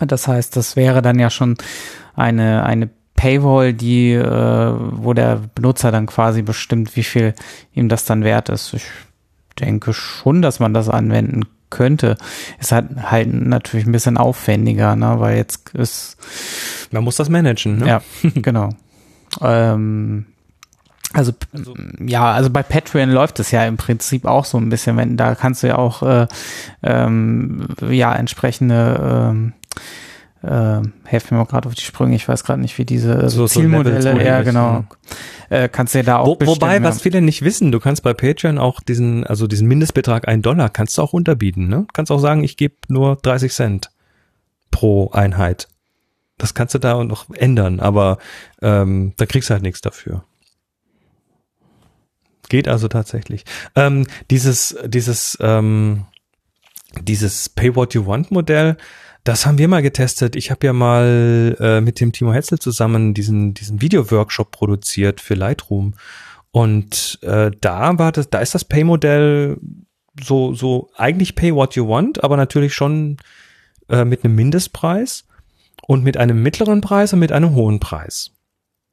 Das 0.00 0.28
heißt, 0.28 0.54
das 0.56 0.76
wäre 0.76 1.00
dann 1.00 1.18
ja 1.18 1.30
schon 1.30 1.56
eine, 2.14 2.64
eine 2.64 2.90
Paywall, 3.16 3.72
die, 3.72 4.12
äh, 4.12 4.72
wo 4.76 5.14
der 5.14 5.40
Benutzer 5.54 5.90
dann 5.90 6.06
quasi 6.06 6.42
bestimmt, 6.42 6.96
wie 6.96 7.02
viel 7.02 7.34
ihm 7.72 7.88
das 7.88 8.04
dann 8.04 8.24
wert 8.24 8.48
ist. 8.48 8.74
Ich 8.74 8.84
denke 9.58 9.92
schon, 9.92 10.42
dass 10.42 10.60
man 10.60 10.74
das 10.74 10.88
anwenden 10.88 11.44
könnte. 11.70 12.16
Ist 12.60 12.72
halt, 12.72 12.88
halt 13.10 13.32
natürlich 13.32 13.86
ein 13.86 13.92
bisschen 13.92 14.18
aufwendiger, 14.18 14.96
ne, 14.96 15.16
weil 15.18 15.36
jetzt 15.36 15.70
ist 15.74 16.16
Man 16.90 17.04
muss 17.04 17.16
das 17.16 17.28
managen, 17.28 17.78
ne? 17.78 17.88
ja, 17.88 18.02
genau. 18.34 18.70
ähm, 19.40 20.26
also, 21.12 21.32
ja, 22.04 22.32
also 22.32 22.50
bei 22.50 22.62
Patreon 22.62 23.10
läuft 23.10 23.40
es 23.40 23.50
ja 23.50 23.64
im 23.64 23.76
Prinzip 23.76 24.26
auch 24.26 24.44
so 24.44 24.58
ein 24.58 24.68
bisschen, 24.68 24.96
wenn 24.96 25.16
da 25.16 25.34
kannst 25.34 25.62
du 25.62 25.68
ja 25.68 25.78
auch 25.78 26.02
äh, 26.02 26.26
ähm, 26.82 27.68
ja 27.88 28.14
entsprechende 28.14 29.30
ähm, 29.30 29.52
äh, 30.46 30.80
helfen 31.08 31.34
mir 31.34 31.38
mal 31.44 31.46
gerade 31.46 31.68
auf 31.68 31.74
die 31.74 31.82
Sprünge, 31.82 32.14
ich 32.16 32.28
weiß 32.28 32.44
gerade 32.44 32.60
nicht, 32.60 32.78
wie 32.78 32.84
diese 32.84 33.28
So- 33.28 33.46
so 33.46 33.60
Zielmodelle, 33.60 33.98
Levels, 33.98 34.24
ja 34.26 34.42
genau, 34.42 34.84
äh, 35.50 35.68
kannst 35.68 35.94
du 35.94 35.98
ja 35.98 36.04
da 36.04 36.18
auch 36.18 36.38
Wo, 36.40 36.46
wobei, 36.46 36.82
was 36.82 37.02
viele 37.02 37.20
nicht 37.20 37.42
wissen, 37.42 37.72
du 37.72 37.80
kannst 37.80 38.02
bei 38.02 38.14
Patreon 38.14 38.58
auch 38.58 38.80
diesen, 38.80 39.24
also 39.26 39.46
diesen 39.46 39.66
Mindestbetrag 39.68 40.28
ein 40.28 40.42
Dollar, 40.42 40.68
kannst 40.70 40.96
du 40.98 41.02
auch 41.02 41.12
unterbieten, 41.12 41.68
ne? 41.68 41.86
Kannst 41.92 42.12
auch 42.12 42.18
sagen, 42.20 42.44
ich 42.44 42.56
gebe 42.56 42.74
nur 42.88 43.16
30 43.16 43.52
Cent 43.52 43.90
pro 44.70 45.10
Einheit. 45.10 45.68
Das 46.38 46.52
kannst 46.54 46.74
du 46.74 46.78
da 46.78 47.02
noch 47.02 47.26
ändern, 47.34 47.80
aber 47.80 48.18
ähm, 48.62 49.14
da 49.16 49.24
kriegst 49.26 49.48
du 49.50 49.54
halt 49.54 49.62
nichts 49.62 49.80
dafür. 49.80 50.22
Geht 52.48 52.68
also 52.68 52.86
tatsächlich. 52.88 53.44
Ähm, 53.74 54.06
dieses, 54.30 54.76
dieses, 54.86 55.36
ähm, 55.40 56.04
dieses 57.00 57.48
Pay 57.48 57.74
What 57.74 57.94
You 57.94 58.06
Want 58.06 58.30
Modell, 58.30 58.76
das 59.28 59.44
haben 59.44 59.58
wir 59.58 59.66
mal 59.66 59.82
getestet. 59.82 60.36
Ich 60.36 60.50
habe 60.50 60.66
ja 60.66 60.72
mal 60.72 61.56
äh, 61.58 61.80
mit 61.80 62.00
dem 62.00 62.12
Timo 62.12 62.32
Hetzel 62.32 62.58
zusammen 62.58 63.12
diesen, 63.12 63.54
diesen 63.54 63.80
Video-Workshop 63.80 64.52
produziert 64.52 65.20
für 65.20 65.34
Lightroom. 65.34 65.94
Und 66.52 67.18
äh, 67.22 67.50
da 67.60 67.98
war 67.98 68.12
das, 68.12 68.30
da 68.30 68.38
ist 68.38 68.54
das 68.54 68.64
Pay-Modell 68.64 69.58
so, 70.22 70.54
so 70.54 70.90
eigentlich 70.96 71.34
Pay 71.34 71.54
What 71.54 71.74
You 71.74 71.88
Want, 71.88 72.22
aber 72.22 72.36
natürlich 72.36 72.72
schon 72.72 73.16
äh, 73.88 74.04
mit 74.04 74.24
einem 74.24 74.36
Mindestpreis 74.36 75.26
und 75.86 76.04
mit 76.04 76.16
einem 76.16 76.42
mittleren 76.42 76.80
Preis 76.80 77.12
und 77.12 77.18
mit 77.18 77.32
einem 77.32 77.54
hohen 77.54 77.80
Preis. 77.80 78.30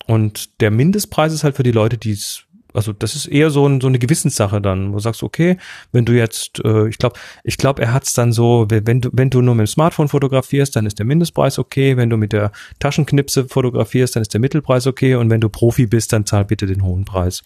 Und 0.08 0.62
der 0.62 0.72
Mindestpreis 0.72 1.32
ist 1.32 1.44
halt 1.44 1.56
für 1.56 1.64
die 1.64 1.72
Leute, 1.72 1.98
die 1.98 2.12
es, 2.12 2.44
also 2.74 2.94
das 2.94 3.16
ist 3.16 3.28
eher 3.28 3.50
so, 3.50 3.68
ein, 3.68 3.82
so 3.82 3.88
eine 3.88 4.00
Gewissenssache 4.00 4.62
dann, 4.62 4.90
wo 4.92 4.96
du 4.96 5.00
sagst, 5.00 5.24
okay, 5.24 5.58
wenn 5.92 6.06
du 6.06 6.14
jetzt, 6.14 6.60
äh, 6.64 6.88
ich 6.88 6.98
glaube, 6.98 7.20
ich 7.44 7.58
glaube, 7.58 7.82
er 7.82 7.94
hat's 7.94 8.14
dann 8.14 8.34
so, 8.34 8.68
wenn 8.70 9.02
du, 9.02 9.10
wenn 9.14 9.30
du 9.30 9.42
nur 9.42 9.56
mit 9.56 9.68
dem 9.68 9.72
Smartphone 9.72 10.08
fotografierst, 10.08 10.76
dann 10.76 10.86
ist 10.86 11.00
der 11.00 11.06
Mindestpreis 11.06 11.60
okay, 11.60 11.98
wenn 11.98 12.10
du 12.10 12.18
mit 12.18 12.34
der 12.34 12.52
Taschenknipse 12.80 13.46
fotografierst, 13.46 14.16
dann 14.16 14.22
ist 14.22 14.34
der 14.34 14.42
Mittelpreis 14.42 14.88
okay. 14.88 15.16
Und 15.16 15.30
wenn 15.30 15.42
du 15.42 15.50
Profi 15.50 15.86
bist, 15.86 16.14
dann 16.14 16.26
zahl 16.26 16.46
bitte 16.46 16.66
den 16.66 16.84
hohen 16.84 17.06
Preis. 17.06 17.44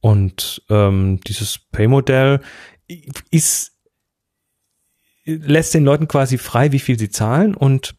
Und 0.00 0.62
ähm, 0.68 1.20
dieses 1.26 1.58
Pay-Modell 1.72 2.40
ist 3.30 3.72
lässt 5.24 5.72
den 5.72 5.84
Leuten 5.84 6.08
quasi 6.08 6.38
frei, 6.38 6.72
wie 6.72 6.78
viel 6.78 6.98
sie 6.98 7.08
zahlen. 7.08 7.54
Und 7.54 7.96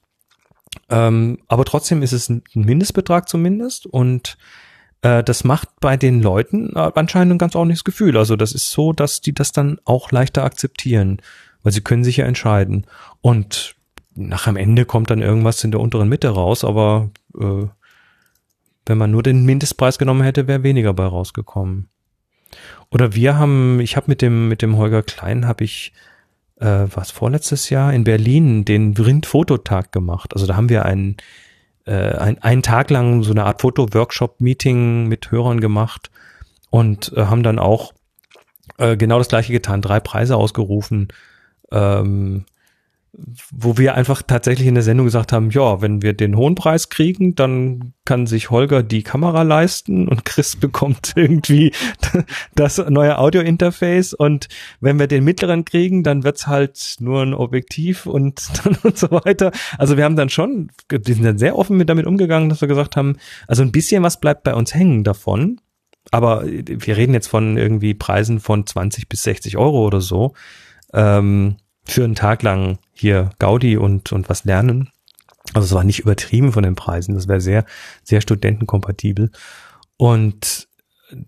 ähm, 0.90 1.40
aber 1.48 1.66
trotzdem 1.66 2.04
ist 2.04 2.12
es 2.12 2.30
ein 2.30 2.44
Mindestbetrag 2.54 3.28
zumindest. 3.28 3.88
Und 3.88 4.38
äh, 5.06 5.24
das 5.24 5.44
macht 5.44 5.70
bei 5.80 5.98
den 5.98 6.22
Leuten 6.22 6.72
äh, 6.76 6.92
anscheinend 6.96 7.34
ein 7.34 7.38
ganz 7.38 7.56
ordentliches 7.56 7.84
Gefühl. 7.84 8.18
Also 8.18 8.36
das 8.36 8.54
ist 8.54 8.72
so, 8.72 8.92
dass 8.92 9.22
die 9.22 9.34
das 9.34 9.52
dann 9.52 9.80
auch 9.86 10.12
leichter 10.12 10.44
akzeptieren, 10.44 11.22
weil 11.62 11.72
sie 11.72 11.82
können 11.82 12.04
sich 12.04 12.18
ja 12.18 12.26
entscheiden. 12.26 12.88
Und 13.22 13.76
nach 14.16 14.48
am 14.48 14.58
Ende 14.58 14.86
kommt 14.86 15.12
dann 15.12 15.22
irgendwas 15.22 15.64
in 15.64 15.70
der 15.70 15.80
unteren 15.80 16.10
Mitte 16.10 16.30
raus, 16.30 16.64
aber 16.64 17.12
äh, 17.40 17.68
wenn 18.88 18.98
man 18.98 19.12
nur 19.12 19.22
den 19.22 19.46
Mindestpreis 19.46 20.00
genommen 20.00 20.24
hätte, 20.24 20.48
wäre 20.48 20.64
weniger 20.64 20.94
bei 20.94 21.06
rausgekommen. 21.06 21.90
Oder 22.90 23.14
wir 23.14 23.38
haben, 23.38 23.80
ich 23.82 23.98
habe 23.98 24.08
mit 24.08 24.24
dem 24.24 24.48
mit 24.48 24.64
dem 24.64 24.78
Holger 24.78 25.04
Klein 25.04 25.48
habe 25.48 25.66
ich 25.66 25.94
äh, 26.60 26.88
was 26.92 27.12
vorletztes 27.12 27.70
Jahr 27.70 27.94
in 27.94 28.06
Berlin 28.06 28.66
den 28.66 28.96
Vrind-Fototag 28.96 29.92
gemacht. 29.92 30.34
Also 30.34 30.48
da 30.48 30.56
haben 30.56 30.70
wir 30.70 30.86
einen, 30.86 31.18
äh, 31.86 32.16
ein, 32.18 32.42
einen 32.42 32.64
Tag 32.64 32.90
lang 32.90 33.24
so 33.24 33.32
eine 33.32 33.46
Art 33.46 33.62
Foto-Workshop-Meeting 33.62 35.08
mit 35.08 35.32
Hörern 35.32 35.62
gemacht 35.62 36.12
und 36.70 37.14
äh, 37.16 37.26
haben 37.26 37.44
dann 37.44 37.60
auch 37.60 37.94
äh, 38.78 38.98
genau 38.98 39.18
das 39.18 39.30
gleiche 39.30 39.54
getan, 39.54 39.82
drei 39.82 40.00
Preise 40.00 40.36
ausgerufen, 40.36 41.10
ähm, 41.72 42.46
wo 43.52 43.78
wir 43.78 43.96
einfach 43.96 44.22
tatsächlich 44.22 44.68
in 44.68 44.74
der 44.74 44.84
Sendung 44.84 45.06
gesagt 45.06 45.32
haben, 45.32 45.50
ja, 45.50 45.82
wenn 45.82 46.02
wir 46.02 46.14
den 46.14 46.36
hohen 46.36 46.56
Preis 46.56 46.90
kriegen, 46.90 47.36
dann 47.36 47.94
kann 48.04 48.28
sich 48.28 48.50
Holger 48.50 48.84
die 48.84 49.04
Kamera 49.04 49.44
leisten 49.44 50.08
und 50.08 50.26
Chris 50.26 50.56
bekommt 50.60 51.14
irgendwie 51.16 51.72
das 52.56 52.78
neue 52.78 53.18
Audio-Interface 53.18 54.14
und 54.14 54.48
wenn 54.82 55.00
wir 55.00 55.08
den 55.08 55.24
mittleren 55.24 55.66
kriegen, 55.66 56.04
dann 56.04 56.24
wird's 56.24 56.48
halt 56.48 56.98
nur 57.00 57.22
ein 57.22 57.34
Objektiv 57.34 58.06
und 58.06 58.50
dann 58.64 58.76
und 58.84 58.98
so 58.98 59.12
weiter. 59.12 59.52
Also 59.78 59.98
wir 59.98 60.04
haben 60.04 60.16
dann 60.16 60.30
schon, 60.30 60.72
die 60.92 61.14
sind 61.14 61.24
dann 61.24 61.38
sehr 61.38 61.58
offen 61.58 61.78
mit 61.78 61.90
damit 61.90 62.06
umgegangen, 62.06 62.50
dass 62.50 62.62
wir 62.62 62.68
gesagt 62.68 62.96
haben, 62.96 63.18
also 63.48 63.64
ein 63.64 63.72
bisschen 63.72 64.04
was 64.04 64.20
bleibt 64.20 64.44
bei 64.44 64.54
uns 64.54 64.74
hängen 64.74 65.04
davon, 65.04 65.62
aber 66.12 66.44
wir 66.46 66.98
reden 66.98 67.14
jetzt 67.14 67.28
von 67.28 67.58
irgendwie 67.58 67.94
Preisen 67.94 68.40
von 68.40 68.66
20 68.66 69.08
bis 69.10 69.24
60 69.24 69.58
Euro 69.58 69.86
oder 69.86 70.02
so. 70.02 70.34
Ähm, 70.94 71.58
für 71.86 72.04
einen 72.04 72.16
Tag 72.16 72.44
lang 72.44 72.78
hier 72.94 73.30
Gaudi 73.40 73.78
und, 73.78 74.12
und 74.12 74.30
was 74.30 74.46
lernen. 74.46 74.90
Also 75.54 75.66
es 75.66 75.74
war 75.74 75.84
nicht 75.84 76.00
übertrieben 76.00 76.52
von 76.52 76.64
den 76.64 76.76
Preisen. 76.76 77.16
Das 77.16 77.28
wäre 77.28 77.42
sehr, 77.42 77.66
sehr 78.04 78.22
studentenkompatibel. 78.22 79.32
Und 79.98 80.68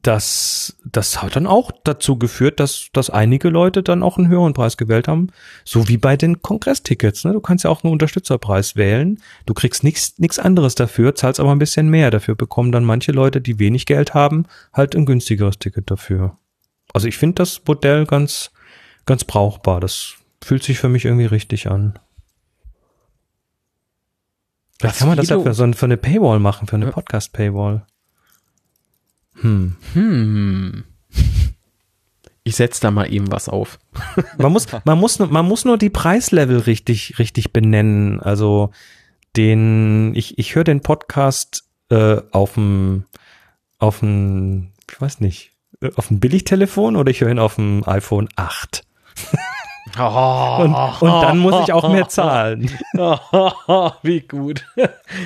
das, 0.01 0.75
das 0.83 1.21
hat 1.21 1.35
dann 1.35 1.45
auch 1.45 1.71
dazu 1.83 2.17
geführt, 2.17 2.59
dass, 2.59 2.87
dass 2.93 3.11
einige 3.11 3.49
Leute 3.49 3.83
dann 3.83 4.01
auch 4.01 4.17
einen 4.17 4.27
höheren 4.27 4.53
Preis 4.53 4.75
gewählt 4.75 5.07
haben. 5.07 5.27
So 5.63 5.87
wie 5.87 5.97
bei 5.97 6.17
den 6.17 6.41
Kongresstickets. 6.41 7.23
Ne? 7.25 7.33
Du 7.33 7.41
kannst 7.41 7.63
ja 7.63 7.69
auch 7.69 7.83
einen 7.83 7.93
Unterstützerpreis 7.93 8.75
wählen. 8.75 9.19
Du 9.45 9.53
kriegst 9.53 9.83
nichts, 9.83 10.17
nichts 10.17 10.39
anderes 10.39 10.75
dafür, 10.75 11.13
zahlst 11.13 11.39
aber 11.39 11.51
ein 11.51 11.59
bisschen 11.59 11.89
mehr. 11.89 12.09
Dafür 12.09 12.35
bekommen 12.35 12.71
dann 12.71 12.85
manche 12.85 13.11
Leute, 13.11 13.39
die 13.39 13.59
wenig 13.59 13.85
Geld 13.85 14.13
haben, 14.13 14.45
halt 14.73 14.95
ein 14.95 15.05
günstigeres 15.05 15.59
Ticket 15.59 15.91
dafür. 15.91 16.37
Also 16.93 17.07
ich 17.07 17.17
finde 17.17 17.35
das 17.35 17.61
Modell 17.65 18.05
ganz, 18.05 18.51
ganz 19.05 19.23
brauchbar. 19.23 19.79
Das 19.79 20.15
fühlt 20.43 20.63
sich 20.63 20.79
für 20.79 20.89
mich 20.89 21.05
irgendwie 21.05 21.25
richtig 21.25 21.69
an. 21.69 21.99
Vielleicht 24.79 24.95
Was 24.95 24.99
kann 24.99 25.07
man 25.07 25.17
das 25.17 25.29
ja 25.29 25.39
für, 25.39 25.53
so 25.53 25.71
für 25.73 25.85
eine 25.85 25.97
Paywall 25.97 26.39
machen, 26.39 26.67
für 26.67 26.75
eine 26.75 26.85
Ja. 26.85 26.91
Podcast-Paywall. 26.91 27.85
Hm. 29.41 29.75
Hm. 29.93 30.83
Ich 32.43 32.55
setze 32.55 32.81
da 32.81 32.91
mal 32.91 33.11
eben 33.11 33.29
was 33.31 33.49
auf. 33.49 33.77
Man 34.37 34.53
muss, 34.53 34.67
man 34.85 34.97
muss, 34.97 35.19
man 35.19 35.45
muss 35.45 35.65
nur 35.65 35.77
die 35.77 35.89
Preislevel 35.89 36.59
richtig, 36.59 37.19
richtig 37.19 37.51
benennen. 37.51 38.21
Also 38.21 38.71
den, 39.35 40.15
ich, 40.15 40.37
ich 40.39 40.55
höre 40.55 40.63
den 40.63 40.81
Podcast 40.81 41.65
äh, 41.89 42.21
auf 42.31 42.53
dem, 42.53 43.03
auf 43.79 43.99
dem, 43.99 44.71
ich 44.89 45.01
weiß 45.01 45.19
nicht, 45.19 45.51
äh, 45.81 45.91
auf 45.95 46.07
dem 46.07 46.21
Billigtelefon 46.21 46.95
oder 46.95 47.11
ich 47.11 47.19
höre 47.19 47.31
ihn 47.31 47.39
auf 47.39 47.55
dem 47.55 47.83
iPhone 47.85 48.29
8. 48.37 48.85
Und, 49.99 50.73
und 51.01 51.21
dann 51.21 51.37
muss 51.39 51.55
ich 51.63 51.73
auch 51.73 51.89
mehr 51.91 52.07
zahlen. 52.07 52.69
Wie 54.03 54.21
gut. 54.21 54.65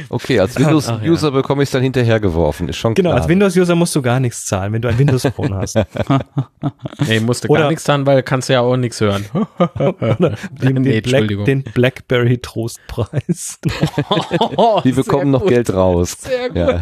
Okay, 0.10 0.40
als 0.40 0.56
Ach, 0.56 0.60
ja. 0.62 0.68
Windows-User 0.68 1.32
bekomme 1.32 1.64
ich 1.64 1.68
es 1.68 1.72
dann 1.72 1.84
hinterhergeworfen, 1.84 2.70
ist 2.70 2.78
schon 2.78 2.94
Genau, 2.94 3.10
klar. 3.12 3.22
als 3.22 3.28
Windows-User 3.30 3.76
musst 3.76 3.96
du 3.96 4.02
gar 4.02 4.20
nichts 4.20 4.46
zahlen, 4.46 4.74
wenn 4.74 4.82
du 4.82 4.88
ein 4.88 4.98
Windows-Phone 4.98 5.54
hast. 5.56 5.78
Nee, 7.08 7.20
musste 7.20 7.48
Oder- 7.48 7.62
gar 7.64 7.70
nichts 7.70 7.84
tun, 7.86 8.06
weil 8.06 8.22
kannst 8.24 8.50
du 8.50 8.54
ja 8.54 8.62
auch 8.62 8.78
nichts 8.78 9.02
hören. 9.02 9.26
Den, 10.52 10.76
Nee, 10.82 11.02
Black, 11.02 11.22
Entschuldigung. 11.22 11.46
den 11.46 11.64
Blackberry 11.64 12.38
Trostpreis. 12.38 13.60
Die 14.84 14.92
bekommen 14.92 15.32
noch 15.32 15.46
Geld 15.46 15.74
raus. 15.74 16.18
Sehr 16.20 16.48
gut. 16.50 16.58
Ja. 16.58 16.80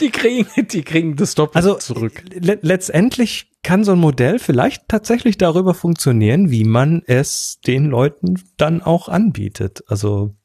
Die 0.00 0.10
kriegen, 0.10 0.46
die 0.70 0.82
kriegen 0.82 1.16
das 1.16 1.34
Doppelte 1.34 1.56
Also 1.68 1.74
zurück. 1.78 2.22
le 2.32 2.58
letztendlich 2.62 3.46
kann 3.64 3.82
so 3.82 3.92
ein 3.92 3.98
Modell 3.98 4.38
vielleicht 4.38 4.88
tatsächlich 4.88 5.36
darüber 5.38 5.74
funktionieren, 5.74 6.50
wie 6.50 6.64
man 6.64 7.02
es 7.06 7.58
den 7.66 7.86
Leuten 7.86 8.40
dann 8.56 8.80
auch 8.80 9.08
anbietet. 9.08 9.82
Also 9.88 10.36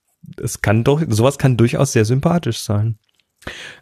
es 0.41 0.61
kann 0.61 0.83
doch, 0.83 1.03
sowas 1.07 1.37
kann 1.37 1.57
durchaus 1.57 1.91
sehr 1.91 2.05
sympathisch 2.05 2.61
sein. 2.61 2.97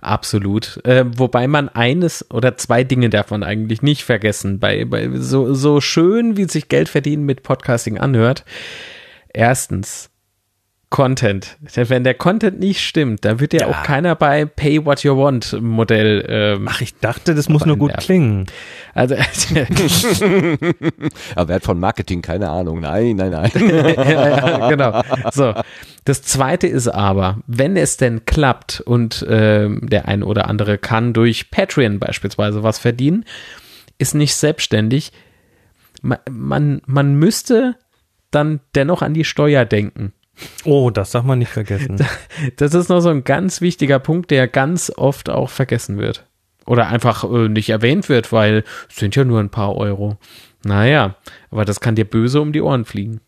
Absolut. 0.01 0.79
Äh, 0.85 1.05
wobei 1.17 1.47
man 1.47 1.69
eines 1.69 2.29
oder 2.31 2.57
zwei 2.57 2.83
Dinge 2.83 3.09
davon 3.09 3.43
eigentlich 3.43 3.81
nicht 3.81 4.03
vergessen. 4.03 4.59
Bei, 4.59 4.85
bei 4.85 5.09
so, 5.15 5.53
so 5.53 5.81
schön, 5.81 6.37
wie 6.37 6.45
sich 6.45 6.69
Geld 6.69 6.89
verdienen 6.89 7.23
mit 7.23 7.43
Podcasting 7.43 7.97
anhört. 7.97 8.45
Erstens, 9.33 10.09
Content. 10.89 11.57
Wenn 11.75 12.05
der 12.05 12.13
Content 12.13 12.59
nicht 12.59 12.79
stimmt, 12.79 13.25
da 13.25 13.41
wird 13.41 13.51
ja, 13.51 13.61
Ja. 13.61 13.67
auch 13.67 13.83
keiner 13.83 14.15
bei 14.15 14.45
Pay 14.45 14.85
What 14.85 15.03
You 15.03 15.17
Want 15.17 15.61
Modell. 15.61 16.25
Ähm, 16.29 16.67
Ach, 16.71 16.79
ich 16.79 16.97
dachte, 16.99 17.35
das 17.35 17.49
muss 17.49 17.65
nur 17.65 17.75
gut 17.77 17.89
nerven. 17.91 18.03
klingen. 18.05 18.45
also, 18.93 19.15
Aber 21.35 21.47
wer 21.49 21.55
hat 21.55 21.63
von 21.63 21.77
Marketing 21.79 22.21
keine 22.21 22.49
Ahnung? 22.49 22.79
Nein, 22.79 23.17
nein, 23.17 23.31
nein. 23.31 23.51
ja, 23.59 24.29
ja, 24.29 24.69
genau. 24.69 25.01
So. 25.33 25.53
Das 26.05 26.21
zweite 26.21 26.67
ist 26.67 26.87
aber, 26.87 27.39
wenn 27.47 27.75
es 27.75 27.97
denn 27.97 28.23
klappt 28.23 28.79
und 28.79 29.25
ähm, 29.29 29.81
der 29.89 30.07
ein 30.07 30.23
oder 30.23 30.47
andere 30.47 30.77
kann 30.77 31.11
durch 31.11 31.51
Patreon 31.51 31.99
beispielsweise 31.99 32.63
was 32.63 32.79
verdienen, 32.79 33.25
ist 33.97 34.15
nicht 34.15 34.35
selbstständig. 34.35 35.11
Man, 36.01 36.19
man, 36.29 36.81
man 36.85 37.15
müsste 37.15 37.75
dann 38.31 38.61
dennoch 38.75 39.01
an 39.01 39.13
die 39.13 39.25
Steuer 39.25 39.65
denken. 39.65 40.13
Oh, 40.65 40.89
das 40.89 41.11
darf 41.11 41.23
man 41.23 41.39
nicht 41.39 41.51
vergessen. 41.51 41.97
Das 42.57 42.73
ist 42.73 42.89
noch 42.89 42.99
so 42.99 43.09
ein 43.09 43.23
ganz 43.23 43.61
wichtiger 43.61 43.99
Punkt, 43.99 44.31
der 44.31 44.47
ganz 44.47 44.91
oft 44.95 45.29
auch 45.29 45.49
vergessen 45.49 45.97
wird. 45.97 46.25
Oder 46.65 46.87
einfach 46.87 47.23
äh, 47.23 47.49
nicht 47.49 47.69
erwähnt 47.69 48.09
wird, 48.09 48.31
weil 48.31 48.63
es 48.89 48.97
sind 48.97 49.15
ja 49.15 49.23
nur 49.23 49.39
ein 49.39 49.49
paar 49.49 49.75
Euro. 49.75 50.17
Naja, 50.63 51.15
aber 51.49 51.65
das 51.65 51.79
kann 51.79 51.95
dir 51.95 52.05
böse 52.05 52.41
um 52.41 52.51
die 52.51 52.61
Ohren 52.61 52.85
fliegen. 52.85 53.21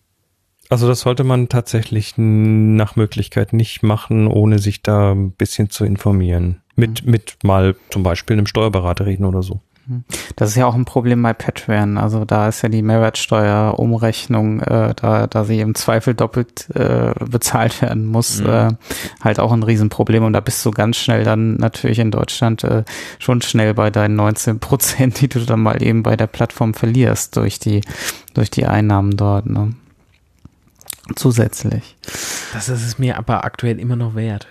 Also 0.69 0.87
das 0.87 0.99
sollte 0.99 1.23
man 1.23 1.49
tatsächlich 1.49 2.13
nach 2.17 2.95
Möglichkeit 2.95 3.53
nicht 3.53 3.81
machen, 3.81 4.27
ohne 4.27 4.59
sich 4.59 4.83
da 4.83 5.13
ein 5.13 5.31
bisschen 5.31 5.71
zu 5.71 5.83
informieren. 5.83 6.61
Mit, 6.75 7.05
mit 7.05 7.37
mal 7.43 7.75
zum 7.89 8.03
Beispiel 8.03 8.37
einem 8.37 8.45
Steuerberater 8.45 9.05
reden 9.05 9.25
oder 9.25 9.41
so. 9.41 9.61
Das 10.35 10.49
ist 10.49 10.55
ja 10.55 10.65
auch 10.65 10.75
ein 10.75 10.85
Problem 10.85 11.21
bei 11.21 11.33
Patreon. 11.33 11.97
Also 11.97 12.25
da 12.25 12.47
ist 12.47 12.61
ja 12.61 12.69
die 12.69 12.81
Mehrwertsteuerumrechnung, 12.81 14.61
äh, 14.61 14.93
da, 14.95 15.27
da 15.27 15.43
sie 15.43 15.59
im 15.59 15.75
Zweifel 15.75 16.13
doppelt 16.13 16.69
äh, 16.75 17.13
bezahlt 17.25 17.81
werden 17.81 18.05
muss, 18.05 18.39
äh, 18.39 18.69
halt 19.21 19.39
auch 19.39 19.51
ein 19.51 19.63
Riesenproblem. 19.63 20.23
Und 20.23 20.33
da 20.33 20.39
bist 20.39 20.65
du 20.65 20.71
ganz 20.71 20.97
schnell 20.97 21.23
dann 21.23 21.55
natürlich 21.55 21.99
in 21.99 22.11
Deutschland 22.11 22.63
äh, 22.63 22.83
schon 23.19 23.41
schnell 23.41 23.73
bei 23.73 23.89
deinen 23.89 24.15
19 24.15 24.59
Prozent, 24.59 25.21
die 25.21 25.27
du 25.27 25.39
dann 25.39 25.61
mal 25.61 25.81
eben 25.83 26.03
bei 26.03 26.15
der 26.15 26.27
Plattform 26.27 26.73
verlierst 26.73 27.35
durch 27.35 27.59
die, 27.59 27.81
durch 28.33 28.49
die 28.49 28.65
Einnahmen 28.65 29.17
dort. 29.17 29.47
Ne? 29.47 29.73
Zusätzlich. 31.15 31.97
Das 32.53 32.69
ist 32.69 32.85
es 32.85 32.99
mir 32.99 33.17
aber 33.17 33.43
aktuell 33.43 33.79
immer 33.79 33.95
noch 33.95 34.15
wert. 34.15 34.47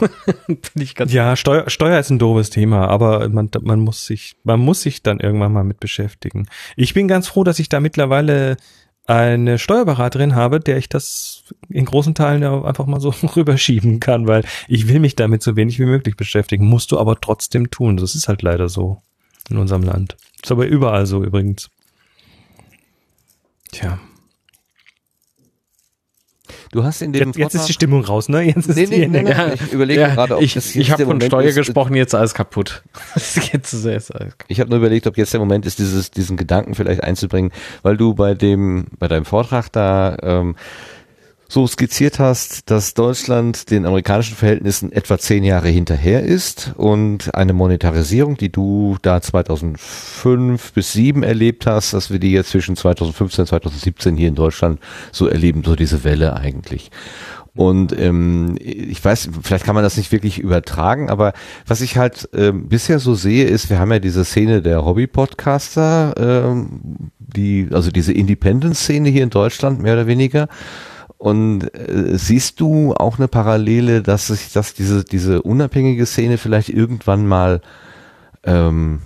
Ja, 1.08 1.34
Steuer, 1.36 1.68
Steuer 1.68 1.98
ist 1.98 2.10
ein 2.10 2.18
doofes 2.18 2.50
Thema, 2.50 2.88
aber 2.88 3.28
man, 3.28 3.50
man 3.62 3.80
muss 3.80 4.06
sich, 4.06 4.36
man 4.44 4.60
muss 4.60 4.82
sich 4.82 5.02
dann 5.02 5.20
irgendwann 5.20 5.52
mal 5.52 5.64
mit 5.64 5.80
beschäftigen. 5.80 6.46
Ich 6.76 6.94
bin 6.94 7.08
ganz 7.08 7.28
froh, 7.28 7.44
dass 7.44 7.58
ich 7.58 7.68
da 7.68 7.80
mittlerweile 7.80 8.56
eine 9.06 9.58
Steuerberaterin 9.58 10.34
habe, 10.34 10.60
der 10.60 10.76
ich 10.76 10.88
das 10.90 11.44
in 11.70 11.86
großen 11.86 12.14
Teilen 12.14 12.42
ja 12.42 12.62
einfach 12.62 12.86
mal 12.86 13.00
so 13.00 13.08
rüberschieben 13.36 14.00
kann, 14.00 14.26
weil 14.26 14.44
ich 14.68 14.86
will 14.88 15.00
mich 15.00 15.16
damit 15.16 15.42
so 15.42 15.56
wenig 15.56 15.78
wie 15.78 15.86
möglich 15.86 16.16
beschäftigen. 16.16 16.66
Musst 16.66 16.92
du 16.92 16.98
aber 16.98 17.20
trotzdem 17.20 17.70
tun. 17.70 17.96
Das 17.96 18.14
ist 18.14 18.28
halt 18.28 18.42
leider 18.42 18.68
so 18.68 19.00
in 19.48 19.56
unserem 19.56 19.82
Land. 19.82 20.16
Ist 20.42 20.52
aber 20.52 20.66
überall 20.66 21.06
so 21.06 21.24
übrigens. 21.24 21.70
Tja, 23.72 23.98
Du 26.72 26.84
hast 26.84 27.00
in 27.02 27.12
dem 27.12 27.28
jetzt, 27.28 27.38
jetzt 27.38 27.54
ist 27.54 27.68
die 27.68 27.72
Stimmung 27.72 28.04
raus, 28.04 28.28
ne? 28.28 28.42
Jetzt 28.42 28.68
ist 28.68 28.76
Nee, 28.76 28.86
die 28.86 28.98
nee, 28.98 29.06
nee, 29.06 29.22
nee, 29.22 29.30
Ja, 29.30 29.52
ich 29.52 29.72
überlege 29.72 30.00
ja, 30.00 30.08
gerade, 30.14 30.36
ob 30.36 30.42
ich, 30.42 30.54
das 30.54 30.68
ich 30.68 30.74
jetzt 30.74 30.90
habe 30.90 30.98
der 30.98 31.06
von 31.06 31.16
Moment 31.16 31.30
Steuer 31.30 31.48
ist, 31.48 31.56
gesprochen, 31.56 31.94
jetzt 31.94 32.14
alles 32.14 32.34
kaputt. 32.34 32.82
jetzt 33.52 33.72
ist 33.72 33.86
alles 33.86 34.08
kaputt. 34.08 34.34
Ich 34.48 34.60
habe 34.60 34.70
nur 34.70 34.78
überlegt, 34.78 35.06
ob 35.06 35.16
jetzt 35.16 35.32
der 35.32 35.40
Moment 35.40 35.66
ist, 35.66 35.78
dieses, 35.78 36.10
diesen 36.10 36.36
Gedanken 36.36 36.74
vielleicht 36.74 37.02
einzubringen, 37.02 37.52
weil 37.82 37.96
du 37.96 38.14
bei 38.14 38.34
dem, 38.34 38.86
bei 38.98 39.08
deinem 39.08 39.24
Vortrag 39.24 39.72
da 39.72 40.16
ähm, 40.22 40.56
so 41.50 41.66
skizziert 41.66 42.18
hast, 42.18 42.70
dass 42.70 42.92
Deutschland 42.92 43.70
den 43.70 43.86
amerikanischen 43.86 44.36
Verhältnissen 44.36 44.92
etwa 44.92 45.18
zehn 45.18 45.44
Jahre 45.44 45.68
hinterher 45.68 46.22
ist 46.22 46.74
und 46.76 47.34
eine 47.34 47.54
Monetarisierung, 47.54 48.36
die 48.36 48.52
du 48.52 48.98
da 49.00 49.22
2005 49.22 50.72
bis 50.74 50.92
2007 50.92 51.22
erlebt 51.22 51.66
hast, 51.66 51.94
dass 51.94 52.10
wir 52.10 52.18
die 52.18 52.32
jetzt 52.32 52.50
zwischen 52.50 52.76
2015 52.76 53.42
und 53.42 53.46
2017 53.46 54.16
hier 54.16 54.28
in 54.28 54.34
Deutschland 54.34 54.78
so 55.10 55.26
erleben, 55.26 55.62
so 55.64 55.74
diese 55.74 56.04
Welle 56.04 56.36
eigentlich. 56.36 56.90
Und 57.56 57.98
ähm, 57.98 58.56
ich 58.60 59.02
weiß, 59.02 59.30
vielleicht 59.42 59.64
kann 59.64 59.74
man 59.74 59.82
das 59.82 59.96
nicht 59.96 60.12
wirklich 60.12 60.38
übertragen, 60.38 61.10
aber 61.10 61.32
was 61.66 61.80
ich 61.80 61.96
halt 61.96 62.28
ähm, 62.32 62.68
bisher 62.68 62.98
so 62.98 63.14
sehe, 63.14 63.46
ist, 63.46 63.68
wir 63.70 63.80
haben 63.80 63.90
ja 63.90 63.98
diese 63.98 64.24
Szene 64.24 64.62
der 64.62 64.84
Hobby-Podcaster, 64.84 66.14
ähm, 66.18 67.10
die, 67.18 67.68
also 67.72 67.90
diese 67.90 68.12
Independent-Szene 68.12 69.08
hier 69.08 69.24
in 69.24 69.30
Deutschland, 69.30 69.82
mehr 69.82 69.94
oder 69.94 70.06
weniger. 70.06 70.46
Und 71.18 71.74
äh, 71.74 72.16
siehst 72.16 72.60
du 72.60 72.94
auch 72.94 73.18
eine 73.18 73.28
Parallele, 73.28 74.02
dass 74.02 74.28
sich, 74.28 74.52
dass 74.52 74.74
diese, 74.74 75.04
diese 75.04 75.42
unabhängige 75.42 76.06
Szene 76.06 76.38
vielleicht 76.38 76.68
irgendwann 76.68 77.26
mal 77.26 77.60
ähm, 78.44 79.00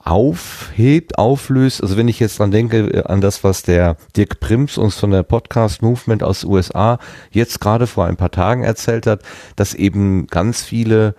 aufhebt, 0.00 1.18
auflöst. 1.18 1.82
Also 1.82 1.96
wenn 1.96 2.08
ich 2.08 2.18
jetzt 2.18 2.38
dran 2.38 2.50
denke, 2.50 2.88
äh, 2.92 3.04
an 3.04 3.20
das, 3.20 3.44
was 3.44 3.62
der 3.62 3.96
Dirk 4.16 4.40
Prims 4.40 4.76
uns 4.76 4.96
von 4.96 5.12
der 5.12 5.22
Podcast 5.22 5.82
Movement 5.82 6.24
aus 6.24 6.44
USA 6.44 6.98
jetzt 7.30 7.60
gerade 7.60 7.86
vor 7.86 8.06
ein 8.06 8.16
paar 8.16 8.32
Tagen 8.32 8.64
erzählt 8.64 9.06
hat, 9.06 9.22
dass 9.54 9.74
eben 9.74 10.26
ganz 10.26 10.62
viele 10.62 11.14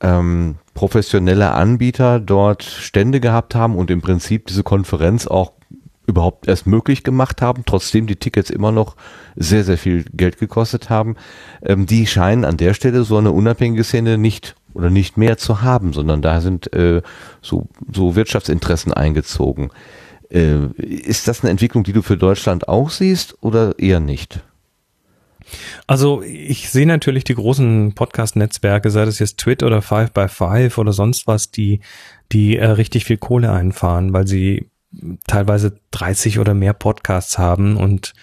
ähm, 0.00 0.56
professionelle 0.72 1.52
Anbieter 1.52 2.20
dort 2.20 2.62
Stände 2.62 3.20
gehabt 3.20 3.54
haben 3.54 3.76
und 3.76 3.90
im 3.90 4.00
Prinzip 4.00 4.46
diese 4.46 4.62
Konferenz 4.62 5.26
auch 5.26 5.52
überhaupt 6.06 6.48
erst 6.48 6.66
möglich 6.66 7.02
gemacht 7.02 7.42
haben, 7.42 7.64
trotzdem 7.64 8.06
die 8.06 8.16
Tickets 8.16 8.50
immer 8.50 8.72
noch 8.72 8.96
sehr, 9.36 9.64
sehr 9.64 9.78
viel 9.78 10.04
Geld 10.12 10.38
gekostet 10.38 10.90
haben. 10.90 11.16
Ähm, 11.62 11.86
die 11.86 12.06
scheinen 12.06 12.44
an 12.44 12.56
der 12.56 12.74
Stelle 12.74 13.04
so 13.04 13.16
eine 13.16 13.32
unabhängige 13.32 13.84
Szene 13.84 14.18
nicht 14.18 14.54
oder 14.74 14.90
nicht 14.90 15.16
mehr 15.16 15.38
zu 15.38 15.62
haben, 15.62 15.92
sondern 15.92 16.20
da 16.20 16.40
sind 16.40 16.72
äh, 16.72 17.02
so, 17.40 17.68
so 17.92 18.16
Wirtschaftsinteressen 18.16 18.92
eingezogen. 18.92 19.70
Äh, 20.30 20.66
ist 20.76 21.28
das 21.28 21.42
eine 21.42 21.50
Entwicklung, 21.50 21.84
die 21.84 21.92
du 21.92 22.02
für 22.02 22.16
Deutschland 22.16 22.68
auch 22.68 22.90
siehst 22.90 23.38
oder 23.40 23.78
eher 23.78 24.00
nicht? 24.00 24.40
Also 25.86 26.22
ich 26.22 26.70
sehe 26.70 26.86
natürlich 26.86 27.24
die 27.24 27.34
großen 27.34 27.94
Podcast-Netzwerke, 27.94 28.90
sei 28.90 29.04
das 29.04 29.18
jetzt 29.18 29.38
Twit 29.38 29.62
oder 29.62 29.82
Five 29.82 30.12
by 30.12 30.28
Five 30.28 30.78
oder 30.78 30.92
sonst 30.92 31.26
was, 31.26 31.50
die, 31.50 31.80
die 32.32 32.56
äh, 32.56 32.66
richtig 32.66 33.04
viel 33.04 33.18
Kohle 33.18 33.52
einfahren, 33.52 34.12
weil 34.12 34.26
sie 34.26 34.70
teilweise 35.26 35.78
30 35.90 36.38
oder 36.38 36.54
mehr 36.54 36.72
Podcasts 36.72 37.38
haben 37.38 37.76
und 37.76 38.14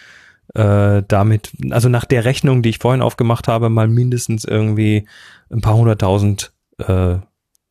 äh, 0.54 1.04
damit, 1.08 1.52
also 1.70 1.90
nach 1.90 2.06
der 2.06 2.26
Rechnung, 2.26 2.62
die 2.62 2.70
ich 2.70 2.80
vorhin 2.80 3.02
aufgemacht 3.02 3.48
habe, 3.48 3.70
mal 3.70 3.88
mindestens 3.88 4.44
irgendwie 4.44 5.08
ein 5.50 5.62
paar 5.62 5.76
hunderttausend 5.76 6.52
äh, 6.78 7.18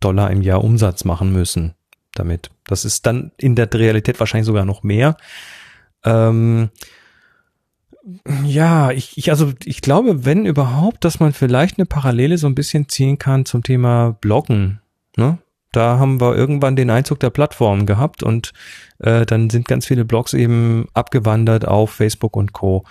Dollar 0.01 0.31
im 0.31 0.43
Jahr 0.43 0.65
Umsatz 0.65 1.05
machen 1.05 1.33
müssen 1.33 1.75
damit. 2.15 2.51
Das 2.67 2.85
ist 2.85 3.07
dann 3.07 3.33
in 3.37 3.55
der 3.55 3.73
Realität 3.73 4.19
wahrscheinlich 4.19 4.47
sogar 4.47 4.65
noch 4.65 4.83
mehr. 4.83 5.17
Ähm, 6.05 6.71
ja, 8.45 8.91
ich, 8.91 9.19
ich, 9.19 9.31
also 9.31 9.53
ich 9.65 9.83
glaube, 9.83 10.25
wenn 10.25 10.47
überhaupt, 10.47 11.05
dass 11.05 11.21
man 11.21 11.33
vielleicht 11.33 11.79
eine 11.79 11.87
Parallele 11.87 12.39
so 12.39 12.47
ein 12.47 12.55
bisschen 12.55 12.89
ziehen 12.89 13.19
kann 13.19 13.45
zum 13.45 13.63
Thema 13.63 14.17
Bloggen. 14.21 14.81
Ne? 15.17 15.39
Da 15.73 15.99
haben 15.99 16.21
wir 16.21 16.35
irgendwann 16.35 16.77
den 16.77 16.91
Einzug 16.91 17.21
der 17.21 17.31
Plattform 17.31 17.87
gehabt 17.87 18.23
und 18.23 18.53
äh, 18.99 19.25
dann 19.25 19.51
sind 19.51 19.69
ganz 19.69 19.87
viele 19.87 20.05
Blogs 20.05 20.35
eben 20.35 20.89
abgewandert 20.95 21.67
auf 21.67 21.91
Facebook 21.93 22.37
und 22.37 22.53
Co. 22.53 22.85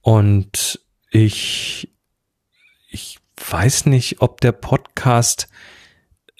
Und 0.00 0.80
ich, 1.10 1.92
ich 2.88 3.18
weiß 3.50 3.86
nicht, 3.86 4.22
ob 4.22 4.40
der 4.40 4.52
Podcast 4.52 5.48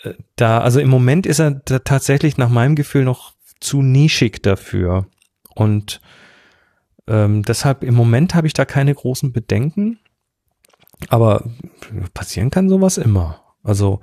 äh, 0.03 0.15
da, 0.37 0.61
also 0.61 0.79
im 0.79 0.89
Moment 0.89 1.27
ist 1.27 1.41
er 1.41 1.65
tatsächlich 1.65 2.37
nach 2.37 2.49
meinem 2.49 2.77
Gefühl 2.77 3.05
noch 3.05 3.35
zu 3.61 3.83
nischig 3.83 4.43
dafür. 4.43 5.07
Und 5.55 6.01
ähm, 7.07 7.43
deshalb 7.43 7.83
im 7.83 7.95
Moment 7.95 8.35
habe 8.35 8.47
ich 8.47 8.53
da 8.53 8.65
keine 8.65 8.95
großen 8.95 9.33
Bedenken. 9.33 9.99
Aber 11.09 11.51
passieren 12.15 12.51
kann 12.51 12.69
sowas 12.69 12.99
immer. 12.99 13.43
Also 13.63 14.01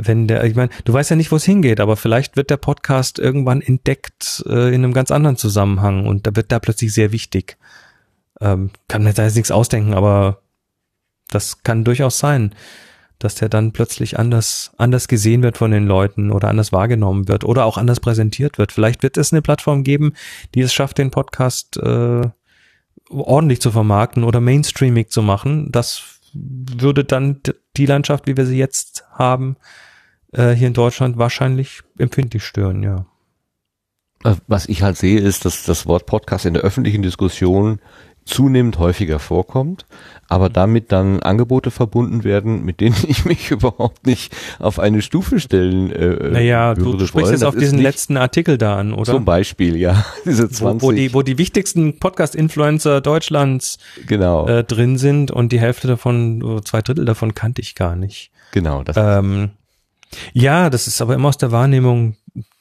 wenn 0.00 0.28
der, 0.28 0.44
ich 0.44 0.54
meine, 0.54 0.70
du 0.84 0.92
weißt 0.92 1.10
ja 1.10 1.16
nicht, 1.16 1.32
wo 1.32 1.36
es 1.36 1.44
hingeht, 1.44 1.80
aber 1.80 1.96
vielleicht 1.96 2.36
wird 2.36 2.50
der 2.50 2.56
Podcast 2.56 3.18
irgendwann 3.18 3.60
entdeckt 3.60 4.44
äh, 4.46 4.68
in 4.68 4.84
einem 4.84 4.92
ganz 4.92 5.10
anderen 5.10 5.36
Zusammenhang 5.36 6.06
und 6.06 6.26
da 6.26 6.36
wird 6.36 6.52
da 6.52 6.60
plötzlich 6.60 6.92
sehr 6.92 7.10
wichtig. 7.10 7.56
Ähm, 8.40 8.70
kann 8.86 9.02
mir 9.02 9.12
da 9.12 9.24
jetzt 9.24 9.34
nichts 9.34 9.50
ausdenken, 9.50 9.94
aber 9.94 10.40
das 11.28 11.64
kann 11.64 11.82
durchaus 11.82 12.18
sein, 12.18 12.54
dass 13.18 13.34
der 13.34 13.48
dann 13.48 13.72
plötzlich 13.72 14.20
anders, 14.20 14.70
anders 14.76 15.08
gesehen 15.08 15.42
wird 15.42 15.58
von 15.58 15.72
den 15.72 15.88
Leuten 15.88 16.30
oder 16.30 16.46
anders 16.46 16.72
wahrgenommen 16.72 17.26
wird 17.26 17.42
oder 17.42 17.64
auch 17.64 17.76
anders 17.76 17.98
präsentiert 17.98 18.56
wird. 18.56 18.70
Vielleicht 18.70 19.02
wird 19.02 19.16
es 19.16 19.32
eine 19.32 19.42
Plattform 19.42 19.82
geben, 19.82 20.12
die 20.54 20.60
es 20.60 20.72
schafft, 20.72 20.98
den 20.98 21.10
Podcast 21.10 21.76
äh, 21.78 22.22
ordentlich 23.10 23.60
zu 23.60 23.72
vermarkten 23.72 24.22
oder 24.22 24.40
mainstreamig 24.40 25.10
zu 25.10 25.22
machen. 25.22 25.72
Das 25.72 26.20
würde 26.32 27.04
dann 27.04 27.40
die 27.76 27.86
Landschaft, 27.86 28.28
wie 28.28 28.36
wir 28.36 28.46
sie 28.46 28.58
jetzt 28.58 29.04
haben, 29.10 29.56
äh, 30.32 30.52
hier 30.52 30.68
in 30.68 30.74
Deutschland 30.74 31.18
wahrscheinlich 31.18 31.82
empfindlich 31.98 32.44
stören, 32.44 32.82
ja. 32.82 33.06
Äh, 34.24 34.34
was 34.46 34.66
ich 34.66 34.82
halt 34.82 34.96
sehe, 34.96 35.20
ist, 35.20 35.44
dass 35.44 35.64
das 35.64 35.86
Wort 35.86 36.06
Podcast 36.06 36.44
in 36.46 36.54
der 36.54 36.62
öffentlichen 36.62 37.02
Diskussion 37.02 37.80
zunehmend 38.28 38.78
häufiger 38.78 39.18
vorkommt, 39.18 39.86
aber 40.28 40.50
damit 40.50 40.92
dann 40.92 41.20
Angebote 41.20 41.70
verbunden 41.70 42.24
werden, 42.24 42.62
mit 42.62 42.80
denen 42.80 42.96
ich 43.08 43.24
mich 43.24 43.50
überhaupt 43.50 44.06
nicht 44.06 44.36
auf 44.58 44.78
eine 44.78 45.00
Stufe 45.00 45.40
stellen 45.40 45.90
äh, 45.90 46.28
Naja, 46.30 46.74
du, 46.74 46.94
du 46.94 47.06
sprichst 47.06 47.32
jetzt 47.32 47.44
auf 47.44 47.56
diesen 47.56 47.78
letzten 47.78 48.18
Artikel 48.18 48.58
da 48.58 48.76
an, 48.76 48.92
oder? 48.92 49.12
Zum 49.12 49.24
Beispiel, 49.24 49.76
ja. 49.76 50.04
Diese 50.26 50.48
20. 50.48 50.82
Wo, 50.82 50.88
wo 50.88 50.92
die, 50.92 51.14
wo 51.14 51.22
die 51.22 51.38
wichtigsten 51.38 51.98
Podcast-Influencer 51.98 53.00
Deutschlands 53.00 53.78
genau. 54.06 54.46
äh, 54.46 54.62
drin 54.62 54.98
sind 54.98 55.30
und 55.30 55.50
die 55.50 55.60
Hälfte 55.60 55.88
davon, 55.88 56.60
zwei 56.64 56.82
Drittel 56.82 57.06
davon 57.06 57.34
kannte 57.34 57.62
ich 57.62 57.74
gar 57.74 57.96
nicht. 57.96 58.30
Genau. 58.52 58.82
Das 58.82 58.96
ähm, 58.98 59.50
ja, 60.32 60.70
das 60.70 60.86
ist 60.86 61.00
aber 61.00 61.14
immer 61.14 61.28
aus 61.28 61.38
der 61.38 61.52
Wahrnehmung 61.52 62.16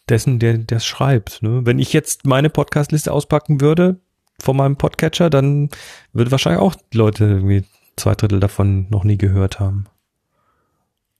dessen, 0.09 0.39
der 0.39 0.57
das 0.57 0.85
schreibt. 0.85 1.41
Ne? 1.41 1.65
Wenn 1.65 1.79
ich 1.79 1.93
jetzt 1.93 2.25
meine 2.25 2.49
Podcastliste 2.49 3.11
auspacken 3.11 3.61
würde 3.61 3.99
von 4.41 4.55
meinem 4.55 4.77
Podcatcher, 4.77 5.29
dann 5.29 5.69
würde 6.13 6.31
wahrscheinlich 6.31 6.61
auch 6.61 6.75
Leute 6.93 7.25
irgendwie 7.25 7.63
zwei 7.95 8.15
Drittel 8.15 8.39
davon 8.39 8.87
noch 8.89 9.03
nie 9.03 9.17
gehört 9.17 9.59
haben. 9.59 9.87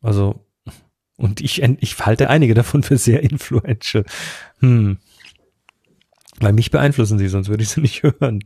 Also, 0.01 0.45
und 1.17 1.41
ich, 1.41 1.61
ich 1.61 1.99
halte 1.99 2.29
einige 2.29 2.53
davon 2.53 2.83
für 2.83 2.97
sehr 2.97 3.23
influential. 3.23 4.05
Hm. 4.59 4.99
Weil 6.39 6.53
mich 6.53 6.69
beeinflussen 6.69 7.17
sie, 7.17 7.27
sonst 7.27 7.49
würde 7.49 7.63
ich 7.63 7.69
sie 7.69 7.81
nicht 7.81 8.03
hören. 8.03 8.43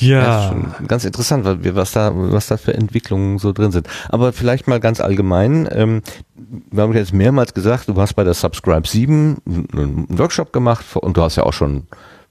Ja. 0.00 0.52
ja 0.52 0.56
ganz 0.86 1.04
interessant, 1.04 1.44
was 1.44 1.92
da, 1.92 2.12
was 2.14 2.46
da 2.48 2.56
für 2.56 2.74
Entwicklungen 2.74 3.38
so 3.38 3.52
drin 3.52 3.72
sind. 3.72 3.88
Aber 4.08 4.32
vielleicht 4.32 4.68
mal 4.68 4.80
ganz 4.80 5.00
allgemein, 5.00 5.68
ähm, 5.70 6.02
wir 6.70 6.82
haben 6.82 6.94
jetzt 6.94 7.12
mehrmals 7.12 7.54
gesagt, 7.54 7.88
du 7.88 8.00
hast 8.00 8.14
bei 8.14 8.24
der 8.24 8.34
Subscribe 8.34 8.86
7 8.86 9.38
einen 9.72 10.06
Workshop 10.18 10.52
gemacht 10.52 10.84
und 10.94 11.16
du 11.16 11.22
hast 11.22 11.36
ja 11.36 11.44
auch 11.44 11.52
schon 11.52 11.86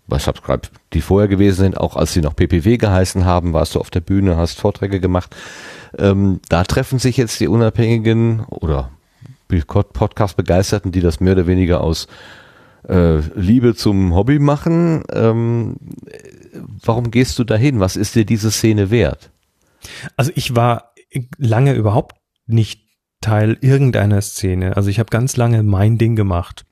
bei 0.07 0.19
Subscribe, 0.19 0.67
die 0.93 1.01
vorher 1.01 1.27
gewesen 1.27 1.61
sind, 1.61 1.77
auch 1.77 1.95
als 1.95 2.13
sie 2.13 2.21
noch 2.21 2.35
PPW 2.35 2.77
geheißen 2.77 3.25
haben, 3.25 3.53
warst 3.53 3.75
du 3.75 3.79
auf 3.79 3.91
der 3.91 4.01
Bühne, 4.01 4.35
hast 4.35 4.59
Vorträge 4.59 4.99
gemacht. 4.99 5.35
Ähm, 5.97 6.39
da 6.49 6.63
treffen 6.63 6.99
sich 6.99 7.15
jetzt 7.17 7.39
die 7.39 7.47
Unabhängigen 7.47 8.41
oder 8.49 8.89
Podcast-Begeisterten, 9.47 10.91
die 10.91 11.01
das 11.01 11.19
mehr 11.19 11.33
oder 11.33 11.47
weniger 11.47 11.81
aus 11.81 12.07
äh, 12.87 13.17
Liebe 13.35 13.75
zum 13.75 14.13
Hobby 14.15 14.39
machen. 14.39 15.03
Ähm, 15.11 15.77
warum 16.53 17.11
gehst 17.11 17.39
du 17.39 17.43
dahin? 17.43 17.79
Was 17.79 17.95
ist 17.95 18.15
dir 18.15 18.25
diese 18.25 18.51
Szene 18.51 18.91
wert? 18.91 19.31
Also 20.17 20.31
ich 20.35 20.55
war 20.55 20.93
lange 21.37 21.73
überhaupt 21.73 22.17
nicht 22.45 22.87
Teil 23.21 23.57
irgendeiner 23.61 24.21
Szene. 24.21 24.77
Also 24.77 24.89
ich 24.89 24.99
habe 24.99 25.09
ganz 25.09 25.37
lange 25.37 25.63
mein 25.63 25.97
Ding 25.97 26.15
gemacht 26.15 26.65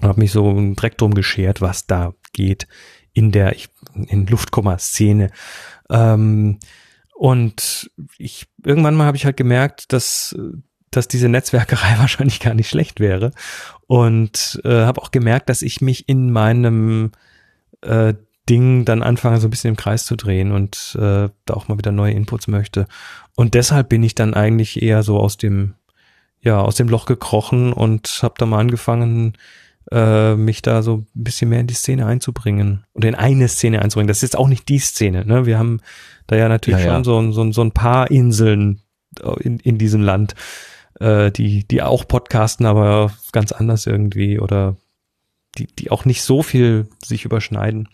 und 0.00 0.08
habe 0.08 0.20
mich 0.20 0.32
so 0.32 0.52
direkt 0.52 1.00
drum 1.00 1.14
geschert, 1.14 1.60
was 1.60 1.86
da 1.86 2.14
geht 2.32 2.66
in 3.14 3.30
der 3.30 3.54
ich, 3.54 3.68
in 3.94 4.26
Luftkomma-Szene. 4.26 5.30
Ähm, 5.88 6.58
und 7.14 7.90
ich 8.18 8.48
irgendwann 8.64 8.96
mal 8.96 9.06
habe 9.06 9.16
ich 9.16 9.24
halt 9.24 9.36
gemerkt, 9.36 9.92
dass 9.92 10.36
dass 10.90 11.08
diese 11.08 11.28
Netzwerkerei 11.28 11.94
wahrscheinlich 11.98 12.40
gar 12.40 12.54
nicht 12.54 12.68
schlecht 12.68 13.00
wäre 13.00 13.32
und 13.86 14.60
äh, 14.64 14.82
habe 14.84 15.00
auch 15.02 15.10
gemerkt, 15.10 15.48
dass 15.48 15.62
ich 15.62 15.80
mich 15.80 16.08
in 16.08 16.30
meinem 16.30 17.12
äh, 17.82 18.14
Ding 18.48 18.84
dann 18.84 19.02
anfange, 19.02 19.40
so 19.40 19.48
ein 19.48 19.50
bisschen 19.50 19.70
im 19.70 19.76
Kreis 19.76 20.04
zu 20.04 20.16
drehen 20.16 20.52
und 20.52 20.96
äh, 20.96 21.28
da 21.46 21.54
auch 21.54 21.68
mal 21.68 21.78
wieder 21.78 21.92
neue 21.92 22.12
Inputs 22.12 22.46
möchte. 22.46 22.86
Und 23.34 23.54
deshalb 23.54 23.88
bin 23.88 24.02
ich 24.02 24.14
dann 24.14 24.34
eigentlich 24.34 24.82
eher 24.82 25.02
so 25.02 25.18
aus 25.18 25.36
dem, 25.36 25.74
ja, 26.40 26.60
aus 26.60 26.76
dem 26.76 26.88
Loch 26.88 27.06
gekrochen 27.06 27.72
und 27.72 28.20
habe 28.22 28.34
da 28.36 28.46
mal 28.46 28.60
angefangen, 28.60 29.34
äh, 29.90 30.34
mich 30.34 30.62
da 30.62 30.82
so 30.82 30.98
ein 30.98 31.06
bisschen 31.24 31.50
mehr 31.50 31.60
in 31.60 31.66
die 31.66 31.74
Szene 31.74 32.06
einzubringen 32.06 32.84
oder 32.94 33.08
in 33.08 33.14
eine 33.14 33.48
Szene 33.48 33.80
einzubringen. 33.82 34.08
Das 34.08 34.18
ist 34.18 34.22
jetzt 34.22 34.36
auch 34.36 34.48
nicht 34.48 34.68
die 34.68 34.78
Szene, 34.78 35.24
ne? 35.24 35.46
Wir 35.46 35.58
haben 35.58 35.80
da 36.26 36.36
ja 36.36 36.48
natürlich 36.48 36.84
ja, 36.84 36.94
schon 36.94 37.04
So, 37.04 37.32
so, 37.32 37.52
so 37.52 37.62
ein 37.62 37.72
paar 37.72 38.10
Inseln 38.10 38.80
in, 39.40 39.58
in 39.58 39.78
diesem 39.78 40.02
Land, 40.02 40.34
äh, 41.00 41.30
die, 41.30 41.66
die 41.66 41.82
auch 41.82 42.06
podcasten, 42.06 42.66
aber 42.66 43.12
ganz 43.32 43.52
anders 43.52 43.86
irgendwie 43.86 44.38
oder 44.38 44.76
die, 45.58 45.66
die 45.66 45.90
auch 45.90 46.04
nicht 46.04 46.22
so 46.22 46.42
viel 46.42 46.88
sich 47.04 47.24
überschneiden. 47.24 47.88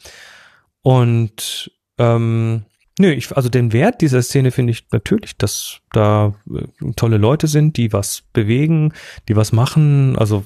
Und 0.83 1.71
ähm, 1.99 2.65
nö, 2.99 3.11
ich, 3.11 3.37
also 3.37 3.49
den 3.49 3.73
Wert 3.73 4.01
dieser 4.01 4.23
Szene 4.23 4.51
finde 4.51 4.73
ich 4.73 4.87
natürlich, 4.91 5.37
dass 5.37 5.81
da 5.93 6.35
äh, 6.51 6.93
tolle 6.97 7.19
Leute 7.19 7.47
sind, 7.47 7.77
die 7.77 7.93
was 7.93 8.23
bewegen, 8.33 8.93
die 9.29 9.37
was 9.37 9.53
machen. 9.53 10.17
Also 10.17 10.45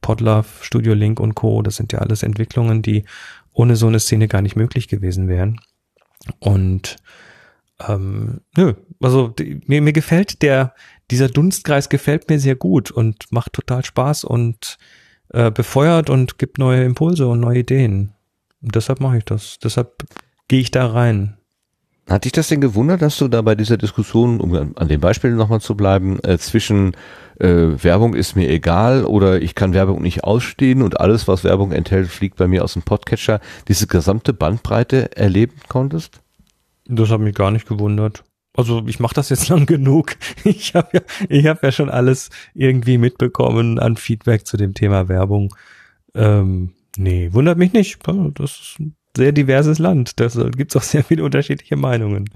Podlove, 0.00 0.46
Studio 0.60 0.94
Link 0.94 1.20
und 1.20 1.34
Co. 1.34 1.62
Das 1.62 1.76
sind 1.76 1.92
ja 1.92 2.00
alles 2.00 2.22
Entwicklungen, 2.22 2.82
die 2.82 3.04
ohne 3.52 3.76
so 3.76 3.86
eine 3.86 4.00
Szene 4.00 4.28
gar 4.28 4.42
nicht 4.42 4.56
möglich 4.56 4.88
gewesen 4.88 5.28
wären. 5.28 5.60
Und 6.38 6.96
ähm, 7.86 8.40
nö, 8.56 8.74
also 9.00 9.28
die, 9.28 9.60
mir, 9.66 9.82
mir 9.82 9.92
gefällt 9.92 10.42
der, 10.42 10.74
dieser 11.10 11.28
Dunstkreis 11.28 11.88
gefällt 11.88 12.28
mir 12.28 12.38
sehr 12.38 12.56
gut 12.56 12.90
und 12.90 13.30
macht 13.30 13.52
total 13.52 13.84
Spaß 13.84 14.24
und 14.24 14.78
äh, 15.30 15.50
befeuert 15.50 16.10
und 16.10 16.38
gibt 16.38 16.58
neue 16.58 16.84
Impulse 16.84 17.26
und 17.26 17.40
neue 17.40 17.60
Ideen. 17.60 18.14
Und 18.64 18.74
deshalb 18.74 19.00
mache 19.00 19.18
ich 19.18 19.24
das. 19.24 19.58
Deshalb 19.62 20.04
gehe 20.48 20.60
ich 20.60 20.70
da 20.70 20.86
rein. 20.86 21.36
Hat 22.08 22.24
dich 22.24 22.32
das 22.32 22.48
denn 22.48 22.60
gewundert, 22.60 23.00
dass 23.00 23.16
du 23.16 23.28
da 23.28 23.40
bei 23.40 23.54
dieser 23.54 23.76
Diskussion, 23.78 24.40
um 24.40 24.74
an 24.76 24.88
dem 24.88 25.00
Beispiel 25.00 25.32
nochmal 25.32 25.60
zu 25.60 25.74
bleiben, 25.74 26.18
äh, 26.22 26.36
zwischen 26.38 26.96
äh, 27.38 27.46
Werbung 27.48 28.14
ist 28.14 28.36
mir 28.36 28.48
egal 28.50 29.04
oder 29.04 29.40
ich 29.40 29.54
kann 29.54 29.72
Werbung 29.72 30.02
nicht 30.02 30.24
ausstehen 30.24 30.82
und 30.82 31.00
alles, 31.00 31.28
was 31.28 31.44
Werbung 31.44 31.72
enthält, 31.72 32.08
fliegt 32.08 32.36
bei 32.36 32.46
mir 32.46 32.62
aus 32.62 32.74
dem 32.74 32.82
Podcatcher, 32.82 33.40
diese 33.68 33.86
gesamte 33.86 34.34
Bandbreite 34.34 35.16
erleben 35.16 35.56
konntest? 35.68 36.20
Das 36.86 37.10
hat 37.10 37.20
mich 37.20 37.34
gar 37.34 37.50
nicht 37.50 37.66
gewundert. 37.66 38.24
Also 38.54 38.84
ich 38.86 39.00
mache 39.00 39.14
das 39.14 39.30
jetzt 39.30 39.48
lang 39.50 39.64
genug. 39.64 40.16
Ich 40.44 40.74
habe 40.74 40.88
ja, 40.92 41.00
ich 41.28 41.46
hab 41.46 41.62
ja 41.62 41.72
schon 41.72 41.90
alles 41.90 42.28
irgendwie 42.54 42.98
mitbekommen 42.98 43.78
an 43.78 43.96
Feedback 43.96 44.46
zu 44.46 44.58
dem 44.58 44.74
Thema 44.74 45.08
Werbung. 45.08 45.54
Ähm, 46.14 46.74
nee, 46.96 47.32
wundert 47.32 47.58
mich 47.58 47.72
nicht. 47.72 47.98
Das 48.34 48.50
ist 48.50 48.80
ein 48.80 48.96
sehr 49.16 49.32
diverses 49.32 49.78
Land. 49.78 50.18
Da 50.20 50.28
gibt's 50.50 50.76
auch 50.76 50.82
sehr 50.84 51.04
viele 51.04 51.24
unterschiedliche 51.24 51.76
Meinungen. 51.76 52.30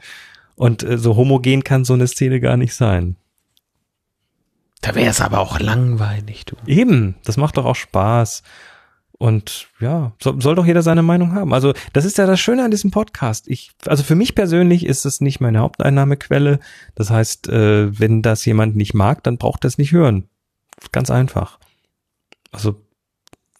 Und 0.56 0.82
äh, 0.82 0.98
so 0.98 1.16
homogen 1.16 1.64
kann 1.64 1.84
so 1.84 1.94
eine 1.94 2.08
Szene 2.08 2.40
gar 2.40 2.56
nicht 2.56 2.74
sein. 2.74 3.16
Da 4.80 4.94
wäre 4.94 5.10
es 5.10 5.20
aber 5.20 5.40
auch 5.40 5.58
langweilig, 5.58 6.44
du. 6.44 6.56
Eben, 6.66 7.16
das 7.24 7.36
macht 7.36 7.56
doch 7.56 7.64
auch 7.64 7.76
Spaß. 7.76 8.42
Und 9.18 9.66
ja, 9.80 10.12
so, 10.22 10.38
soll 10.40 10.54
doch 10.54 10.66
jeder 10.66 10.82
seine 10.82 11.02
Meinung 11.02 11.34
haben. 11.34 11.52
Also 11.52 11.74
das 11.92 12.04
ist 12.04 12.18
ja 12.18 12.26
das 12.26 12.38
Schöne 12.38 12.64
an 12.64 12.70
diesem 12.70 12.92
Podcast. 12.92 13.48
Ich, 13.48 13.72
also 13.86 14.04
für 14.04 14.14
mich 14.14 14.36
persönlich 14.36 14.86
ist 14.86 15.04
es 15.04 15.20
nicht 15.20 15.40
meine 15.40 15.58
Haupteinnahmequelle. 15.58 16.60
Das 16.94 17.10
heißt, 17.10 17.48
äh, 17.48 17.98
wenn 17.98 18.22
das 18.22 18.44
jemand 18.44 18.76
nicht 18.76 18.94
mag, 18.94 19.24
dann 19.24 19.36
braucht 19.36 19.64
er 19.64 19.68
es 19.68 19.78
nicht 19.78 19.90
hören. 19.90 20.28
Ganz 20.92 21.10
einfach. 21.10 21.58
Also 22.52 22.80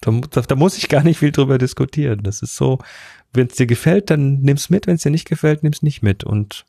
da, 0.01 0.13
da, 0.31 0.41
da 0.43 0.55
muss 0.55 0.79
ich 0.79 0.89
gar 0.89 1.03
nicht 1.03 1.19
viel 1.19 1.33
drüber 1.33 1.59
diskutieren. 1.59 2.23
Das 2.23 2.43
ist 2.43 2.57
so, 2.57 2.79
wenn 3.33 3.49
es 3.49 3.55
dir 3.55 3.67
gefällt, 3.67 4.11
dann 4.11 4.41
nimm's 4.41 4.71
mit. 4.71 4.87
Wenn 4.87 4.97
es 4.97 5.03
dir 5.03 5.11
nicht 5.11 5.29
gefällt, 5.29 5.63
nimm's 5.63 5.83
nicht 5.83 6.03
mit. 6.03 6.25
Und 6.25 6.67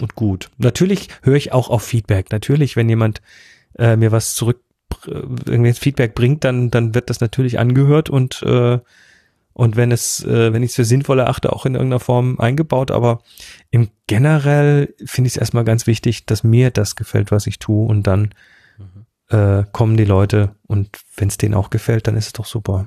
und 0.00 0.14
gut. 0.14 0.50
Natürlich 0.58 1.08
höre 1.22 1.36
ich 1.36 1.52
auch 1.52 1.68
auf 1.68 1.82
Feedback. 1.82 2.30
Natürlich, 2.32 2.76
wenn 2.76 2.88
jemand 2.88 3.20
äh, 3.78 3.96
mir 3.96 4.12
was 4.12 4.34
zurück 4.34 4.60
äh, 5.06 5.10
irgendwie 5.10 5.72
Feedback 5.72 6.14
bringt, 6.14 6.44
dann, 6.44 6.70
dann 6.70 6.94
wird 6.94 7.10
das 7.10 7.20
natürlich 7.20 7.58
angehört 7.58 8.08
und, 8.08 8.42
äh, 8.42 8.78
und 9.52 9.76
wenn 9.76 9.92
es, 9.92 10.24
äh, 10.24 10.52
wenn 10.52 10.62
ich 10.62 10.70
es 10.70 10.76
für 10.76 10.84
sinnvoll 10.84 11.18
erachte, 11.18 11.52
auch 11.52 11.66
in 11.66 11.74
irgendeiner 11.74 12.00
Form 12.00 12.40
eingebaut. 12.40 12.90
Aber 12.90 13.20
im 13.70 13.90
generell 14.06 14.94
finde 15.04 15.28
ich 15.28 15.34
es 15.34 15.40
erstmal 15.40 15.64
ganz 15.64 15.86
wichtig, 15.86 16.24
dass 16.24 16.42
mir 16.42 16.70
das 16.70 16.96
gefällt, 16.96 17.30
was 17.30 17.46
ich 17.46 17.58
tue 17.58 17.86
und 17.86 18.06
dann. 18.06 18.34
Äh, 19.32 19.64
kommen 19.72 19.96
die 19.96 20.04
Leute 20.04 20.54
und 20.66 20.98
wenn 21.16 21.28
es 21.28 21.38
denen 21.38 21.54
auch 21.54 21.70
gefällt, 21.70 22.06
dann 22.06 22.16
ist 22.16 22.26
es 22.26 22.32
doch 22.32 22.46
super. 22.46 22.86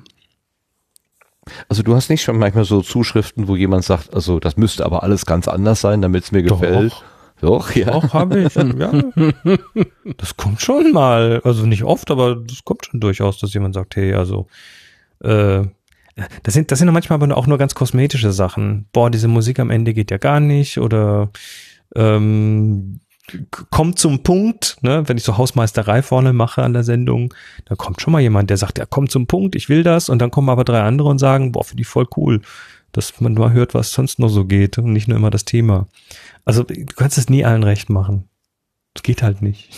Also 1.69 1.83
du 1.83 1.95
hast 1.95 2.09
nicht 2.09 2.23
schon 2.23 2.37
manchmal 2.37 2.65
so 2.65 2.81
Zuschriften, 2.81 3.47
wo 3.47 3.55
jemand 3.55 3.83
sagt, 3.83 4.13
also 4.13 4.39
das 4.39 4.57
müsste 4.57 4.85
aber 4.85 5.03
alles 5.03 5.25
ganz 5.25 5.47
anders 5.47 5.81
sein, 5.81 6.01
damit 6.01 6.23
es 6.23 6.31
mir 6.31 6.43
gefällt. 6.43 6.91
Doch. 6.91 7.03
Doch, 7.41 7.75
ja. 7.75 7.91
Doch, 7.91 8.13
habe 8.13 8.43
ich. 8.43 8.55
Ja. 8.55 8.91
Das 10.17 10.37
kommt 10.37 10.61
schon 10.61 10.93
mal. 10.93 11.41
Also 11.43 11.65
nicht 11.65 11.83
oft, 11.83 12.09
aber 12.09 12.35
das 12.35 12.63
kommt 12.63 12.85
schon 12.85 13.01
durchaus, 13.01 13.39
dass 13.39 13.53
jemand 13.53 13.75
sagt, 13.75 13.95
hey, 13.97 14.13
also 14.13 14.47
äh, 15.19 15.63
das 16.43 16.53
sind, 16.53 16.71
das 16.71 16.79
sind 16.79 16.91
manchmal 16.91 17.21
aber 17.21 17.35
auch 17.37 17.47
nur 17.47 17.57
ganz 17.57 17.75
kosmetische 17.75 18.31
Sachen. 18.31 18.87
Boah, 18.93 19.09
diese 19.09 19.27
Musik 19.27 19.59
am 19.59 19.69
Ende 19.69 19.93
geht 19.93 20.11
ja 20.11 20.17
gar 20.17 20.39
nicht 20.39 20.77
oder 20.77 21.29
ähm, 21.95 23.01
kommt 23.71 23.99
zum 23.99 24.23
Punkt, 24.23 24.77
ne, 24.81 25.03
wenn 25.07 25.17
ich 25.17 25.23
so 25.23 25.37
Hausmeisterei 25.37 26.01
vorne 26.01 26.33
mache 26.33 26.63
an 26.63 26.73
der 26.73 26.83
Sendung, 26.83 27.33
da 27.65 27.75
kommt 27.75 28.01
schon 28.01 28.13
mal 28.13 28.21
jemand, 28.21 28.49
der 28.49 28.57
sagt, 28.57 28.77
ja, 28.77 28.85
kommt 28.85 29.11
zum 29.11 29.27
Punkt, 29.27 29.55
ich 29.55 29.69
will 29.69 29.83
das, 29.83 30.09
und 30.09 30.19
dann 30.19 30.31
kommen 30.31 30.49
aber 30.49 30.63
drei 30.63 30.81
andere 30.81 31.09
und 31.09 31.19
sagen, 31.19 31.51
boah, 31.51 31.63
finde 31.63 31.81
ich 31.81 31.87
voll 31.87 32.07
cool, 32.17 32.41
dass 32.91 33.19
man 33.19 33.33
mal 33.33 33.51
hört, 33.51 33.73
was 33.73 33.91
sonst 33.91 34.19
noch 34.19 34.29
so 34.29 34.45
geht 34.45 34.77
und 34.77 34.93
nicht 34.93 35.07
nur 35.07 35.17
immer 35.17 35.31
das 35.31 35.45
Thema. 35.45 35.87
Also 36.45 36.63
du 36.63 36.85
kannst 36.95 37.17
es 37.17 37.29
nie 37.29 37.43
allen 37.43 37.63
recht 37.63 37.89
machen. 37.89 38.29
Es 38.93 39.03
geht 39.03 39.21
halt 39.21 39.41
nicht. 39.41 39.69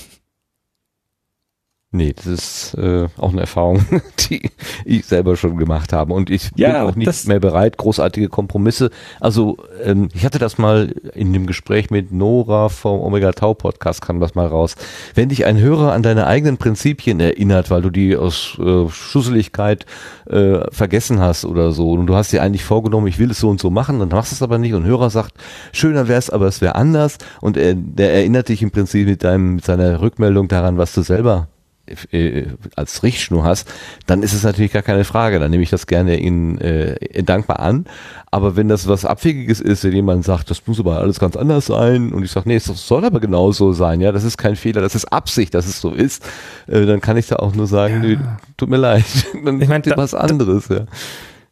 Nee, 1.97 2.13
das 2.13 2.27
ist 2.27 2.75
äh, 2.75 3.07
auch 3.17 3.31
eine 3.31 3.41
Erfahrung, 3.41 3.83
die 4.29 4.51
ich 4.85 5.07
selber 5.07 5.35
schon 5.35 5.57
gemacht 5.57 5.93
habe. 5.93 6.13
Und 6.13 6.29
ich 6.29 6.51
ja, 6.55 6.67
bin 6.67 6.81
auch 6.81 6.95
nicht 6.95 7.27
mehr 7.27 7.39
bereit, 7.39 7.77
großartige 7.77 8.29
Kompromisse. 8.29 8.91
Also 9.19 9.57
ähm, 9.83 10.09
ich 10.13 10.23
hatte 10.23 10.37
das 10.37 10.59
mal 10.59 10.93
in 11.15 11.33
dem 11.33 11.47
Gespräch 11.47 11.89
mit 11.89 12.11
Nora 12.11 12.69
vom 12.69 12.99
Omega 12.99 13.31
Tau 13.31 13.55
Podcast, 13.55 14.01
kam 14.01 14.19
das 14.19 14.35
mal 14.35 14.45
raus. 14.45 14.75
Wenn 15.15 15.29
dich 15.29 15.45
ein 15.45 15.57
Hörer 15.59 15.91
an 15.91 16.03
deine 16.03 16.27
eigenen 16.27 16.57
Prinzipien 16.57 17.19
erinnert, 17.19 17.71
weil 17.71 17.81
du 17.81 17.89
die 17.89 18.15
aus 18.15 18.59
äh, 18.59 18.87
Schusseligkeit 18.89 19.87
äh, 20.29 20.59
vergessen 20.71 21.19
hast 21.19 21.45
oder 21.45 21.71
so, 21.71 21.93
und 21.93 22.05
du 22.05 22.13
hast 22.13 22.31
dir 22.31 22.43
eigentlich 22.43 22.63
vorgenommen, 22.63 23.07
ich 23.07 23.17
will 23.17 23.31
es 23.31 23.39
so 23.39 23.49
und 23.49 23.59
so 23.59 23.71
machen, 23.71 23.97
dann 23.97 24.09
machst 24.09 24.33
du 24.33 24.35
es 24.35 24.43
aber 24.43 24.59
nicht 24.59 24.75
und 24.75 24.83
ein 24.83 24.87
Hörer 24.87 25.09
sagt, 25.09 25.33
schöner 25.71 26.07
wäre 26.07 26.19
es, 26.19 26.29
aber 26.29 26.45
es 26.45 26.61
wäre 26.61 26.75
anders 26.75 27.17
und 27.41 27.57
er, 27.57 27.73
der 27.73 28.13
erinnert 28.13 28.49
dich 28.49 28.61
im 28.61 28.69
Prinzip 28.69 29.07
mit 29.07 29.23
deinem, 29.23 29.55
mit 29.55 29.65
seiner 29.65 29.99
Rückmeldung 29.99 30.47
daran, 30.47 30.77
was 30.77 30.93
du 30.93 31.01
selber 31.01 31.47
als 32.75 33.03
Richtschnur 33.03 33.43
hast, 33.43 33.71
dann 34.05 34.23
ist 34.23 34.33
es 34.33 34.43
natürlich 34.43 34.73
gar 34.73 34.81
keine 34.81 35.03
Frage. 35.03 35.39
Dann 35.39 35.51
nehme 35.51 35.63
ich 35.63 35.69
das 35.69 35.87
gerne 35.87 36.17
in, 36.17 36.57
äh, 36.59 37.23
dankbar 37.23 37.59
an. 37.59 37.85
Aber 38.31 38.55
wenn 38.55 38.67
das 38.67 38.87
was 38.87 39.05
Abwegiges 39.05 39.61
ist, 39.61 39.83
wenn 39.83 39.93
jemand 39.93 40.25
sagt, 40.25 40.49
das 40.49 40.65
muss 40.67 40.79
aber 40.79 40.97
alles 40.97 41.19
ganz 41.19 41.35
anders 41.35 41.67
sein 41.67 42.13
und 42.13 42.23
ich 42.23 42.31
sage, 42.31 42.49
nee, 42.49 42.55
es 42.55 42.65
soll 42.65 43.05
aber 43.05 43.19
genau 43.19 43.51
so 43.51 43.73
sein, 43.73 44.01
ja, 44.01 44.11
das 44.11 44.23
ist 44.23 44.37
kein 44.37 44.55
Fehler, 44.55 44.81
das 44.81 44.95
ist 44.95 45.05
Absicht, 45.05 45.53
dass 45.53 45.65
es 45.65 45.79
so 45.79 45.91
ist, 45.91 46.23
äh, 46.67 46.85
dann 46.85 47.01
kann 47.01 47.17
ich 47.17 47.27
da 47.27 47.37
auch 47.37 47.55
nur 47.55 47.67
sagen, 47.67 48.03
ja. 48.03 48.09
nee, 48.09 48.17
tut 48.57 48.69
mir 48.69 48.77
leid, 48.77 49.05
dann 49.45 49.61
ich 49.61 49.69
meine, 49.69 49.83
was 49.95 50.13
anderes, 50.13 50.67
ja 50.67 50.85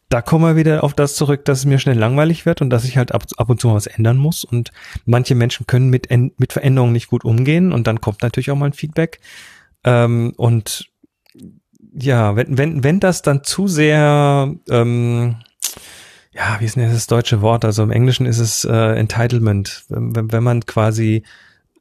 da 0.08 0.22
kommen 0.22 0.44
wir 0.44 0.56
wieder 0.56 0.84
auf 0.84 0.94
das 0.94 1.16
zurück, 1.16 1.44
dass 1.44 1.60
es 1.60 1.64
mir 1.64 1.78
schnell 1.78 1.98
langweilig 1.98 2.46
wird 2.46 2.62
und 2.62 2.70
dass 2.70 2.84
ich 2.84 2.96
halt 2.96 3.12
ab, 3.12 3.24
ab 3.36 3.50
und 3.50 3.60
zu 3.60 3.68
mal 3.68 3.74
was 3.74 3.88
ändern 3.88 4.16
muss. 4.16 4.44
Und 4.44 4.70
manche 5.04 5.34
Menschen 5.34 5.66
können 5.66 5.90
mit, 5.90 6.08
mit 6.10 6.52
Veränderungen 6.52 6.92
nicht 6.92 7.08
gut 7.08 7.24
umgehen 7.24 7.72
und 7.72 7.86
dann 7.86 8.00
kommt 8.00 8.22
natürlich 8.22 8.50
auch 8.50 8.56
mal 8.56 8.66
ein 8.66 8.72
Feedback. 8.72 9.20
Ähm, 9.86 10.34
und 10.36 10.90
ja, 11.98 12.36
wenn, 12.36 12.58
wenn, 12.58 12.84
wenn 12.84 13.00
das 13.00 13.22
dann 13.22 13.42
zu 13.42 13.68
sehr, 13.68 14.54
ähm, 14.68 15.36
ja, 16.32 16.56
wie 16.60 16.66
ist 16.66 16.76
denn 16.76 16.92
das 16.92 17.06
deutsche 17.06 17.40
Wort? 17.40 17.64
Also 17.64 17.82
im 17.82 17.90
Englischen 17.90 18.26
ist 18.26 18.38
es 18.40 18.64
äh, 18.64 18.98
Entitlement. 18.98 19.84
Wenn, 19.88 20.30
wenn 20.30 20.42
man 20.42 20.66
quasi, 20.66 21.22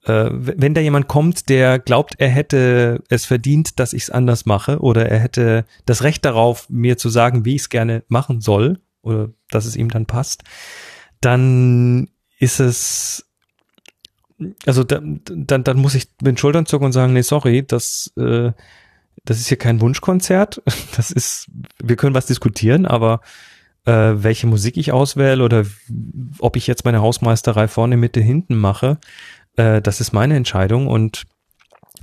äh, 0.05 0.29
wenn 0.31 0.73
da 0.73 0.79
jemand 0.79 1.09
kommt, 1.09 1.49
der 1.49 1.79
glaubt, 1.79 2.13
er 2.19 2.29
hätte 2.29 3.03
es 3.09 3.25
verdient, 3.25 3.79
dass 3.79 3.91
ich 3.91 4.03
es 4.03 4.09
anders 4.09 4.45
mache, 4.45 4.79
oder 4.79 5.09
er 5.09 5.19
hätte 5.19 5.65
das 5.85 6.03
Recht 6.03 6.23
darauf, 6.23 6.69
mir 6.69 6.97
zu 6.97 7.09
sagen, 7.09 7.43
wie 7.43 7.55
ich 7.55 7.63
es 7.63 7.69
gerne 7.69 8.03
machen 8.07 8.39
soll, 8.39 8.79
oder 9.01 9.29
dass 9.49 9.65
es 9.65 9.75
ihm 9.75 9.89
dann 9.89 10.05
passt, 10.05 10.43
dann 11.19 12.09
ist 12.39 12.59
es 12.59 13.25
also 14.65 14.83
dann, 14.83 15.21
dann, 15.25 15.63
dann 15.63 15.77
muss 15.77 15.95
ich 15.95 16.07
mit 16.21 16.31
den 16.31 16.37
Schultern 16.37 16.65
zucken 16.65 16.87
und 16.87 16.91
sagen, 16.91 17.13
nee, 17.13 17.21
sorry, 17.21 17.63
das, 17.65 18.11
äh, 18.17 18.51
das 19.23 19.39
ist 19.39 19.47
hier 19.47 19.57
kein 19.57 19.81
Wunschkonzert. 19.81 20.61
Das 20.95 21.11
ist, 21.11 21.47
wir 21.81 21.95
können 21.95 22.15
was 22.15 22.25
diskutieren, 22.25 22.85
aber 22.85 23.21
äh, 23.85 24.13
welche 24.15 24.47
Musik 24.47 24.77
ich 24.77 24.91
auswähle 24.91 25.43
oder 25.43 25.65
ob 26.39 26.55
ich 26.55 26.67
jetzt 26.67 26.85
meine 26.85 27.01
Hausmeisterei 27.01 27.67
vorne, 27.67 27.97
Mitte, 27.97 28.21
hinten 28.21 28.55
mache, 28.55 28.97
äh, 29.55 29.81
das 29.81 30.01
ist 30.01 30.13
meine 30.13 30.35
Entscheidung. 30.35 30.87
Und 30.87 31.23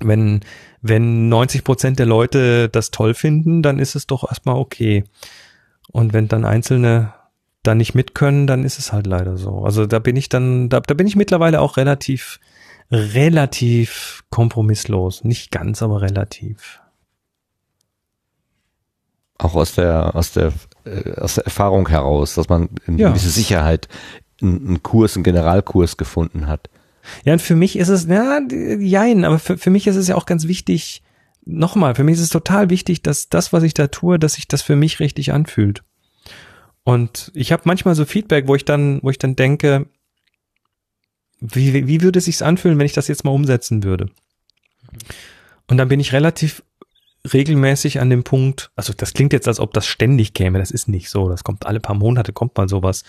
wenn, 0.00 0.40
wenn 0.80 1.28
90 1.28 1.64
Prozent 1.64 1.98
der 1.98 2.06
Leute 2.06 2.68
das 2.68 2.90
toll 2.90 3.14
finden, 3.14 3.62
dann 3.62 3.78
ist 3.78 3.94
es 3.94 4.06
doch 4.06 4.28
erstmal 4.28 4.56
okay. 4.56 5.04
Und 5.90 6.12
wenn 6.12 6.28
dann 6.28 6.44
einzelne 6.44 7.12
da 7.62 7.74
nicht 7.74 7.94
mit 7.94 8.14
können, 8.14 8.47
dann 8.47 8.64
ist 8.64 8.78
es 8.78 8.93
halt 8.93 9.06
leider 9.06 9.36
so. 9.36 9.64
Also 9.64 9.86
da 9.86 9.98
bin 9.98 10.16
ich 10.16 10.28
dann, 10.28 10.68
da, 10.68 10.80
da 10.80 10.94
bin 10.94 11.06
ich 11.06 11.16
mittlerweile 11.16 11.60
auch 11.60 11.76
relativ, 11.76 12.40
relativ 12.90 14.24
kompromisslos. 14.30 15.24
Nicht 15.24 15.51
ganz, 15.51 15.82
aber 15.82 16.02
relativ. 16.02 16.80
Auch 19.39 19.55
aus 19.55 19.74
der, 19.74 20.14
aus 20.14 20.32
der, 20.32 20.52
äh, 20.84 21.12
aus 21.20 21.36
der 21.36 21.44
Erfahrung 21.44 21.89
heraus, 21.89 22.34
dass 22.34 22.48
man 22.48 22.68
in 22.86 22.98
ja. 22.98 23.09
gewisse 23.09 23.30
Sicherheit 23.30 23.89
einen 24.40 24.82
Kurs, 24.82 25.16
einen 25.16 25.24
Generalkurs 25.24 25.97
gefunden 25.97 26.48
hat. 26.48 26.68
Ja, 27.24 27.32
und 27.32 27.43
für 27.43 27.56
mich 27.56 27.76
ist 27.76 27.89
es, 27.89 28.06
ja, 28.06 28.40
jein, 28.78 29.24
aber 29.24 29.39
für, 29.39 29.59
für 29.59 29.70
mich 29.70 29.86
ist 29.86 29.97
es 29.97 30.09
ja 30.09 30.16
auch 30.16 30.26
ganz 30.26 30.47
wichtig, 30.47 31.02
nochmal, 31.44 31.94
für 31.94 32.05
mich 32.05 32.14
ist 32.14 32.22
es 32.22 32.28
total 32.30 32.70
wichtig, 32.70 33.02
dass 33.02 33.28
das, 33.28 33.52
was 33.52 33.62
ich 33.62 33.74
da 33.74 33.89
tue, 33.89 34.18
dass 34.18 34.34
sich 34.34 34.47
das 34.47 34.62
für 34.62 34.76
mich 34.76 35.01
richtig 35.01 35.32
anfühlt. 35.32 35.82
Und 36.84 37.30
ich 37.34 37.52
habe 37.52 37.62
manchmal 37.64 37.94
so 37.94 38.04
Feedback, 38.04 38.48
wo 38.48 38.54
ich 38.54 38.64
dann, 38.64 39.00
wo 39.02 39.10
ich 39.10 39.18
dann 39.18 39.36
denke, 39.36 39.86
wie, 41.40 41.86
wie 41.86 42.00
würde 42.02 42.18
es 42.18 42.26
sich 42.26 42.42
anfühlen, 42.44 42.78
wenn 42.78 42.86
ich 42.86 42.92
das 42.92 43.09
jetzt 43.09 43.24
mal 43.24 43.30
umsetzen 43.30 43.82
würde? 43.82 44.10
Und 45.68 45.76
dann 45.76 45.88
bin 45.88 46.00
ich 46.00 46.12
relativ 46.12 46.62
regelmäßig 47.32 48.00
an 48.00 48.10
dem 48.10 48.24
Punkt, 48.24 48.72
also 48.74 48.92
das 48.92 49.12
klingt 49.12 49.32
jetzt, 49.32 49.46
als 49.46 49.60
ob 49.60 49.72
das 49.72 49.86
ständig 49.86 50.35
käme, 50.35 50.59
das 50.59 50.72
ist 50.72 50.88
nicht 50.88 51.09
so, 51.09 51.28
das 51.28 51.44
kommt 51.44 51.66
alle 51.66 51.78
paar 51.78 51.94
Monate, 51.94 52.32
kommt 52.32 52.56
mal 52.56 52.69
sowas. 52.69 53.04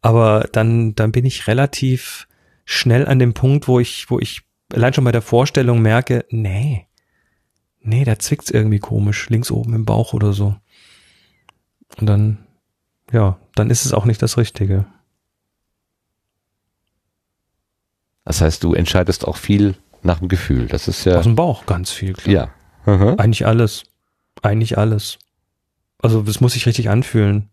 Aber 0.00 0.48
dann, 0.52 0.94
dann 0.94 1.10
bin 1.10 1.24
ich 1.24 1.48
relativ 1.48 2.28
schnell 2.64 3.06
an 3.06 3.18
dem 3.18 3.34
Punkt, 3.34 3.66
wo 3.66 3.80
ich, 3.80 4.10
wo 4.10 4.20
ich 4.20 4.42
allein 4.72 4.94
schon 4.94 5.04
bei 5.04 5.12
der 5.12 5.22
Vorstellung 5.22 5.82
merke, 5.82 6.24
nee, 6.30 6.86
nee, 7.80 8.04
da 8.04 8.18
zwickt's 8.18 8.50
irgendwie 8.50 8.78
komisch, 8.78 9.28
links 9.28 9.50
oben 9.50 9.74
im 9.74 9.84
Bauch 9.84 10.12
oder 10.12 10.32
so. 10.32 10.54
Und 11.96 12.06
dann 12.06 12.38
ja, 13.12 13.38
dann 13.54 13.70
ist 13.70 13.84
es 13.84 13.92
auch 13.92 14.04
nicht 14.04 14.22
das 14.22 14.36
Richtige. 14.36 14.86
Das 18.24 18.40
heißt, 18.40 18.62
du 18.62 18.74
entscheidest 18.74 19.26
auch 19.26 19.36
viel 19.36 19.74
nach 20.02 20.18
dem 20.18 20.28
Gefühl. 20.28 20.66
Das 20.66 20.86
ist 20.86 21.04
ja. 21.04 21.16
Aus 21.16 21.24
dem 21.24 21.34
Bauch 21.34 21.64
ganz 21.66 21.90
viel, 21.90 22.12
klar. 22.12 22.52
Ja. 22.86 22.94
Mhm. 22.94 23.18
Eigentlich 23.18 23.46
alles. 23.46 23.84
Eigentlich 24.42 24.76
alles. 24.76 25.18
Also, 26.00 26.22
das 26.22 26.40
muss 26.40 26.52
sich 26.52 26.66
richtig 26.66 26.90
anfühlen. 26.90 27.48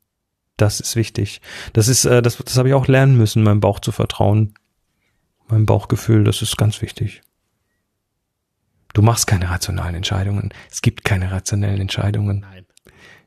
Das 0.58 0.80
ist 0.80 0.95
wichtig. 0.95 1.42
Das 1.74 1.88
ist, 1.88 2.06
äh, 2.06 2.22
das, 2.22 2.38
das 2.38 2.58
habe 2.58 2.69
ich 2.69 2.74
auch 2.74 2.88
lernen 2.88 3.17
müssen, 3.17 3.43
meinem 3.43 3.61
Bauch 3.61 3.80
zu 3.80 3.92
vertrauen. 3.92 4.53
Meinem 5.48 5.66
Bauchgefühl, 5.66 6.24
das 6.24 6.42
ist 6.42 6.58
ganz 6.58 6.82
wichtig. 6.82 7.22
Du 8.93 9.01
machst 9.01 9.27
keine 9.27 9.50
rationalen 9.50 9.95
Entscheidungen. 9.95 10.53
Es 10.72 10.82
gibt 10.82 11.03
keine 11.03 11.32
rationellen 11.32 11.82
Entscheidungen. 11.82 12.40
Nein. 12.40 12.66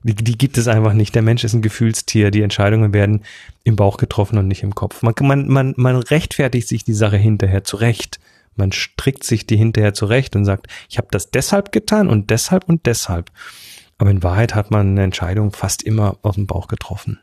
Die, 0.03 0.15
die 0.15 0.39
gibt 0.39 0.59
es 0.59 0.69
einfach 0.69 0.93
nicht. 0.93 1.15
Der 1.15 1.23
Mensch 1.23 1.45
ist 1.45 1.55
ein 1.55 1.63
Gefühlstier. 1.63 2.31
Die 2.31 2.43
Entscheidungen 2.43 2.93
werden 2.93 3.23
im 3.65 3.77
Bauch 3.77 3.97
getroffen 3.97 4.39
und 4.39 4.49
nicht 4.49 4.63
im 4.63 4.75
Kopf. 4.75 5.03
Man, 5.03 5.15
man, 5.21 5.49
man, 5.49 5.75
man 5.77 5.97
rechtfertigt 5.97 6.69
sich 6.69 6.85
die 6.85 6.95
Sache 6.95 7.17
hinterher 7.17 7.65
zurecht. 7.65 8.21
Man 8.57 8.73
strickt 8.73 9.25
sich 9.25 9.47
die 9.47 9.57
hinterher 9.57 9.95
zurecht 9.95 10.35
und 10.37 10.45
sagt, 10.45 10.67
ich 10.89 10.99
habe 10.99 11.09
das 11.11 11.31
deshalb 11.31 11.73
getan 11.73 12.09
und 12.09 12.31
deshalb 12.31 12.69
und 12.69 12.87
deshalb. 12.87 13.31
Aber 13.99 14.11
in 14.11 14.23
Wahrheit 14.23 14.55
hat 14.55 14.71
man 14.71 14.89
eine 14.91 15.03
Entscheidung 15.03 15.53
fast 15.53 15.83
immer 15.83 16.19
aus 16.23 16.37
dem 16.37 16.47
Bauch 16.47 16.69
getroffen 16.69 17.19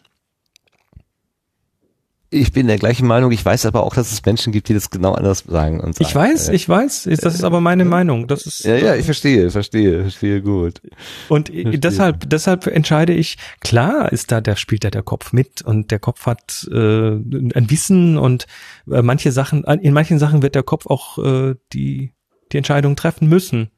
ich 2.35 2.51
bin 2.51 2.67
der 2.67 2.77
gleichen 2.77 3.07
Meinung. 3.07 3.31
Ich 3.31 3.43
weiß 3.43 3.65
aber 3.65 3.83
auch, 3.83 3.95
dass 3.95 4.11
es 4.11 4.23
Menschen 4.25 4.51
gibt, 4.51 4.69
die 4.69 4.73
das 4.73 4.89
genau 4.89 5.13
anders 5.13 5.39
sagen. 5.47 5.79
Und 5.79 5.95
sagen. 5.95 6.07
Ich 6.07 6.15
weiß, 6.15 6.49
ich 6.49 6.67
weiß. 6.67 7.03
Das 7.21 7.33
ist 7.33 7.43
aber 7.43 7.61
meine 7.61 7.85
Meinung. 7.85 8.27
Das 8.27 8.45
ist, 8.45 8.65
ja, 8.65 8.75
ja, 8.75 8.95
ich 8.95 9.05
verstehe, 9.05 9.49
verstehe, 9.49 10.01
verstehe 10.01 10.41
gut. 10.41 10.81
Und 11.29 11.49
verstehe. 11.49 11.79
deshalb, 11.79 12.29
deshalb 12.29 12.67
entscheide 12.67 13.13
ich, 13.13 13.37
klar 13.61 14.11
ist 14.11 14.31
da, 14.31 14.41
der 14.41 14.55
spielt 14.55 14.83
da 14.83 14.89
der 14.89 15.03
Kopf 15.03 15.33
mit 15.33 15.61
und 15.61 15.91
der 15.91 15.99
Kopf 15.99 16.25
hat 16.25 16.67
äh, 16.71 16.75
ein 16.75 17.65
Wissen 17.69 18.17
und 18.17 18.45
äh, 18.91 19.01
manche 19.01 19.31
Sachen, 19.31 19.63
in 19.63 19.93
manchen 19.93 20.19
Sachen 20.19 20.41
wird 20.41 20.55
der 20.55 20.63
Kopf 20.63 20.85
auch 20.87 21.17
äh, 21.17 21.55
die, 21.73 22.13
die 22.51 22.57
Entscheidung 22.57 22.95
treffen 22.95 23.29
müssen. 23.29 23.69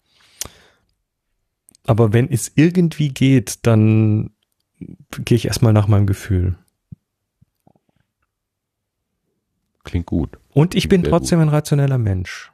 Aber 1.86 2.12
wenn 2.12 2.30
es 2.30 2.52
irgendwie 2.56 3.10
geht, 3.10 3.66
dann 3.66 4.32
gehe 4.80 5.38
ich 5.38 5.46
erstmal 5.46 5.74
nach 5.74 5.88
meinem 5.88 6.06
Gefühl. 6.06 6.58
Klingt 9.88 10.06
gut. 10.06 10.38
Und 10.54 10.76
ich 10.76 10.90
bin 10.90 11.02
Sehr 11.02 11.12
trotzdem 11.12 11.40
ein 11.40 11.48
rationeller 11.48 11.98
Mensch. 11.98 12.52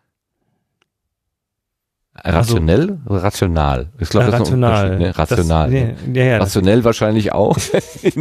Rationell 2.15 2.99
oder 3.07 3.23
rational? 3.23 3.89
Ich 3.99 4.09
glaube, 4.09 4.27
Äh, 4.27 4.31
das 4.31 4.41
ist 4.41 4.45
rational. 4.45 4.91
Unterschied, 4.91 5.07
ne? 5.07 5.17
Rational. 5.17 5.71
Das, 5.71 6.05
nee, 6.05 6.19
ja, 6.19 6.25
ja, 6.25 6.37
Rationell 6.37 6.83
wahrscheinlich 6.83 7.31
auch. 7.31 7.57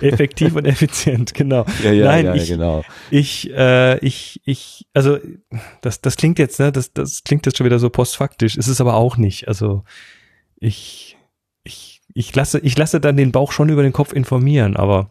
Effektiv 0.00 0.54
und 0.54 0.64
effizient, 0.64 1.34
genau. 1.34 1.66
ja, 1.82 1.90
ja, 1.90 2.04
Nein, 2.04 2.26
ja, 2.26 2.34
ich, 2.36 2.46
genau. 2.46 2.84
ich, 3.10 3.50
äh, 3.50 3.98
ich, 3.98 4.40
ich, 4.44 4.86
also 4.94 5.18
das, 5.80 6.00
das 6.00 6.16
klingt 6.16 6.38
jetzt, 6.38 6.60
ne, 6.60 6.70
das, 6.70 6.92
das 6.92 7.24
klingt 7.24 7.46
jetzt 7.46 7.58
schon 7.58 7.66
wieder 7.66 7.80
so 7.80 7.90
postfaktisch. 7.90 8.56
Ist 8.56 8.68
es 8.68 8.80
aber 8.80 8.94
auch 8.94 9.16
nicht. 9.16 9.48
Also 9.48 9.82
ich, 10.60 11.16
ich, 11.64 12.00
ich 12.14 12.32
lasse, 12.32 12.60
ich 12.60 12.78
lasse 12.78 13.00
dann 13.00 13.16
den 13.16 13.32
Bauch 13.32 13.50
schon 13.50 13.70
über 13.70 13.82
den 13.82 13.92
Kopf 13.92 14.12
informieren, 14.12 14.76
aber 14.76 15.10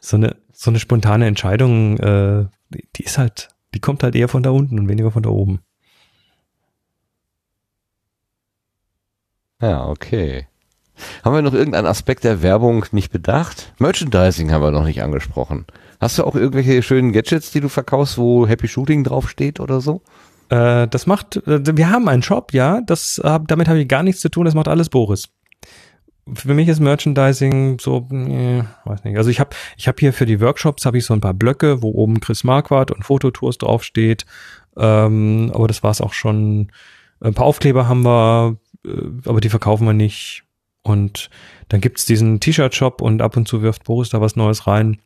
so 0.00 0.16
eine, 0.16 0.36
so 0.54 0.70
eine 0.70 0.78
spontane 0.78 1.26
Entscheidung, 1.26 1.98
äh, 1.98 2.46
die, 2.96 3.04
ist 3.04 3.18
halt, 3.18 3.48
die 3.74 3.80
kommt 3.80 4.02
halt 4.02 4.14
eher 4.14 4.28
von 4.28 4.42
da 4.42 4.50
unten 4.50 4.78
und 4.78 4.88
weniger 4.88 5.10
von 5.10 5.22
da 5.22 5.30
oben. 5.30 5.60
Ja, 9.60 9.86
okay. 9.86 10.46
Haben 11.24 11.34
wir 11.34 11.42
noch 11.42 11.54
irgendeinen 11.54 11.86
Aspekt 11.86 12.24
der 12.24 12.42
Werbung 12.42 12.86
nicht 12.92 13.10
bedacht? 13.10 13.72
Merchandising 13.78 14.52
haben 14.52 14.62
wir 14.62 14.70
noch 14.70 14.84
nicht 14.84 15.02
angesprochen. 15.02 15.66
Hast 16.00 16.18
du 16.18 16.24
auch 16.24 16.36
irgendwelche 16.36 16.82
schönen 16.82 17.12
Gadgets, 17.12 17.50
die 17.50 17.60
du 17.60 17.68
verkaufst, 17.68 18.18
wo 18.18 18.46
Happy 18.46 18.68
Shooting 18.68 19.04
draufsteht 19.04 19.58
oder 19.58 19.80
so? 19.80 20.02
Äh, 20.50 20.86
das 20.88 21.06
macht, 21.06 21.36
äh, 21.48 21.76
wir 21.76 21.90
haben 21.90 22.08
einen 22.08 22.22
Shop, 22.22 22.52
ja, 22.52 22.80
das, 22.82 23.20
damit 23.22 23.68
habe 23.68 23.80
ich 23.80 23.88
gar 23.88 24.02
nichts 24.02 24.20
zu 24.20 24.28
tun, 24.28 24.44
das 24.44 24.54
macht 24.54 24.68
alles 24.68 24.88
Boris. 24.88 25.28
Für 26.32 26.54
mich 26.54 26.68
ist 26.68 26.80
Merchandising 26.80 27.78
so, 27.78 28.06
nee, 28.10 28.62
weiß 28.84 29.04
nicht. 29.04 29.18
Also 29.18 29.28
ich 29.28 29.40
habe 29.40 29.50
ich 29.76 29.88
hab 29.88 30.00
hier 30.00 30.12
für 30.12 30.24
die 30.24 30.40
Workshops 30.40 30.86
habe 30.86 30.96
ich 30.96 31.04
so 31.04 31.12
ein 31.12 31.20
paar 31.20 31.34
Blöcke, 31.34 31.82
wo 31.82 31.90
oben 31.90 32.20
Chris 32.20 32.44
Marquardt 32.44 32.90
und 32.90 33.04
Fototours 33.04 33.58
draufsteht. 33.58 34.24
Ähm, 34.76 35.50
aber 35.54 35.68
das 35.68 35.82
war's 35.82 36.00
auch 36.00 36.14
schon. 36.14 36.72
Ein 37.20 37.34
paar 37.34 37.46
Aufkleber 37.46 37.88
haben 37.88 38.02
wir, 38.04 38.56
äh, 38.86 38.90
aber 39.26 39.40
die 39.40 39.50
verkaufen 39.50 39.86
wir 39.86 39.92
nicht. 39.92 40.44
Und 40.82 41.30
dann 41.68 41.80
gibt's 41.80 42.04
diesen 42.04 42.40
T-Shirt-Shop 42.40 43.00
und 43.00 43.22
ab 43.22 43.36
und 43.36 43.48
zu 43.48 43.62
wirft 43.62 43.84
Boris 43.84 44.10
da 44.10 44.20
was 44.20 44.36
Neues 44.36 44.66
rein. 44.66 45.00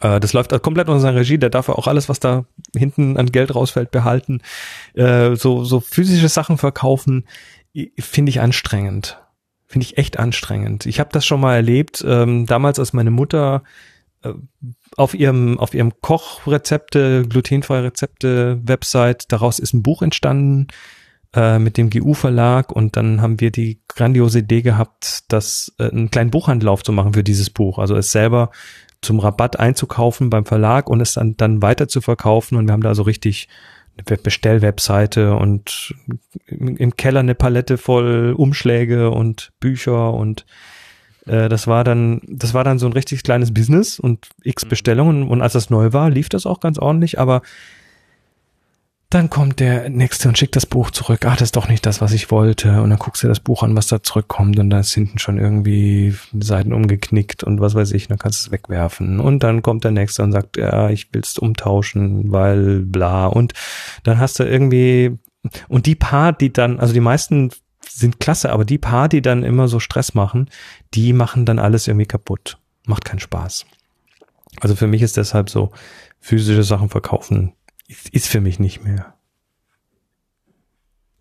Äh, 0.00 0.20
das 0.20 0.32
läuft 0.32 0.50
komplett 0.62 0.88
unter 0.88 1.00
seiner 1.00 1.18
Regie. 1.18 1.38
Der 1.38 1.50
darf 1.50 1.68
auch 1.68 1.86
alles, 1.86 2.08
was 2.08 2.20
da 2.20 2.44
hinten 2.76 3.16
an 3.16 3.32
Geld 3.32 3.54
rausfällt, 3.54 3.90
behalten. 3.90 4.40
Äh, 4.94 5.36
so, 5.36 5.64
so 5.64 5.80
physische 5.80 6.28
Sachen 6.28 6.58
verkaufen, 6.58 7.26
finde 7.98 8.30
ich 8.30 8.40
anstrengend. 8.40 9.18
Finde 9.68 9.84
ich 9.84 9.98
echt 9.98 10.18
anstrengend. 10.18 10.86
Ich 10.86 10.98
habe 10.98 11.10
das 11.12 11.26
schon 11.26 11.40
mal 11.40 11.54
erlebt, 11.54 12.02
ähm, 12.06 12.46
damals 12.46 12.78
als 12.78 12.94
meine 12.94 13.10
Mutter 13.10 13.62
äh, 14.22 14.32
auf 14.96 15.14
ihrem, 15.14 15.58
auf 15.58 15.74
ihrem 15.74 15.92
Kochrezepte, 16.00 17.26
glutenfreie 17.28 17.84
Rezepte 17.84 18.60
Website, 18.64 19.30
daraus 19.30 19.58
ist 19.58 19.74
ein 19.74 19.82
Buch 19.82 20.00
entstanden 20.00 20.68
äh, 21.34 21.58
mit 21.58 21.76
dem 21.76 21.90
GU-Verlag 21.90 22.72
und 22.72 22.96
dann 22.96 23.20
haben 23.20 23.40
wir 23.40 23.50
die 23.50 23.82
grandiose 23.88 24.38
Idee 24.38 24.62
gehabt, 24.62 25.24
das 25.28 25.74
äh, 25.78 25.90
einen 25.90 26.10
kleinen 26.10 26.30
Buchhandel 26.30 26.70
aufzumachen 26.70 27.12
für 27.12 27.24
dieses 27.24 27.50
Buch. 27.50 27.78
Also 27.78 27.94
es 27.94 28.10
selber 28.10 28.50
zum 29.02 29.20
Rabatt 29.20 29.60
einzukaufen 29.60 30.30
beim 30.30 30.46
Verlag 30.46 30.88
und 30.88 31.00
es 31.00 31.14
dann, 31.14 31.36
dann 31.36 31.62
weiter 31.62 31.88
zu 31.88 32.00
verkaufen. 32.00 32.56
Und 32.56 32.66
wir 32.66 32.72
haben 32.72 32.82
da 32.82 32.94
so 32.94 33.02
richtig 33.02 33.48
Bestellwebseite 34.04 35.34
und 35.34 35.94
im 36.46 36.96
Keller 36.96 37.20
eine 37.20 37.34
Palette 37.34 37.78
voll 37.78 38.34
Umschläge 38.36 39.10
und 39.10 39.52
Bücher 39.60 40.14
und 40.14 40.46
äh, 41.28 41.48
das 41.48 41.66
war 41.66 41.84
dann, 41.84 42.22
das 42.26 42.54
war 42.54 42.64
dann 42.64 42.78
so 42.78 42.86
ein 42.86 42.92
richtig 42.92 43.22
kleines 43.22 43.52
Business 43.52 44.00
und 44.00 44.28
x 44.42 44.64
Bestellungen. 44.64 45.28
Und 45.28 45.42
als 45.42 45.52
das 45.52 45.70
neu 45.70 45.92
war, 45.92 46.10
lief 46.10 46.28
das 46.28 46.46
auch 46.46 46.60
ganz 46.60 46.78
ordentlich, 46.78 47.18
aber 47.18 47.42
dann 49.10 49.30
kommt 49.30 49.58
der 49.60 49.88
Nächste 49.88 50.28
und 50.28 50.36
schickt 50.36 50.54
das 50.54 50.66
Buch 50.66 50.90
zurück. 50.90 51.24
Ah, 51.24 51.32
das 51.32 51.42
ist 51.42 51.56
doch 51.56 51.68
nicht 51.68 51.86
das, 51.86 52.02
was 52.02 52.12
ich 52.12 52.30
wollte. 52.30 52.82
Und 52.82 52.90
dann 52.90 52.98
guckst 52.98 53.22
du 53.22 53.28
das 53.28 53.40
Buch 53.40 53.62
an, 53.62 53.74
was 53.74 53.86
da 53.86 54.02
zurückkommt. 54.02 54.58
Und 54.58 54.68
da 54.68 54.80
ist 54.80 54.92
hinten 54.92 55.18
schon 55.18 55.38
irgendwie 55.38 56.14
Seiten 56.38 56.74
umgeknickt 56.74 57.42
und 57.42 57.58
was 57.58 57.74
weiß 57.74 57.92
ich. 57.92 58.08
Dann 58.08 58.18
kannst 58.18 58.44
du 58.44 58.48
es 58.48 58.52
wegwerfen. 58.52 59.18
Und 59.18 59.42
dann 59.42 59.62
kommt 59.62 59.84
der 59.84 59.92
Nächste 59.92 60.22
und 60.22 60.32
sagt, 60.32 60.58
ja, 60.58 60.90
ich 60.90 61.12
will 61.14 61.22
es 61.22 61.38
umtauschen, 61.38 62.30
weil 62.30 62.80
bla. 62.80 63.26
Und 63.26 63.54
dann 64.02 64.18
hast 64.18 64.40
du 64.40 64.44
irgendwie, 64.44 65.16
und 65.68 65.86
die 65.86 65.94
paar, 65.94 66.34
die 66.34 66.52
dann, 66.52 66.78
also 66.78 66.92
die 66.92 67.00
meisten 67.00 67.50
sind 67.88 68.20
klasse, 68.20 68.52
aber 68.52 68.66
die 68.66 68.78
paar, 68.78 69.08
die 69.08 69.22
dann 69.22 69.42
immer 69.42 69.68
so 69.68 69.80
Stress 69.80 70.12
machen, 70.12 70.50
die 70.92 71.14
machen 71.14 71.46
dann 71.46 71.58
alles 71.58 71.88
irgendwie 71.88 72.06
kaputt. 72.06 72.58
Macht 72.84 73.06
keinen 73.06 73.20
Spaß. 73.20 73.64
Also 74.60 74.76
für 74.76 74.86
mich 74.86 75.00
ist 75.00 75.16
deshalb 75.16 75.48
so, 75.48 75.70
physische 76.20 76.64
Sachen 76.64 76.90
verkaufen 76.90 77.54
ist, 77.88 78.08
ist 78.10 78.28
für 78.28 78.40
mich 78.40 78.58
nicht 78.60 78.84
mehr. 78.84 79.14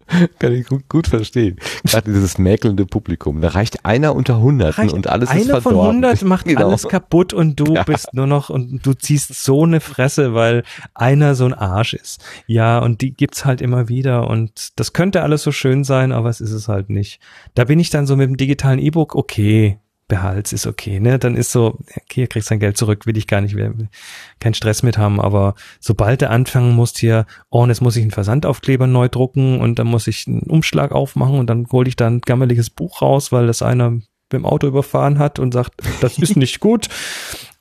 Kann 0.39 0.53
ich 0.53 0.65
gut, 0.67 0.87
gut 0.87 1.07
verstehen. 1.07 1.57
Gerade 1.83 2.13
dieses 2.13 2.37
mäkelnde 2.37 2.85
Publikum. 2.85 3.41
Da 3.41 3.49
reicht 3.49 3.83
einer 3.85 4.15
unter 4.15 4.39
Hunderten 4.39 4.81
Reicht 4.83 4.93
und 4.93 5.07
alles 5.07 5.29
ist 5.29 5.35
Einer 5.35 5.61
verdorben. 5.61 6.01
von 6.01 6.05
100 6.05 6.21
macht 6.23 6.45
Genau. 6.47 6.69
alles 6.69 6.87
kaputt 6.87 7.33
und 7.33 7.59
du 7.59 7.65
Ja. 7.75 7.83
bist 7.83 8.13
nur 8.13 8.25
noch 8.25 8.49
und 8.49 8.85
du 8.85 8.93
ziehst 8.93 9.35
so 9.35 9.63
eine 9.65 9.81
Fresse, 9.81 10.33
weil 10.33 10.63
einer 10.93 11.35
so 11.35 11.43
ein 11.45 11.53
Arsch 11.53 11.93
ist. 11.93 12.23
Ja, 12.45 12.79
und 12.79 13.01
die 13.01 13.11
gibt's 13.13 13.43
halt 13.43 13.59
immer 13.59 13.89
wieder 13.89 14.29
und 14.29 14.79
das 14.79 14.93
könnte 14.93 15.23
alles 15.23 15.43
so 15.43 15.51
schön 15.51 15.83
sein, 15.83 16.13
aber 16.13 16.29
es 16.29 16.39
ist 16.39 16.51
es 16.53 16.69
halt 16.69 16.89
nicht. 16.89 17.19
Da 17.53 17.65
bin 17.65 17.77
ich 17.77 17.89
dann 17.89 18.07
so 18.07 18.15
mit 18.15 18.29
dem 18.29 18.37
digitalen 18.37 18.79
E-Book, 18.79 19.13
okay, 19.13 19.77
behalt's, 20.07 20.53
ist 20.53 20.65
okay, 20.67 20.99
ne? 20.99 21.19
Dann 21.19 21.35
ist 21.35 21.51
so, 21.51 21.77
okay, 22.01 22.27
kriegst 22.27 22.49
dein 22.49 22.59
Geld 22.59 22.77
zurück, 22.77 23.05
will 23.05 23.17
ich 23.17 23.27
gar 23.27 23.41
nicht 23.41 23.55
mehr, 23.55 23.73
keinen 24.39 24.53
Stress 24.53 24.83
mit 24.83 24.97
haben, 24.97 25.19
aber 25.19 25.55
sobald 25.79 26.21
du 26.21 26.29
anfangen 26.29 26.75
musst 26.75 26.97
hier, 26.97 27.25
oh, 27.49 27.63
und 27.63 27.69
jetzt 27.69 27.81
muss 27.81 27.95
ich 27.97 28.03
einen 28.03 28.11
Versandaufkleber 28.11 28.87
neu 28.87 29.09
drucken 29.09 29.59
und 29.59 29.79
dann 29.79 29.87
muss 29.87 30.07
ich 30.07 30.25
einen 30.27 30.41
Umschlag 30.41 30.91
aufmachen 30.91 31.37
und 31.39 31.49
dann 31.49 31.67
hole 31.71 31.89
ich 31.89 31.95
da 31.95 32.07
ein 32.07 32.21
gammeliges 32.21 32.69
Buch 32.69 33.01
raus, 33.01 33.31
weil 33.31 33.47
das 33.47 33.61
einer 33.61 33.91
mit 33.91 34.05
dem 34.33 34.45
Auto 34.45 34.67
überfahren 34.67 35.19
hat 35.19 35.39
und 35.39 35.53
sagt, 35.53 35.73
das 36.01 36.17
ist 36.17 36.35
nicht 36.37 36.59
gut 36.59 36.87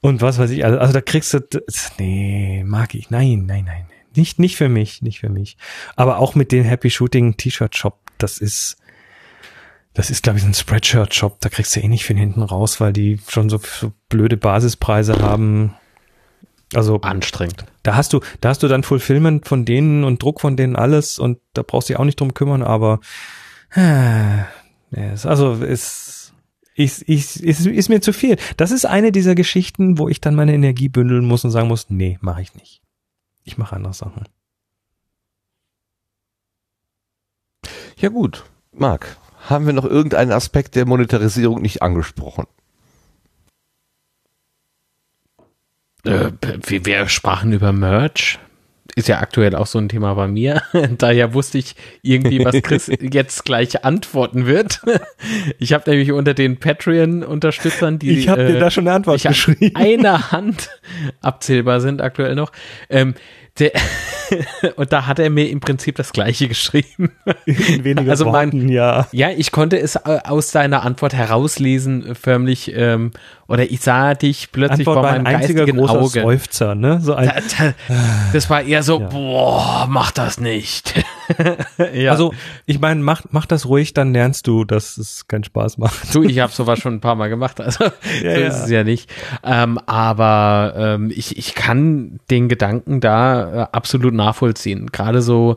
und 0.01 0.23
was 0.23 0.39
weiß 0.39 0.51
ich, 0.51 0.65
also, 0.65 0.79
also 0.79 0.93
da 0.93 1.01
kriegst 1.01 1.35
du, 1.35 1.41
das- 1.41 1.93
nee, 1.99 2.63
mag 2.65 2.95
ich, 2.95 3.11
nein, 3.11 3.45
nein, 3.47 3.65
nein, 3.65 3.87
nicht, 4.15 4.39
nicht 4.39 4.57
für 4.57 4.69
mich, 4.69 5.03
nicht 5.03 5.19
für 5.21 5.29
mich. 5.29 5.57
Aber 5.97 6.19
auch 6.19 6.35
mit 6.35 6.51
dem 6.53 6.65
Happy 6.65 6.91
Shooting 6.91 7.37
T-Shirt 7.37 7.77
Shop, 7.77 7.99
das 8.19 8.39
ist, 8.39 8.79
das 9.97 10.11
ist, 10.11 10.23
glaube 10.23 10.37
ich, 10.37 10.43
so 10.43 10.51
ein 10.51 10.55
Spreadshirt-Shop. 10.55 11.39
Da 11.41 11.49
kriegst 11.49 11.75
du 11.75 11.81
eh 11.81 11.89
nicht 11.89 12.05
viel 12.05 12.19
hinten 12.19 12.43
raus, 12.43 12.81
weil 12.81 12.93
die 12.93 13.19
schon 13.29 13.49
so, 13.49 13.59
so 13.59 13.93
blöde 14.11 14.37
Basispreise 14.37 15.23
haben. 15.23 15.75
Also 16.75 17.01
Anstrengend. 17.01 17.65
da 17.83 17.97
hast 17.97 18.13
du, 18.13 18.21
da 18.43 18.51
hast 18.51 18.63
du 18.63 18.69
dann 18.69 18.83
Fulfillment 18.83 19.49
von 19.49 19.65
denen 19.65 20.05
und 20.05 20.23
Druck 20.23 20.41
von 20.43 20.57
denen 20.57 20.77
alles 20.77 21.19
und 21.19 21.39
da 21.55 21.63
brauchst 21.63 21.89
du 21.89 21.93
dich 21.93 21.99
auch 21.99 22.05
nicht 22.05 22.21
drum 22.21 22.35
kümmern, 22.35 22.63
aber 22.63 23.01
äh, 23.71 24.43
also 25.23 25.63
es 25.63 26.33
ist, 26.75 27.03
ist, 27.03 27.37
ist, 27.37 27.67
ist 27.67 27.89
mir 27.89 28.01
zu 28.03 28.13
viel. 28.13 28.37
Das 28.57 28.73
ist 28.73 28.85
eine 28.85 29.13
dieser 29.13 29.35
Geschichten, 29.35 29.97
wo 29.97 30.09
ich 30.09 30.21
dann 30.21 30.35
meine 30.35 30.55
Energie 30.55 30.89
bündeln 30.89 31.25
muss 31.25 31.45
und 31.45 31.53
sagen 31.53 31.69
muss, 31.69 31.89
nee, 31.89 32.19
mache 32.21 32.43
ich 32.43 32.55
nicht. 32.55 32.83
Ich 33.45 33.57
mache 33.57 33.77
andere 33.77 33.95
Sachen. 33.95 34.25
Ja 37.97 38.11
gut, 38.11 38.45
Marc, 38.73 39.17
haben 39.51 39.67
wir 39.67 39.73
noch 39.73 39.85
irgendeinen 39.85 40.33
Aspekt 40.33 40.75
der 40.75 40.87
Monetarisierung 40.87 41.63
nicht 41.63 41.83
angesprochen? 41.83 42.47
Äh, 46.05 46.31
wir, 46.67 47.09
sprachen 47.09 47.53
über 47.53 47.73
Merch. 47.73 48.39
Ist 48.95 49.09
ja 49.09 49.19
aktuell 49.19 49.55
auch 49.55 49.67
so 49.67 49.79
ein 49.79 49.91
Thema 49.91 50.15
bei 50.15 50.27
mir. 50.27 50.63
Daher 50.99 51.35
wusste 51.35 51.59
ich 51.59 51.75
irgendwie, 52.01 52.43
was 52.45 52.55
Chris 52.63 52.91
jetzt 53.01 53.45
gleich 53.45 53.85
antworten 53.85 54.47
wird. 54.47 54.81
Ich 55.59 55.73
habe 55.73 55.91
nämlich 55.91 56.13
unter 56.13 56.35
den 56.35 56.59
Patreon-Unterstützern, 56.59 57.99
die 57.99 58.19
Ich 58.19 58.29
habe 58.29 58.47
dir 58.47 58.57
äh, 58.57 58.61
da 58.61 58.71
schon 58.71 58.87
eine 58.87 58.97
Antwort 58.97 59.23
geschrieben. 59.23 59.75
einer 59.75 60.31
Hand 60.31 60.71
abzählbar 61.21 61.81
sind 61.81 62.01
aktuell 62.01 62.35
noch. 62.35 62.53
Ähm, 62.89 63.15
der, 63.59 63.73
und 64.77 64.93
da 64.93 65.07
hat 65.07 65.19
er 65.19 65.31
mir 65.31 65.49
im 65.51 65.61
Prinzip 65.61 65.97
das 65.97 66.13
Gleiche 66.13 66.49
geschrieben. 66.49 67.13
In 67.45 67.85
weniger 67.85 68.11
Also 68.11 68.25
mein- 68.27 68.53
Worten, 68.53 68.69
ja. 68.69 69.07
Ja, 69.13 69.31
ich 69.31 69.53
konnte 69.53 69.79
es 69.79 69.97
äh, 69.97 70.19
aus 70.25 70.51
seiner 70.51 70.83
Antwort 70.85 71.15
herauslesen, 71.15 72.07
äh, 72.11 72.15
förmlich, 72.15 72.73
ähm, 72.75 73.13
oder 73.49 73.71
ich 73.71 73.81
sah 73.81 74.15
dich 74.15 74.51
plötzlich 74.53 74.81
Antwort 74.89 75.05
vor 75.05 75.09
ein 75.09 75.23
meinem 75.23 75.35
einziger 75.37 75.67
geistigen 75.67 75.89
Auge. 75.89 76.21
Seufzer, 76.23 76.75
ne? 76.75 77.01
So 77.01 77.15
ein, 77.15 77.27
Da- 77.29 77.35
da- 77.69 77.75
Das 78.33 78.51
war 78.51 78.63
eher 78.63 78.83
so, 78.83 79.01
Ja. 79.01 79.07
boah, 79.07 79.87
mach 79.89 80.11
das 80.11 80.41
nicht. 80.41 80.95
ja. 81.95 82.11
Also, 82.11 82.33
ich 82.67 82.81
meine, 82.81 83.03
mach, 83.03 83.23
mach 83.31 83.47
das 83.47 83.67
ruhig, 83.67 83.95
dann 83.95 84.13
lernst 84.13 84.47
du, 84.47 84.65
dass 84.65 84.97
es 84.99 85.29
keinen 85.29 85.45
Spaß 85.45 85.79
macht. 85.79 86.15
Du, 86.15 86.23
ich 86.23 86.39
habe 86.39 86.53
sowas 86.53 86.79
schon 86.79 86.95
ein 86.95 87.01
paar 87.01 87.15
Mal 87.15 87.29
gemacht, 87.29 87.61
also 87.61 87.85
Ja, 88.23 88.35
so 88.35 88.41
ja. 88.41 88.47
ist 88.47 88.63
es 88.65 88.71
ja 88.71 88.85
nicht. 88.85 89.11
Ähm, 89.43 89.79
aber 89.87 90.75
ähm, 90.77 91.13
ich, 91.15 91.37
ich 91.37 91.55
kann 91.55 92.21
den 92.31 92.49
Gedanken 92.49 93.01
da 93.01 93.65
äh, 93.65 93.67
absolut 93.73 94.15
nachvollziehen. 94.15 94.87
Gerade 94.87 95.23
so, 95.23 95.57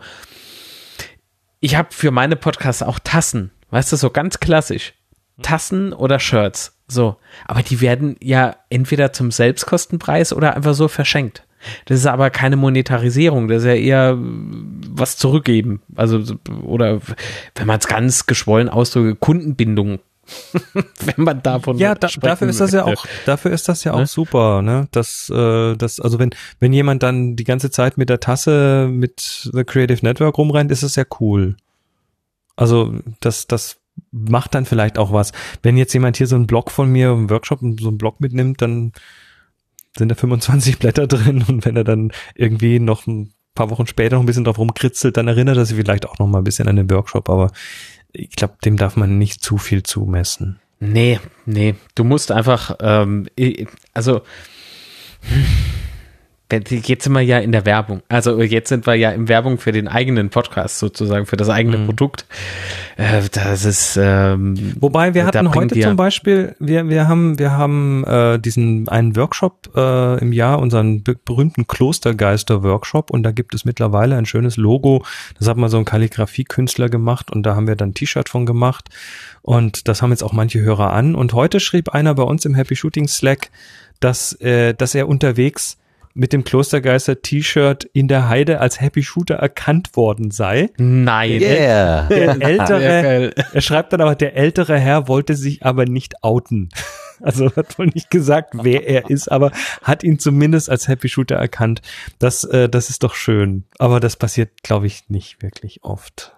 ich 1.59 1.75
habe 1.75 1.89
für 1.91 2.11
meine 2.11 2.35
Podcasts 2.35 2.83
auch 2.83 2.99
Tassen, 2.99 3.51
weißt 3.72 3.91
du, 3.91 3.95
so 3.98 4.09
ganz 4.09 4.39
klassisch. 4.39 4.93
Tassen 5.41 5.93
oder 5.93 6.19
Shirts, 6.19 6.77
so. 6.88 7.15
Aber 7.48 7.64
die 7.64 7.80
werden 7.81 8.17
ja 8.22 8.57
entweder 8.69 9.14
zum 9.14 9.31
Selbstkostenpreis 9.31 10.33
oder 10.33 10.56
einfach 10.56 10.73
so 10.73 10.88
verschenkt. 10.88 11.43
Das 11.86 12.00
ist 12.00 12.06
aber 12.06 12.30
keine 12.30 12.56
Monetarisierung, 12.56 13.48
das 13.48 13.64
ist 13.64 13.68
ja 13.68 13.74
eher 13.74 14.18
was 14.20 15.18
zurückgeben. 15.18 15.82
Also, 15.96 16.22
oder 16.64 17.02
wenn 17.56 17.68
man 17.68 17.80
es 17.80 17.88
ganz 17.88 18.26
geschwollen 18.26 18.70
ausdrücke, 18.70 19.16
Kundenbindung. 19.16 20.00
wenn 20.74 21.26
man 21.26 21.42
davon 21.42 21.80
ja 21.80 21.96
da, 21.96 22.08
dafür 22.08 22.50
ist 22.50 22.60
das 22.60 22.72
ja 22.72 22.86
auch 22.86 23.04
dafür 23.26 23.50
ist 23.50 23.68
das 23.68 23.84
ja 23.84 23.94
auch 23.94 24.00
ne? 24.00 24.06
super 24.06 24.62
ne 24.62 24.88
dass 24.92 25.28
äh, 25.34 25.76
das 25.76 26.00
also 26.00 26.20
wenn 26.20 26.30
wenn 26.60 26.72
jemand 26.72 27.02
dann 27.02 27.36
die 27.36 27.46
ganze 27.46 27.72
Zeit 27.72 27.98
mit 27.98 28.10
der 28.10 28.20
Tasse 28.20 28.88
mit 28.92 29.50
The 29.52 29.64
Creative 29.64 30.06
Network 30.06 30.38
rumrennt 30.38 30.72
ist 30.72 30.84
es 30.84 30.96
ja 30.96 31.04
cool 31.20 31.56
also 32.56 32.94
das 33.22 33.48
das 33.48 33.78
macht 34.12 34.54
dann 34.54 34.66
vielleicht 34.66 35.00
auch 35.00 35.12
was 35.12 35.32
wenn 35.64 35.78
jetzt 35.78 35.94
jemand 35.94 36.18
hier 36.18 36.28
so 36.28 36.36
einen 36.36 36.46
Blog 36.46 36.70
von 36.70 36.92
mir 36.92 37.10
im 37.10 37.32
Workshop 37.32 37.62
so 37.80 37.88
einen 37.88 37.98
Blog 37.98 38.20
mitnimmt 38.20 38.62
dann 38.62 38.92
sind 40.00 40.10
da 40.10 40.16
25 40.16 40.80
Blätter 40.80 41.06
drin 41.08 41.45
und 41.48 41.66
wenn 41.66 41.76
er 41.76 41.84
dann 41.84 42.11
irgendwie 42.36 42.80
noch 42.80 43.06
ein 43.06 43.34
paar 43.53 43.69
Wochen 43.69 43.88
später 43.88 44.16
noch 44.16 44.24
ein 44.24 44.26
bisschen 44.26 44.45
drauf 44.45 44.58
rumkritzelt, 44.58 45.18
dann 45.18 45.28
erinnert 45.28 45.58
er 45.58 45.66
sich 45.66 45.78
vielleicht 45.78 46.08
auch 46.08 46.18
noch 46.18 46.28
mal 46.28 46.40
ein 46.40 46.44
bisschen 46.44 46.68
an 46.68 46.76
den 46.76 46.90
Workshop, 46.90 47.30
aber 47.30 47.52
ich 48.11 48.32
glaube, 48.32 48.56
dem 48.66 48.78
darf 48.78 48.95
man 48.95 49.18
nicht 49.18 49.44
zu 49.44 49.58
viel 49.58 49.84
zumessen. 49.84 50.60
Nee, 50.80 51.19
nee, 51.45 51.76
du 51.94 52.03
musst 52.03 52.32
einfach, 52.32 52.78
ähm, 52.80 53.28
also 53.94 54.22
Jetzt 56.52 57.03
sind 57.03 57.14
wir 57.14 57.22
ja 57.22 57.38
in 57.38 57.52
der 57.52 57.66
Werbung. 57.68 58.02
Also 58.10 58.42
jetzt 58.42 58.69
sind 58.69 58.88
wir 58.88 58.95
ja 58.95 59.11
in 59.11 59.28
Werbung 59.28 59.60
für 59.60 59.72
den 59.72 59.88
eigenen 59.88 60.32
Podcast 60.32 60.80
sozusagen, 60.80 61.28
für 61.28 61.38
das 61.38 61.48
eigene 61.48 61.78
mhm. 61.78 61.86
Produkt. 61.86 62.26
Äh, 62.98 63.22
das 63.32 63.66
ist. 63.66 64.00
Ähm, 64.02 64.76
Wobei 64.80 65.14
wir 65.14 65.28
hatten 65.28 65.53
heute 65.53 65.80
zum 65.80 65.95
Beispiel, 65.95 66.56
wir 66.58 66.90
wir 66.90 67.08
haben 67.08 67.38
wir 67.38 67.52
haben 67.52 68.03
äh, 68.03 68.40
diesen 68.40 68.90
einen 68.90 69.16
Workshop 69.16 69.69
äh, 69.76 70.19
im 70.22 70.34
Jahr, 70.34 70.58
unseren 70.58 71.03
berühmten 71.03 71.68
Klostergeister 71.68 72.64
Workshop, 72.64 73.11
und 73.11 73.22
da 73.22 73.32
gibt 73.32 73.53
es 73.53 73.64
mittlerweile 73.64 74.18
ein 74.18 74.26
schönes 74.26 74.58
Logo. 74.58 75.06
Das 75.38 75.48
hat 75.48 75.58
mal 75.58 75.69
so 75.69 75.78
ein 75.78 75.86
Kalligrafiekünstler 75.86 76.90
gemacht, 76.90 77.32
und 77.32 77.44
da 77.44 77.56
haben 77.56 77.68
wir 77.68 77.76
dann 77.76 77.90
ein 77.90 77.94
T-Shirt 77.94 78.28
von 78.28 78.48
gemacht. 78.48 78.90
Und 79.44 79.88
das 79.88 80.02
haben 80.02 80.10
jetzt 80.10 80.24
auch 80.24 80.34
manche 80.34 80.60
Hörer 80.61 80.94
an. 80.94 81.14
Und 81.14 81.34
heute 81.34 81.60
schrieb 81.60 81.90
einer 81.90 82.16
bei 82.16 82.24
uns 82.24 82.44
im 82.45 82.56
Happy 82.56 82.76
Shooting 82.76 83.08
Slack, 83.08 83.52
dass 84.00 84.34
äh, 84.42 84.74
dass 84.74 84.95
er 84.95 85.08
unterwegs 85.08 85.78
mit 86.14 86.34
dem 86.34 86.44
Klostergeister-T-Shirt 86.44 87.86
in 87.94 88.08
der 88.08 88.30
Heide 88.30 88.60
als 88.60 88.82
Happy 88.82 89.04
Shooter 89.04 89.36
erkannt 89.36 89.96
worden 89.96 90.32
sei. 90.32 90.70
Nein. 90.78 91.42
Yeah. 91.42 92.08
Der 92.08 92.30
ältere, 92.42 93.34
er 93.54 93.62
schreibt 93.62 93.94
dann 93.94 94.02
aber, 94.02 94.16
der 94.16 94.36
ältere 94.36 94.78
Herr 94.78 95.08
wollte 95.08 95.36
sich 95.36 95.66
aber 95.66 95.86
nicht 95.86 96.24
outen. 96.24 96.70
Also 97.22 97.54
hat 97.56 97.78
wohl 97.78 97.88
nicht 97.88 98.10
gesagt, 98.10 98.54
wer 98.54 98.88
er 98.88 99.10
ist, 99.10 99.30
aber 99.30 99.52
hat 99.84 100.04
ihn 100.04 100.20
zumindest 100.20 100.70
als 100.70 100.88
Happy 100.88 101.10
Shooter 101.10 101.36
erkannt. 101.36 101.82
Das, 102.18 102.44
äh, 102.46 102.70
das 102.70 102.90
ist 102.90 103.04
doch 103.04 103.14
schön. 103.14 103.66
Aber 103.78 104.00
das 104.00 104.16
passiert, 104.16 104.64
glaube 104.64 104.88
ich, 104.88 105.10
nicht 105.10 105.42
wirklich 105.42 105.84
oft. 105.84 106.34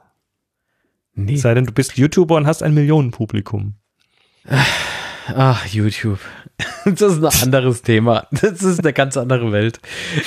Nee. 1.14 1.36
Sei 1.36 1.54
denn, 1.54 1.66
du 1.66 1.72
bist 1.72 1.98
YouTuber 1.98 2.36
und 2.36 2.48
hast 2.48 2.64
ein 2.64 2.74
Millionenpublikum. 2.74 3.76
Ach, 5.28 5.66
YouTube. 5.68 6.20
Das 6.86 7.02
ist 7.02 7.24
ein 7.24 7.44
anderes 7.44 7.82
Thema. 7.82 8.28
Das 8.32 8.62
ist 8.64 8.80
eine 8.80 8.94
ganz 8.94 9.18
andere 9.18 9.52
Welt. 9.52 9.80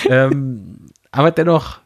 ähm, 0.09 0.89
aber 1.11 1.31
dennoch, 1.31 1.81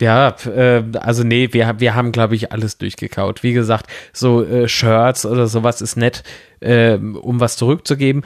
ja, 0.00 0.34
äh, 0.46 0.82
also 0.98 1.22
nee, 1.22 1.48
wir, 1.52 1.78
wir 1.78 1.94
haben, 1.94 2.12
glaube 2.12 2.34
ich, 2.34 2.52
alles 2.52 2.78
durchgekaut. 2.78 3.42
Wie 3.42 3.52
gesagt, 3.52 3.86
so 4.12 4.44
äh, 4.44 4.68
Shirts 4.68 5.26
oder 5.26 5.46
sowas 5.46 5.80
ist 5.80 5.96
nett, 5.96 6.24
äh, 6.60 6.94
um 6.96 7.40
was 7.40 7.56
zurückzugeben. 7.56 8.24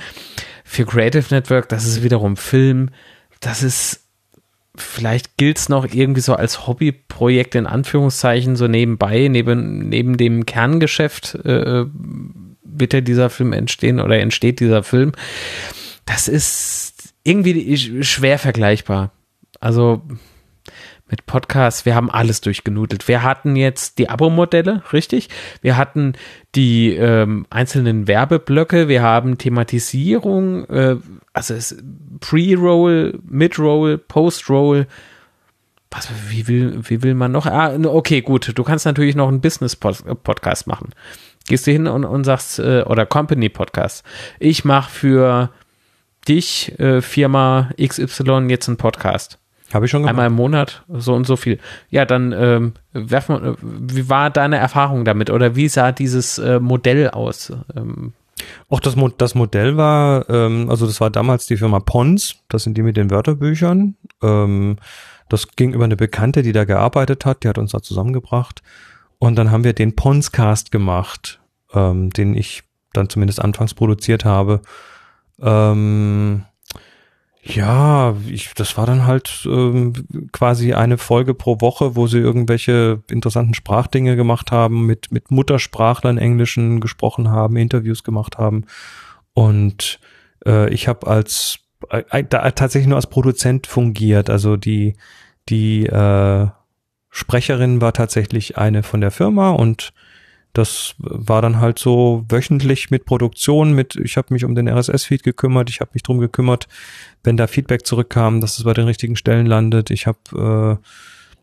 Für 0.65 0.87
Creative 0.87 1.35
Network, 1.35 1.69
das 1.69 1.87
ist 1.87 2.03
wiederum 2.03 2.37
Film. 2.37 2.91
Das 3.41 3.63
ist 3.63 4.03
vielleicht 4.79 5.37
gilt 5.37 5.59
es 5.59 5.69
noch 5.69 5.87
irgendwie 5.93 6.21
so 6.21 6.35
als 6.35 6.67
Hobbyprojekt 6.67 7.55
in 7.55 7.67
Anführungszeichen, 7.67 8.57
so 8.57 8.69
nebenbei, 8.69 9.29
neben, 9.29 9.89
neben 9.89 10.17
dem 10.17 10.47
Kerngeschäft 10.47 11.35
äh, 11.45 11.87
ja 12.81 13.01
dieser 13.01 13.31
Film 13.31 13.53
entstehen 13.53 14.01
oder 14.01 14.19
entsteht 14.19 14.61
dieser 14.61 14.83
Film. 14.83 15.13
Das 16.05 16.29
ist 16.29 17.15
irgendwie 17.25 18.05
schwer 18.05 18.39
vergleichbar. 18.39 19.13
Also 19.61 20.03
mit 21.09 21.27
Podcasts, 21.27 21.87
wir 21.87 21.95
haben 21.95 22.11
alles 22.11 22.41
durchgenudelt. 22.41 23.07
Wir 23.07 23.23
hatten 23.23 23.55
jetzt 23.55 23.99
die 23.99 24.09
Abo-Modelle, 24.09 24.83
richtig? 24.93 25.29
Wir 25.61 25.77
hatten 25.77 26.15
die 26.55 26.95
ähm, 26.95 27.47
einzelnen 27.49 28.09
Werbeblöcke, 28.09 28.89
wir 28.89 29.03
haben 29.03 29.39
Thematisierung, 29.39 30.65
äh, 30.69 30.97
also 31.33 31.55
Pre-Roll, 32.21 33.21
Mid-Roll, 33.25 33.99
Post-Roll. 33.99 34.87
Was, 35.91 36.09
wie 36.29 36.49
will, 36.49 36.81
wie 36.83 37.03
will 37.05 37.15
man 37.15 37.31
noch? 37.31 37.47
Ah, 37.47 37.77
okay, 37.85 38.21
gut. 38.21 38.53
Du 38.57 38.65
kannst 38.65 38.85
natürlich 38.85 39.15
noch 39.15 39.29
einen 39.29 39.41
Business-Podcast 39.41 40.67
machen. 40.67 40.91
Gehst 41.49 41.67
du 41.67 41.73
hin 41.73 41.87
und, 41.87 42.05
und 42.05 42.25
sagst, 42.25 42.59
äh, 42.59 42.83
oder 42.83 43.07
Company 43.07 43.49
Podcast, 43.49 44.05
ich 44.39 44.65
mache 44.65 44.91
für 44.91 45.51
dich, 46.29 46.79
äh, 46.79 47.01
Firma 47.01 47.71
XY, 47.81 48.47
jetzt 48.49 48.69
einen 48.69 48.77
Podcast. 48.77 49.39
Habe 49.73 49.87
ich 49.87 49.91
schon 49.91 50.03
gemacht. 50.03 50.11
Einmal 50.11 50.29
im 50.29 50.35
Monat, 50.35 50.85
so 50.89 51.15
und 51.15 51.27
so 51.27 51.37
viel. 51.37 51.59
Ja, 51.91 52.05
dann 52.05 52.33
ähm, 52.33 52.73
werfen 52.93 53.43
wir, 53.43 53.57
wie 53.61 54.09
war 54.09 54.31
deine 54.31 54.59
Erfahrung 54.59 55.05
damit 55.05 55.31
oder 55.31 55.57
wie 55.57 55.69
sah 55.69 55.93
dieses 55.93 56.39
äh, 56.39 56.61
Modell 56.61 57.11
aus? 57.11 57.53
Ähm, 57.77 58.13
auch 58.69 58.81
das, 58.81 58.97
Mo 58.97 59.09
das 59.09 59.35
Modell 59.35 59.77
war, 59.77 60.29
ähm, 60.31 60.69
also 60.71 60.87
das 60.87 61.01
war 61.01 61.11
damals 61.11 61.47
die 61.47 61.57
Firma 61.57 61.81
Pons, 61.81 62.37
das 62.49 62.63
sind 62.63 62.77
die 62.77 62.83
mit 62.83 62.97
den 62.97 63.11
Wörterbüchern. 63.11 63.97
Ähm, 64.23 64.77
das 65.29 65.49
ging 65.57 65.73
über 65.73 65.85
eine 65.85 65.97
Bekannte, 65.97 66.43
die 66.43 66.53
da 66.53 66.65
gearbeitet 66.65 67.25
hat, 67.25 67.43
die 67.43 67.49
hat 67.49 67.59
uns 67.59 67.73
da 67.73 67.83
zusammengebracht. 67.83 68.63
Und 69.19 69.37
dann 69.37 69.51
haben 69.51 69.65
wir 69.65 69.73
den 69.73 69.97
Ponscast 69.97 70.71
gemacht, 70.71 71.41
ähm, 71.73 72.11
den 72.11 72.35
ich 72.35 72.63
dann 72.93 73.09
zumindest 73.09 73.41
anfangs 73.41 73.75
produziert 73.75 74.25
habe. 74.25 74.63
Ähm, 75.41 76.45
ja, 77.43 78.17
ich, 78.29 78.55
das 78.55 78.77
war 78.77 78.87
dann 78.87 79.07
halt 79.07 79.47
ähm, 79.47 79.93
quasi 80.33 80.75
eine 80.75 80.99
Folge 80.99 81.33
pro 81.33 81.61
Woche, 81.61 81.95
wo 81.95 82.09
sie 82.09 82.19
irgendwelche 82.19 83.03
interessanten 83.09 83.55
Sprachdinge 83.55 84.17
gemacht 84.17 84.51
haben, 84.51 84.85
mit, 84.87 85.13
mit 85.13 85.31
Muttersprachlern 85.31 86.19
Englischen 86.19 86.81
gesprochen 86.81 87.31
haben, 87.31 87.57
Interviews 87.57 88.03
gemacht 88.03 88.39
haben. 88.39 88.65
Und 89.33 90.01
äh, 90.45 90.73
ich 90.73 90.89
habe 90.89 91.07
als 91.07 91.61
äh, 91.91 92.25
da 92.25 92.51
tatsächlich 92.51 92.89
nur 92.89 92.97
als 92.97 93.07
Produzent 93.07 93.69
fungiert. 93.69 94.29
Also 94.29 94.57
die, 94.57 94.97
die 95.49 95.87
äh, 95.87 96.49
Sprecherin 97.17 97.81
war 97.81 97.95
tatsächlich 97.95 98.59
eine 98.59 98.83
von 98.83 99.01
der 99.01 99.11
Firma 99.11 99.49
und 99.53 99.95
das 100.53 100.95
war 100.99 101.41
dann 101.41 101.61
halt 101.61 101.79
so 101.79 102.27
wöchentlich 102.29 102.91
mit 102.91 103.07
Produktion, 103.07 103.73
mit, 103.73 103.97
ich 103.97 104.19
habe 104.19 104.35
mich 104.35 104.45
um 104.45 104.55
den 104.55 104.69
RSS-Feed 104.69 105.23
gekümmert, 105.23 105.71
ich 105.71 105.81
habe 105.81 105.93
mich 105.95 106.03
drum 106.03 106.19
gekümmert, 106.19 106.69
wenn 107.25 107.39
da 107.39 107.47
Feedback 107.47 107.87
zurückkam, 107.87 108.43
dass 108.43 108.59
es 108.59 108.65
bei 108.65 108.75
den 108.75 108.85
richtigen 108.85 109.17
Stellen 109.17 109.47
landet. 109.47 109.91
Ich 109.91 110.07
habe 110.07 110.79
äh, 110.83 110.87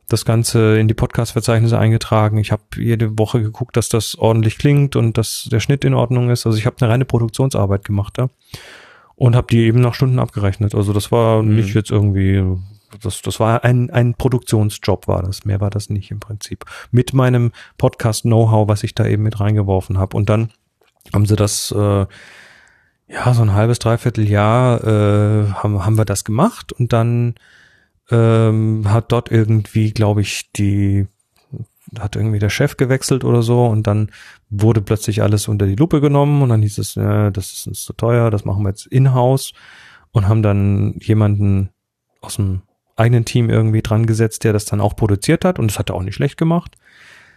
das 0.09 0.25
Ganze 0.25 0.77
in 0.77 0.87
die 0.87 0.93
Podcast-Verzeichnisse 0.93 1.79
eingetragen. 1.79 2.37
Ich 2.37 2.51
habe 2.51 2.61
jede 2.77 3.17
Woche 3.17 3.41
geguckt, 3.41 3.75
dass 3.75 3.89
das 3.89 4.15
ordentlich 4.15 4.59
klingt 4.59 4.95
und 4.95 5.17
dass 5.17 5.49
der 5.51 5.59
Schnitt 5.59 5.83
in 5.85 5.95
Ordnung 5.95 6.29
ist. 6.29 6.45
Also 6.45 6.55
ich 6.55 6.67
habe 6.67 6.75
eine 6.81 6.91
reine 6.91 7.05
Produktionsarbeit 7.05 7.83
gemacht 7.83 8.19
da. 8.19 8.23
Ja? 8.23 8.29
Und 9.15 9.35
habe 9.35 9.47
die 9.49 9.65
eben 9.65 9.81
nach 9.81 9.95
Stunden 9.95 10.19
abgerechnet. 10.19 10.75
Also 10.75 10.93
das 10.93 11.11
war 11.11 11.41
mhm. 11.41 11.55
nicht 11.55 11.73
jetzt 11.73 11.89
irgendwie 11.89 12.43
das, 13.01 13.21
das 13.21 13.39
war 13.39 13.63
ein, 13.63 13.89
ein 13.89 14.13
Produktionsjob, 14.15 15.07
war 15.07 15.23
das. 15.23 15.45
Mehr 15.45 15.61
war 15.61 15.69
das 15.69 15.89
nicht 15.89 16.11
im 16.11 16.19
Prinzip. 16.19 16.65
Mit 16.91 17.13
meinem 17.13 17.51
Podcast-Know-how, 17.77 18.67
was 18.67 18.83
ich 18.83 18.95
da 18.95 19.05
eben 19.05 19.23
mit 19.23 19.39
reingeworfen 19.39 19.97
habe. 19.97 20.17
Und 20.17 20.29
dann 20.29 20.51
haben 21.13 21.25
sie 21.25 21.35
das, 21.35 21.71
äh, 21.71 22.05
ja, 23.07 23.33
so 23.33 23.41
ein 23.41 23.53
halbes, 23.53 23.79
dreiviertel 23.79 24.27
Jahr 24.27 24.83
äh, 24.83 25.51
haben, 25.51 25.85
haben 25.85 25.97
wir 25.97 26.05
das 26.05 26.23
gemacht 26.23 26.71
und 26.71 26.93
dann 26.93 27.35
ähm, 28.09 28.83
hat 28.89 29.11
dort 29.11 29.31
irgendwie, 29.31 29.91
glaube 29.91 30.21
ich, 30.21 30.51
die 30.53 31.07
hat 31.99 32.15
irgendwie 32.15 32.39
der 32.39 32.49
Chef 32.49 32.77
gewechselt 32.77 33.23
oder 33.23 33.43
so 33.43 33.65
und 33.65 33.85
dann 33.85 34.09
wurde 34.49 34.81
plötzlich 34.81 35.21
alles 35.21 35.47
unter 35.47 35.67
die 35.67 35.75
Lupe 35.75 36.01
genommen 36.01 36.41
und 36.41 36.49
dann 36.49 36.61
hieß 36.61 36.77
es, 36.79 36.97
äh, 36.97 37.31
das 37.31 37.53
ist 37.53 37.67
uns 37.67 37.83
zu 37.83 37.93
teuer, 37.93 38.31
das 38.31 38.45
machen 38.45 38.63
wir 38.63 38.69
jetzt 38.69 38.87
in-house 38.87 39.53
und 40.11 40.27
haben 40.27 40.41
dann 40.41 40.95
jemanden 40.99 41.69
aus 42.21 42.37
dem 42.37 42.61
eigenen 42.95 43.25
Team 43.25 43.49
irgendwie 43.49 43.81
dran 43.81 44.05
gesetzt, 44.05 44.43
der 44.43 44.53
das 44.53 44.65
dann 44.65 44.81
auch 44.81 44.95
produziert 44.95 45.45
hat 45.45 45.59
und 45.59 45.67
das 45.71 45.79
hat 45.79 45.89
er 45.89 45.95
auch 45.95 46.03
nicht 46.03 46.15
schlecht 46.15 46.37
gemacht. 46.37 46.75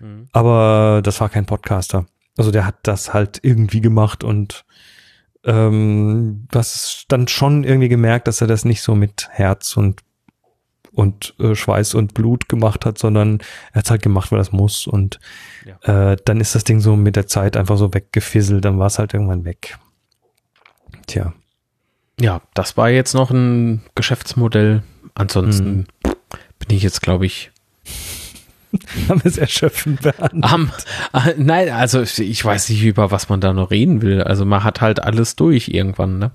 Mhm. 0.00 0.28
Aber 0.32 1.00
das 1.02 1.20
war 1.20 1.28
kein 1.28 1.46
Podcaster. 1.46 2.06
Also 2.36 2.50
der 2.50 2.66
hat 2.66 2.76
das 2.82 3.14
halt 3.14 3.40
irgendwie 3.42 3.80
gemacht 3.80 4.22
und 4.22 4.64
ähm, 5.44 6.46
das 6.50 7.04
dann 7.08 7.28
schon 7.28 7.64
irgendwie 7.64 7.88
gemerkt, 7.88 8.28
dass 8.28 8.40
er 8.40 8.46
das 8.46 8.64
nicht 8.64 8.82
so 8.82 8.94
mit 8.94 9.28
Herz 9.30 9.76
und 9.76 10.02
und 10.96 11.34
äh, 11.38 11.54
Schweiß 11.54 11.94
und 11.94 12.14
Blut 12.14 12.48
gemacht 12.48 12.86
hat, 12.86 12.96
sondern 12.96 13.40
er 13.72 13.80
hat 13.80 13.90
halt 13.90 14.02
gemacht, 14.02 14.32
weil 14.32 14.40
es 14.40 14.50
muss. 14.50 14.86
Und 14.86 15.20
ja. 15.66 16.12
äh, 16.12 16.16
dann 16.24 16.40
ist 16.40 16.54
das 16.54 16.64
Ding 16.64 16.80
so 16.80 16.96
mit 16.96 17.16
der 17.16 17.26
Zeit 17.26 17.56
einfach 17.56 17.76
so 17.76 17.92
weggefisselt, 17.92 18.64
dann 18.64 18.78
war 18.78 18.86
es 18.86 18.98
halt 18.98 19.12
irgendwann 19.12 19.44
weg. 19.44 19.78
Tja. 21.06 21.34
Ja, 22.18 22.40
das 22.54 22.78
war 22.78 22.88
jetzt 22.88 23.12
noch 23.12 23.30
ein 23.30 23.82
Geschäftsmodell. 23.94 24.82
Ansonsten 25.16 25.86
hm. 26.04 26.14
bin 26.58 26.76
ich 26.76 26.82
jetzt, 26.82 27.02
glaube 27.02 27.26
ich, 27.26 27.50
haben 29.08 29.22
wir 29.24 29.30
es 29.30 29.38
erschöpfend 29.38 30.02
behandelt. 30.02 30.52
Um, 30.52 30.70
äh, 31.12 31.34
nein, 31.38 31.70
also 31.70 32.02
ich 32.02 32.44
weiß 32.44 32.68
nicht, 32.68 32.84
über 32.84 33.10
was 33.10 33.28
man 33.28 33.40
da 33.40 33.52
noch 33.52 33.70
reden 33.70 34.02
will. 34.02 34.22
Also 34.22 34.44
man 34.44 34.62
hat 34.62 34.80
halt 34.80 35.02
alles 35.02 35.34
durch 35.34 35.68
irgendwann, 35.68 36.18
ne? 36.18 36.30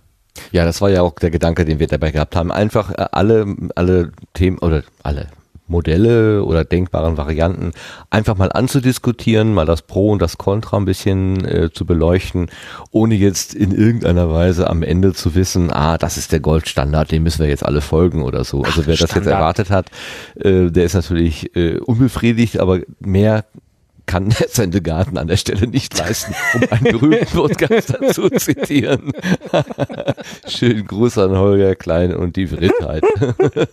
Ja, 0.52 0.66
das 0.66 0.82
war 0.82 0.90
ja 0.90 1.02
auch 1.02 1.16
der 1.16 1.30
Gedanke, 1.30 1.66
den 1.66 1.80
wir 1.80 1.88
dabei 1.88 2.12
gehabt 2.12 2.36
haben. 2.36 2.52
Einfach 2.52 2.92
äh, 2.92 3.06
alle, 3.12 3.56
alle 3.76 4.12
Themen 4.34 4.58
oder 4.58 4.84
alle 5.04 5.28
Modelle 5.72 6.44
oder 6.44 6.64
denkbaren 6.64 7.18
Varianten 7.18 7.72
einfach 8.10 8.38
mal 8.38 8.52
anzudiskutieren, 8.52 9.54
mal 9.54 9.66
das 9.66 9.82
Pro 9.82 10.12
und 10.12 10.22
das 10.22 10.38
Contra 10.38 10.78
ein 10.78 10.86
bisschen 10.86 11.44
äh, 11.46 11.70
zu 11.74 11.86
beleuchten, 11.86 12.50
ohne 12.92 13.16
jetzt 13.16 13.56
in 13.56 13.72
irgendeiner 13.72 14.32
Weise 14.32 14.70
am 14.70 14.84
Ende 14.84 15.14
zu 15.14 15.34
wissen, 15.34 15.72
ah, 15.72 15.98
das 15.98 16.18
ist 16.18 16.32
der 16.32 16.40
Goldstandard, 16.40 17.12
dem 17.12 17.24
müssen 17.24 17.40
wir 17.40 17.50
jetzt 17.50 17.66
alle 17.66 17.82
folgen 17.82 18.22
oder 18.22 18.44
so. 18.44 18.62
Also 18.62 18.86
wer 18.86 18.96
Standard. 18.96 19.02
das 19.02 19.16
jetzt 19.16 19.28
erwartet 19.28 19.70
hat, 19.72 19.90
äh, 20.36 20.70
der 20.70 20.84
ist 20.84 20.94
natürlich 20.94 21.56
äh, 21.56 21.78
unbefriedigt, 21.80 22.60
aber 22.60 22.80
mehr 23.00 23.46
kann 24.12 24.30
Sendegarten 24.50 25.18
an 25.18 25.28
der 25.28 25.38
Stelle 25.38 25.68
nicht 25.68 25.98
leisten, 25.98 26.36
um 26.54 26.64
einen 26.70 26.84
berühmten 26.84 27.26
Podcaster 27.28 28.12
zu 28.12 28.30
zitieren. 28.30 29.14
Schönen 30.48 30.86
Gruß 30.86 31.18
an 31.18 31.32
Holger 31.32 31.76
Klein 31.76 32.14
und 32.14 32.36
die 32.36 32.52
Wildheit. 32.52 33.04
das 33.50 33.68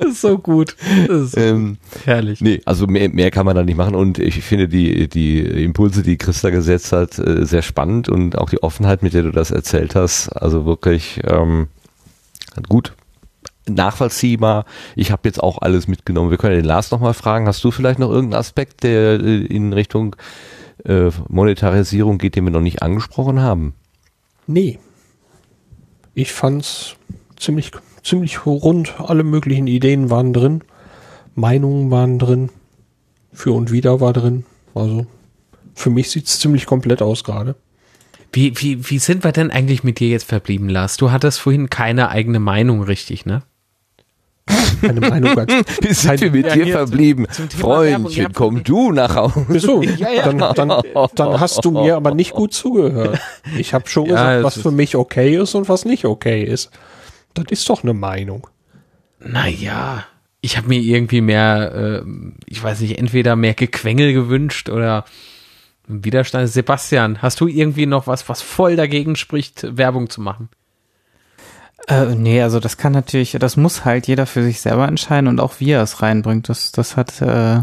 ist 0.08 0.20
so 0.22 0.38
gut. 0.38 0.76
Ist 1.08 1.36
ähm, 1.36 1.76
herrlich. 2.06 2.40
Nee, 2.40 2.62
also 2.64 2.86
mehr, 2.86 3.10
mehr 3.10 3.30
kann 3.30 3.44
man 3.44 3.54
da 3.54 3.62
nicht 3.62 3.76
machen 3.76 3.94
und 3.94 4.18
ich 4.18 4.42
finde 4.42 4.66
die, 4.66 5.08
die 5.08 5.40
Impulse, 5.40 6.02
die 6.02 6.16
Christa 6.16 6.48
gesetzt 6.48 6.92
hat, 6.92 7.18
äh, 7.18 7.44
sehr 7.44 7.62
spannend 7.62 8.08
und 8.08 8.38
auch 8.38 8.48
die 8.48 8.62
Offenheit, 8.62 9.02
mit 9.02 9.12
der 9.12 9.24
du 9.24 9.30
das 9.30 9.50
erzählt 9.50 9.94
hast, 9.94 10.30
also 10.30 10.64
wirklich 10.64 11.20
ähm, 11.26 11.68
gut 12.66 12.94
nachvollziehbar. 13.68 14.64
Ich 14.96 15.10
habe 15.10 15.22
jetzt 15.24 15.42
auch 15.42 15.58
alles 15.62 15.88
mitgenommen. 15.88 16.30
Wir 16.30 16.38
können 16.38 16.56
den 16.56 16.64
Lars 16.64 16.90
nochmal 16.90 17.14
fragen. 17.14 17.46
Hast 17.46 17.62
du 17.64 17.70
vielleicht 17.70 17.98
noch 17.98 18.10
irgendeinen 18.10 18.40
Aspekt, 18.40 18.82
der 18.82 19.20
äh, 19.20 19.44
in 19.46 19.72
Richtung 19.72 20.16
äh, 20.84 21.10
Monetarisierung 21.28 22.18
geht, 22.18 22.36
den 22.36 22.44
wir 22.44 22.50
noch 22.50 22.60
nicht 22.60 22.82
angesprochen 22.82 23.40
haben? 23.40 23.74
Nee. 24.46 24.78
Ich 26.14 26.32
fand's 26.32 26.96
ziemlich, 27.36 27.72
ziemlich 28.02 28.46
rund. 28.46 29.00
Alle 29.00 29.24
möglichen 29.24 29.66
Ideen 29.66 30.10
waren 30.10 30.32
drin. 30.32 30.62
Meinungen 31.34 31.90
waren 31.90 32.18
drin. 32.18 32.50
Für 33.32 33.52
und 33.52 33.70
wieder 33.70 34.00
war 34.00 34.12
drin. 34.12 34.44
Also 34.74 35.06
für 35.74 35.90
mich 35.90 36.10
sieht's 36.10 36.38
ziemlich 36.40 36.66
komplett 36.66 37.00
aus 37.02 37.24
gerade. 37.24 37.54
Wie, 38.32 38.52
wie, 38.60 38.88
wie 38.88 38.98
sind 38.98 39.24
wir 39.24 39.32
denn 39.32 39.50
eigentlich 39.50 39.82
mit 39.82 39.98
dir 39.98 40.08
jetzt 40.08 40.28
verblieben, 40.28 40.68
Lars? 40.68 40.96
Du 40.96 41.10
hattest 41.10 41.40
vorhin 41.40 41.68
keine 41.68 42.10
eigene 42.10 42.38
Meinung, 42.38 42.82
richtig, 42.82 43.26
ne? 43.26 43.42
Keine 44.80 45.00
Meinung 45.00 45.34
ganz. 45.34 45.52
Wie 45.80 45.92
sind 45.92 46.20
wir 46.20 46.30
mit 46.30 46.46
ja, 46.46 46.54
dir 46.54 46.66
verblieben? 46.68 47.26
Freundchen, 47.58 48.32
komm 48.32 48.62
du 48.62 48.92
nach 48.92 49.14
Hause. 49.14 49.46
Wieso? 49.48 49.82
Ja, 49.82 50.10
ja. 50.16 50.30
Dann, 50.30 50.38
dann, 50.54 50.82
dann, 51.14 51.40
hast 51.40 51.64
du 51.64 51.70
mir 51.70 51.96
aber 51.96 52.14
nicht 52.14 52.32
gut 52.32 52.52
zugehört. 52.52 53.18
Ich 53.56 53.74
habe 53.74 53.88
schon 53.88 54.06
gesagt, 54.06 54.44
was 54.44 54.60
für 54.60 54.70
mich 54.70 54.96
okay 54.96 55.36
ist 55.36 55.54
und 55.54 55.68
was 55.68 55.84
nicht 55.84 56.04
okay 56.04 56.44
ist. 56.44 56.70
Das 57.34 57.46
ist 57.50 57.68
doch 57.68 57.82
eine 57.82 57.94
Meinung. 57.94 58.46
Naja, 59.18 60.04
ich 60.40 60.56
habe 60.56 60.68
mir 60.68 60.80
irgendwie 60.80 61.20
mehr, 61.20 62.02
äh, 62.04 62.10
ich 62.46 62.62
weiß 62.62 62.80
nicht, 62.80 62.98
entweder 62.98 63.36
mehr 63.36 63.54
Gequengel 63.54 64.12
gewünscht 64.12 64.68
oder 64.68 65.04
Widerstand. 65.86 66.48
Sebastian, 66.48 67.20
hast 67.20 67.40
du 67.40 67.46
irgendwie 67.46 67.86
noch 67.86 68.06
was, 68.06 68.28
was 68.28 68.40
voll 68.40 68.76
dagegen 68.76 69.16
spricht, 69.16 69.76
Werbung 69.76 70.08
zu 70.08 70.20
machen? 70.20 70.48
Äh, 71.90 72.14
nee, 72.14 72.40
also 72.40 72.60
das 72.60 72.76
kann 72.76 72.92
natürlich, 72.92 73.32
das 73.32 73.56
muss 73.56 73.84
halt 73.84 74.06
jeder 74.06 74.26
für 74.26 74.42
sich 74.42 74.60
selber 74.60 74.86
entscheiden 74.86 75.28
und 75.28 75.40
auch 75.40 75.54
wie 75.58 75.72
er 75.72 75.82
es 75.82 76.02
reinbringt. 76.02 76.48
Das, 76.48 76.72
das 76.72 76.96
hat 76.96 77.20
äh, 77.20 77.62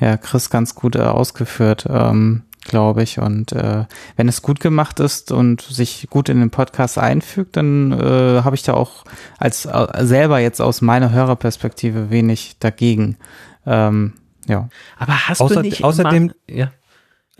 ja 0.00 0.16
Chris 0.16 0.50
ganz 0.50 0.74
gut 0.74 0.96
äh, 0.96 1.00
ausgeführt, 1.00 1.86
ähm, 1.88 2.42
glaube 2.64 3.02
ich. 3.02 3.18
Und 3.18 3.52
äh, 3.52 3.84
wenn 4.16 4.28
es 4.28 4.42
gut 4.42 4.60
gemacht 4.60 5.00
ist 5.00 5.32
und 5.32 5.60
sich 5.60 6.08
gut 6.08 6.28
in 6.28 6.40
den 6.40 6.50
Podcast 6.50 6.98
einfügt, 6.98 7.56
dann 7.56 7.92
äh, 7.92 8.42
habe 8.42 8.56
ich 8.56 8.62
da 8.62 8.74
auch 8.74 9.04
als 9.38 9.66
äh, 9.66 9.86
selber 10.00 10.38
jetzt 10.38 10.60
aus 10.60 10.80
meiner 10.80 11.12
Hörerperspektive 11.12 12.10
wenig 12.10 12.56
dagegen. 12.60 13.18
Ähm, 13.66 14.14
ja. 14.46 14.68
Aber 14.98 15.28
hast 15.28 15.42
Außer, 15.42 15.56
du 15.56 15.60
nicht 15.62 15.84
außerdem, 15.84 16.32
ja. 16.48 16.70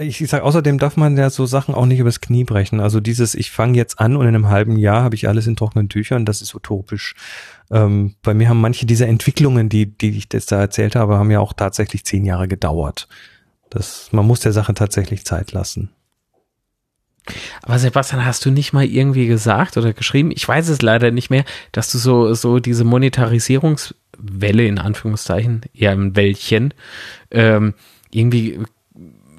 Ich 0.01 0.23
sag, 0.29 0.43
außerdem 0.43 0.79
darf 0.79 0.97
man 0.97 1.17
ja 1.17 1.29
so 1.29 1.45
Sachen 1.45 1.75
auch 1.75 1.85
nicht 1.85 1.99
übers 1.99 2.21
Knie 2.21 2.45
brechen. 2.45 2.79
Also 2.79 3.01
dieses, 3.01 3.35
ich 3.35 3.51
fange 3.51 3.77
jetzt 3.77 3.99
an 3.99 4.15
und 4.15 4.23
in 4.23 4.29
einem 4.29 4.49
halben 4.49 4.77
Jahr 4.77 5.03
habe 5.03 5.17
ich 5.17 5.27
alles 5.27 5.49
in 5.49 5.57
trockenen 5.57 5.89
Tüchern, 5.89 6.25
das 6.25 6.41
ist 6.41 6.55
utopisch. 6.55 7.17
Ähm, 7.73 8.15
bei 8.23 8.33
mir 8.33 8.49
haben 8.49 8.61
manche 8.61 8.87
dieser 8.87 9.09
Entwicklungen, 9.09 9.69
die, 9.69 9.87
die 9.87 10.11
ich 10.11 10.29
jetzt 10.33 10.53
da 10.53 10.61
erzählt 10.61 10.95
habe, 10.95 11.19
haben 11.19 11.33
ja 11.33 11.41
auch 11.41 11.53
tatsächlich 11.53 12.05
zehn 12.05 12.25
Jahre 12.25 12.47
gedauert. 12.47 13.09
Das, 13.71 14.11
man 14.13 14.25
muss 14.25 14.39
der 14.39 14.53
Sache 14.53 14.73
tatsächlich 14.73 15.25
Zeit 15.25 15.51
lassen. 15.51 15.91
Aber 17.63 17.81
Sebastian, 17.81 18.25
hast 18.25 18.47
du 18.47 18.53
nicht 18.53 18.73
mal 18.73 18.85
irgendwie 18.85 19.27
gesagt 19.27 19.77
oder 19.77 19.93
geschrieben, 19.93 20.31
ich 20.31 20.47
weiß 20.47 20.69
es 20.69 20.81
leider 20.81 21.11
nicht 21.11 21.29
mehr, 21.29 21.45
dass 21.73 21.91
du 21.91 21.99
so, 21.99 22.33
so 22.35 22.61
diese 22.61 22.85
Monetarisierungswelle 22.85 24.65
in 24.65 24.79
Anführungszeichen, 24.79 25.63
eher 25.75 25.91
ein 25.91 26.15
Wäldchen, 26.15 26.73
ähm, 27.33 27.75
irgendwie 28.11 28.61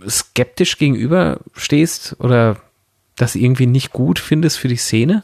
skeptisch 0.08 0.78
gegenüber 0.78 1.40
stehst 1.56 2.16
oder 2.19 2.58
das 3.16 3.36
irgendwie 3.36 3.68
nicht 3.68 3.92
gut 3.92 4.19
findest 4.19 4.58
für 4.58 4.68
die 4.68 4.78
Szene? 4.78 5.24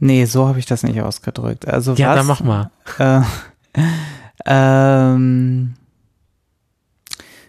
Nee, 0.00 0.24
so 0.24 0.48
habe 0.48 0.58
ich 0.58 0.66
das 0.66 0.82
nicht 0.82 1.00
ausgedrückt. 1.00 1.68
Also 1.68 1.94
ja, 1.94 2.10
was, 2.10 2.16
dann 2.16 2.26
mach 2.26 2.40
mal. 2.40 2.70
Äh, 2.98 3.20
ähm, 4.46 5.74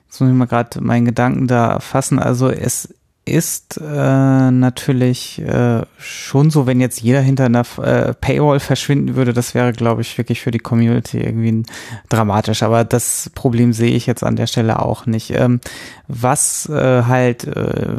jetzt 0.05 0.19
muss 0.21 0.29
ich 0.29 0.35
mal 0.35 0.45
gerade 0.45 0.81
meinen 0.81 1.05
Gedanken 1.05 1.47
da 1.47 1.79
fassen. 1.79 2.19
Also 2.19 2.49
es 2.49 2.93
ist 3.25 3.77
äh, 3.77 4.51
natürlich 4.51 5.41
äh, 5.41 5.83
schon 5.97 6.49
so, 6.49 6.67
wenn 6.67 6.81
jetzt 6.81 7.01
jeder 7.01 7.21
hinter 7.21 7.45
einer 7.45 7.63
äh, 7.81 8.13
Paywall 8.13 8.59
verschwinden 8.59 9.15
würde, 9.15 9.31
das 9.31 9.55
wäre, 9.55 9.71
glaube 9.71 10.01
ich, 10.01 10.17
wirklich 10.17 10.41
für 10.41 10.51
die 10.51 10.59
Community 10.59 11.19
irgendwie 11.19 11.63
dramatisch. 12.09 12.63
Aber 12.63 12.83
das 12.83 13.31
Problem 13.33 13.71
sehe 13.71 13.95
ich 13.95 14.07
jetzt 14.07 14.23
an 14.23 14.35
der 14.35 14.47
Stelle 14.47 14.81
auch 14.81 15.05
nicht. 15.05 15.31
Ähm, 15.31 15.61
was 16.09 16.67
äh, 16.67 17.03
halt 17.03 17.45
äh, 17.45 17.95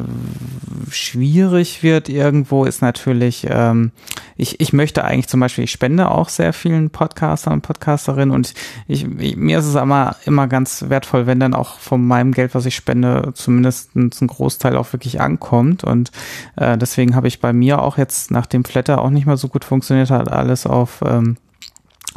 schwierig 0.90 1.82
wird 1.82 2.10
irgendwo, 2.10 2.66
ist 2.66 2.82
natürlich, 2.82 3.46
ähm, 3.48 3.92
ich, 4.36 4.60
ich 4.60 4.74
möchte 4.74 5.04
eigentlich 5.04 5.28
zum 5.28 5.40
Beispiel, 5.40 5.64
ich 5.64 5.70
spende 5.70 6.10
auch 6.10 6.28
sehr 6.28 6.52
vielen 6.52 6.90
Podcastern 6.90 7.54
und 7.54 7.62
Podcasterinnen 7.62 8.34
und 8.34 8.52
ich, 8.88 9.06
ich, 9.18 9.36
mir 9.36 9.58
ist 9.58 9.66
es 9.66 9.74
immer, 9.74 10.16
immer 10.26 10.48
ganz 10.48 10.84
wertvoll, 10.88 11.26
wenn 11.26 11.40
dann 11.40 11.54
auch 11.54 11.78
von 11.78 12.06
meinem 12.06 12.32
Geld, 12.32 12.54
was 12.54 12.66
ich 12.66 12.74
spende, 12.74 13.32
zumindest 13.34 13.96
ein 13.96 14.10
Großteil 14.10 14.76
auch 14.76 14.92
wirklich 14.92 15.14
ankommt. 15.20 15.84
Und 15.84 16.10
äh, 16.57 16.78
deswegen 16.78 17.15
habe 17.15 17.28
ich 17.28 17.41
bei 17.41 17.52
mir 17.52 17.83
auch 17.83 17.99
jetzt, 17.99 18.31
nachdem 18.31 18.65
Flatter 18.65 19.01
auch 19.02 19.10
nicht 19.10 19.26
mehr 19.26 19.36
so 19.36 19.49
gut 19.49 19.65
funktioniert 19.65 20.10
hat, 20.10 20.31
alles 20.31 20.67
auf 20.67 21.02
ähm, 21.07 21.36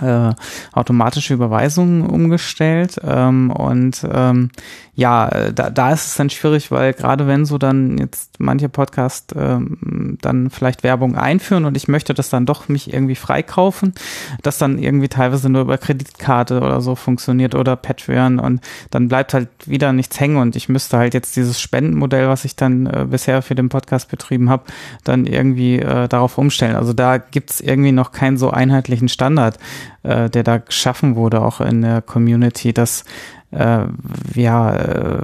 äh, 0.01 0.34
automatische 0.74 1.34
Überweisungen 1.34 2.06
umgestellt 2.06 3.00
ähm, 3.03 3.51
und 3.51 4.06
ähm, 4.11 4.50
ja, 4.98 5.51
da, 5.51 5.69
da 5.69 5.92
ist 5.92 6.08
es 6.08 6.16
dann 6.16 6.32
schwierig, 6.32 6.72
weil 6.72 6.92
gerade 6.93 7.27
wenn 7.27 7.45
so 7.45 7.59
dann 7.59 8.00
jetzt 8.00 8.40
manche 8.40 8.67
Podcast 8.67 9.35
ähm, 9.38 10.17
dann 10.22 10.50
vielleicht 10.50 10.82
Werbung 10.82 11.16
einführen 11.16 11.66
und 11.66 11.77
ich 11.77 11.88
möchte 11.88 12.16
das 12.16 12.32
dann 12.32 12.48
doch 12.48 12.67
mich 12.67 12.92
irgendwie 12.92 13.14
freikaufen, 13.14 13.93
das 14.42 14.58
dann 14.58 14.80
irgendwie 14.80 15.08
teilweise 15.08 15.50
nur 15.50 15.61
über 15.61 15.77
Kreditkarte 15.77 16.61
oder 16.61 16.82
so 16.82 16.95
funktioniert 16.95 17.53
oder 17.53 17.76
Patreon 17.76 18.40
und 18.40 18.61
dann 18.90 19.08
bleibt 19.08 19.35
halt 19.35 19.50
wieder 19.67 19.93
nichts 19.93 20.19
hängen 20.19 20.38
und 20.38 20.56
ich 20.56 20.67
müsste 20.67 20.98
halt 20.98 21.14
jetzt 21.14 21.35
dieses 21.35 21.61
Spendenmodell, 21.61 22.27
was 22.27 22.43
ich 22.43 22.56
dann 22.56 22.88
äh, 22.88 23.06
bisher 23.08 23.43
für 23.43 23.53
den 23.53 23.69
Podcast 23.69 24.09
betrieben 24.09 24.50
habe, 24.50 24.64
dann 25.03 25.27
irgendwie 25.27 25.77
äh, 25.77 26.08
darauf 26.08 26.40
umstellen. 26.40 26.76
Also 26.76 26.93
da 26.93 27.19
gibt's 27.19 27.61
irgendwie 27.61 27.92
noch 27.92 28.11
keinen 28.11 28.38
so 28.38 28.50
einheitlichen 28.50 29.09
Standard, 29.09 29.59
äh, 30.03 30.30
der 30.30 30.43
da 30.43 30.57
geschaffen 30.57 31.16
wurde, 31.16 31.41
auch 31.41 31.61
in 31.61 31.82
der 31.82 32.01
Community, 32.01 32.74
dass 32.74 33.03
äh, 33.51 33.85
ja, 34.33 34.75
äh, 34.75 35.22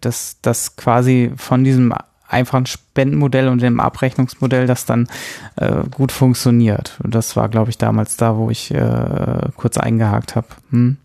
dass 0.00 0.38
das 0.42 0.76
quasi 0.76 1.32
von 1.36 1.64
diesem 1.64 1.94
einfachen 2.28 2.66
Spendenmodell 2.66 3.48
und 3.48 3.62
dem 3.62 3.80
Abrechnungsmodell, 3.80 4.66
das 4.66 4.84
dann 4.84 5.08
äh, 5.56 5.84
gut 5.90 6.12
funktioniert. 6.12 6.98
Und 7.02 7.14
das 7.14 7.36
war, 7.36 7.48
glaube 7.48 7.70
ich, 7.70 7.78
damals 7.78 8.16
da, 8.16 8.36
wo 8.36 8.50
ich 8.50 8.72
äh, 8.72 9.48
kurz 9.56 9.78
eingehakt 9.78 10.36
habe. 10.36 10.48
Hm? 10.70 10.96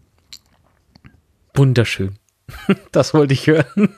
Wunderschön. 1.53 2.15
Das 2.91 3.13
wollte 3.13 3.33
ich 3.33 3.47
hören. 3.47 3.95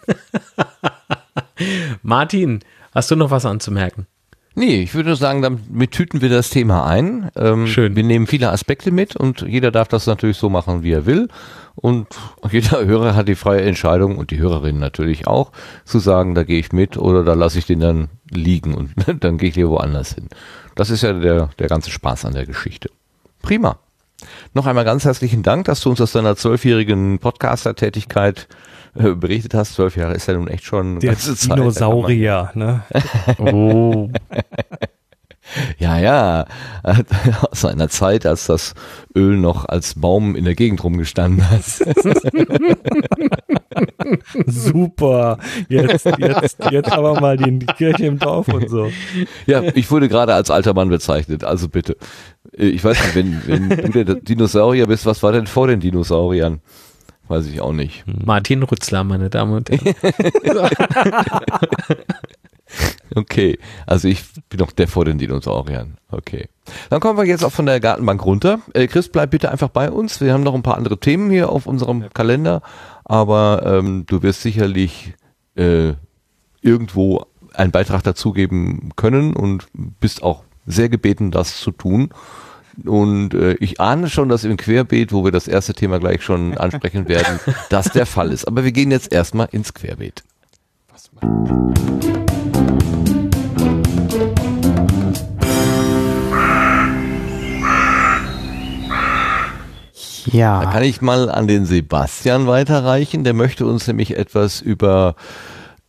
Martin, 2.03 2.59
hast 2.93 3.09
du 3.09 3.15
noch 3.15 3.31
was 3.31 3.47
anzumerken? 3.47 4.05
Nee, 4.55 4.83
ich 4.83 4.93
würde 4.93 5.15
sagen, 5.15 5.41
damit 5.41 5.91
tüten 5.91 6.21
wir 6.21 6.29
das 6.29 6.51
Thema 6.51 6.85
ein. 6.85 7.31
Ähm, 7.35 7.65
Schön. 7.65 7.95
Wir 7.95 8.03
nehmen 8.03 8.27
viele 8.27 8.51
Aspekte 8.51 8.91
mit 8.91 9.15
und 9.15 9.41
jeder 9.41 9.71
darf 9.71 9.87
das 9.87 10.05
natürlich 10.05 10.37
so 10.37 10.49
machen, 10.49 10.83
wie 10.83 10.91
er 10.91 11.07
will. 11.07 11.27
Und 11.75 12.07
jeder 12.51 12.85
Hörer 12.85 13.15
hat 13.15 13.27
die 13.27 13.35
freie 13.35 13.61
Entscheidung 13.61 14.17
und 14.17 14.29
die 14.29 14.37
Hörerin 14.37 14.77
natürlich 14.77 15.25
auch, 15.25 15.51
zu 15.85 15.97
sagen, 15.97 16.35
da 16.35 16.43
gehe 16.43 16.59
ich 16.59 16.71
mit 16.71 16.97
oder 16.97 17.23
da 17.23 17.33
lasse 17.33 17.57
ich 17.57 17.65
den 17.65 17.79
dann 17.79 18.09
liegen 18.29 18.75
und 18.75 18.91
dann 19.23 19.37
gehe 19.37 19.49
ich 19.49 19.55
hier 19.55 19.69
woanders 19.69 20.13
hin. 20.13 20.27
Das 20.75 20.91
ist 20.91 21.01
ja 21.01 21.13
der, 21.13 21.49
der 21.57 21.67
ganze 21.67 21.89
Spaß 21.89 22.25
an 22.25 22.33
der 22.33 22.45
Geschichte. 22.45 22.89
Prima. 23.41 23.77
Noch 24.53 24.67
einmal 24.67 24.85
ganz 24.85 25.03
herzlichen 25.03 25.43
Dank, 25.43 25.65
dass 25.65 25.81
du 25.81 25.89
uns 25.89 25.99
aus 25.99 26.13
deiner 26.13 26.35
zwölfjährigen 26.35 27.19
Podcaster-Tätigkeit 27.19 28.47
äh, 28.95 29.13
berichtet 29.15 29.53
hast. 29.53 29.73
Zwölf 29.75 29.95
Jahre 29.97 30.13
ist 30.13 30.27
ja 30.27 30.33
nun 30.35 30.47
echt 30.47 30.63
schon 30.65 30.99
Der 30.99 31.11
ganze 31.11 31.35
Zeit. 31.35 31.57
Dinosaurier, 31.57 32.51
ne? 32.55 32.83
Oh. 33.39 34.09
Ja, 35.77 35.99
ja. 35.99 36.45
Aus 37.51 37.65
einer 37.65 37.87
Zeit, 37.89 38.25
als 38.25 38.47
das 38.47 38.73
Öl 39.15 39.37
noch 39.37 39.65
als 39.65 39.93
Baum 39.95 40.35
in 40.35 40.45
der 40.45 40.55
Gegend 40.55 40.83
rumgestanden 40.83 41.47
hat. 41.47 41.61
Super. 44.47 45.37
Jetzt, 45.69 46.05
jetzt, 46.17 46.57
jetzt 46.71 46.91
aber 46.91 47.19
mal 47.19 47.37
die, 47.37 47.59
die 47.59 47.65
Kirche 47.67 48.05
im 48.05 48.19
Dorf 48.19 48.47
und 48.47 48.69
so. 48.69 48.91
Ja, 49.45 49.61
ich 49.75 49.89
wurde 49.91 50.09
gerade 50.09 50.33
als 50.33 50.49
alter 50.49 50.73
Mann 50.73 50.89
bezeichnet, 50.89 51.43
also 51.43 51.69
bitte. 51.69 51.97
Äh, 52.57 52.67
Ich 52.67 52.83
weiß 52.83 53.13
nicht, 53.13 53.15
wenn, 53.15 53.47
wenn 53.77 53.91
du 53.91 54.05
der 54.05 54.15
Dinosaurier 54.15 54.87
bist, 54.87 55.05
was 55.05 55.23
war 55.23 55.31
denn 55.31 55.47
vor 55.47 55.67
den 55.67 55.79
Dinosauriern? 55.79 56.61
Weiß 57.33 57.47
ich 57.47 57.61
auch 57.61 57.73
nicht. 57.73 58.03
Martin 58.05 58.61
Rützler, 58.61 59.03
meine 59.03 59.31
Damen 59.31 59.53
und 59.53 59.71
Herren. 59.71 59.95
Okay, 63.15 63.59
also 63.85 64.07
ich 64.07 64.23
bin 64.49 64.59
noch 64.59 64.71
der 64.71 64.87
vor 64.87 65.05
den 65.05 65.19
Dinosauriern. 65.19 65.97
Okay. 66.09 66.47
Dann 66.89 66.99
kommen 66.99 67.19
wir 67.19 67.25
jetzt 67.25 67.45
auch 67.45 67.51
von 67.51 67.67
der 67.67 67.79
Gartenbank 67.79 68.25
runter. 68.25 68.61
Äh, 68.73 68.87
Chris, 68.87 69.09
bleib 69.09 69.29
bitte 69.29 69.51
einfach 69.51 69.69
bei 69.69 69.91
uns. 69.91 70.19
Wir 70.19 70.33
haben 70.33 70.41
noch 70.41 70.55
ein 70.55 70.63
paar 70.63 70.77
andere 70.77 70.99
Themen 70.99 71.29
hier 71.29 71.49
auf 71.49 71.67
unserem 71.67 72.11
Kalender, 72.11 72.63
aber 73.03 73.61
ähm, 73.63 74.05
du 74.07 74.23
wirst 74.23 74.41
sicherlich 74.41 75.13
äh, 75.53 75.93
irgendwo 76.61 77.27
einen 77.53 77.71
Beitrag 77.71 78.01
dazugeben 78.01 78.89
können 78.95 79.35
und 79.35 79.67
bist 79.73 80.23
auch 80.23 80.43
sehr 80.65 80.89
gebeten, 80.89 81.29
das 81.29 81.59
zu 81.59 81.69
tun. 81.69 82.09
Und 82.85 83.33
äh, 83.33 83.53
ich 83.55 83.79
ahne 83.79 84.09
schon, 84.09 84.29
dass 84.29 84.43
im 84.43 84.57
Querbeet, 84.57 85.13
wo 85.13 85.23
wir 85.23 85.31
das 85.31 85.47
erste 85.47 85.73
Thema 85.73 85.99
gleich 85.99 86.23
schon 86.23 86.57
ansprechen 86.57 87.07
werden, 87.07 87.39
das 87.69 87.91
der 87.91 88.05
Fall 88.05 88.31
ist. 88.31 88.47
Aber 88.47 88.63
wir 88.63 88.71
gehen 88.71 88.91
jetzt 88.91 89.11
erstmal 89.11 89.47
ins 89.51 89.73
Querbeet. 89.73 90.23
Da 100.25 100.33
Ja, 100.33 100.71
kann 100.71 100.83
ich 100.83 101.01
mal 101.01 101.29
an 101.29 101.47
den 101.47 101.65
Sebastian 101.65 102.47
weiterreichen. 102.47 103.23
Der 103.23 103.33
möchte 103.33 103.67
uns 103.67 103.85
nämlich 103.87 104.17
etwas 104.17 104.61
über 104.61 105.15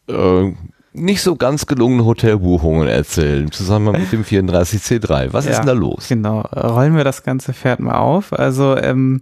äh, 0.06 0.52
nicht 0.94 1.22
so 1.22 1.34
ganz 1.36 1.66
gelungene 1.66 2.04
Hotelbuchungen 2.04 2.88
erzählen, 2.88 3.50
zusammen 3.50 3.92
mit 4.00 4.12
dem 4.12 4.24
34C3. 4.24 5.32
Was 5.32 5.44
ist 5.46 5.52
Ja. 5.52 5.58
denn 5.58 5.66
da 5.66 5.72
los? 5.72 6.08
genau. 6.08 6.40
Rollen 6.40 6.96
wir 6.96 7.04
das 7.04 7.22
ganze 7.24 7.52
Pferd 7.52 7.80
mal 7.80 7.96
auf. 7.98 8.32
Also, 8.32 8.76
ähm, 8.76 9.20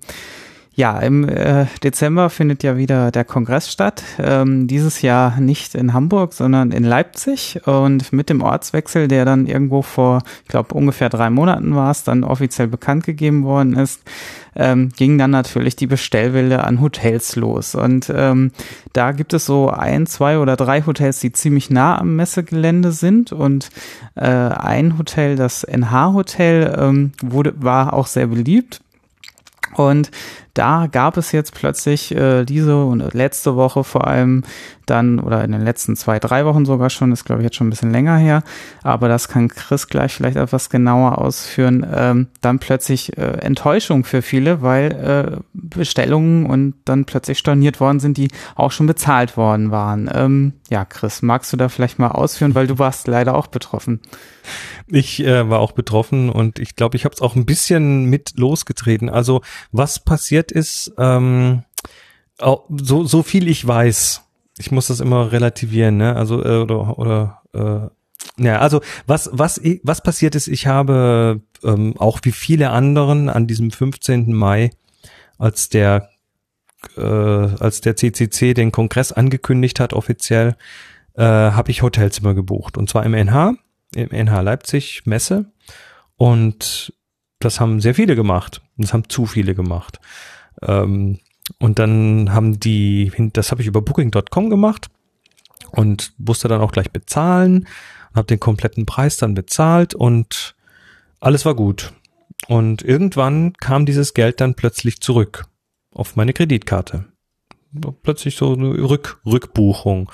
ja, 0.75 0.99
im 1.01 1.29
äh, 1.29 1.67
Dezember 1.83 2.31
findet 2.31 2.63
ja 2.63 2.79
wieder 2.79 3.11
der 3.11 3.25
Kongress 3.25 3.71
statt. 3.71 4.03
Ähm, 4.19 4.67
dieses 4.69 5.03
Jahr 5.03 5.39
nicht 5.39 5.75
in 5.75 5.93
Hamburg, 5.93 6.33
sondern 6.33 6.71
in 6.71 6.85
Leipzig. 6.85 7.61
Und 7.67 8.11
mit 8.13 8.31
dem 8.31 8.41
Ortswechsel, 8.41 9.07
der 9.07 9.27
dann 9.27 9.47
irgendwo 9.47 9.83
vor, 9.83 10.23
ich 10.43 10.49
glaube, 10.49 10.73
ungefähr 10.73 11.11
drei 11.11 11.29
Monaten 11.29 11.75
war 11.75 11.91
es, 11.91 12.05
dann 12.05 12.25
offiziell 12.25 12.69
bekannt 12.69 13.05
gegeben 13.05 13.45
worden 13.45 13.77
ist, 13.77 14.01
ähm, 14.57 14.89
ging 14.97 15.19
dann 15.19 15.31
natürlich 15.31 15.77
die 15.77 15.87
Bestellwelle 15.87 16.65
an 16.65 16.81
Hotels 16.81 17.37
los. 17.37 17.75
Und 17.75 18.11
ähm, 18.15 18.51
da 18.95 19.13
gibt 19.13 19.35
es 19.35 19.45
so 19.45 19.69
ein, 19.69 20.07
zwei 20.07 20.39
oder 20.39 20.57
drei 20.57 20.83
Hotels, 20.87 21.21
die 21.21 21.33
ziemlich 21.33 21.69
nah 21.69 21.99
am 21.99 22.17
Messegelände 22.17 22.93
sind. 22.93 23.31
Und 23.31 23.69
äh, 24.15 24.25
ein 24.25 24.97
Hotel, 24.97 25.37
das 25.37 25.65
NH-Hotel, 25.65 26.75
ähm, 26.79 27.13
wurde, 27.23 27.53
war 27.63 27.93
auch 27.93 28.07
sehr 28.07 28.29
beliebt. 28.29 28.81
Und 29.75 30.11
da 30.55 30.87
gab 30.87 31.17
es 31.17 31.33
jetzt 31.33 31.55
plötzlich 31.55 32.15
äh, 32.15 32.45
diese 32.45 32.85
und 32.85 33.15
letzte 33.15 33.57
Woche 33.57 33.85
vor 33.85 34.07
allem 34.07 34.43
dann, 34.87 35.21
oder 35.21 35.45
in 35.45 35.53
den 35.53 35.63
letzten 35.63 35.97
zwei, 35.97 36.19
drei 36.19 36.45
Wochen 36.45 36.67
sogar 36.67 36.91
schon, 36.91 37.13
ist 37.13 37.25
glaube 37.25 37.43
ich 37.43 37.45
jetzt 37.45 37.57
schon 37.57 37.69
ein 37.69 37.71
bisschen 37.71 37.93
länger 37.93 38.17
her, 38.17 38.43
aber 38.83 39.09
das 39.09 39.29
kann 39.29 39.49
Chris 39.49 39.87
gleich 39.87 40.13
vielleicht 40.13 40.37
etwas 40.37 40.71
genauer 40.71 41.19
ausführen, 41.19 41.87
ähm, 41.91 42.27
dann 42.41 42.59
plötzlich 42.59 43.17
äh, 43.17 43.39
Enttäuschung 43.41 44.05
für 44.05 44.23
viele, 44.23 44.61
weil 44.61 44.93
äh, 44.93 45.41
Bestellungen 45.55 46.47
und 46.47 46.75
dann 46.85 47.05
plötzlich 47.05 47.39
storniert 47.39 47.81
worden 47.81 48.01
sind, 48.01 48.17
die 48.17 48.29
auch 48.55 48.73
schon 48.73 48.87
bezahlt 48.87 49.37
worden 49.37 49.71
waren. 49.71 50.11
Ähm, 50.13 50.53
ja, 50.69 50.85
Chris, 50.85 51.23
magst 51.23 51.53
du 51.53 51.57
da 51.57 51.69
vielleicht 51.69 51.99
mal 51.99 52.09
ausführen, 52.09 52.55
weil 52.55 52.67
du 52.67 52.79
warst 52.79 53.07
leider 53.07 53.35
auch 53.35 53.47
betroffen. 53.47 54.01
Ich 54.89 55.25
äh, 55.25 55.49
war 55.49 55.61
auch 55.61 55.73
betroffen 55.73 56.29
und 56.29 56.59
ich 56.59 56.75
glaube, 56.75 56.97
ich 56.97 57.05
habe 57.05 57.15
es 57.15 57.21
auch 57.21 57.37
ein 57.37 57.47
bisschen 57.47 58.07
mit 58.07 58.33
losgetreten. 58.37 59.09
Also 59.09 59.43
was 59.71 60.01
passiert 60.01 60.42
ist, 60.51 60.93
ähm, 60.99 61.63
so, 62.39 63.05
so 63.05 63.23
viel 63.23 63.49
ich 63.49 63.67
weiß, 63.67 64.23
ich 64.59 64.71
muss 64.71 64.89
das 64.89 65.01
immer 65.01 65.33
relativieren, 65.33 65.97
ne? 65.97 66.17
Also 66.17 66.45
äh, 66.45 66.59
oder 66.59 66.99
oder 66.99 67.43
äh, 67.53 68.43
ja, 68.43 68.59
also 68.59 68.81
was 69.07 69.31
was 69.33 69.61
was 69.83 70.03
passiert 70.03 70.35
ist, 70.35 70.49
ich 70.49 70.67
habe 70.67 71.41
ähm, 71.63 71.95
auch 71.99 72.21
wie 72.23 72.33
viele 72.33 72.71
anderen 72.71 73.29
an 73.29 73.47
diesem 73.47 73.71
15. 73.71 74.33
Mai, 74.33 74.71
als 75.39 75.69
der 75.69 76.09
äh, 76.97 77.03
als 77.03 77.81
der 77.81 77.97
CCC 77.97 78.55
den 78.55 78.73
Kongress 78.73 79.13
angekündigt 79.13 79.81
hat 79.81 79.93
offiziell, 79.93 80.57
äh, 81.15 81.23
habe 81.23 81.71
ich 81.71 81.83
Hotelzimmer 81.83 82.35
gebucht 82.35 82.77
und 82.77 82.91
zwar 82.91 83.05
im 83.05 83.15
NH 83.15 83.55
im 83.95 84.09
NH 84.11 84.41
Leipzig 84.41 85.03
Messe 85.05 85.53
und 86.17 86.93
das 87.39 87.61
haben 87.61 87.81
sehr 87.81 87.95
viele 87.95 88.15
gemacht. 88.15 88.63
Das 88.77 88.93
haben 88.93 89.09
zu 89.09 89.27
viele 89.27 89.55
gemacht. 89.55 90.01
Ähm, 90.63 91.19
und 91.59 91.79
dann 91.79 92.33
haben 92.33 92.61
die, 92.61 93.13
das 93.33 93.51
habe 93.51 93.63
ich 93.63 93.69
über 93.69 93.83
Booking.com 93.83 94.51
gemacht 94.51 94.89
und 95.71 96.13
musste 96.19 96.49
dann 96.49 96.61
auch 96.61 96.73
gleich 96.73 96.91
bezahlen, 96.91 97.67
habe 98.15 98.27
den 98.27 98.41
kompletten 98.41 98.87
Preis 98.87 99.17
dann 99.17 99.35
bezahlt 99.35 99.95
und 99.95 100.55
alles 101.21 101.45
war 101.45 101.55
gut. 101.55 101.93
Und 102.49 102.83
irgendwann 102.83 103.55
kam 103.55 103.87
dieses 103.87 104.15
Geld 104.15 104.41
dann 104.41 104.55
plötzlich 104.55 105.01
zurück 105.01 105.47
auf 105.93 106.17
meine 106.17 106.33
Kreditkarte. 106.33 107.07
Plötzlich 108.03 108.37
so 108.37 108.53
eine 108.53 108.89
Rück, 108.89 109.21
Rückbuchung. 109.25 110.11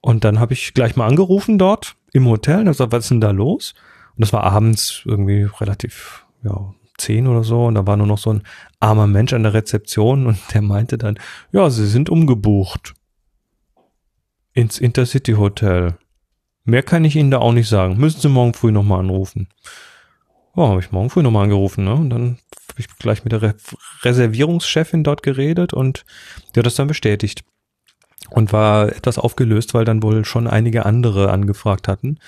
Und 0.00 0.24
dann 0.24 0.40
habe 0.40 0.54
ich 0.54 0.74
gleich 0.74 0.96
mal 0.96 1.06
angerufen 1.06 1.58
dort 1.58 1.96
im 2.12 2.26
Hotel 2.26 2.60
und 2.60 2.66
hab 2.66 2.72
gesagt, 2.72 2.92
was 2.92 3.04
ist 3.04 3.10
denn 3.10 3.20
da 3.20 3.30
los? 3.30 3.74
Und 4.16 4.22
das 4.22 4.32
war 4.32 4.44
abends 4.44 5.02
irgendwie 5.04 5.42
relativ, 5.60 6.24
ja, 6.42 6.74
zehn 6.98 7.26
oder 7.26 7.44
so. 7.44 7.66
Und 7.66 7.74
da 7.74 7.86
war 7.86 7.96
nur 7.96 8.06
noch 8.06 8.18
so 8.18 8.32
ein 8.32 8.42
armer 8.80 9.06
Mensch 9.06 9.32
an 9.32 9.42
der 9.42 9.54
Rezeption 9.54 10.26
und 10.26 10.38
der 10.52 10.62
meinte 10.62 10.98
dann, 10.98 11.18
ja, 11.52 11.70
sie 11.70 11.86
sind 11.86 12.10
umgebucht. 12.10 12.94
Ins 14.52 14.78
Intercity 14.78 15.32
Hotel. 15.32 15.96
Mehr 16.64 16.82
kann 16.82 17.04
ich 17.04 17.16
Ihnen 17.16 17.30
da 17.30 17.38
auch 17.38 17.52
nicht 17.52 17.68
sagen. 17.68 17.96
Müssen 17.96 18.20
Sie 18.20 18.28
morgen 18.28 18.52
früh 18.52 18.72
nochmal 18.72 19.00
anrufen. 19.00 19.48
Ja, 20.54 20.68
habe 20.68 20.80
ich 20.80 20.90
morgen 20.90 21.08
früh 21.08 21.22
nochmal 21.22 21.44
angerufen, 21.44 21.84
ne? 21.84 21.94
Und 21.94 22.10
dann 22.10 22.38
habe 22.68 22.80
ich 22.80 22.88
gleich 22.98 23.24
mit 23.24 23.32
der 23.32 23.42
Re 23.42 23.54
Reservierungschefin 24.02 25.04
dort 25.04 25.22
geredet 25.22 25.72
und 25.72 26.04
die 26.54 26.58
hat 26.58 26.66
das 26.66 26.74
dann 26.74 26.88
bestätigt 26.88 27.44
und 28.30 28.52
war 28.52 28.88
etwas 28.88 29.18
aufgelöst, 29.18 29.74
weil 29.74 29.84
dann 29.84 30.02
wohl 30.02 30.24
schon 30.24 30.46
einige 30.46 30.84
andere 30.84 31.30
angefragt 31.30 31.88
hatten. 31.88 32.18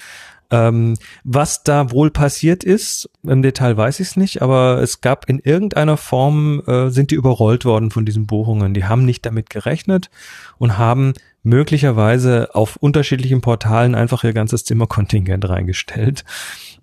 Ähm, 0.51 0.97
was 1.23 1.63
da 1.63 1.93
wohl 1.93 2.11
passiert 2.11 2.65
ist, 2.65 3.09
im 3.23 3.43
Detail 3.43 3.77
weiß 3.77 4.01
ich 4.01 4.09
es 4.09 4.17
nicht, 4.17 4.43
aber 4.43 4.83
es 4.83 5.01
gab 5.01 5.29
in 5.29 5.39
irgendeiner 5.39 5.97
Form, 5.97 6.63
äh, 6.67 6.91
sind 6.91 7.13
die 7.13 7.15
überrollt 7.15 7.65
worden 7.65 7.91
von 7.91 8.05
diesen 8.05 8.27
Buchungen. 8.27 8.75
Die 8.75 8.85
haben 8.85 9.05
nicht 9.05 9.25
damit 9.25 9.49
gerechnet 9.49 10.11
und 10.59 10.77
haben 10.77 11.15
möglicherweise 11.43 12.55
auf 12.55 12.77
unterschiedlichen 12.77 13.41
Portalen 13.41 13.95
einfach 13.95 14.25
ihr 14.25 14.33
ganzes 14.33 14.65
Zimmerkontingent 14.65 15.49
reingestellt, 15.49 16.25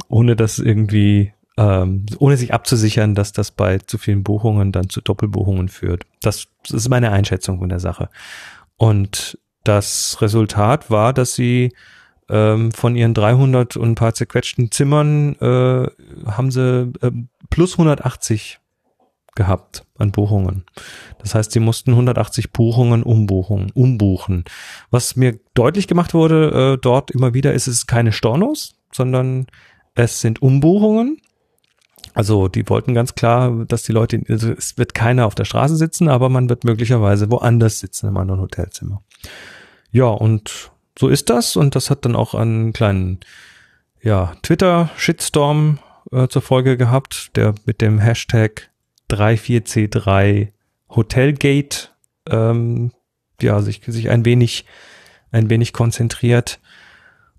ohne 0.08 0.36
das 0.36 0.60
irgendwie, 0.60 1.34
ähm, 1.58 2.06
ohne 2.20 2.38
sich 2.38 2.54
abzusichern, 2.54 3.16
dass 3.16 3.34
das 3.34 3.52
bei 3.52 3.80
zu 3.80 3.98
vielen 3.98 4.24
Buchungen 4.24 4.72
dann 4.72 4.90
zu 4.90 5.02
Doppelbuchungen 5.02 5.68
führt. 5.68 6.06
Das, 6.22 6.48
das 6.64 6.74
ist 6.74 6.90
meine 6.90 7.12
Einschätzung 7.12 7.60
von 7.60 7.70
der 7.70 7.80
Sache. 7.80 8.10
Und 8.78 9.38
das 9.64 10.22
Resultat 10.22 10.90
war, 10.90 11.12
dass 11.12 11.36
sie 11.36 11.74
ähm, 12.30 12.72
von 12.72 12.96
ihren 12.96 13.14
300 13.14 13.78
und 13.78 13.92
ein 13.92 13.96
paar 13.96 14.14
zerquetschten 14.14 14.72
Zimmern 14.72 15.36
äh, 15.36 15.88
haben 16.30 16.52
sie 16.52 16.92
äh, 17.02 17.12
plus 17.50 17.74
180 17.74 18.60
gehabt 19.36 19.86
an 19.98 20.12
Buchungen. 20.12 20.66
Das 21.20 21.36
heißt, 21.36 21.52
sie 21.52 21.60
mussten 21.60 21.92
180 21.92 22.52
Buchungen 22.52 23.04
umbuchen, 23.04 23.72
umbuchen. 23.74 24.44
Was 24.90 25.16
mir 25.16 25.40
deutlich 25.54 25.88
gemacht 25.88 26.14
wurde 26.14 26.74
äh, 26.74 26.78
dort 26.82 27.12
immer 27.12 27.34
wieder 27.34 27.54
ist, 27.54 27.68
es 27.68 27.88
keine 27.88 28.12
Stornos. 28.12 28.76
sondern 28.92 29.48
es 29.96 30.22
sind 30.22 30.42
Umbuchungen. 30.42 31.22
Also 32.14 32.48
die 32.48 32.68
wollten 32.70 32.94
ganz 32.94 33.16
klar, 33.16 33.66
dass 33.66 33.84
die 33.84 33.92
Leute, 33.92 34.22
also 34.28 34.52
es 34.52 34.78
wird 34.78 34.94
keiner 34.94 35.26
auf 35.26 35.36
der 35.36 35.46
Straße 35.46 35.76
sitzen, 35.76 36.08
aber 36.08 36.30
man 36.30 36.50
wird 36.50 36.64
möglicherweise 36.64 37.30
woanders 37.30 37.80
sitzen 37.80 38.08
in 38.08 38.18
einem 38.18 38.40
Hotelzimmer. 38.40 39.04
Ja, 39.92 40.06
und 40.06 40.72
so 40.98 41.10
ist 41.10 41.30
das 41.30 41.56
und 41.56 41.76
das 41.76 41.90
hat 41.90 42.06
dann 42.06 42.16
auch 42.16 42.34
einen 42.34 42.74
kleinen 42.74 43.20
ja, 44.02 44.36
Twitter-Shitstorm 44.42 45.80
äh, 46.12 46.28
zur 46.28 46.42
Folge 46.42 46.78
gehabt, 46.78 47.36
der 47.36 47.56
mit 47.66 47.82
dem 47.82 48.00
Hashtag 48.00 48.70
34C3 49.10 50.50
Hotelgate 50.90 51.96
ähm, 52.30 52.92
ja, 53.42 53.62
sich, 53.62 53.82
sich 53.86 54.10
ein 54.10 54.26
wenig, 54.26 54.66
ein 55.32 55.50
wenig 55.50 55.74
konzentriert. 55.74 56.60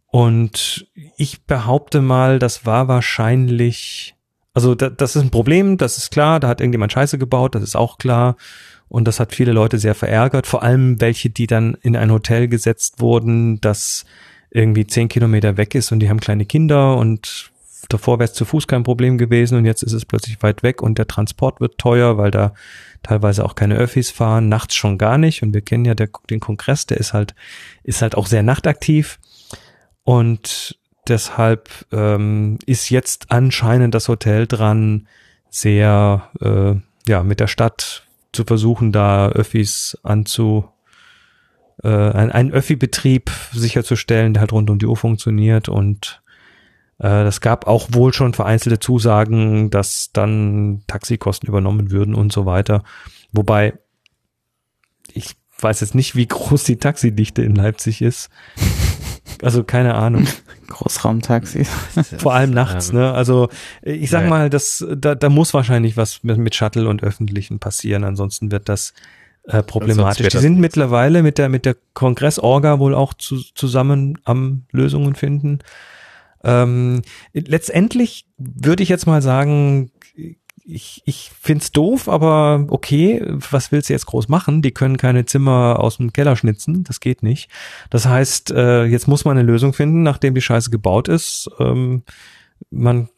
Und 0.06 0.86
ich 1.16 1.44
behaupte 1.44 2.00
mal, 2.00 2.38
das 2.38 2.64
war 2.64 2.88
wahrscheinlich, 2.88 4.14
also 4.54 4.74
da, 4.74 4.88
das 4.88 5.16
ist 5.16 5.22
ein 5.22 5.30
Problem, 5.30 5.76
das 5.76 5.98
ist 5.98 6.10
klar, 6.10 6.40
da 6.40 6.48
hat 6.48 6.60
irgendjemand 6.60 6.92
Scheiße 6.92 7.18
gebaut, 7.18 7.54
das 7.54 7.62
ist 7.62 7.76
auch 7.76 7.98
klar. 7.98 8.36
Und 8.88 9.06
das 9.06 9.20
hat 9.20 9.34
viele 9.34 9.52
Leute 9.52 9.78
sehr 9.78 9.94
verärgert, 9.94 10.46
vor 10.46 10.62
allem 10.62 11.00
welche, 11.00 11.30
die 11.30 11.46
dann 11.46 11.76
in 11.82 11.96
ein 11.96 12.10
Hotel 12.10 12.48
gesetzt 12.48 13.00
wurden, 13.00 13.60
das 13.60 14.04
irgendwie 14.50 14.86
zehn 14.86 15.08
Kilometer 15.08 15.56
weg 15.56 15.74
ist 15.74 15.92
und 15.92 16.00
die 16.00 16.08
haben 16.08 16.20
kleine 16.20 16.46
Kinder 16.46 16.96
und 16.96 17.50
davor 17.88 18.18
wäre 18.18 18.28
es 18.28 18.34
zu 18.34 18.44
Fuß 18.44 18.66
kein 18.66 18.82
Problem 18.82 19.18
gewesen 19.18 19.58
und 19.58 19.64
jetzt 19.64 19.82
ist 19.82 19.92
es 19.92 20.06
plötzlich 20.06 20.42
weit 20.42 20.62
weg 20.62 20.82
und 20.82 20.98
der 20.98 21.06
Transport 21.06 21.60
wird 21.60 21.78
teuer, 21.78 22.16
weil 22.16 22.30
da 22.30 22.54
teilweise 23.02 23.44
auch 23.44 23.54
keine 23.54 23.76
Öffis 23.76 24.10
fahren, 24.10 24.48
nachts 24.48 24.74
schon 24.74 24.98
gar 24.98 25.18
nicht. 25.18 25.42
Und 25.42 25.54
wir 25.54 25.60
kennen 25.60 25.84
ja 25.84 25.94
der, 25.94 26.08
den 26.30 26.40
Kongress, 26.40 26.86
der 26.86 26.98
ist 26.98 27.12
halt, 27.12 27.34
ist 27.84 28.02
halt 28.02 28.16
auch 28.16 28.26
sehr 28.26 28.42
nachtaktiv. 28.42 29.18
Und 30.02 30.78
deshalb 31.06 31.68
ähm, 31.92 32.58
ist 32.66 32.90
jetzt 32.90 33.30
anscheinend 33.30 33.94
das 33.94 34.08
Hotel 34.08 34.46
dran, 34.46 35.06
sehr 35.50 36.30
äh, 36.40 36.74
ja 37.10 37.22
mit 37.22 37.40
der 37.40 37.46
Stadt 37.46 38.07
zu 38.32 38.44
versuchen, 38.44 38.92
da 38.92 39.28
Öffis 39.28 39.98
anzu 40.02 40.68
äh, 41.82 41.88
ein, 41.88 42.30
einen 42.32 42.52
Öffi-Betrieb 42.52 43.30
sicherzustellen, 43.52 44.34
der 44.34 44.40
halt 44.40 44.52
rund 44.52 44.70
um 44.70 44.78
die 44.78 44.86
Uhr 44.86 44.96
funktioniert 44.96 45.68
und 45.68 46.22
äh, 46.98 47.24
das 47.24 47.40
gab 47.40 47.66
auch 47.66 47.88
wohl 47.92 48.12
schon 48.12 48.34
vereinzelte 48.34 48.80
Zusagen, 48.80 49.70
dass 49.70 50.10
dann 50.12 50.82
Taxikosten 50.86 51.48
übernommen 51.48 51.90
würden 51.90 52.14
und 52.14 52.32
so 52.32 52.46
weiter. 52.46 52.82
Wobei 53.32 53.74
ich 55.12 55.36
weiß 55.60 55.80
jetzt 55.80 55.94
nicht, 55.94 56.16
wie 56.16 56.26
groß 56.28 56.64
die 56.64 56.76
Taxidichte 56.76 57.42
in 57.42 57.54
Leipzig 57.54 58.02
ist. 58.02 58.30
Also 59.42 59.64
keine 59.64 59.94
Ahnung. 59.94 60.26
Großraumtaxi. 60.68 61.64
Vor 62.18 62.34
allem 62.34 62.50
nachts, 62.50 62.92
ne? 62.92 63.12
Also 63.12 63.48
ich 63.82 64.10
sag 64.10 64.28
mal, 64.28 64.50
das, 64.50 64.84
da, 64.96 65.14
da 65.14 65.28
muss 65.28 65.54
wahrscheinlich 65.54 65.96
was 65.96 66.22
mit, 66.22 66.38
mit 66.38 66.54
Shuttle 66.54 66.88
und 66.88 67.02
Öffentlichen 67.02 67.58
passieren, 67.58 68.04
ansonsten 68.04 68.50
wird 68.50 68.68
das 68.68 68.92
äh, 69.44 69.62
problematisch. 69.62 70.28
Die 70.28 70.38
sind 70.38 70.58
mittlerweile 70.58 71.22
mit 71.22 71.38
der 71.38 71.48
mit 71.48 71.64
der 71.64 71.76
Kongressorga 71.94 72.78
wohl 72.78 72.94
auch 72.94 73.14
zu, 73.14 73.40
zusammen 73.54 74.18
am 74.24 74.64
Lösungen 74.72 75.14
finden. 75.14 75.60
Ähm, 76.44 77.02
letztendlich 77.32 78.26
würde 78.36 78.82
ich 78.82 78.88
jetzt 78.88 79.06
mal 79.06 79.22
sagen, 79.22 79.90
ich, 80.68 81.02
ich 81.06 81.30
find's 81.40 81.72
doof, 81.72 82.08
aber 82.08 82.66
okay, 82.68 83.22
was 83.26 83.72
willst 83.72 83.88
du 83.88 83.94
jetzt 83.94 84.06
groß 84.06 84.28
machen? 84.28 84.60
Die 84.60 84.72
können 84.72 84.98
keine 84.98 85.24
Zimmer 85.24 85.80
aus 85.80 85.96
dem 85.96 86.12
Keller 86.12 86.36
schnitzen, 86.36 86.84
das 86.84 87.00
geht 87.00 87.22
nicht. 87.22 87.50
Das 87.90 88.06
heißt, 88.06 88.50
äh, 88.50 88.84
jetzt 88.84 89.08
muss 89.08 89.24
man 89.24 89.38
eine 89.38 89.46
Lösung 89.46 89.72
finden, 89.72 90.02
nachdem 90.02 90.34
die 90.34 90.42
Scheiße 90.42 90.70
gebaut 90.70 91.08
ist. 91.08 91.50
Ähm, 91.58 92.02
man 92.70 93.08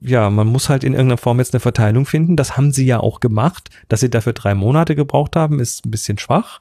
ja, 0.00 0.28
man 0.28 0.48
muss 0.48 0.68
halt 0.68 0.82
in 0.82 0.94
irgendeiner 0.94 1.18
Form 1.18 1.38
jetzt 1.38 1.54
eine 1.54 1.60
Verteilung 1.60 2.04
finden. 2.04 2.34
Das 2.34 2.56
haben 2.56 2.72
sie 2.72 2.84
ja 2.84 2.98
auch 2.98 3.20
gemacht. 3.20 3.70
Dass 3.88 4.00
sie 4.00 4.10
dafür 4.10 4.32
drei 4.32 4.54
Monate 4.54 4.96
gebraucht 4.96 5.36
haben, 5.36 5.60
ist 5.60 5.86
ein 5.86 5.92
bisschen 5.92 6.18
schwach. 6.18 6.60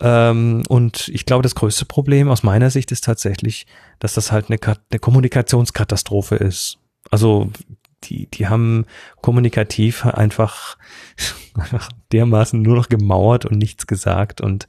Ähm, 0.00 0.62
und 0.68 1.08
ich 1.08 1.26
glaube, 1.26 1.42
das 1.42 1.56
größte 1.56 1.84
Problem 1.84 2.28
aus 2.28 2.44
meiner 2.44 2.70
Sicht 2.70 2.92
ist 2.92 3.02
tatsächlich, 3.02 3.66
dass 3.98 4.14
das 4.14 4.30
halt 4.30 4.50
eine, 4.50 4.58
eine 4.60 5.00
Kommunikationskatastrophe 5.00 6.36
ist. 6.36 6.78
Also 7.10 7.50
die, 8.04 8.26
die 8.26 8.48
haben 8.48 8.86
kommunikativ 9.20 10.06
einfach 10.06 10.76
einfach 11.54 11.90
dermaßen 12.12 12.60
nur 12.60 12.76
noch 12.76 12.88
gemauert 12.88 13.44
und 13.44 13.58
nichts 13.58 13.86
gesagt 13.86 14.40
und 14.40 14.66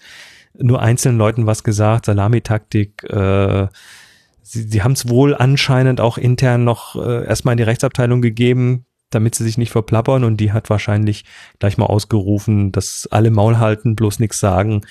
nur 0.54 0.82
einzelnen 0.82 1.18
Leuten 1.18 1.46
was 1.46 1.64
gesagt, 1.64 2.06
Salamitaktik, 2.06 3.04
äh, 3.04 3.68
sie, 4.42 4.64
sie 4.64 4.84
haben 4.84 4.94
es 4.94 5.08
wohl 5.08 5.36
anscheinend 5.36 6.02
auch 6.02 6.18
intern 6.18 6.64
noch 6.64 6.96
äh, 6.96 7.26
erstmal 7.26 7.54
in 7.54 7.58
die 7.58 7.64
Rechtsabteilung 7.64 8.22
gegeben, 8.22 8.86
damit 9.10 9.36
sie 9.36 9.44
sich 9.44 9.58
nicht 9.58 9.72
verplappern 9.72 10.24
und 10.24 10.38
die 10.38 10.52
hat 10.52 10.70
wahrscheinlich 10.70 11.26
gleich 11.60 11.78
mal 11.78 11.86
ausgerufen, 11.86 12.72
dass 12.72 13.08
alle 13.12 13.32
Maul 13.32 13.58
halten, 13.58 13.96
bloß 13.96 14.20
nichts 14.20 14.40
sagen. 14.40 14.82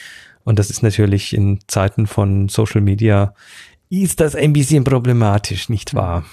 Und 0.44 0.58
das 0.58 0.70
ist 0.70 0.82
natürlich 0.82 1.34
in 1.34 1.58
Zeiten 1.66 2.06
von 2.06 2.48
Social 2.48 2.80
Media 2.80 3.34
ist 3.90 4.20
das 4.20 4.34
ein 4.34 4.52
bisschen 4.52 4.84
problematisch, 4.84 5.68
nicht 5.68 5.94
wahr? 5.94 6.24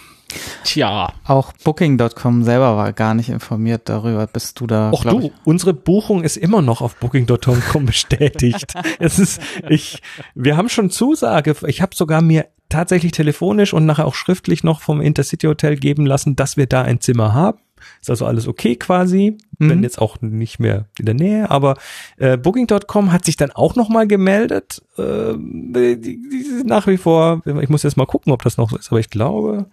Tja. 0.63 1.13
Auch 1.25 1.53
Booking.com 1.63 2.43
selber 2.43 2.75
war 2.77 2.91
gar 2.93 3.13
nicht 3.13 3.29
informiert 3.29 3.83
darüber, 3.89 4.27
bist 4.27 4.59
du 4.59 4.67
da. 4.67 4.91
Glaub 5.01 5.21
du, 5.21 5.31
unsere 5.43 5.73
Buchung 5.73 6.23
ist 6.23 6.37
immer 6.37 6.61
noch 6.61 6.81
auf 6.81 6.95
Booking.com 6.97 7.85
bestätigt. 7.85 8.73
es 8.99 9.19
ist, 9.19 9.41
ich, 9.69 10.01
wir 10.33 10.57
haben 10.57 10.69
schon 10.69 10.89
Zusage. 10.89 11.55
Ich 11.67 11.81
habe 11.81 11.95
sogar 11.95 12.21
mir 12.21 12.47
tatsächlich 12.69 13.11
telefonisch 13.11 13.73
und 13.73 13.85
nachher 13.85 14.07
auch 14.07 14.15
schriftlich 14.15 14.63
noch 14.63 14.81
vom 14.81 14.99
Intercity 15.01 15.47
Hotel 15.47 15.75
geben 15.75 16.05
lassen, 16.05 16.35
dass 16.35 16.57
wir 16.57 16.65
da 16.65 16.81
ein 16.81 16.99
Zimmer 16.99 17.33
haben. 17.33 17.59
Ist 18.01 18.09
also 18.09 18.25
alles 18.25 18.47
okay 18.47 18.75
quasi, 18.77 19.37
Mhm. 19.59 19.69
wenn 19.69 19.83
jetzt 19.83 19.99
auch 20.01 20.19
nicht 20.21 20.59
mehr 20.59 20.85
in 20.99 21.05
der 21.05 21.13
Nähe, 21.15 21.49
aber 21.51 21.75
äh, 22.17 22.35
Booking.com 22.35 23.11
hat 23.13 23.23
sich 23.25 23.37
dann 23.37 23.51
auch 23.51 23.75
noch 23.75 23.87
mal 23.89 24.05
gemeldet. 24.07 24.81
Äh, 24.97 25.33
die, 25.37 25.97
die 26.01 26.41
sind 26.43 26.65
nach 26.65 26.87
wie 26.87 26.97
vor, 26.97 27.41
ich 27.61 27.69
muss 27.69 27.83
jetzt 27.83 27.95
mal 27.95 28.05
gucken, 28.07 28.33
ob 28.33 28.41
das 28.43 28.57
noch 28.57 28.71
so 28.71 28.75
ist, 28.77 28.89
aber 28.91 28.99
ich 28.99 29.09
glaube, 29.09 29.67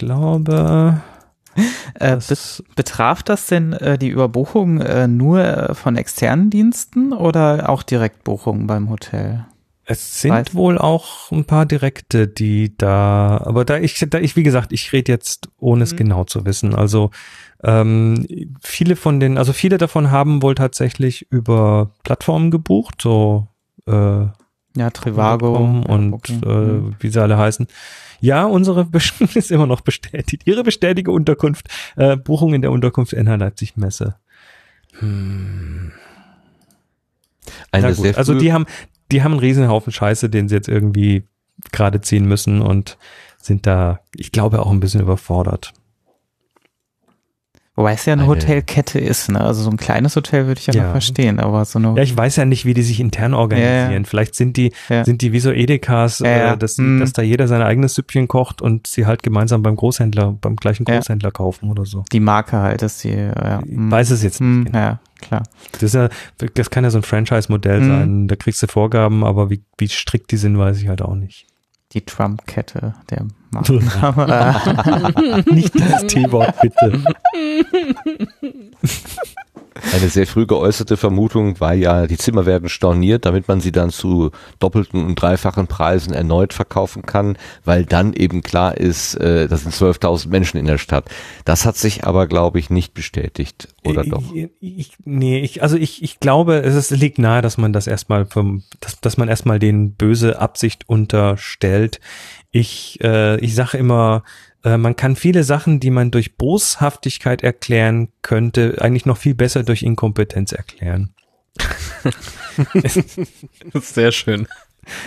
glaube, 0.00 1.00
Äh, 1.94 2.10
Das- 2.16 2.28
bet- 2.28 2.76
betraf 2.76 3.22
das 3.24 3.46
denn 3.46 3.72
äh, 3.72 3.98
die 3.98 4.08
Überbuchung 4.08 4.80
äh, 4.80 5.08
nur 5.08 5.40
äh, 5.44 5.74
von 5.74 5.96
externen 5.96 6.48
Diensten 6.48 7.12
oder 7.12 7.68
auch 7.68 7.82
Direktbuchungen 7.82 8.66
beim 8.68 8.88
Hotel? 8.88 9.44
Es 9.84 10.20
sind 10.20 10.32
Weiß- 10.32 10.54
wohl 10.54 10.78
auch 10.78 11.32
ein 11.32 11.44
paar 11.44 11.66
Direkte, 11.66 12.28
die 12.28 12.76
da, 12.78 13.38
aber 13.44 13.64
da 13.64 13.78
ich, 13.78 13.98
da 14.08 14.18
ich, 14.20 14.36
wie 14.36 14.44
gesagt, 14.44 14.72
ich 14.72 14.92
rede 14.92 15.10
jetzt, 15.10 15.48
ohne 15.58 15.82
es 15.82 15.92
Mhm. 15.92 15.96
genau 15.96 16.22
zu 16.24 16.46
wissen. 16.46 16.74
Also 16.76 17.10
ähm, 17.64 18.26
viele 18.62 18.94
von 18.94 19.18
den, 19.18 19.36
also 19.36 19.52
viele 19.52 19.76
davon 19.78 20.12
haben 20.12 20.42
wohl 20.42 20.54
tatsächlich 20.54 21.26
über 21.30 21.90
Plattformen 22.04 22.52
gebucht, 22.52 23.02
so 23.02 23.48
äh, 23.88 24.26
Ja, 24.76 24.90
Trivago 24.94 25.50
Booking.com 25.58 25.82
ja, 25.88 25.94
und 25.94 26.10
Booking, 26.12 26.42
äh, 26.44 26.46
mhm. 26.48 26.96
wie 27.00 27.08
sie 27.10 27.20
alle 27.20 27.36
heißen. 27.36 27.66
Ja, 28.20 28.44
unsere 28.44 28.82
Besch- 28.82 29.20
ist 29.36 29.50
immer 29.50 29.66
noch 29.66 29.80
bestätigt. 29.80 30.42
Ihre 30.44 30.62
bestätigte 30.62 31.10
Unterkunft, 31.10 31.68
äh, 31.96 32.16
Buchung 32.16 32.54
in 32.54 32.62
der 32.62 32.70
Unterkunft 32.70 33.12
NH 33.12 33.36
Leipzig 33.36 33.76
Messe. 33.76 34.16
Hm. 34.98 35.92
Eine 37.72 37.94
gut, 37.94 38.16
also 38.16 38.34
die 38.34 38.52
haben, 38.52 38.66
die 39.10 39.22
haben 39.22 39.32
einen 39.32 39.40
riesen 39.40 39.68
Haufen 39.68 39.92
Scheiße, 39.92 40.28
den 40.28 40.48
sie 40.48 40.54
jetzt 40.54 40.68
irgendwie 40.68 41.24
gerade 41.72 42.00
ziehen 42.00 42.26
müssen 42.26 42.60
und 42.62 42.98
sind 43.38 43.66
da, 43.66 44.00
ich 44.14 44.32
glaube, 44.32 44.60
auch 44.60 44.70
ein 44.70 44.80
bisschen 44.80 45.00
überfordert. 45.00 45.72
Wobei 47.80 47.94
es 47.94 48.04
ja 48.04 48.12
eine, 48.12 48.22
Eine- 48.24 48.30
Hotelkette 48.30 48.98
ist, 48.98 49.30
ne? 49.30 49.40
Also 49.40 49.62
so 49.62 49.70
ein 49.70 49.78
kleines 49.78 50.14
Hotel 50.16 50.46
würde 50.46 50.60
ich 50.60 50.66
ja, 50.66 50.74
Ja. 50.74 50.82
noch 50.84 50.90
verstehen, 50.92 51.40
aber 51.40 51.64
so 51.64 51.78
eine 51.78 51.94
Ja, 51.96 52.02
ich 52.02 52.14
weiß 52.14 52.36
ja 52.36 52.44
nicht, 52.44 52.66
wie 52.66 52.74
die 52.74 52.82
sich 52.82 53.00
intern 53.00 53.32
organisieren. 53.32 53.90
Ja, 53.90 53.96
ja. 53.98 54.04
Vielleicht 54.04 54.34
sind 54.34 54.56
die, 54.58 54.72
Ja. 54.90 55.04
sind 55.04 55.22
die 55.22 55.32
wie 55.32 55.40
so 55.40 55.50
Edekas, 55.50 56.18
Ja, 56.18 56.28
ja. 56.30 56.52
äh, 56.52 56.58
dass, 56.58 56.76
Hm. 56.76 57.00
dass 57.00 57.12
da 57.14 57.22
jeder 57.22 57.48
sein 57.48 57.62
eigenes 57.62 57.94
Süppchen 57.94 58.28
kocht 58.28 58.60
und 58.60 58.86
sie 58.86 59.06
halt 59.06 59.22
gemeinsam 59.22 59.62
beim 59.62 59.76
Großhändler, 59.76 60.36
beim 60.40 60.56
gleichen 60.56 60.84
Ja. 60.86 60.96
Großhändler 60.96 61.30
kaufen 61.30 61.70
oder 61.70 61.86
so. 61.86 62.04
die 62.12 62.20
Marke 62.20 62.58
halt, 62.58 62.82
dass 62.82 62.98
die, 62.98 63.10
ja, 63.14 63.60
Ich 63.64 63.70
hm. 63.76 63.90
weiß 63.90 64.10
es 64.10 64.22
jetzt 64.22 64.40
Hm, 64.40 64.60
nicht. 64.64 64.72
Genau. 64.72 64.78
Ja, 64.84 65.00
klar. 65.22 65.42
Das, 65.72 65.82
ist 65.82 65.94
ja, 65.94 66.08
das 66.54 66.70
kann 66.70 66.84
ja 66.84 66.90
so 66.90 66.98
ein 66.98 67.02
Franchise-Modell 67.02 67.80
Hm. 67.80 67.88
sein. 67.88 68.28
Da 68.28 68.36
kriegst 68.36 68.62
du 68.62 68.66
Vorgaben, 68.66 69.24
aber 69.24 69.48
wie, 69.50 69.62
wie 69.78 69.88
strikt 69.88 70.30
die 70.32 70.36
sind, 70.36 70.58
weiß 70.58 70.80
ich 70.82 70.88
halt 70.88 71.00
auch 71.02 71.14
nicht. 71.14 71.46
Die 71.92 72.04
Trump-Kette, 72.04 72.94
der 73.10 73.26
Markenname. 73.50 75.44
nicht 75.52 75.78
das 75.78 76.06
T-Wort, 76.06 76.54
bitte. 76.60 77.02
Eine 79.92 80.08
sehr 80.08 80.26
früh 80.26 80.46
geäußerte 80.46 80.96
Vermutung 80.96 81.60
war 81.60 81.74
ja, 81.74 82.06
die 82.06 82.16
Zimmer 82.16 82.44
werden 82.44 82.68
storniert, 82.68 83.24
damit 83.24 83.46
man 83.46 83.60
sie 83.60 83.70
dann 83.70 83.90
zu 83.90 84.30
doppelten 84.58 85.04
und 85.04 85.14
dreifachen 85.14 85.68
Preisen 85.68 86.12
erneut 86.12 86.52
verkaufen 86.52 87.02
kann, 87.02 87.38
weil 87.64 87.84
dann 87.84 88.12
eben 88.12 88.42
klar 88.42 88.76
ist, 88.76 89.14
äh, 89.14 89.48
das 89.48 89.62
sind 89.62 89.74
12.000 89.74 90.28
Menschen 90.28 90.58
in 90.58 90.66
der 90.66 90.78
Stadt. 90.78 91.08
Das 91.44 91.66
hat 91.66 91.76
sich 91.76 92.04
aber, 92.04 92.26
glaube 92.26 92.58
ich, 92.58 92.70
nicht 92.70 92.94
bestätigt, 92.94 93.68
oder 93.84 94.02
ich, 94.02 94.10
doch? 94.10 94.22
Ich, 94.60 94.92
nee, 95.04 95.40
ich, 95.40 95.62
also 95.62 95.76
ich, 95.76 96.02
ich 96.02 96.20
glaube, 96.20 96.56
es 96.56 96.74
ist, 96.74 96.90
liegt 96.90 97.18
nahe, 97.18 97.42
dass 97.42 97.56
man 97.56 97.72
das 97.72 97.86
erstmal 97.86 98.26
vom, 98.26 98.64
dass, 98.80 99.00
dass 99.00 99.16
man 99.16 99.28
erstmal 99.28 99.58
den 99.58 99.94
böse 99.94 100.38
Absicht 100.40 100.88
unterstellt. 100.88 102.00
Ich, 102.50 102.98
äh, 103.02 103.38
ich 103.38 103.54
sage 103.54 103.78
immer, 103.78 104.24
äh, 104.64 104.76
man 104.76 104.96
kann 104.96 105.16
viele 105.16 105.44
Sachen, 105.44 105.80
die 105.80 105.90
man 105.90 106.10
durch 106.10 106.36
Boshaftigkeit 106.36 107.42
erklären 107.42 108.08
könnte, 108.22 108.76
eigentlich 108.80 109.06
noch 109.06 109.16
viel 109.16 109.34
besser 109.34 109.62
durch 109.62 109.82
Inkompetenz 109.82 110.52
erklären. 110.52 111.14
Sehr 113.74 114.12
schön. 114.12 114.46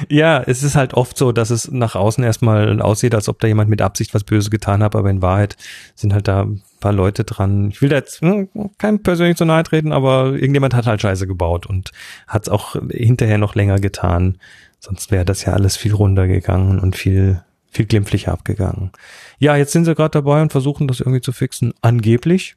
Ja, 0.07 0.41
es 0.41 0.63
ist 0.63 0.75
halt 0.75 0.93
oft 0.93 1.17
so, 1.17 1.31
dass 1.31 1.49
es 1.49 1.69
nach 1.71 1.95
außen 1.95 2.23
erstmal 2.23 2.81
aussieht, 2.81 3.15
als 3.15 3.27
ob 3.27 3.39
da 3.39 3.47
jemand 3.47 3.69
mit 3.69 3.81
Absicht 3.81 4.13
was 4.13 4.23
Böses 4.23 4.51
getan 4.51 4.83
hat, 4.83 4.95
aber 4.95 5.09
in 5.09 5.21
Wahrheit 5.21 5.57
sind 5.95 6.13
halt 6.13 6.27
da 6.27 6.43
ein 6.43 6.61
paar 6.79 6.93
Leute 6.93 7.23
dran. 7.23 7.69
Ich 7.69 7.81
will 7.81 7.89
da 7.89 7.97
jetzt 7.97 8.21
hm, 8.21 8.49
keinem 8.77 9.01
persönlich 9.01 9.37
so 9.37 9.45
nahe 9.45 9.63
treten, 9.63 9.91
aber 9.91 10.33
irgendjemand 10.33 10.73
hat 10.73 10.85
halt 10.85 11.01
Scheiße 11.01 11.27
gebaut 11.27 11.65
und 11.65 11.91
hat 12.27 12.43
es 12.43 12.49
auch 12.49 12.75
hinterher 12.91 13.37
noch 13.37 13.55
länger 13.55 13.79
getan. 13.79 14.37
Sonst 14.79 15.11
wäre 15.11 15.25
das 15.25 15.43
ja 15.45 15.53
alles 15.53 15.75
viel 15.75 15.93
runtergegangen 15.93 16.79
und 16.79 16.95
viel, 16.95 17.41
viel 17.73 17.85
glimpflicher 17.85 18.31
abgegangen. 18.31 18.91
Ja, 19.39 19.55
jetzt 19.55 19.71
sind 19.71 19.85
sie 19.85 19.95
gerade 19.95 20.11
dabei 20.11 20.41
und 20.41 20.51
versuchen 20.51 20.87
das 20.87 20.99
irgendwie 20.99 21.21
zu 21.21 21.31
fixen, 21.31 21.73
angeblich. 21.81 22.55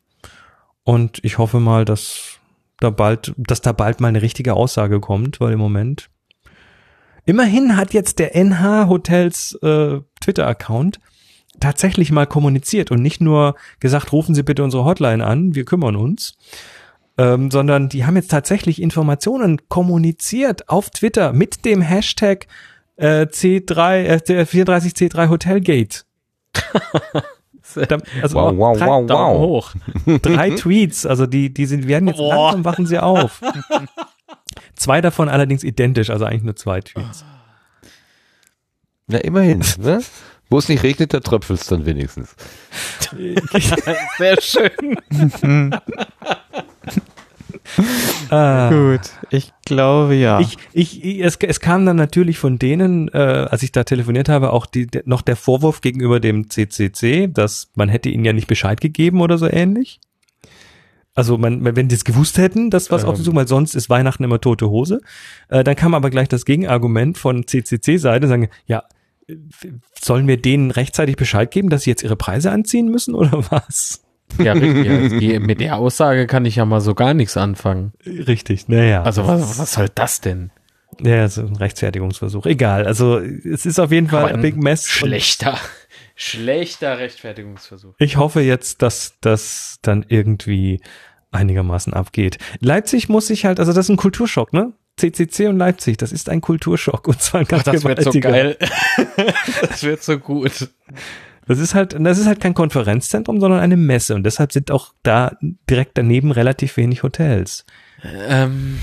Und 0.84 1.18
ich 1.24 1.38
hoffe 1.38 1.58
mal, 1.58 1.84
dass 1.84 2.38
da 2.78 2.90
bald, 2.90 3.32
dass 3.36 3.60
da 3.60 3.72
bald 3.72 4.00
mal 4.00 4.08
eine 4.08 4.22
richtige 4.22 4.54
Aussage 4.54 5.00
kommt, 5.00 5.40
weil 5.40 5.52
im 5.52 5.58
Moment 5.58 6.10
Immerhin 7.26 7.76
hat 7.76 7.92
jetzt 7.92 8.20
der 8.20 8.36
NH 8.36 8.88
Hotels 8.88 9.58
äh, 9.60 9.98
Twitter-Account 10.20 11.00
tatsächlich 11.58 12.12
mal 12.12 12.26
kommuniziert 12.26 12.92
und 12.92 13.02
nicht 13.02 13.20
nur 13.20 13.56
gesagt, 13.80 14.12
rufen 14.12 14.34
Sie 14.34 14.44
bitte 14.44 14.62
unsere 14.62 14.84
Hotline 14.84 15.26
an, 15.26 15.56
wir 15.56 15.64
kümmern 15.64 15.96
uns, 15.96 16.36
ähm, 17.18 17.50
sondern 17.50 17.88
die 17.88 18.04
haben 18.04 18.14
jetzt 18.14 18.30
tatsächlich 18.30 18.80
Informationen 18.80 19.68
kommuniziert 19.68 20.68
auf 20.68 20.90
Twitter 20.90 21.32
mit 21.32 21.64
dem 21.64 21.82
Hashtag 21.82 22.46
äh, 22.96 23.26
C3, 23.26 24.04
äh, 24.04 24.42
34C3 24.42 25.28
Hotelgate. 25.28 26.04
also 28.22 28.36
wow, 28.36 28.56
wow, 28.56 28.78
drei, 28.78 28.86
wow, 28.86 29.08
wow. 29.08 29.38
hoch. 29.38 29.74
drei 30.22 30.50
Tweets, 30.56 31.06
also 31.06 31.26
die, 31.26 31.52
die 31.52 31.66
sind, 31.66 31.86
werden 31.86 32.08
jetzt 32.08 32.18
Boah. 32.18 32.34
langsam 32.34 32.64
wachen 32.64 32.86
sie 32.86 32.98
auf. 32.98 33.40
Zwei 34.76 35.00
davon 35.00 35.28
allerdings 35.28 35.64
identisch, 35.64 36.10
also 36.10 36.24
eigentlich 36.26 36.42
nur 36.42 36.56
zwei 36.56 36.80
Tweets. 36.80 37.24
Na, 39.06 39.18
immerhin, 39.18 39.64
ne? 39.78 40.02
Wo 40.48 40.58
es 40.58 40.68
nicht 40.68 40.82
regnet, 40.82 41.14
da 41.14 41.20
tröpfelt 41.20 41.60
es 41.60 41.66
dann 41.66 41.86
wenigstens. 41.86 42.36
Sehr 44.18 44.40
schön. 44.40 45.80
Ah. 48.28 48.70
Gut, 48.70 49.12
ich 49.30 49.52
glaube 49.64 50.16
ja. 50.16 50.40
Ich, 50.40 50.56
ich, 50.72 51.22
es, 51.22 51.36
es 51.36 51.60
kam 51.60 51.86
dann 51.86 51.94
natürlich 51.96 52.38
von 52.38 52.58
denen, 52.58 53.06
äh, 53.08 53.18
als 53.18 53.62
ich 53.62 53.70
da 53.70 53.84
telefoniert 53.84 54.28
habe, 54.28 54.52
auch 54.52 54.66
die, 54.66 54.88
noch 55.04 55.22
der 55.22 55.36
Vorwurf 55.36 55.80
gegenüber 55.80 56.18
dem 56.18 56.50
CCC, 56.50 57.28
dass 57.28 57.70
man 57.76 57.88
hätte 57.88 58.08
ihnen 58.08 58.24
ja 58.24 58.32
nicht 58.32 58.48
Bescheid 58.48 58.80
gegeben 58.80 59.20
oder 59.20 59.38
so 59.38 59.48
ähnlich. 59.48 60.00
Also 61.14 61.38
man, 61.38 61.64
wenn 61.76 61.88
die 61.88 61.94
es 61.94 62.04
gewusst 62.04 62.36
hätten, 62.36 62.70
das 62.70 62.90
was 62.90 63.04
Ähm. 63.04 63.08
auf 63.08 63.34
weil 63.34 63.48
sonst 63.48 63.74
ist 63.74 63.88
Weihnachten 63.88 64.24
immer 64.24 64.40
tote 64.40 64.68
Hose. 64.68 65.00
Äh, 65.48 65.62
dann 65.62 65.76
kam 65.76 65.94
aber 65.94 66.10
gleich 66.10 66.28
das 66.28 66.44
Gegenargument 66.44 67.16
von 67.16 67.46
CCC-Seite, 67.46 68.26
sagen, 68.26 68.48
ja, 68.66 68.82
sollen 70.00 70.28
wir 70.28 70.36
denen 70.36 70.70
rechtzeitig 70.70 71.16
Bescheid 71.16 71.50
geben, 71.50 71.68
dass 71.68 71.82
sie 71.82 71.90
jetzt 71.90 72.02
ihre 72.02 72.16
Preise 72.16 72.50
anziehen 72.50 72.90
müssen 72.90 73.14
oder 73.16 73.50
was? 73.50 74.02
Ja, 74.38 74.52
richtig. 74.52 74.86
Ja, 74.86 75.18
die, 75.18 75.38
mit 75.38 75.60
der 75.60 75.76
Aussage 75.76 76.26
kann 76.26 76.44
ich 76.44 76.56
ja 76.56 76.64
mal 76.64 76.80
so 76.80 76.94
gar 76.94 77.14
nichts 77.14 77.36
anfangen. 77.36 77.92
Richtig, 78.04 78.68
naja. 78.68 79.02
Also 79.02 79.26
was, 79.26 79.58
was 79.58 79.72
soll 79.72 79.88
das 79.94 80.20
denn? 80.20 80.50
ja, 81.00 81.28
so 81.28 81.42
ein 81.42 81.56
Rechtfertigungsversuch. 81.56 82.46
Egal, 82.46 82.86
also 82.86 83.18
es 83.18 83.66
ist 83.66 83.78
auf 83.78 83.92
jeden 83.92 84.08
Fall 84.08 84.32
ein 84.32 84.40
Big 84.40 84.56
Mess. 84.56 84.88
Schlechter, 84.88 85.58
schlechter 86.14 86.98
Rechtfertigungsversuch. 86.98 87.94
Ich 87.98 88.16
hoffe 88.16 88.40
jetzt, 88.40 88.82
dass 88.82 89.14
das 89.20 89.78
dann 89.82 90.04
irgendwie 90.08 90.80
einigermaßen 91.32 91.92
abgeht. 91.92 92.38
Leipzig 92.60 93.08
muss 93.08 93.26
sich 93.26 93.44
halt, 93.44 93.60
also 93.60 93.72
das 93.72 93.86
ist 93.86 93.90
ein 93.90 93.96
Kulturschock, 93.96 94.52
ne? 94.52 94.72
CCC 94.96 95.48
und 95.48 95.58
Leipzig, 95.58 95.98
das 95.98 96.10
ist 96.10 96.30
ein 96.30 96.40
Kulturschock 96.40 97.06
und 97.06 97.20
zwar 97.20 97.40
ein 97.40 97.46
ganz 97.46 97.64
Das 97.64 97.84
wird 97.84 98.02
so 98.02 98.12
geil. 98.18 98.56
das 99.68 99.82
wird 99.82 100.02
so 100.02 100.18
gut. 100.18 100.70
Das 101.46 101.58
ist 101.58 101.74
halt, 101.74 101.96
das 101.98 102.18
ist 102.18 102.26
halt 102.26 102.40
kein 102.40 102.54
Konferenzzentrum, 102.54 103.40
sondern 103.40 103.60
eine 103.60 103.76
Messe 103.76 104.14
und 104.14 104.24
deshalb 104.24 104.52
sind 104.52 104.70
auch 104.70 104.92
da 105.02 105.36
direkt 105.70 105.96
daneben 105.96 106.32
relativ 106.32 106.76
wenig 106.76 107.02
Hotels. 107.02 107.64
Ähm, 108.02 108.78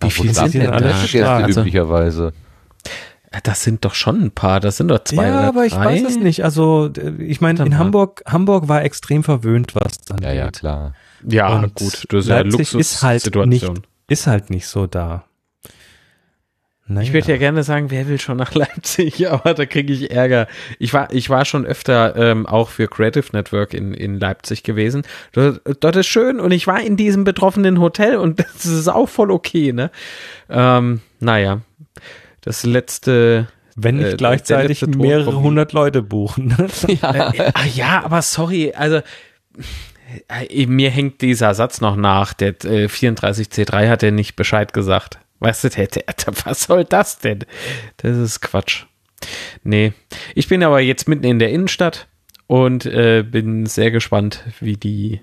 wie 0.00 0.06
Ach, 0.08 0.10
viel 0.10 0.30
wo 0.30 0.32
sind 0.32 0.54
denn 0.54 0.70
alle 0.70 0.92
da? 1.12 1.36
Also, 1.36 1.60
üblicherweise. 1.60 2.32
das 3.44 3.62
sind 3.62 3.84
doch 3.84 3.94
schon 3.94 4.20
ein 4.20 4.30
paar. 4.32 4.60
Das 4.60 4.76
sind 4.76 4.88
doch 4.88 5.04
zwei 5.04 5.28
ja, 5.28 5.38
oder 5.38 5.48
aber 5.48 5.64
ich 5.64 5.74
drei. 5.74 5.84
weiß 5.84 6.02
es 6.02 6.16
nicht. 6.18 6.44
Also 6.44 6.90
äh, 6.96 7.22
ich 7.22 7.40
meine, 7.40 7.64
in. 7.64 7.78
Hamburg, 7.78 8.22
Hamburg 8.26 8.68
war 8.68 8.82
extrem 8.82 9.22
verwöhnt, 9.22 9.74
was 9.74 9.98
dann 10.00 10.18
Ja, 10.22 10.32
ja, 10.32 10.50
klar. 10.50 10.94
Ja, 11.26 11.60
Und 11.60 11.74
gut. 11.76 12.04
Das 12.08 12.24
ist 12.24 12.28
ja 12.28 12.40
Leipzig 12.40 12.74
ist 12.74 13.02
halt 13.02 13.34
nicht, 13.46 13.70
ist 14.08 14.26
halt 14.26 14.50
nicht 14.50 14.66
so 14.66 14.86
da. 14.86 15.24
Naja. 16.86 17.06
Ich 17.06 17.12
würde 17.12 17.30
ja 17.30 17.36
gerne 17.36 17.62
sagen, 17.62 17.90
wer 17.90 18.08
will 18.08 18.18
schon 18.18 18.36
nach 18.36 18.54
Leipzig, 18.54 19.28
aber 19.28 19.54
da 19.54 19.66
kriege 19.66 19.92
ich 19.92 20.10
Ärger. 20.10 20.48
Ich 20.78 20.92
war, 20.92 21.12
ich 21.12 21.30
war 21.30 21.44
schon 21.44 21.64
öfter 21.64 22.16
ähm, 22.16 22.46
auch 22.46 22.68
für 22.68 22.88
Creative 22.88 23.24
Network 23.32 23.72
in, 23.72 23.94
in 23.94 24.18
Leipzig 24.18 24.62
gewesen. 24.64 25.02
Dort, 25.32 25.60
dort 25.80 25.96
ist 25.96 26.08
schön 26.08 26.40
und 26.40 26.50
ich 26.50 26.66
war 26.66 26.80
in 26.80 26.96
diesem 26.96 27.24
betroffenen 27.24 27.80
Hotel 27.80 28.16
und 28.16 28.40
das 28.54 28.66
ist 28.66 28.88
auch 28.88 29.08
voll 29.08 29.30
okay, 29.30 29.72
ne? 29.72 29.90
Ähm, 30.50 31.00
naja, 31.20 31.60
das 32.40 32.64
letzte. 32.64 33.48
Wenn 33.74 33.96
nicht 33.96 34.12
äh, 34.12 34.16
gleichzeitig 34.16 34.86
mehrere 34.86 35.40
hundert 35.40 35.72
Leute 35.72 36.02
buchen. 36.02 36.54
Äh, 36.88 36.96
ah, 37.54 37.64
ja, 37.74 38.02
aber 38.04 38.20
sorry, 38.20 38.74
also 38.76 39.00
äh, 40.28 40.66
mir 40.66 40.90
hängt 40.90 41.22
dieser 41.22 41.54
Satz 41.54 41.80
noch 41.80 41.96
nach. 41.96 42.34
Der 42.34 42.50
äh, 42.64 42.86
34C3 42.86 43.88
hat 43.88 44.02
ja 44.02 44.10
nicht 44.10 44.36
Bescheid 44.36 44.72
gesagt. 44.72 45.18
Weißt 45.42 45.64
du, 45.64 45.70
der, 45.70 45.86
der, 45.88 46.04
was 46.44 46.64
soll 46.64 46.84
das 46.84 47.18
denn? 47.18 47.40
Das 47.98 48.16
ist 48.16 48.40
Quatsch. 48.40 48.84
Nee, 49.64 49.92
ich 50.34 50.48
bin 50.48 50.62
aber 50.62 50.80
jetzt 50.80 51.08
mitten 51.08 51.24
in 51.24 51.38
der 51.38 51.50
Innenstadt 51.50 52.08
und 52.48 52.86
äh, 52.86 53.22
bin 53.22 53.66
sehr 53.66 53.90
gespannt, 53.90 54.44
wie 54.60 54.76
die. 54.76 55.20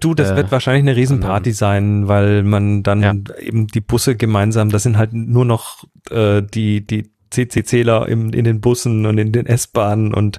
du, 0.00 0.14
das 0.14 0.30
Äh, 0.30 0.36
wird 0.36 0.52
wahrscheinlich 0.52 0.82
eine 0.82 0.96
Riesenparty 0.96 1.52
sein, 1.52 2.08
weil 2.08 2.42
man 2.42 2.82
dann 2.82 3.02
Ja. 3.02 3.14
eben 3.40 3.66
die 3.66 3.80
Busse 3.80 4.16
gemeinsam, 4.16 4.70
das 4.70 4.82
sind 4.84 4.96
halt 4.96 5.12
nur 5.12 5.44
noch 5.44 5.84
äh, 6.10 6.42
die, 6.42 6.86
die 6.86 7.10
CCCler 7.30 8.08
im, 8.08 8.32
in 8.32 8.44
den 8.44 8.60
Bussen 8.60 9.04
und 9.06 9.18
in 9.18 9.32
den 9.32 9.46
S-Bahnen 9.46 10.14
und 10.14 10.38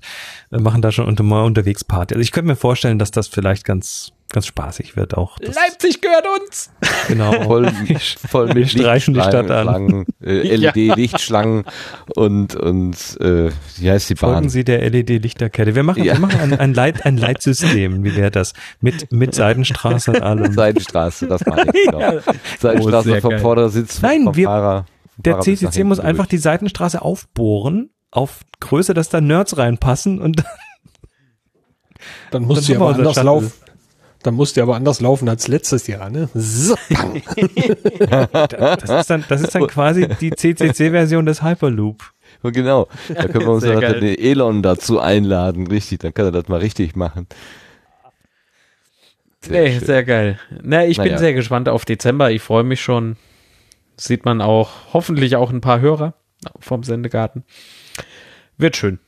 äh, 0.52 0.58
machen 0.58 0.82
da 0.82 0.92
schon 0.92 1.06
unter, 1.08 1.24
mal 1.24 1.44
unterwegs 1.44 1.84
Party. 1.84 2.14
Also 2.16 2.22
ich 2.24 2.32
könnte 2.32 2.48
mir 2.48 2.56
vorstellen, 2.56 2.98
dass 3.00 3.11
das 3.11 3.27
vielleicht 3.27 3.66
ganz, 3.66 4.14
ganz 4.32 4.46
spaßig 4.48 4.96
wird 4.98 5.16
auch. 5.16 5.38
Das, 5.40 5.56
Leipzig 5.56 6.02
gehört 6.02 6.26
uns! 6.42 6.70
genau. 7.08 7.32
Voll, 7.44 7.72
voll 8.30 8.48
Wir 8.50 8.56
mit 8.56 8.70
streichen 8.70 9.14
die 9.14 9.22
Stadt 9.22 9.50
an. 9.52 9.88
Lichtschlangen, 9.88 10.06
äh, 10.24 10.48
Ja. 10.58 10.72
LED-Lichtschlangen 10.74 11.64
und, 12.16 12.56
und 12.56 12.96
äh, 13.22 13.52
wie 13.78 13.90
heißt 13.92 14.10
die 14.10 14.16
Folgen 14.16 14.36
Bahn? 14.42 14.50
Sie 14.50 14.64
der 14.64 14.90
LED-Lichterkette. 14.90 15.76
Wir 15.76 15.84
machen, 15.84 16.04
Ja. 16.04 16.14
wir 16.14 16.20
machen 16.20 16.40
ein, 16.42 16.60
ein, 16.60 16.74
Leit, 16.74 17.06
ein 17.06 17.18
Leitsystem. 17.18 18.04
Wie 18.04 18.16
wäre 18.16 18.32
das? 18.32 18.54
Mit, 18.82 19.12
mit 19.12 19.34
Seidenstraße 19.34 20.12
und 20.12 20.22
allem. 20.22 20.52
Seidenstraße, 20.54 21.28
das 21.28 21.46
meine 21.46 21.72
ich. 21.74 21.86
Genau. 21.86 22.20
Seidenstraße 22.60 23.12
Oh, 23.18 23.22
vom 23.22 23.30
geil. 23.32 23.40
Vordersitz 23.40 24.02
Nein, 24.02 24.24
vom 24.26 24.36
wir- 24.36 24.48
Fahrer. 24.48 24.86
Der 25.20 25.34
Fahrer 25.34 25.44
CCC 25.44 25.84
muss 25.84 25.98
hinten 25.98 26.10
einfach 26.10 26.26
durch. 26.26 26.30
die 26.30 26.38
Seitenstraße 26.38 27.02
aufbohren 27.02 27.90
auf 28.12 28.42
Größe, 28.60 28.94
dass 28.94 29.10
da 29.10 29.20
Nerds 29.22 29.58
reinpassen 29.58 30.22
und 30.22 30.44
Dann 32.32 32.44
muss 32.44 32.58
Dann 32.58 32.64
sie 32.66 32.76
aber 32.76 32.90
anders 32.94 33.16
laufen. 33.24 33.52
Dann 34.24 34.34
muss 34.34 34.54
die 34.54 34.62
aber 34.62 34.76
anders 34.76 35.00
laufen 35.00 35.30
als 35.30 35.48
letztes 35.48 35.88
Jahr, 35.88 36.10
ne? 36.10 36.28
So. 36.34 36.76
das 38.10 38.90
ist 38.90 39.10
dann, 39.10 39.24
das 39.30 39.42
ist 39.42 39.54
dann 39.56 39.68
quasi 39.68 40.08
die 40.08 40.32
CCC-Version 40.32 41.26
des 41.26 41.44
Hyperloop. 41.44 42.04
Genau, 42.44 42.88
da 43.14 43.28
können 43.28 43.46
wir 43.46 43.50
uns 43.54 43.64
dann 43.64 43.80
geil. 43.80 44.00
den 44.00 44.18
Elon 44.18 44.62
dazu 44.64 45.00
einladen, 45.00 45.68
richtig, 45.68 46.00
dann 46.00 46.14
kann 46.14 46.26
er 46.26 46.32
das 46.32 46.48
mal 46.48 46.60
richtig 46.60 46.96
machen. 46.96 47.28
Sehr 49.42 49.62
Nee, 49.64 49.72
schön. 49.78 49.86
sehr 49.86 50.04
geil. 50.04 50.40
Na, 50.64 50.86
ich 50.86 50.98
bin 50.98 51.06
Naja. 51.08 51.18
sehr 51.20 51.34
gespannt 51.34 51.70
auf 51.70 51.86
Dezember. 51.86 52.32
Ich 52.32 52.42
freue 52.42 52.64
mich 52.64 52.82
schon. 52.82 53.18
Sieht 53.96 54.26
man 54.26 54.42
auch, 54.42 54.70
hoffentlich 54.94 55.36
auch 55.36 55.52
ein 55.52 55.62
paar 55.62 55.80
Hörer 55.80 56.14
vom 56.60 56.84
Sendegarten. 56.84 57.44
Wird 58.58 58.76
schön. 58.78 59.00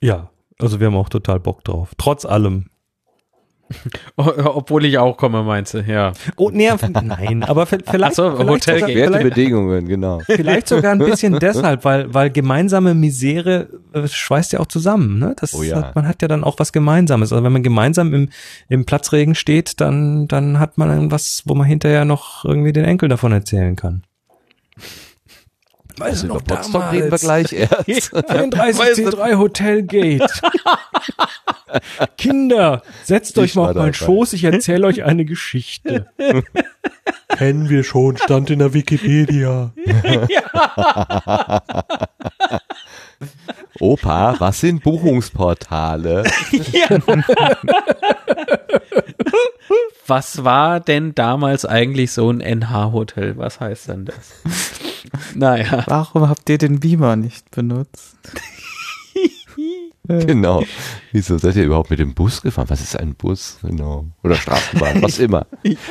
Ja, 0.00 0.30
also 0.58 0.80
wir 0.80 0.86
haben 0.88 0.96
auch 0.96 1.08
total 1.08 1.40
Bock 1.40 1.62
drauf. 1.64 1.92
Trotz 1.98 2.24
allem. 2.24 2.66
Obwohl 4.16 4.84
ich 4.84 4.98
auch 4.98 5.16
komme, 5.16 5.42
meinst 5.42 5.74
du, 5.74 5.80
ja. 5.80 6.12
Oh, 6.36 6.50
nee, 6.52 6.70
nein, 7.02 7.42
aber 7.42 7.64
vi- 7.64 7.78
vielleicht, 7.90 8.12
Ach 8.12 8.16
so, 8.16 8.36
vielleicht, 8.36 8.48
Hotel 8.50 8.80
sogar, 8.80 8.94
vielleicht, 8.94 9.22
Bedingungen, 9.24 9.88
genau. 9.88 10.20
vielleicht 10.26 10.68
sogar 10.68 10.92
ein 10.92 10.98
bisschen 10.98 11.38
deshalb, 11.38 11.84
weil, 11.84 12.12
weil 12.12 12.30
gemeinsame 12.30 12.94
Misere 12.94 13.68
äh, 13.92 14.06
schweißt 14.08 14.52
ja 14.52 14.60
auch 14.60 14.66
zusammen. 14.66 15.18
Ne? 15.18 15.34
Das 15.38 15.54
Oh 15.54 15.62
ja. 15.62 15.76
hat, 15.76 15.94
man 15.94 16.06
hat 16.08 16.22
ja 16.22 16.28
dann 16.28 16.44
auch 16.44 16.58
was 16.58 16.72
Gemeinsames. 16.72 17.32
Also 17.32 17.44
wenn 17.44 17.52
man 17.52 17.62
gemeinsam 17.62 18.12
im, 18.14 18.28
im 18.68 18.84
Platzregen 18.84 19.34
steht, 19.34 19.80
dann, 19.80 20.28
dann 20.28 20.58
hat 20.58 20.78
man 20.78 20.90
irgendwas, 20.90 21.42
wo 21.46 21.54
man 21.54 21.66
hinterher 21.66 22.04
noch 22.04 22.44
irgendwie 22.44 22.72
den 22.72 22.84
Enkel 22.84 23.08
davon 23.08 23.32
erzählen 23.32 23.76
kann. 23.76 24.02
Weißt 25.96 26.24
Also 26.24 26.26
über 26.26 26.40
Potsdam 26.40 26.82
reden 26.90 27.10
wir 27.12 27.18
gleich 27.18 27.52
erst. 27.52 27.78
34C3 27.86 29.36
Hotel 29.38 29.82
Gate. 29.84 30.22
Kinder, 32.16 32.82
setzt 33.02 33.38
euch 33.38 33.54
mal 33.54 33.70
auf 33.70 33.76
meinen. 33.76 33.94
Schoß, 33.94 34.32
ich 34.34 34.44
erzähle 34.44 34.86
euch 34.86 35.04
eine 35.04 35.24
Geschichte. 35.24 36.06
Kennen 37.28 37.68
wir 37.68 37.82
schon, 37.84 38.16
stand 38.16 38.50
in 38.50 38.60
der 38.60 38.74
Wikipedia. 38.74 39.72
Opa, 43.80 44.36
was 44.38 44.60
sind 44.60 44.84
Buchungsportale? 44.84 46.24
Was 50.06 50.44
war 50.44 50.78
denn 50.80 51.14
damals 51.14 51.64
eigentlich 51.64 52.12
so 52.12 52.30
ein 52.30 52.40
NH-Hotel? 52.40 53.36
Was 53.36 53.58
heißt 53.60 53.88
denn 53.88 54.04
das? 54.04 54.34
naja. 55.34 55.82
Warum 55.86 56.28
habt 56.28 56.48
ihr 56.50 56.58
den 56.58 56.78
Beamer 56.78 57.16
nicht 57.16 57.50
benutzt? 57.50 58.16
Genau. 60.06 60.62
Wieso 61.12 61.38
seid 61.38 61.56
ihr 61.56 61.64
überhaupt 61.64 61.88
mit 61.88 61.98
dem 61.98 62.12
Bus 62.12 62.42
gefahren? 62.42 62.68
Was 62.68 62.82
ist 62.82 62.98
ein 62.98 63.14
Bus? 63.14 63.58
Genau. 63.62 64.06
Oder 64.22 64.34
Straßenbahn, 64.34 65.00
was 65.00 65.18
immer. 65.18 65.46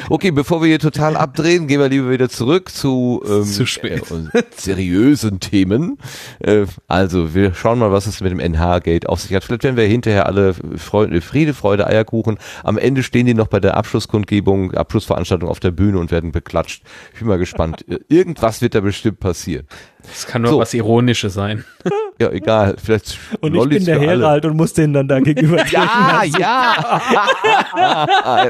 Okay, 0.08 0.30
bevor 0.30 0.61
wir 0.61 0.67
hier 0.67 0.77
total 0.77 1.17
abdrehen, 1.17 1.67
gehen 1.67 1.80
wir 1.80 1.90
lieber 1.90 2.11
wieder 2.11 2.30
zurück 2.30 2.69
zu, 2.69 3.24
ähm, 3.27 3.43
Zu 3.43 3.66
spät. 3.66 4.03
Äh, 4.11 4.43
seriösen 4.56 5.40
Themen. 5.40 5.98
Äh, 6.40 6.67
also, 6.88 7.33
wir 7.33 7.56
schauen 7.56 7.80
mal, 7.80 7.92
was 7.92 8.06
es 8.06 8.22
mit 8.22 8.32
dem 8.32 8.40
NH-Gate 8.40 9.09
auf 9.09 9.19
sich 9.19 9.33
hat. 9.33 9.43
Vielleicht 9.43 9.64
werden 9.64 9.77
wir 9.77 9.88
hinterher 9.88 10.27
alle 10.27 10.53
Freude, 10.53 11.19
Friede, 11.22 11.56
Freude, 11.56 11.88
Eierkuchen. 11.88 12.38
Am 12.64 12.77
Ende 12.77 13.01
stehen 13.01 13.25
die 13.25 13.33
noch 13.33 13.48
bei 13.48 13.59
der 13.59 13.77
Abschlusskundgebung, 13.77 14.74
Abschlussveranstaltung 14.75 15.50
auf 15.50 15.59
der 15.59 15.72
Bühne 15.72 15.98
und 15.98 16.11
werden 16.11 16.32
beklatscht. 16.32 16.83
Ich 17.14 17.19
bin 17.19 17.30
mal 17.30 17.40
gespannt. 17.40 17.83
Irgendwas 18.09 18.61
wird 18.61 18.75
da 18.75 18.82
bestimmt 18.82 19.19
passieren. 19.19 19.66
Das 20.07 20.27
kann 20.27 20.43
nur 20.43 20.51
So. 20.51 20.59
was 20.59 20.73
Ironisches 20.73 21.33
sein. 21.33 21.65
Ja, 22.22 22.30
egal. 22.30 22.75
Vielleicht 22.82 23.17
Und 23.41 23.53
ich 23.53 23.57
Lollis 23.57 23.77
bin 23.80 23.85
der 23.88 23.95
für 23.99 24.07
alle. 24.07 24.22
Herald 24.22 24.45
und 24.45 24.56
muss 24.56 24.72
denen 24.73 24.93
dann 24.93 25.07
da 25.07 25.19
gegenüber 25.19 25.65
Ja, 25.72 26.22
ja. 26.23 26.75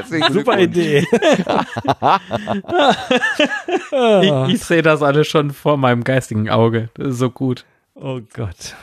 Super. 0.30 0.58
Idee. 0.58 1.06
Ich, 3.90 4.54
ich 4.54 4.62
sehe 4.62 4.82
das 4.82 5.02
alles 5.02 5.26
schon 5.28 5.50
vor 5.50 5.78
meinem 5.78 6.04
geistigen 6.04 6.50
Auge. 6.50 6.90
Das 6.94 7.08
ist 7.08 7.18
so 7.18 7.30
gut. 7.30 7.64
Oh 7.94 8.20
Gott. 8.34 8.74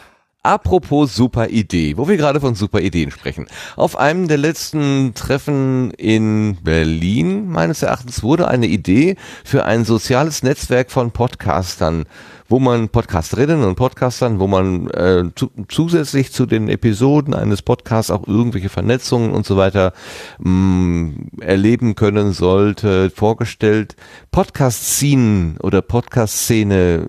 Apropos 0.44 1.16
super 1.16 1.50
Idee, 1.50 1.98
wo 1.98 2.08
wir 2.08 2.18
gerade 2.18 2.42
von 2.42 2.56
super 2.56 2.82
Ideen 2.82 3.12
sprechen. 3.12 3.46
Auf 3.76 3.96
einem 3.96 4.28
der 4.28 4.40
letzten 4.40 5.14
Treffen 5.14 5.92
in 5.92 6.58
Berlin, 6.64 7.48
meines 7.48 7.84
Erachtens, 7.84 8.24
wurde 8.24 8.48
eine 8.48 8.66
Idee 8.66 9.18
für 9.44 9.66
ein 9.66 9.86
soziales 9.86 10.42
Netzwerk 10.42 10.90
von 10.90 11.12
Podcastern, 11.12 12.06
wo 12.52 12.60
man 12.60 12.90
Podcasterinnen 12.90 13.64
und 13.64 13.76
Podcastern, 13.76 14.40
wo 14.42 14.46
man 14.46 14.90
äh, 14.90 15.24
zu, 15.36 15.52
zusätzlich 15.70 16.34
zu 16.34 16.46
den 16.46 16.68
Episoden 16.68 17.34
eines 17.34 17.62
Podcasts 17.62 18.12
auch 18.12 18.28
irgendwelche 18.28 18.68
Vernetzungen 18.68 19.32
und 19.32 19.46
so 19.46 19.56
weiter 19.56 19.94
mh, 20.40 21.14
erleben 21.40 21.96
können 21.96 22.34
sollte, 22.34 23.10
vorgestellt. 23.10 23.96
Podcast-Scene 24.32 25.56
oder 25.62 25.82
Podcast-Szene, 25.82 27.08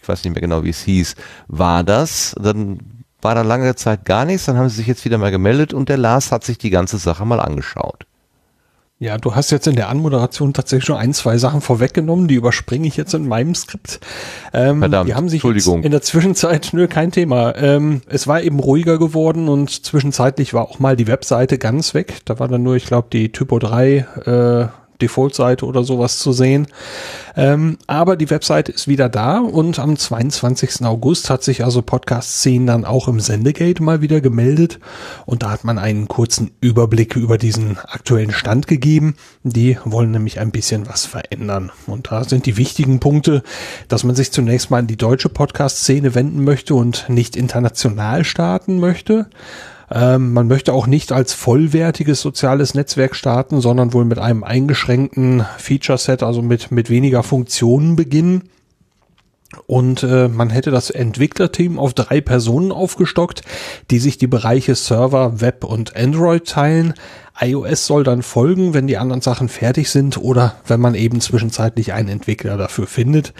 ich 0.00 0.08
weiß 0.08 0.22
nicht 0.22 0.34
mehr 0.34 0.40
genau, 0.40 0.62
wie 0.62 0.70
es 0.70 0.82
hieß, 0.82 1.16
war 1.48 1.82
das. 1.82 2.36
Dann 2.40 2.78
war 3.20 3.34
da 3.34 3.42
lange 3.42 3.74
Zeit 3.74 4.04
gar 4.04 4.24
nichts, 4.24 4.44
dann 4.44 4.56
haben 4.56 4.68
sie 4.68 4.76
sich 4.76 4.86
jetzt 4.86 5.04
wieder 5.04 5.18
mal 5.18 5.32
gemeldet 5.32 5.74
und 5.74 5.88
der 5.88 5.96
Lars 5.96 6.30
hat 6.30 6.44
sich 6.44 6.58
die 6.58 6.70
ganze 6.70 6.98
Sache 6.98 7.26
mal 7.26 7.40
angeschaut. 7.40 8.06
Ja, 8.98 9.18
du 9.18 9.34
hast 9.34 9.50
jetzt 9.50 9.66
in 9.66 9.76
der 9.76 9.90
Anmoderation 9.90 10.54
tatsächlich 10.54 10.86
schon 10.86 10.96
ein, 10.96 11.12
zwei 11.12 11.36
Sachen 11.36 11.60
vorweggenommen, 11.60 12.28
die 12.28 12.34
überspringe 12.34 12.88
ich 12.88 12.96
jetzt 12.96 13.12
in 13.12 13.28
meinem 13.28 13.54
Skript. 13.54 14.00
Ähm, 14.54 14.78
Verdammt, 14.78 15.10
die 15.10 15.14
haben 15.14 15.28
sich 15.28 15.38
Entschuldigung. 15.38 15.82
In 15.82 15.90
der 15.90 16.00
Zwischenzeit, 16.00 16.70
nö, 16.72 16.88
kein 16.88 17.12
Thema. 17.12 17.54
Ähm, 17.56 18.00
es 18.08 18.26
war 18.26 18.40
eben 18.40 18.58
ruhiger 18.58 18.98
geworden 18.98 19.48
und 19.48 19.84
zwischenzeitlich 19.84 20.54
war 20.54 20.62
auch 20.62 20.78
mal 20.78 20.96
die 20.96 21.08
Webseite 21.08 21.58
ganz 21.58 21.92
weg. 21.92 22.20
Da 22.24 22.38
war 22.38 22.48
dann 22.48 22.62
nur, 22.62 22.76
ich 22.76 22.86
glaube, 22.86 23.08
die 23.12 23.32
Typo 23.32 23.58
3 23.58 23.96
äh, 24.24 24.85
Default-Seite 25.00 25.66
oder 25.66 25.84
sowas 25.84 26.18
zu 26.18 26.32
sehen. 26.32 26.66
Ähm, 27.36 27.78
aber 27.86 28.16
die 28.16 28.30
Webseite 28.30 28.72
ist 28.72 28.88
wieder 28.88 29.08
da 29.08 29.38
und 29.38 29.78
am 29.78 29.96
22. 29.96 30.84
August 30.84 31.30
hat 31.30 31.42
sich 31.42 31.64
also 31.64 31.82
Podcast 31.82 32.40
10 32.42 32.66
dann 32.66 32.84
auch 32.84 33.08
im 33.08 33.20
Sendegate 33.20 33.82
mal 33.82 34.00
wieder 34.00 34.20
gemeldet 34.20 34.78
und 35.26 35.42
da 35.42 35.50
hat 35.50 35.64
man 35.64 35.78
einen 35.78 36.08
kurzen 36.08 36.52
Überblick 36.60 37.16
über 37.16 37.38
diesen 37.38 37.78
aktuellen 37.78 38.32
Stand 38.32 38.66
gegeben. 38.66 39.16
Die 39.42 39.78
wollen 39.84 40.10
nämlich 40.10 40.40
ein 40.40 40.50
bisschen 40.50 40.88
was 40.88 41.06
verändern 41.06 41.70
und 41.86 42.10
da 42.10 42.24
sind 42.24 42.46
die 42.46 42.56
wichtigen 42.56 43.00
Punkte, 43.00 43.42
dass 43.88 44.04
man 44.04 44.16
sich 44.16 44.32
zunächst 44.32 44.70
mal 44.70 44.78
an 44.78 44.86
die 44.86 44.96
deutsche 44.96 45.28
Podcast-Szene 45.28 46.14
wenden 46.14 46.44
möchte 46.44 46.74
und 46.74 47.08
nicht 47.08 47.36
international 47.36 48.24
starten 48.24 48.80
möchte. 48.80 49.28
Ähm, 49.90 50.32
man 50.32 50.48
möchte 50.48 50.72
auch 50.72 50.86
nicht 50.86 51.12
als 51.12 51.32
vollwertiges 51.32 52.20
soziales 52.20 52.74
Netzwerk 52.74 53.14
starten, 53.14 53.60
sondern 53.60 53.92
wohl 53.92 54.04
mit 54.04 54.18
einem 54.18 54.42
eingeschränkten 54.42 55.44
Feature-Set, 55.58 56.22
also 56.22 56.42
mit, 56.42 56.70
mit 56.70 56.90
weniger 56.90 57.22
Funktionen 57.22 57.96
beginnen. 57.96 58.44
Und 59.66 60.02
äh, 60.02 60.28
man 60.28 60.50
hätte 60.50 60.70
das 60.70 60.90
Entwicklerteam 60.90 61.78
auf 61.78 61.94
drei 61.94 62.20
Personen 62.20 62.72
aufgestockt, 62.72 63.42
die 63.90 64.00
sich 64.00 64.18
die 64.18 64.26
Bereiche 64.26 64.74
Server, 64.74 65.40
Web 65.40 65.64
und 65.64 65.96
Android 65.96 66.46
teilen. 66.46 66.94
iOS 67.40 67.86
soll 67.86 68.02
dann 68.02 68.22
folgen, 68.22 68.74
wenn 68.74 68.88
die 68.88 68.98
anderen 68.98 69.22
Sachen 69.22 69.48
fertig 69.48 69.90
sind 69.90 70.18
oder 70.18 70.56
wenn 70.66 70.80
man 70.80 70.94
eben 70.94 71.20
zwischenzeitlich 71.20 71.92
einen 71.92 72.08
Entwickler 72.08 72.56
dafür 72.56 72.86
findet. 72.86 73.34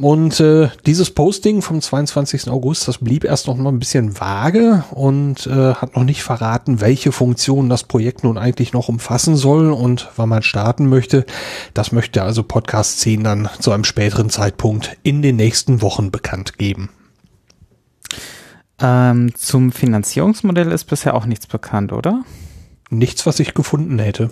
Und 0.00 0.38
äh, 0.38 0.68
dieses 0.86 1.10
Posting 1.10 1.60
vom 1.60 1.80
22. 1.80 2.48
August, 2.50 2.86
das 2.86 2.98
blieb 2.98 3.24
erst 3.24 3.48
noch 3.48 3.56
mal 3.56 3.70
ein 3.70 3.80
bisschen 3.80 4.20
vage 4.20 4.84
und 4.92 5.46
äh, 5.48 5.74
hat 5.74 5.96
noch 5.96 6.04
nicht 6.04 6.22
verraten, 6.22 6.80
welche 6.80 7.10
Funktionen 7.10 7.68
das 7.68 7.82
Projekt 7.82 8.22
nun 8.22 8.38
eigentlich 8.38 8.72
noch 8.72 8.88
umfassen 8.88 9.34
soll 9.34 9.72
und 9.72 10.08
wann 10.14 10.28
man 10.28 10.42
starten 10.42 10.88
möchte. 10.88 11.26
Das 11.74 11.90
möchte 11.90 12.22
also 12.22 12.44
Podcast 12.44 13.00
10 13.00 13.24
dann 13.24 13.48
zu 13.58 13.72
einem 13.72 13.82
späteren 13.82 14.30
Zeitpunkt 14.30 14.96
in 15.02 15.20
den 15.20 15.34
nächsten 15.34 15.82
Wochen 15.82 16.12
bekannt 16.12 16.58
geben. 16.58 16.90
Ähm, 18.80 19.34
zum 19.34 19.72
Finanzierungsmodell 19.72 20.70
ist 20.70 20.84
bisher 20.84 21.14
auch 21.14 21.26
nichts 21.26 21.48
bekannt, 21.48 21.92
oder? 21.92 22.22
Nichts, 22.88 23.26
was 23.26 23.40
ich 23.40 23.52
gefunden 23.52 23.98
hätte. 23.98 24.30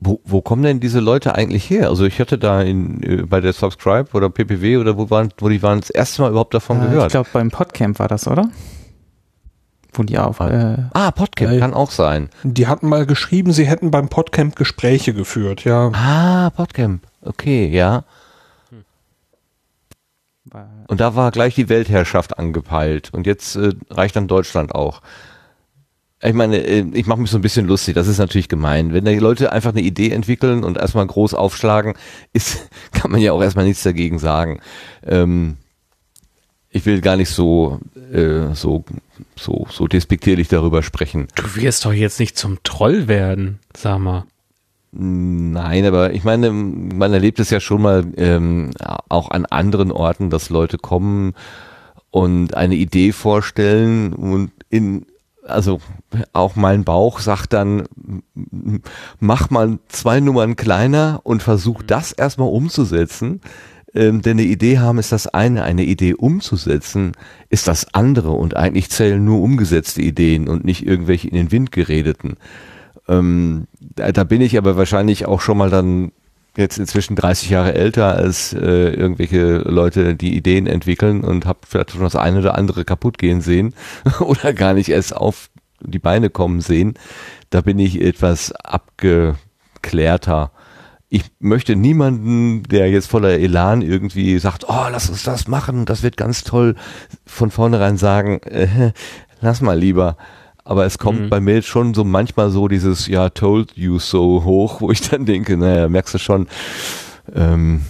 Wo, 0.00 0.20
wo 0.24 0.40
kommen 0.42 0.62
denn 0.62 0.78
diese 0.78 1.00
Leute 1.00 1.34
eigentlich 1.34 1.68
her? 1.68 1.88
Also 1.88 2.04
ich 2.04 2.20
hatte 2.20 2.38
da 2.38 2.62
in, 2.62 3.02
äh, 3.02 3.22
bei 3.22 3.40
der 3.40 3.52
Subscribe 3.52 4.10
oder 4.12 4.30
PPW 4.30 4.76
oder 4.76 4.96
wo 4.96 5.10
waren, 5.10 5.30
wo 5.38 5.48
die 5.48 5.60
waren 5.62 5.80
das 5.80 5.90
erste 5.90 6.22
Mal 6.22 6.30
überhaupt 6.30 6.54
davon 6.54 6.80
Äh, 6.80 6.84
ich 6.84 6.90
gehört. 6.90 7.10
glaube, 7.10 7.28
beim 7.32 7.50
Podcamp 7.50 7.98
war 7.98 8.06
das, 8.08 8.28
oder? 8.28 8.48
Wo 9.92 10.04
die 10.04 10.16
auf. 10.18 10.38
Äh, 10.38 10.76
ah, 10.92 11.10
Podcast 11.10 11.52
Äh, 11.54 11.58
kann 11.58 11.74
auch 11.74 11.90
sein. 11.90 12.28
Die 12.44 12.68
hatten 12.68 12.88
mal 12.88 13.06
geschrieben, 13.06 13.52
sie 13.52 13.66
hätten 13.66 13.90
beim 13.90 14.08
Podcamp 14.08 14.54
Gespräche 14.54 15.14
geführt, 15.14 15.64
ja. 15.64 15.90
Ah, 15.92 16.50
Podcamp. 16.50 17.02
Okay, 17.22 17.66
ja. 17.68 18.04
Und 20.86 21.00
da 21.00 21.14
war 21.14 21.30
gleich 21.30 21.54
die 21.56 21.68
Weltherrschaft 21.68 22.38
angepeilt. 22.38 23.10
Und 23.12 23.26
jetzt 23.26 23.56
äh, 23.56 23.72
reicht 23.90 24.16
dann 24.16 24.28
Deutschland 24.28 24.74
auch. 24.74 25.02
Ich 26.20 26.34
meine, 26.34 26.58
äh, 26.58 26.84
ich 26.94 27.06
mache 27.06 27.20
mich 27.20 27.30
so 27.30 27.38
ein 27.38 27.42
bisschen 27.42 27.66
lustig, 27.66 27.94
das 27.94 28.08
ist 28.08 28.18
natürlich 28.18 28.48
gemein. 28.48 28.92
Wenn 28.92 29.04
die 29.04 29.18
Leute 29.18 29.52
einfach 29.52 29.70
eine 29.70 29.82
Idee 29.82 30.10
entwickeln 30.10 30.64
und 30.64 30.76
erstmal 30.76 31.06
groß 31.06 31.34
aufschlagen, 31.34 31.94
ist, 32.32 32.68
kann 32.92 33.10
man 33.10 33.20
ja 33.20 33.32
auch 33.32 33.42
erstmal 33.42 33.66
nichts 33.66 33.82
dagegen 33.82 34.18
sagen. 34.18 34.60
Ähm, 35.06 35.56
ich 36.70 36.84
will 36.86 37.00
gar 37.00 37.16
nicht 37.16 37.30
so, 37.30 37.80
äh, 38.12 38.54
so, 38.54 38.84
so, 39.36 39.66
so 39.70 39.86
despektierlich 39.86 40.48
darüber 40.48 40.82
sprechen. 40.82 41.28
Du 41.34 41.56
wirst 41.56 41.84
doch 41.84 41.92
jetzt 41.92 42.20
nicht 42.20 42.36
zum 42.36 42.62
Troll 42.62 43.08
werden, 43.08 43.58
sag 43.74 43.98
mal. 43.98 44.24
Nein, 44.90 45.84
aber 45.84 46.12
ich 46.12 46.24
meine, 46.24 46.50
man 46.50 47.12
erlebt 47.12 47.40
es 47.40 47.50
ja 47.50 47.60
schon 47.60 47.82
mal 47.82 48.06
ähm, 48.16 48.70
auch 49.08 49.30
an 49.30 49.44
anderen 49.46 49.92
Orten, 49.92 50.30
dass 50.30 50.50
Leute 50.50 50.78
kommen 50.78 51.34
und 52.10 52.54
eine 52.54 52.74
Idee 52.74 53.12
vorstellen 53.12 54.14
und 54.14 54.50
in 54.70 55.06
also 55.48 55.80
auch 56.32 56.56
mein 56.56 56.84
Bauch 56.84 57.20
sagt 57.20 57.52
dann, 57.52 57.84
mach 59.20 59.50
mal 59.50 59.78
zwei 59.88 60.20
Nummern 60.20 60.56
kleiner 60.56 61.20
und 61.24 61.42
versuch 61.42 61.82
das 61.82 62.12
erstmal 62.12 62.48
umzusetzen. 62.48 63.40
Ähm, 63.94 64.20
denn 64.20 64.38
eine 64.38 64.46
Idee 64.46 64.78
haben 64.78 64.98
ist 64.98 65.12
das 65.12 65.26
eine, 65.28 65.64
eine 65.64 65.84
Idee 65.84 66.14
umzusetzen 66.14 67.12
ist 67.48 67.68
das 67.68 67.94
andere 67.94 68.32
und 68.32 68.56
eigentlich 68.56 68.90
zählen 68.90 69.24
nur 69.24 69.40
umgesetzte 69.40 70.02
Ideen 70.02 70.48
und 70.48 70.64
nicht 70.64 70.86
irgendwelche 70.86 71.28
in 71.28 71.34
den 71.34 71.50
Wind 71.52 71.72
geredeten. 71.72 72.36
Ähm, 73.08 73.66
da 73.80 74.24
bin 74.24 74.42
ich 74.42 74.58
aber 74.58 74.76
wahrscheinlich 74.76 75.26
auch 75.26 75.40
schon 75.40 75.56
mal 75.56 75.70
dann 75.70 76.12
jetzt 76.56 76.78
inzwischen 76.78 77.14
30 77.16 77.50
Jahre 77.50 77.74
älter 77.74 78.16
als 78.16 78.52
äh, 78.52 78.90
irgendwelche 78.90 79.58
Leute, 79.58 80.16
die 80.16 80.36
Ideen 80.36 80.66
entwickeln 80.66 81.22
und 81.22 81.46
habe 81.46 81.60
vielleicht 81.68 81.92
schon 81.92 82.00
das 82.02 82.16
eine 82.16 82.40
oder 82.40 82.56
andere 82.56 82.84
kaputt 82.84 83.18
gehen 83.18 83.40
sehen 83.40 83.74
oder 84.20 84.52
gar 84.52 84.74
nicht 84.74 84.88
erst 84.88 85.16
auf 85.16 85.50
die 85.80 85.98
Beine 85.98 86.30
kommen 86.30 86.60
sehen. 86.60 86.94
Da 87.50 87.60
bin 87.60 87.78
ich 87.78 88.00
etwas 88.00 88.52
abgeklärter. 88.52 90.50
ich 91.08 91.24
möchte 91.38 91.76
niemanden, 91.76 92.64
der 92.64 92.90
jetzt 92.90 93.08
voller 93.08 93.38
Elan 93.38 93.82
irgendwie 93.82 94.38
sagt, 94.38 94.64
oh, 94.68 94.86
lass 94.90 95.08
uns 95.08 95.22
das 95.22 95.48
machen, 95.48 95.86
das 95.86 96.02
wird 96.02 96.16
ganz 96.16 96.44
toll, 96.44 96.74
von 97.24 97.50
vornherein 97.50 97.96
sagen, 97.96 98.40
äh, 98.42 98.92
lass 99.40 99.60
mal 99.60 99.78
lieber. 99.78 100.16
Aber 100.68 100.84
es 100.84 100.98
kommt 100.98 101.22
mhm. 101.22 101.28
bei 101.30 101.40
mir 101.40 101.62
schon 101.62 101.94
so 101.94 102.04
manchmal 102.04 102.50
so 102.50 102.68
dieses, 102.68 103.06
ja, 103.06 103.30
told 103.30 103.72
you 103.74 103.98
so 103.98 104.44
hoch, 104.44 104.82
wo 104.82 104.90
ich 104.90 105.00
dann 105.00 105.24
denke, 105.24 105.56
naja, 105.56 105.88
merkst 105.88 106.12
du 106.12 106.18
schon, 106.18 106.46
ähm, 107.34 107.86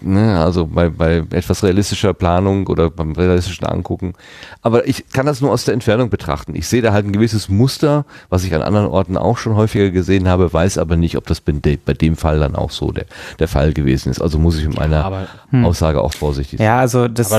ne, 0.00 0.38
also 0.42 0.66
bei, 0.66 0.88
bei 0.88 1.24
etwas 1.30 1.62
realistischer 1.62 2.14
Planung 2.14 2.66
oder 2.66 2.90
beim 2.90 3.12
realistischen 3.12 3.66
Angucken. 3.66 4.14
Aber 4.62 4.86
ich 4.86 5.08
kann 5.08 5.26
das 5.26 5.40
nur 5.40 5.50
aus 5.50 5.64
der 5.64 5.74
Entfernung 5.74 6.10
betrachten. 6.10 6.54
Ich 6.54 6.68
sehe 6.68 6.82
da 6.82 6.92
halt 6.92 7.06
ein 7.06 7.12
gewisses 7.12 7.48
Muster, 7.48 8.04
was 8.28 8.44
ich 8.44 8.54
an 8.54 8.62
anderen 8.62 8.86
Orten 8.86 9.16
auch 9.16 9.38
schon 9.38 9.54
häufiger 9.54 9.90
gesehen 9.90 10.28
habe, 10.28 10.52
weiß 10.52 10.78
aber 10.78 10.96
nicht, 10.96 11.16
ob 11.16 11.26
das 11.26 11.40
bei, 11.40 11.52
bei 11.52 11.94
dem 11.94 12.16
Fall 12.16 12.38
dann 12.40 12.54
auch 12.54 12.70
so 12.70 12.92
der, 12.92 13.06
der 13.38 13.48
Fall 13.48 13.72
gewesen 13.72 14.10
ist. 14.10 14.20
Also 14.20 14.38
muss 14.38 14.58
ich 14.58 14.66
mit 14.66 14.76
meiner 14.76 15.04
aber, 15.04 15.26
hm. 15.50 15.64
Aussage 15.64 16.02
auch 16.02 16.12
vorsichtig 16.12 16.58
sein. 16.58 16.66
Ja, 16.66 16.78
also 16.78 17.08
das, 17.08 17.30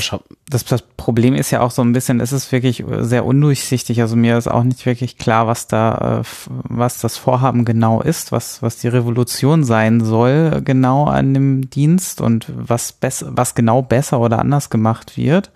das, 0.50 0.66
das 0.66 0.82
Problem 0.98 1.36
ist 1.36 1.52
ja 1.52 1.62
auch 1.62 1.72
so 1.72 1.82
ein 1.82 1.94
bisschen, 1.94 2.20
es 2.20 2.32
ist 2.32 2.52
wirklich 2.52 2.84
sehr 3.00 3.26
undurchsichtig. 3.26 4.02
Also 4.02 4.16
mir 4.16 4.38
ist 4.38 4.48
auch 4.48 4.64
nicht 4.64 4.86
wirklich 4.86 5.18
klar, 5.18 5.48
was 5.48 5.68
da, 5.68 6.22
äh, 6.22 6.48
was 6.48 7.00
das 7.00 7.18
Vorhaben 7.18 7.66
genau 7.66 8.02
ist, 8.02 8.32
was, 8.32 8.62
was 8.62 8.78
die 8.78 8.88
Revolution 8.88 9.64
sein 9.64 10.04
soll, 10.04 10.62
genau 10.64 11.06
an 11.06 11.34
dem 11.34 11.70
Dienst 11.70 12.22
und 12.22 12.49
was, 12.56 12.98
was 13.02 13.56
genau 13.56 13.82
besser 13.82 14.20
oder 14.20 14.40
anders 14.40 14.70
gemacht 14.70 15.18
wird. 15.18 15.52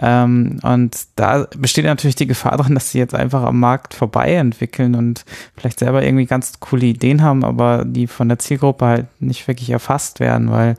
Ähm, 0.00 0.58
und 0.62 0.96
da 1.16 1.46
besteht 1.56 1.84
natürlich 1.84 2.16
die 2.16 2.26
Gefahr 2.26 2.56
drin, 2.56 2.74
dass 2.74 2.90
sie 2.90 2.98
jetzt 2.98 3.14
einfach 3.14 3.42
am 3.42 3.60
Markt 3.60 3.94
vorbei 3.94 4.34
entwickeln 4.34 4.94
und 4.94 5.24
vielleicht 5.56 5.80
selber 5.80 6.02
irgendwie 6.02 6.24
ganz 6.24 6.60
coole 6.60 6.86
Ideen 6.86 7.22
haben, 7.22 7.44
aber 7.44 7.84
die 7.84 8.06
von 8.06 8.28
der 8.28 8.38
Zielgruppe 8.38 8.86
halt 8.86 9.06
nicht 9.20 9.46
wirklich 9.48 9.70
erfasst 9.70 10.18
werden, 10.18 10.50
weil, 10.50 10.76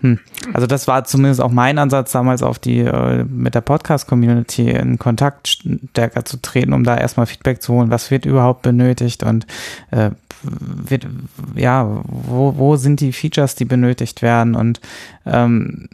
hm, 0.00 0.18
also 0.52 0.66
das 0.66 0.88
war 0.88 1.04
zumindest 1.04 1.40
auch 1.40 1.52
mein 1.52 1.78
Ansatz 1.78 2.12
damals 2.12 2.42
auf 2.42 2.58
die, 2.58 2.80
äh, 2.80 3.24
mit 3.24 3.54
der 3.54 3.60
Podcast-Community 3.60 4.70
in 4.70 4.98
Kontakt 4.98 5.48
stärker 5.48 6.24
zu 6.24 6.42
treten, 6.42 6.72
um 6.72 6.82
da 6.82 6.96
erstmal 6.96 7.26
Feedback 7.26 7.62
zu 7.62 7.74
holen, 7.74 7.90
was 7.90 8.10
wird 8.10 8.26
überhaupt 8.26 8.62
benötigt 8.62 9.22
und 9.22 9.46
äh, 9.92 10.10
wird, 10.42 11.06
ja, 11.54 12.02
wo, 12.04 12.56
wo 12.56 12.76
sind 12.76 13.00
die 13.00 13.12
Features, 13.12 13.54
die 13.54 13.64
benötigt 13.64 14.22
werden 14.22 14.54
und 14.54 14.80
ähm, 15.26 15.88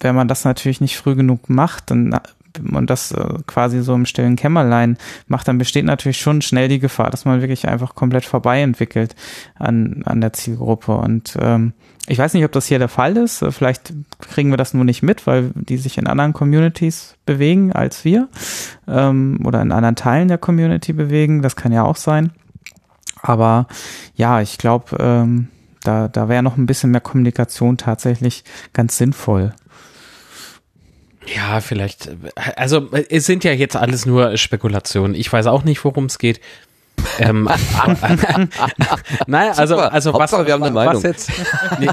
wenn 0.00 0.14
man 0.14 0.28
das 0.28 0.44
natürlich 0.44 0.80
nicht 0.80 0.96
früh 0.96 1.14
genug 1.14 1.48
macht, 1.48 1.90
dann 1.90 2.20
und 2.72 2.90
das 2.90 3.12
äh, 3.12 3.34
quasi 3.46 3.82
so 3.82 3.94
im 3.94 4.06
stillen 4.06 4.36
Kämmerlein 4.36 4.96
macht, 5.28 5.48
dann 5.48 5.58
besteht 5.58 5.84
natürlich 5.84 6.18
schon 6.18 6.42
schnell 6.42 6.68
die 6.68 6.78
Gefahr, 6.78 7.10
dass 7.10 7.24
man 7.24 7.40
wirklich 7.40 7.68
einfach 7.68 7.94
komplett 7.94 8.24
vorbei 8.24 8.62
entwickelt 8.62 9.14
an, 9.56 10.02
an 10.04 10.20
der 10.20 10.32
Zielgruppe. 10.32 10.96
Und 10.96 11.36
ähm, 11.40 11.72
ich 12.06 12.18
weiß 12.18 12.34
nicht, 12.34 12.44
ob 12.44 12.52
das 12.52 12.66
hier 12.66 12.78
der 12.78 12.88
Fall 12.88 13.16
ist. 13.16 13.44
Vielleicht 13.50 13.92
kriegen 14.20 14.50
wir 14.50 14.56
das 14.56 14.74
nur 14.74 14.84
nicht 14.84 15.02
mit, 15.02 15.26
weil 15.26 15.50
die 15.54 15.76
sich 15.76 15.98
in 15.98 16.06
anderen 16.06 16.32
Communities 16.32 17.16
bewegen 17.26 17.72
als 17.72 18.04
wir 18.04 18.28
ähm, 18.86 19.40
oder 19.44 19.60
in 19.60 19.72
anderen 19.72 19.96
Teilen 19.96 20.28
der 20.28 20.38
Community 20.38 20.92
bewegen. 20.92 21.42
Das 21.42 21.56
kann 21.56 21.72
ja 21.72 21.82
auch 21.82 21.96
sein. 21.96 22.30
Aber 23.26 23.66
ja, 24.14 24.40
ich 24.40 24.58
glaube, 24.58 24.96
ähm, 25.00 25.48
da, 25.82 26.08
da 26.08 26.28
wäre 26.28 26.42
noch 26.42 26.56
ein 26.56 26.66
bisschen 26.66 26.90
mehr 26.90 27.00
Kommunikation 27.00 27.76
tatsächlich 27.76 28.44
ganz 28.72 28.96
sinnvoll. 28.96 29.52
Ja, 31.34 31.60
vielleicht. 31.60 32.10
Also 32.54 32.88
es 32.92 33.26
sind 33.26 33.42
ja 33.42 33.52
jetzt 33.52 33.74
alles 33.74 34.06
nur 34.06 34.36
Spekulationen. 34.36 35.14
Ich 35.14 35.32
weiß 35.32 35.46
auch 35.46 35.64
nicht, 35.64 35.84
worum 35.84 36.04
es 36.04 36.18
geht. 36.18 36.40
Ähm, 37.18 37.48
naja, 39.26 39.52
also, 39.52 39.76
also 39.76 40.12
was, 40.14 40.32
wir 40.32 40.52
haben 40.52 40.62
eine 40.62 40.72
Meinung. 40.72 41.02
jetzt? 41.02 41.30
Nee, 41.78 41.88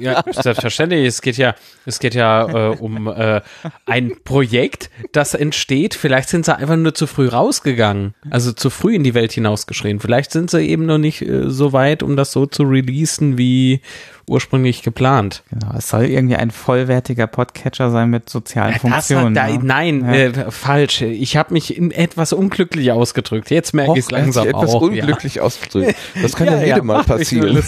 ja, 0.00 0.22
selbstverständlich. 0.30 1.06
Es 1.06 1.20
geht 1.20 1.36
ja, 1.36 1.54
es 1.84 1.98
geht 1.98 2.14
ja 2.14 2.70
äh, 2.70 2.76
um 2.76 3.06
äh, 3.08 3.40
ein 3.86 4.12
Projekt, 4.24 4.90
das 5.12 5.34
entsteht. 5.34 5.94
Vielleicht 5.94 6.28
sind 6.28 6.44
sie 6.44 6.56
einfach 6.56 6.76
nur 6.76 6.94
zu 6.94 7.06
früh 7.06 7.28
rausgegangen, 7.28 8.14
also 8.30 8.52
zu 8.52 8.70
früh 8.70 8.94
in 8.94 9.04
die 9.04 9.14
Welt 9.14 9.32
hinausgeschrien. 9.32 10.00
Vielleicht 10.00 10.30
sind 10.30 10.50
sie 10.50 10.62
eben 10.66 10.86
noch 10.86 10.98
nicht 10.98 11.22
äh, 11.22 11.50
so 11.50 11.72
weit, 11.72 12.02
um 12.02 12.16
das 12.16 12.32
so 12.32 12.46
zu 12.46 12.62
releasen 12.64 13.38
wie 13.38 13.80
ursprünglich 14.28 14.82
geplant. 14.82 15.42
Genau, 15.50 15.72
es 15.76 15.88
soll 15.88 16.04
irgendwie 16.06 16.36
ein 16.36 16.50
vollwertiger 16.50 17.26
Podcatcher 17.26 17.90
sein 17.90 18.10
mit 18.10 18.28
sozialen 18.28 18.72
ja, 18.72 18.78
Funktionen. 18.78 19.34
Da, 19.34 19.46
ne? 19.48 19.60
Nein, 19.62 20.04
ja. 20.04 20.12
äh, 20.12 20.50
falsch. 20.50 21.02
Ich 21.02 21.36
habe 21.36 21.52
mich 21.52 21.76
in 21.76 21.92
etwas 21.92 22.32
unglücklich 22.32 22.90
ausgedrückt. 22.90 23.50
Jetzt 23.50 23.72
merke 23.72 23.92
ich 23.92 24.00
es 24.06 24.10
langsam 24.10 24.48
etwas 24.48 24.74
auch. 24.74 24.82
unglücklich 24.82 25.36
ja. 25.36 25.42
ausgedrückt. 25.46 25.94
Das 26.20 26.34
kann 26.34 26.46
ja, 26.48 26.60
jedem 26.62 26.86
mal 26.86 27.04
passieren. 27.04 27.56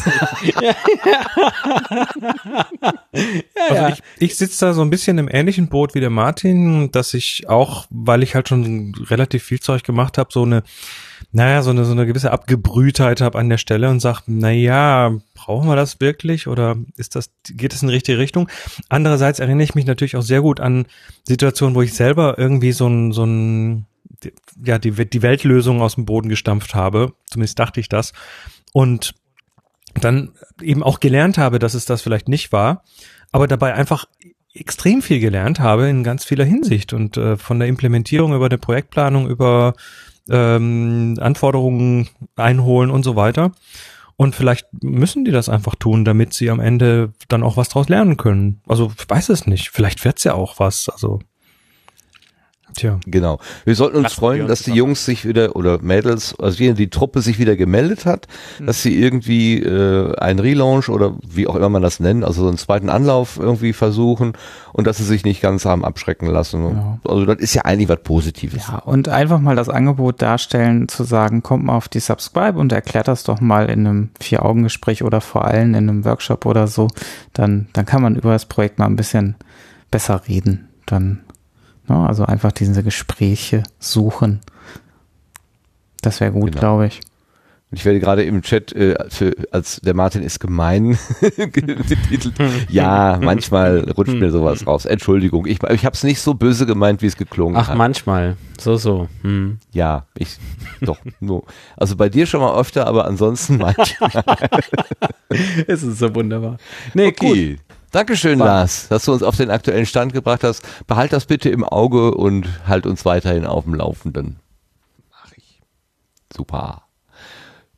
also 3.70 3.86
ich, 3.88 4.02
ich 4.18 4.36
sitze 4.36 4.66
da 4.66 4.72
so 4.74 4.82
ein 4.82 4.90
bisschen 4.90 5.18
im 5.18 5.28
ähnlichen 5.30 5.68
Boot 5.68 5.94
wie 5.94 6.00
der 6.00 6.10
Martin, 6.10 6.90
dass 6.90 7.14
ich 7.14 7.48
auch, 7.48 7.86
weil 7.90 8.24
ich 8.24 8.34
halt 8.34 8.48
schon 8.48 8.94
relativ 9.08 9.44
viel 9.44 9.60
Zeug 9.60 9.84
gemacht 9.84 10.18
habe, 10.18 10.30
so 10.32 10.42
eine 10.42 10.64
naja, 11.30 11.62
so 11.62 11.70
eine, 11.70 11.84
so 11.84 11.92
eine 11.92 12.06
gewisse 12.06 12.32
Abgebrühtheit 12.32 13.20
habe 13.20 13.38
an 13.38 13.50
der 13.50 13.58
Stelle 13.58 13.90
und 13.90 14.00
sage, 14.00 14.22
naja, 14.26 15.12
brauchen 15.34 15.68
wir 15.68 15.76
das 15.76 16.00
wirklich 16.00 16.46
oder 16.46 16.76
ist 16.96 17.16
das, 17.16 17.30
geht 17.44 17.74
es 17.74 17.82
in 17.82 17.88
die 17.88 17.94
richtige 17.94 18.18
Richtung? 18.18 18.48
Andererseits 18.88 19.38
erinnere 19.38 19.64
ich 19.64 19.74
mich 19.74 19.84
natürlich 19.84 20.16
auch 20.16 20.22
sehr 20.22 20.40
gut 20.40 20.58
an 20.58 20.86
Situationen, 21.26 21.74
wo 21.74 21.82
ich 21.82 21.92
selber 21.92 22.38
irgendwie 22.38 22.72
so 22.72 22.88
ein, 22.88 23.12
so 23.12 23.24
ein, 23.24 23.86
ja, 24.64 24.78
die, 24.78 24.92
die 24.92 25.22
Weltlösung 25.22 25.82
aus 25.82 25.96
dem 25.96 26.06
Boden 26.06 26.30
gestampft 26.30 26.74
habe. 26.74 27.12
Zumindest 27.26 27.58
dachte 27.58 27.80
ich 27.80 27.90
das. 27.90 28.14
Und 28.72 29.14
dann 29.94 30.32
eben 30.62 30.82
auch 30.82 31.00
gelernt 31.00 31.36
habe, 31.36 31.58
dass 31.58 31.74
es 31.74 31.84
das 31.84 32.00
vielleicht 32.00 32.28
nicht 32.28 32.52
war, 32.52 32.84
aber 33.32 33.46
dabei 33.46 33.74
einfach 33.74 34.06
extrem 34.54 35.02
viel 35.02 35.20
gelernt 35.20 35.60
habe 35.60 35.88
in 35.88 36.04
ganz 36.04 36.24
vieler 36.24 36.44
Hinsicht 36.44 36.92
und 36.92 37.16
äh, 37.16 37.36
von 37.36 37.58
der 37.58 37.68
Implementierung 37.68 38.34
über 38.34 38.48
der 38.48 38.56
Projektplanung 38.56 39.28
über 39.28 39.74
ähm, 40.30 41.16
Anforderungen 41.20 42.08
einholen 42.36 42.90
und 42.90 43.02
so 43.02 43.16
weiter. 43.16 43.52
Und 44.16 44.34
vielleicht 44.34 44.66
müssen 44.82 45.24
die 45.24 45.30
das 45.30 45.48
einfach 45.48 45.76
tun, 45.76 46.04
damit 46.04 46.34
sie 46.34 46.50
am 46.50 46.58
Ende 46.58 47.12
dann 47.28 47.44
auch 47.44 47.56
was 47.56 47.68
draus 47.68 47.88
lernen 47.88 48.16
können. 48.16 48.60
Also 48.66 48.90
ich 48.98 49.08
weiß 49.08 49.28
es 49.28 49.46
nicht. 49.46 49.70
Vielleicht 49.70 50.04
wird's 50.04 50.24
ja 50.24 50.34
auch 50.34 50.58
was. 50.58 50.88
Also 50.88 51.20
Tja. 52.78 53.00
Genau. 53.06 53.40
Wir 53.64 53.74
sollten 53.74 53.96
uns 53.96 54.04
Lassen 54.04 54.14
freuen, 54.20 54.46
dass 54.46 54.62
die 54.62 54.72
Jungs 54.72 55.04
sich 55.04 55.26
wieder 55.26 55.56
oder 55.56 55.80
Mädels, 55.82 56.38
also 56.38 56.56
die, 56.56 56.72
die 56.74 56.90
Truppe 56.90 57.22
sich 57.22 57.40
wieder 57.40 57.56
gemeldet 57.56 58.06
hat, 58.06 58.28
mhm. 58.60 58.66
dass 58.66 58.82
sie 58.82 58.96
irgendwie 58.96 59.60
äh, 59.60 60.14
einen 60.16 60.38
Relaunch 60.38 60.88
oder 60.88 61.16
wie 61.28 61.48
auch 61.48 61.56
immer 61.56 61.70
man 61.70 61.82
das 61.82 61.98
nennt, 61.98 62.24
also 62.24 62.42
so 62.42 62.48
einen 62.48 62.56
zweiten 62.56 62.88
Anlauf 62.88 63.36
irgendwie 63.36 63.72
versuchen 63.72 64.34
und 64.72 64.86
dass 64.86 64.98
sie 64.98 65.04
sich 65.04 65.24
nicht 65.24 65.40
ganz 65.40 65.64
haben 65.64 65.84
abschrecken 65.84 66.28
lassen. 66.28 66.62
Ja. 66.62 66.98
Also 67.04 67.26
das 67.26 67.38
ist 67.38 67.54
ja 67.54 67.62
eigentlich 67.64 67.88
was 67.88 68.00
Positives. 68.04 68.68
Ja, 68.68 68.78
und 68.78 69.08
einfach 69.08 69.40
mal 69.40 69.56
das 69.56 69.68
Angebot 69.68 70.22
darstellen, 70.22 70.88
zu 70.88 71.02
sagen, 71.02 71.42
kommt 71.42 71.64
mal 71.64 71.76
auf 71.76 71.88
die 71.88 71.98
Subscribe 71.98 72.60
und 72.60 72.70
erklärt 72.70 73.08
das 73.08 73.24
doch 73.24 73.40
mal 73.40 73.68
in 73.68 73.86
einem 73.88 74.10
Vier-Augen-Gespräch 74.20 75.02
oder 75.02 75.20
vor 75.20 75.46
allem 75.46 75.74
in 75.74 75.88
einem 75.88 76.04
Workshop 76.04 76.46
oder 76.46 76.68
so. 76.68 76.86
Dann, 77.32 77.66
dann 77.72 77.86
kann 77.86 78.02
man 78.02 78.14
über 78.14 78.30
das 78.30 78.46
Projekt 78.46 78.78
mal 78.78 78.86
ein 78.86 78.94
bisschen 78.94 79.34
besser 79.90 80.22
reden. 80.28 80.68
Dann? 80.86 81.24
Also 81.94 82.24
einfach 82.24 82.52
diese 82.52 82.82
Gespräche 82.82 83.62
suchen. 83.78 84.40
Das 86.02 86.20
wäre 86.20 86.32
gut, 86.32 86.52
genau. 86.52 86.60
glaube 86.60 86.86
ich. 86.86 87.00
Ich 87.70 87.84
werde 87.84 88.00
gerade 88.00 88.22
im 88.24 88.40
Chat 88.40 88.72
äh, 88.72 88.96
für, 89.10 89.34
als 89.50 89.78
der 89.82 89.92
Martin 89.92 90.22
ist 90.22 90.40
gemein 90.40 90.98
getitelt. 91.36 92.32
Ja, 92.70 93.18
manchmal 93.22 93.90
rutscht 93.90 94.14
mir 94.14 94.30
sowas 94.30 94.66
raus. 94.66 94.86
Entschuldigung, 94.86 95.44
ich, 95.44 95.62
ich 95.62 95.84
habe 95.84 95.94
es 95.94 96.02
nicht 96.02 96.22
so 96.22 96.32
böse 96.32 96.64
gemeint, 96.64 97.02
wie 97.02 97.06
es 97.06 97.16
geklungen 97.18 97.56
Ach, 97.56 97.68
hat. 97.68 97.74
Ach, 97.74 97.78
manchmal. 97.78 98.38
So, 98.58 98.76
so. 98.76 99.08
Hm. 99.20 99.58
Ja, 99.72 100.06
ich 100.16 100.38
doch. 100.80 100.98
No. 101.20 101.44
Also 101.76 101.96
bei 101.96 102.08
dir 102.08 102.24
schon 102.24 102.40
mal 102.40 102.58
öfter, 102.58 102.86
aber 102.86 103.04
ansonsten 103.04 103.58
manchmal. 103.58 104.24
es 105.66 105.82
ist 105.82 105.98
so 105.98 106.14
wunderbar. 106.14 106.56
Nee, 106.94 107.08
okay. 107.08 107.56
Gut. 107.56 107.67
Dankeschön, 107.90 108.38
War. 108.38 108.46
Lars, 108.46 108.88
dass 108.88 109.04
du 109.04 109.12
uns 109.12 109.22
auf 109.22 109.36
den 109.36 109.50
aktuellen 109.50 109.86
Stand 109.86 110.12
gebracht 110.12 110.44
hast. 110.44 110.62
Behalt 110.86 111.12
das 111.12 111.26
bitte 111.26 111.48
im 111.48 111.64
Auge 111.64 112.14
und 112.14 112.46
halt 112.66 112.86
uns 112.86 113.04
weiterhin 113.04 113.46
auf 113.46 113.64
dem 113.64 113.74
Laufenden. 113.74 114.40
Mach 115.10 115.32
ich. 115.36 115.60
Super. 116.34 116.82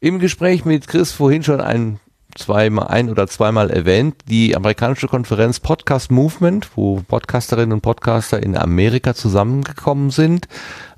Im 0.01 0.19
Gespräch 0.19 0.65
mit 0.65 0.89
Chris 0.89 1.13
vorhin 1.13 1.45
schon 1.45 1.61
ein, 1.61 2.01
zweimal, 2.37 2.89
ein 2.89 3.09
oder 3.11 3.29
zweimal 3.29 3.71
erwähnt, 3.71 4.17
die 4.29 4.57
amerikanische 4.57 5.07
Konferenz 5.07 5.61
Podcast 5.61 6.11
Movement, 6.11 6.71
wo 6.75 7.03
Podcasterinnen 7.07 7.75
und 7.75 7.81
Podcaster 7.83 8.43
in 8.43 8.57
Amerika 8.57 9.15
zusammengekommen 9.15 10.11
sind. 10.11 10.49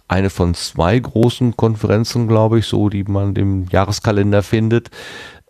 Eine 0.08 0.30
von 0.30 0.54
zwei 0.54 0.98
großen 0.98 1.56
Konferenzen, 1.56 2.28
glaube 2.28 2.58
ich, 2.58 2.66
so, 2.66 2.88
die 2.88 3.04
man 3.04 3.34
im 3.36 3.66
Jahreskalender 3.70 4.42
findet. 4.42 4.90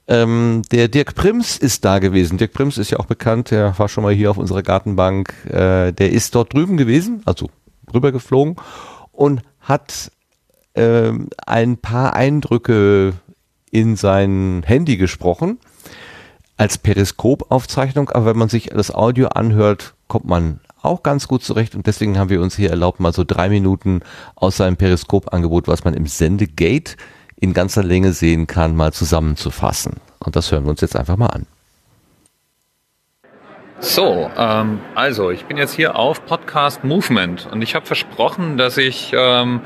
Ähm, 0.08 0.62
der 0.70 0.88
Dirk 0.88 1.14
Prims 1.14 1.56
ist 1.56 1.84
da 1.84 1.98
gewesen. 1.98 2.38
Dirk 2.38 2.52
Prims 2.52 2.76
ist 2.76 2.90
ja 2.90 2.98
auch 2.98 3.06
bekannt, 3.06 3.50
der 3.50 3.78
war 3.78 3.88
schon 3.88 4.04
mal 4.04 4.12
hier 4.12 4.30
auf 4.30 4.38
unserer 4.38 4.62
Gartenbank. 4.62 5.32
Äh, 5.46 5.92
der 5.92 6.10
ist 6.12 6.34
dort 6.34 6.52
drüben 6.52 6.76
gewesen, 6.76 7.22
also 7.24 7.48
rübergeflogen 7.94 8.56
und 9.12 9.42
hat 9.60 10.10
ähm, 10.74 11.28
ein 11.46 11.76
paar 11.76 12.14
Eindrücke 12.14 13.12
in 13.70 13.96
sein 13.96 14.62
Handy 14.66 14.96
gesprochen. 14.96 15.58
als 16.56 16.78
Periskopaufzeichnung, 16.78 18.10
aber 18.10 18.26
wenn 18.26 18.38
man 18.38 18.48
sich 18.48 18.66
das 18.66 18.94
Audio 18.94 19.28
anhört, 19.28 19.94
kommt 20.06 20.26
man 20.26 20.60
auch 20.82 21.02
ganz 21.02 21.26
gut 21.26 21.42
zurecht 21.42 21.74
und 21.74 21.86
deswegen 21.86 22.18
haben 22.18 22.30
wir 22.30 22.42
uns 22.42 22.56
hier 22.56 22.70
erlaubt, 22.70 23.00
mal 23.00 23.12
so 23.12 23.24
drei 23.24 23.48
Minuten 23.48 24.00
aus 24.34 24.58
seinem 24.58 24.76
Periskopangebot, 24.76 25.68
was 25.68 25.84
man 25.84 25.94
im 25.94 26.06
Sendegate 26.06 26.96
in 27.42 27.54
ganzer 27.54 27.82
Länge 27.82 28.12
sehen 28.12 28.46
kann, 28.46 28.76
mal 28.76 28.92
zusammenzufassen. 28.92 29.94
Und 30.20 30.36
das 30.36 30.52
hören 30.52 30.64
wir 30.64 30.70
uns 30.70 30.80
jetzt 30.80 30.94
einfach 30.94 31.16
mal 31.16 31.26
an. 31.26 31.46
So, 33.80 34.30
ähm, 34.38 34.78
also 34.94 35.32
ich 35.32 35.46
bin 35.46 35.56
jetzt 35.56 35.74
hier 35.74 35.96
auf 35.96 36.24
Podcast 36.24 36.84
Movement 36.84 37.48
und 37.50 37.60
ich 37.60 37.74
habe 37.74 37.84
versprochen, 37.84 38.58
dass 38.58 38.78
ich 38.78 39.12
ähm, 39.12 39.60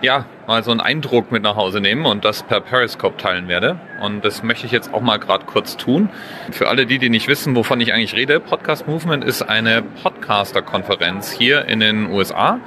ja 0.00 0.26
mal 0.48 0.64
so 0.64 0.72
einen 0.72 0.80
Eindruck 0.80 1.30
mit 1.30 1.44
nach 1.44 1.54
Hause 1.54 1.80
nehme 1.80 2.08
und 2.08 2.24
das 2.24 2.42
per 2.42 2.60
Periscope 2.60 3.16
teilen 3.18 3.46
werde. 3.46 3.78
Und 4.02 4.24
das 4.24 4.42
möchte 4.42 4.66
ich 4.66 4.72
jetzt 4.72 4.92
auch 4.92 5.00
mal 5.00 5.18
gerade 5.18 5.44
kurz 5.44 5.76
tun. 5.76 6.10
Für 6.50 6.68
alle 6.68 6.86
die, 6.86 6.98
die 6.98 7.08
nicht 7.08 7.28
wissen, 7.28 7.54
wovon 7.54 7.80
ich 7.80 7.92
eigentlich 7.92 8.14
rede, 8.14 8.40
Podcast 8.40 8.88
Movement 8.88 9.22
ist 9.22 9.42
eine 9.42 9.82
Podcaster-Konferenz 10.02 11.30
hier 11.30 11.66
in 11.66 11.78
den 11.78 12.10
USA, 12.10 12.58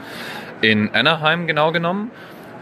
in 0.61 0.95
Anaheim 0.95 1.45
genau 1.45 1.73
genommen 1.73 2.09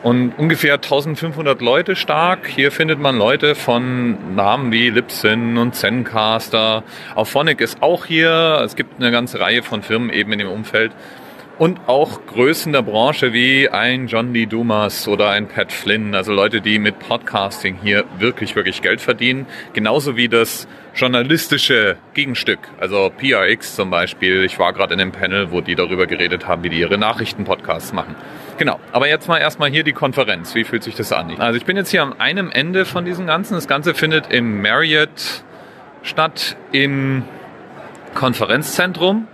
und 0.03 0.33
ungefähr 0.37 0.75
1500 0.75 1.61
Leute 1.61 1.95
stark. 1.95 2.47
Hier 2.47 2.71
findet 2.71 2.99
man 2.99 3.17
Leute 3.17 3.55
von 3.55 4.35
Namen 4.35 4.71
wie 4.71 4.89
Libsyn 4.89 5.57
und 5.57 5.75
Zencaster. 5.75 6.83
Auphonic 7.15 7.61
ist 7.61 7.81
auch 7.81 8.05
hier. 8.05 8.61
Es 8.63 8.75
gibt 8.75 8.99
eine 8.99 9.11
ganze 9.11 9.39
Reihe 9.39 9.63
von 9.63 9.81
Firmen 9.81 10.09
eben 10.09 10.33
in 10.33 10.39
dem 10.39 10.49
Umfeld. 10.49 10.91
Und 11.59 11.81
auch 11.85 12.25
Größen 12.25 12.73
der 12.73 12.81
Branche 12.81 13.31
wie 13.31 13.69
ein 13.69 14.07
John 14.07 14.33
Lee 14.33 14.47
Dumas 14.47 15.07
oder 15.07 15.29
ein 15.29 15.47
Pat 15.47 15.71
Flynn, 15.71 16.15
also 16.15 16.33
Leute, 16.33 16.61
die 16.61 16.79
mit 16.79 16.97
Podcasting 16.97 17.77
hier 17.83 18.05
wirklich, 18.17 18.55
wirklich 18.55 18.81
Geld 18.81 19.01
verdienen. 19.01 19.45
Genauso 19.73 20.17
wie 20.17 20.27
das 20.27 20.67
journalistische 20.95 21.97
Gegenstück, 22.15 22.57
also 22.79 23.11
PRX 23.15 23.75
zum 23.75 23.91
Beispiel. 23.91 24.43
Ich 24.43 24.57
war 24.57 24.73
gerade 24.73 24.95
in 24.95 25.01
einem 25.01 25.11
Panel, 25.11 25.51
wo 25.51 25.61
die 25.61 25.75
darüber 25.75 26.07
geredet 26.07 26.47
haben, 26.47 26.63
wie 26.63 26.69
die 26.69 26.79
ihre 26.79 26.97
Nachrichtenpodcasts 26.97 27.93
machen. 27.93 28.15
Genau, 28.57 28.79
aber 28.91 29.07
jetzt 29.07 29.27
mal 29.27 29.37
erstmal 29.37 29.69
hier 29.69 29.83
die 29.83 29.93
Konferenz. 29.93 30.55
Wie 30.55 30.63
fühlt 30.63 30.81
sich 30.81 30.95
das 30.95 31.11
an? 31.11 31.39
Also 31.39 31.57
ich 31.57 31.65
bin 31.65 31.77
jetzt 31.77 31.91
hier 31.91 32.01
am 32.01 32.15
einem 32.17 32.49
Ende 32.49 32.85
von 32.85 33.05
diesem 33.05 33.27
Ganzen. 33.27 33.53
Das 33.53 33.67
Ganze 33.67 33.93
findet 33.93 34.31
im 34.33 34.63
Marriott 34.63 35.43
statt, 36.01 36.57
im 36.71 37.23
Konferenzzentrum. 38.15 39.27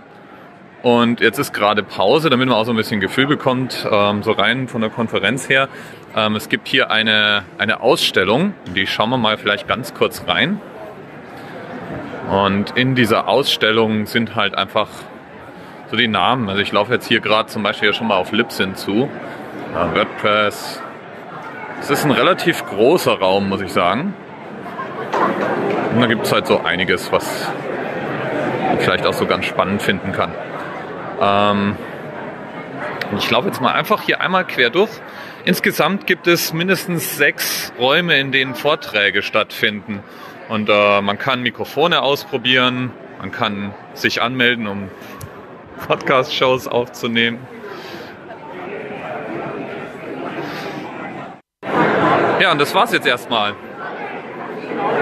Und 0.82 1.20
jetzt 1.20 1.38
ist 1.38 1.52
gerade 1.52 1.82
Pause, 1.82 2.30
damit 2.30 2.48
man 2.48 2.56
auch 2.56 2.64
so 2.64 2.72
ein 2.72 2.76
bisschen 2.76 3.00
Gefühl 3.00 3.26
bekommt, 3.26 3.86
ähm, 3.90 4.22
so 4.22 4.32
rein 4.32 4.66
von 4.66 4.80
der 4.80 4.88
Konferenz 4.88 5.48
her. 5.48 5.68
Ähm, 6.16 6.36
es 6.36 6.48
gibt 6.48 6.68
hier 6.68 6.90
eine, 6.90 7.44
eine 7.58 7.80
Ausstellung, 7.80 8.54
die 8.74 8.86
schauen 8.86 9.10
wir 9.10 9.18
mal 9.18 9.36
vielleicht 9.36 9.68
ganz 9.68 9.92
kurz 9.92 10.24
rein. 10.26 10.58
Und 12.30 12.76
in 12.76 12.94
dieser 12.94 13.28
Ausstellung 13.28 14.06
sind 14.06 14.36
halt 14.36 14.54
einfach 14.54 14.88
so 15.90 15.96
die 15.96 16.08
Namen. 16.08 16.48
Also 16.48 16.62
ich 16.62 16.72
laufe 16.72 16.92
jetzt 16.94 17.06
hier 17.06 17.20
gerade 17.20 17.48
zum 17.48 17.62
Beispiel 17.62 17.92
schon 17.92 18.06
mal 18.06 18.16
auf 18.16 18.32
Libsyn 18.32 18.74
zu. 18.74 19.10
Ja, 19.74 19.94
WordPress. 19.94 20.80
Es 21.80 21.90
ist 21.90 22.04
ein 22.04 22.10
relativ 22.10 22.64
großer 22.66 23.18
Raum, 23.18 23.48
muss 23.48 23.60
ich 23.60 23.72
sagen. 23.72 24.14
Und 25.94 26.00
da 26.00 26.06
gibt 26.06 26.24
es 26.24 26.32
halt 26.32 26.46
so 26.46 26.60
einiges, 26.60 27.10
was 27.12 27.48
man 28.68 28.78
vielleicht 28.78 29.06
auch 29.06 29.12
so 29.12 29.26
ganz 29.26 29.44
spannend 29.44 29.82
finden 29.82 30.12
kann. 30.12 30.32
Ähm, 31.20 31.76
ich 33.18 33.30
laufe 33.30 33.48
jetzt 33.48 33.60
mal 33.60 33.72
einfach 33.72 34.02
hier 34.02 34.20
einmal 34.20 34.46
quer 34.46 34.70
durch. 34.70 34.90
Insgesamt 35.44 36.06
gibt 36.06 36.26
es 36.26 36.52
mindestens 36.52 37.16
sechs 37.16 37.72
Räume, 37.78 38.18
in 38.18 38.32
denen 38.32 38.54
Vorträge 38.54 39.22
stattfinden. 39.22 40.02
Und 40.48 40.68
äh, 40.68 41.00
man 41.00 41.18
kann 41.18 41.42
Mikrofone 41.42 42.02
ausprobieren, 42.02 42.92
man 43.18 43.30
kann 43.30 43.74
sich 43.94 44.22
anmelden, 44.22 44.66
um 44.66 44.88
Podcast-Shows 45.86 46.66
aufzunehmen. 46.66 47.38
Ja, 52.40 52.52
und 52.52 52.58
das 52.58 52.74
war's 52.74 52.92
jetzt 52.92 53.06
erstmal. 53.06 53.54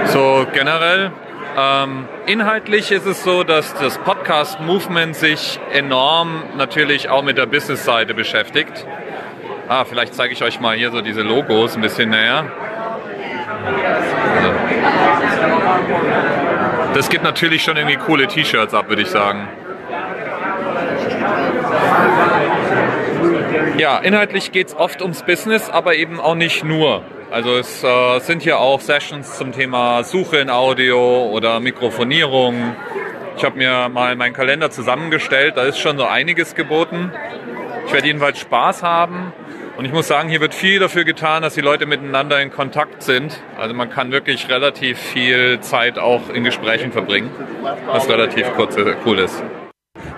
So 0.06 0.46
generell. 0.52 1.12
Ähm, 1.58 2.06
inhaltlich 2.26 2.92
ist 2.92 3.04
es 3.06 3.24
so, 3.24 3.42
dass 3.42 3.74
das 3.74 3.98
Podcast-Movement 3.98 5.16
sich 5.16 5.58
enorm 5.72 6.44
natürlich 6.56 7.08
auch 7.08 7.24
mit 7.24 7.36
der 7.36 7.46
Business-Seite 7.46 8.14
beschäftigt. 8.14 8.86
Ah, 9.68 9.84
vielleicht 9.84 10.14
zeige 10.14 10.32
ich 10.34 10.42
euch 10.44 10.60
mal 10.60 10.76
hier 10.76 10.92
so 10.92 11.00
diese 11.00 11.22
Logos 11.22 11.74
ein 11.74 11.80
bisschen 11.80 12.10
näher. 12.10 12.44
Also. 14.36 14.52
Das 16.94 17.08
gibt 17.08 17.24
natürlich 17.24 17.64
schon 17.64 17.76
irgendwie 17.76 17.96
coole 17.96 18.28
T-Shirts 18.28 18.72
ab, 18.72 18.88
würde 18.88 19.02
ich 19.02 19.10
sagen. 19.10 19.48
Ja, 23.78 23.98
inhaltlich 23.98 24.50
geht 24.50 24.68
es 24.68 24.74
oft 24.74 25.02
ums 25.02 25.22
Business, 25.22 25.70
aber 25.70 25.94
eben 25.94 26.18
auch 26.18 26.34
nicht 26.34 26.64
nur. 26.64 27.04
Also 27.30 27.56
es 27.56 27.84
äh, 27.84 28.18
sind 28.20 28.42
hier 28.42 28.58
auch 28.58 28.80
Sessions 28.80 29.36
zum 29.36 29.52
Thema 29.52 30.02
Suche 30.02 30.38
in 30.38 30.50
Audio 30.50 31.30
oder 31.30 31.60
Mikrofonierung. 31.60 32.74
Ich 33.36 33.44
habe 33.44 33.56
mir 33.56 33.88
mal 33.88 34.16
meinen 34.16 34.32
Kalender 34.32 34.70
zusammengestellt, 34.70 35.56
da 35.56 35.62
ist 35.62 35.78
schon 35.78 35.96
so 35.96 36.04
einiges 36.04 36.56
geboten. 36.56 37.12
Ich 37.86 37.92
werde 37.92 38.08
jedenfalls 38.08 38.40
Spaß 38.40 38.82
haben. 38.82 39.32
Und 39.76 39.84
ich 39.84 39.92
muss 39.92 40.08
sagen, 40.08 40.28
hier 40.28 40.40
wird 40.40 40.54
viel 40.54 40.80
dafür 40.80 41.04
getan, 41.04 41.42
dass 41.42 41.54
die 41.54 41.60
Leute 41.60 41.86
miteinander 41.86 42.40
in 42.42 42.50
Kontakt 42.50 43.04
sind. 43.04 43.40
Also 43.56 43.74
man 43.74 43.90
kann 43.90 44.10
wirklich 44.10 44.48
relativ 44.48 44.98
viel 44.98 45.60
Zeit 45.60 46.00
auch 46.00 46.30
in 46.30 46.42
Gesprächen 46.42 46.90
verbringen, 46.90 47.30
was 47.86 48.08
relativ 48.08 48.52
kurz, 48.56 48.76
cool 49.06 49.20
ist 49.20 49.40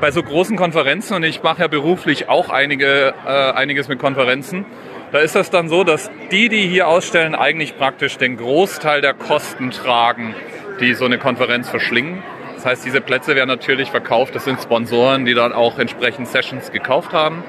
bei 0.00 0.10
so 0.10 0.22
großen 0.22 0.56
Konferenzen, 0.56 1.14
und 1.14 1.24
ich 1.24 1.42
mache 1.42 1.60
ja 1.62 1.68
beruflich 1.68 2.28
auch 2.28 2.48
einige, 2.48 3.14
äh, 3.26 3.28
einiges 3.28 3.88
mit 3.88 3.98
Konferenzen, 3.98 4.64
da 5.12 5.18
ist 5.18 5.34
das 5.34 5.50
dann 5.50 5.68
so, 5.68 5.84
dass 5.84 6.10
die, 6.30 6.48
die 6.48 6.66
hier 6.68 6.88
ausstellen, 6.88 7.34
eigentlich 7.34 7.76
praktisch 7.76 8.16
den 8.16 8.36
Großteil 8.36 9.00
der 9.00 9.12
Kosten 9.12 9.70
tragen, 9.72 10.34
die 10.80 10.94
so 10.94 11.04
eine 11.04 11.18
Konferenz 11.18 11.68
verschlingen. 11.68 12.22
Das 12.54 12.64
heißt, 12.64 12.84
diese 12.84 13.00
Plätze 13.00 13.34
werden 13.34 13.48
natürlich 13.48 13.90
verkauft. 13.90 14.34
Das 14.34 14.44
sind 14.44 14.60
Sponsoren, 14.62 15.24
die 15.24 15.34
dann 15.34 15.52
auch 15.52 15.78
entsprechend 15.78 16.28
Sessions 16.28 16.70
gekauft 16.70 17.12
haben. 17.12 17.42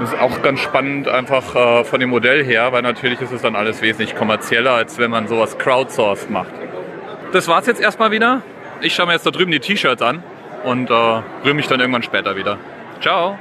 Das 0.00 0.12
ist 0.12 0.18
auch 0.18 0.42
ganz 0.42 0.60
spannend 0.60 1.06
einfach 1.06 1.54
äh, 1.54 1.84
von 1.84 2.00
dem 2.00 2.10
Modell 2.10 2.44
her, 2.44 2.72
weil 2.72 2.82
natürlich 2.82 3.20
ist 3.20 3.30
es 3.30 3.42
dann 3.42 3.54
alles 3.54 3.80
wesentlich 3.82 4.16
kommerzieller, 4.16 4.72
als 4.72 4.98
wenn 4.98 5.10
man 5.10 5.28
sowas 5.28 5.58
crowdsourced 5.58 6.30
macht. 6.30 6.50
Das 7.32 7.46
war's 7.46 7.66
jetzt 7.66 7.80
erstmal 7.80 8.10
wieder. 8.10 8.42
Ich 8.80 8.94
schaue 8.94 9.06
mir 9.06 9.12
jetzt 9.12 9.26
da 9.26 9.30
drüben 9.30 9.52
die 9.52 9.60
T-Shirts 9.60 10.02
an 10.02 10.24
und 10.64 10.90
äh, 10.90 10.92
rühre 10.92 11.54
mich 11.54 11.68
dann 11.68 11.80
irgendwann 11.80 12.02
später 12.02 12.36
wieder. 12.36 12.58
Ciao! 13.00 13.36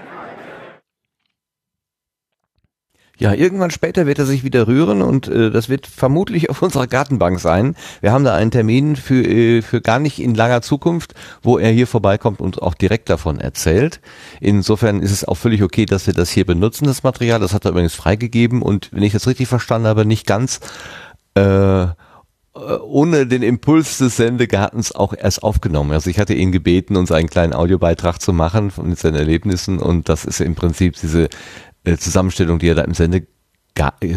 Ja, 3.21 3.35
irgendwann 3.35 3.69
später 3.69 4.07
wird 4.07 4.17
er 4.17 4.25
sich 4.25 4.43
wieder 4.43 4.65
rühren 4.65 5.03
und 5.03 5.27
äh, 5.27 5.51
das 5.51 5.69
wird 5.69 5.85
vermutlich 5.85 6.49
auf 6.49 6.63
unserer 6.63 6.87
Gartenbank 6.87 7.39
sein. 7.39 7.75
Wir 8.01 8.13
haben 8.13 8.23
da 8.23 8.33
einen 8.33 8.49
Termin 8.49 8.95
für, 8.95 9.23
äh, 9.23 9.61
für 9.61 9.79
gar 9.79 9.99
nicht 9.99 10.17
in 10.17 10.33
langer 10.33 10.63
Zukunft, 10.63 11.13
wo 11.43 11.59
er 11.59 11.69
hier 11.69 11.85
vorbeikommt 11.85 12.41
und 12.41 12.63
auch 12.63 12.73
direkt 12.73 13.11
davon 13.11 13.39
erzählt. 13.39 14.01
Insofern 14.39 15.01
ist 15.01 15.11
es 15.11 15.23
auch 15.23 15.35
völlig 15.35 15.61
okay, 15.61 15.85
dass 15.85 16.07
wir 16.07 16.15
das 16.15 16.31
hier 16.31 16.47
benutzen, 16.47 16.85
das 16.85 17.03
Material. 17.03 17.39
Das 17.39 17.53
hat 17.53 17.63
er 17.65 17.71
übrigens 17.71 17.93
freigegeben 17.93 18.63
und 18.63 18.89
wenn 18.91 19.03
ich 19.03 19.13
das 19.13 19.27
richtig 19.27 19.47
verstanden 19.47 19.87
habe, 19.87 20.03
nicht 20.03 20.25
ganz 20.25 20.59
äh, 21.35 21.85
ohne 22.53 23.27
den 23.27 23.43
Impuls 23.43 23.97
des 23.99 24.17
Sendegartens 24.17 24.93
auch 24.93 25.13
erst 25.13 25.43
aufgenommen. 25.43 25.91
Also 25.91 26.09
ich 26.09 26.19
hatte 26.19 26.33
ihn 26.33 26.51
gebeten, 26.51 26.97
uns 26.97 27.11
einen 27.11 27.29
kleinen 27.29 27.53
Audiobeitrag 27.53 28.21
zu 28.21 28.33
machen 28.33 28.73
mit 28.83 28.99
seinen 28.99 29.15
Erlebnissen 29.15 29.79
und 29.79 30.09
das 30.09 30.25
ist 30.25 30.41
im 30.41 30.55
Prinzip 30.55 30.95
diese 31.01 31.29
äh, 31.85 31.97
Zusammenstellung, 31.97 32.59
die 32.59 32.67
er 32.67 32.75
da 32.75 32.83
im 32.83 32.93
Sende 32.93 33.25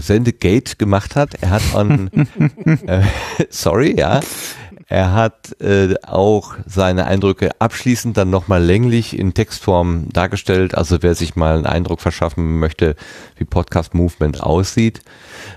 Sendegate 0.01 0.77
gemacht 0.77 1.15
hat. 1.15 1.37
Er 1.41 1.51
hat 1.51 1.63
an, 1.75 2.11
äh, 2.87 3.03
sorry, 3.51 3.95
ja, 3.97 4.21
er 4.89 5.13
hat 5.13 5.61
äh, 5.61 5.95
auch 6.03 6.57
seine 6.67 7.07
Eindrücke 7.07 7.51
abschließend 7.59 8.17
dann 8.17 8.31
nochmal 8.31 8.63
länglich 8.63 9.19
in 9.19 9.33
Textform 9.33 10.09
dargestellt. 10.13 10.75
Also 10.75 11.03
wer 11.03 11.15
sich 11.15 11.37
mal 11.37 11.57
einen 11.57 11.67
Eindruck 11.67 12.01
verschaffen 12.01 12.59
möchte, 12.59 12.97
wie 13.37 13.45
Podcast 13.45 13.95
Movement 13.95 14.43
aussieht. 14.43 15.03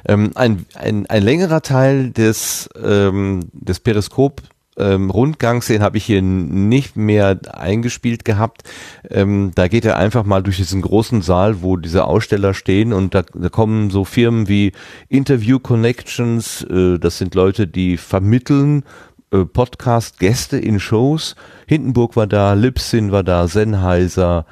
Ähm, 0.05 0.31
ein, 0.35 0.65
ein, 0.75 1.05
ein 1.07 1.23
längerer 1.23 1.61
Teil 1.61 2.11
des, 2.11 2.69
ähm, 2.83 3.49
des 3.53 3.79
Periskop 3.79 4.41
ähm, 4.77 5.09
Rundgangs, 5.09 5.67
den 5.67 5.81
habe 5.81 5.97
ich 5.97 6.05
hier 6.05 6.21
nicht 6.21 6.95
mehr 6.95 7.39
eingespielt 7.51 8.25
gehabt. 8.25 8.63
Ähm, 9.09 9.51
da 9.55 9.67
geht 9.67 9.85
er 9.85 9.97
einfach 9.97 10.23
mal 10.23 10.43
durch 10.43 10.57
diesen 10.57 10.81
großen 10.81 11.21
Saal, 11.21 11.61
wo 11.61 11.77
diese 11.77 12.05
Aussteller 12.05 12.53
stehen 12.53 12.93
und 12.93 13.15
da, 13.15 13.23
da 13.33 13.49
kommen 13.49 13.89
so 13.89 14.05
Firmen 14.05 14.47
wie 14.47 14.71
Interview 15.09 15.59
Connections, 15.59 16.63
äh, 16.63 16.99
das 16.99 17.17
sind 17.17 17.35
Leute, 17.35 17.67
die 17.67 17.97
vermitteln 17.97 18.83
äh, 19.31 19.45
Podcast-Gäste 19.45 20.57
in 20.57 20.79
Shows. 20.79 21.35
Hindenburg 21.65 22.15
war 22.15 22.27
da, 22.27 22.53
Lipsin 22.53 23.11
war 23.11 23.23
da, 23.23 23.47
Sennheiser, 23.47 24.45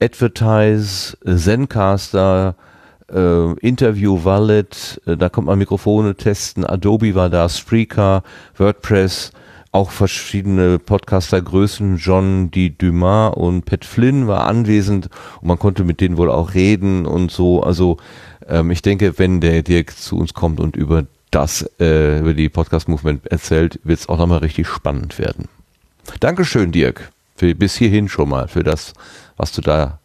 Advertise, 0.00 1.16
äh, 1.24 1.36
Zencaster, 1.36 2.54
äh, 3.12 3.52
Interview 3.60 4.24
Wallet, 4.24 5.00
äh, 5.06 5.16
da 5.16 5.28
kommt 5.28 5.46
man 5.46 5.58
Mikrofone 5.58 6.14
testen, 6.14 6.64
Adobe 6.64 7.14
war 7.14 7.30
da, 7.30 7.48
Spreaker, 7.48 8.22
WordPress, 8.56 9.32
auch 9.72 9.90
verschiedene 9.90 10.78
Podcastergrößen, 10.78 11.96
John 11.96 12.50
D. 12.50 12.70
Dumas 12.70 13.34
und 13.36 13.64
Pat 13.66 13.84
Flynn 13.84 14.26
war 14.26 14.46
anwesend 14.46 15.08
und 15.40 15.48
man 15.48 15.58
konnte 15.58 15.84
mit 15.84 16.00
denen 16.00 16.16
wohl 16.16 16.30
auch 16.30 16.54
reden 16.54 17.06
und 17.06 17.30
so. 17.30 17.62
Also 17.62 17.98
ähm, 18.48 18.70
ich 18.72 18.82
denke, 18.82 19.18
wenn 19.18 19.40
der 19.40 19.62
Dirk 19.62 19.96
zu 19.96 20.18
uns 20.18 20.34
kommt 20.34 20.58
und 20.58 20.74
über 20.74 21.06
das, 21.30 21.70
äh, 21.78 22.18
über 22.18 22.34
die 22.34 22.48
Podcast-Movement 22.48 23.28
erzählt, 23.28 23.78
wird 23.84 24.00
es 24.00 24.08
auch 24.08 24.18
nochmal 24.18 24.38
richtig 24.38 24.66
spannend 24.66 25.18
werden. 25.18 25.48
Dankeschön, 26.18 26.72
Dirk, 26.72 27.12
für 27.36 27.54
bis 27.54 27.76
hierhin 27.76 28.08
schon 28.08 28.28
mal, 28.28 28.48
für 28.48 28.64
das, 28.64 28.94
was 29.36 29.52
du 29.52 29.60
da 29.60 29.99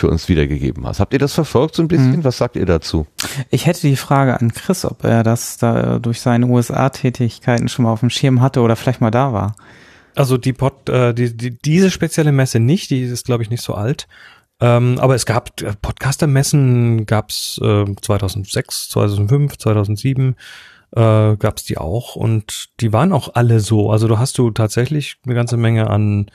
für 0.00 0.08
uns 0.08 0.28
wiedergegeben 0.28 0.86
hast. 0.86 0.98
Habt 0.98 1.12
ihr 1.12 1.18
das 1.18 1.34
verfolgt 1.34 1.76
so 1.76 1.82
ein 1.82 1.88
bisschen? 1.88 2.16
Mhm. 2.16 2.24
Was 2.24 2.38
sagt 2.38 2.56
ihr 2.56 2.66
dazu? 2.66 3.06
Ich 3.50 3.66
hätte 3.66 3.82
die 3.82 3.96
Frage 3.96 4.40
an 4.40 4.52
Chris, 4.52 4.84
ob 4.84 5.04
er 5.04 5.22
das 5.22 5.58
da 5.58 5.98
durch 5.98 6.20
seine 6.20 6.46
USA-Tätigkeiten 6.46 7.68
schon 7.68 7.84
mal 7.84 7.92
auf 7.92 8.00
dem 8.00 8.10
Schirm 8.10 8.40
hatte 8.40 8.62
oder 8.62 8.76
vielleicht 8.76 9.00
mal 9.00 9.10
da 9.10 9.32
war. 9.32 9.56
Also 10.16 10.38
die, 10.38 10.52
Pod, 10.52 10.88
äh, 10.88 11.14
die, 11.14 11.36
die 11.36 11.56
diese 11.56 11.90
spezielle 11.90 12.32
Messe 12.32 12.58
nicht, 12.58 12.90
die 12.90 13.02
ist 13.02 13.26
glaube 13.26 13.42
ich 13.42 13.50
nicht 13.50 13.62
so 13.62 13.74
alt. 13.74 14.08
Ähm, 14.60 14.98
aber 14.98 15.14
es 15.14 15.26
gab 15.26 15.60
äh, 15.62 15.72
Podcaster-Messen, 15.80 17.06
gab's 17.06 17.60
äh, 17.62 17.84
2006, 18.00 18.88
2005, 18.88 19.58
2007 19.58 20.34
äh, 20.96 21.36
gab 21.36 21.56
es 21.58 21.64
die 21.64 21.78
auch 21.78 22.16
und 22.16 22.70
die 22.80 22.92
waren 22.92 23.12
auch 23.12 23.34
alle 23.34 23.60
so. 23.60 23.90
Also 23.90 24.08
du 24.08 24.18
hast 24.18 24.38
du 24.38 24.50
tatsächlich 24.50 25.16
eine 25.24 25.34
ganze 25.34 25.56
Menge 25.56 25.88
an 25.88 26.30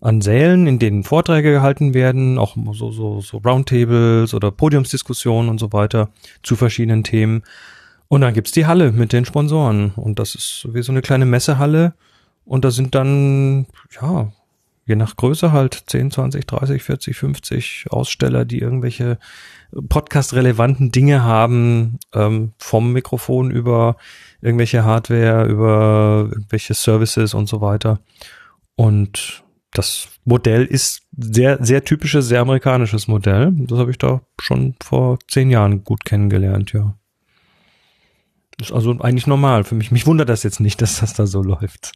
an 0.00 0.20
Sälen, 0.20 0.66
in 0.66 0.78
denen 0.78 1.04
Vorträge 1.04 1.52
gehalten 1.52 1.94
werden, 1.94 2.38
auch 2.38 2.56
so 2.72 2.90
so 2.90 3.20
so 3.20 3.38
Roundtables 3.38 4.34
oder 4.34 4.50
Podiumsdiskussionen 4.50 5.50
und 5.50 5.58
so 5.58 5.72
weiter 5.72 6.10
zu 6.42 6.56
verschiedenen 6.56 7.04
Themen. 7.04 7.42
Und 8.08 8.22
dann 8.22 8.34
gibt's 8.34 8.52
die 8.52 8.66
Halle 8.66 8.92
mit 8.92 9.12
den 9.12 9.24
Sponsoren 9.24 9.92
und 9.96 10.18
das 10.18 10.34
ist 10.34 10.66
wie 10.72 10.82
so 10.82 10.92
eine 10.92 11.02
kleine 11.02 11.26
Messehalle 11.26 11.94
und 12.44 12.64
da 12.64 12.70
sind 12.70 12.94
dann 12.94 13.66
ja 14.00 14.32
je 14.86 14.96
nach 14.96 15.16
Größe 15.16 15.52
halt 15.52 15.84
10, 15.86 16.10
20, 16.10 16.46
30, 16.46 16.82
40, 16.82 17.16
50 17.16 17.86
Aussteller, 17.90 18.44
die 18.44 18.58
irgendwelche 18.58 19.18
podcast-relevanten 19.88 20.90
Dinge 20.90 21.22
haben, 21.22 22.00
ähm, 22.12 22.52
vom 22.58 22.92
Mikrofon 22.92 23.52
über 23.52 23.96
irgendwelche 24.40 24.84
Hardware, 24.84 25.46
über 25.46 26.28
irgendwelche 26.30 26.74
Services 26.74 27.34
und 27.34 27.48
so 27.48 27.60
weiter. 27.60 28.00
Und 28.74 29.44
das 29.72 30.08
Modell 30.24 30.64
ist 30.64 31.02
sehr, 31.16 31.64
sehr 31.64 31.84
typisches, 31.84 32.26
sehr 32.26 32.40
amerikanisches 32.40 33.08
Modell. 33.08 33.52
Das 33.52 33.78
habe 33.78 33.90
ich 33.90 33.98
da 33.98 34.22
schon 34.40 34.74
vor 34.82 35.18
zehn 35.28 35.50
Jahren 35.50 35.84
gut 35.84 36.04
kennengelernt, 36.04 36.72
ja. 36.72 36.96
Ist 38.60 38.72
also 38.72 38.90
eigentlich 39.00 39.26
normal 39.26 39.64
für 39.64 39.74
mich. 39.74 39.90
Mich 39.90 40.06
wundert 40.06 40.28
das 40.28 40.42
jetzt 40.42 40.60
nicht, 40.60 40.82
dass 40.82 41.00
das 41.00 41.14
da 41.14 41.26
so 41.26 41.42
läuft. 41.42 41.92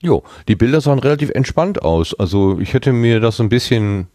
Jo, 0.00 0.24
die 0.48 0.56
Bilder 0.56 0.80
sahen 0.80 0.98
relativ 0.98 1.30
entspannt 1.30 1.82
aus. 1.82 2.12
Also 2.18 2.58
ich 2.58 2.74
hätte 2.74 2.92
mir 2.92 3.20
das 3.20 3.40
ein 3.40 3.48
bisschen, 3.48 4.08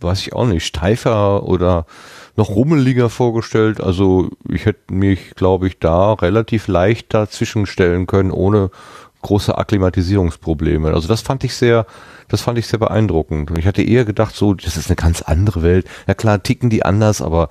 weiß 0.00 0.20
ich 0.20 0.32
auch 0.32 0.46
nicht, 0.46 0.64
steifer 0.64 1.42
oder 1.42 1.84
noch 2.34 2.48
rummeliger 2.48 3.10
vorgestellt. 3.10 3.78
Also 3.78 4.30
ich 4.48 4.64
hätte 4.64 4.94
mich, 4.94 5.34
glaube 5.34 5.68
ich, 5.68 5.78
da 5.78 6.14
relativ 6.14 6.66
leicht 6.66 7.12
dazwischen 7.12 7.66
stellen 7.66 8.06
können, 8.06 8.30
ohne 8.30 8.70
große 9.24 9.58
Akklimatisierungsprobleme. 9.58 10.92
Also 10.92 11.08
das 11.08 11.22
fand 11.22 11.42
ich 11.42 11.54
sehr, 11.54 11.86
das 12.28 12.42
fand 12.42 12.58
ich 12.58 12.68
sehr 12.68 12.78
beeindruckend. 12.78 13.50
Und 13.50 13.58
ich 13.58 13.66
hatte 13.66 13.82
eher 13.82 14.04
gedacht, 14.04 14.36
so, 14.36 14.54
das 14.54 14.76
ist 14.76 14.88
eine 14.88 14.96
ganz 14.96 15.22
andere 15.22 15.62
Welt. 15.62 15.86
Ja 16.06 16.14
klar, 16.14 16.42
ticken 16.42 16.70
die 16.70 16.84
anders, 16.84 17.20
aber 17.20 17.48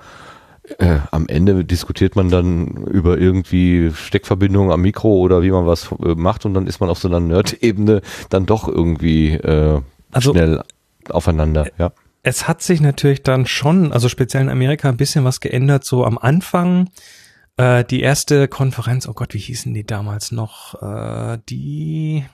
äh, 0.78 0.98
am 1.10 1.26
Ende 1.28 1.64
diskutiert 1.64 2.16
man 2.16 2.30
dann 2.30 2.68
über 2.86 3.18
irgendwie 3.18 3.90
Steckverbindungen 3.94 4.72
am 4.72 4.80
Mikro 4.80 5.18
oder 5.18 5.42
wie 5.42 5.50
man 5.50 5.66
was 5.66 5.90
äh, 6.02 6.14
macht 6.14 6.46
und 6.46 6.54
dann 6.54 6.66
ist 6.66 6.80
man 6.80 6.88
auf 6.88 6.98
so 6.98 7.08
einer 7.08 7.20
Nerd-Ebene 7.20 8.00
dann 8.30 8.46
doch 8.46 8.66
irgendwie 8.66 9.32
äh, 9.32 9.80
also, 10.12 10.32
schnell 10.32 10.62
aufeinander, 11.10 11.66
ja. 11.78 11.92
Es 12.26 12.48
hat 12.48 12.62
sich 12.62 12.80
natürlich 12.80 13.22
dann 13.22 13.44
schon, 13.44 13.92
also 13.92 14.08
speziell 14.08 14.44
in 14.44 14.48
Amerika, 14.48 14.88
ein 14.88 14.96
bisschen 14.96 15.24
was 15.26 15.40
geändert. 15.40 15.84
So 15.84 16.06
am 16.06 16.16
Anfang, 16.16 16.88
äh, 17.56 17.84
die 17.84 18.00
erste 18.00 18.48
Konferenz, 18.48 19.06
oh 19.08 19.12
Gott, 19.12 19.34
wie 19.34 19.38
hießen 19.38 19.72
die 19.74 19.86
damals 19.86 20.32
noch? 20.32 20.80
Äh, 20.82 21.38
die, 21.48 22.24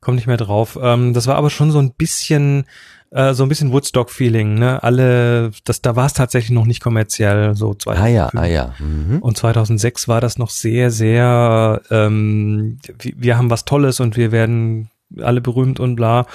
komm 0.00 0.14
nicht 0.14 0.26
mehr 0.26 0.36
drauf. 0.36 0.78
Ähm, 0.80 1.14
das 1.14 1.26
war 1.26 1.36
aber 1.36 1.50
schon 1.50 1.70
so 1.70 1.78
ein 1.78 1.92
bisschen 1.92 2.66
äh, 3.12 3.34
so 3.34 3.42
ein 3.42 3.48
bisschen 3.48 3.72
Woodstock-Feeling, 3.72 4.54
ne? 4.54 4.82
Alle, 4.82 5.50
das, 5.64 5.82
da 5.82 5.96
war 5.96 6.06
es 6.06 6.14
tatsächlich 6.14 6.50
noch 6.50 6.64
nicht 6.64 6.82
kommerziell, 6.82 7.54
so 7.54 7.74
2005. 7.74 7.98
Ah 8.00 8.08
ja, 8.08 8.30
ah 8.34 8.46
ja. 8.46 8.74
Mhm. 8.78 9.18
Und 9.18 9.36
2006 9.36 10.08
war 10.08 10.22
das 10.22 10.38
noch 10.38 10.48
sehr, 10.48 10.90
sehr, 10.90 11.82
ähm, 11.90 12.78
wir, 12.98 13.12
wir 13.16 13.36
haben 13.36 13.50
was 13.50 13.66
Tolles 13.66 14.00
und 14.00 14.16
wir 14.16 14.32
werden 14.32 14.88
alle 15.20 15.42
berühmt 15.42 15.78
und 15.78 15.96
bla. 15.96 16.26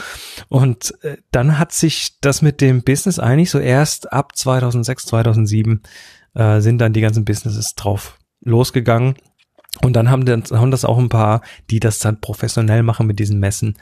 Und 0.50 0.94
äh, 1.04 1.18
dann 1.32 1.58
hat 1.58 1.72
sich 1.72 2.20
das 2.22 2.44
mit 2.44 2.62
dem 2.62 2.84
Business 2.84 3.18
eigentlich 3.18 3.50
so 3.50 3.58
erst 3.58 4.14
ab 4.14 4.36
2006, 4.36 5.06
2007 5.08 5.82
äh, 6.38 6.62
sind 6.62 6.78
dann 6.78 6.94
die 6.94 7.02
ganzen 7.02 7.26
Businesses 7.26 7.74
drauf 7.76 8.18
losgegangen. 8.42 9.16
Und 9.82 9.94
dann 9.94 10.10
haben, 10.10 10.26
dann 10.26 10.44
haben 10.52 10.72
das 10.72 10.86
auch 10.86 10.98
ein 10.98 11.10
paar, 11.10 11.42
die 11.70 11.80
das 11.80 12.00
dann 12.00 12.22
professionell 12.22 12.84
machen 12.84 13.08
mit 13.08 13.20
diesen 13.20 13.40
Messen, 13.40 13.78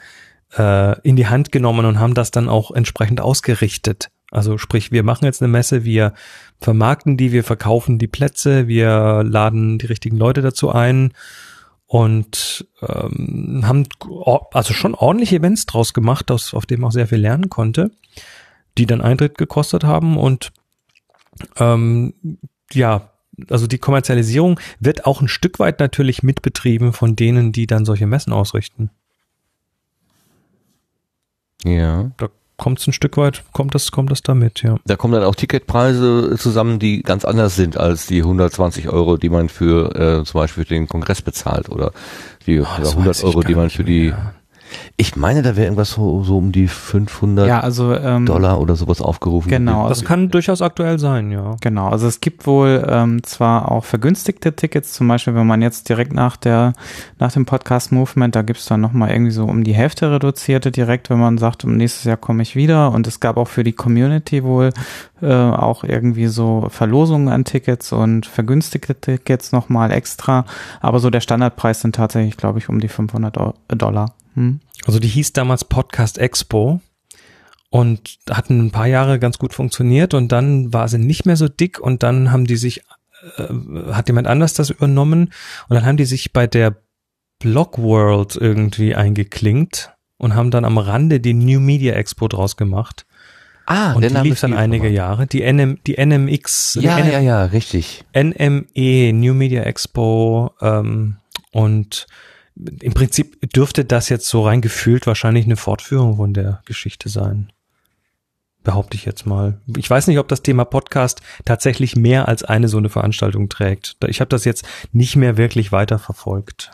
äh, 0.56 1.00
in 1.00 1.16
die 1.16 1.28
Hand 1.28 1.52
genommen 1.52 1.86
und 1.86 2.00
haben 2.00 2.14
das 2.14 2.30
dann 2.30 2.48
auch 2.48 2.70
entsprechend 2.70 3.20
ausgerichtet. 3.20 4.08
Also 4.30 4.58
sprich, 4.58 4.90
wir 4.90 5.02
machen 5.02 5.24
jetzt 5.24 5.40
eine 5.40 5.52
Messe, 5.52 5.84
wir 5.84 6.12
vermarkten 6.60 7.16
die, 7.16 7.32
wir 7.32 7.44
verkaufen 7.44 7.98
die 7.98 8.08
Plätze, 8.08 8.66
wir 8.66 9.22
laden 9.22 9.78
die 9.78 9.86
richtigen 9.86 10.16
Leute 10.16 10.42
dazu 10.42 10.70
ein 10.70 11.12
und 11.86 12.66
ähm, 12.82 13.62
haben 13.64 13.84
also 14.52 14.74
schon 14.74 14.94
ordentliche 14.94 15.36
Events 15.36 15.66
draus 15.66 15.94
gemacht, 15.94 16.30
aus, 16.30 16.54
auf 16.54 16.66
dem 16.66 16.84
auch 16.84 16.90
sehr 16.90 17.06
viel 17.06 17.18
lernen 17.18 17.48
konnte, 17.48 17.92
die 18.76 18.86
dann 18.86 19.00
Eintritt 19.00 19.38
gekostet 19.38 19.84
haben 19.84 20.16
und 20.16 20.52
ähm, 21.58 22.14
ja, 22.72 23.10
also 23.50 23.66
die 23.66 23.78
Kommerzialisierung 23.78 24.58
wird 24.80 25.06
auch 25.06 25.20
ein 25.20 25.28
Stück 25.28 25.58
weit 25.58 25.80
natürlich 25.80 26.22
mitbetrieben 26.22 26.92
von 26.92 27.16
denen, 27.16 27.52
die 27.52 27.66
dann 27.66 27.84
solche 27.84 28.06
Messen 28.06 28.32
ausrichten. 28.32 28.90
Ja. 31.64 32.10
Da 32.16 32.28
kommt 32.56 32.80
es 32.80 32.86
ein 32.86 32.92
Stück 32.92 33.16
weit, 33.16 33.44
kommt 33.52 33.74
das, 33.74 33.92
kommt 33.92 34.10
das 34.10 34.22
damit, 34.22 34.62
ja. 34.62 34.76
Da 34.86 34.96
kommen 34.96 35.12
dann 35.12 35.24
auch 35.24 35.34
Ticketpreise 35.34 36.36
zusammen, 36.38 36.78
die 36.78 37.02
ganz 37.02 37.24
anders 37.24 37.56
sind 37.56 37.76
als 37.76 38.06
die 38.06 38.20
120 38.20 38.88
Euro, 38.88 39.16
die 39.16 39.28
man 39.28 39.48
für 39.48 39.94
äh, 39.94 40.24
zum 40.24 40.40
Beispiel 40.40 40.64
für 40.64 40.74
den 40.74 40.88
Kongress 40.88 41.20
bezahlt 41.22 41.68
oder 41.68 41.92
die 42.46 42.60
oh, 42.60 42.64
100 42.64 43.24
Euro, 43.24 43.42
die 43.42 43.54
man 43.54 43.70
für 43.70 43.84
die 43.84 44.08
mehr. 44.08 44.34
Ich 44.96 45.16
meine, 45.16 45.42
da 45.42 45.56
wäre 45.56 45.66
irgendwas 45.66 45.90
so, 45.90 46.22
so 46.22 46.38
um 46.38 46.52
die 46.52 46.68
500 46.68 47.46
ja, 47.46 47.60
also, 47.60 47.94
ähm, 47.94 48.26
Dollar 48.26 48.60
oder 48.60 48.76
sowas 48.76 49.00
aufgerufen. 49.00 49.50
Genau. 49.50 49.88
Das 49.88 50.04
kann 50.04 50.30
durchaus 50.30 50.62
aktuell 50.62 50.98
sein, 50.98 51.30
ja. 51.30 51.56
Genau. 51.60 51.88
Also 51.88 52.06
es 52.06 52.20
gibt 52.20 52.46
wohl 52.46 52.84
ähm, 52.88 53.22
zwar 53.22 53.70
auch 53.70 53.84
vergünstigte 53.84 54.54
Tickets, 54.54 54.92
zum 54.92 55.08
Beispiel, 55.08 55.34
wenn 55.34 55.46
man 55.46 55.62
jetzt 55.62 55.88
direkt 55.88 56.12
nach 56.12 56.36
der 56.36 56.72
nach 57.18 57.32
dem 57.32 57.46
Podcast 57.46 57.92
Movement, 57.92 58.34
da 58.34 58.42
gibt's 58.42 58.66
dann 58.66 58.80
nochmal 58.80 59.10
irgendwie 59.10 59.30
so 59.30 59.44
um 59.44 59.64
die 59.64 59.74
Hälfte 59.74 60.10
reduzierte 60.10 60.70
direkt, 60.70 61.10
wenn 61.10 61.18
man 61.18 61.38
sagt, 61.38 61.64
um 61.64 61.76
nächstes 61.76 62.04
Jahr 62.04 62.16
komme 62.16 62.42
ich 62.42 62.56
wieder. 62.56 62.92
Und 62.92 63.06
es 63.06 63.20
gab 63.20 63.36
auch 63.36 63.48
für 63.48 63.64
die 63.64 63.72
Community 63.72 64.44
wohl 64.44 64.72
äh, 65.22 65.32
auch 65.32 65.84
irgendwie 65.84 66.26
so 66.26 66.66
Verlosungen 66.70 67.28
an 67.28 67.44
Tickets 67.44 67.92
und 67.92 68.26
vergünstigte 68.26 68.94
Tickets 68.94 69.52
nochmal 69.52 69.90
extra. 69.92 70.44
Aber 70.80 71.00
so 71.00 71.10
der 71.10 71.20
Standardpreis 71.20 71.80
sind 71.80 71.94
tatsächlich, 71.94 72.36
glaube 72.36 72.58
ich, 72.58 72.68
um 72.68 72.80
die 72.80 72.88
500 72.88 73.54
Dollar. 73.68 74.14
Hm. 74.34 74.60
Also 74.86 75.00
die 75.00 75.08
hieß 75.08 75.32
damals 75.32 75.64
Podcast 75.64 76.18
Expo 76.18 76.80
und 77.70 78.18
hatten 78.30 78.66
ein 78.66 78.70
paar 78.70 78.86
Jahre 78.86 79.18
ganz 79.18 79.38
gut 79.38 79.52
funktioniert 79.52 80.14
und 80.14 80.30
dann 80.30 80.72
war 80.72 80.88
sie 80.88 80.98
nicht 80.98 81.26
mehr 81.26 81.36
so 81.36 81.48
dick 81.48 81.80
und 81.80 82.02
dann 82.02 82.30
haben 82.30 82.46
die 82.46 82.56
sich, 82.56 82.82
äh, 83.36 83.92
hat 83.92 84.08
jemand 84.08 84.28
anders 84.28 84.54
das 84.54 84.70
übernommen 84.70 85.32
und 85.68 85.74
dann 85.74 85.84
haben 85.84 85.96
die 85.96 86.04
sich 86.04 86.32
bei 86.32 86.46
der 86.46 86.76
Blog 87.40 87.78
World 87.78 88.36
irgendwie 88.36 88.94
eingeklinkt 88.94 89.92
und 90.18 90.34
haben 90.34 90.50
dann 90.50 90.64
am 90.64 90.78
Rande 90.78 91.20
die 91.20 91.34
New 91.34 91.60
Media 91.60 91.94
Expo 91.94 92.28
draus 92.28 92.56
gemacht. 92.56 93.04
Ah, 93.66 93.94
und 93.94 94.02
die 94.02 94.14
lief 94.14 94.40
dann 94.40 94.54
einige 94.54 94.88
Jahre. 94.88 95.26
Die, 95.26 95.40
NM, 95.40 95.80
die 95.86 95.96
NMX. 95.96 96.78
Ja, 96.80 96.96
die 96.96 97.02
NM, 97.02 97.12
ja, 97.12 97.20
ja, 97.20 97.44
richtig. 97.46 98.04
NME, 98.14 99.12
New 99.12 99.34
Media 99.34 99.62
Expo 99.64 100.52
ähm, 100.62 101.16
und 101.50 102.06
im 102.56 102.94
Prinzip 102.94 103.50
dürfte 103.52 103.84
das 103.84 104.08
jetzt 104.08 104.28
so 104.28 104.44
rein 104.44 104.60
gefühlt 104.60 105.06
wahrscheinlich 105.06 105.44
eine 105.44 105.56
Fortführung 105.56 106.16
von 106.16 106.32
der 106.32 106.62
Geschichte 106.64 107.08
sein. 107.08 107.52
Behaupte 108.64 108.96
ich 108.96 109.04
jetzt 109.04 109.26
mal. 109.26 109.60
Ich 109.76 109.88
weiß 109.88 110.06
nicht, 110.08 110.18
ob 110.18 110.26
das 110.26 110.42
Thema 110.42 110.64
Podcast 110.64 111.20
tatsächlich 111.44 111.94
mehr 111.94 112.26
als 112.26 112.42
eine 112.42 112.68
so 112.68 112.78
eine 112.78 112.88
Veranstaltung 112.88 113.48
trägt. 113.48 113.96
Ich 114.08 114.20
habe 114.20 114.28
das 114.28 114.44
jetzt 114.44 114.66
nicht 114.92 115.16
mehr 115.16 115.36
wirklich 115.36 115.70
weiter 115.70 115.98
verfolgt. 115.98 116.70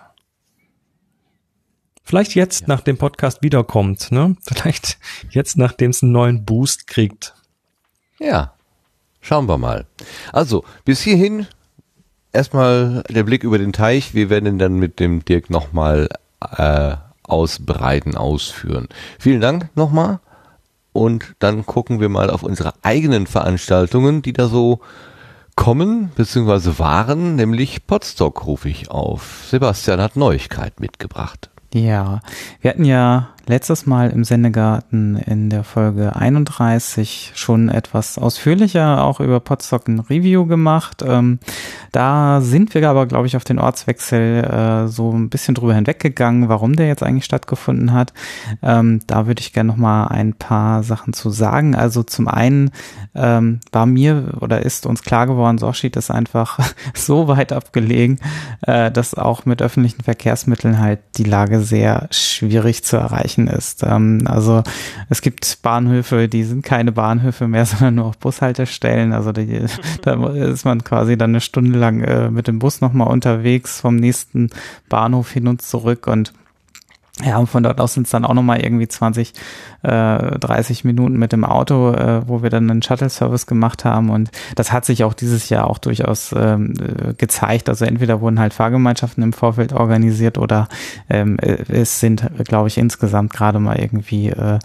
Vielleicht 2.05 2.35
jetzt, 2.35 2.63
ja. 2.63 2.69
nach 2.69 2.81
dem 2.81 2.97
Podcast 2.97 3.43
wiederkommt, 3.43 4.11
ne? 4.11 4.37
Vielleicht 4.43 4.99
jetzt, 5.31 5.57
nachdem 5.59 5.91
es 5.91 6.03
einen 6.03 6.13
neuen 6.13 6.45
Boost 6.45 6.87
kriegt. 6.87 7.35
Ja, 8.19 8.55
schauen 9.21 9.49
wir 9.49 9.59
mal. 9.59 9.87
Also, 10.33 10.65
bis 10.85 11.01
hierhin 11.03 11.47
erstmal 12.33 13.03
der 13.09 13.23
Blick 13.25 13.45
über 13.45 13.59
den 13.59 13.73
Teich. 13.73 14.15
Wir 14.15 14.31
werden 14.31 14.47
ihn 14.47 14.59
dann 14.59 14.79
mit 14.79 15.01
dem 15.01 15.25
Dirk 15.25 15.51
nochmal 15.51 16.09
äh, 16.57 16.97
ausbreiten, 17.23 18.17
ausführen. 18.17 18.89
Vielen 19.19 19.41
Dank 19.41 19.69
nochmal. 19.75 20.21
Und 20.93 21.35
dann 21.39 21.65
gucken 21.65 22.01
wir 22.01 22.09
mal 22.09 22.31
auf 22.31 22.43
unsere 22.43 22.75
eigenen 22.83 23.27
Veranstaltungen, 23.27 24.21
die 24.23 24.33
da 24.33 24.49
so 24.49 24.81
kommen 25.57 26.11
bzw. 26.17 26.79
waren, 26.79 27.37
nämlich 27.37 27.87
Potsdok 27.87 28.47
rufe 28.47 28.69
ich 28.69 28.91
auf. 28.91 29.45
Sebastian 29.49 30.01
hat 30.01 30.17
Neuigkeit 30.17 30.81
mitgebracht. 30.81 31.51
Ja, 31.75 32.21
wir 32.61 32.71
hatten 32.71 32.85
ja 32.85 33.31
letztes 33.47 33.87
Mal 33.87 34.11
im 34.11 34.25
Sendegarten 34.25 35.17
in 35.17 35.51
der 35.51 35.65
Folge 35.65 36.15
31 36.15 37.33
schon 37.35 37.69
etwas 37.69 38.19
ausführlicher 38.19 39.03
auch 39.03 39.21
über 39.21 39.41
Potsdok 39.41 39.89
ein 39.89 40.01
Review 40.01 40.47
gemacht. 40.47 41.03
Ähm, 41.07 41.39
da 41.91 42.41
sind 42.41 42.75
wir 42.75 42.89
aber, 42.89 43.07
glaube 43.07 43.27
ich, 43.27 43.37
auf 43.37 43.45
den 43.45 43.59
Ortswechsel 43.59 44.45
äh, 44.45 44.89
so 44.89 45.13
ein 45.13 45.29
bisschen 45.29 45.55
drüber 45.55 45.75
hinweggegangen, 45.75 46.49
warum 46.49 46.77
der 46.77 46.87
jetzt 46.87 47.03
eigentlich 47.03 47.25
stattgefunden 47.25 47.93
hat. 47.93 48.13
Ähm, 48.63 49.01
da 49.07 49.27
würde 49.27 49.41
ich 49.41 49.53
gerne 49.53 49.69
noch 49.69 49.77
mal 49.77 50.07
ein 50.07 50.35
paar 50.35 50.83
Sachen 50.83 51.13
zu 51.13 51.31
sagen. 51.31 51.75
Also 51.75 52.03
zum 52.03 52.29
einen 52.29 52.71
ähm, 53.15 53.61
war 53.73 53.87
mir 53.87 54.35
oder 54.41 54.63
ist 54.63 54.87
uns 54.87 55.03
klar 55.03 55.27
geworden, 55.27 55.59
Sorschied 55.59 55.97
ist 55.97 56.11
einfach 56.11 56.59
so 56.95 57.29
weit 57.29 57.53
abgelegen, 57.53 58.21
äh, 58.63 58.91
dass 58.91 59.15
auch 59.15 59.45
mit 59.45 59.63
öffentlichen 59.63 60.03
Verkehrsmitteln 60.03 60.79
halt 60.79 61.01
die 61.17 61.25
Lage 61.25 61.61
sehr 61.61 62.09
schwierig 62.11 62.85
zu 62.85 62.97
erreichen 62.97 63.32
ist. 63.39 63.83
Ähm, 63.83 64.23
also 64.27 64.63
es 65.09 65.23
gibt 65.23 65.63
Bahnhöfe, 65.63 66.29
die 66.29 66.45
sind 66.45 66.65
keine 66.65 66.93
Bahnhöfe 66.93 67.49
mehr, 67.49 67.67
sondern 67.67 67.97
nur 67.97 68.07
auf 68.07 68.19
Bushaltestellen. 68.19 69.13
Also 69.13 69.33
die, 69.33 69.65
da 70.03 70.27
ist 70.33 70.65
man 70.65 70.85
quasi 70.85 71.17
dann 71.17 71.31
eine 71.31 71.41
Stunde 71.41 71.79
lang 71.79 72.03
äh, 72.03 72.31
mit 72.31 72.49
dem 72.49 72.59
Bus 72.59 72.81
nochmal 72.81 73.09
unterwegs 73.09 73.81
vom 73.81 73.97
nächsten 73.97 74.51
Bahnhof 74.89 75.31
hin 75.31 75.49
und 75.49 75.63
zurück 75.63 76.07
und 76.07 76.33
ja, 77.21 77.37
und 77.37 77.47
von 77.47 77.63
dort 77.63 77.79
aus 77.79 77.93
sind 77.93 78.05
es 78.05 78.11
dann 78.11 78.25
auch 78.25 78.33
nochmal 78.33 78.63
irgendwie 78.63 78.89
20, 78.89 79.35
äh, 79.83 80.39
30 80.39 80.85
Minuten 80.85 81.19
mit 81.19 81.33
dem 81.33 81.45
Auto, 81.45 81.93
äh, 81.93 82.27
wo 82.27 82.43
wir 82.43 82.49
dann 82.49 82.71
einen 82.71 82.81
Shuttle-Service 82.81 83.47
gemacht 83.47 83.85
haben. 83.85 84.09
Und 84.09 84.31
das 84.55 84.73
hat 84.73 84.87
sich 84.87 85.05
auch 85.05 85.13
dieses 85.13 85.51
Jahr 85.51 85.69
auch 85.69 85.77
durchaus 85.77 86.35
ähm, 86.35 86.73
äh, 86.81 87.13
gezeigt. 87.13 87.69
Also 87.69 87.85
entweder 87.85 88.23
wurden 88.23 88.41
halt 88.41 88.55
Fahrgemeinschaften 88.55 89.23
im 89.23 89.35
Vorfeld 89.35 89.75
organisiert 89.75 90.39
oder 90.39 90.69
ähm, 91.11 91.39
äh, 91.39 91.59
es 91.69 92.01
sind, 92.01 92.31
glaube 92.45 92.69
ich, 92.69 92.79
insgesamt 92.79 93.35
gerade 93.35 93.59
mal 93.59 93.79
irgendwie 93.79 94.31
äh, 94.31 94.59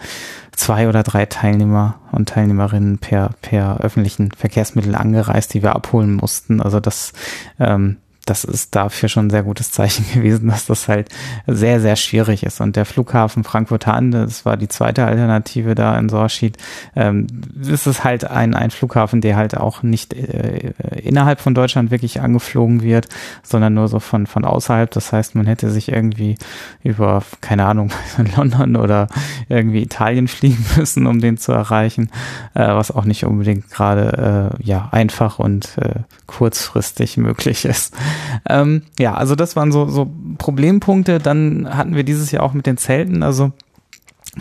zwei 0.53 0.87
oder 0.87 1.03
drei 1.03 1.25
Teilnehmer 1.25 1.95
und 2.13 2.29
Teilnehmerinnen 2.29 2.99
per, 2.99 3.31
per 3.41 3.81
öffentlichen 3.81 4.31
Verkehrsmittel 4.31 4.95
angereist, 4.95 5.53
die 5.53 5.63
wir 5.63 5.75
abholen 5.75 6.13
mussten. 6.13 6.61
Also 6.61 6.79
das 6.79 7.11
ähm, 7.59 7.97
das 8.29 8.43
ist 8.43 8.75
dafür 8.75 9.09
schon 9.09 9.27
ein 9.27 9.29
sehr 9.29 9.43
gutes 9.43 9.71
Zeichen 9.71 10.05
gewesen, 10.13 10.47
dass 10.49 10.65
das 10.65 10.87
halt 10.87 11.09
sehr, 11.47 11.79
sehr 11.79 11.95
schwierig 11.95 12.43
ist. 12.43 12.61
Und 12.61 12.75
der 12.75 12.85
Flughafen 12.85 13.43
Frankfurt-Hahn, 13.43 14.11
das 14.11 14.45
war 14.45 14.57
die 14.57 14.67
zweite 14.67 15.05
Alternative 15.05 15.75
da 15.75 15.97
in 15.97 16.09
Sorschied, 16.09 16.57
ähm, 16.95 17.27
ist 17.61 17.87
es 17.87 18.03
halt 18.03 18.25
ein, 18.25 18.53
ein 18.53 18.71
Flughafen, 18.71 19.21
der 19.21 19.37
halt 19.37 19.57
auch 19.57 19.81
nicht 19.83 20.13
äh, 20.13 20.73
innerhalb 21.01 21.39
von 21.39 21.55
Deutschland 21.55 21.89
wirklich 21.89 22.21
angeflogen 22.21 22.81
wird, 22.81 23.07
sondern 23.43 23.73
nur 23.73 23.87
so 23.87 23.99
von, 23.99 24.27
von 24.27 24.45
außerhalb. 24.45 24.91
Das 24.91 25.13
heißt, 25.13 25.35
man 25.35 25.45
hätte 25.45 25.69
sich 25.69 25.91
irgendwie 25.91 26.35
über, 26.83 27.23
keine 27.41 27.65
Ahnung, 27.65 27.91
London 28.35 28.75
oder 28.75 29.07
irgendwie 29.47 29.81
Italien 29.81 30.27
fliegen 30.27 30.65
müssen, 30.77 31.07
um 31.07 31.21
den 31.21 31.37
zu 31.37 31.53
erreichen, 31.53 32.09
äh, 32.53 32.67
was 32.67 32.91
auch 32.91 33.05
nicht 33.05 33.25
unbedingt 33.25 33.69
gerade 33.69 34.51
äh, 34.59 34.63
ja 34.63 34.89
einfach 34.91 35.39
und 35.39 35.77
äh, 35.77 36.01
kurzfristig 36.25 37.17
möglich 37.17 37.65
ist. 37.65 37.95
Ähm, 38.47 38.83
ja, 38.99 39.13
also 39.13 39.35
das 39.35 39.55
waren 39.55 39.71
so, 39.71 39.87
so 39.87 40.09
Problempunkte. 40.37 41.19
Dann 41.19 41.67
hatten 41.75 41.95
wir 41.95 42.03
dieses 42.03 42.31
Jahr 42.31 42.43
auch 42.43 42.53
mit 42.53 42.65
den 42.65 42.77
Zelten, 42.77 43.23
also 43.23 43.51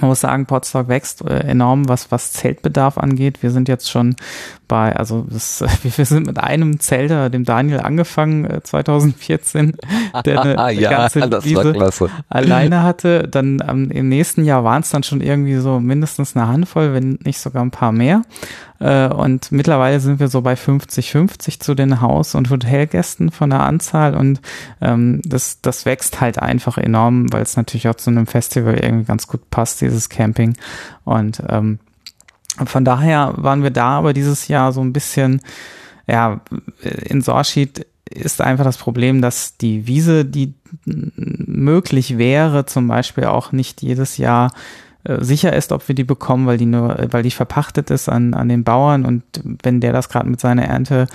man 0.00 0.10
muss 0.10 0.20
sagen, 0.20 0.46
Potsdok 0.46 0.88
wächst 0.88 1.22
äh, 1.22 1.40
enorm, 1.40 1.88
was, 1.88 2.10
was 2.10 2.32
Zeltbedarf 2.32 2.98
angeht. 2.98 3.42
Wir 3.42 3.50
sind 3.50 3.68
jetzt 3.68 3.90
schon 3.90 4.16
bei, 4.68 4.94
also 4.94 5.26
das, 5.30 5.64
wir 5.82 6.05
sind 6.05 6.26
mit 6.26 6.38
einem 6.38 6.80
Zelter, 6.80 7.30
dem 7.30 7.44
Daniel, 7.44 7.80
angefangen 7.80 8.44
äh, 8.44 8.62
2014, 8.62 9.76
der 10.24 10.42
eine 10.42 10.80
ja, 10.80 10.90
ganze 10.90 11.44
Wiese 11.44 11.74
alleine 12.28 12.82
hatte. 12.82 13.28
Dann 13.28 13.62
ähm, 13.66 13.90
im 13.90 14.08
nächsten 14.08 14.44
Jahr 14.44 14.64
waren 14.64 14.82
es 14.82 14.90
dann 14.90 15.02
schon 15.02 15.20
irgendwie 15.20 15.56
so 15.56 15.80
mindestens 15.80 16.36
eine 16.36 16.48
Handvoll, 16.48 16.92
wenn 16.92 17.18
nicht 17.24 17.38
sogar 17.38 17.62
ein 17.62 17.70
paar 17.70 17.92
mehr. 17.92 18.22
Äh, 18.78 19.08
und 19.08 19.52
mittlerweile 19.52 20.00
sind 20.00 20.20
wir 20.20 20.28
so 20.28 20.42
bei 20.42 20.55
50-50 20.55 21.60
zu 21.60 21.74
den 21.74 22.00
Haus- 22.00 22.34
und 22.34 22.50
Hotelgästen 22.50 23.30
von 23.30 23.50
der 23.50 23.60
Anzahl 23.60 24.14
und 24.14 24.40
ähm, 24.80 25.20
das, 25.24 25.60
das 25.60 25.86
wächst 25.86 26.20
halt 26.20 26.40
einfach 26.40 26.78
enorm, 26.78 27.32
weil 27.32 27.42
es 27.42 27.56
natürlich 27.56 27.88
auch 27.88 27.94
zu 27.94 28.10
einem 28.10 28.26
Festival 28.26 28.74
irgendwie 28.74 29.05
ganz 29.05 29.26
gut 29.26 29.50
passt, 29.50 29.80
dieses 29.80 30.08
Camping. 30.08 30.56
Und 31.05 31.42
ähm, 31.48 31.78
von 32.64 32.84
daher 32.84 33.34
waren 33.36 33.62
wir 33.62 33.70
da 33.70 33.98
aber 33.98 34.12
dieses 34.12 34.48
Jahr 34.48 34.72
so 34.72 34.80
ein 34.80 34.92
bisschen, 34.92 35.42
ja, 36.06 36.40
in 36.82 37.20
Sorschied 37.20 37.86
ist 38.08 38.40
einfach 38.40 38.64
das 38.64 38.78
Problem, 38.78 39.20
dass 39.20 39.56
die 39.56 39.86
Wiese, 39.86 40.24
die 40.24 40.55
möglich 40.84 42.18
wäre, 42.18 42.64
zum 42.66 42.86
Beispiel 42.88 43.24
auch 43.24 43.52
nicht 43.52 43.82
jedes 43.82 44.16
Jahr 44.16 44.52
sicher 45.20 45.52
ist, 45.52 45.73
ob 45.73 45.86
wir 45.89 45.94
die 45.94 46.05
bekommen, 46.05 46.47
weil 46.47 46.59
die 46.59 46.67
nur, 46.67 46.97
weil 47.10 47.23
die 47.23 47.31
verpachtet 47.31 47.91
ist 47.91 48.09
an, 48.09 48.35
an 48.35 48.49
den 48.49 48.65
Bauern. 48.65 49.05
Und 49.05 49.23
wenn 49.62 49.81
der 49.81 49.93
das 49.93 50.09
gerade 50.09 50.28
mit 50.28 50.41
seiner 50.41 50.65
Ernte 50.65 51.07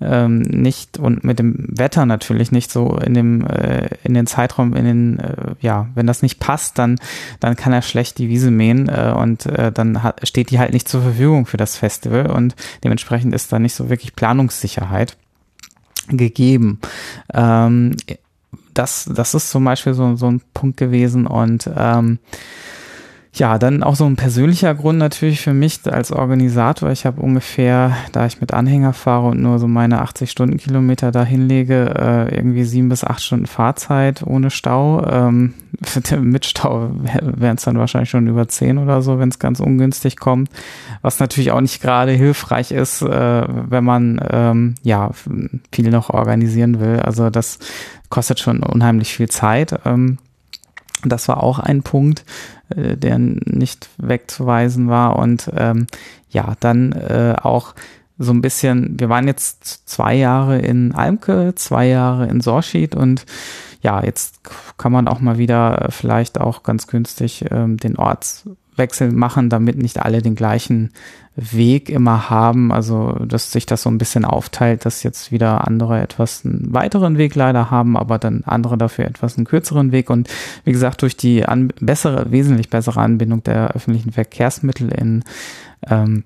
ähm, 0.00 0.40
nicht 0.42 0.98
und 0.98 1.24
mit 1.24 1.38
dem 1.38 1.66
Wetter 1.68 2.06
natürlich 2.06 2.52
nicht 2.52 2.70
so 2.70 2.96
in 2.96 3.14
dem 3.14 3.46
äh, 3.46 3.88
in 4.04 4.14
den 4.14 4.26
Zeitraum 4.26 4.74
in 4.74 4.84
den 4.84 5.18
äh, 5.18 5.54
ja 5.60 5.88
wenn 5.94 6.06
das 6.06 6.22
nicht 6.22 6.38
passt, 6.38 6.78
dann 6.78 6.98
dann 7.40 7.56
kann 7.56 7.72
er 7.72 7.82
schlecht 7.82 8.18
die 8.18 8.28
Wiese 8.28 8.50
mähen 8.50 8.88
äh, 8.88 9.14
und 9.16 9.46
äh, 9.46 9.72
dann 9.72 10.02
hat, 10.02 10.26
steht 10.26 10.50
die 10.50 10.58
halt 10.58 10.72
nicht 10.72 10.88
zur 10.88 11.02
Verfügung 11.02 11.46
für 11.46 11.56
das 11.56 11.76
Festival. 11.76 12.30
Und 12.30 12.54
dementsprechend 12.84 13.34
ist 13.34 13.52
da 13.52 13.58
nicht 13.58 13.74
so 13.74 13.88
wirklich 13.88 14.14
Planungssicherheit 14.14 15.16
gegeben. 16.08 16.80
Ähm, 17.32 17.96
das, 18.74 19.10
das 19.12 19.34
ist 19.34 19.50
zum 19.50 19.64
Beispiel 19.64 19.94
so, 19.94 20.16
so 20.16 20.30
ein 20.30 20.40
Punkt 20.54 20.76
gewesen. 20.76 21.26
Und 21.26 21.68
ähm, 21.76 22.18
ja, 23.34 23.58
dann 23.58 23.82
auch 23.82 23.94
so 23.94 24.06
ein 24.06 24.16
persönlicher 24.16 24.74
Grund 24.74 24.98
natürlich 24.98 25.40
für 25.40 25.52
mich 25.52 25.80
als 25.84 26.10
Organisator. 26.12 26.90
Ich 26.90 27.04
habe 27.04 27.20
ungefähr, 27.20 27.96
da 28.12 28.26
ich 28.26 28.40
mit 28.40 28.54
Anhänger 28.54 28.92
fahre 28.92 29.28
und 29.28 29.42
nur 29.42 29.58
so 29.58 29.68
meine 29.68 30.00
80 30.00 30.30
Stundenkilometer 30.30 31.12
da 31.12 31.24
hinlege, 31.24 31.94
äh, 31.96 32.34
irgendwie 32.34 32.64
sieben 32.64 32.88
bis 32.88 33.04
acht 33.04 33.22
Stunden 33.22 33.46
Fahrzeit 33.46 34.22
ohne 34.26 34.50
Stau. 34.50 35.06
Ähm, 35.06 35.54
mit 36.20 36.46
Stau 36.46 36.90
wären 37.20 37.56
es 37.56 37.64
dann 37.64 37.78
wahrscheinlich 37.78 38.10
schon 38.10 38.26
über 38.26 38.48
zehn 38.48 38.78
oder 38.78 39.02
so, 39.02 39.18
wenn 39.18 39.28
es 39.28 39.38
ganz 39.38 39.60
ungünstig 39.60 40.16
kommt. 40.16 40.50
Was 41.02 41.20
natürlich 41.20 41.52
auch 41.52 41.60
nicht 41.60 41.82
gerade 41.82 42.12
hilfreich 42.12 42.72
ist, 42.72 43.02
äh, 43.02 43.44
wenn 43.46 43.84
man 43.84 44.20
ähm, 44.30 44.74
ja 44.82 45.10
viel 45.70 45.90
noch 45.90 46.10
organisieren 46.10 46.80
will. 46.80 47.00
Also 47.00 47.28
das 47.28 47.58
kostet 48.08 48.40
schon 48.40 48.62
unheimlich 48.62 49.14
viel 49.14 49.28
Zeit. 49.28 49.78
Ähm, 49.84 50.18
das 51.04 51.28
war 51.28 51.42
auch 51.42 51.58
ein 51.58 51.82
Punkt, 51.82 52.24
äh, 52.74 52.96
der 52.96 53.18
nicht 53.18 53.88
wegzuweisen 53.98 54.88
war. 54.88 55.16
Und 55.16 55.50
ähm, 55.56 55.86
ja, 56.30 56.54
dann 56.60 56.92
äh, 56.92 57.34
auch 57.40 57.74
so 58.18 58.32
ein 58.32 58.42
bisschen, 58.42 58.98
wir 58.98 59.08
waren 59.08 59.28
jetzt 59.28 59.88
zwei 59.88 60.14
Jahre 60.14 60.58
in 60.58 60.92
Almke, 60.92 61.54
zwei 61.54 61.86
Jahre 61.86 62.26
in 62.26 62.40
Sorschied 62.40 62.96
und 62.96 63.24
ja, 63.80 64.02
jetzt 64.02 64.40
kann 64.76 64.90
man 64.90 65.06
auch 65.06 65.20
mal 65.20 65.38
wieder 65.38 65.86
vielleicht 65.90 66.40
auch 66.40 66.64
ganz 66.64 66.88
günstig 66.88 67.44
ähm, 67.50 67.76
den 67.76 67.96
Ortswechsel 68.78 69.12
machen, 69.12 69.50
damit 69.50 69.76
nicht 69.76 69.98
alle 69.98 70.22
den 70.22 70.36
gleichen 70.36 70.90
Weg 71.34 71.88
immer 71.88 72.30
haben, 72.30 72.72
also 72.72 73.12
dass 73.24 73.52
sich 73.52 73.66
das 73.66 73.82
so 73.82 73.90
ein 73.90 73.98
bisschen 73.98 74.24
aufteilt, 74.24 74.84
dass 74.84 75.02
jetzt 75.02 75.30
wieder 75.30 75.66
andere 75.66 76.00
etwas 76.00 76.44
einen 76.44 76.72
weiteren 76.72 77.18
Weg 77.18 77.34
leider 77.34 77.70
haben, 77.70 77.96
aber 77.96 78.18
dann 78.18 78.42
andere 78.44 78.78
dafür 78.78 79.06
etwas 79.06 79.36
einen 79.36 79.46
kürzeren 79.46 79.92
Weg. 79.92 80.10
Und 80.10 80.28
wie 80.64 80.72
gesagt 80.72 81.02
durch 81.02 81.16
die 81.16 81.44
an, 81.44 81.72
bessere, 81.80 82.30
wesentlich 82.30 82.70
bessere 82.70 83.00
Anbindung 83.00 83.42
der 83.42 83.72
öffentlichen 83.72 84.12
Verkehrsmittel 84.12 84.90
in 84.90 85.24
ähm, 85.88 86.24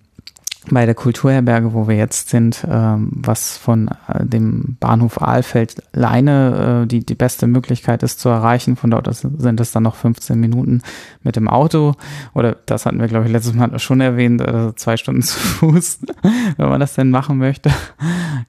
bei 0.70 0.86
der 0.86 0.94
Kulturherberge, 0.94 1.74
wo 1.74 1.89
wir 1.89 1.97
jetzt 1.97 2.28
sind, 2.28 2.65
ähm, 2.70 3.08
was 3.12 3.57
von 3.57 3.89
äh, 4.08 4.24
dem 4.24 4.76
Bahnhof 4.78 5.20
Aalfeld 5.20 5.82
Leine 5.92 6.82
äh, 6.84 6.86
die, 6.86 7.05
die 7.05 7.15
beste 7.15 7.47
Möglichkeit 7.49 8.02
ist 8.02 8.20
zu 8.20 8.28
erreichen. 8.28 8.76
Von 8.76 8.91
dort 8.91 9.12
sind 9.12 9.60
es 9.60 9.73
dann 9.73 9.82
noch 9.82 9.97
15 9.97 10.39
Minuten 10.39 10.82
mit 11.24 11.34
dem 11.34 11.49
Auto. 11.49 11.94
Oder 12.34 12.57
das 12.66 12.86
hatten 12.86 13.00
wir, 13.00 13.08
glaube 13.08 13.26
ich, 13.26 13.32
letztes 13.32 13.55
Mal 13.55 13.76
schon 13.81 14.00
erwähnt, 14.00 14.41
äh, 14.41 14.74
zwei 14.76 14.97
Stunden 14.97 15.23
zu 15.23 15.39
Fuß, 15.39 16.00
wenn 16.57 16.68
man 16.68 16.81
das 16.81 16.94
denn 16.94 17.10
machen 17.10 17.39
möchte. 17.39 17.70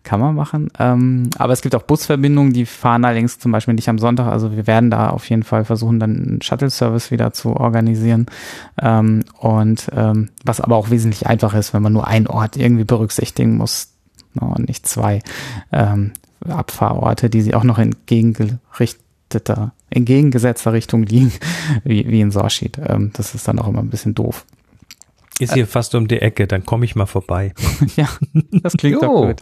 Kann 0.03 0.19
man 0.19 0.35
machen. 0.35 0.69
Ähm, 0.77 1.29
aber 1.37 1.53
es 1.53 1.61
gibt 1.61 1.73
auch 1.73 1.83
Busverbindungen, 1.83 2.53
die 2.53 2.65
fahren 2.65 3.05
allerdings 3.05 3.39
zum 3.39 3.51
Beispiel 3.51 3.73
nicht 3.73 3.89
am 3.89 3.97
Sonntag. 3.97 4.27
Also 4.27 4.55
wir 4.55 4.67
werden 4.67 4.91
da 4.91 5.09
auf 5.09 5.27
jeden 5.29 5.43
Fall 5.43 5.65
versuchen, 5.65 5.99
dann 5.99 6.15
einen 6.15 6.41
Shuttle-Service 6.41 7.09
wieder 7.09 7.33
zu 7.33 7.55
organisieren. 7.55 8.27
Ähm, 8.81 9.23
und 9.39 9.87
was 10.43 10.61
aber 10.61 10.75
auch 10.75 10.89
wesentlich 10.89 11.27
einfacher 11.27 11.59
ist, 11.59 11.73
wenn 11.73 11.81
man 11.81 11.93
nur 11.93 12.02
einen 12.03 12.27
Ort 12.27 12.57
irgendwie 12.57 12.83
berücksichtigen 12.83 13.57
muss 13.57 13.93
no, 14.33 14.47
und 14.47 14.67
nicht 14.67 14.87
zwei. 14.87 15.21
Ähm, 15.71 16.13
Abfahrorte, 16.47 17.29
die 17.29 17.41
sie 17.41 17.53
auch 17.53 17.63
noch 17.63 17.79
entgegengerichteter, 17.79 19.73
entgegengesetzter 19.89 20.73
Richtung 20.73 21.03
liegen, 21.03 21.31
wie, 21.83 22.07
wie 22.07 22.21
in 22.21 22.31
Sorschied. 22.31 22.79
Ähm, 22.85 23.11
das 23.13 23.35
ist 23.35 23.47
dann 23.47 23.59
auch 23.59 23.67
immer 23.67 23.79
ein 23.79 23.89
bisschen 23.89 24.15
doof. 24.15 24.45
Ist 25.39 25.53
hier 25.53 25.65
fast 25.65 25.95
um 25.95 26.07
die 26.07 26.21
Ecke, 26.21 26.45
dann 26.47 26.63
komme 26.63 26.85
ich 26.85 26.95
mal 26.95 27.07
vorbei. 27.07 27.53
ja, 27.95 28.07
das 28.51 28.73
klingt 28.73 29.01
doch 29.01 29.27
gut. 29.27 29.41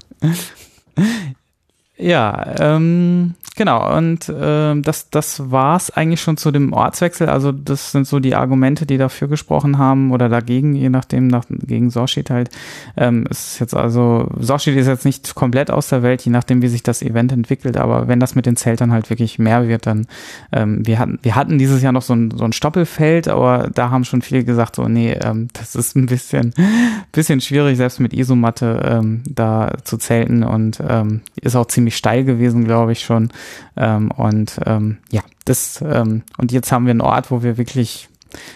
Ja, 1.97 2.55
ähm, 2.59 3.35
genau. 3.55 3.97
Und 3.97 4.31
ähm, 4.33 4.81
das, 4.81 5.09
das 5.09 5.51
war's 5.51 5.91
eigentlich 5.91 6.21
schon 6.21 6.37
zu 6.37 6.51
dem 6.51 6.73
Ortswechsel. 6.73 7.29
Also 7.29 7.51
das 7.51 7.91
sind 7.91 8.07
so 8.07 8.19
die 8.19 8.35
Argumente, 8.35 8.85
die 8.85 8.97
dafür 8.97 9.27
gesprochen 9.27 9.77
haben 9.77 10.11
oder 10.11 10.29
dagegen, 10.29 10.75
je 10.75 10.89
nachdem, 10.89 11.27
nach, 11.27 11.45
gegen 11.49 11.89
Sorschied 11.89 12.29
halt. 12.29 12.49
Ähm, 12.97 13.25
ist 13.29 13.59
jetzt 13.59 13.75
also, 13.75 14.29
Sorschied 14.39 14.75
ist 14.77 14.87
jetzt 14.87 15.05
nicht 15.05 15.35
komplett 15.35 15.71
aus 15.71 15.89
der 15.89 16.03
Welt, 16.03 16.21
je 16.23 16.31
nachdem, 16.31 16.61
wie 16.61 16.67
sich 16.67 16.83
das 16.83 17.01
Event 17.01 17.31
entwickelt. 17.31 17.77
Aber 17.77 18.07
wenn 18.07 18.19
das 18.19 18.35
mit 18.35 18.45
den 18.45 18.55
Zeltern 18.55 18.91
halt 18.91 19.09
wirklich 19.09 19.39
mehr 19.39 19.67
wird, 19.67 19.85
dann 19.85 20.07
ähm, 20.51 20.85
wir 20.85 20.99
hatten, 20.99 21.19
wir 21.21 21.35
hatten 21.35 21.57
dieses 21.57 21.81
Jahr 21.81 21.91
noch 21.91 22.01
so 22.01 22.13
ein, 22.13 22.31
so 22.31 22.43
ein 22.43 22.53
Stoppelfeld, 22.53 23.27
aber 23.27 23.69
da 23.73 23.89
haben 23.89 24.03
schon 24.03 24.21
viele 24.21 24.43
gesagt, 24.43 24.75
so, 24.75 24.87
nee, 24.87 25.13
ähm, 25.13 25.47
das 25.53 25.75
ist 25.75 25.95
ein 25.95 26.05
bisschen, 26.05 26.53
bisschen 27.11 27.41
schwierig, 27.41 27.77
selbst 27.77 27.99
mit 27.99 28.13
Isomatte 28.13 28.81
ähm, 28.85 29.23
da 29.29 29.73
zu 29.83 29.97
zelten 29.97 30.43
und 30.43 30.81
ähm, 30.87 31.21
ist 31.41 31.55
auch 31.55 31.67
ziemlich 31.67 31.97
steil 31.97 32.23
gewesen, 32.23 32.65
glaube 32.65 32.91
ich 32.91 33.01
schon. 33.01 33.29
Ähm, 33.75 34.11
und 34.11 34.59
ähm, 34.65 34.97
ja, 35.11 35.21
das 35.45 35.81
ähm, 35.81 36.23
und 36.37 36.51
jetzt 36.51 36.71
haben 36.71 36.85
wir 36.85 36.91
einen 36.91 37.01
Ort, 37.01 37.31
wo 37.31 37.43
wir 37.43 37.57
wirklich 37.57 38.09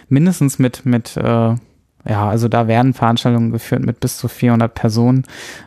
mindestens 0.09 0.59
mit 0.59 0.85
mit 0.85 1.17
äh, 1.17 1.55
ja, 2.07 2.29
also 2.29 2.47
da 2.47 2.67
werden 2.67 2.93
Veranstaltungen 2.93 3.51
geführt 3.51 3.83
mit 3.83 3.99
bis 3.99 4.17
zu 4.17 4.27
400 4.27 4.73
Personen. 4.73 5.23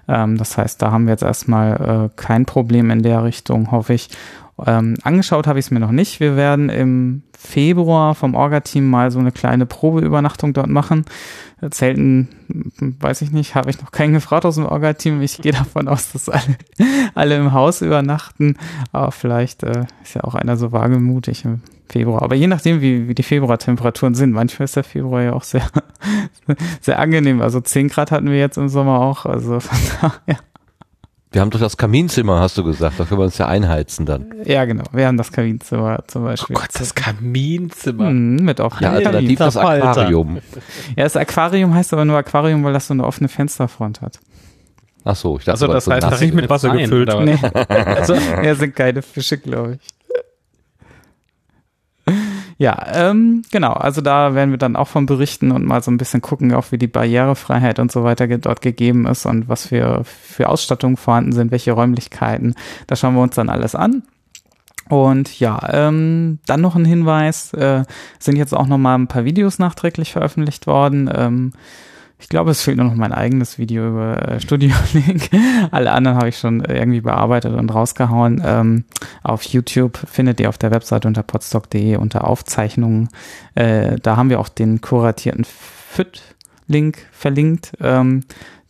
Ähm, 0.06 0.36
das 0.36 0.56
heißt, 0.56 0.80
da 0.80 0.92
haben 0.92 1.06
wir 1.06 1.12
jetzt 1.12 1.24
erstmal 1.24 2.06
äh, 2.06 2.10
kein 2.14 2.46
Problem 2.46 2.90
in 2.90 3.02
der 3.02 3.24
Richtung, 3.24 3.72
hoffe 3.72 3.94
ich. 3.94 4.08
Ähm, 4.66 4.96
angeschaut 5.02 5.46
habe 5.46 5.58
ich 5.58 5.66
es 5.66 5.70
mir 5.70 5.80
noch 5.80 5.92
nicht. 5.92 6.20
Wir 6.20 6.36
werden 6.36 6.68
im 6.68 7.22
Februar 7.38 8.14
vom 8.14 8.34
Orga-Team 8.34 8.88
mal 8.88 9.10
so 9.10 9.18
eine 9.18 9.30
kleine 9.30 9.66
Probeübernachtung 9.66 10.52
dort 10.52 10.68
machen. 10.68 11.04
Zelten, 11.70 12.28
hm, 12.48 12.96
weiß 13.00 13.22
ich 13.22 13.30
nicht, 13.30 13.54
habe 13.54 13.70
ich 13.70 13.80
noch 13.80 13.92
keinen 13.92 14.12
gefragt 14.12 14.44
aus 14.44 14.56
dem 14.56 14.66
Orga-Team. 14.66 15.22
Ich 15.22 15.38
gehe 15.38 15.52
davon 15.52 15.88
aus, 15.88 16.12
dass 16.12 16.28
alle, 16.28 16.56
alle 17.14 17.36
im 17.36 17.52
Haus 17.52 17.82
übernachten. 17.82 18.56
Aber 18.92 19.12
vielleicht 19.12 19.62
äh, 19.62 19.84
ist 20.02 20.14
ja 20.14 20.24
auch 20.24 20.34
einer 20.34 20.56
so 20.56 20.72
wagemutig 20.72 21.44
im 21.44 21.62
Februar. 21.88 22.22
Aber 22.22 22.34
je 22.34 22.46
nachdem, 22.46 22.80
wie, 22.80 23.08
wie 23.08 23.14
die 23.14 23.22
Februartemperaturen 23.22 24.14
sind. 24.14 24.32
Manchmal 24.32 24.64
ist 24.64 24.76
der 24.76 24.84
Februar 24.84 25.22
ja 25.22 25.32
auch 25.32 25.44
sehr, 25.44 25.66
sehr 26.80 26.98
angenehm. 26.98 27.40
Also 27.40 27.60
10 27.60 27.88
Grad 27.88 28.10
hatten 28.10 28.30
wir 28.30 28.38
jetzt 28.38 28.58
im 28.58 28.68
Sommer 28.68 29.00
auch. 29.00 29.26
Also 29.26 29.60
von 29.60 29.78
daher. 30.26 30.38
Wir 31.30 31.42
haben 31.42 31.50
doch 31.50 31.60
das 31.60 31.76
Kaminzimmer, 31.76 32.40
hast 32.40 32.56
du 32.56 32.64
gesagt. 32.64 32.98
Da 32.98 33.04
können 33.04 33.20
wir 33.20 33.24
uns 33.24 33.36
ja 33.36 33.46
einheizen 33.46 34.06
dann. 34.06 34.26
Ja, 34.44 34.64
genau. 34.64 34.84
Wir 34.92 35.06
haben 35.06 35.18
das 35.18 35.30
Kaminzimmer 35.30 36.02
zum 36.06 36.22
Oh 36.22 36.26
Beispiel. 36.26 36.56
Gott, 36.56 36.68
das 36.72 36.94
Kaminzimmer. 36.94 38.10
Mhm, 38.10 38.44
mit 38.44 38.60
offenem 38.60 38.82
Ja, 38.84 38.90
Kamin. 38.92 39.06
alternativ 39.06 39.38
das. 39.38 39.56
Aquarium. 39.58 40.38
Ja, 40.96 41.04
das 41.04 41.16
Aquarium 41.16 41.74
heißt 41.74 41.92
aber 41.92 42.06
nur 42.06 42.16
Aquarium, 42.16 42.64
weil 42.64 42.72
das 42.72 42.86
so 42.86 42.94
eine 42.94 43.04
offene 43.04 43.28
Fensterfront 43.28 44.00
hat. 44.00 44.18
Ach 45.04 45.16
so, 45.16 45.38
ich 45.38 45.44
dachte, 45.44 45.52
Also 45.52 45.66
das 45.68 45.84
so 45.84 45.92
heißt, 45.92 46.02
nass 46.02 46.10
das 46.12 46.20
nicht 46.22 46.34
mit 46.34 46.48
Wasser 46.50 46.70
gefüllt. 46.70 47.08
Nee, 47.24 47.38
Also, 47.76 48.14
ja, 48.42 48.54
sind 48.54 48.74
keine 48.74 49.02
Fische, 49.02 49.36
glaube 49.38 49.74
ich. 49.80 49.97
Ja, 52.60 52.86
ähm, 52.92 53.44
genau. 53.52 53.72
Also 53.72 54.00
da 54.00 54.34
werden 54.34 54.50
wir 54.50 54.58
dann 54.58 54.74
auch 54.74 54.88
von 54.88 55.06
berichten 55.06 55.52
und 55.52 55.64
mal 55.64 55.80
so 55.80 55.92
ein 55.92 55.96
bisschen 55.96 56.20
gucken, 56.20 56.52
auch 56.52 56.72
wie 56.72 56.78
die 56.78 56.88
Barrierefreiheit 56.88 57.78
und 57.78 57.92
so 57.92 58.02
weiter 58.02 58.26
dort 58.26 58.62
gegeben 58.62 59.06
ist 59.06 59.26
und 59.26 59.48
was 59.48 59.68
für, 59.68 60.02
für 60.04 60.48
Ausstattungen 60.48 60.96
vorhanden 60.96 61.32
sind, 61.32 61.52
welche 61.52 61.70
Räumlichkeiten. 61.70 62.56
Da 62.88 62.96
schauen 62.96 63.14
wir 63.14 63.22
uns 63.22 63.36
dann 63.36 63.48
alles 63.48 63.76
an. 63.76 64.02
Und 64.88 65.38
ja, 65.38 65.60
ähm, 65.70 66.40
dann 66.46 66.60
noch 66.60 66.74
ein 66.74 66.84
Hinweis, 66.84 67.52
äh, 67.52 67.84
sind 68.18 68.36
jetzt 68.36 68.54
auch 68.54 68.66
noch 68.66 68.78
mal 68.78 68.96
ein 68.96 69.06
paar 69.06 69.24
Videos 69.24 69.60
nachträglich 69.60 70.12
veröffentlicht 70.12 70.66
worden. 70.66 71.08
Ähm, 71.14 71.52
ich 72.20 72.28
glaube, 72.28 72.50
es 72.50 72.62
fehlt 72.62 72.76
nur 72.76 72.86
noch 72.86 72.94
mein 72.94 73.12
eigenes 73.12 73.58
Video 73.58 73.88
über 73.88 74.28
äh, 74.28 74.40
Studio 74.40 74.74
Link. 74.92 75.30
Alle 75.70 75.92
anderen 75.92 76.16
habe 76.16 76.28
ich 76.28 76.38
schon 76.38 76.64
irgendwie 76.64 77.00
bearbeitet 77.00 77.54
und 77.54 77.72
rausgehauen. 77.72 78.42
Ähm, 78.44 78.84
auf 79.22 79.44
YouTube 79.44 79.98
findet 79.98 80.40
ihr 80.40 80.48
auf 80.48 80.58
der 80.58 80.72
Webseite 80.72 81.06
unter 81.06 81.22
podstock.de 81.22 81.96
unter 81.96 82.26
Aufzeichnungen. 82.26 83.08
Äh, 83.54 83.96
da 84.02 84.16
haben 84.16 84.30
wir 84.30 84.40
auch 84.40 84.48
den 84.48 84.80
kuratierten 84.80 85.44
FIT-Link 85.44 87.06
verlinkt, 87.12 87.72
ähm, 87.80 88.24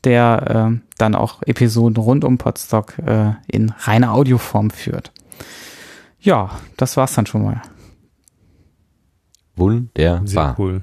der 0.04 0.70
äh, 0.74 0.80
dann 0.98 1.14
auch 1.14 1.42
Episoden 1.42 1.96
rund 1.96 2.24
um 2.24 2.38
Podstock 2.38 2.94
in 3.46 3.72
reiner 3.78 4.12
Audioform 4.12 4.70
führt. 4.70 5.12
Ja, 6.20 6.50
das 6.76 6.96
war's 6.96 7.14
dann 7.14 7.26
schon 7.26 7.44
mal. 7.44 7.62
Wunderbar. 9.56 10.26
Sehr 10.26 10.54
cool. 10.58 10.82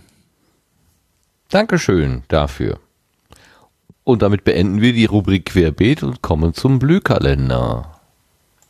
Dankeschön 1.50 2.24
dafür. 2.28 2.80
Und 4.04 4.22
damit 4.22 4.44
beenden 4.44 4.82
wir 4.82 4.94
die 4.94 5.06
Rubrik 5.06 5.46
Querbeet 5.46 6.04
und 6.04 6.22
kommen 6.22 6.54
zum 6.54 6.80
Blühkalender. 6.80 8.00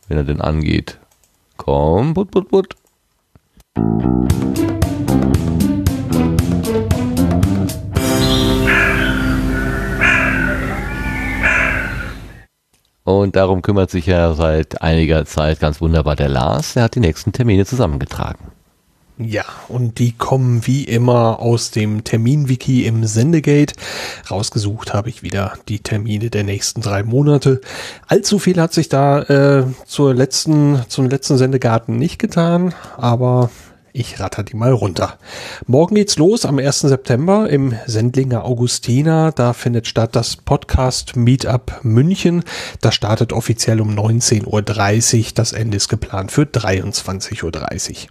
Wenn 0.08 0.18
er 0.18 0.24
denn 0.24 0.40
angeht. 0.40 0.98
Komm, 1.56 2.14
put, 2.14 2.30
put, 2.30 2.48
put. 2.48 2.76
Und 13.04 13.36
darum 13.36 13.62
kümmert 13.62 13.90
sich 13.90 14.06
ja 14.06 14.34
seit 14.34 14.82
einiger 14.82 15.24
Zeit 15.26 15.60
ganz 15.60 15.80
wunderbar 15.80 16.16
der 16.16 16.28
Lars. 16.28 16.74
Der 16.74 16.82
hat 16.84 16.94
die 16.94 17.00
nächsten 17.00 17.32
Termine 17.32 17.64
zusammengetragen. 17.64 18.55
Ja, 19.18 19.46
und 19.68 19.98
die 19.98 20.12
kommen 20.12 20.66
wie 20.66 20.84
immer 20.84 21.38
aus 21.40 21.70
dem 21.70 22.04
Terminwiki 22.04 22.84
im 22.84 23.06
Sendegate. 23.06 23.74
Rausgesucht 24.30 24.92
habe 24.92 25.08
ich 25.08 25.22
wieder 25.22 25.54
die 25.68 25.78
Termine 25.78 26.28
der 26.28 26.44
nächsten 26.44 26.82
drei 26.82 27.02
Monate. 27.02 27.62
Allzu 28.08 28.38
viel 28.38 28.60
hat 28.60 28.74
sich 28.74 28.90
da 28.90 29.22
äh, 29.22 29.64
zur 29.86 30.14
letzten, 30.14 30.82
zum 30.88 31.08
letzten 31.08 31.38
Sendegarten 31.38 31.96
nicht 31.96 32.18
getan, 32.18 32.74
aber 32.98 33.48
ich 33.94 34.20
ratter 34.20 34.42
die 34.42 34.54
mal 34.54 34.72
runter. 34.72 35.16
Morgen 35.66 35.94
geht's 35.94 36.18
los 36.18 36.44
am 36.44 36.58
1. 36.58 36.80
September 36.80 37.48
im 37.48 37.74
Sendlinger 37.86 38.44
Augustiner. 38.44 39.32
Da 39.32 39.54
findet 39.54 39.86
statt 39.86 40.14
das 40.14 40.36
Podcast 40.36 41.16
Meetup 41.16 41.80
München. 41.82 42.44
Das 42.82 42.94
startet 42.94 43.32
offiziell 43.32 43.80
um 43.80 43.98
19.30 43.98 44.44
Uhr. 44.44 45.24
Das 45.34 45.54
Ende 45.54 45.78
ist 45.78 45.88
geplant 45.88 46.32
für 46.32 46.42
23.30 46.42 47.44
Uhr. 47.44 48.08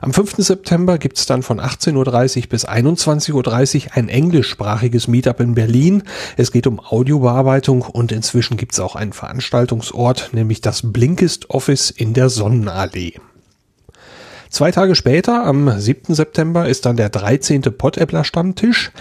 Am 0.00 0.12
5. 0.12 0.34
September 0.38 0.98
gibt's 0.98 1.26
dann 1.26 1.42
von 1.42 1.60
18.30 1.60 2.42
Uhr 2.42 2.48
bis 2.48 2.68
21.30 2.68 3.86
Uhr 3.86 3.96
ein 3.96 4.08
englischsprachiges 4.08 5.08
Meetup 5.08 5.40
in 5.40 5.54
Berlin. 5.54 6.02
Es 6.36 6.52
geht 6.52 6.66
um 6.66 6.80
Audiobearbeitung 6.80 7.82
und 7.82 8.12
inzwischen 8.12 8.56
gibt's 8.56 8.78
auch 8.78 8.96
einen 8.96 9.12
Veranstaltungsort, 9.12 10.30
nämlich 10.32 10.60
das 10.60 10.92
Blinkist 10.92 11.50
Office 11.50 11.90
in 11.90 12.12
der 12.12 12.28
Sonnenallee. 12.28 13.14
Zwei 14.48 14.70
Tage 14.70 14.94
später, 14.94 15.44
am 15.44 15.78
7. 15.78 16.14
September, 16.14 16.68
ist 16.68 16.86
dann 16.86 16.96
der 16.96 17.08
13. 17.08 17.62
Pottäppler 17.62 18.24
Stammtisch. 18.24 18.92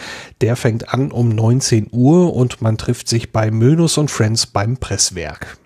Der 0.42 0.56
fängt 0.56 0.94
an 0.94 1.12
um 1.12 1.30
19 1.30 1.88
Uhr 1.92 2.34
und 2.34 2.62
man 2.62 2.78
trifft 2.78 3.08
sich 3.08 3.32
bei 3.32 3.52
Mönus 3.52 3.98
und 3.98 4.10
Friends 4.10 4.48
beim 4.48 4.78
Presswerk. 4.78 5.58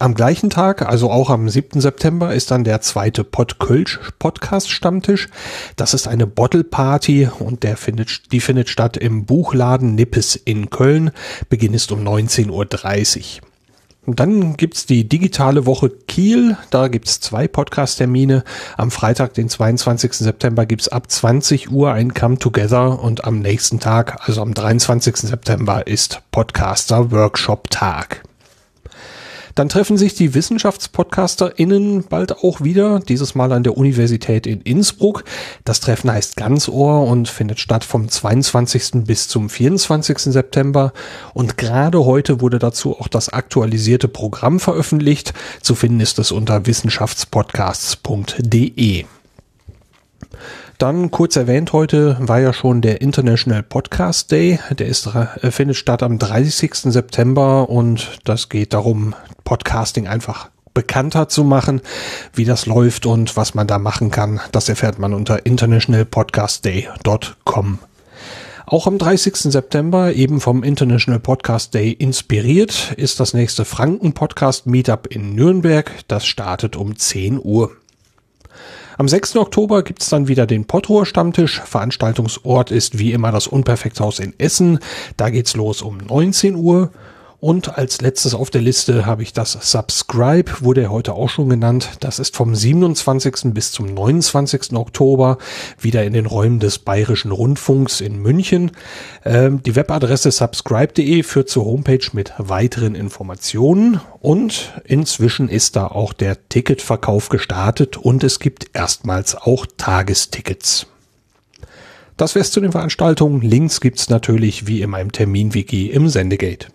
Am 0.00 0.14
gleichen 0.14 0.48
Tag, 0.48 0.88
also 0.88 1.10
auch 1.10 1.28
am 1.28 1.46
7. 1.46 1.78
September, 1.78 2.32
ist 2.32 2.50
dann 2.50 2.64
der 2.64 2.80
zweite 2.80 3.22
Podkölsch 3.22 4.00
Podcast 4.18 4.70
Stammtisch. 4.70 5.28
Das 5.76 5.92
ist 5.92 6.08
eine 6.08 6.26
Bottle 6.26 6.64
Party 6.64 7.28
und 7.38 7.64
der 7.64 7.76
findet, 7.76 8.32
die 8.32 8.40
findet 8.40 8.70
statt 8.70 8.96
im 8.96 9.26
Buchladen 9.26 9.96
Nippes 9.96 10.36
in 10.36 10.70
Köln. 10.70 11.10
Beginn 11.50 11.74
ist 11.74 11.92
um 11.92 12.00
19.30 12.02 12.48
Uhr. 13.42 13.48
Und 14.06 14.20
dann 14.20 14.56
gibt's 14.56 14.86
die 14.86 15.06
digitale 15.06 15.66
Woche 15.66 15.90
Kiel. 15.90 16.56
Da 16.70 16.88
gibt's 16.88 17.20
zwei 17.20 17.46
Podcast-Termine. 17.46 18.42
Am 18.78 18.90
Freitag, 18.90 19.34
den 19.34 19.50
22. 19.50 20.14
September, 20.14 20.64
gibt's 20.64 20.88
ab 20.88 21.10
20 21.10 21.70
Uhr 21.70 21.92
ein 21.92 22.14
Come 22.14 22.38
Together 22.38 23.02
und 23.02 23.26
am 23.26 23.40
nächsten 23.40 23.80
Tag, 23.80 24.26
also 24.26 24.40
am 24.40 24.54
23. 24.54 25.16
September, 25.16 25.86
ist 25.86 26.22
Podcaster 26.30 27.10
Workshop 27.10 27.68
Tag. 27.68 28.22
Dann 29.54 29.68
treffen 29.68 29.96
sich 29.96 30.14
die 30.14 30.34
WissenschaftspodcasterInnen 30.34 32.04
bald 32.04 32.38
auch 32.38 32.60
wieder, 32.60 33.00
dieses 33.00 33.34
Mal 33.34 33.52
an 33.52 33.62
der 33.62 33.76
Universität 33.76 34.46
in 34.46 34.60
Innsbruck. 34.60 35.24
Das 35.64 35.80
Treffen 35.80 36.12
heißt 36.12 36.36
Ganzohr 36.36 37.06
und 37.06 37.28
findet 37.28 37.60
statt 37.60 37.84
vom 37.84 38.08
22. 38.08 39.04
bis 39.04 39.28
zum 39.28 39.48
24. 39.48 40.18
September. 40.18 40.92
Und 41.34 41.56
gerade 41.56 42.04
heute 42.04 42.40
wurde 42.40 42.58
dazu 42.58 42.98
auch 42.98 43.08
das 43.08 43.28
aktualisierte 43.28 44.08
Programm 44.08 44.60
veröffentlicht. 44.60 45.34
Zu 45.62 45.74
finden 45.74 46.00
ist 46.00 46.18
es 46.18 46.32
unter 46.32 46.66
wissenschaftspodcasts.de. 46.66 49.04
Dann 50.80 51.10
kurz 51.10 51.36
erwähnt 51.36 51.72
heute 51.74 52.16
war 52.20 52.40
ja 52.40 52.54
schon 52.54 52.80
der 52.80 53.02
International 53.02 53.62
Podcast 53.62 54.32
Day. 54.32 54.58
Der 54.70 54.86
ist, 54.86 55.06
äh, 55.08 55.50
findet 55.50 55.76
statt 55.76 56.02
am 56.02 56.18
30. 56.18 56.90
September 56.90 57.68
und 57.68 58.18
das 58.24 58.48
geht 58.48 58.72
darum, 58.72 59.14
Podcasting 59.44 60.08
einfach 60.08 60.48
bekannter 60.72 61.28
zu 61.28 61.44
machen, 61.44 61.82
wie 62.32 62.46
das 62.46 62.64
läuft 62.64 63.04
und 63.04 63.36
was 63.36 63.54
man 63.54 63.66
da 63.66 63.78
machen 63.78 64.10
kann. 64.10 64.40
Das 64.52 64.70
erfährt 64.70 64.98
man 64.98 65.12
unter 65.12 65.44
internationalpodcastday.com. 65.44 67.78
Auch 68.64 68.86
am 68.86 68.96
30. 68.96 69.52
September, 69.52 70.14
eben 70.14 70.40
vom 70.40 70.62
International 70.62 71.20
Podcast 71.20 71.74
Day 71.74 71.92
inspiriert, 71.92 72.94
ist 72.96 73.20
das 73.20 73.34
nächste 73.34 73.66
Franken 73.66 74.14
Podcast 74.14 74.66
Meetup 74.66 75.08
in 75.08 75.34
Nürnberg. 75.34 75.90
Das 76.08 76.24
startet 76.24 76.74
um 76.74 76.96
10 76.96 77.38
Uhr. 77.38 77.70
Am 79.00 79.08
6. 79.08 79.36
Oktober 79.36 79.82
gibt's 79.82 80.10
dann 80.10 80.28
wieder 80.28 80.46
den 80.46 80.66
Pottroer 80.66 81.06
Stammtisch. 81.06 81.62
Veranstaltungsort 81.64 82.70
ist 82.70 82.98
wie 82.98 83.12
immer 83.12 83.32
das 83.32 83.46
Unperfekthaus 83.46 84.18
in 84.18 84.34
Essen. 84.36 84.78
Da 85.16 85.30
geht's 85.30 85.56
los 85.56 85.80
um 85.80 85.96
19 85.96 86.54
Uhr. 86.54 86.90
Und 87.40 87.78
als 87.78 88.02
letztes 88.02 88.34
auf 88.34 88.50
der 88.50 88.60
Liste 88.60 89.06
habe 89.06 89.22
ich 89.22 89.32
das 89.32 89.52
Subscribe, 89.52 90.52
wurde 90.60 90.82
ja 90.82 90.88
heute 90.90 91.14
auch 91.14 91.30
schon 91.30 91.48
genannt. 91.48 91.88
Das 92.00 92.18
ist 92.18 92.36
vom 92.36 92.54
27. 92.54 93.54
bis 93.54 93.72
zum 93.72 93.86
29. 93.86 94.74
Oktober 94.74 95.38
wieder 95.78 96.04
in 96.04 96.12
den 96.12 96.26
Räumen 96.26 96.60
des 96.60 96.78
Bayerischen 96.78 97.30
Rundfunks 97.30 98.02
in 98.02 98.20
München. 98.20 98.72
Ähm, 99.24 99.62
die 99.62 99.74
Webadresse 99.74 100.30
subscribe.de 100.30 101.22
führt 101.22 101.48
zur 101.48 101.64
Homepage 101.64 102.06
mit 102.12 102.34
weiteren 102.36 102.94
Informationen 102.94 104.02
und 104.20 104.74
inzwischen 104.84 105.48
ist 105.48 105.76
da 105.76 105.86
auch 105.86 106.12
der 106.12 106.46
Ticketverkauf 106.50 107.30
gestartet 107.30 107.96
und 107.96 108.22
es 108.22 108.38
gibt 108.38 108.66
erstmals 108.74 109.34
auch 109.34 109.64
Tagestickets. 109.78 110.86
Das 112.18 112.34
wär's 112.34 112.50
zu 112.50 112.60
den 112.60 112.72
Veranstaltungen. 112.72 113.40
Links 113.40 113.80
gibt's 113.80 114.10
natürlich 114.10 114.66
wie 114.66 114.82
immer 114.82 115.00
im 115.00 115.10
Terminwiki 115.10 115.86
im 115.86 116.10
Sendegate. 116.10 116.66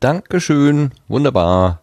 Dankeschön. 0.00 0.92
Wunderbar. 1.08 1.82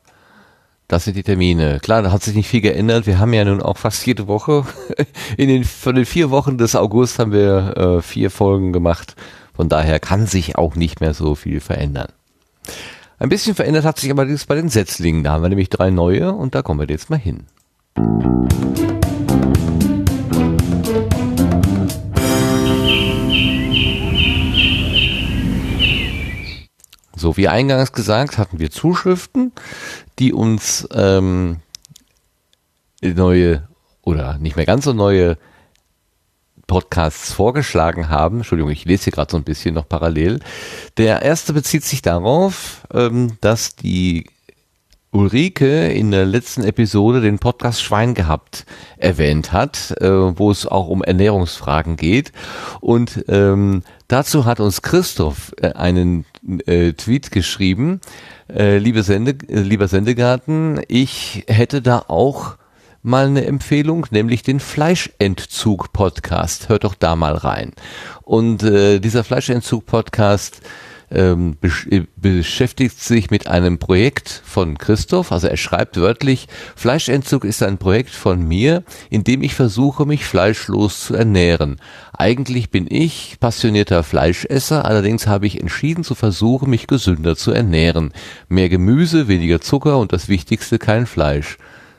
Das 0.88 1.03
sind 1.03 1.18
die 1.18 1.24
Termine. 1.24 1.80
Klar, 1.82 2.03
da 2.03 2.11
hat 2.11 2.24
sich 2.24 2.35
nicht 2.35 2.48
viel 2.48 2.61
geändert. 2.61 3.08
Wir 3.08 3.19
haben 3.19 3.34
ja 3.34 3.44
nun 3.44 3.61
auch 3.61 3.77
fast 3.77 4.06
jede 4.06 4.27
Woche. 4.27 4.66
In 5.38 5.50
den, 5.50 5.64
von 5.64 5.95
den 5.95 6.06
vier 6.06 6.30
Wochen 6.30 6.58
des 6.58 6.76
August 6.76 7.19
haben 7.19 7.32
wir 7.32 7.76
äh, 7.76 8.02
vier 8.02 8.30
Folgen 8.30 8.72
gemacht. 8.72 9.16
Von 9.53 9.68
daher 9.68 10.00
kann 10.00 10.27
sich 10.27 10.58
auch 10.58 10.76
nicht 10.76 11.02
mehr 11.02 11.14
so 11.14 11.35
viel 11.35 11.60
verändern. 11.60 12.10
Ein 13.18 13.30
bisschen 13.30 13.56
verändert 13.56 13.85
hat 13.85 14.00
sich 14.00 14.11
aber 14.11 14.26
das 14.26 14.45
bei 14.45 14.56
den 14.56 14.69
Setzlingen. 14.69 15.24
Da 15.24 15.32
haben 15.32 15.42
wir 15.42 15.50
nämlich 15.50 15.69
drei 15.69 15.90
neue 15.90 16.32
und 16.32 16.56
da 16.56 16.61
kommen 16.61 16.80
wir 16.80 16.88
jetzt 16.88 17.10
mal 17.10 17.19
hin. 17.19 17.48
So 27.26 27.38
wie 27.38 27.48
eingangs 27.48 27.92
gesagt, 27.92 28.38
hatten 28.38 28.60
wir 28.60 28.70
Zuschriften, 28.70 29.52
die 30.20 30.32
uns 30.32 30.88
ähm, 30.94 31.58
neue 33.02 33.68
oder 34.04 34.38
nicht 34.38 34.56
mehr 34.56 34.68
ganz 34.68 34.86
so 34.86 34.94
neue 34.94 35.40
Podcasts 36.68 37.34
vorgeschlagen 37.34 38.10
haben. 38.10 38.38
Entschuldigung, 38.38 38.70
ich 38.70 38.86
lese 38.86 39.06
hier 39.06 39.14
gerade 39.14 39.32
so 39.32 39.38
ein 39.38 39.44
bisschen 39.44 39.74
noch 39.74 39.90
parallel. 39.90 40.40
Der 40.98 41.24
erste 41.24 41.54
bezieht 41.54 41.84
sich 41.84 42.04
darauf, 42.04 42.86
ähm, 42.94 43.40
dass 43.42 43.76
die 43.76 44.28
Ulrike 45.16 45.88
in 45.88 46.11
der 46.11 46.26
letzten 46.26 46.66
Episode 46.66 47.22
den 47.22 47.40
Podcast 47.40 47.82
Schwein 47.82 48.16
gehabt 48.16 48.66
erwähnt 48.98 49.53
hat, 49.53 49.95
äh, 50.02 50.10
wo 50.10 50.52
es 50.52 50.68
auch 50.68 50.90
um 50.90 51.02
Ernährungsfragen 51.02 51.95
geht. 51.95 52.34
Und 52.82 53.24
ähm, 53.30 53.84
dazu 54.10 54.44
hat 54.44 54.60
uns 54.60 54.82
Christoph 54.82 55.53
äh, 55.61 55.72
einen 55.72 56.26
äh, 56.66 56.92
Tweet 56.92 57.32
geschrieben. 57.32 58.02
Äh, 58.53 58.77
liebe 58.77 59.03
Sende, 59.03 59.38
äh, 59.48 59.61
lieber 59.61 59.88
Sendegarten, 59.88 60.82
ich 60.90 61.45
hätte 61.48 61.82
da 61.82 62.03
auch 62.10 62.58
mal 63.02 63.27
eine 63.27 63.45
Empfehlung, 63.45 64.08
nämlich 64.10 64.44
den 64.44 64.60
Fleischentzug-Podcast. 64.60 66.68
Hört 66.68 66.84
doch 66.84 66.95
da 66.95 67.16
mal 67.16 67.35
rein. 67.35 67.72
Und 68.24 68.64
äh, 68.64 69.00
dieser 69.00 69.24
Fleischentzug-Podcast 69.24 70.60
ähm, 71.11 71.58
besch 71.59 71.88
äh, 71.88 72.06
beschäftigt 72.16 73.01
sich 73.01 73.30
mit 73.30 73.48
einem 73.48 73.77
Projekt 73.77 74.42
von 74.45 74.77
Christoph. 74.77 75.32
Also 75.32 75.48
er 75.48 75.58
schreibt 75.58 75.98
wörtlich, 75.98 76.48
Fleischentzug 76.75 77.45
ist 77.45 77.64
ein 77.64 77.77
Projekt 77.77 78.09
von 78.09 78.45
mir, 78.48 78.84
in 79.09 79.24
dem 79.24 79.42
ich 79.42 79.53
versuche, 79.56 80.06
mich 80.06 80.25
fleischlos 80.25 81.06
zu 81.06 81.16
ernähren. 81.16 81.77
Eigentlich 82.14 82.69
bin 82.69 82.88
ich 82.90 83.38
passionierter 83.40 84.03
Fleischesser, 84.03 84.85
allerdings 84.85 85.27
habe 85.27 85.48
ich 85.48 85.59
entschieden 85.59 86.03
zu 86.03 86.16
versuchen, 86.16 86.69
mich 86.69 86.88
gesünder 86.88 87.35
zu 87.35 87.51
ernähren. 87.51 88.11
Mehr 88.48 88.69
Gemüse, 88.69 89.27
weniger 89.27 89.61
Zucker 89.61 89.98
und 89.98 90.14
das 90.14 90.30
Wichtigste 90.30 90.80
kein 90.80 91.06
Fleisch. 91.06 91.58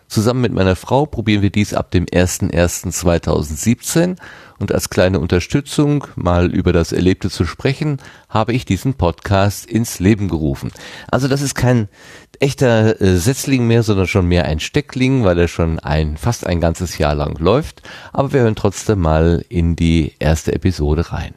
Zusammen 0.08 0.40
mit 0.40 0.52
meiner 0.52 0.76
Frau 0.76 1.06
probieren 1.06 1.42
wir 1.42 1.50
dies 1.50 1.74
ab 1.74 1.90
dem 1.90 2.06
01.01.2017 2.06 4.16
und 4.58 4.72
als 4.72 4.88
kleine 4.88 5.20
Unterstützung, 5.20 6.06
mal 6.14 6.52
über 6.52 6.72
das 6.72 6.92
Erlebte 6.92 7.28
zu 7.28 7.44
sprechen, 7.44 7.98
habe 8.28 8.52
ich 8.52 8.64
diesen 8.64 8.94
Podcast 8.94 9.66
ins 9.66 9.98
Leben 9.98 10.28
gerufen. 10.28 10.70
Also 11.10 11.28
das 11.28 11.42
ist 11.42 11.54
kein 11.54 11.88
echter 12.38 13.00
äh, 13.00 13.16
Setzling 13.16 13.66
mehr, 13.66 13.82
sondern 13.82 14.06
schon 14.06 14.26
mehr 14.26 14.44
ein 14.44 14.60
Steckling, 14.60 15.24
weil 15.24 15.38
er 15.38 15.48
schon 15.48 15.78
ein, 15.80 16.16
fast 16.16 16.46
ein 16.46 16.60
ganzes 16.60 16.98
Jahr 16.98 17.14
lang 17.14 17.38
läuft. 17.38 17.82
Aber 18.12 18.32
wir 18.32 18.40
hören 18.40 18.54
trotzdem 18.54 19.00
mal 19.00 19.44
in 19.48 19.76
die 19.76 20.14
erste 20.18 20.52
Episode 20.52 21.12
rein. 21.12 21.34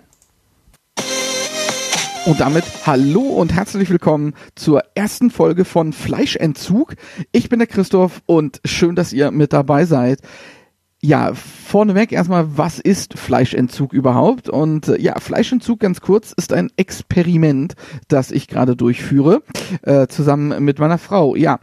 Und 2.30 2.42
damit 2.42 2.64
hallo 2.86 3.22
und 3.22 3.56
herzlich 3.56 3.90
willkommen 3.90 4.36
zur 4.54 4.84
ersten 4.94 5.32
Folge 5.32 5.66
von 5.66 5.94
Fleischentzug. 5.94 6.94
Ich 7.32 7.50
bin 7.50 7.58
der 7.58 7.68
Christoph 7.68 8.22
und 8.28 8.62
schön, 8.66 8.96
dass 8.96 9.14
ihr 9.14 9.32
mit 9.32 9.52
dabei 9.52 9.86
seid. 9.86 10.20
Ja, 11.02 11.34
vorneweg 11.34 12.12
erstmal, 12.12 12.56
was 12.56 12.78
ist 12.78 13.18
Fleischentzug 13.18 13.94
überhaupt? 13.94 14.48
Und 14.48 14.90
äh, 14.90 15.02
ja, 15.02 15.20
Fleischentzug 15.20 15.80
ganz 15.80 16.02
kurz 16.02 16.32
ist 16.32 16.54
ein 16.54 16.70
Experiment, 16.78 17.74
das 18.10 18.30
ich 18.30 18.48
gerade 18.48 18.76
durchführe, 18.76 19.42
äh, 19.82 20.06
zusammen 20.06 20.64
mit 20.64 20.78
meiner 20.78 21.00
Frau. 21.00 21.36
Ja, 21.36 21.58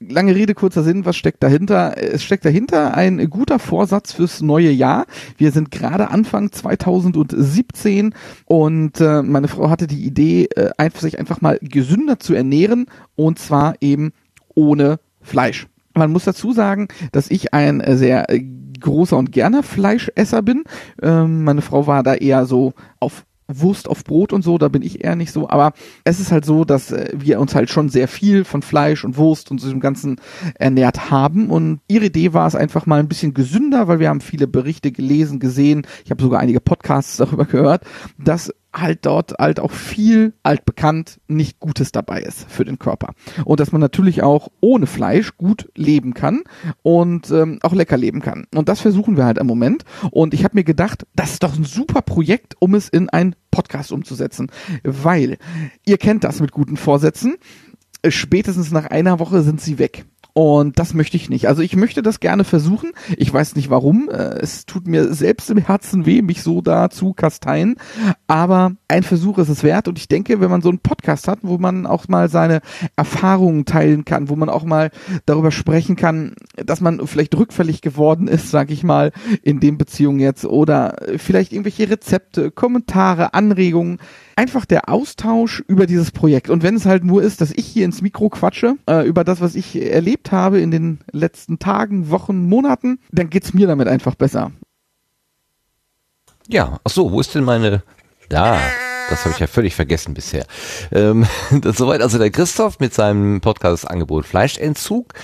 lange 0.00 0.34
Rede, 0.34 0.54
kurzer 0.54 0.82
Sinn, 0.82 1.04
was 1.04 1.16
steckt 1.16 1.42
dahinter? 1.42 1.96
Es 1.96 2.22
steckt 2.22 2.44
dahinter 2.44 2.94
ein 2.94 3.28
guter 3.30 3.58
Vorsatz 3.58 4.12
fürs 4.12 4.40
neue 4.40 4.70
Jahr. 4.70 5.06
Wir 5.36 5.52
sind 5.52 5.70
gerade 5.70 6.10
Anfang 6.10 6.52
2017 6.52 8.14
und 8.44 9.00
äh, 9.00 9.22
meine 9.22 9.48
Frau 9.48 9.70
hatte 9.70 9.86
die 9.86 10.04
Idee, 10.04 10.48
äh, 10.56 10.70
einfach, 10.78 11.00
sich 11.00 11.18
einfach 11.18 11.40
mal 11.40 11.58
gesünder 11.60 12.18
zu 12.18 12.34
ernähren 12.34 12.86
und 13.16 13.38
zwar 13.38 13.74
eben 13.80 14.12
ohne 14.54 15.00
Fleisch. 15.20 15.66
Man 15.94 16.12
muss 16.12 16.24
dazu 16.24 16.52
sagen, 16.52 16.88
dass 17.12 17.30
ich 17.30 17.52
ein 17.52 17.82
sehr 17.96 18.30
äh, 18.30 18.44
großer 18.80 19.16
und 19.16 19.32
gerner 19.32 19.64
Fleischesser 19.64 20.42
bin. 20.42 20.64
Ähm, 21.02 21.42
meine 21.42 21.62
Frau 21.62 21.88
war 21.88 22.04
da 22.04 22.14
eher 22.14 22.46
so 22.46 22.74
auf 23.00 23.24
Wurst 23.48 23.88
auf 23.88 24.04
Brot 24.04 24.32
und 24.32 24.42
so, 24.42 24.58
da 24.58 24.68
bin 24.68 24.82
ich 24.82 25.04
eher 25.04 25.16
nicht 25.16 25.32
so, 25.32 25.48
aber 25.48 25.72
es 26.04 26.20
ist 26.20 26.30
halt 26.30 26.44
so, 26.44 26.64
dass 26.64 26.92
äh, 26.92 27.12
wir 27.14 27.40
uns 27.40 27.54
halt 27.54 27.70
schon 27.70 27.88
sehr 27.88 28.06
viel 28.06 28.44
von 28.44 28.62
Fleisch 28.62 29.04
und 29.04 29.16
Wurst 29.16 29.50
und 29.50 29.60
so 29.60 29.70
dem 29.70 29.80
Ganzen 29.80 30.20
ernährt 30.54 31.10
haben. 31.10 31.50
Und 31.50 31.80
ihre 31.88 32.06
Idee 32.06 32.34
war 32.34 32.46
es 32.46 32.54
einfach 32.54 32.86
mal 32.86 33.00
ein 33.00 33.08
bisschen 33.08 33.34
gesünder, 33.34 33.88
weil 33.88 34.00
wir 34.00 34.10
haben 34.10 34.20
viele 34.20 34.46
Berichte 34.46 34.92
gelesen, 34.92 35.40
gesehen, 35.40 35.86
ich 36.04 36.10
habe 36.10 36.22
sogar 36.22 36.40
einige 36.40 36.60
Podcasts 36.60 37.16
darüber 37.18 37.46
gehört, 37.46 37.84
dass 38.18 38.52
halt 38.80 39.06
dort 39.06 39.32
halt 39.38 39.60
auch 39.60 39.72
viel 39.72 40.34
altbekannt 40.42 41.20
nicht 41.28 41.60
Gutes 41.60 41.92
dabei 41.92 42.20
ist 42.20 42.50
für 42.50 42.64
den 42.64 42.78
Körper. 42.78 43.14
Und 43.44 43.60
dass 43.60 43.72
man 43.72 43.80
natürlich 43.80 44.22
auch 44.22 44.48
ohne 44.60 44.86
Fleisch 44.86 45.36
gut 45.36 45.70
leben 45.76 46.14
kann 46.14 46.42
und 46.82 47.30
ähm, 47.30 47.58
auch 47.62 47.74
lecker 47.74 47.96
leben 47.96 48.20
kann. 48.20 48.46
Und 48.54 48.68
das 48.68 48.80
versuchen 48.80 49.16
wir 49.16 49.24
halt 49.24 49.38
im 49.38 49.46
Moment. 49.46 49.84
Und 50.10 50.34
ich 50.34 50.44
habe 50.44 50.56
mir 50.56 50.64
gedacht, 50.64 51.06
das 51.14 51.32
ist 51.32 51.42
doch 51.42 51.56
ein 51.56 51.64
super 51.64 52.02
Projekt, 52.02 52.56
um 52.60 52.74
es 52.74 52.88
in 52.88 53.08
ein 53.08 53.34
Podcast 53.50 53.92
umzusetzen. 53.92 54.50
Weil 54.82 55.38
ihr 55.86 55.98
kennt 55.98 56.24
das 56.24 56.40
mit 56.40 56.52
guten 56.52 56.76
Vorsätzen. 56.76 57.36
Spätestens 58.08 58.70
nach 58.70 58.86
einer 58.86 59.18
Woche 59.18 59.42
sind 59.42 59.60
sie 59.60 59.78
weg. 59.78 60.04
Und 60.38 60.78
das 60.78 60.94
möchte 60.94 61.16
ich 61.16 61.28
nicht. 61.28 61.48
Also 61.48 61.62
ich 61.62 61.74
möchte 61.74 62.00
das 62.00 62.20
gerne 62.20 62.44
versuchen. 62.44 62.92
Ich 63.16 63.34
weiß 63.34 63.56
nicht 63.56 63.70
warum. 63.70 64.08
Äh, 64.08 64.38
es 64.38 64.66
tut 64.66 64.86
mir 64.86 65.12
selbst 65.12 65.50
im 65.50 65.58
Herzen 65.58 66.06
weh, 66.06 66.22
mich 66.22 66.44
so 66.44 66.60
da 66.60 66.90
zu 66.90 67.12
kasteien. 67.12 67.74
Aber 68.28 68.70
ein 68.86 69.02
Versuch 69.02 69.38
ist 69.38 69.48
es 69.48 69.64
wert. 69.64 69.88
Und 69.88 69.98
ich 69.98 70.06
denke, 70.06 70.40
wenn 70.40 70.48
man 70.48 70.62
so 70.62 70.68
einen 70.68 70.78
Podcast 70.78 71.26
hat, 71.26 71.40
wo 71.42 71.58
man 71.58 71.86
auch 71.86 72.06
mal 72.06 72.28
seine 72.28 72.60
Erfahrungen 72.94 73.64
teilen 73.64 74.04
kann, 74.04 74.28
wo 74.28 74.36
man 74.36 74.48
auch 74.48 74.62
mal 74.62 74.92
darüber 75.26 75.50
sprechen 75.50 75.96
kann, 75.96 76.36
dass 76.54 76.80
man 76.80 77.04
vielleicht 77.08 77.36
rückfällig 77.36 77.80
geworden 77.80 78.28
ist, 78.28 78.52
sag 78.52 78.70
ich 78.70 78.84
mal, 78.84 79.10
in 79.42 79.58
den 79.58 79.76
Beziehungen 79.76 80.20
jetzt. 80.20 80.44
Oder 80.44 80.98
vielleicht 81.16 81.50
irgendwelche 81.50 81.90
Rezepte, 81.90 82.52
Kommentare, 82.52 83.34
Anregungen 83.34 83.98
einfach 84.38 84.64
der 84.64 84.88
Austausch 84.88 85.64
über 85.66 85.86
dieses 85.86 86.12
Projekt. 86.12 86.48
Und 86.48 86.62
wenn 86.62 86.76
es 86.76 86.86
halt 86.86 87.02
nur 87.02 87.24
ist, 87.24 87.40
dass 87.40 87.50
ich 87.50 87.66
hier 87.66 87.84
ins 87.84 88.02
Mikro 88.02 88.28
quatsche, 88.28 88.76
äh, 88.88 89.04
über 89.04 89.24
das, 89.24 89.40
was 89.40 89.56
ich 89.56 89.74
erlebt 89.74 90.30
habe 90.30 90.60
in 90.60 90.70
den 90.70 91.00
letzten 91.10 91.58
Tagen, 91.58 92.08
Wochen, 92.10 92.48
Monaten, 92.48 93.00
dann 93.10 93.30
geht's 93.30 93.52
mir 93.52 93.66
damit 93.66 93.88
einfach 93.88 94.14
besser. 94.14 94.52
Ja, 96.46 96.78
ach 96.84 96.90
so, 96.90 97.10
wo 97.10 97.20
ist 97.20 97.34
denn 97.34 97.44
meine... 97.44 97.82
Da, 98.28 98.60
das 99.08 99.24
habe 99.24 99.32
ich 99.32 99.40
ja 99.40 99.46
völlig 99.46 99.74
vergessen 99.74 100.14
bisher. 100.14 100.46
Ähm, 100.92 101.26
soweit 101.64 102.02
also 102.02 102.18
der 102.18 102.30
Christoph 102.30 102.78
mit 102.78 102.94
seinem 102.94 103.40
Podcast-Angebot 103.40 104.24
Fleischentzug. 104.24 105.14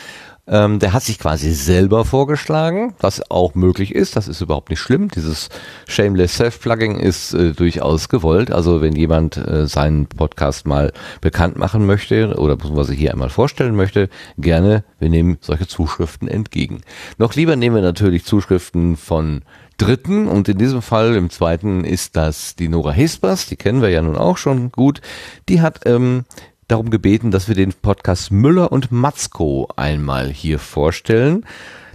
Ähm, 0.46 0.78
der 0.78 0.92
hat 0.92 1.02
sich 1.02 1.18
quasi 1.18 1.52
selber 1.52 2.04
vorgeschlagen, 2.04 2.94
was 3.00 3.30
auch 3.30 3.54
möglich 3.54 3.94
ist. 3.94 4.14
Das 4.14 4.28
ist 4.28 4.42
überhaupt 4.42 4.68
nicht 4.68 4.80
schlimm. 4.80 5.08
Dieses 5.08 5.48
Shameless 5.88 6.36
Self-Plugging 6.36 7.00
ist 7.00 7.32
äh, 7.32 7.52
durchaus 7.52 8.10
gewollt. 8.10 8.50
Also 8.50 8.82
wenn 8.82 8.94
jemand 8.94 9.38
äh, 9.38 9.66
seinen 9.66 10.06
Podcast 10.06 10.66
mal 10.66 10.92
bekannt 11.22 11.56
machen 11.56 11.86
möchte 11.86 12.34
oder 12.36 12.56
beziehungsweise 12.56 12.92
hier 12.92 13.12
einmal 13.12 13.30
vorstellen 13.30 13.74
möchte, 13.74 14.10
gerne. 14.36 14.84
Wir 14.98 15.08
nehmen 15.08 15.38
solche 15.40 15.66
Zuschriften 15.66 16.28
entgegen. 16.28 16.82
Noch 17.16 17.34
lieber 17.34 17.56
nehmen 17.56 17.76
wir 17.76 17.82
natürlich 17.82 18.24
Zuschriften 18.24 18.96
von 18.98 19.42
Dritten 19.76 20.28
und 20.28 20.48
in 20.48 20.58
diesem 20.58 20.82
Fall 20.82 21.16
im 21.16 21.30
zweiten 21.30 21.84
ist 21.84 22.16
das 22.16 22.54
die 22.54 22.68
Nora 22.68 22.92
Hespers, 22.92 23.46
die 23.46 23.56
kennen 23.56 23.82
wir 23.82 23.88
ja 23.88 24.02
nun 24.02 24.16
auch 24.16 24.36
schon 24.36 24.70
gut. 24.70 25.00
Die 25.48 25.60
hat 25.60 25.80
ähm, 25.86 26.26
darum 26.68 26.90
gebeten, 26.90 27.30
dass 27.30 27.48
wir 27.48 27.54
den 27.54 27.72
Podcast 27.72 28.30
Müller 28.30 28.72
und 28.72 28.92
Matzko 28.92 29.68
einmal 29.76 30.30
hier 30.30 30.58
vorstellen. 30.58 31.44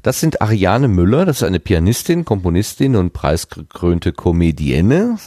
Das 0.04 0.20
sind 0.20 0.42
Ariane 0.42 0.88
Müller, 0.88 1.26
das 1.26 1.38
ist 1.38 1.44
eine 1.44 1.60
Pianistin, 1.60 2.26
Komponistin 2.26 2.96
und 2.96 3.14
preisgekrönte 3.14 4.14
Comedienne. 4.14 5.18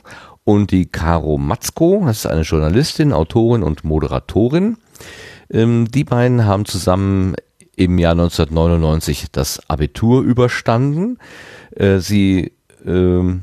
Und 0.44 0.72
die 0.72 0.86
Caro 0.86 1.38
Matzko, 1.38 2.02
das 2.06 2.18
ist 2.18 2.26
eine 2.26 2.42
Journalistin, 2.42 3.12
Autorin 3.12 3.62
und 3.62 3.84
Moderatorin. 3.84 4.76
Ähm, 5.50 5.88
die 5.90 6.04
beiden 6.04 6.46
haben 6.46 6.64
zusammen 6.64 7.36
im 7.76 7.98
Jahr 7.98 8.12
1999 8.12 9.26
das 9.30 9.68
Abitur 9.68 10.22
überstanden. 10.22 11.18
Äh, 11.76 11.98
sie 11.98 12.52
ähm, 12.84 13.42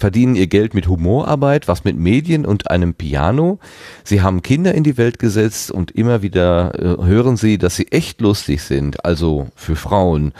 verdienen 0.00 0.34
ihr 0.34 0.46
Geld 0.46 0.72
mit 0.72 0.88
Humorarbeit, 0.88 1.68
was 1.68 1.84
mit 1.84 1.96
Medien 1.96 2.46
und 2.46 2.70
einem 2.70 2.94
Piano. 2.94 3.58
Sie 4.02 4.22
haben 4.22 4.42
Kinder 4.42 4.74
in 4.74 4.82
die 4.82 4.96
Welt 4.96 5.18
gesetzt 5.18 5.70
und 5.70 5.90
immer 5.90 6.22
wieder 6.22 6.72
äh, 6.74 7.04
hören 7.04 7.36
sie, 7.36 7.58
dass 7.58 7.76
sie 7.76 7.88
echt 7.92 8.22
lustig 8.22 8.62
sind, 8.62 9.04
also 9.04 9.48
für 9.54 9.76
Frauen. 9.76 10.32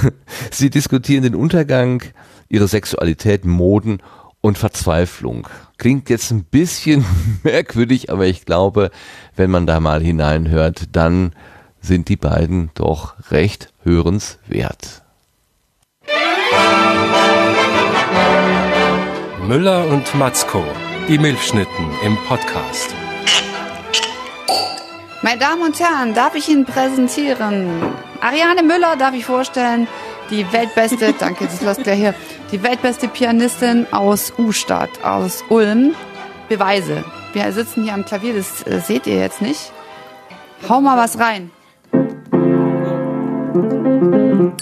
sie 0.50 0.70
diskutieren 0.70 1.22
den 1.22 1.36
Untergang, 1.36 2.02
ihre 2.48 2.66
Sexualität, 2.66 3.44
Moden 3.44 3.98
und 4.40 4.58
Verzweiflung. 4.58 5.46
Klingt 5.78 6.10
jetzt 6.10 6.32
ein 6.32 6.42
bisschen 6.42 7.04
merkwürdig, 7.44 8.10
aber 8.10 8.26
ich 8.26 8.44
glaube, 8.44 8.90
wenn 9.36 9.50
man 9.52 9.66
da 9.66 9.78
mal 9.78 10.02
hineinhört, 10.02 10.86
dann 10.92 11.30
sind 11.80 12.08
die 12.08 12.16
beiden 12.16 12.70
doch 12.74 13.14
recht 13.30 13.72
hörenswert. 13.84 15.05
Müller 19.46 19.86
und 19.86 20.12
Matzko, 20.16 20.64
die 21.06 21.18
Milchschnitten 21.18 21.86
im 22.04 22.16
Podcast. 22.26 22.92
Meine 25.22 25.38
Damen 25.38 25.62
und 25.62 25.78
Herren, 25.78 26.14
darf 26.14 26.34
ich 26.34 26.48
Ihnen 26.48 26.64
präsentieren? 26.64 27.80
Ariane 28.20 28.64
Müller 28.64 28.96
darf 28.96 29.14
ich 29.14 29.24
vorstellen, 29.24 29.86
die 30.30 30.52
weltbeste, 30.52 31.12
danke, 31.18 31.44
das 31.44 31.60
lässt 31.60 31.84
gleich 31.84 31.98
hier, 31.98 32.14
die 32.50 32.60
weltbeste 32.64 33.06
Pianistin 33.06 33.86
aus 33.92 34.32
U-Stadt, 34.36 35.04
aus 35.04 35.44
Ulm. 35.48 35.94
Beweise. 36.48 37.04
Wir 37.32 37.52
sitzen 37.52 37.84
hier 37.84 37.94
am 37.94 38.04
Klavier, 38.04 38.34
das 38.34 38.66
äh, 38.66 38.80
seht 38.80 39.06
ihr 39.06 39.18
jetzt 39.18 39.42
nicht. 39.42 39.70
Hau 40.68 40.80
mal 40.80 40.98
was 40.98 41.20
rein. 41.20 41.52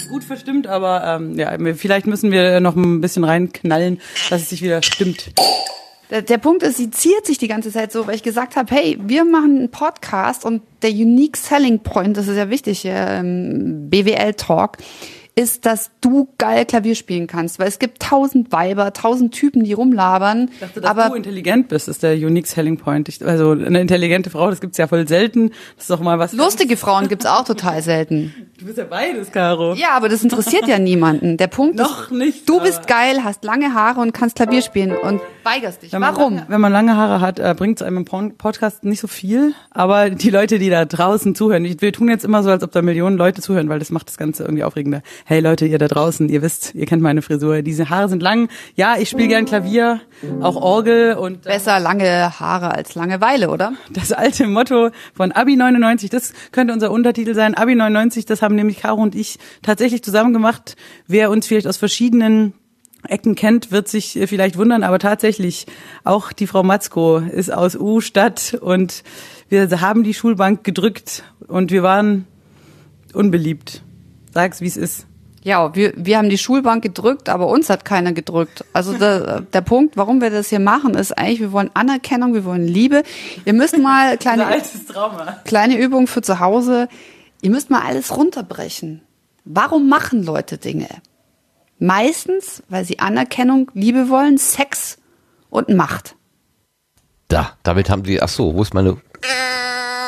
Gut 0.09 0.25
verstimmt, 0.25 0.67
aber 0.67 1.05
ähm, 1.05 1.39
ja, 1.39 1.57
vielleicht 1.75 2.07
müssen 2.07 2.31
wir 2.31 2.61
noch 2.61 2.77
ein 2.77 3.01
bisschen 3.01 3.25
reinknallen, 3.25 4.01
dass 4.31 4.43
es 4.43 4.51
sich 4.51 4.63
wieder 4.63 4.83
stimmt. 4.83 5.33
Der, 6.11 6.23
der 6.23 6.39
Punkt 6.39 6.63
ist, 6.63 6.77
sie 6.77 6.91
ziert 6.91 7.27
sich 7.27 7.39
die 7.39 7.49
ganze 7.49 7.73
Zeit 7.73 7.91
so, 7.91 8.07
weil 8.07 8.15
ich 8.15 8.23
gesagt 8.23 8.57
habe, 8.57 8.73
hey, 8.75 8.99
wir 9.01 9.25
machen 9.25 9.59
einen 9.59 9.71
Podcast 9.71 10.45
und 10.45 10.63
der 10.83 10.91
Unique 10.91 11.37
Selling 11.37 11.81
Point, 11.81 12.17
das 12.17 12.29
ist 12.29 12.37
ja 12.37 12.51
wichtig, 12.51 12.83
ähm, 12.85 13.89
BWL 13.91 14.35
Talk, 14.35 14.77
ist, 15.37 15.67
dass 15.67 15.91
du 16.01 16.29
geil 16.39 16.65
Klavier 16.65 16.95
spielen 16.95 17.27
kannst, 17.27 17.59
weil 17.59 17.67
es 17.67 17.81
gibt 17.81 18.01
tausend 18.01 18.53
Weiber, 18.53 18.93
tausend 18.93 19.35
Typen, 19.35 19.65
die 19.65 19.73
rumlabern. 19.73 20.49
Ich 20.53 20.61
dachte, 20.61 20.81
dass 20.81 20.91
aber 20.91 21.09
du 21.09 21.17
intelligent 21.17 21.69
bist, 21.69 21.89
ist 21.89 22.05
der 22.05 22.15
unique 22.15 22.47
selling 22.47 22.77
point. 22.77 23.09
Ich, 23.09 23.25
also 23.25 23.51
eine 23.51 23.81
intelligente 23.81 24.31
Frau, 24.31 24.49
das 24.51 24.61
gibt's 24.61 24.79
ja 24.79 24.87
voll 24.87 25.09
selten. 25.09 25.51
Das 25.75 25.85
ist 25.85 25.91
doch 25.91 26.01
mal 26.01 26.19
was. 26.19 26.33
lustige 26.33 26.77
Frauen 26.77 27.09
gibt's 27.09 27.27
auch 27.27 27.45
total 27.45 27.83
selten. 27.83 28.35
Du 28.57 28.67
bist 28.67 28.79
ja 28.79 28.85
beides, 28.85 29.33
Caro. 29.33 29.75
Ja, 29.75 29.91
aber 29.91 30.09
das 30.09 30.23
interessiert 30.23 30.69
ja 30.69 30.79
niemanden. 30.79 31.37
Der 31.37 31.49
Punkt 31.49 31.75
Noch 31.75 32.05
ist, 32.05 32.13
nicht, 32.13 32.49
du 32.49 32.61
bist 32.61 32.87
geil, 32.87 33.25
hast 33.25 33.43
lange 33.43 33.75
Haare 33.75 34.01
und 34.01 34.13
kannst 34.13 34.37
Klavier 34.37 34.63
spielen 34.63 34.97
und 34.97 35.21
weigerst 35.45 35.83
dich. 35.83 35.93
Wenn 35.93 36.01
man 36.01 36.17
Warum? 36.17 36.35
Lange, 36.35 36.49
wenn 36.49 36.61
man 36.61 36.73
lange 36.73 36.97
Haare 36.97 37.21
hat, 37.21 37.39
äh, 37.39 37.55
bringt 37.57 37.81
es 37.81 37.87
einem 37.87 37.99
im 37.99 38.37
Podcast 38.37 38.85
nicht 38.85 39.01
so 39.01 39.07
viel. 39.07 39.55
Aber 39.71 40.11
die 40.11 40.31
Leute, 40.31 40.59
die 40.59 40.71
da 40.71 40.85
draußen 40.85 41.35
zuhören, 41.35 41.65
ich, 41.65 41.81
wir 41.81 41.93
tun 41.93 42.09
jetzt 42.09 42.25
immer 42.25 42.43
so, 42.43 42.51
als 42.51 42.63
ob 42.63 42.73
da 42.73 42.83
Millionen 42.83 43.17
Leute 43.17 43.43
zuhören, 43.43 43.69
weil 43.69 43.79
das 43.79 43.91
macht 43.91 44.09
das 44.09 44.17
Ganze 44.17 44.45
irgendwie 44.45 44.65
aufregender. 44.65 45.03
Hey 45.25 45.41
Leute, 45.41 45.67
ihr 45.67 45.79
da 45.79 45.89
draußen, 45.89 46.29
ihr 46.29 46.43
wisst, 46.43 46.75
ihr 46.75 46.87
kennt 46.87 47.03
meine 47.03 47.23
Frisur. 47.23 47.63
Diese 47.63 47.91
Haare 47.91 48.09
sind 48.09 48.23
lang. 48.23 48.49
Ja, 48.75 48.97
ich 48.99 49.09
spiele 49.11 49.29
gern 49.29 49.45
Klavier, 49.45 50.01
auch 50.41 50.57
Orgel 50.57 51.15
und 51.15 51.47
äh, 51.47 51.51
Besser 51.51 51.81
lange 51.81 52.39
Haare 52.41 52.75
als 52.75 52.95
Langeweile, 52.95 53.51
oder? 53.51 53.73
das 53.91 54.13
alte 54.13 54.47
Motto 54.47 54.91
von 55.15 55.33
Abi 55.33 55.57
99, 55.57 56.11
das 56.11 56.33
könnte 56.53 56.73
unser 56.73 56.91
Untertitel 56.91 57.35
sein. 57.35 57.55
Abi 57.55 57.75
99, 57.75 58.27
das 58.27 58.43
haben 58.43 58.55
nämlich 58.55 58.81
Caro 58.81 59.01
und 59.01 59.15
ich 59.15 59.39
tatsächlich 59.63 60.03
zusammen 60.03 60.33
gemacht. 60.33 60.77
Wer 61.07 61.31
uns 61.31 61.47
vielleicht 61.47 61.67
aus 61.67 61.77
verschiedenen 61.77 62.55
Ecken 63.09 63.35
kennt, 63.35 63.71
wird 63.71 63.89
sich 63.89 64.17
äh, 64.17 64.27
vielleicht 64.27 64.57
wundern, 64.57 64.83
aber 64.83 64.99
tatsächlich 64.99 65.67
auch 66.05 66.33
die 66.33 66.47
Frau 66.47 66.63
Matzko 66.63 67.19
ist 67.19 67.53
aus 67.53 67.77
U-Stadt 67.77 68.57
und 68.61 69.03
wir 69.49 69.81
haben 69.81 70.03
die 70.05 70.15
Schulbank 70.15 70.65
gedrückt 70.65 71.25
und 71.47 71.71
wir 71.71 71.83
waren 71.83 72.27
unbeliebt. 73.13 73.83
Sag's, 74.33 74.61
wie 74.61 74.67
es 74.67 74.77
ist. 74.77 75.07
Ja, 75.45 75.75
wir, 75.75 75.93
wir 75.97 76.17
haben 76.17 76.31
die 76.31 76.39
Schulbank 76.39 76.83
gedrückt, 76.83 77.29
aber 77.29 77.49
uns 77.49 77.69
hat 77.69 77.85
keiner 77.85 78.13
gedrückt. 78.13 78.65
Also 78.73 78.97
der, 78.97 79.41
der 79.53 79.61
Punkt, 79.61 79.97
warum 79.97 80.23
wir 80.23 80.31
das 80.31 80.49
hier 80.49 80.59
machen, 80.59 80.95
ist 80.95 81.17
eigentlich, 81.17 81.41
wir 81.41 81.53
wollen 81.53 81.71
Anerkennung, 81.75 82.33
wir 82.33 82.47
wollen 82.47 82.67
Liebe. 82.67 83.03
Ihr 83.45 83.53
müsst 83.53 83.79
mal 83.79 84.17
kleine, 84.19 84.63
kleine 85.45 85.79
Übung 85.79 86.07
für 86.07 86.23
zu 86.23 86.41
Hause. 86.41 86.89
Ihr 87.43 87.51
müsst 87.51 87.69
mal 87.69 87.83
alles 87.83 88.17
runterbrechen. 88.17 89.03
Warum 89.45 89.91
machen 89.91 90.25
Leute 90.25 90.57
Dinge? 90.57 90.89
Meistens, 91.79 92.63
weil 92.69 92.85
sie 92.85 92.99
Anerkennung, 92.99 93.71
Liebe 93.75 94.09
wollen, 94.09 94.39
Sex 94.39 94.99
und 95.51 95.69
Macht. 95.69 96.17
Da, 97.29 97.57
damit 97.63 97.91
haben 97.91 98.03
die, 98.03 98.23
ach 98.23 98.29
so, 98.29 98.55
wo 98.55 98.63
ist 98.63 98.75
meine, 98.75 99.01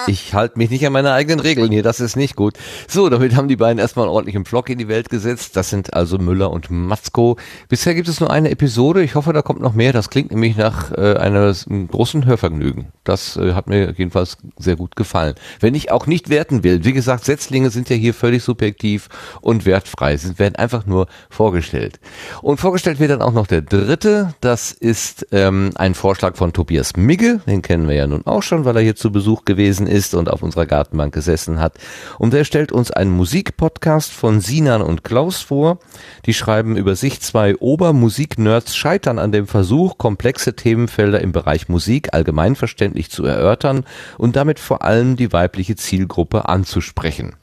ich 0.08 0.34
halte 0.34 0.58
mich 0.58 0.70
nicht 0.70 0.86
an 0.86 0.92
meine 0.92 1.12
eigenen 1.12 1.40
Regeln 1.40 1.70
hier, 1.70 1.82
das 1.82 2.00
ist 2.00 2.16
nicht 2.16 2.36
gut. 2.36 2.54
So, 2.88 3.08
damit 3.08 3.34
haben 3.34 3.48
die 3.48 3.56
beiden 3.56 3.78
erstmal 3.78 4.06
einen 4.06 4.14
ordentlichen 4.14 4.44
Vlog 4.44 4.68
in 4.70 4.78
die 4.78 4.88
Welt 4.88 5.10
gesetzt. 5.10 5.56
Das 5.56 5.70
sind 5.70 5.94
also 5.94 6.18
Müller 6.18 6.50
und 6.50 6.70
Matzko. 6.70 7.36
Bisher 7.68 7.94
gibt 7.94 8.08
es 8.08 8.20
nur 8.20 8.30
eine 8.30 8.50
Episode. 8.50 9.02
Ich 9.02 9.14
hoffe, 9.14 9.32
da 9.32 9.42
kommt 9.42 9.60
noch 9.60 9.74
mehr. 9.74 9.92
Das 9.92 10.10
klingt 10.10 10.30
nämlich 10.30 10.56
nach 10.56 10.92
äh, 10.92 11.14
einem 11.16 11.88
großen 11.88 12.24
Hörvergnügen. 12.26 12.86
Das 13.04 13.36
äh, 13.36 13.54
hat 13.54 13.66
mir 13.66 13.94
jedenfalls 13.96 14.38
sehr 14.58 14.76
gut 14.76 14.96
gefallen. 14.96 15.34
Wenn 15.60 15.74
ich 15.74 15.90
auch 15.90 16.06
nicht 16.06 16.28
werten 16.28 16.62
will, 16.62 16.84
wie 16.84 16.92
gesagt, 16.92 17.24
Setzlinge 17.24 17.70
sind 17.70 17.90
ja 17.90 17.96
hier 17.96 18.14
völlig 18.14 18.42
subjektiv 18.42 19.08
und 19.40 19.66
wertfrei. 19.66 20.16
Sie 20.16 20.38
werden 20.38 20.56
einfach 20.56 20.86
nur 20.86 21.06
vorgestellt. 21.30 22.00
Und 22.42 22.58
vorgestellt 22.58 23.00
wird 23.00 23.10
dann 23.10 23.22
auch 23.22 23.32
noch 23.32 23.46
der 23.46 23.62
dritte. 23.62 24.34
Das 24.40 24.72
ist 24.72 25.26
ähm, 25.32 25.70
ein 25.74 25.94
Vorschlag 25.94 26.36
von 26.36 26.52
Tobias 26.52 26.96
Migge. 26.96 27.40
Den 27.46 27.62
kennen 27.62 27.88
wir 27.88 27.96
ja 27.96 28.06
nun 28.06 28.26
auch 28.26 28.42
schon, 28.42 28.64
weil 28.64 28.76
er 28.76 28.82
hier 28.82 28.96
zu 28.96 29.10
Besuch 29.10 29.44
gewesen 29.44 29.86
ist 29.86 29.95
und 30.14 30.30
auf 30.30 30.42
unserer 30.42 30.66
Gartenbank 30.66 31.14
gesessen 31.14 31.60
hat. 31.60 31.78
Und 32.18 32.34
er 32.34 32.44
stellt 32.44 32.72
uns 32.72 32.90
einen 32.90 33.10
Musikpodcast 33.10 34.12
von 34.12 34.40
Sinan 34.40 34.82
und 34.82 35.04
Klaus 35.04 35.40
vor. 35.40 35.78
Die 36.26 36.34
schreiben 36.34 36.76
über 36.76 36.96
sich 36.96 37.20
zwei 37.20 37.56
Obermusiknerds 37.56 38.76
scheitern 38.76 39.18
an 39.18 39.32
dem 39.32 39.46
Versuch, 39.46 39.98
komplexe 39.98 40.54
Themenfelder 40.54 41.20
im 41.20 41.32
Bereich 41.32 41.68
Musik 41.68 42.12
allgemeinverständlich 42.12 43.10
zu 43.10 43.24
erörtern 43.24 43.84
und 44.18 44.36
damit 44.36 44.60
vor 44.60 44.82
allem 44.82 45.16
die 45.16 45.32
weibliche 45.32 45.76
Zielgruppe 45.76 46.48
anzusprechen. 46.48 47.36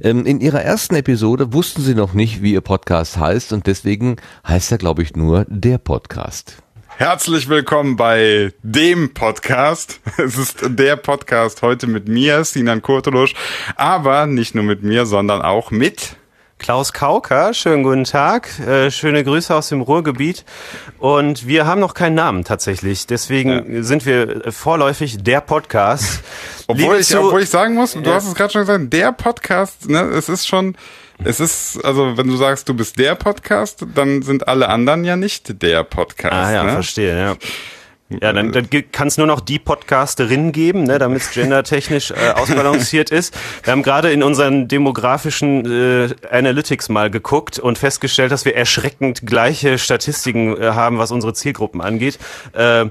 Ähm, 0.00 0.26
in 0.26 0.40
ihrer 0.40 0.62
ersten 0.62 0.94
Episode 0.96 1.52
wussten 1.52 1.82
sie 1.82 1.94
noch 1.94 2.14
nicht, 2.14 2.42
wie 2.42 2.52
ihr 2.52 2.60
Podcast 2.60 3.18
heißt 3.18 3.52
und 3.52 3.66
deswegen 3.66 4.16
heißt 4.46 4.72
er, 4.72 4.78
glaube 4.78 5.02
ich, 5.02 5.14
nur 5.14 5.46
der 5.48 5.78
Podcast. 5.78 6.56
Herzlich 6.96 7.48
willkommen 7.48 7.96
bei 7.96 8.52
dem 8.62 9.14
Podcast. 9.14 10.00
Es 10.16 10.36
ist 10.38 10.58
der 10.64 10.96
Podcast 10.96 11.62
heute 11.62 11.86
mit 11.86 12.08
mir, 12.08 12.44
Sinan 12.44 12.82
Kurtulusch, 12.82 13.34
aber 13.76 14.26
nicht 14.26 14.54
nur 14.54 14.64
mit 14.64 14.82
mir, 14.82 15.04
sondern 15.06 15.42
auch 15.42 15.70
mit 15.70 16.16
Klaus 16.58 16.92
Kauker, 16.92 17.52
schönen 17.52 17.82
guten 17.82 18.04
Tag, 18.04 18.58
äh, 18.60 18.90
schöne 18.92 19.24
Grüße 19.24 19.52
aus 19.54 19.68
dem 19.70 19.80
Ruhrgebiet 19.80 20.44
und 20.98 21.46
wir 21.48 21.66
haben 21.66 21.80
noch 21.80 21.94
keinen 21.94 22.14
Namen 22.14 22.44
tatsächlich, 22.44 23.06
deswegen 23.08 23.82
sind 23.82 24.06
wir 24.06 24.52
vorläufig 24.52 25.18
der 25.22 25.40
Podcast. 25.40 26.22
Obwohl 26.68 26.82
Liebe 26.94 26.98
ich, 26.98 27.16
obwohl 27.16 27.42
ich 27.42 27.50
sagen 27.50 27.74
muss, 27.74 27.92
du 27.94 28.00
Ja. 28.00 28.14
hast 28.14 28.28
es 28.28 28.34
gerade 28.34 28.52
schon 28.52 28.62
gesagt, 28.62 28.92
der 28.92 29.12
Podcast, 29.12 29.88
ne, 29.90 30.00
es 30.02 30.28
ist 30.28 30.46
schon, 30.46 30.76
es 31.22 31.40
ist, 31.40 31.84
also 31.84 32.16
wenn 32.16 32.26
du 32.26 32.36
sagst, 32.36 32.68
du 32.68 32.74
bist 32.74 32.98
der 32.98 33.14
Podcast, 33.14 33.84
dann 33.94 34.22
sind 34.22 34.48
alle 34.48 34.68
anderen 34.68 35.04
ja 35.04 35.16
nicht 35.16 35.62
der 35.62 35.84
Podcast. 35.84 36.34
Ah 36.34 36.52
ja, 36.52 36.64
ne? 36.64 36.72
verstehe, 36.72 37.18
ja. 37.18 37.36
Ja, 38.20 38.32
dann, 38.32 38.52
dann 38.52 38.68
kann 38.92 39.08
es 39.08 39.16
nur 39.16 39.26
noch 39.26 39.40
die 39.40 39.58
Podcasterin 39.58 40.52
geben, 40.52 40.84
ne, 40.84 40.98
damit 40.98 41.22
es 41.22 41.30
gendertechnisch 41.30 42.10
äh, 42.10 42.32
ausbalanciert 42.34 43.10
ist. 43.10 43.34
Wir 43.62 43.72
haben 43.72 43.82
gerade 43.82 44.12
in 44.12 44.22
unseren 44.22 44.68
demografischen 44.68 45.64
äh, 45.64 46.14
Analytics 46.30 46.90
mal 46.90 47.10
geguckt 47.10 47.58
und 47.58 47.78
festgestellt, 47.78 48.30
dass 48.30 48.44
wir 48.44 48.54
erschreckend 48.54 49.26
gleiche 49.26 49.78
Statistiken 49.78 50.60
äh, 50.60 50.72
haben, 50.72 50.98
was 50.98 51.12
unsere 51.12 51.32
Zielgruppen 51.32 51.80
angeht. 51.80 52.18
Äh, 52.52 52.86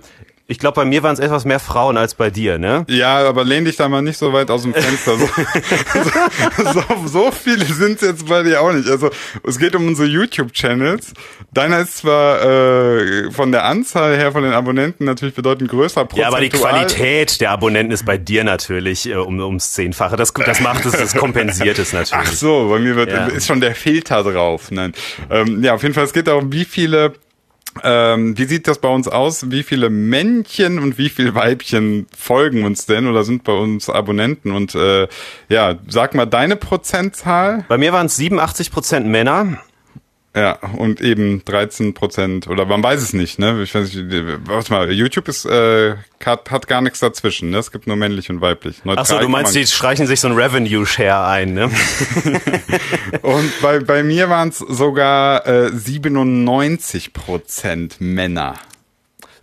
ich 0.53 0.59
glaube, 0.59 0.75
bei 0.75 0.85
mir 0.85 1.01
waren 1.01 1.14
es 1.14 1.19
etwas 1.19 1.45
mehr 1.45 1.59
Frauen 1.59 1.98
als 1.98 2.14
bei 2.14 2.30
dir, 2.30 2.59
ne? 2.59 2.85
Ja, 2.88 3.27
aber 3.27 3.43
lehn 3.43 3.65
dich 3.65 3.75
da 3.75 3.90
mal 3.90 4.03
nicht 4.03 4.19
so 4.19 4.32
weit 4.33 4.51
aus 4.51 4.61
dem 4.61 4.73
Fenster. 4.75 5.17
So, 5.17 5.27
so, 6.73 7.07
so, 7.07 7.32
viele 7.32 7.65
sind 7.65 8.01
jetzt 8.03 8.27
bei 8.27 8.43
dir 8.43 8.61
auch 8.61 8.72
nicht. 8.72 8.88
Also 8.88 9.09
es 9.48 9.57
geht 9.57 9.75
um 9.75 9.88
unsere 9.88 10.07
YouTube-Channels. 10.07 11.14
Deiner 11.53 11.80
ist 11.80 11.98
zwar 11.98 12.43
äh, 12.43 13.32
von 13.32 13.51
der 13.51 13.65
Anzahl 13.65 14.15
her 14.15 14.32
von 14.32 14.43
den 14.43 14.53
Abonnenten 14.53 15.06
natürlich 15.06 15.33
bedeutend 15.33 15.72
größer. 15.72 16.07
Ja, 16.15 16.27
aber 16.27 16.40
die 16.40 16.49
prozentual. 16.49 16.85
Qualität 16.85 17.41
der 17.41 17.49
Abonnenten 17.51 17.91
ist 17.91 18.06
bei 18.06 18.17
dir 18.19 18.43
natürlich 18.43 19.09
äh, 19.09 19.15
um, 19.15 19.40
ums 19.40 19.73
Zehnfache. 19.73 20.15
Das, 20.17 20.32
das 20.33 20.59
macht 20.61 20.85
es, 20.85 20.91
das 20.93 21.15
kompensiert 21.15 21.80
es 21.80 21.93
natürlich. 21.93 22.27
Ach 22.27 22.32
so, 22.32 22.69
bei 22.69 22.77
mir 22.80 22.95
wird, 22.95 23.09
Ja. 23.09 23.25
ist 23.27 23.48
schon 23.48 23.59
der 23.59 23.73
Filter 23.75 24.23
drauf. 24.23 24.69
Nein. 24.72 24.93
Ähm, 25.30 25.64
ja, 25.64 25.73
auf 25.73 25.82
jeden 25.82 25.95
Fall, 25.95 26.03
es 26.03 26.14
geht 26.14 26.27
darum, 26.27 26.51
wie 26.51 26.65
viele, 26.65 27.14
ähm, 27.84 28.38
wie 28.38 28.45
sieht 28.45 28.68
das 28.68 28.80
bei 28.80 28.90
uns 28.90 29.08
aus? 29.08 29.50
Wie 29.50 29.64
viele 29.64 29.90
Männchen 29.90 30.80
und 30.80 30.98
wie 30.98 31.10
viele 31.10 31.34
Weibchen 31.34 32.08
folgen 32.16 32.66
uns 32.66 32.85
denn 32.85 33.08
oder 33.08 33.24
sind 33.24 33.43
bei 33.43 33.53
uns 33.53 33.90
Abonnenten? 33.90 34.52
Und 34.52 34.76
äh, 34.76 35.08
ja, 35.50 35.76
sag 35.88 36.14
mal 36.14 36.26
deine 36.26 36.56
Prozentzahl. 36.56 37.66
Bei 37.68 37.77
mir 37.77 37.93
waren 37.93 38.06
es 38.06 38.16
87 38.18 38.72
Prozent 38.72 39.08
Männer. 39.08 39.58
Ja, 40.35 40.57
und 40.77 40.99
eben 40.99 41.45
13 41.45 41.93
Prozent, 41.93 42.47
oder 42.47 42.65
man 42.65 42.81
weiß 42.81 43.01
es 43.03 43.13
nicht, 43.13 43.37
ne? 43.37 43.61
Ich 43.61 43.75
weiß 43.75 43.93
nicht, 43.93 44.09
warte 44.47 44.73
mal, 44.73 44.91
YouTube 44.91 45.27
ist, 45.27 45.45
äh, 45.45 45.93
hat, 46.25 46.49
hat 46.49 46.67
gar 46.67 46.81
nichts 46.81 46.99
dazwischen, 47.01 47.51
ne? 47.51 47.59
Es 47.59 47.71
gibt 47.71 47.85
nur 47.85 47.95
männlich 47.97 48.31
und 48.31 48.41
weiblich. 48.41 48.83
Neutral 48.83 49.03
Ach 49.03 49.09
so, 49.09 49.19
du 49.19 49.29
meinst, 49.29 49.53
die 49.53 49.67
streichen 49.67 50.07
sich 50.07 50.21
so 50.21 50.29
ein 50.29 50.33
Revenue-Share 50.33 51.27
ein, 51.27 51.53
ne? 51.53 51.69
Und 53.21 53.61
bei, 53.61 53.79
bei 53.79 54.01
mir 54.01 54.29
waren 54.29 54.49
es 54.49 54.57
sogar 54.57 55.45
äh, 55.45 55.69
97 55.71 57.13
Prozent 57.13 58.01
Männer. 58.01 58.55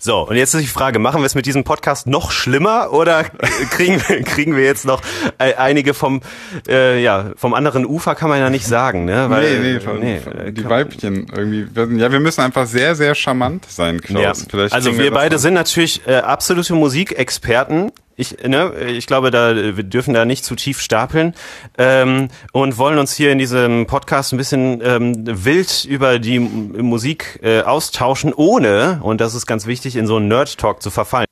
So, 0.02 0.26
und 0.26 0.36
jetzt 0.36 0.54
ist 0.54 0.62
die 0.62 0.66
Frage, 0.66 0.98
machen 0.98 1.20
wir 1.20 1.26
es 1.26 1.34
mit 1.34 1.44
diesem 1.44 1.62
Podcast 1.62 2.06
noch 2.06 2.30
schlimmer 2.30 2.90
oder 2.90 3.24
kriegen, 3.70 4.00
wir- 4.08 4.22
kriegen 4.22 4.56
wir 4.56 4.64
jetzt 4.64 4.86
noch 4.86 5.02
äh, 5.38 5.54
einige 5.56 5.92
vom, 5.92 6.22
äh, 6.66 7.02
ja, 7.02 7.32
vom 7.36 7.52
anderen 7.52 7.84
Ufer 7.84 8.14
kann 8.14 8.30
man 8.30 8.38
ja 8.38 8.48
nicht 8.48 8.66
sagen, 8.66 9.04
ne? 9.04 9.28
nee, 9.28 9.58
nee, 9.74 9.80
von, 9.80 10.00
nee, 10.00 10.18
von 10.20 10.32
äh, 10.38 10.52
die 10.52 10.64
Weibchen 10.66 11.26
irgendwie. 11.36 11.76
werden- 11.76 11.98
Ja, 11.98 12.10
wir 12.10 12.20
müssen 12.20 12.40
einfach 12.40 12.66
sehr, 12.66 12.94
sehr 12.94 13.14
charmant 13.14 13.66
sein, 13.68 14.00
Klaus. 14.00 14.22
Ja. 14.22 14.32
Vielleicht 14.48 14.72
Also 14.72 14.96
wir 14.96 15.10
das 15.10 15.14
beide 15.14 15.38
sind 15.38 15.52
natürlich 15.52 16.00
äh, 16.06 16.14
absolute 16.16 16.72
Musikexperten. 16.74 17.92
Ich, 18.20 18.36
ne, 18.47 18.74
ich 18.74 19.07
glaube, 19.07 19.31
da 19.31 19.57
wir 19.57 19.82
dürfen 19.82 20.12
da 20.12 20.26
nicht 20.26 20.44
zu 20.44 20.55
tief 20.55 20.82
stapeln 20.82 21.32
ähm, 21.78 22.28
und 22.52 22.76
wollen 22.76 22.99
uns 22.99 23.15
hier 23.15 23.32
in 23.32 23.39
diesem 23.39 23.86
Podcast 23.86 24.34
ein 24.34 24.36
bisschen 24.36 24.82
ähm, 24.84 25.24
wild 25.26 25.86
über 25.86 26.18
die 26.18 26.36
M 26.36 26.84
Musik 26.84 27.40
äh, 27.42 27.62
austauschen, 27.62 28.34
ohne 28.34 29.00
und 29.02 29.23
das 29.23 29.34
ist 29.34 29.47
ganz 29.47 29.65
wichtig, 29.65 29.97
in 29.97 30.07
so 30.07 30.16
einen 30.16 30.28
Nerd 30.28 30.58
Talk 30.58 30.82
zu 30.82 30.90
verfallen. 30.90 31.24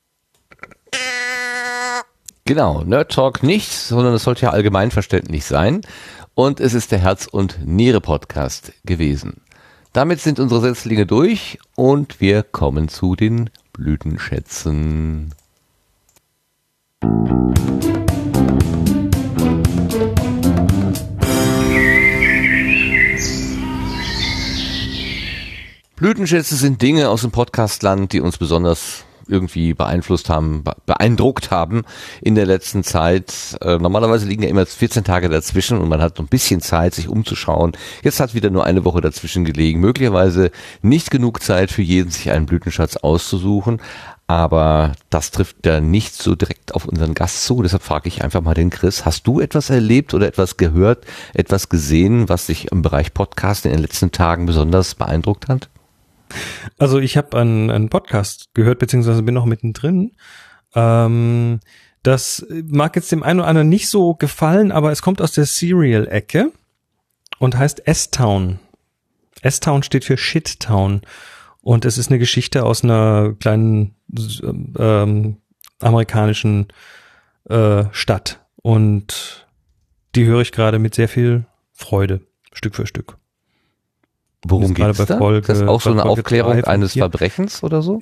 Genau, 2.46 2.82
Nerd 2.84 3.12
Talk 3.12 3.42
nicht, 3.42 3.70
sondern 3.70 4.14
es 4.14 4.24
sollte 4.24 4.46
ja 4.46 4.50
allgemeinverständlich 4.52 5.44
sein. 5.44 5.82
Und 6.34 6.58
es 6.58 6.72
ist 6.72 6.90
der 6.90 7.00
Herz- 7.00 7.26
und 7.26 7.58
Niere-Podcast 7.66 8.72
gewesen. 8.86 9.42
Damit 9.92 10.20
sind 10.20 10.40
unsere 10.40 10.62
Setzlinge 10.62 11.04
durch 11.04 11.58
und 11.74 12.22
wir 12.22 12.44
kommen 12.44 12.88
zu 12.88 13.14
den 13.14 13.50
Blütenschätzen. 13.74 15.34
Blütenschätze 25.96 26.54
sind 26.56 26.80
Dinge 26.80 27.08
aus 27.08 27.22
dem 27.22 27.32
Podcastland, 27.32 28.12
die 28.12 28.20
uns 28.20 28.38
besonders 28.38 29.04
irgendwie 29.26 29.74
beeinflusst 29.74 30.30
haben, 30.30 30.62
be- 30.64 30.74
beeindruckt 30.86 31.50
haben 31.50 31.82
in 32.22 32.34
der 32.34 32.46
letzten 32.46 32.82
Zeit. 32.82 33.58
Äh, 33.60 33.76
normalerweise 33.78 34.26
liegen 34.26 34.42
ja 34.44 34.48
immer 34.48 34.64
14 34.64 35.04
Tage 35.04 35.28
dazwischen 35.28 35.78
und 35.78 35.88
man 35.88 36.00
hat 36.00 36.16
noch 36.18 36.24
ein 36.24 36.28
bisschen 36.28 36.60
Zeit, 36.62 36.94
sich 36.94 37.08
umzuschauen. 37.08 37.72
Jetzt 38.02 38.20
hat 38.20 38.32
wieder 38.34 38.48
nur 38.48 38.64
eine 38.64 38.84
Woche 38.86 39.00
dazwischen 39.02 39.44
gelegen. 39.44 39.80
Möglicherweise 39.80 40.50
nicht 40.80 41.10
genug 41.10 41.42
Zeit 41.42 41.70
für 41.70 41.82
jeden, 41.82 42.10
sich 42.10 42.30
einen 42.30 42.46
Blütenschatz 42.46 42.96
auszusuchen. 42.96 43.82
Aber 44.28 44.92
das 45.08 45.30
trifft 45.30 45.64
ja 45.64 45.80
nicht 45.80 46.14
so 46.14 46.34
direkt 46.34 46.74
auf 46.74 46.84
unseren 46.84 47.14
Gast 47.14 47.44
zu. 47.44 47.62
Deshalb 47.62 47.82
frage 47.82 48.08
ich 48.08 48.22
einfach 48.22 48.42
mal 48.42 48.52
den 48.52 48.68
Chris. 48.68 49.06
Hast 49.06 49.26
du 49.26 49.40
etwas 49.40 49.70
erlebt 49.70 50.12
oder 50.12 50.26
etwas 50.26 50.58
gehört, 50.58 51.06
etwas 51.32 51.70
gesehen, 51.70 52.28
was 52.28 52.46
dich 52.46 52.70
im 52.70 52.82
Bereich 52.82 53.14
Podcast 53.14 53.64
in 53.64 53.72
den 53.72 53.80
letzten 53.80 54.12
Tagen 54.12 54.44
besonders 54.44 54.94
beeindruckt 54.94 55.48
hat? 55.48 55.70
Also 56.76 56.98
ich 56.98 57.16
habe 57.16 57.38
einen, 57.38 57.70
einen 57.70 57.88
Podcast 57.88 58.50
gehört, 58.52 58.80
beziehungsweise 58.80 59.22
bin 59.22 59.34
noch 59.34 59.46
mittendrin. 59.46 60.12
Ähm, 60.74 61.60
das 62.02 62.46
mag 62.50 62.96
jetzt 62.96 63.10
dem 63.10 63.22
einen 63.22 63.40
oder 63.40 63.48
anderen 63.48 63.70
nicht 63.70 63.88
so 63.88 64.14
gefallen, 64.14 64.72
aber 64.72 64.92
es 64.92 65.00
kommt 65.00 65.22
aus 65.22 65.32
der 65.32 65.46
Serial-Ecke 65.46 66.52
und 67.38 67.56
heißt 67.56 67.86
S-Town. 67.86 68.58
S-Town 69.40 69.82
steht 69.82 70.04
für 70.04 70.18
Shit-Town. 70.18 71.00
Und 71.62 71.84
es 71.84 71.98
ist 71.98 72.10
eine 72.10 72.18
Geschichte 72.18 72.64
aus 72.64 72.84
einer 72.84 73.34
kleinen 73.40 73.94
ähm, 74.78 75.36
amerikanischen 75.80 76.68
äh, 77.48 77.84
Stadt. 77.92 78.44
Und 78.62 79.46
die 80.14 80.24
höre 80.24 80.40
ich 80.40 80.52
gerade 80.52 80.78
mit 80.78 80.94
sehr 80.94 81.08
viel 81.08 81.46
Freude, 81.72 82.20
Stück 82.52 82.74
für 82.74 82.86
Stück. 82.86 83.16
Worum 84.46 84.72
geht's 84.72 85.04
da? 85.04 85.18
Folge- 85.18 85.46
das 85.48 85.58
ist 85.58 85.66
auch 85.68 85.80
so 85.80 85.90
eine 85.90 86.02
Folge 86.02 86.20
Aufklärung 86.20 86.52
drei 86.52 86.62
von 86.62 86.72
eines 86.72 86.92
vier. 86.92 87.02
Verbrechens 87.02 87.64
oder 87.64 87.82
so? 87.82 88.00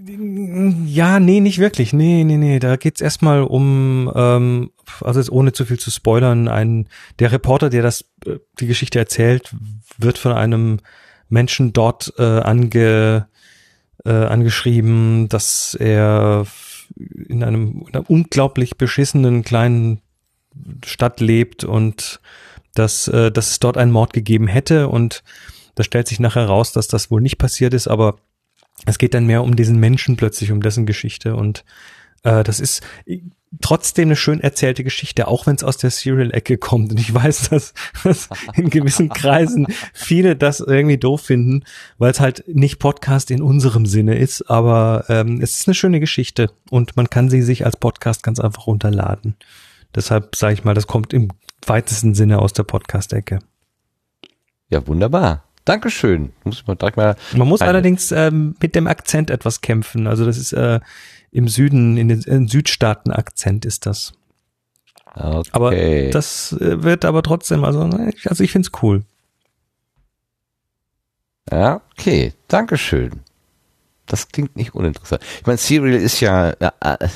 Ja, 0.85 1.19
nee, 1.19 1.41
nicht 1.41 1.59
wirklich. 1.59 1.95
Nee, 1.95 2.25
nee, 2.25 2.37
nee. 2.37 2.59
Da 2.59 2.77
geht's 2.77 3.01
erstmal 3.01 3.43
um, 3.43 4.13
ähm, 4.15 4.71
also 5.01 5.19
jetzt 5.19 5.33
ohne 5.33 5.53
zu 5.53 5.65
viel 5.65 5.79
zu 5.79 5.91
spoilern, 5.91 6.49
ein, 6.49 6.89
der 7.21 7.33
Reporter, 7.33 7.71
der 7.71 7.83
das, 7.83 8.05
äh, 8.27 8.37
die 8.61 8.67
Geschichte 8.67 8.99
erzählt, 8.99 9.55
wird 9.97 10.19
von 10.19 10.33
einem 10.33 10.81
Menschen 11.31 11.73
dort 11.73 12.13
äh, 12.19 12.23
ange, 12.23 13.29
äh, 14.05 14.11
angeschrieben, 14.11 15.29
dass 15.29 15.75
er 15.75 16.47
in 17.29 17.43
einem, 17.43 17.85
in 17.89 17.95
einer 17.95 18.11
unglaublich 18.11 18.77
beschissenen 18.77 19.43
kleinen 19.43 20.01
Stadt 20.85 21.21
lebt 21.21 21.65
und 21.65 22.21
dass, 22.75 23.09
äh, 23.09 23.31
dass 23.31 23.51
es 23.51 23.59
dort 23.59 23.77
einen 23.77 23.93
Mord 23.93 24.13
gegeben 24.13 24.47
hätte. 24.47 24.89
Und 24.89 25.23
das 25.75 25.87
stellt 25.87 26.09
sich 26.09 26.21
nachher 26.21 26.47
raus, 26.47 26.73
dass 26.73 26.89
das 26.89 27.11
wohl 27.11 27.21
nicht 27.21 27.39
passiert 27.39 27.75
ist, 27.75 27.89
aber 27.89 28.17
es 28.85 28.99
geht 28.99 29.15
dann 29.15 29.27
mehr 29.27 29.43
um 29.43 29.57
diesen 29.57 29.79
Menschen 29.79 30.17
plötzlich, 30.17 30.53
um 30.53 30.61
dessen 30.61 30.87
Geschichte. 30.87 31.35
Und 31.35 31.65
äh, 32.23 32.45
das 32.45 32.61
ist 32.61 32.83
trotzdem 33.61 34.09
eine 34.09 34.17
schön 34.17 34.41
erzählte 34.41 34.85
Geschichte, 34.85 35.29
auch 35.29 35.47
wenn 35.47 35.57
es 35.57 35.65
aus 35.65 35.77
der 35.77 35.91
Serial-Ecke 35.91 36.59
kommt. 36.59 36.93
Und 36.93 37.01
ich 37.01 37.13
weiß, 37.13 37.51
dass, 37.51 37.75
dass 38.05 38.29
in 38.55 38.71
gewissen 38.71 39.09
Kreisen 39.09 39.67
viele 39.93 40.37
das 40.37 40.61
irgendwie 40.61 40.99
doof 40.99 41.23
finden, 41.23 41.65
weil 41.99 42.11
es 42.11 42.21
halt 42.21 42.45
nicht 42.47 42.79
Podcast 42.79 43.31
in 43.31 43.43
unserem 43.43 43.87
Sinne 43.87 44.17
ist, 44.17 44.43
aber 44.51 45.05
ähm, 45.09 45.41
es 45.41 45.59
ist 45.61 45.69
eine 45.69 45.75
schöne 45.75 46.01
Geschichte 46.01 46.51
und 46.71 46.97
man 46.97 47.11
kann 47.11 47.31
sie 47.31 47.43
sich 47.43 47.65
als 47.65 47.77
Podcast 47.77 48.23
ganz 48.23 48.41
einfach 48.41 48.67
runterladen. 48.67 49.37
Deshalb 49.95 50.37
sage 50.37 50.55
ich 50.55 50.65
mal, 50.65 50.75
das 50.75 50.87
kommt 50.87 51.13
im 51.13 51.31
weitesten 51.67 52.15
Sinne 52.15 52.39
aus 52.41 52.53
der 52.53 52.65
Podcast-Ecke. 52.65 53.39
Ja, 54.69 54.87
wunderbar. 54.87 55.45
Dankeschön. 55.65 56.33
Muss 56.45 56.65
man 56.67 56.79
direkt 56.79 56.97
mal. 56.97 57.17
Man 57.35 57.49
muss 57.49 57.61
allerdings 57.61 58.13
ähm, 58.13 58.55
mit 58.61 58.77
dem 58.77 58.87
Akzent 58.87 59.31
etwas 59.31 59.63
kämpfen. 59.63 60.07
Also 60.07 60.25
das 60.25 60.39
ist 60.39 60.53
äh, 60.53 60.79
im 61.31 61.49
Süden, 61.49 61.97
in 61.97 62.09
den 62.09 62.23
in 62.23 62.49
Südstaaten-Akzent 62.49 63.65
ist 63.65 63.87
das. 63.87 64.13
Okay. 65.15 65.49
Aber 65.53 65.75
das 66.11 66.53
äh, 66.53 66.83
wird 66.83 67.05
aber 67.05 67.23
trotzdem, 67.23 67.65
also, 67.65 67.87
ne, 67.87 68.13
ich- 68.15 68.29
also 68.29 68.45
ich 68.45 68.53
find's 68.53 68.71
cool. 68.83 69.03
Ja, 71.51 71.81
okay. 71.99 72.33
Dankeschön. 72.49 73.21
Das 74.07 74.29
klingt 74.29 74.57
nicht 74.57 74.75
uninteressant. 74.75 75.23
Ich 75.41 75.47
meine, 75.47 75.59
Serial 75.59 76.01
ist 76.01 76.21
ja, 76.21 76.51
äh, 76.51 77.09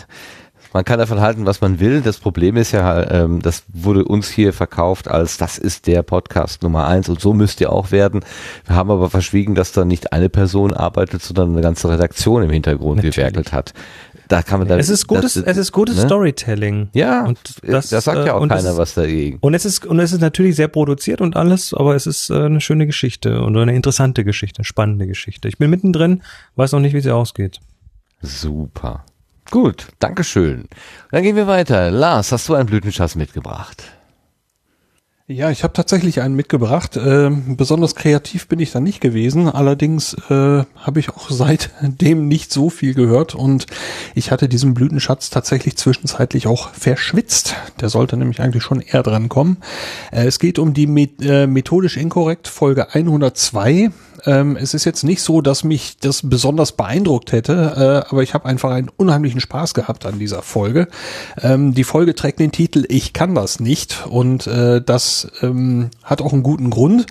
man 0.72 0.84
kann 0.84 0.98
davon 0.98 1.20
halten, 1.20 1.46
was 1.46 1.60
man 1.60 1.80
will. 1.80 2.00
Das 2.00 2.18
Problem 2.18 2.56
ist 2.56 2.72
ja, 2.72 3.10
ähm, 3.10 3.42
das 3.42 3.64
wurde 3.72 4.04
uns 4.04 4.28
hier 4.28 4.52
verkauft 4.52 5.08
als, 5.08 5.36
das 5.36 5.58
ist 5.58 5.86
der 5.86 6.02
Podcast 6.02 6.62
Nummer 6.62 6.86
eins 6.86 7.08
und 7.08 7.20
so 7.20 7.32
müsst 7.32 7.60
ihr 7.60 7.72
auch 7.72 7.90
werden. 7.90 8.20
Wir 8.66 8.76
haben 8.76 8.90
aber 8.90 9.10
verschwiegen, 9.10 9.54
dass 9.54 9.72
da 9.72 9.84
nicht 9.84 10.12
eine 10.12 10.28
Person 10.28 10.72
arbeitet, 10.72 11.22
sondern 11.22 11.52
eine 11.52 11.60
ganze 11.60 11.88
Redaktion 11.88 12.42
im 12.42 12.50
Hintergrund 12.50 12.96
Natürlich. 12.96 13.16
gewerkelt 13.16 13.52
hat. 13.52 13.74
Da 14.28 14.42
kann 14.42 14.60
man 14.60 14.68
da, 14.68 14.78
Es 14.78 14.88
ist 14.88 15.08
gutes, 15.08 15.34
das, 15.34 15.42
es 15.42 15.56
ist 15.56 15.72
gutes 15.72 15.96
ne? 15.96 16.02
Storytelling. 16.02 16.88
Ja, 16.92 17.26
und 17.26 17.38
das, 17.64 17.88
das 17.88 18.04
sagt 18.04 18.18
ja 18.18 18.26
äh, 18.26 18.30
auch 18.30 18.40
und 18.40 18.48
keiner 18.48 18.70
es, 18.70 18.76
was 18.76 18.94
dagegen. 18.94 19.38
Und 19.40 19.54
es 19.54 19.64
ist, 19.64 19.84
und 19.84 19.98
es 19.98 20.12
ist 20.12 20.20
natürlich 20.20 20.54
sehr 20.54 20.68
produziert 20.68 21.20
und 21.20 21.34
alles, 21.34 21.74
aber 21.74 21.96
es 21.96 22.06
ist 22.06 22.30
äh, 22.30 22.34
eine 22.34 22.60
schöne 22.60 22.86
Geschichte 22.86 23.42
und 23.42 23.56
eine 23.56 23.74
interessante 23.74 24.24
Geschichte, 24.24 24.60
eine 24.60 24.66
spannende 24.66 25.08
Geschichte. 25.08 25.48
Ich 25.48 25.58
bin 25.58 25.68
mittendrin, 25.68 26.22
weiß 26.54 26.70
noch 26.72 26.80
nicht, 26.80 26.94
wie 26.94 27.00
sie 27.00 27.12
ausgeht. 27.12 27.58
Super. 28.22 29.04
Gut, 29.50 29.88
Dankeschön. 29.98 30.68
Dann 31.10 31.24
gehen 31.24 31.34
wir 31.34 31.48
weiter. 31.48 31.90
Lars, 31.90 32.30
hast 32.30 32.48
du 32.48 32.54
einen 32.54 32.66
Blütenschatz 32.66 33.16
mitgebracht? 33.16 33.82
Ja, 35.26 35.50
ich 35.50 35.62
habe 35.62 35.72
tatsächlich 35.72 36.20
einen 36.20 36.34
mitgebracht. 36.34 36.96
Ähm, 36.96 37.56
besonders 37.56 37.94
kreativ 37.94 38.48
bin 38.48 38.58
ich 38.58 38.72
da 38.72 38.80
nicht 38.80 39.00
gewesen. 39.00 39.48
Allerdings 39.48 40.14
äh, 40.28 40.64
habe 40.74 40.98
ich 40.98 41.10
auch 41.10 41.30
seitdem 41.30 42.26
nicht 42.26 42.52
so 42.52 42.68
viel 42.68 42.94
gehört 42.94 43.36
und 43.36 43.66
ich 44.16 44.32
hatte 44.32 44.48
diesen 44.48 44.74
Blütenschatz 44.74 45.30
tatsächlich 45.30 45.76
zwischenzeitlich 45.76 46.48
auch 46.48 46.70
verschwitzt. 46.70 47.54
Der 47.80 47.90
sollte 47.90 48.16
nämlich 48.16 48.40
eigentlich 48.40 48.64
schon 48.64 48.80
eher 48.80 49.04
dran 49.04 49.28
kommen. 49.28 49.58
Äh, 50.10 50.26
es 50.26 50.40
geht 50.40 50.58
um 50.58 50.74
die 50.74 50.88
Met 50.88 51.22
äh, 51.22 51.46
methodisch 51.46 51.96
inkorrekt 51.96 52.48
Folge 52.48 52.92
102. 52.92 53.90
Ähm, 54.26 54.56
es 54.56 54.74
ist 54.74 54.84
jetzt 54.84 55.04
nicht 55.04 55.22
so, 55.22 55.40
dass 55.40 55.64
mich 55.64 55.98
das 55.98 56.22
besonders 56.28 56.72
beeindruckt 56.72 57.32
hätte, 57.32 58.04
äh, 58.06 58.10
aber 58.10 58.22
ich 58.22 58.34
habe 58.34 58.46
einfach 58.46 58.70
einen 58.70 58.90
unheimlichen 58.96 59.40
Spaß 59.40 59.74
gehabt 59.74 60.06
an 60.06 60.18
dieser 60.18 60.42
Folge. 60.42 60.88
Ähm, 61.40 61.74
die 61.74 61.84
Folge 61.84 62.14
trägt 62.14 62.40
den 62.40 62.52
Titel 62.52 62.84
Ich 62.88 63.12
kann 63.12 63.34
das 63.34 63.60
nicht 63.60 64.06
und 64.06 64.46
äh, 64.46 64.82
das 64.82 65.28
ähm, 65.42 65.90
hat 66.02 66.22
auch 66.22 66.32
einen 66.32 66.42
guten 66.42 66.70
Grund. 66.70 67.06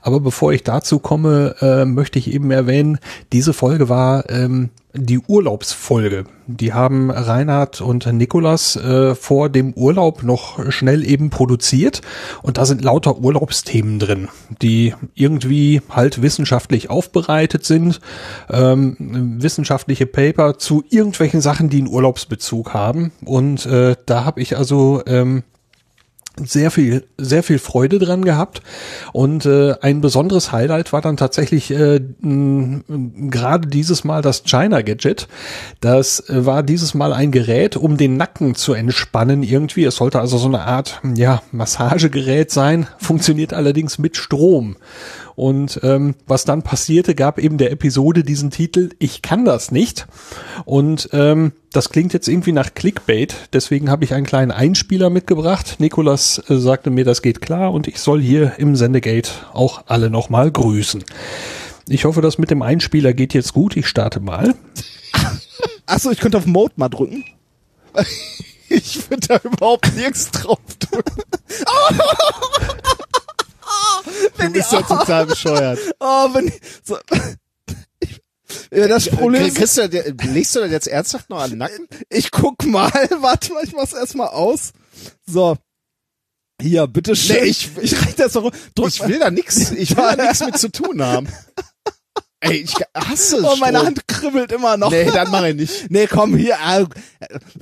Aber 0.00 0.20
bevor 0.20 0.52
ich 0.52 0.62
dazu 0.62 0.98
komme, 0.98 1.56
äh, 1.60 1.84
möchte 1.84 2.18
ich 2.18 2.32
eben 2.32 2.50
erwähnen, 2.50 2.98
diese 3.32 3.52
Folge 3.52 3.88
war 3.88 4.28
ähm, 4.30 4.70
die 4.94 5.18
Urlaubsfolge. 5.18 6.24
Die 6.46 6.72
haben 6.72 7.10
Reinhard 7.10 7.80
und 7.80 8.06
Nikolas 8.12 8.76
äh, 8.76 9.14
vor 9.14 9.48
dem 9.48 9.72
Urlaub 9.72 10.22
noch 10.22 10.70
schnell 10.70 11.04
eben 11.08 11.30
produziert 11.30 12.02
und 12.42 12.58
da 12.58 12.66
sind 12.66 12.82
lauter 12.82 13.18
Urlaubsthemen 13.18 13.98
drin, 13.98 14.28
die 14.60 14.94
irgendwie 15.14 15.80
halt 15.88 16.20
wissenschaftlich 16.20 16.90
aufbereitet 16.90 17.64
sind, 17.64 18.00
ähm, 18.50 18.96
wissenschaftliche 19.40 20.06
Paper 20.06 20.58
zu 20.58 20.84
irgendwelchen 20.90 21.40
Sachen, 21.40 21.70
die 21.70 21.78
einen 21.78 21.88
Urlaubsbezug 21.88 22.74
haben 22.74 23.12
und 23.24 23.64
äh, 23.66 23.96
da 24.04 24.24
habe 24.24 24.40
ich 24.40 24.56
also 24.58 25.02
ähm, 25.06 25.44
sehr 26.36 26.70
viel, 26.70 27.04
sehr 27.18 27.42
viel 27.42 27.58
Freude 27.58 27.98
dran 27.98 28.24
gehabt. 28.24 28.62
Und 29.12 29.44
äh, 29.44 29.74
ein 29.80 30.00
besonderes 30.00 30.52
Highlight 30.52 30.92
war 30.92 31.02
dann 31.02 31.16
tatsächlich 31.16 31.70
äh, 31.70 32.00
gerade 32.20 33.68
dieses 33.68 34.04
Mal 34.04 34.22
das 34.22 34.44
China 34.44 34.82
Gadget. 34.82 35.28
Das 35.80 36.28
äh, 36.28 36.46
war 36.46 36.62
dieses 36.62 36.94
Mal 36.94 37.12
ein 37.12 37.32
Gerät, 37.32 37.76
um 37.76 37.96
den 37.96 38.16
Nacken 38.16 38.54
zu 38.54 38.72
entspannen 38.72 39.42
irgendwie. 39.42 39.84
Es 39.84 39.96
sollte 39.96 40.20
also 40.20 40.38
so 40.38 40.48
eine 40.48 40.62
Art, 40.62 41.00
ja, 41.14 41.42
Massagegerät 41.52 42.50
sein, 42.50 42.86
funktioniert 42.98 43.52
allerdings 43.52 43.98
mit 43.98 44.16
Strom. 44.16 44.76
Und 45.34 45.80
ähm, 45.82 46.14
was 46.26 46.44
dann 46.44 46.62
passierte, 46.62 47.14
gab 47.14 47.38
eben 47.38 47.58
der 47.58 47.72
Episode 47.72 48.22
diesen 48.22 48.50
Titel 48.50 48.90
Ich 48.98 49.22
kann 49.22 49.44
das 49.44 49.70
nicht. 49.70 50.06
Und 50.64 51.08
ähm, 51.12 51.52
das 51.72 51.90
klingt 51.90 52.12
jetzt 52.12 52.28
irgendwie 52.28 52.52
nach 52.52 52.74
Clickbait. 52.74 53.34
Deswegen 53.52 53.90
habe 53.90 54.04
ich 54.04 54.14
einen 54.14 54.26
kleinen 54.26 54.50
Einspieler 54.50 55.10
mitgebracht. 55.10 55.76
Nikolas 55.78 56.42
äh, 56.48 56.56
sagte 56.56 56.90
mir, 56.90 57.04
das 57.04 57.22
geht 57.22 57.40
klar 57.40 57.72
und 57.72 57.88
ich 57.88 57.98
soll 57.98 58.20
hier 58.20 58.54
im 58.58 58.76
Sendegate 58.76 59.30
auch 59.52 59.84
alle 59.86 60.10
nochmal 60.10 60.50
grüßen. 60.50 61.02
Ich 61.88 62.04
hoffe, 62.04 62.20
das 62.20 62.38
mit 62.38 62.50
dem 62.50 62.62
Einspieler 62.62 63.12
geht 63.12 63.34
jetzt 63.34 63.52
gut. 63.52 63.76
Ich 63.76 63.86
starte 63.86 64.20
mal. 64.20 64.54
Achso, 65.86 66.10
ich 66.10 66.20
könnte 66.20 66.38
auf 66.38 66.46
Mode 66.46 66.74
mal 66.76 66.88
drücken. 66.88 67.24
Ich 68.74 69.10
würde 69.10 69.26
da 69.28 69.38
überhaupt 69.44 69.94
nichts 69.96 70.30
drauf 70.30 70.58
drücken. 70.78 71.22
Du 74.38 74.50
bist 74.50 74.72
ja 74.72 74.82
total 74.82 75.26
bescheuert. 75.26 75.78
Oh, 76.00 76.28
wenn 76.34 76.48
ich, 76.48 76.60
so, 76.84 76.98
ich, 78.00 78.20
ja, 78.70 78.88
das 78.88 79.08
Problem 79.08 79.44
ist, 79.56 79.78
das- 79.78 79.90
legst 80.32 80.54
du 80.56 80.60
das 80.60 80.70
jetzt 80.70 80.88
ernsthaft 80.88 81.30
noch 81.30 81.40
an 81.40 81.50
den 81.50 81.58
Nacken? 81.60 81.86
ich 82.08 82.30
guck 82.30 82.64
mal, 82.64 82.90
warte 83.20 83.52
mal, 83.52 83.64
ich 83.64 83.72
mach's 83.72 83.92
erstmal 83.92 84.28
aus. 84.28 84.72
So. 85.26 85.56
Hier, 86.60 86.86
bitteschön. 86.86 87.36
Nee, 87.36 87.44
ich- 87.48 87.70
ich 87.80 88.00
reich 88.04 88.14
das 88.16 88.32
doch, 88.34 88.50
drück 88.74 88.88
Ich 88.88 89.06
will 89.06 89.18
da 89.18 89.30
nix, 89.30 89.70
ich 89.72 89.96
will 89.96 90.04
da 90.16 90.16
nix 90.26 90.40
mit 90.40 90.58
zu 90.58 90.70
tun 90.70 91.02
haben. 91.02 91.28
Ey, 92.44 92.56
ich 92.62 92.74
hasse 92.94 93.36
Oh, 93.44 93.54
meine 93.60 93.78
Strom. 93.78 93.86
Hand 93.86 94.08
kribbelt 94.08 94.50
immer 94.50 94.76
noch. 94.76 94.90
Nee, 94.90 95.04
dann 95.12 95.30
mach 95.30 95.44
ich 95.44 95.54
nicht. 95.54 95.90
Nee, 95.90 96.08
komm, 96.08 96.36
hier, 96.36 96.54
äh, 96.54 96.86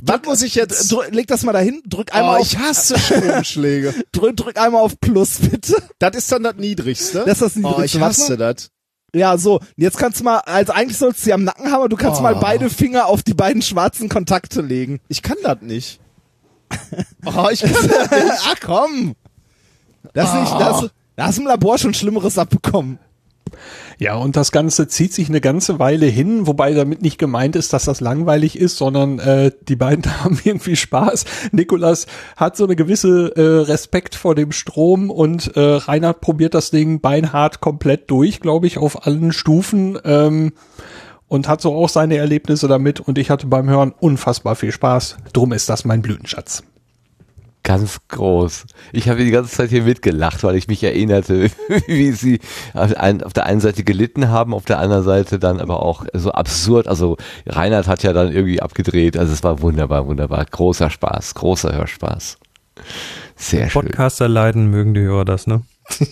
Was 0.03 0.21
muss 0.25 0.41
ich 0.43 0.55
jetzt? 0.55 0.91
drück, 0.91 1.13
leg 1.15 1.27
das 1.27 1.43
mal 1.43 1.53
dahin, 1.53 1.83
drück 1.87 2.15
einmal 2.15 2.39
Oh, 2.39 2.41
auf, 2.41 2.47
ich 2.47 2.59
hasse 2.59 2.99
Stromschläge. 2.99 3.95
drück, 4.13 4.37
drück 4.39 4.59
einmal 4.59 4.81
auf 4.83 4.99
Plus, 4.99 5.39
bitte. 5.39 5.77
Das 5.99 6.17
ist 6.17 6.33
dann 6.33 6.45
das 6.45 6.55
Niedrigste. 6.57 7.25
Das 7.27 7.41
ist 7.41 7.43
das 7.43 7.57
Oh, 7.57 7.69
Niedrigste. 7.69 7.85
ich 7.99 8.01
Warte 8.01 8.07
hasse 8.23 8.37
das. 8.39 8.71
Ja, 9.15 9.37
so, 9.37 9.61
jetzt 9.77 9.99
kannst 9.99 10.21
du 10.21 10.25
mal, 10.25 10.39
also 10.39 10.73
eigentlich 10.73 10.97
sollst 10.97 11.21
du 11.21 11.25
sie 11.27 11.33
am 11.35 11.45
Nacken 11.45 11.67
haben, 11.67 11.75
aber 11.75 11.89
du 11.91 11.97
kannst 11.97 12.21
Oh. 12.21 12.23
mal 12.23 12.37
beide 12.37 12.71
Finger 12.71 13.05
auf 13.07 13.23
die 13.23 13.35
beiden 13.35 13.61
schwarzen 13.61 14.09
Kontakte 14.09 14.63
legen. 14.63 15.01
Ich 15.09 15.23
kann 15.23 15.37
das 15.43 15.59
nicht. 15.61 16.01
Oh, 17.27 17.49
ich 17.51 17.61
kann 17.61 17.73
das 17.73 18.11
nicht. 18.11 18.43
Ach 18.47 18.55
komm. 18.65 19.15
Das 20.15 20.33
nicht, 20.33 20.53
das, 20.53 20.87
da 21.17 21.27
hast 21.27 21.37
du 21.37 21.43
im 21.43 21.49
Labor 21.49 21.77
schon 21.77 21.93
Schlimmeres 21.93 22.39
abbekommen. 22.39 22.99
Ja, 24.01 24.15
und 24.15 24.35
das 24.35 24.51
Ganze 24.51 24.89
zieht 24.89 25.13
sich 25.13 25.29
eine 25.29 25.43
ganze 25.43 25.79
Weile 25.79 26.07
hin, 26.07 26.47
wobei 26.47 26.73
damit 26.73 27.03
nicht 27.03 27.19
gemeint 27.19 27.55
ist, 27.55 27.75
dass 27.75 27.85
das 27.85 28.01
langweilig 28.01 28.59
ist, 28.59 28.79
sondern 28.79 29.19
äh, 29.19 29.53
die 29.69 29.77
beiden 29.77 30.07
haben 30.25 30.41
irgendwie 30.43 30.75
Spaß. 30.75 31.27
Nikolas 31.53 32.07
hat 32.35 32.57
so 32.57 32.65
eine 32.65 32.77
gewisse 32.77 33.37
äh, 33.37 33.71
Respekt 33.71 34.15
vor 34.15 34.35
dem 34.35 34.53
Strom 34.53 35.11
und 35.11 35.55
äh, 35.55 35.61
Reinhard 35.61 36.23
probiert 36.23 36.55
das 36.55 36.71
Ding 36.71 37.03
beinhart 37.03 37.61
komplett 37.61 38.11
durch, 38.11 38.41
glaube 38.41 38.67
ich, 38.67 38.79
auf 38.79 39.07
allen 39.07 39.33
Stufen. 39.33 39.99
Ähm, 40.03 40.53
und 41.29 41.47
hat 41.47 41.61
so 41.61 41.75
auch 41.75 41.91
seine 41.91 42.17
Erlebnisse 42.17 42.69
damit 42.69 43.01
und 43.01 43.19
ich 43.19 43.31
hatte 43.31 43.47
beim 43.47 43.69
Hören 43.69 43.93
unfassbar 44.01 44.57
viel 44.57 44.73
Spaß. 44.73 45.19
Drum 45.35 45.53
ist 45.53 45.69
das 45.69 45.85
mein 45.85 46.03
Blütenschatz. 46.03 46.65
Ganz 47.63 48.01
groß. 48.09 48.65
Ich 48.93 49.09
habe 49.09 49.23
die 49.23 49.31
ganze 49.31 49.55
Zeit 49.55 49.69
hier 49.71 49.83
mitgelacht, 49.83 50.43
weil 50.45 50.57
ich 50.57 50.67
mich 50.67 50.83
erinnerte, 50.83 51.51
wie 51.87 52.13
sie 52.13 52.41
auf 52.73 53.33
der 53.33 53.45
einen 53.45 53.61
Seite 53.61 53.85
gelitten 53.85 54.29
haben, 54.29 54.55
auf 54.55 54.65
der 54.65 54.79
anderen 54.79 55.05
Seite 55.05 55.39
dann 55.39 55.61
aber 55.61 55.83
auch 55.83 56.07
so 56.15 56.33
absurd. 56.33 56.89
Also 56.89 57.19
Reinhard 57.47 57.87
hat 57.87 58.03
ja 58.03 58.13
dann 58.15 58.33
irgendwie 58.33 58.63
abgedreht. 58.63 59.17
Also 59.17 59.33
es 59.33 59.45
war 59.45 59.61
wunderbar, 59.61 60.07
wunderbar. 60.07 60.45
Großer 60.45 60.89
Spaß, 60.89 61.35
großer 61.35 61.75
Hörspaß. 61.75 62.39
Sehr 63.37 63.69
schön. 63.69 63.83
Podcaster 63.83 64.29
leiden, 64.29 64.71
mögen 64.71 64.95
die 64.95 65.01
Hörer 65.01 65.25
das, 65.27 65.47
ne? 65.47 65.63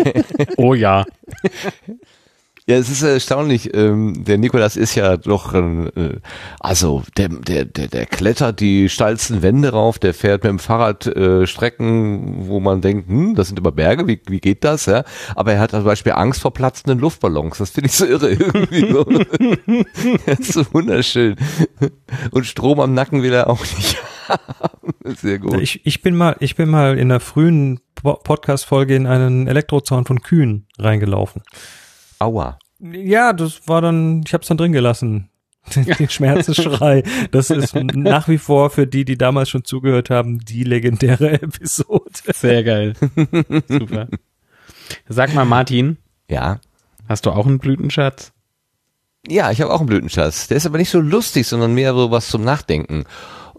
Oh 0.56 0.74
ja. 0.74 1.06
Ja, 2.70 2.76
es 2.76 2.88
ist 2.88 3.02
erstaunlich. 3.02 3.74
Ähm, 3.74 4.24
der 4.24 4.38
Nikolas 4.38 4.76
ist 4.76 4.94
ja 4.94 5.16
doch, 5.16 5.54
äh, 5.54 6.20
also 6.60 7.02
der, 7.16 7.28
der, 7.28 7.64
der, 7.64 7.88
der 7.88 8.06
klettert 8.06 8.60
die 8.60 8.88
steilsten 8.88 9.42
Wände 9.42 9.70
rauf, 9.70 9.98
der 9.98 10.14
fährt 10.14 10.44
mit 10.44 10.50
dem 10.50 10.58
Fahrrad 10.60 11.04
äh, 11.08 11.48
Strecken, 11.48 12.46
wo 12.46 12.60
man 12.60 12.80
denkt, 12.80 13.08
hm, 13.08 13.34
das 13.34 13.48
sind 13.48 13.58
aber 13.58 13.72
Berge, 13.72 14.06
wie, 14.06 14.20
wie 14.28 14.38
geht 14.38 14.62
das? 14.62 14.86
Ja? 14.86 15.02
Aber 15.34 15.52
er 15.52 15.58
hat 15.58 15.72
zum 15.72 15.82
Beispiel 15.82 16.12
Angst 16.12 16.40
vor 16.42 16.54
platzenden 16.54 17.00
Luftballons. 17.00 17.58
Das 17.58 17.70
finde 17.70 17.88
ich 17.88 17.96
so 17.96 18.06
irre 18.06 18.30
irgendwie. 18.34 18.92
So. 18.92 19.04
das 20.26 20.38
ist 20.38 20.52
so 20.52 20.64
wunderschön. 20.72 21.34
Und 22.30 22.46
Strom 22.46 22.78
am 22.78 22.94
Nacken 22.94 23.24
will 23.24 23.32
er 23.32 23.50
auch 23.50 23.60
nicht 23.60 23.96
haben. 24.28 24.92
Sehr 25.20 25.40
gut. 25.40 25.60
Ich, 25.60 25.84
ich 25.84 26.02
bin 26.02 26.14
mal, 26.14 26.36
ich 26.38 26.54
bin 26.54 26.68
mal 26.68 26.96
in 26.98 27.08
der 27.08 27.18
frühen 27.18 27.80
Po- 27.96 28.14
Podcast-Folge 28.22 28.94
in 28.94 29.08
einen 29.08 29.48
Elektrozaun 29.48 30.04
von 30.04 30.22
Kühen 30.22 30.68
reingelaufen. 30.78 31.42
Aua. 32.20 32.58
Ja, 32.80 33.32
das 33.32 33.66
war 33.66 33.80
dann, 33.82 34.22
ich 34.24 34.32
hab's 34.32 34.46
dann 34.46 34.56
drin 34.56 34.72
gelassen. 34.72 35.28
Den 35.74 36.08
Schmerzensschrei. 36.08 37.02
Das 37.32 37.50
ist 37.50 37.74
nach 37.74 38.28
wie 38.28 38.38
vor 38.38 38.70
für 38.70 38.86
die, 38.86 39.04
die 39.04 39.18
damals 39.18 39.50
schon 39.50 39.64
zugehört 39.64 40.08
haben, 40.08 40.38
die 40.38 40.62
legendäre 40.64 41.32
Episode. 41.42 42.10
Sehr 42.32 42.62
geil. 42.64 42.94
Super. 43.68 44.08
Sag 45.08 45.34
mal, 45.34 45.44
Martin, 45.44 45.98
Ja. 46.30 46.60
hast 47.08 47.26
du 47.26 47.30
auch 47.30 47.46
einen 47.46 47.58
Blütenschatz? 47.58 48.32
Ja, 49.28 49.50
ich 49.50 49.60
habe 49.60 49.72
auch 49.72 49.80
einen 49.80 49.88
Blütenschatz. 49.88 50.48
Der 50.48 50.56
ist 50.56 50.64
aber 50.66 50.78
nicht 50.78 50.88
so 50.90 50.98
lustig, 51.00 51.46
sondern 51.46 51.74
mehr 51.74 51.92
so 51.92 52.10
was 52.10 52.28
zum 52.30 52.42
Nachdenken. 52.42 53.04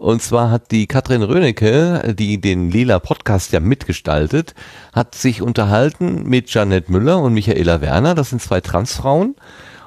Und 0.02 0.20
zwar 0.20 0.50
hat 0.50 0.72
die 0.72 0.88
Katrin 0.88 1.22
Rönecke, 1.22 2.12
die 2.18 2.40
den 2.40 2.68
Lila 2.70 2.98
Podcast 2.98 3.52
ja 3.52 3.60
mitgestaltet, 3.60 4.52
hat 4.92 5.14
sich 5.14 5.42
unterhalten 5.42 6.24
mit 6.24 6.52
Janette 6.52 6.90
Müller 6.90 7.20
und 7.20 7.34
Michaela 7.34 7.80
Werner. 7.80 8.16
Das 8.16 8.30
sind 8.30 8.42
zwei 8.42 8.60
Transfrauen. 8.60 9.36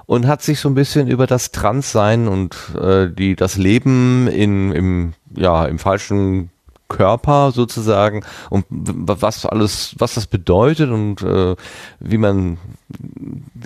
und 0.05 0.25
hat 0.25 0.41
sich 0.41 0.61
so 0.61 0.69
ein 0.69 0.73
bisschen 0.75 1.09
über 1.09 1.27
das 1.27 1.51
Transsein 1.51 2.29
und 2.29 2.55
äh, 2.79 3.09
die 3.09 3.35
das 3.35 3.57
Leben 3.57 4.27
in 4.27 4.71
im 4.71 5.13
ja 5.35 5.65
im 5.65 5.79
falschen 5.79 6.49
Körper 6.87 7.51
sozusagen 7.51 8.23
und 8.49 8.65
was 8.69 9.45
alles, 9.45 9.95
was 9.97 10.13
das 10.13 10.27
bedeutet 10.27 10.91
und 10.91 11.21
äh, 11.23 11.55
wie 11.99 12.17
man, 12.17 12.57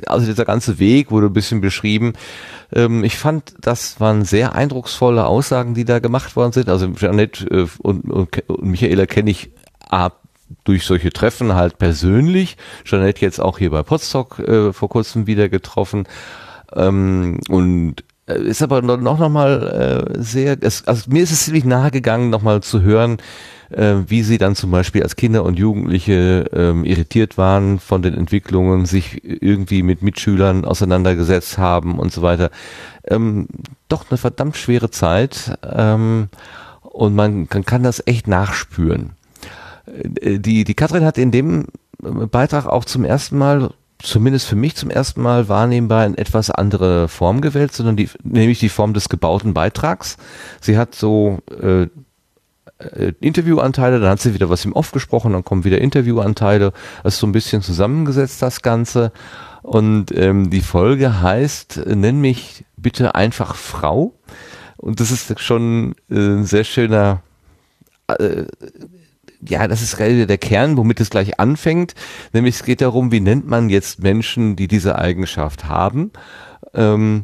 also 0.08 0.26
dieser 0.26 0.46
ganze 0.46 0.80
Weg 0.80 1.12
wurde 1.12 1.28
ein 1.28 1.34
bisschen 1.34 1.60
beschrieben. 1.60 2.14
Ähm, 2.74 3.04
ich 3.04 3.18
fand, 3.18 3.54
das 3.62 4.00
waren 4.00 4.26
sehr 4.26 4.56
eindrucksvolle 4.56 5.26
Aussagen, 5.26 5.74
die 5.74 5.86
da 5.86 6.00
gemacht 6.00 6.36
worden 6.36 6.52
sind. 6.52 6.70
Also 6.70 6.88
Janet 6.98 7.46
äh, 7.50 7.68
und, 7.80 8.10
und, 8.10 8.50
und 8.50 8.64
Michaela 8.64 9.06
kenne 9.06 9.32
ich 9.32 9.52
ab 9.90 10.22
durch 10.64 10.86
solche 10.86 11.12
Treffen 11.12 11.54
halt 11.56 11.78
persönlich. 11.78 12.58
Janet 12.86 13.22
jetzt 13.22 13.40
auch 13.40 13.58
hier 13.58 13.72
bei 13.72 13.84
Potsdok 13.84 14.40
äh, 14.40 14.74
vor 14.74 14.90
kurzem 14.90 15.28
wieder 15.28 15.50
getroffen. 15.50 16.08
Ähm, 16.76 17.40
und 17.50 18.04
äh, 18.28 18.40
ist 18.42 18.62
aber 18.62 18.82
noch, 18.82 18.98
noch 18.98 19.30
mal 19.30 20.12
äh, 20.16 20.22
sehr, 20.22 20.58
es, 20.62 20.88
also 20.88 21.10
mir 21.10 21.24
ist 21.24 21.32
es 21.32 21.46
ziemlich 21.46 21.66
nahe 21.66 21.92
gegangen, 21.92 22.30
noch 22.30 22.42
mal 22.42 22.62
zu 22.62 22.82
hören, 22.82 23.18
äh, 23.70 23.96
wie 24.08 24.24
sie 24.24 24.38
dann 24.38 24.56
zum 24.56 24.72
Beispiel 24.72 25.04
als 25.04 25.16
Kinder 25.16 25.44
und 25.44 25.60
Jugendliche 25.60 26.50
ähm, 26.54 26.86
irritiert 26.86 27.38
waren 27.38 27.80
von 27.80 28.02
den 28.02 28.16
Entwicklungen, 28.16 28.86
sich 28.86 29.24
irgendwie 29.24 29.84
mit 29.84 30.02
Mitschülern 30.02 30.66
auseinandergesetzt 30.66 31.58
haben 31.58 32.00
und 32.00 32.12
so 32.12 32.22
weiter. 32.22 32.52
Ähm, 33.06 33.48
doch 33.88 34.10
eine 34.10 34.18
verdammt 34.18 34.58
schwere 34.58 34.92
Zeit 34.92 35.58
ähm, 35.64 36.30
und 36.82 37.16
man, 37.16 37.48
man 37.52 37.66
kann 37.66 37.84
das 37.84 38.06
echt 38.06 38.28
nachspüren. 38.28 39.12
Äh, 40.22 40.40
die, 40.40 40.64
die 40.64 40.76
Katrin 40.76 41.06
hat 41.06 41.18
in 41.18 41.32
dem 41.32 41.66
Beitrag 42.02 42.66
auch 42.66 42.86
zum 42.86 43.04
ersten 43.04 43.38
Mal 43.38 43.72
zumindest 44.02 44.48
für 44.48 44.56
mich 44.56 44.76
zum 44.76 44.90
ersten 44.90 45.22
Mal 45.22 45.50
wahrnehmbar 45.50 46.06
in 46.06 46.18
etwas 46.18 46.50
andere 46.50 47.08
Form 47.10 47.42
gewählt, 47.42 47.74
sondern 47.74 47.98
die, 47.98 48.10
nämlich 48.24 48.60
die 48.60 48.70
Form 48.70 48.94
des 48.94 49.10
gebauten 49.10 49.54
Beitrags. 49.54 50.18
Sie 50.62 50.78
hat 50.78 50.96
so 50.96 51.40
äh, 51.62 51.88
äh, 52.80 53.14
Interviewanteile, 53.22 54.00
dann 54.00 54.10
hat 54.10 54.20
sie 54.20 54.34
wieder 54.34 54.50
was 54.50 54.66
im 54.66 54.74
Off 54.74 54.92
gesprochen, 54.92 55.34
dann 55.34 55.44
kommen 55.44 55.64
wieder 55.64 55.80
Interviewanteile. 55.80 56.74
Das 57.04 57.16
ist 57.16 57.20
so 57.20 57.28
ein 57.28 57.32
bisschen 57.32 57.62
zusammengesetzt, 57.62 58.42
das 58.42 58.62
Ganze. 58.62 59.12
Und 59.62 60.16
ähm, 60.16 60.50
die 60.50 60.62
Folge 60.62 61.22
heißt, 61.22 61.78
äh, 61.78 61.96
nenn 61.96 62.22
mich 62.22 62.66
bitte 62.78 63.16
einfach 63.16 63.56
Frau. 63.56 64.14
Und 64.78 65.00
das 65.00 65.12
ist 65.12 65.40
schon 65.42 65.96
äh, 66.10 66.16
ein 66.16 66.46
sehr 66.46 66.64
schöner 66.64 67.22
äh, 68.08 68.46
ja, 69.48 69.68
das 69.68 69.82
ist 69.82 69.98
gerade 69.98 70.28
der 70.28 70.38
Kern, 70.38 70.78
womit 70.78 71.00
es 71.00 71.10
gleich 71.10 71.40
anfängt. 71.40 71.96
Nämlich 72.34 72.56
es 72.56 72.64
geht 72.64 72.82
darum, 72.82 73.12
wie 73.12 73.22
nennt 73.22 73.48
man 73.48 73.70
jetzt 73.70 74.00
Menschen, 74.00 74.56
die 74.56 74.68
diese 74.68 74.98
Eigenschaft 74.98 75.66
haben. 75.66 76.12
Ähm, 76.74 77.22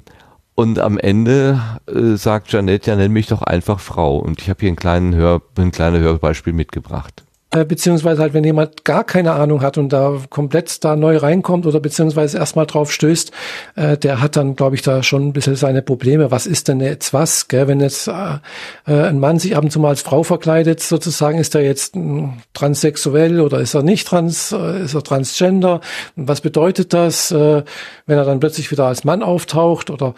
und 0.56 0.80
am 0.80 0.98
Ende 0.98 1.62
äh, 1.88 2.16
sagt 2.16 2.52
Janette, 2.52 2.90
ja, 2.90 2.96
nenn 2.96 3.12
mich 3.12 3.28
doch 3.28 3.42
einfach 3.42 3.80
Frau. 3.80 4.18
Und 4.18 4.42
ich 4.42 4.50
habe 4.50 4.62
hier 4.62 4.70
einen 4.70 4.78
kleinen 4.78 5.14
Hör, 5.14 5.42
ein 5.58 5.72
kleines 5.72 6.00
Hörbeispiel 6.00 6.54
mitgebracht. 6.54 7.26
Äh, 7.56 7.64
beziehungsweise 7.64 8.22
halt, 8.22 8.34
wenn 8.34 8.44
jemand 8.44 8.84
gar 8.84 9.06
keine 9.06 9.32
Ahnung 9.32 9.62
hat 9.62 9.78
und 9.78 9.94
da 9.94 10.20
komplett 10.30 10.84
da 10.84 10.98
neu 10.98 11.18
reinkommt 11.18 11.66
oder 11.66 11.80
beziehungsweise 11.80 12.38
erstmal 12.38 12.66
drauf 12.66 12.92
stößt, 12.92 13.32
äh, 13.76 13.98
der 13.98 14.20
hat 14.22 14.36
dann, 14.36 14.58
glaube 14.58 14.76
ich, 14.76 14.82
da 14.82 15.04
schon 15.04 15.28
ein 15.28 15.34
bisschen 15.34 15.56
seine 15.56 15.82
Probleme. 15.82 16.32
Was 16.32 16.48
ist 16.48 16.68
denn 16.68 16.82
jetzt 16.82 17.14
was? 17.14 17.48
Gell? 17.48 17.68
Wenn 17.70 17.80
jetzt 17.80 18.08
äh, 18.08 18.40
äh 18.88 19.08
ein 19.08 19.20
Mann 19.20 19.40
sich 19.40 19.56
ab 19.56 19.64
und 19.64 19.72
zu 19.72 19.80
mal 19.80 19.90
als 19.90 20.02
Frau 20.02 20.24
verkleidet, 20.24 20.82
sozusagen, 20.82 21.38
ist 21.38 21.56
er 21.56 21.62
jetzt 21.62 21.96
hm, 21.96 22.34
transsexuell 22.54 23.40
oder 23.40 23.60
ist 23.60 23.74
er 23.74 23.84
nicht 23.84 24.08
trans, 24.08 24.52
äh, 24.52 24.84
ist 24.84 24.96
er 24.96 25.04
transgender? 25.04 25.80
Was 26.18 26.42
bedeutet 26.42 26.94
das, 26.94 27.32
äh, 27.32 27.64
wenn 28.06 28.18
er 28.18 28.26
dann 28.26 28.42
plötzlich 28.42 28.70
wieder 28.72 28.86
als 28.88 29.06
Mann 29.06 29.24
auftaucht? 29.24 29.90
Oder 29.90 30.14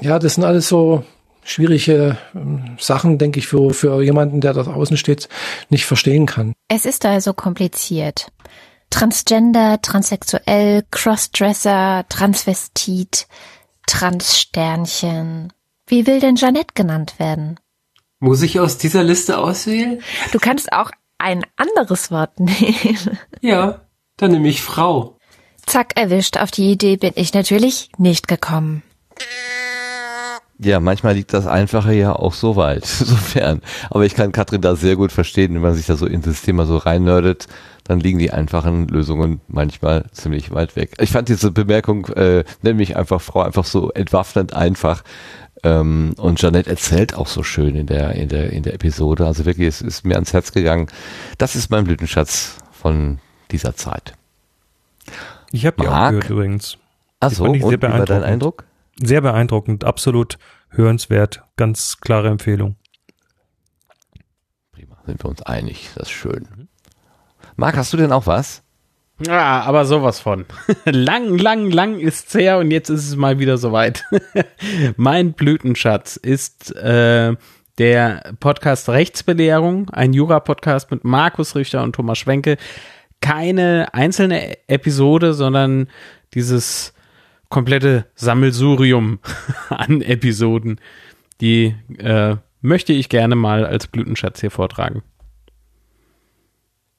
ja, 0.00 0.18
das 0.18 0.34
sind 0.34 0.44
alles 0.44 0.68
so 0.68 1.04
schwierige 1.42 2.18
ähm, 2.34 2.76
Sachen, 2.78 3.18
denke 3.18 3.38
ich, 3.38 3.46
für, 3.46 3.72
für 3.72 4.02
jemanden, 4.02 4.40
der 4.40 4.52
da 4.52 4.62
draußen 4.62 4.96
steht, 4.96 5.28
nicht 5.70 5.86
verstehen 5.86 6.26
kann. 6.26 6.52
Es 6.68 6.84
ist 6.84 7.06
also 7.06 7.32
kompliziert. 7.32 8.32
Transgender, 8.90 9.80
transsexuell, 9.82 10.84
Crossdresser, 10.90 12.04
Transvestit, 12.08 13.26
Transsternchen. 13.86 15.52
Wie 15.86 16.06
will 16.06 16.20
denn 16.20 16.36
Jeanette 16.36 16.74
genannt 16.74 17.18
werden? 17.18 17.58
Muss 18.18 18.42
ich 18.42 18.58
aus 18.58 18.78
dieser 18.78 19.04
Liste 19.04 19.38
auswählen? 19.38 20.02
Du 20.32 20.38
kannst 20.38 20.72
auch 20.72 20.90
ein 21.18 21.44
anderes 21.56 22.10
Wort 22.10 22.40
nehmen. 22.40 23.18
Ja, 23.40 23.86
dann 24.16 24.32
nehme 24.32 24.48
ich 24.48 24.62
Frau. 24.62 25.18
Zack, 25.66 25.98
erwischt. 25.98 26.36
Auf 26.36 26.50
die 26.50 26.70
Idee 26.70 26.96
bin 26.96 27.12
ich 27.16 27.34
natürlich 27.34 27.90
nicht 27.98 28.28
gekommen. 28.28 28.82
Ja, 30.58 30.80
manchmal 30.80 31.14
liegt 31.14 31.34
das 31.34 31.46
Einfache 31.46 31.92
ja 31.92 32.14
auch 32.14 32.32
so 32.32 32.56
weit, 32.56 32.84
sofern. 32.86 33.60
Aber 33.90 34.04
ich 34.06 34.14
kann 34.14 34.32
Katrin 34.32 34.62
da 34.62 34.74
sehr 34.74 34.96
gut 34.96 35.12
verstehen, 35.12 35.54
wenn 35.54 35.62
man 35.62 35.74
sich 35.74 35.86
da 35.86 35.96
so 35.96 36.06
in 36.06 36.22
das 36.22 36.42
Thema 36.42 36.66
so 36.66 36.78
reinnördet, 36.78 37.46
dann 37.84 38.00
liegen 38.00 38.18
die 38.18 38.32
einfachen 38.32 38.88
Lösungen 38.88 39.40
manchmal 39.48 40.06
ziemlich 40.12 40.50
weit 40.52 40.74
weg. 40.74 40.94
Ich 40.98 41.10
fand 41.10 41.28
diese 41.28 41.52
Bemerkung, 41.52 42.06
äh, 42.08 42.44
nämlich 42.62 42.96
einfach 42.96 43.20
Frau, 43.20 43.42
einfach 43.42 43.64
so 43.64 43.90
entwaffnend 43.90 44.54
einfach. 44.54 45.04
Ähm, 45.62 46.14
und 46.16 46.38
Jeanette 46.38 46.70
erzählt 46.70 47.14
auch 47.14 47.26
so 47.26 47.42
schön 47.42 47.76
in 47.76 47.86
der, 47.86 48.12
in 48.12 48.28
der, 48.28 48.50
in 48.50 48.62
der 48.62 48.74
Episode. 48.74 49.26
Also 49.26 49.44
wirklich, 49.44 49.68
es 49.68 49.82
ist 49.82 50.04
mir 50.04 50.14
ans 50.14 50.32
Herz 50.32 50.52
gegangen. 50.52 50.88
Das 51.38 51.54
ist 51.54 51.70
mein 51.70 51.84
Blütenschatz 51.84 52.56
von 52.72 53.18
dieser 53.50 53.76
Zeit. 53.76 54.14
Ich 55.52 55.66
habe 55.66 55.82
die 55.82 55.88
auch 55.88 56.08
gehört 56.08 56.30
übrigens. 56.30 56.78
Achso, 57.20 57.44
und 57.44 57.54
wie 57.54 57.82
war 57.82 58.04
dein 58.04 58.24
Eindruck? 58.24 58.64
Sehr 59.02 59.20
beeindruckend, 59.20 59.84
absolut 59.84 60.38
hörenswert, 60.70 61.42
ganz 61.56 61.98
klare 62.00 62.28
Empfehlung. 62.28 62.76
Prima, 64.72 64.96
sind 65.06 65.22
wir 65.22 65.28
uns 65.28 65.42
einig, 65.42 65.90
das 65.94 66.08
ist 66.08 66.14
schön. 66.14 66.68
Marc, 67.56 67.76
hast 67.76 67.92
du 67.92 67.96
denn 67.96 68.12
auch 68.12 68.26
was? 68.26 68.62
Ja, 69.24 69.62
aber 69.62 69.86
sowas 69.86 70.20
von. 70.20 70.44
lang, 70.84 71.38
lang, 71.38 71.70
lang 71.70 71.98
ist's 71.98 72.34
her 72.34 72.58
und 72.58 72.70
jetzt 72.70 72.90
ist 72.90 73.08
es 73.08 73.16
mal 73.16 73.38
wieder 73.38 73.56
soweit. 73.56 74.04
mein 74.96 75.32
Blütenschatz 75.32 76.16
ist 76.16 76.74
äh, 76.76 77.34
der 77.78 78.34
Podcast 78.40 78.88
Rechtsbelehrung, 78.88 79.90
ein 79.90 80.12
Jura-Podcast 80.12 80.90
mit 80.90 81.04
Markus 81.04 81.54
Richter 81.54 81.82
und 81.82 81.94
Thomas 81.94 82.18
Schwenke. 82.18 82.58
Keine 83.20 83.92
einzelne 83.94 84.68
Episode, 84.68 85.32
sondern 85.32 85.88
dieses 86.34 86.92
komplette 87.48 88.06
Sammelsurium 88.14 89.18
an 89.68 90.02
Episoden. 90.02 90.80
Die 91.40 91.74
äh, 91.98 92.36
möchte 92.60 92.92
ich 92.92 93.08
gerne 93.08 93.36
mal 93.36 93.66
als 93.66 93.86
Blütenschatz 93.86 94.40
hier 94.40 94.50
vortragen. 94.50 95.02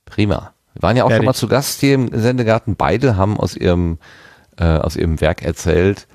Prima. 0.05 0.53
Wir 0.73 0.83
waren 0.83 0.95
ja 0.95 1.03
auch 1.03 1.09
Fertig. 1.09 1.23
schon 1.23 1.25
mal 1.25 1.33
zu 1.33 1.47
Gast 1.47 1.79
hier 1.79 1.95
im 1.95 2.09
Sendegarten. 2.13 2.75
Beide 2.75 3.17
haben 3.17 3.37
aus 3.39 3.55
ihrem, 3.55 3.97
äh, 4.57 4.63
aus 4.63 4.95
ihrem 4.95 5.19
Werk 5.21 5.41
erzählt 5.41 6.07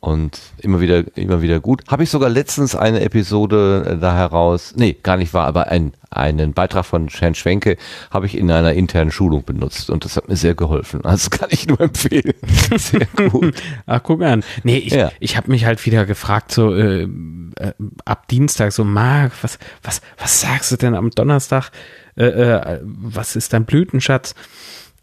und 0.00 0.38
immer 0.58 0.80
wieder, 0.80 1.04
immer 1.16 1.42
wieder 1.42 1.60
gut. 1.60 1.82
Habe 1.88 2.04
ich 2.04 2.10
sogar 2.10 2.30
letztens 2.30 2.74
eine 2.74 3.00
Episode 3.00 3.84
äh, 3.88 3.98
da 3.98 4.14
heraus, 4.14 4.74
nee, 4.76 4.96
gar 5.02 5.16
nicht 5.16 5.34
wahr, 5.34 5.46
aber 5.46 5.68
ein, 5.68 5.92
einen 6.10 6.52
Beitrag 6.52 6.86
von 6.86 7.08
Herrn 7.08 7.34
Schwenke 7.34 7.76
habe 8.10 8.26
ich 8.26 8.36
in 8.36 8.50
einer 8.50 8.74
internen 8.74 9.10
Schulung 9.10 9.44
benutzt 9.44 9.90
und 9.90 10.04
das 10.04 10.16
hat 10.16 10.28
mir 10.28 10.36
sehr 10.36 10.54
geholfen. 10.54 11.04
Also 11.04 11.30
kann 11.30 11.48
ich 11.50 11.66
nur 11.66 11.80
empfehlen. 11.80 12.34
Sehr 12.76 13.06
gut. 13.30 13.54
Ach, 13.86 14.02
guck 14.02 14.22
an. 14.22 14.44
Nee, 14.62 14.78
ich, 14.78 14.92
ja. 14.92 15.10
ich 15.20 15.36
habe 15.36 15.50
mich 15.50 15.64
halt 15.64 15.84
wieder 15.84 16.06
gefragt, 16.06 16.52
so 16.52 16.74
äh, 16.74 17.02
äh, 17.02 17.72
ab 18.04 18.28
Dienstag, 18.28 18.72
so 18.72 18.84
Marc, 18.84 19.32
was, 19.42 19.58
was, 19.82 20.00
was 20.16 20.40
sagst 20.40 20.72
du 20.72 20.76
denn 20.76 20.94
am 20.94 21.10
Donnerstag? 21.10 21.70
Äh, 22.16 22.24
äh, 22.24 22.80
was 22.82 23.36
ist 23.36 23.52
dein 23.52 23.64
Blütenschatz? 23.64 24.34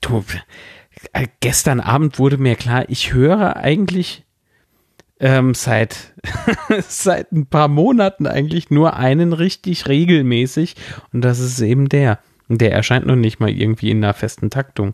Du, 0.02 0.24
äh, 1.14 1.28
gestern 1.40 1.80
Abend 1.80 2.20
wurde 2.20 2.38
mir 2.38 2.56
klar, 2.56 2.86
ich 2.88 3.14
höre 3.14 3.56
eigentlich 3.58 4.25
ähm, 5.20 5.54
seit, 5.54 6.14
seit 6.88 7.32
ein 7.32 7.48
paar 7.48 7.68
Monaten 7.68 8.28
eigentlich 8.28 8.70
nur 8.70 8.96
einen 8.96 9.34
richtig 9.34 9.88
regelmäßig 9.88 10.76
und 11.14 11.22
das 11.22 11.40
ist 11.40 11.62
eben 11.62 11.90
der. 11.90 12.20
Der 12.48 12.72
erscheint 12.74 13.08
noch 13.08 13.16
nicht 13.16 13.40
mal 13.40 13.50
irgendwie 13.50 13.90
in 13.90 14.04
einer 14.04 14.14
festen 14.14 14.52
Taktung. 14.52 14.94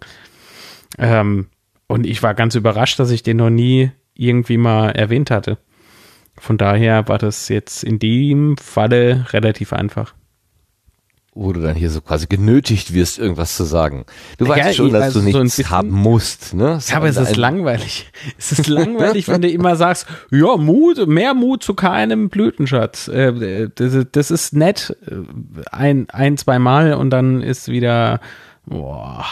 Ähm, 0.98 1.48
und 1.88 2.06
ich 2.06 2.24
war 2.24 2.33
ganz 2.33 2.56
überrascht, 2.56 2.98
dass 3.00 3.11
ich 3.11 3.24
den 3.24 3.38
noch 3.38 3.50
nie 3.50 3.91
irgendwie 4.14 4.58
mal 4.58 4.91
erwähnt 4.91 5.32
hatte. 5.32 5.58
Von 6.38 6.58
daher 6.58 7.09
war 7.09 7.17
das 7.17 7.50
jetzt 7.50 7.83
in 7.83 8.00
dem 8.00 8.56
Falle 8.58 9.25
relativ 9.33 9.74
einfach 9.74 10.14
wo 11.34 11.53
du 11.53 11.61
dann 11.61 11.76
hier 11.76 11.90
so 11.90 12.01
quasi 12.01 12.27
genötigt 12.27 12.93
wirst, 12.93 13.18
irgendwas 13.18 13.56
zu 13.56 13.64
sagen. 13.64 14.06
Du 14.38 14.45
ja, 14.45 14.51
weißt 14.51 14.76
schon, 14.76 14.92
dass 14.92 15.03
also 15.03 15.22
du 15.22 15.26
nichts 15.26 15.56
so 15.56 15.69
haben 15.69 15.90
musst, 15.90 16.53
ne? 16.53 16.80
Ja, 16.85 16.98
aber 16.98 17.08
es 17.08 17.16
ist 17.18 17.38
langweilig. 17.38 18.11
Es 18.38 18.51
ist 18.51 18.68
langweilig, 18.68 19.27
wenn 19.27 19.42
du 19.42 19.50
immer 19.50 19.76
sagst, 19.76 20.08
ja, 20.30 20.58
Mut, 20.58 21.08
mehr 21.08 21.34
Mut 21.34 21.64
zu 21.64 21.74
keinem 21.74 22.30
Blütenschatz. 22.30 23.08
Äh, 23.08 23.69
das, 24.11 24.32
ist 24.32 24.53
nett, 24.53 24.95
äh, 25.08 25.16
ein, 25.72 26.10
ein, 26.10 26.38
zwei 26.38 26.60
Mal 26.60 26.93
und 26.93 27.11
dann 27.11 27.42
ist 27.42 27.69
wieder, 27.69 28.19
boah, 28.66 29.26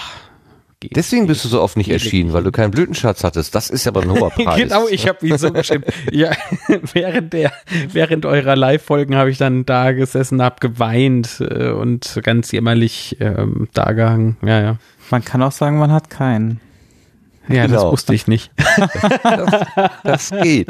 geht. 0.79 0.95
Deswegen 0.95 1.27
bist 1.27 1.43
du 1.45 1.49
so 1.49 1.61
oft 1.61 1.77
nicht 1.77 1.89
erschienen, 1.89 2.33
weil 2.33 2.43
du 2.43 2.51
keinen 2.51 2.71
Blütenschatz 2.71 3.23
hattest. 3.23 3.53
Das 3.55 3.69
ist 3.69 3.87
aber 3.87 4.01
ein 4.01 4.11
hoher 4.11 4.29
Preis. 4.35 4.57
genau, 4.57 4.87
ich 4.87 5.07
habe 5.07 5.25
ihn 5.27 5.37
so 5.37 5.51
geschrieben. 5.51 5.83
Ja, 6.11 6.31
während 6.93 7.33
der, 7.33 7.51
während 7.91 8.25
eurer 8.25 8.55
Live-Folgen 8.55 9.15
habe 9.15 9.29
ich 9.31 9.37
dann 9.37 9.65
da 9.65 9.91
gesessen, 9.91 10.41
hab 10.41 10.61
geweint 10.61 11.39
äh, 11.41 11.69
und 11.69 12.19
ganz 12.23 12.51
jämmerlich 12.51 13.17
ähm, 13.19 13.67
da 13.73 13.91
gehangen. 13.93 14.37
Ja, 14.43 14.61
ja. 14.61 14.77
Man 15.11 15.23
kann 15.25 15.41
auch 15.41 15.51
sagen, 15.51 15.77
man 15.79 15.91
hat 15.91 16.09
keinen. 16.09 16.59
Ja, 17.47 17.63
das 17.67 17.77
Genau. 17.81 17.91
wusste 17.91 18.13
ich 18.13 18.27
nicht. 18.27 18.51
Das 20.03 20.29
geht. 20.29 20.67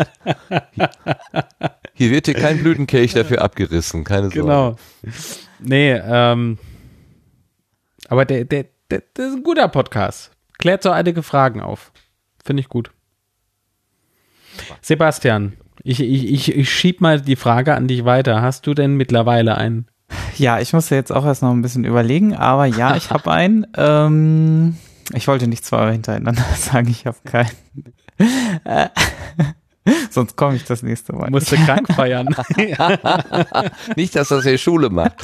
Hier 1.93 2.11
wird 2.11 2.27
dir 2.27 2.33
kein 2.33 2.59
Blütenkelch 2.59 3.13
dafür 3.13 3.41
abgerissen, 3.41 4.03
keine 4.05 4.29
Sorge. 4.29 4.39
Genau. 4.39 4.75
Nee, 5.59 5.91
ähm, 5.93 6.57
aber 8.07 8.23
der, 8.25 8.45
der, 8.45 8.65
der 8.89 9.27
ist 9.27 9.35
ein 9.35 9.43
guter 9.43 9.67
Podcast. 9.67 10.31
Klärt 10.57 10.83
so 10.83 10.91
einige 10.91 11.23
Fragen 11.23 11.61
auf. 11.61 11.91
Finde 12.43 12.61
ich 12.61 12.69
gut. 12.69 12.91
Sebastian, 14.81 15.53
ich, 15.83 16.01
ich, 16.01 16.25
ich, 16.25 16.55
ich 16.55 16.69
schieb 16.71 17.01
mal 17.01 17.21
die 17.21 17.35
Frage 17.35 17.75
an 17.75 17.87
dich 17.87 18.05
weiter. 18.05 18.41
Hast 18.41 18.67
du 18.67 18.73
denn 18.73 18.95
mittlerweile 18.95 19.55
einen? 19.57 19.87
Ja, 20.37 20.59
ich 20.59 20.73
musste 20.73 20.95
jetzt 20.95 21.11
auch 21.11 21.25
erst 21.25 21.41
noch 21.41 21.51
ein 21.51 21.61
bisschen 21.61 21.85
überlegen, 21.85 22.35
aber 22.35 22.65
ja, 22.65 22.95
ich 22.95 23.11
habe 23.11 23.31
einen. 23.31 23.67
Ähm, 23.77 24.77
ich 25.13 25.27
wollte 25.27 25.47
nicht 25.47 25.65
zwei 25.65 25.91
hintereinander 25.91 26.43
sagen, 26.57 26.89
ich 26.89 27.05
habe 27.05 27.17
keinen. 27.25 27.51
Äh, 28.65 28.89
Sonst 30.09 30.35
komme 30.35 30.55
ich 30.55 30.65
das 30.65 30.83
nächste 30.83 31.13
Mal. 31.13 31.29
Musste 31.31 31.55
krank 31.55 31.87
feiern. 31.93 32.35
Nicht, 33.95 34.15
dass 34.15 34.27
das 34.27 34.43
hier 34.43 34.57
Schule 34.57 34.89
macht. 34.89 35.15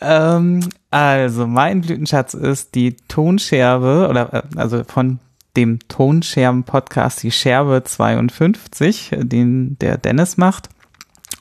Ähm, 0.00 0.60
also, 0.90 1.46
mein 1.46 1.80
Blütenschatz 1.80 2.34
ist 2.34 2.74
die 2.74 2.96
Tonscherbe, 3.08 4.08
oder 4.08 4.32
äh, 4.34 4.42
also 4.56 4.84
von 4.84 5.18
dem 5.56 5.78
Tonscherben-Podcast, 5.88 7.22
die 7.22 7.30
Scherbe 7.30 7.82
52, 7.84 9.12
äh, 9.12 9.24
den 9.24 9.78
der 9.78 9.98
Dennis 9.98 10.36
macht. 10.36 10.68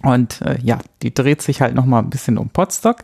Und 0.04 0.42
äh, 0.42 0.58
ja, 0.62 0.80
die 1.02 1.14
dreht 1.14 1.42
sich 1.42 1.62
halt 1.62 1.76
noch 1.76 1.86
mal 1.86 2.00
ein 2.00 2.10
bisschen 2.10 2.38
um 2.38 2.50
Podstock. 2.50 2.98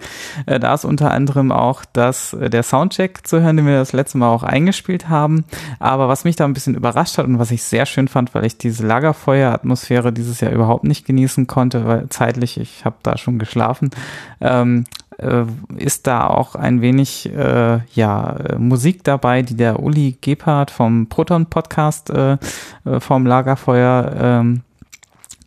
Äh, 0.45 0.60
da 0.60 0.74
ist 0.74 0.84
unter 0.84 1.11
anderem 1.11 1.50
auch 1.52 1.86
das, 1.94 2.34
äh, 2.34 2.50
der 2.50 2.61
Soundcheck 2.61 3.26
zu 3.26 3.42
hören, 3.42 3.56
den 3.56 3.66
wir 3.66 3.78
das 3.78 3.94
letzte 3.94 4.18
Mal 4.18 4.30
auch 4.30 4.44
eingespielt 4.44 5.08
haben. 5.08 5.45
Aber 5.80 6.10
was 6.10 6.26
mich 6.26 6.36
da 6.36 6.44
ein 6.44 6.53
bisschen 6.53 6.76
überrascht 6.76 7.18
hat 7.18 7.26
und 7.26 7.40
was 7.40 7.52
ich 7.52 7.64
sehr 7.64 7.86
schön 7.86 8.10
fand, 8.10 8.36
weil 8.36 8.45
ich 8.45 8.58
diese 8.58 8.86
Lagerfeuer-Atmosphäre 8.86 10.11
dieses 10.11 10.42
Jahr 10.42 10.52
überhaupt 10.52 10.84
nicht 10.84 11.06
genießen 11.06 11.48
konnte, 11.48 11.86
weil 11.86 12.10
zeitlich, 12.10 12.60
ich 12.60 12.84
habe 12.84 12.98
da 13.02 13.18
schon 13.18 13.40
geschlafen, 13.40 13.92
ähm, 14.42 14.84
äh, 15.22 15.45
ist 15.77 16.07
da 16.07 16.27
auch 16.27 16.56
ein 16.56 16.81
wenig 16.81 17.31
äh, 17.33 17.80
ja 17.93 18.38
Musik 18.57 19.03
dabei, 19.03 19.41
die 19.41 19.56
der 19.56 19.81
Uli 19.81 20.17
Gebhardt 20.19 20.72
vom 20.72 21.07
Proton 21.07 21.45
Podcast 21.48 22.09
äh, 22.09 22.38
äh, 22.85 22.99
vom 22.99 23.25
Lagerfeuer 23.25 24.15
ähm, 24.19 24.61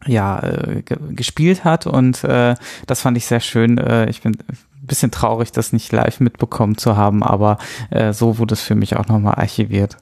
ja 0.06 0.40
äh, 0.40 0.82
ge 0.82 0.98
gespielt 1.10 1.64
hat 1.64 1.86
und 1.86 2.24
äh, 2.24 2.54
das 2.86 3.00
fand 3.00 3.16
ich 3.16 3.26
sehr 3.26 3.40
schön. 3.40 3.78
Äh, 3.78 4.08
ich 4.10 4.22
bin 4.22 4.32
ein 4.34 4.86
bisschen 4.86 5.10
traurig, 5.10 5.52
das 5.52 5.72
nicht 5.72 5.92
live 5.92 6.20
mitbekommen 6.20 6.76
zu 6.76 6.96
haben, 6.96 7.22
aber 7.22 7.58
äh, 7.90 8.12
so 8.12 8.38
wurde 8.38 8.54
es 8.54 8.62
für 8.62 8.74
mich 8.74 8.96
auch 8.96 9.06
nochmal 9.06 9.36
archiviert. 9.36 9.96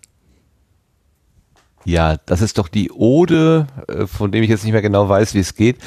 Ja, 1.84 2.16
das 2.26 2.42
ist 2.42 2.58
doch 2.58 2.68
die 2.68 2.90
Ode, 2.90 3.66
äh, 3.88 4.06
von 4.06 4.30
dem 4.30 4.42
ich 4.42 4.50
jetzt 4.50 4.64
nicht 4.64 4.72
mehr 4.72 4.82
genau 4.82 5.08
weiß, 5.08 5.34
wie 5.34 5.38
es 5.38 5.54
geht. 5.54 5.78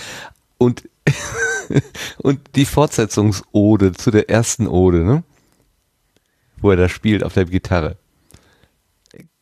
Und, 0.63 0.87
und 2.19 2.39
die 2.55 2.65
Fortsetzungsode 2.65 3.91
zu 3.91 4.11
der 4.11 4.29
ersten 4.29 4.67
Ode, 4.67 5.03
ne? 5.03 5.23
Wo 6.57 6.71
er 6.71 6.77
da 6.77 6.87
spielt 6.87 7.23
auf 7.25 7.33
der 7.33 7.43
Gitarre. 7.43 7.97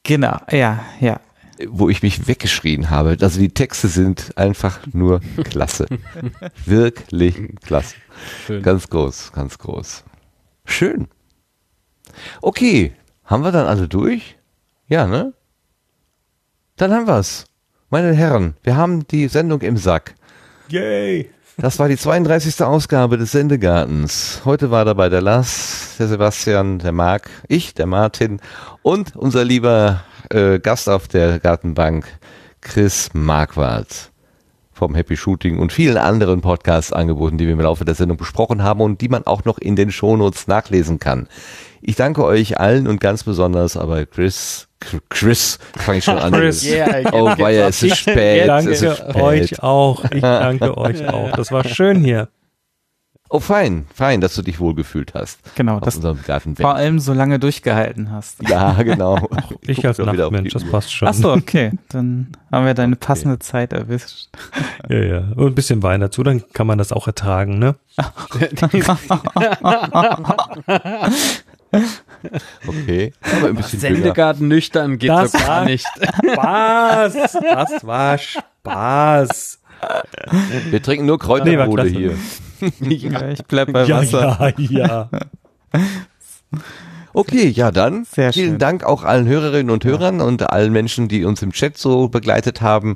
Genau, 0.02 0.40
ja, 0.50 0.84
ja. 1.00 1.20
Wo 1.68 1.90
ich 1.90 2.02
mich 2.02 2.28
weggeschrien 2.28 2.90
habe. 2.90 3.16
Also 3.22 3.40
die 3.40 3.54
Texte 3.54 3.88
sind 3.88 4.36
einfach 4.36 4.80
nur 4.94 5.22
klasse. 5.44 5.86
Wirklich 6.66 7.36
klasse. 7.64 7.96
Schön. 8.48 8.64
Ganz 8.64 8.90
groß, 8.90 9.32
ganz 9.32 9.60
groß. 9.60 10.04
Schön. 10.66 11.08
Okay, 12.42 12.94
haben 13.26 13.44
wir 13.44 13.52
dann 13.52 13.68
alle 13.68 13.88
durch? 13.88 14.38
Ja, 14.88 15.06
ne? 15.06 15.34
Dann 16.78 16.92
haben 16.92 17.06
wir's. 17.06 17.46
Meine 17.92 18.14
Herren, 18.14 18.56
wir 18.64 18.76
haben 18.76 19.06
die 19.08 19.28
Sendung 19.28 19.62
im 19.62 19.78
Sack. 19.78 20.16
Yay! 20.72 21.30
Das 21.58 21.80
war 21.80 21.90
die 21.90 21.98
32. 21.98 22.64
Ausgabe 22.64 23.18
des 23.18 23.34
Sendegartens. 23.34 24.42
Heute 24.46 24.72
war 24.72 24.86
dabei 24.86 25.10
der 25.10 25.22
Lars, 25.22 25.96
der 26.00 26.08
Sebastian, 26.08 26.80
der 26.80 26.94
Marc, 26.94 27.30
ich, 27.50 27.74
der 27.74 27.88
Martin 27.88 28.40
und 28.82 29.14
unser 29.18 29.44
lieber 29.44 30.06
äh, 30.30 30.60
Gast 30.60 30.88
auf 30.88 31.10
der 31.10 31.40
Gartenbank, 31.40 32.06
Chris 32.62 33.10
Marquardt 33.12 34.12
vom 34.72 34.96
Happy 34.96 35.18
Shooting 35.18 35.60
und 35.60 35.74
vielen 35.74 35.98
anderen 35.98 36.40
Podcast-Angeboten, 36.40 37.38
die 37.38 37.48
wir 37.48 37.54
im 37.54 37.60
Laufe 37.60 37.84
der 37.84 37.96
Sendung 37.96 38.16
besprochen 38.16 38.64
haben 38.64 38.80
und 38.80 39.02
die 39.02 39.10
man 39.10 39.28
auch 39.28 39.44
noch 39.44 39.58
in 39.58 39.76
den 39.76 39.92
Shownotes 39.92 40.48
nachlesen 40.48 41.00
kann. 41.00 41.28
Ich 41.82 41.98
danke 41.98 42.24
euch 42.24 42.62
allen 42.62 42.88
und 42.88 43.02
ganz 43.02 43.26
besonders 43.26 43.76
aber 43.76 44.06
Chris, 44.06 44.70
Chris, 45.10 45.60
fange 45.78 46.00
ich 46.00 46.04
schon 46.04 46.18
an. 46.18 46.34
Chris. 46.34 46.64
Yeah, 46.64 47.10
oh, 47.14 47.26
weia, 47.38 47.68
es 47.68 47.84
ist 47.84 47.98
spät. 47.98 48.42
Ich 48.42 48.48
danke 48.48 48.72
es 48.72 48.82
ist 48.82 48.98
spät. 48.98 49.16
euch 49.16 49.64
auch. 49.64 50.04
Ich 50.12 50.22
danke 50.22 50.78
euch 50.78 51.08
auch. 51.08 51.32
Das 51.32 51.52
war 51.52 51.64
schön 51.64 52.04
hier. 52.04 52.30
Oh, 53.34 53.40
fein, 53.40 53.86
fein, 53.94 54.20
dass 54.20 54.36
du 54.36 54.42
dich 54.42 54.60
wohlgefühlt 54.60 55.14
hast. 55.14 55.40
Genau, 55.56 55.78
auf 55.78 55.84
das 55.84 55.96
unserem 55.96 56.20
Gartenbett. 56.22 56.66
vor 56.66 56.76
allem 56.76 57.00
so 57.00 57.14
lange 57.14 57.40
durchgehalten 57.40 58.12
hast. 58.12 58.46
Ja, 58.46 58.74
genau. 58.84 59.30
Ich 59.62 59.86
als 59.88 60.00
wieder 60.00 60.10
auf 60.10 60.18
Nachtmensch, 60.18 60.52
das 60.52 60.66
passt 60.70 60.92
schon. 60.94 61.08
Ach 61.08 61.14
so, 61.14 61.32
okay, 61.32 61.72
dann 61.90 62.28
haben 62.52 62.66
wir 62.66 62.74
deine 62.74 62.98
passende 62.98 63.40
Zeit 63.40 63.72
erwischt. 63.72 64.28
Ja, 64.90 64.98
ja. 64.98 65.20
Und 65.36 65.46
ein 65.48 65.56
bisschen 65.56 65.82
Wein 65.82 66.02
dazu, 66.02 66.24
dann 66.24 66.44
kann 66.52 66.68
man 66.68 66.78
das 66.78 66.92
auch 66.92 67.08
ertragen, 67.08 67.58
ne? 67.58 67.76
Okay, 72.68 73.14
aber 73.22 73.48
ein 73.50 73.56
bisschen. 73.56 73.80
Sendegarten 73.80 74.48
nüchtern 74.48 74.98
geht 74.98 75.10
Das 75.10 75.32
so 75.32 75.38
gar 75.40 75.66
nicht. 75.66 75.86
Spaß! 76.34 77.14
Das 77.14 77.86
war 77.86 78.18
Spaß. 78.18 79.60
Wir 80.70 80.82
trinken 80.84 81.06
nur 81.08 81.18
Nee, 81.18 81.22
war 81.58 81.66
Kräuterbude 81.68 81.84
klasse. 81.84 81.98
hier. 81.98 82.14
Ja, 82.80 83.30
ich 83.30 83.44
bleib 83.46 83.74
bei 83.74 83.86
Ja, 83.86 83.98
Wasser. 84.02 84.54
ja, 84.60 85.10
ja. 85.10 85.10
Okay, 87.14 87.48
ja 87.50 87.72
dann. 87.72 88.06
Sehr 88.06 88.32
Vielen 88.32 88.52
schön. 88.52 88.60
Dank 88.60 88.84
auch 88.84 89.04
allen 89.04 89.28
Hörerinnen 89.28 89.70
und 89.70 89.84
Hörern 89.84 90.22
und 90.22 90.50
allen 90.50 90.72
Menschen, 90.72 91.08
die 91.08 91.26
uns 91.26 91.42
im 91.42 91.52
Chat 91.52 91.78
so 91.78 92.08
begleitet 92.08 92.62
haben. 92.62 92.96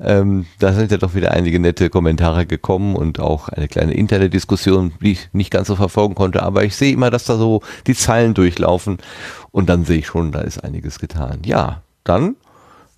Ähm, 0.00 0.46
da 0.58 0.72
sind 0.72 0.90
ja 0.90 0.98
doch 0.98 1.14
wieder 1.14 1.30
einige 1.30 1.58
nette 1.58 1.88
Kommentare 1.88 2.46
gekommen 2.46 2.96
und 2.96 3.20
auch 3.20 3.48
eine 3.48 3.68
kleine 3.68 3.94
interne 3.94 4.28
Diskussion, 4.28 4.92
die 5.00 5.12
ich 5.12 5.28
nicht 5.32 5.50
ganz 5.50 5.68
so 5.68 5.76
verfolgen 5.76 6.14
konnte. 6.14 6.42
Aber 6.42 6.64
ich 6.64 6.76
sehe 6.76 6.92
immer, 6.92 7.10
dass 7.10 7.24
da 7.24 7.36
so 7.36 7.62
die 7.86 7.94
Zeilen 7.94 8.34
durchlaufen 8.34 8.98
und 9.50 9.68
dann 9.68 9.84
sehe 9.84 9.98
ich 9.98 10.06
schon, 10.06 10.32
da 10.32 10.40
ist 10.40 10.62
einiges 10.62 10.98
getan. 10.98 11.40
Ja, 11.44 11.82
dann 12.04 12.36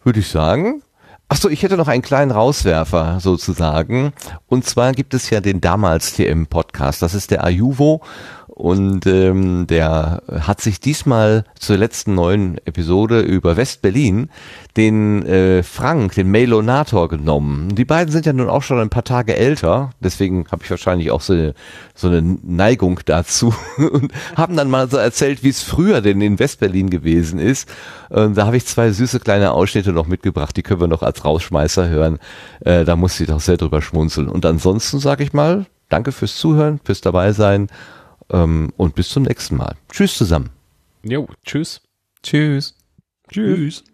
würde 0.03 0.21
ich 0.21 0.29
sagen, 0.29 0.83
Ach 1.29 1.37
so, 1.37 1.49
ich 1.49 1.65
hätte 1.65 1.77
noch 1.77 1.89
einen 1.89 2.03
kleinen 2.03 2.31
Rauswerfer 2.31 3.19
sozusagen. 3.19 4.13
Und 4.47 4.65
zwar 4.65 4.93
gibt 4.93 5.13
es 5.13 5.29
ja 5.29 5.41
den 5.41 5.61
damals 5.61 6.13
TM 6.13 6.47
Podcast. 6.47 7.03
Das 7.03 7.15
ist 7.15 7.33
der 7.33 7.43
Ajuvo. 7.43 8.01
Und 8.57 9.05
ähm, 9.05 9.67
der 9.67 10.23
hat 10.31 10.63
sich 10.63 10.81
diesmal 10.81 11.45
zur 11.59 11.77
letzten 11.77 12.15
neuen 12.15 12.57
Episode 12.65 13.21
über 13.21 13.59
West-Berlin 13.59 14.31
den 14.79 15.27
äh, 15.27 15.63
Frank, 15.63 16.15
den 16.15 16.31
Mailonator 16.31 17.09
genommen. 17.09 17.75
Die 17.75 17.85
beiden 17.85 18.11
sind 18.11 18.25
ja 18.25 18.33
nun 18.33 18.49
auch 18.49 18.63
schon 18.63 18.81
ein 18.81 18.89
paar 18.89 19.05
Tage 19.05 19.37
älter, 19.37 19.91
deswegen 20.01 20.47
habe 20.51 20.65
ich 20.65 20.71
wahrscheinlich 20.71 21.11
auch 21.11 21.21
so 21.21 21.35
eine, 21.35 21.53
so 21.95 22.09
eine 22.09 22.23
Neigung 22.23 23.01
dazu 23.05 23.55
und 23.77 24.11
haben 24.37 24.57
dann 24.57 24.71
mal 24.71 24.89
so 24.89 24.97
erzählt, 24.97 25.43
wie 25.43 25.51
es 25.51 25.63
früher 25.63 26.01
denn 26.01 26.23
in 26.23 26.39
West-Berlin 26.39 26.89
gewesen 26.89 27.39
ist. 27.39 27.69
Und 28.09 28.39
da 28.39 28.47
habe 28.47 28.57
ich 28.57 28.65
zwei 28.65 28.91
süße 28.91 29.21
kleine 29.21 29.53
Ausschnitte 29.53 29.93
noch 29.93 30.07
mitgebracht, 30.07 30.57
die 30.57 30.63
können 30.63 30.81
wir 30.81 30.89
noch 30.89 31.03
als 31.03 31.27
Rausschmeißer 31.27 31.91
hören. 31.91 32.19
Äh, 32.61 32.87
da 32.87 32.97
muss 32.97 33.21
ich 33.21 33.27
doch 33.27 33.41
sehr 33.41 33.59
drüber 33.59 33.83
schmunzeln. 33.83 34.31
Und 34.31 34.47
ansonsten 34.47 34.99
sage 34.99 35.25
ich 35.25 35.35
mal, 35.35 35.67
danke 35.91 36.11
fürs 36.11 36.37
Zuhören, 36.37 36.81
fürs 36.83 37.03
dabei 37.03 37.33
sein 37.33 37.69
ähm, 38.31 38.73
und 38.77 38.95
bis 38.95 39.09
zum 39.09 39.25
nächsten 39.25 39.57
Mal. 39.57 39.77
Tschüss 39.91 40.17
zusammen. 40.17 40.51
Jo, 41.03 41.29
tschüss. 41.45 41.83
Tschüss. 42.23 42.75
Tschüss. 43.31 43.85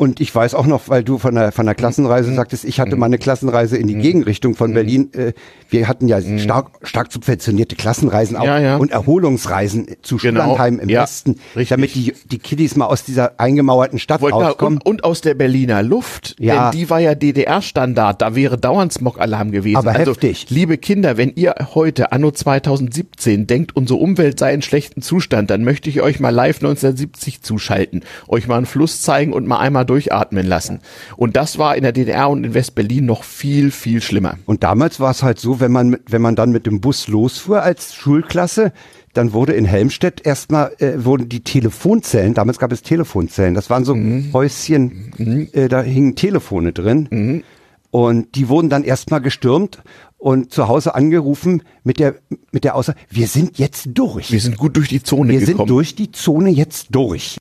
Und 0.00 0.18
ich 0.18 0.34
weiß 0.34 0.54
auch 0.54 0.64
noch, 0.64 0.88
weil 0.88 1.04
du 1.04 1.18
von 1.18 1.34
der, 1.34 1.52
von 1.52 1.66
der 1.66 1.74
Klassenreise 1.74 2.34
sagtest, 2.34 2.64
ich 2.64 2.80
hatte 2.80 2.96
mal 2.96 3.04
eine 3.04 3.18
Klassenreise 3.18 3.76
in 3.76 3.86
die 3.86 3.96
Gegenrichtung 3.96 4.54
von 4.54 4.72
Berlin. 4.72 5.10
Äh, 5.12 5.34
Wir 5.68 5.88
hatten 5.88 6.08
ja 6.08 6.18
stark, 6.38 6.70
stark 6.84 7.12
subventionierte 7.12 7.76
Klassenreisen 7.76 8.34
auch 8.38 8.44
Ja, 8.46 8.58
ja. 8.58 8.76
und 8.78 8.92
Erholungsreisen 8.92 9.88
zu 10.00 10.16
Genau. 10.16 10.40
Schullandheim 10.40 10.78
im 10.80 10.88
Ja, 10.88 11.02
Westen, 11.02 11.38
damit 11.68 11.94
die, 11.94 12.14
die 12.30 12.38
Kiddies 12.38 12.76
mal 12.76 12.86
aus 12.86 13.04
dieser 13.04 13.38
eingemauerten 13.38 13.98
Stadt 13.98 14.22
Wollte- 14.22 14.36
rauskommen. 14.38 14.78
und, 14.78 14.86
und 14.86 15.04
aus 15.04 15.20
der 15.20 15.34
Berliner 15.34 15.82
Luft, 15.82 16.34
Ja. 16.40 16.70
denn 16.70 16.80
die 16.80 16.88
war 16.88 17.00
ja 17.00 17.14
DDR-Standard, 17.14 18.22
da 18.22 18.34
wäre 18.34 18.56
dauernd 18.56 18.94
Smog-Alarm 18.94 19.50
gewesen. 19.52 19.76
Aber 19.76 19.90
also, 19.92 20.12
heftig. 20.12 20.46
liebe 20.48 20.78
Kinder, 20.78 21.18
wenn 21.18 21.32
ihr 21.36 21.54
heute, 21.74 22.10
anno 22.12 22.30
2017, 22.30 23.46
denkt, 23.46 23.76
unsere 23.76 23.98
Umwelt 23.98 24.38
sei 24.38 24.54
in 24.54 24.62
schlechtem 24.62 25.02
Zustand, 25.02 25.50
dann 25.50 25.62
möchte 25.62 25.90
ich 25.90 26.00
euch 26.00 26.20
mal 26.20 26.30
live 26.30 26.56
1970 26.56 27.42
zuschalten, 27.42 28.02
euch 28.28 28.48
mal 28.48 28.56
einen 28.56 28.64
Fluss 28.66 29.02
zeigen 29.02 29.34
und 29.34 29.46
mal 29.46 29.58
einmal 29.58 29.84
durchatmen 29.90 30.46
lassen. 30.46 30.80
Und 31.16 31.36
das 31.36 31.58
war 31.58 31.76
in 31.76 31.82
der 31.82 31.92
DDR 31.92 32.30
und 32.30 32.44
in 32.44 32.54
West-Berlin 32.54 33.04
noch 33.06 33.24
viel, 33.24 33.70
viel 33.70 34.00
schlimmer. 34.00 34.38
Und 34.46 34.62
damals 34.62 35.00
war 35.00 35.10
es 35.10 35.22
halt 35.22 35.38
so, 35.40 35.60
wenn 35.60 35.72
man, 35.72 35.98
wenn 36.08 36.22
man 36.22 36.36
dann 36.36 36.52
mit 36.52 36.64
dem 36.66 36.80
Bus 36.80 37.08
losfuhr 37.08 37.62
als 37.62 37.94
Schulklasse, 37.94 38.72
dann 39.12 39.32
wurde 39.32 39.52
in 39.54 39.64
Helmstedt 39.64 40.24
erstmal, 40.24 40.72
äh, 40.78 41.04
wurden 41.04 41.28
die 41.28 41.42
Telefonzellen, 41.42 42.32
damals 42.34 42.58
gab 42.60 42.70
es 42.70 42.82
Telefonzellen, 42.82 43.54
das 43.54 43.68
waren 43.68 43.84
so 43.84 43.96
Häuschen, 44.32 45.48
äh, 45.52 45.68
da 45.68 45.82
hingen 45.82 46.14
Telefone 46.14 46.72
drin. 46.72 47.42
Und 47.90 48.36
die 48.36 48.48
wurden 48.48 48.70
dann 48.70 48.84
erstmal 48.84 49.20
gestürmt 49.20 49.82
und 50.16 50.52
zu 50.52 50.68
Hause 50.68 50.94
angerufen 50.94 51.64
mit 51.82 51.98
der, 51.98 52.14
mit 52.52 52.62
der 52.62 52.76
Aussage, 52.76 52.98
wir 53.10 53.26
sind 53.26 53.58
jetzt 53.58 53.88
durch. 53.94 54.30
Wir 54.30 54.40
sind 54.40 54.58
gut 54.58 54.76
durch 54.76 54.88
die 54.88 55.02
Zone 55.02 55.32
Wir 55.32 55.40
gekommen. 55.40 55.58
sind 55.58 55.70
durch 55.70 55.96
die 55.96 56.12
Zone 56.12 56.50
jetzt 56.50 56.88
durch. 56.90 57.38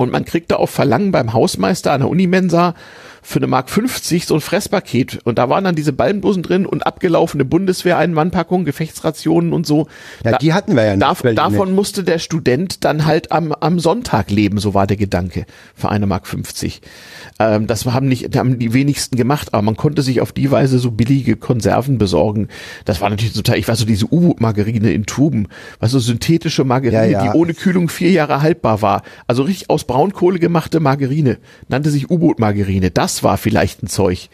Und 0.00 0.10
man 0.10 0.24
kriegte 0.24 0.58
auf 0.58 0.70
Verlangen 0.70 1.12
beim 1.12 1.34
Hausmeister 1.34 1.92
an 1.92 2.00
der 2.00 2.08
Unimensa 2.08 2.74
für 3.22 3.38
eine 3.38 3.46
Mark 3.46 3.70
50 3.70 4.26
so 4.26 4.34
ein 4.34 4.40
Fresspaket. 4.40 5.20
Und 5.24 5.38
da 5.38 5.48
waren 5.48 5.64
dann 5.64 5.74
diese 5.74 5.92
Ballenbusen 5.92 6.42
drin 6.42 6.66
und 6.66 6.86
abgelaufene 6.86 7.44
Bundeswehr-Einmannpackungen, 7.44 8.64
Gefechtsrationen 8.64 9.52
und 9.52 9.66
so. 9.66 9.86
Ja, 10.24 10.38
die 10.38 10.52
hatten 10.52 10.74
wir 10.76 10.84
ja 10.84 10.96
nicht. 10.96 11.02
Dav 11.02 11.22
davon 11.22 11.68
nicht. 11.68 11.76
musste 11.76 12.04
der 12.04 12.18
Student 12.18 12.84
dann 12.84 13.06
halt 13.06 13.32
am, 13.32 13.52
am 13.52 13.78
Sonntag 13.78 14.30
leben, 14.30 14.58
so 14.58 14.74
war 14.74 14.86
der 14.86 14.96
Gedanke, 14.96 15.46
für 15.74 15.90
eine 15.90 16.06
Mark 16.06 16.26
50. 16.26 16.80
Ähm, 17.38 17.66
das 17.66 17.86
haben 17.86 18.08
nicht, 18.08 18.36
haben 18.36 18.58
die 18.58 18.72
wenigsten 18.72 19.16
gemacht, 19.16 19.52
aber 19.52 19.62
man 19.62 19.76
konnte 19.76 20.02
sich 20.02 20.20
auf 20.20 20.32
die 20.32 20.50
Weise 20.50 20.78
so 20.78 20.90
billige 20.90 21.36
Konserven 21.36 21.98
besorgen. 21.98 22.48
Das 22.84 23.00
war 23.00 23.10
natürlich 23.10 23.32
total, 23.32 23.58
ich 23.58 23.68
weiß 23.68 23.78
so 23.78 23.86
diese 23.86 24.06
U-Boot-Margarine 24.06 24.92
in 24.92 25.06
Tuben, 25.06 25.48
was 25.78 25.90
so 25.92 25.98
synthetische 25.98 26.64
Margarine, 26.64 27.10
Ja, 27.10 27.24
ja. 27.24 27.32
die 27.32 27.38
ohne 27.38 27.54
Kühlung 27.54 27.88
vier 27.88 28.10
Jahre 28.10 28.42
haltbar 28.42 28.82
war. 28.82 29.02
Also 29.26 29.42
richtig 29.42 29.70
aus 29.70 29.84
Braunkohle 29.84 30.38
gemachte 30.38 30.80
Margarine. 30.80 31.38
Nannte 31.68 31.90
sich 31.90 32.10
U-Boot-Margarine. 32.10 32.90
Das 33.10 33.24
war 33.24 33.38
vielleicht 33.38 33.82
ein 33.82 33.88
Zeug. 33.88 34.28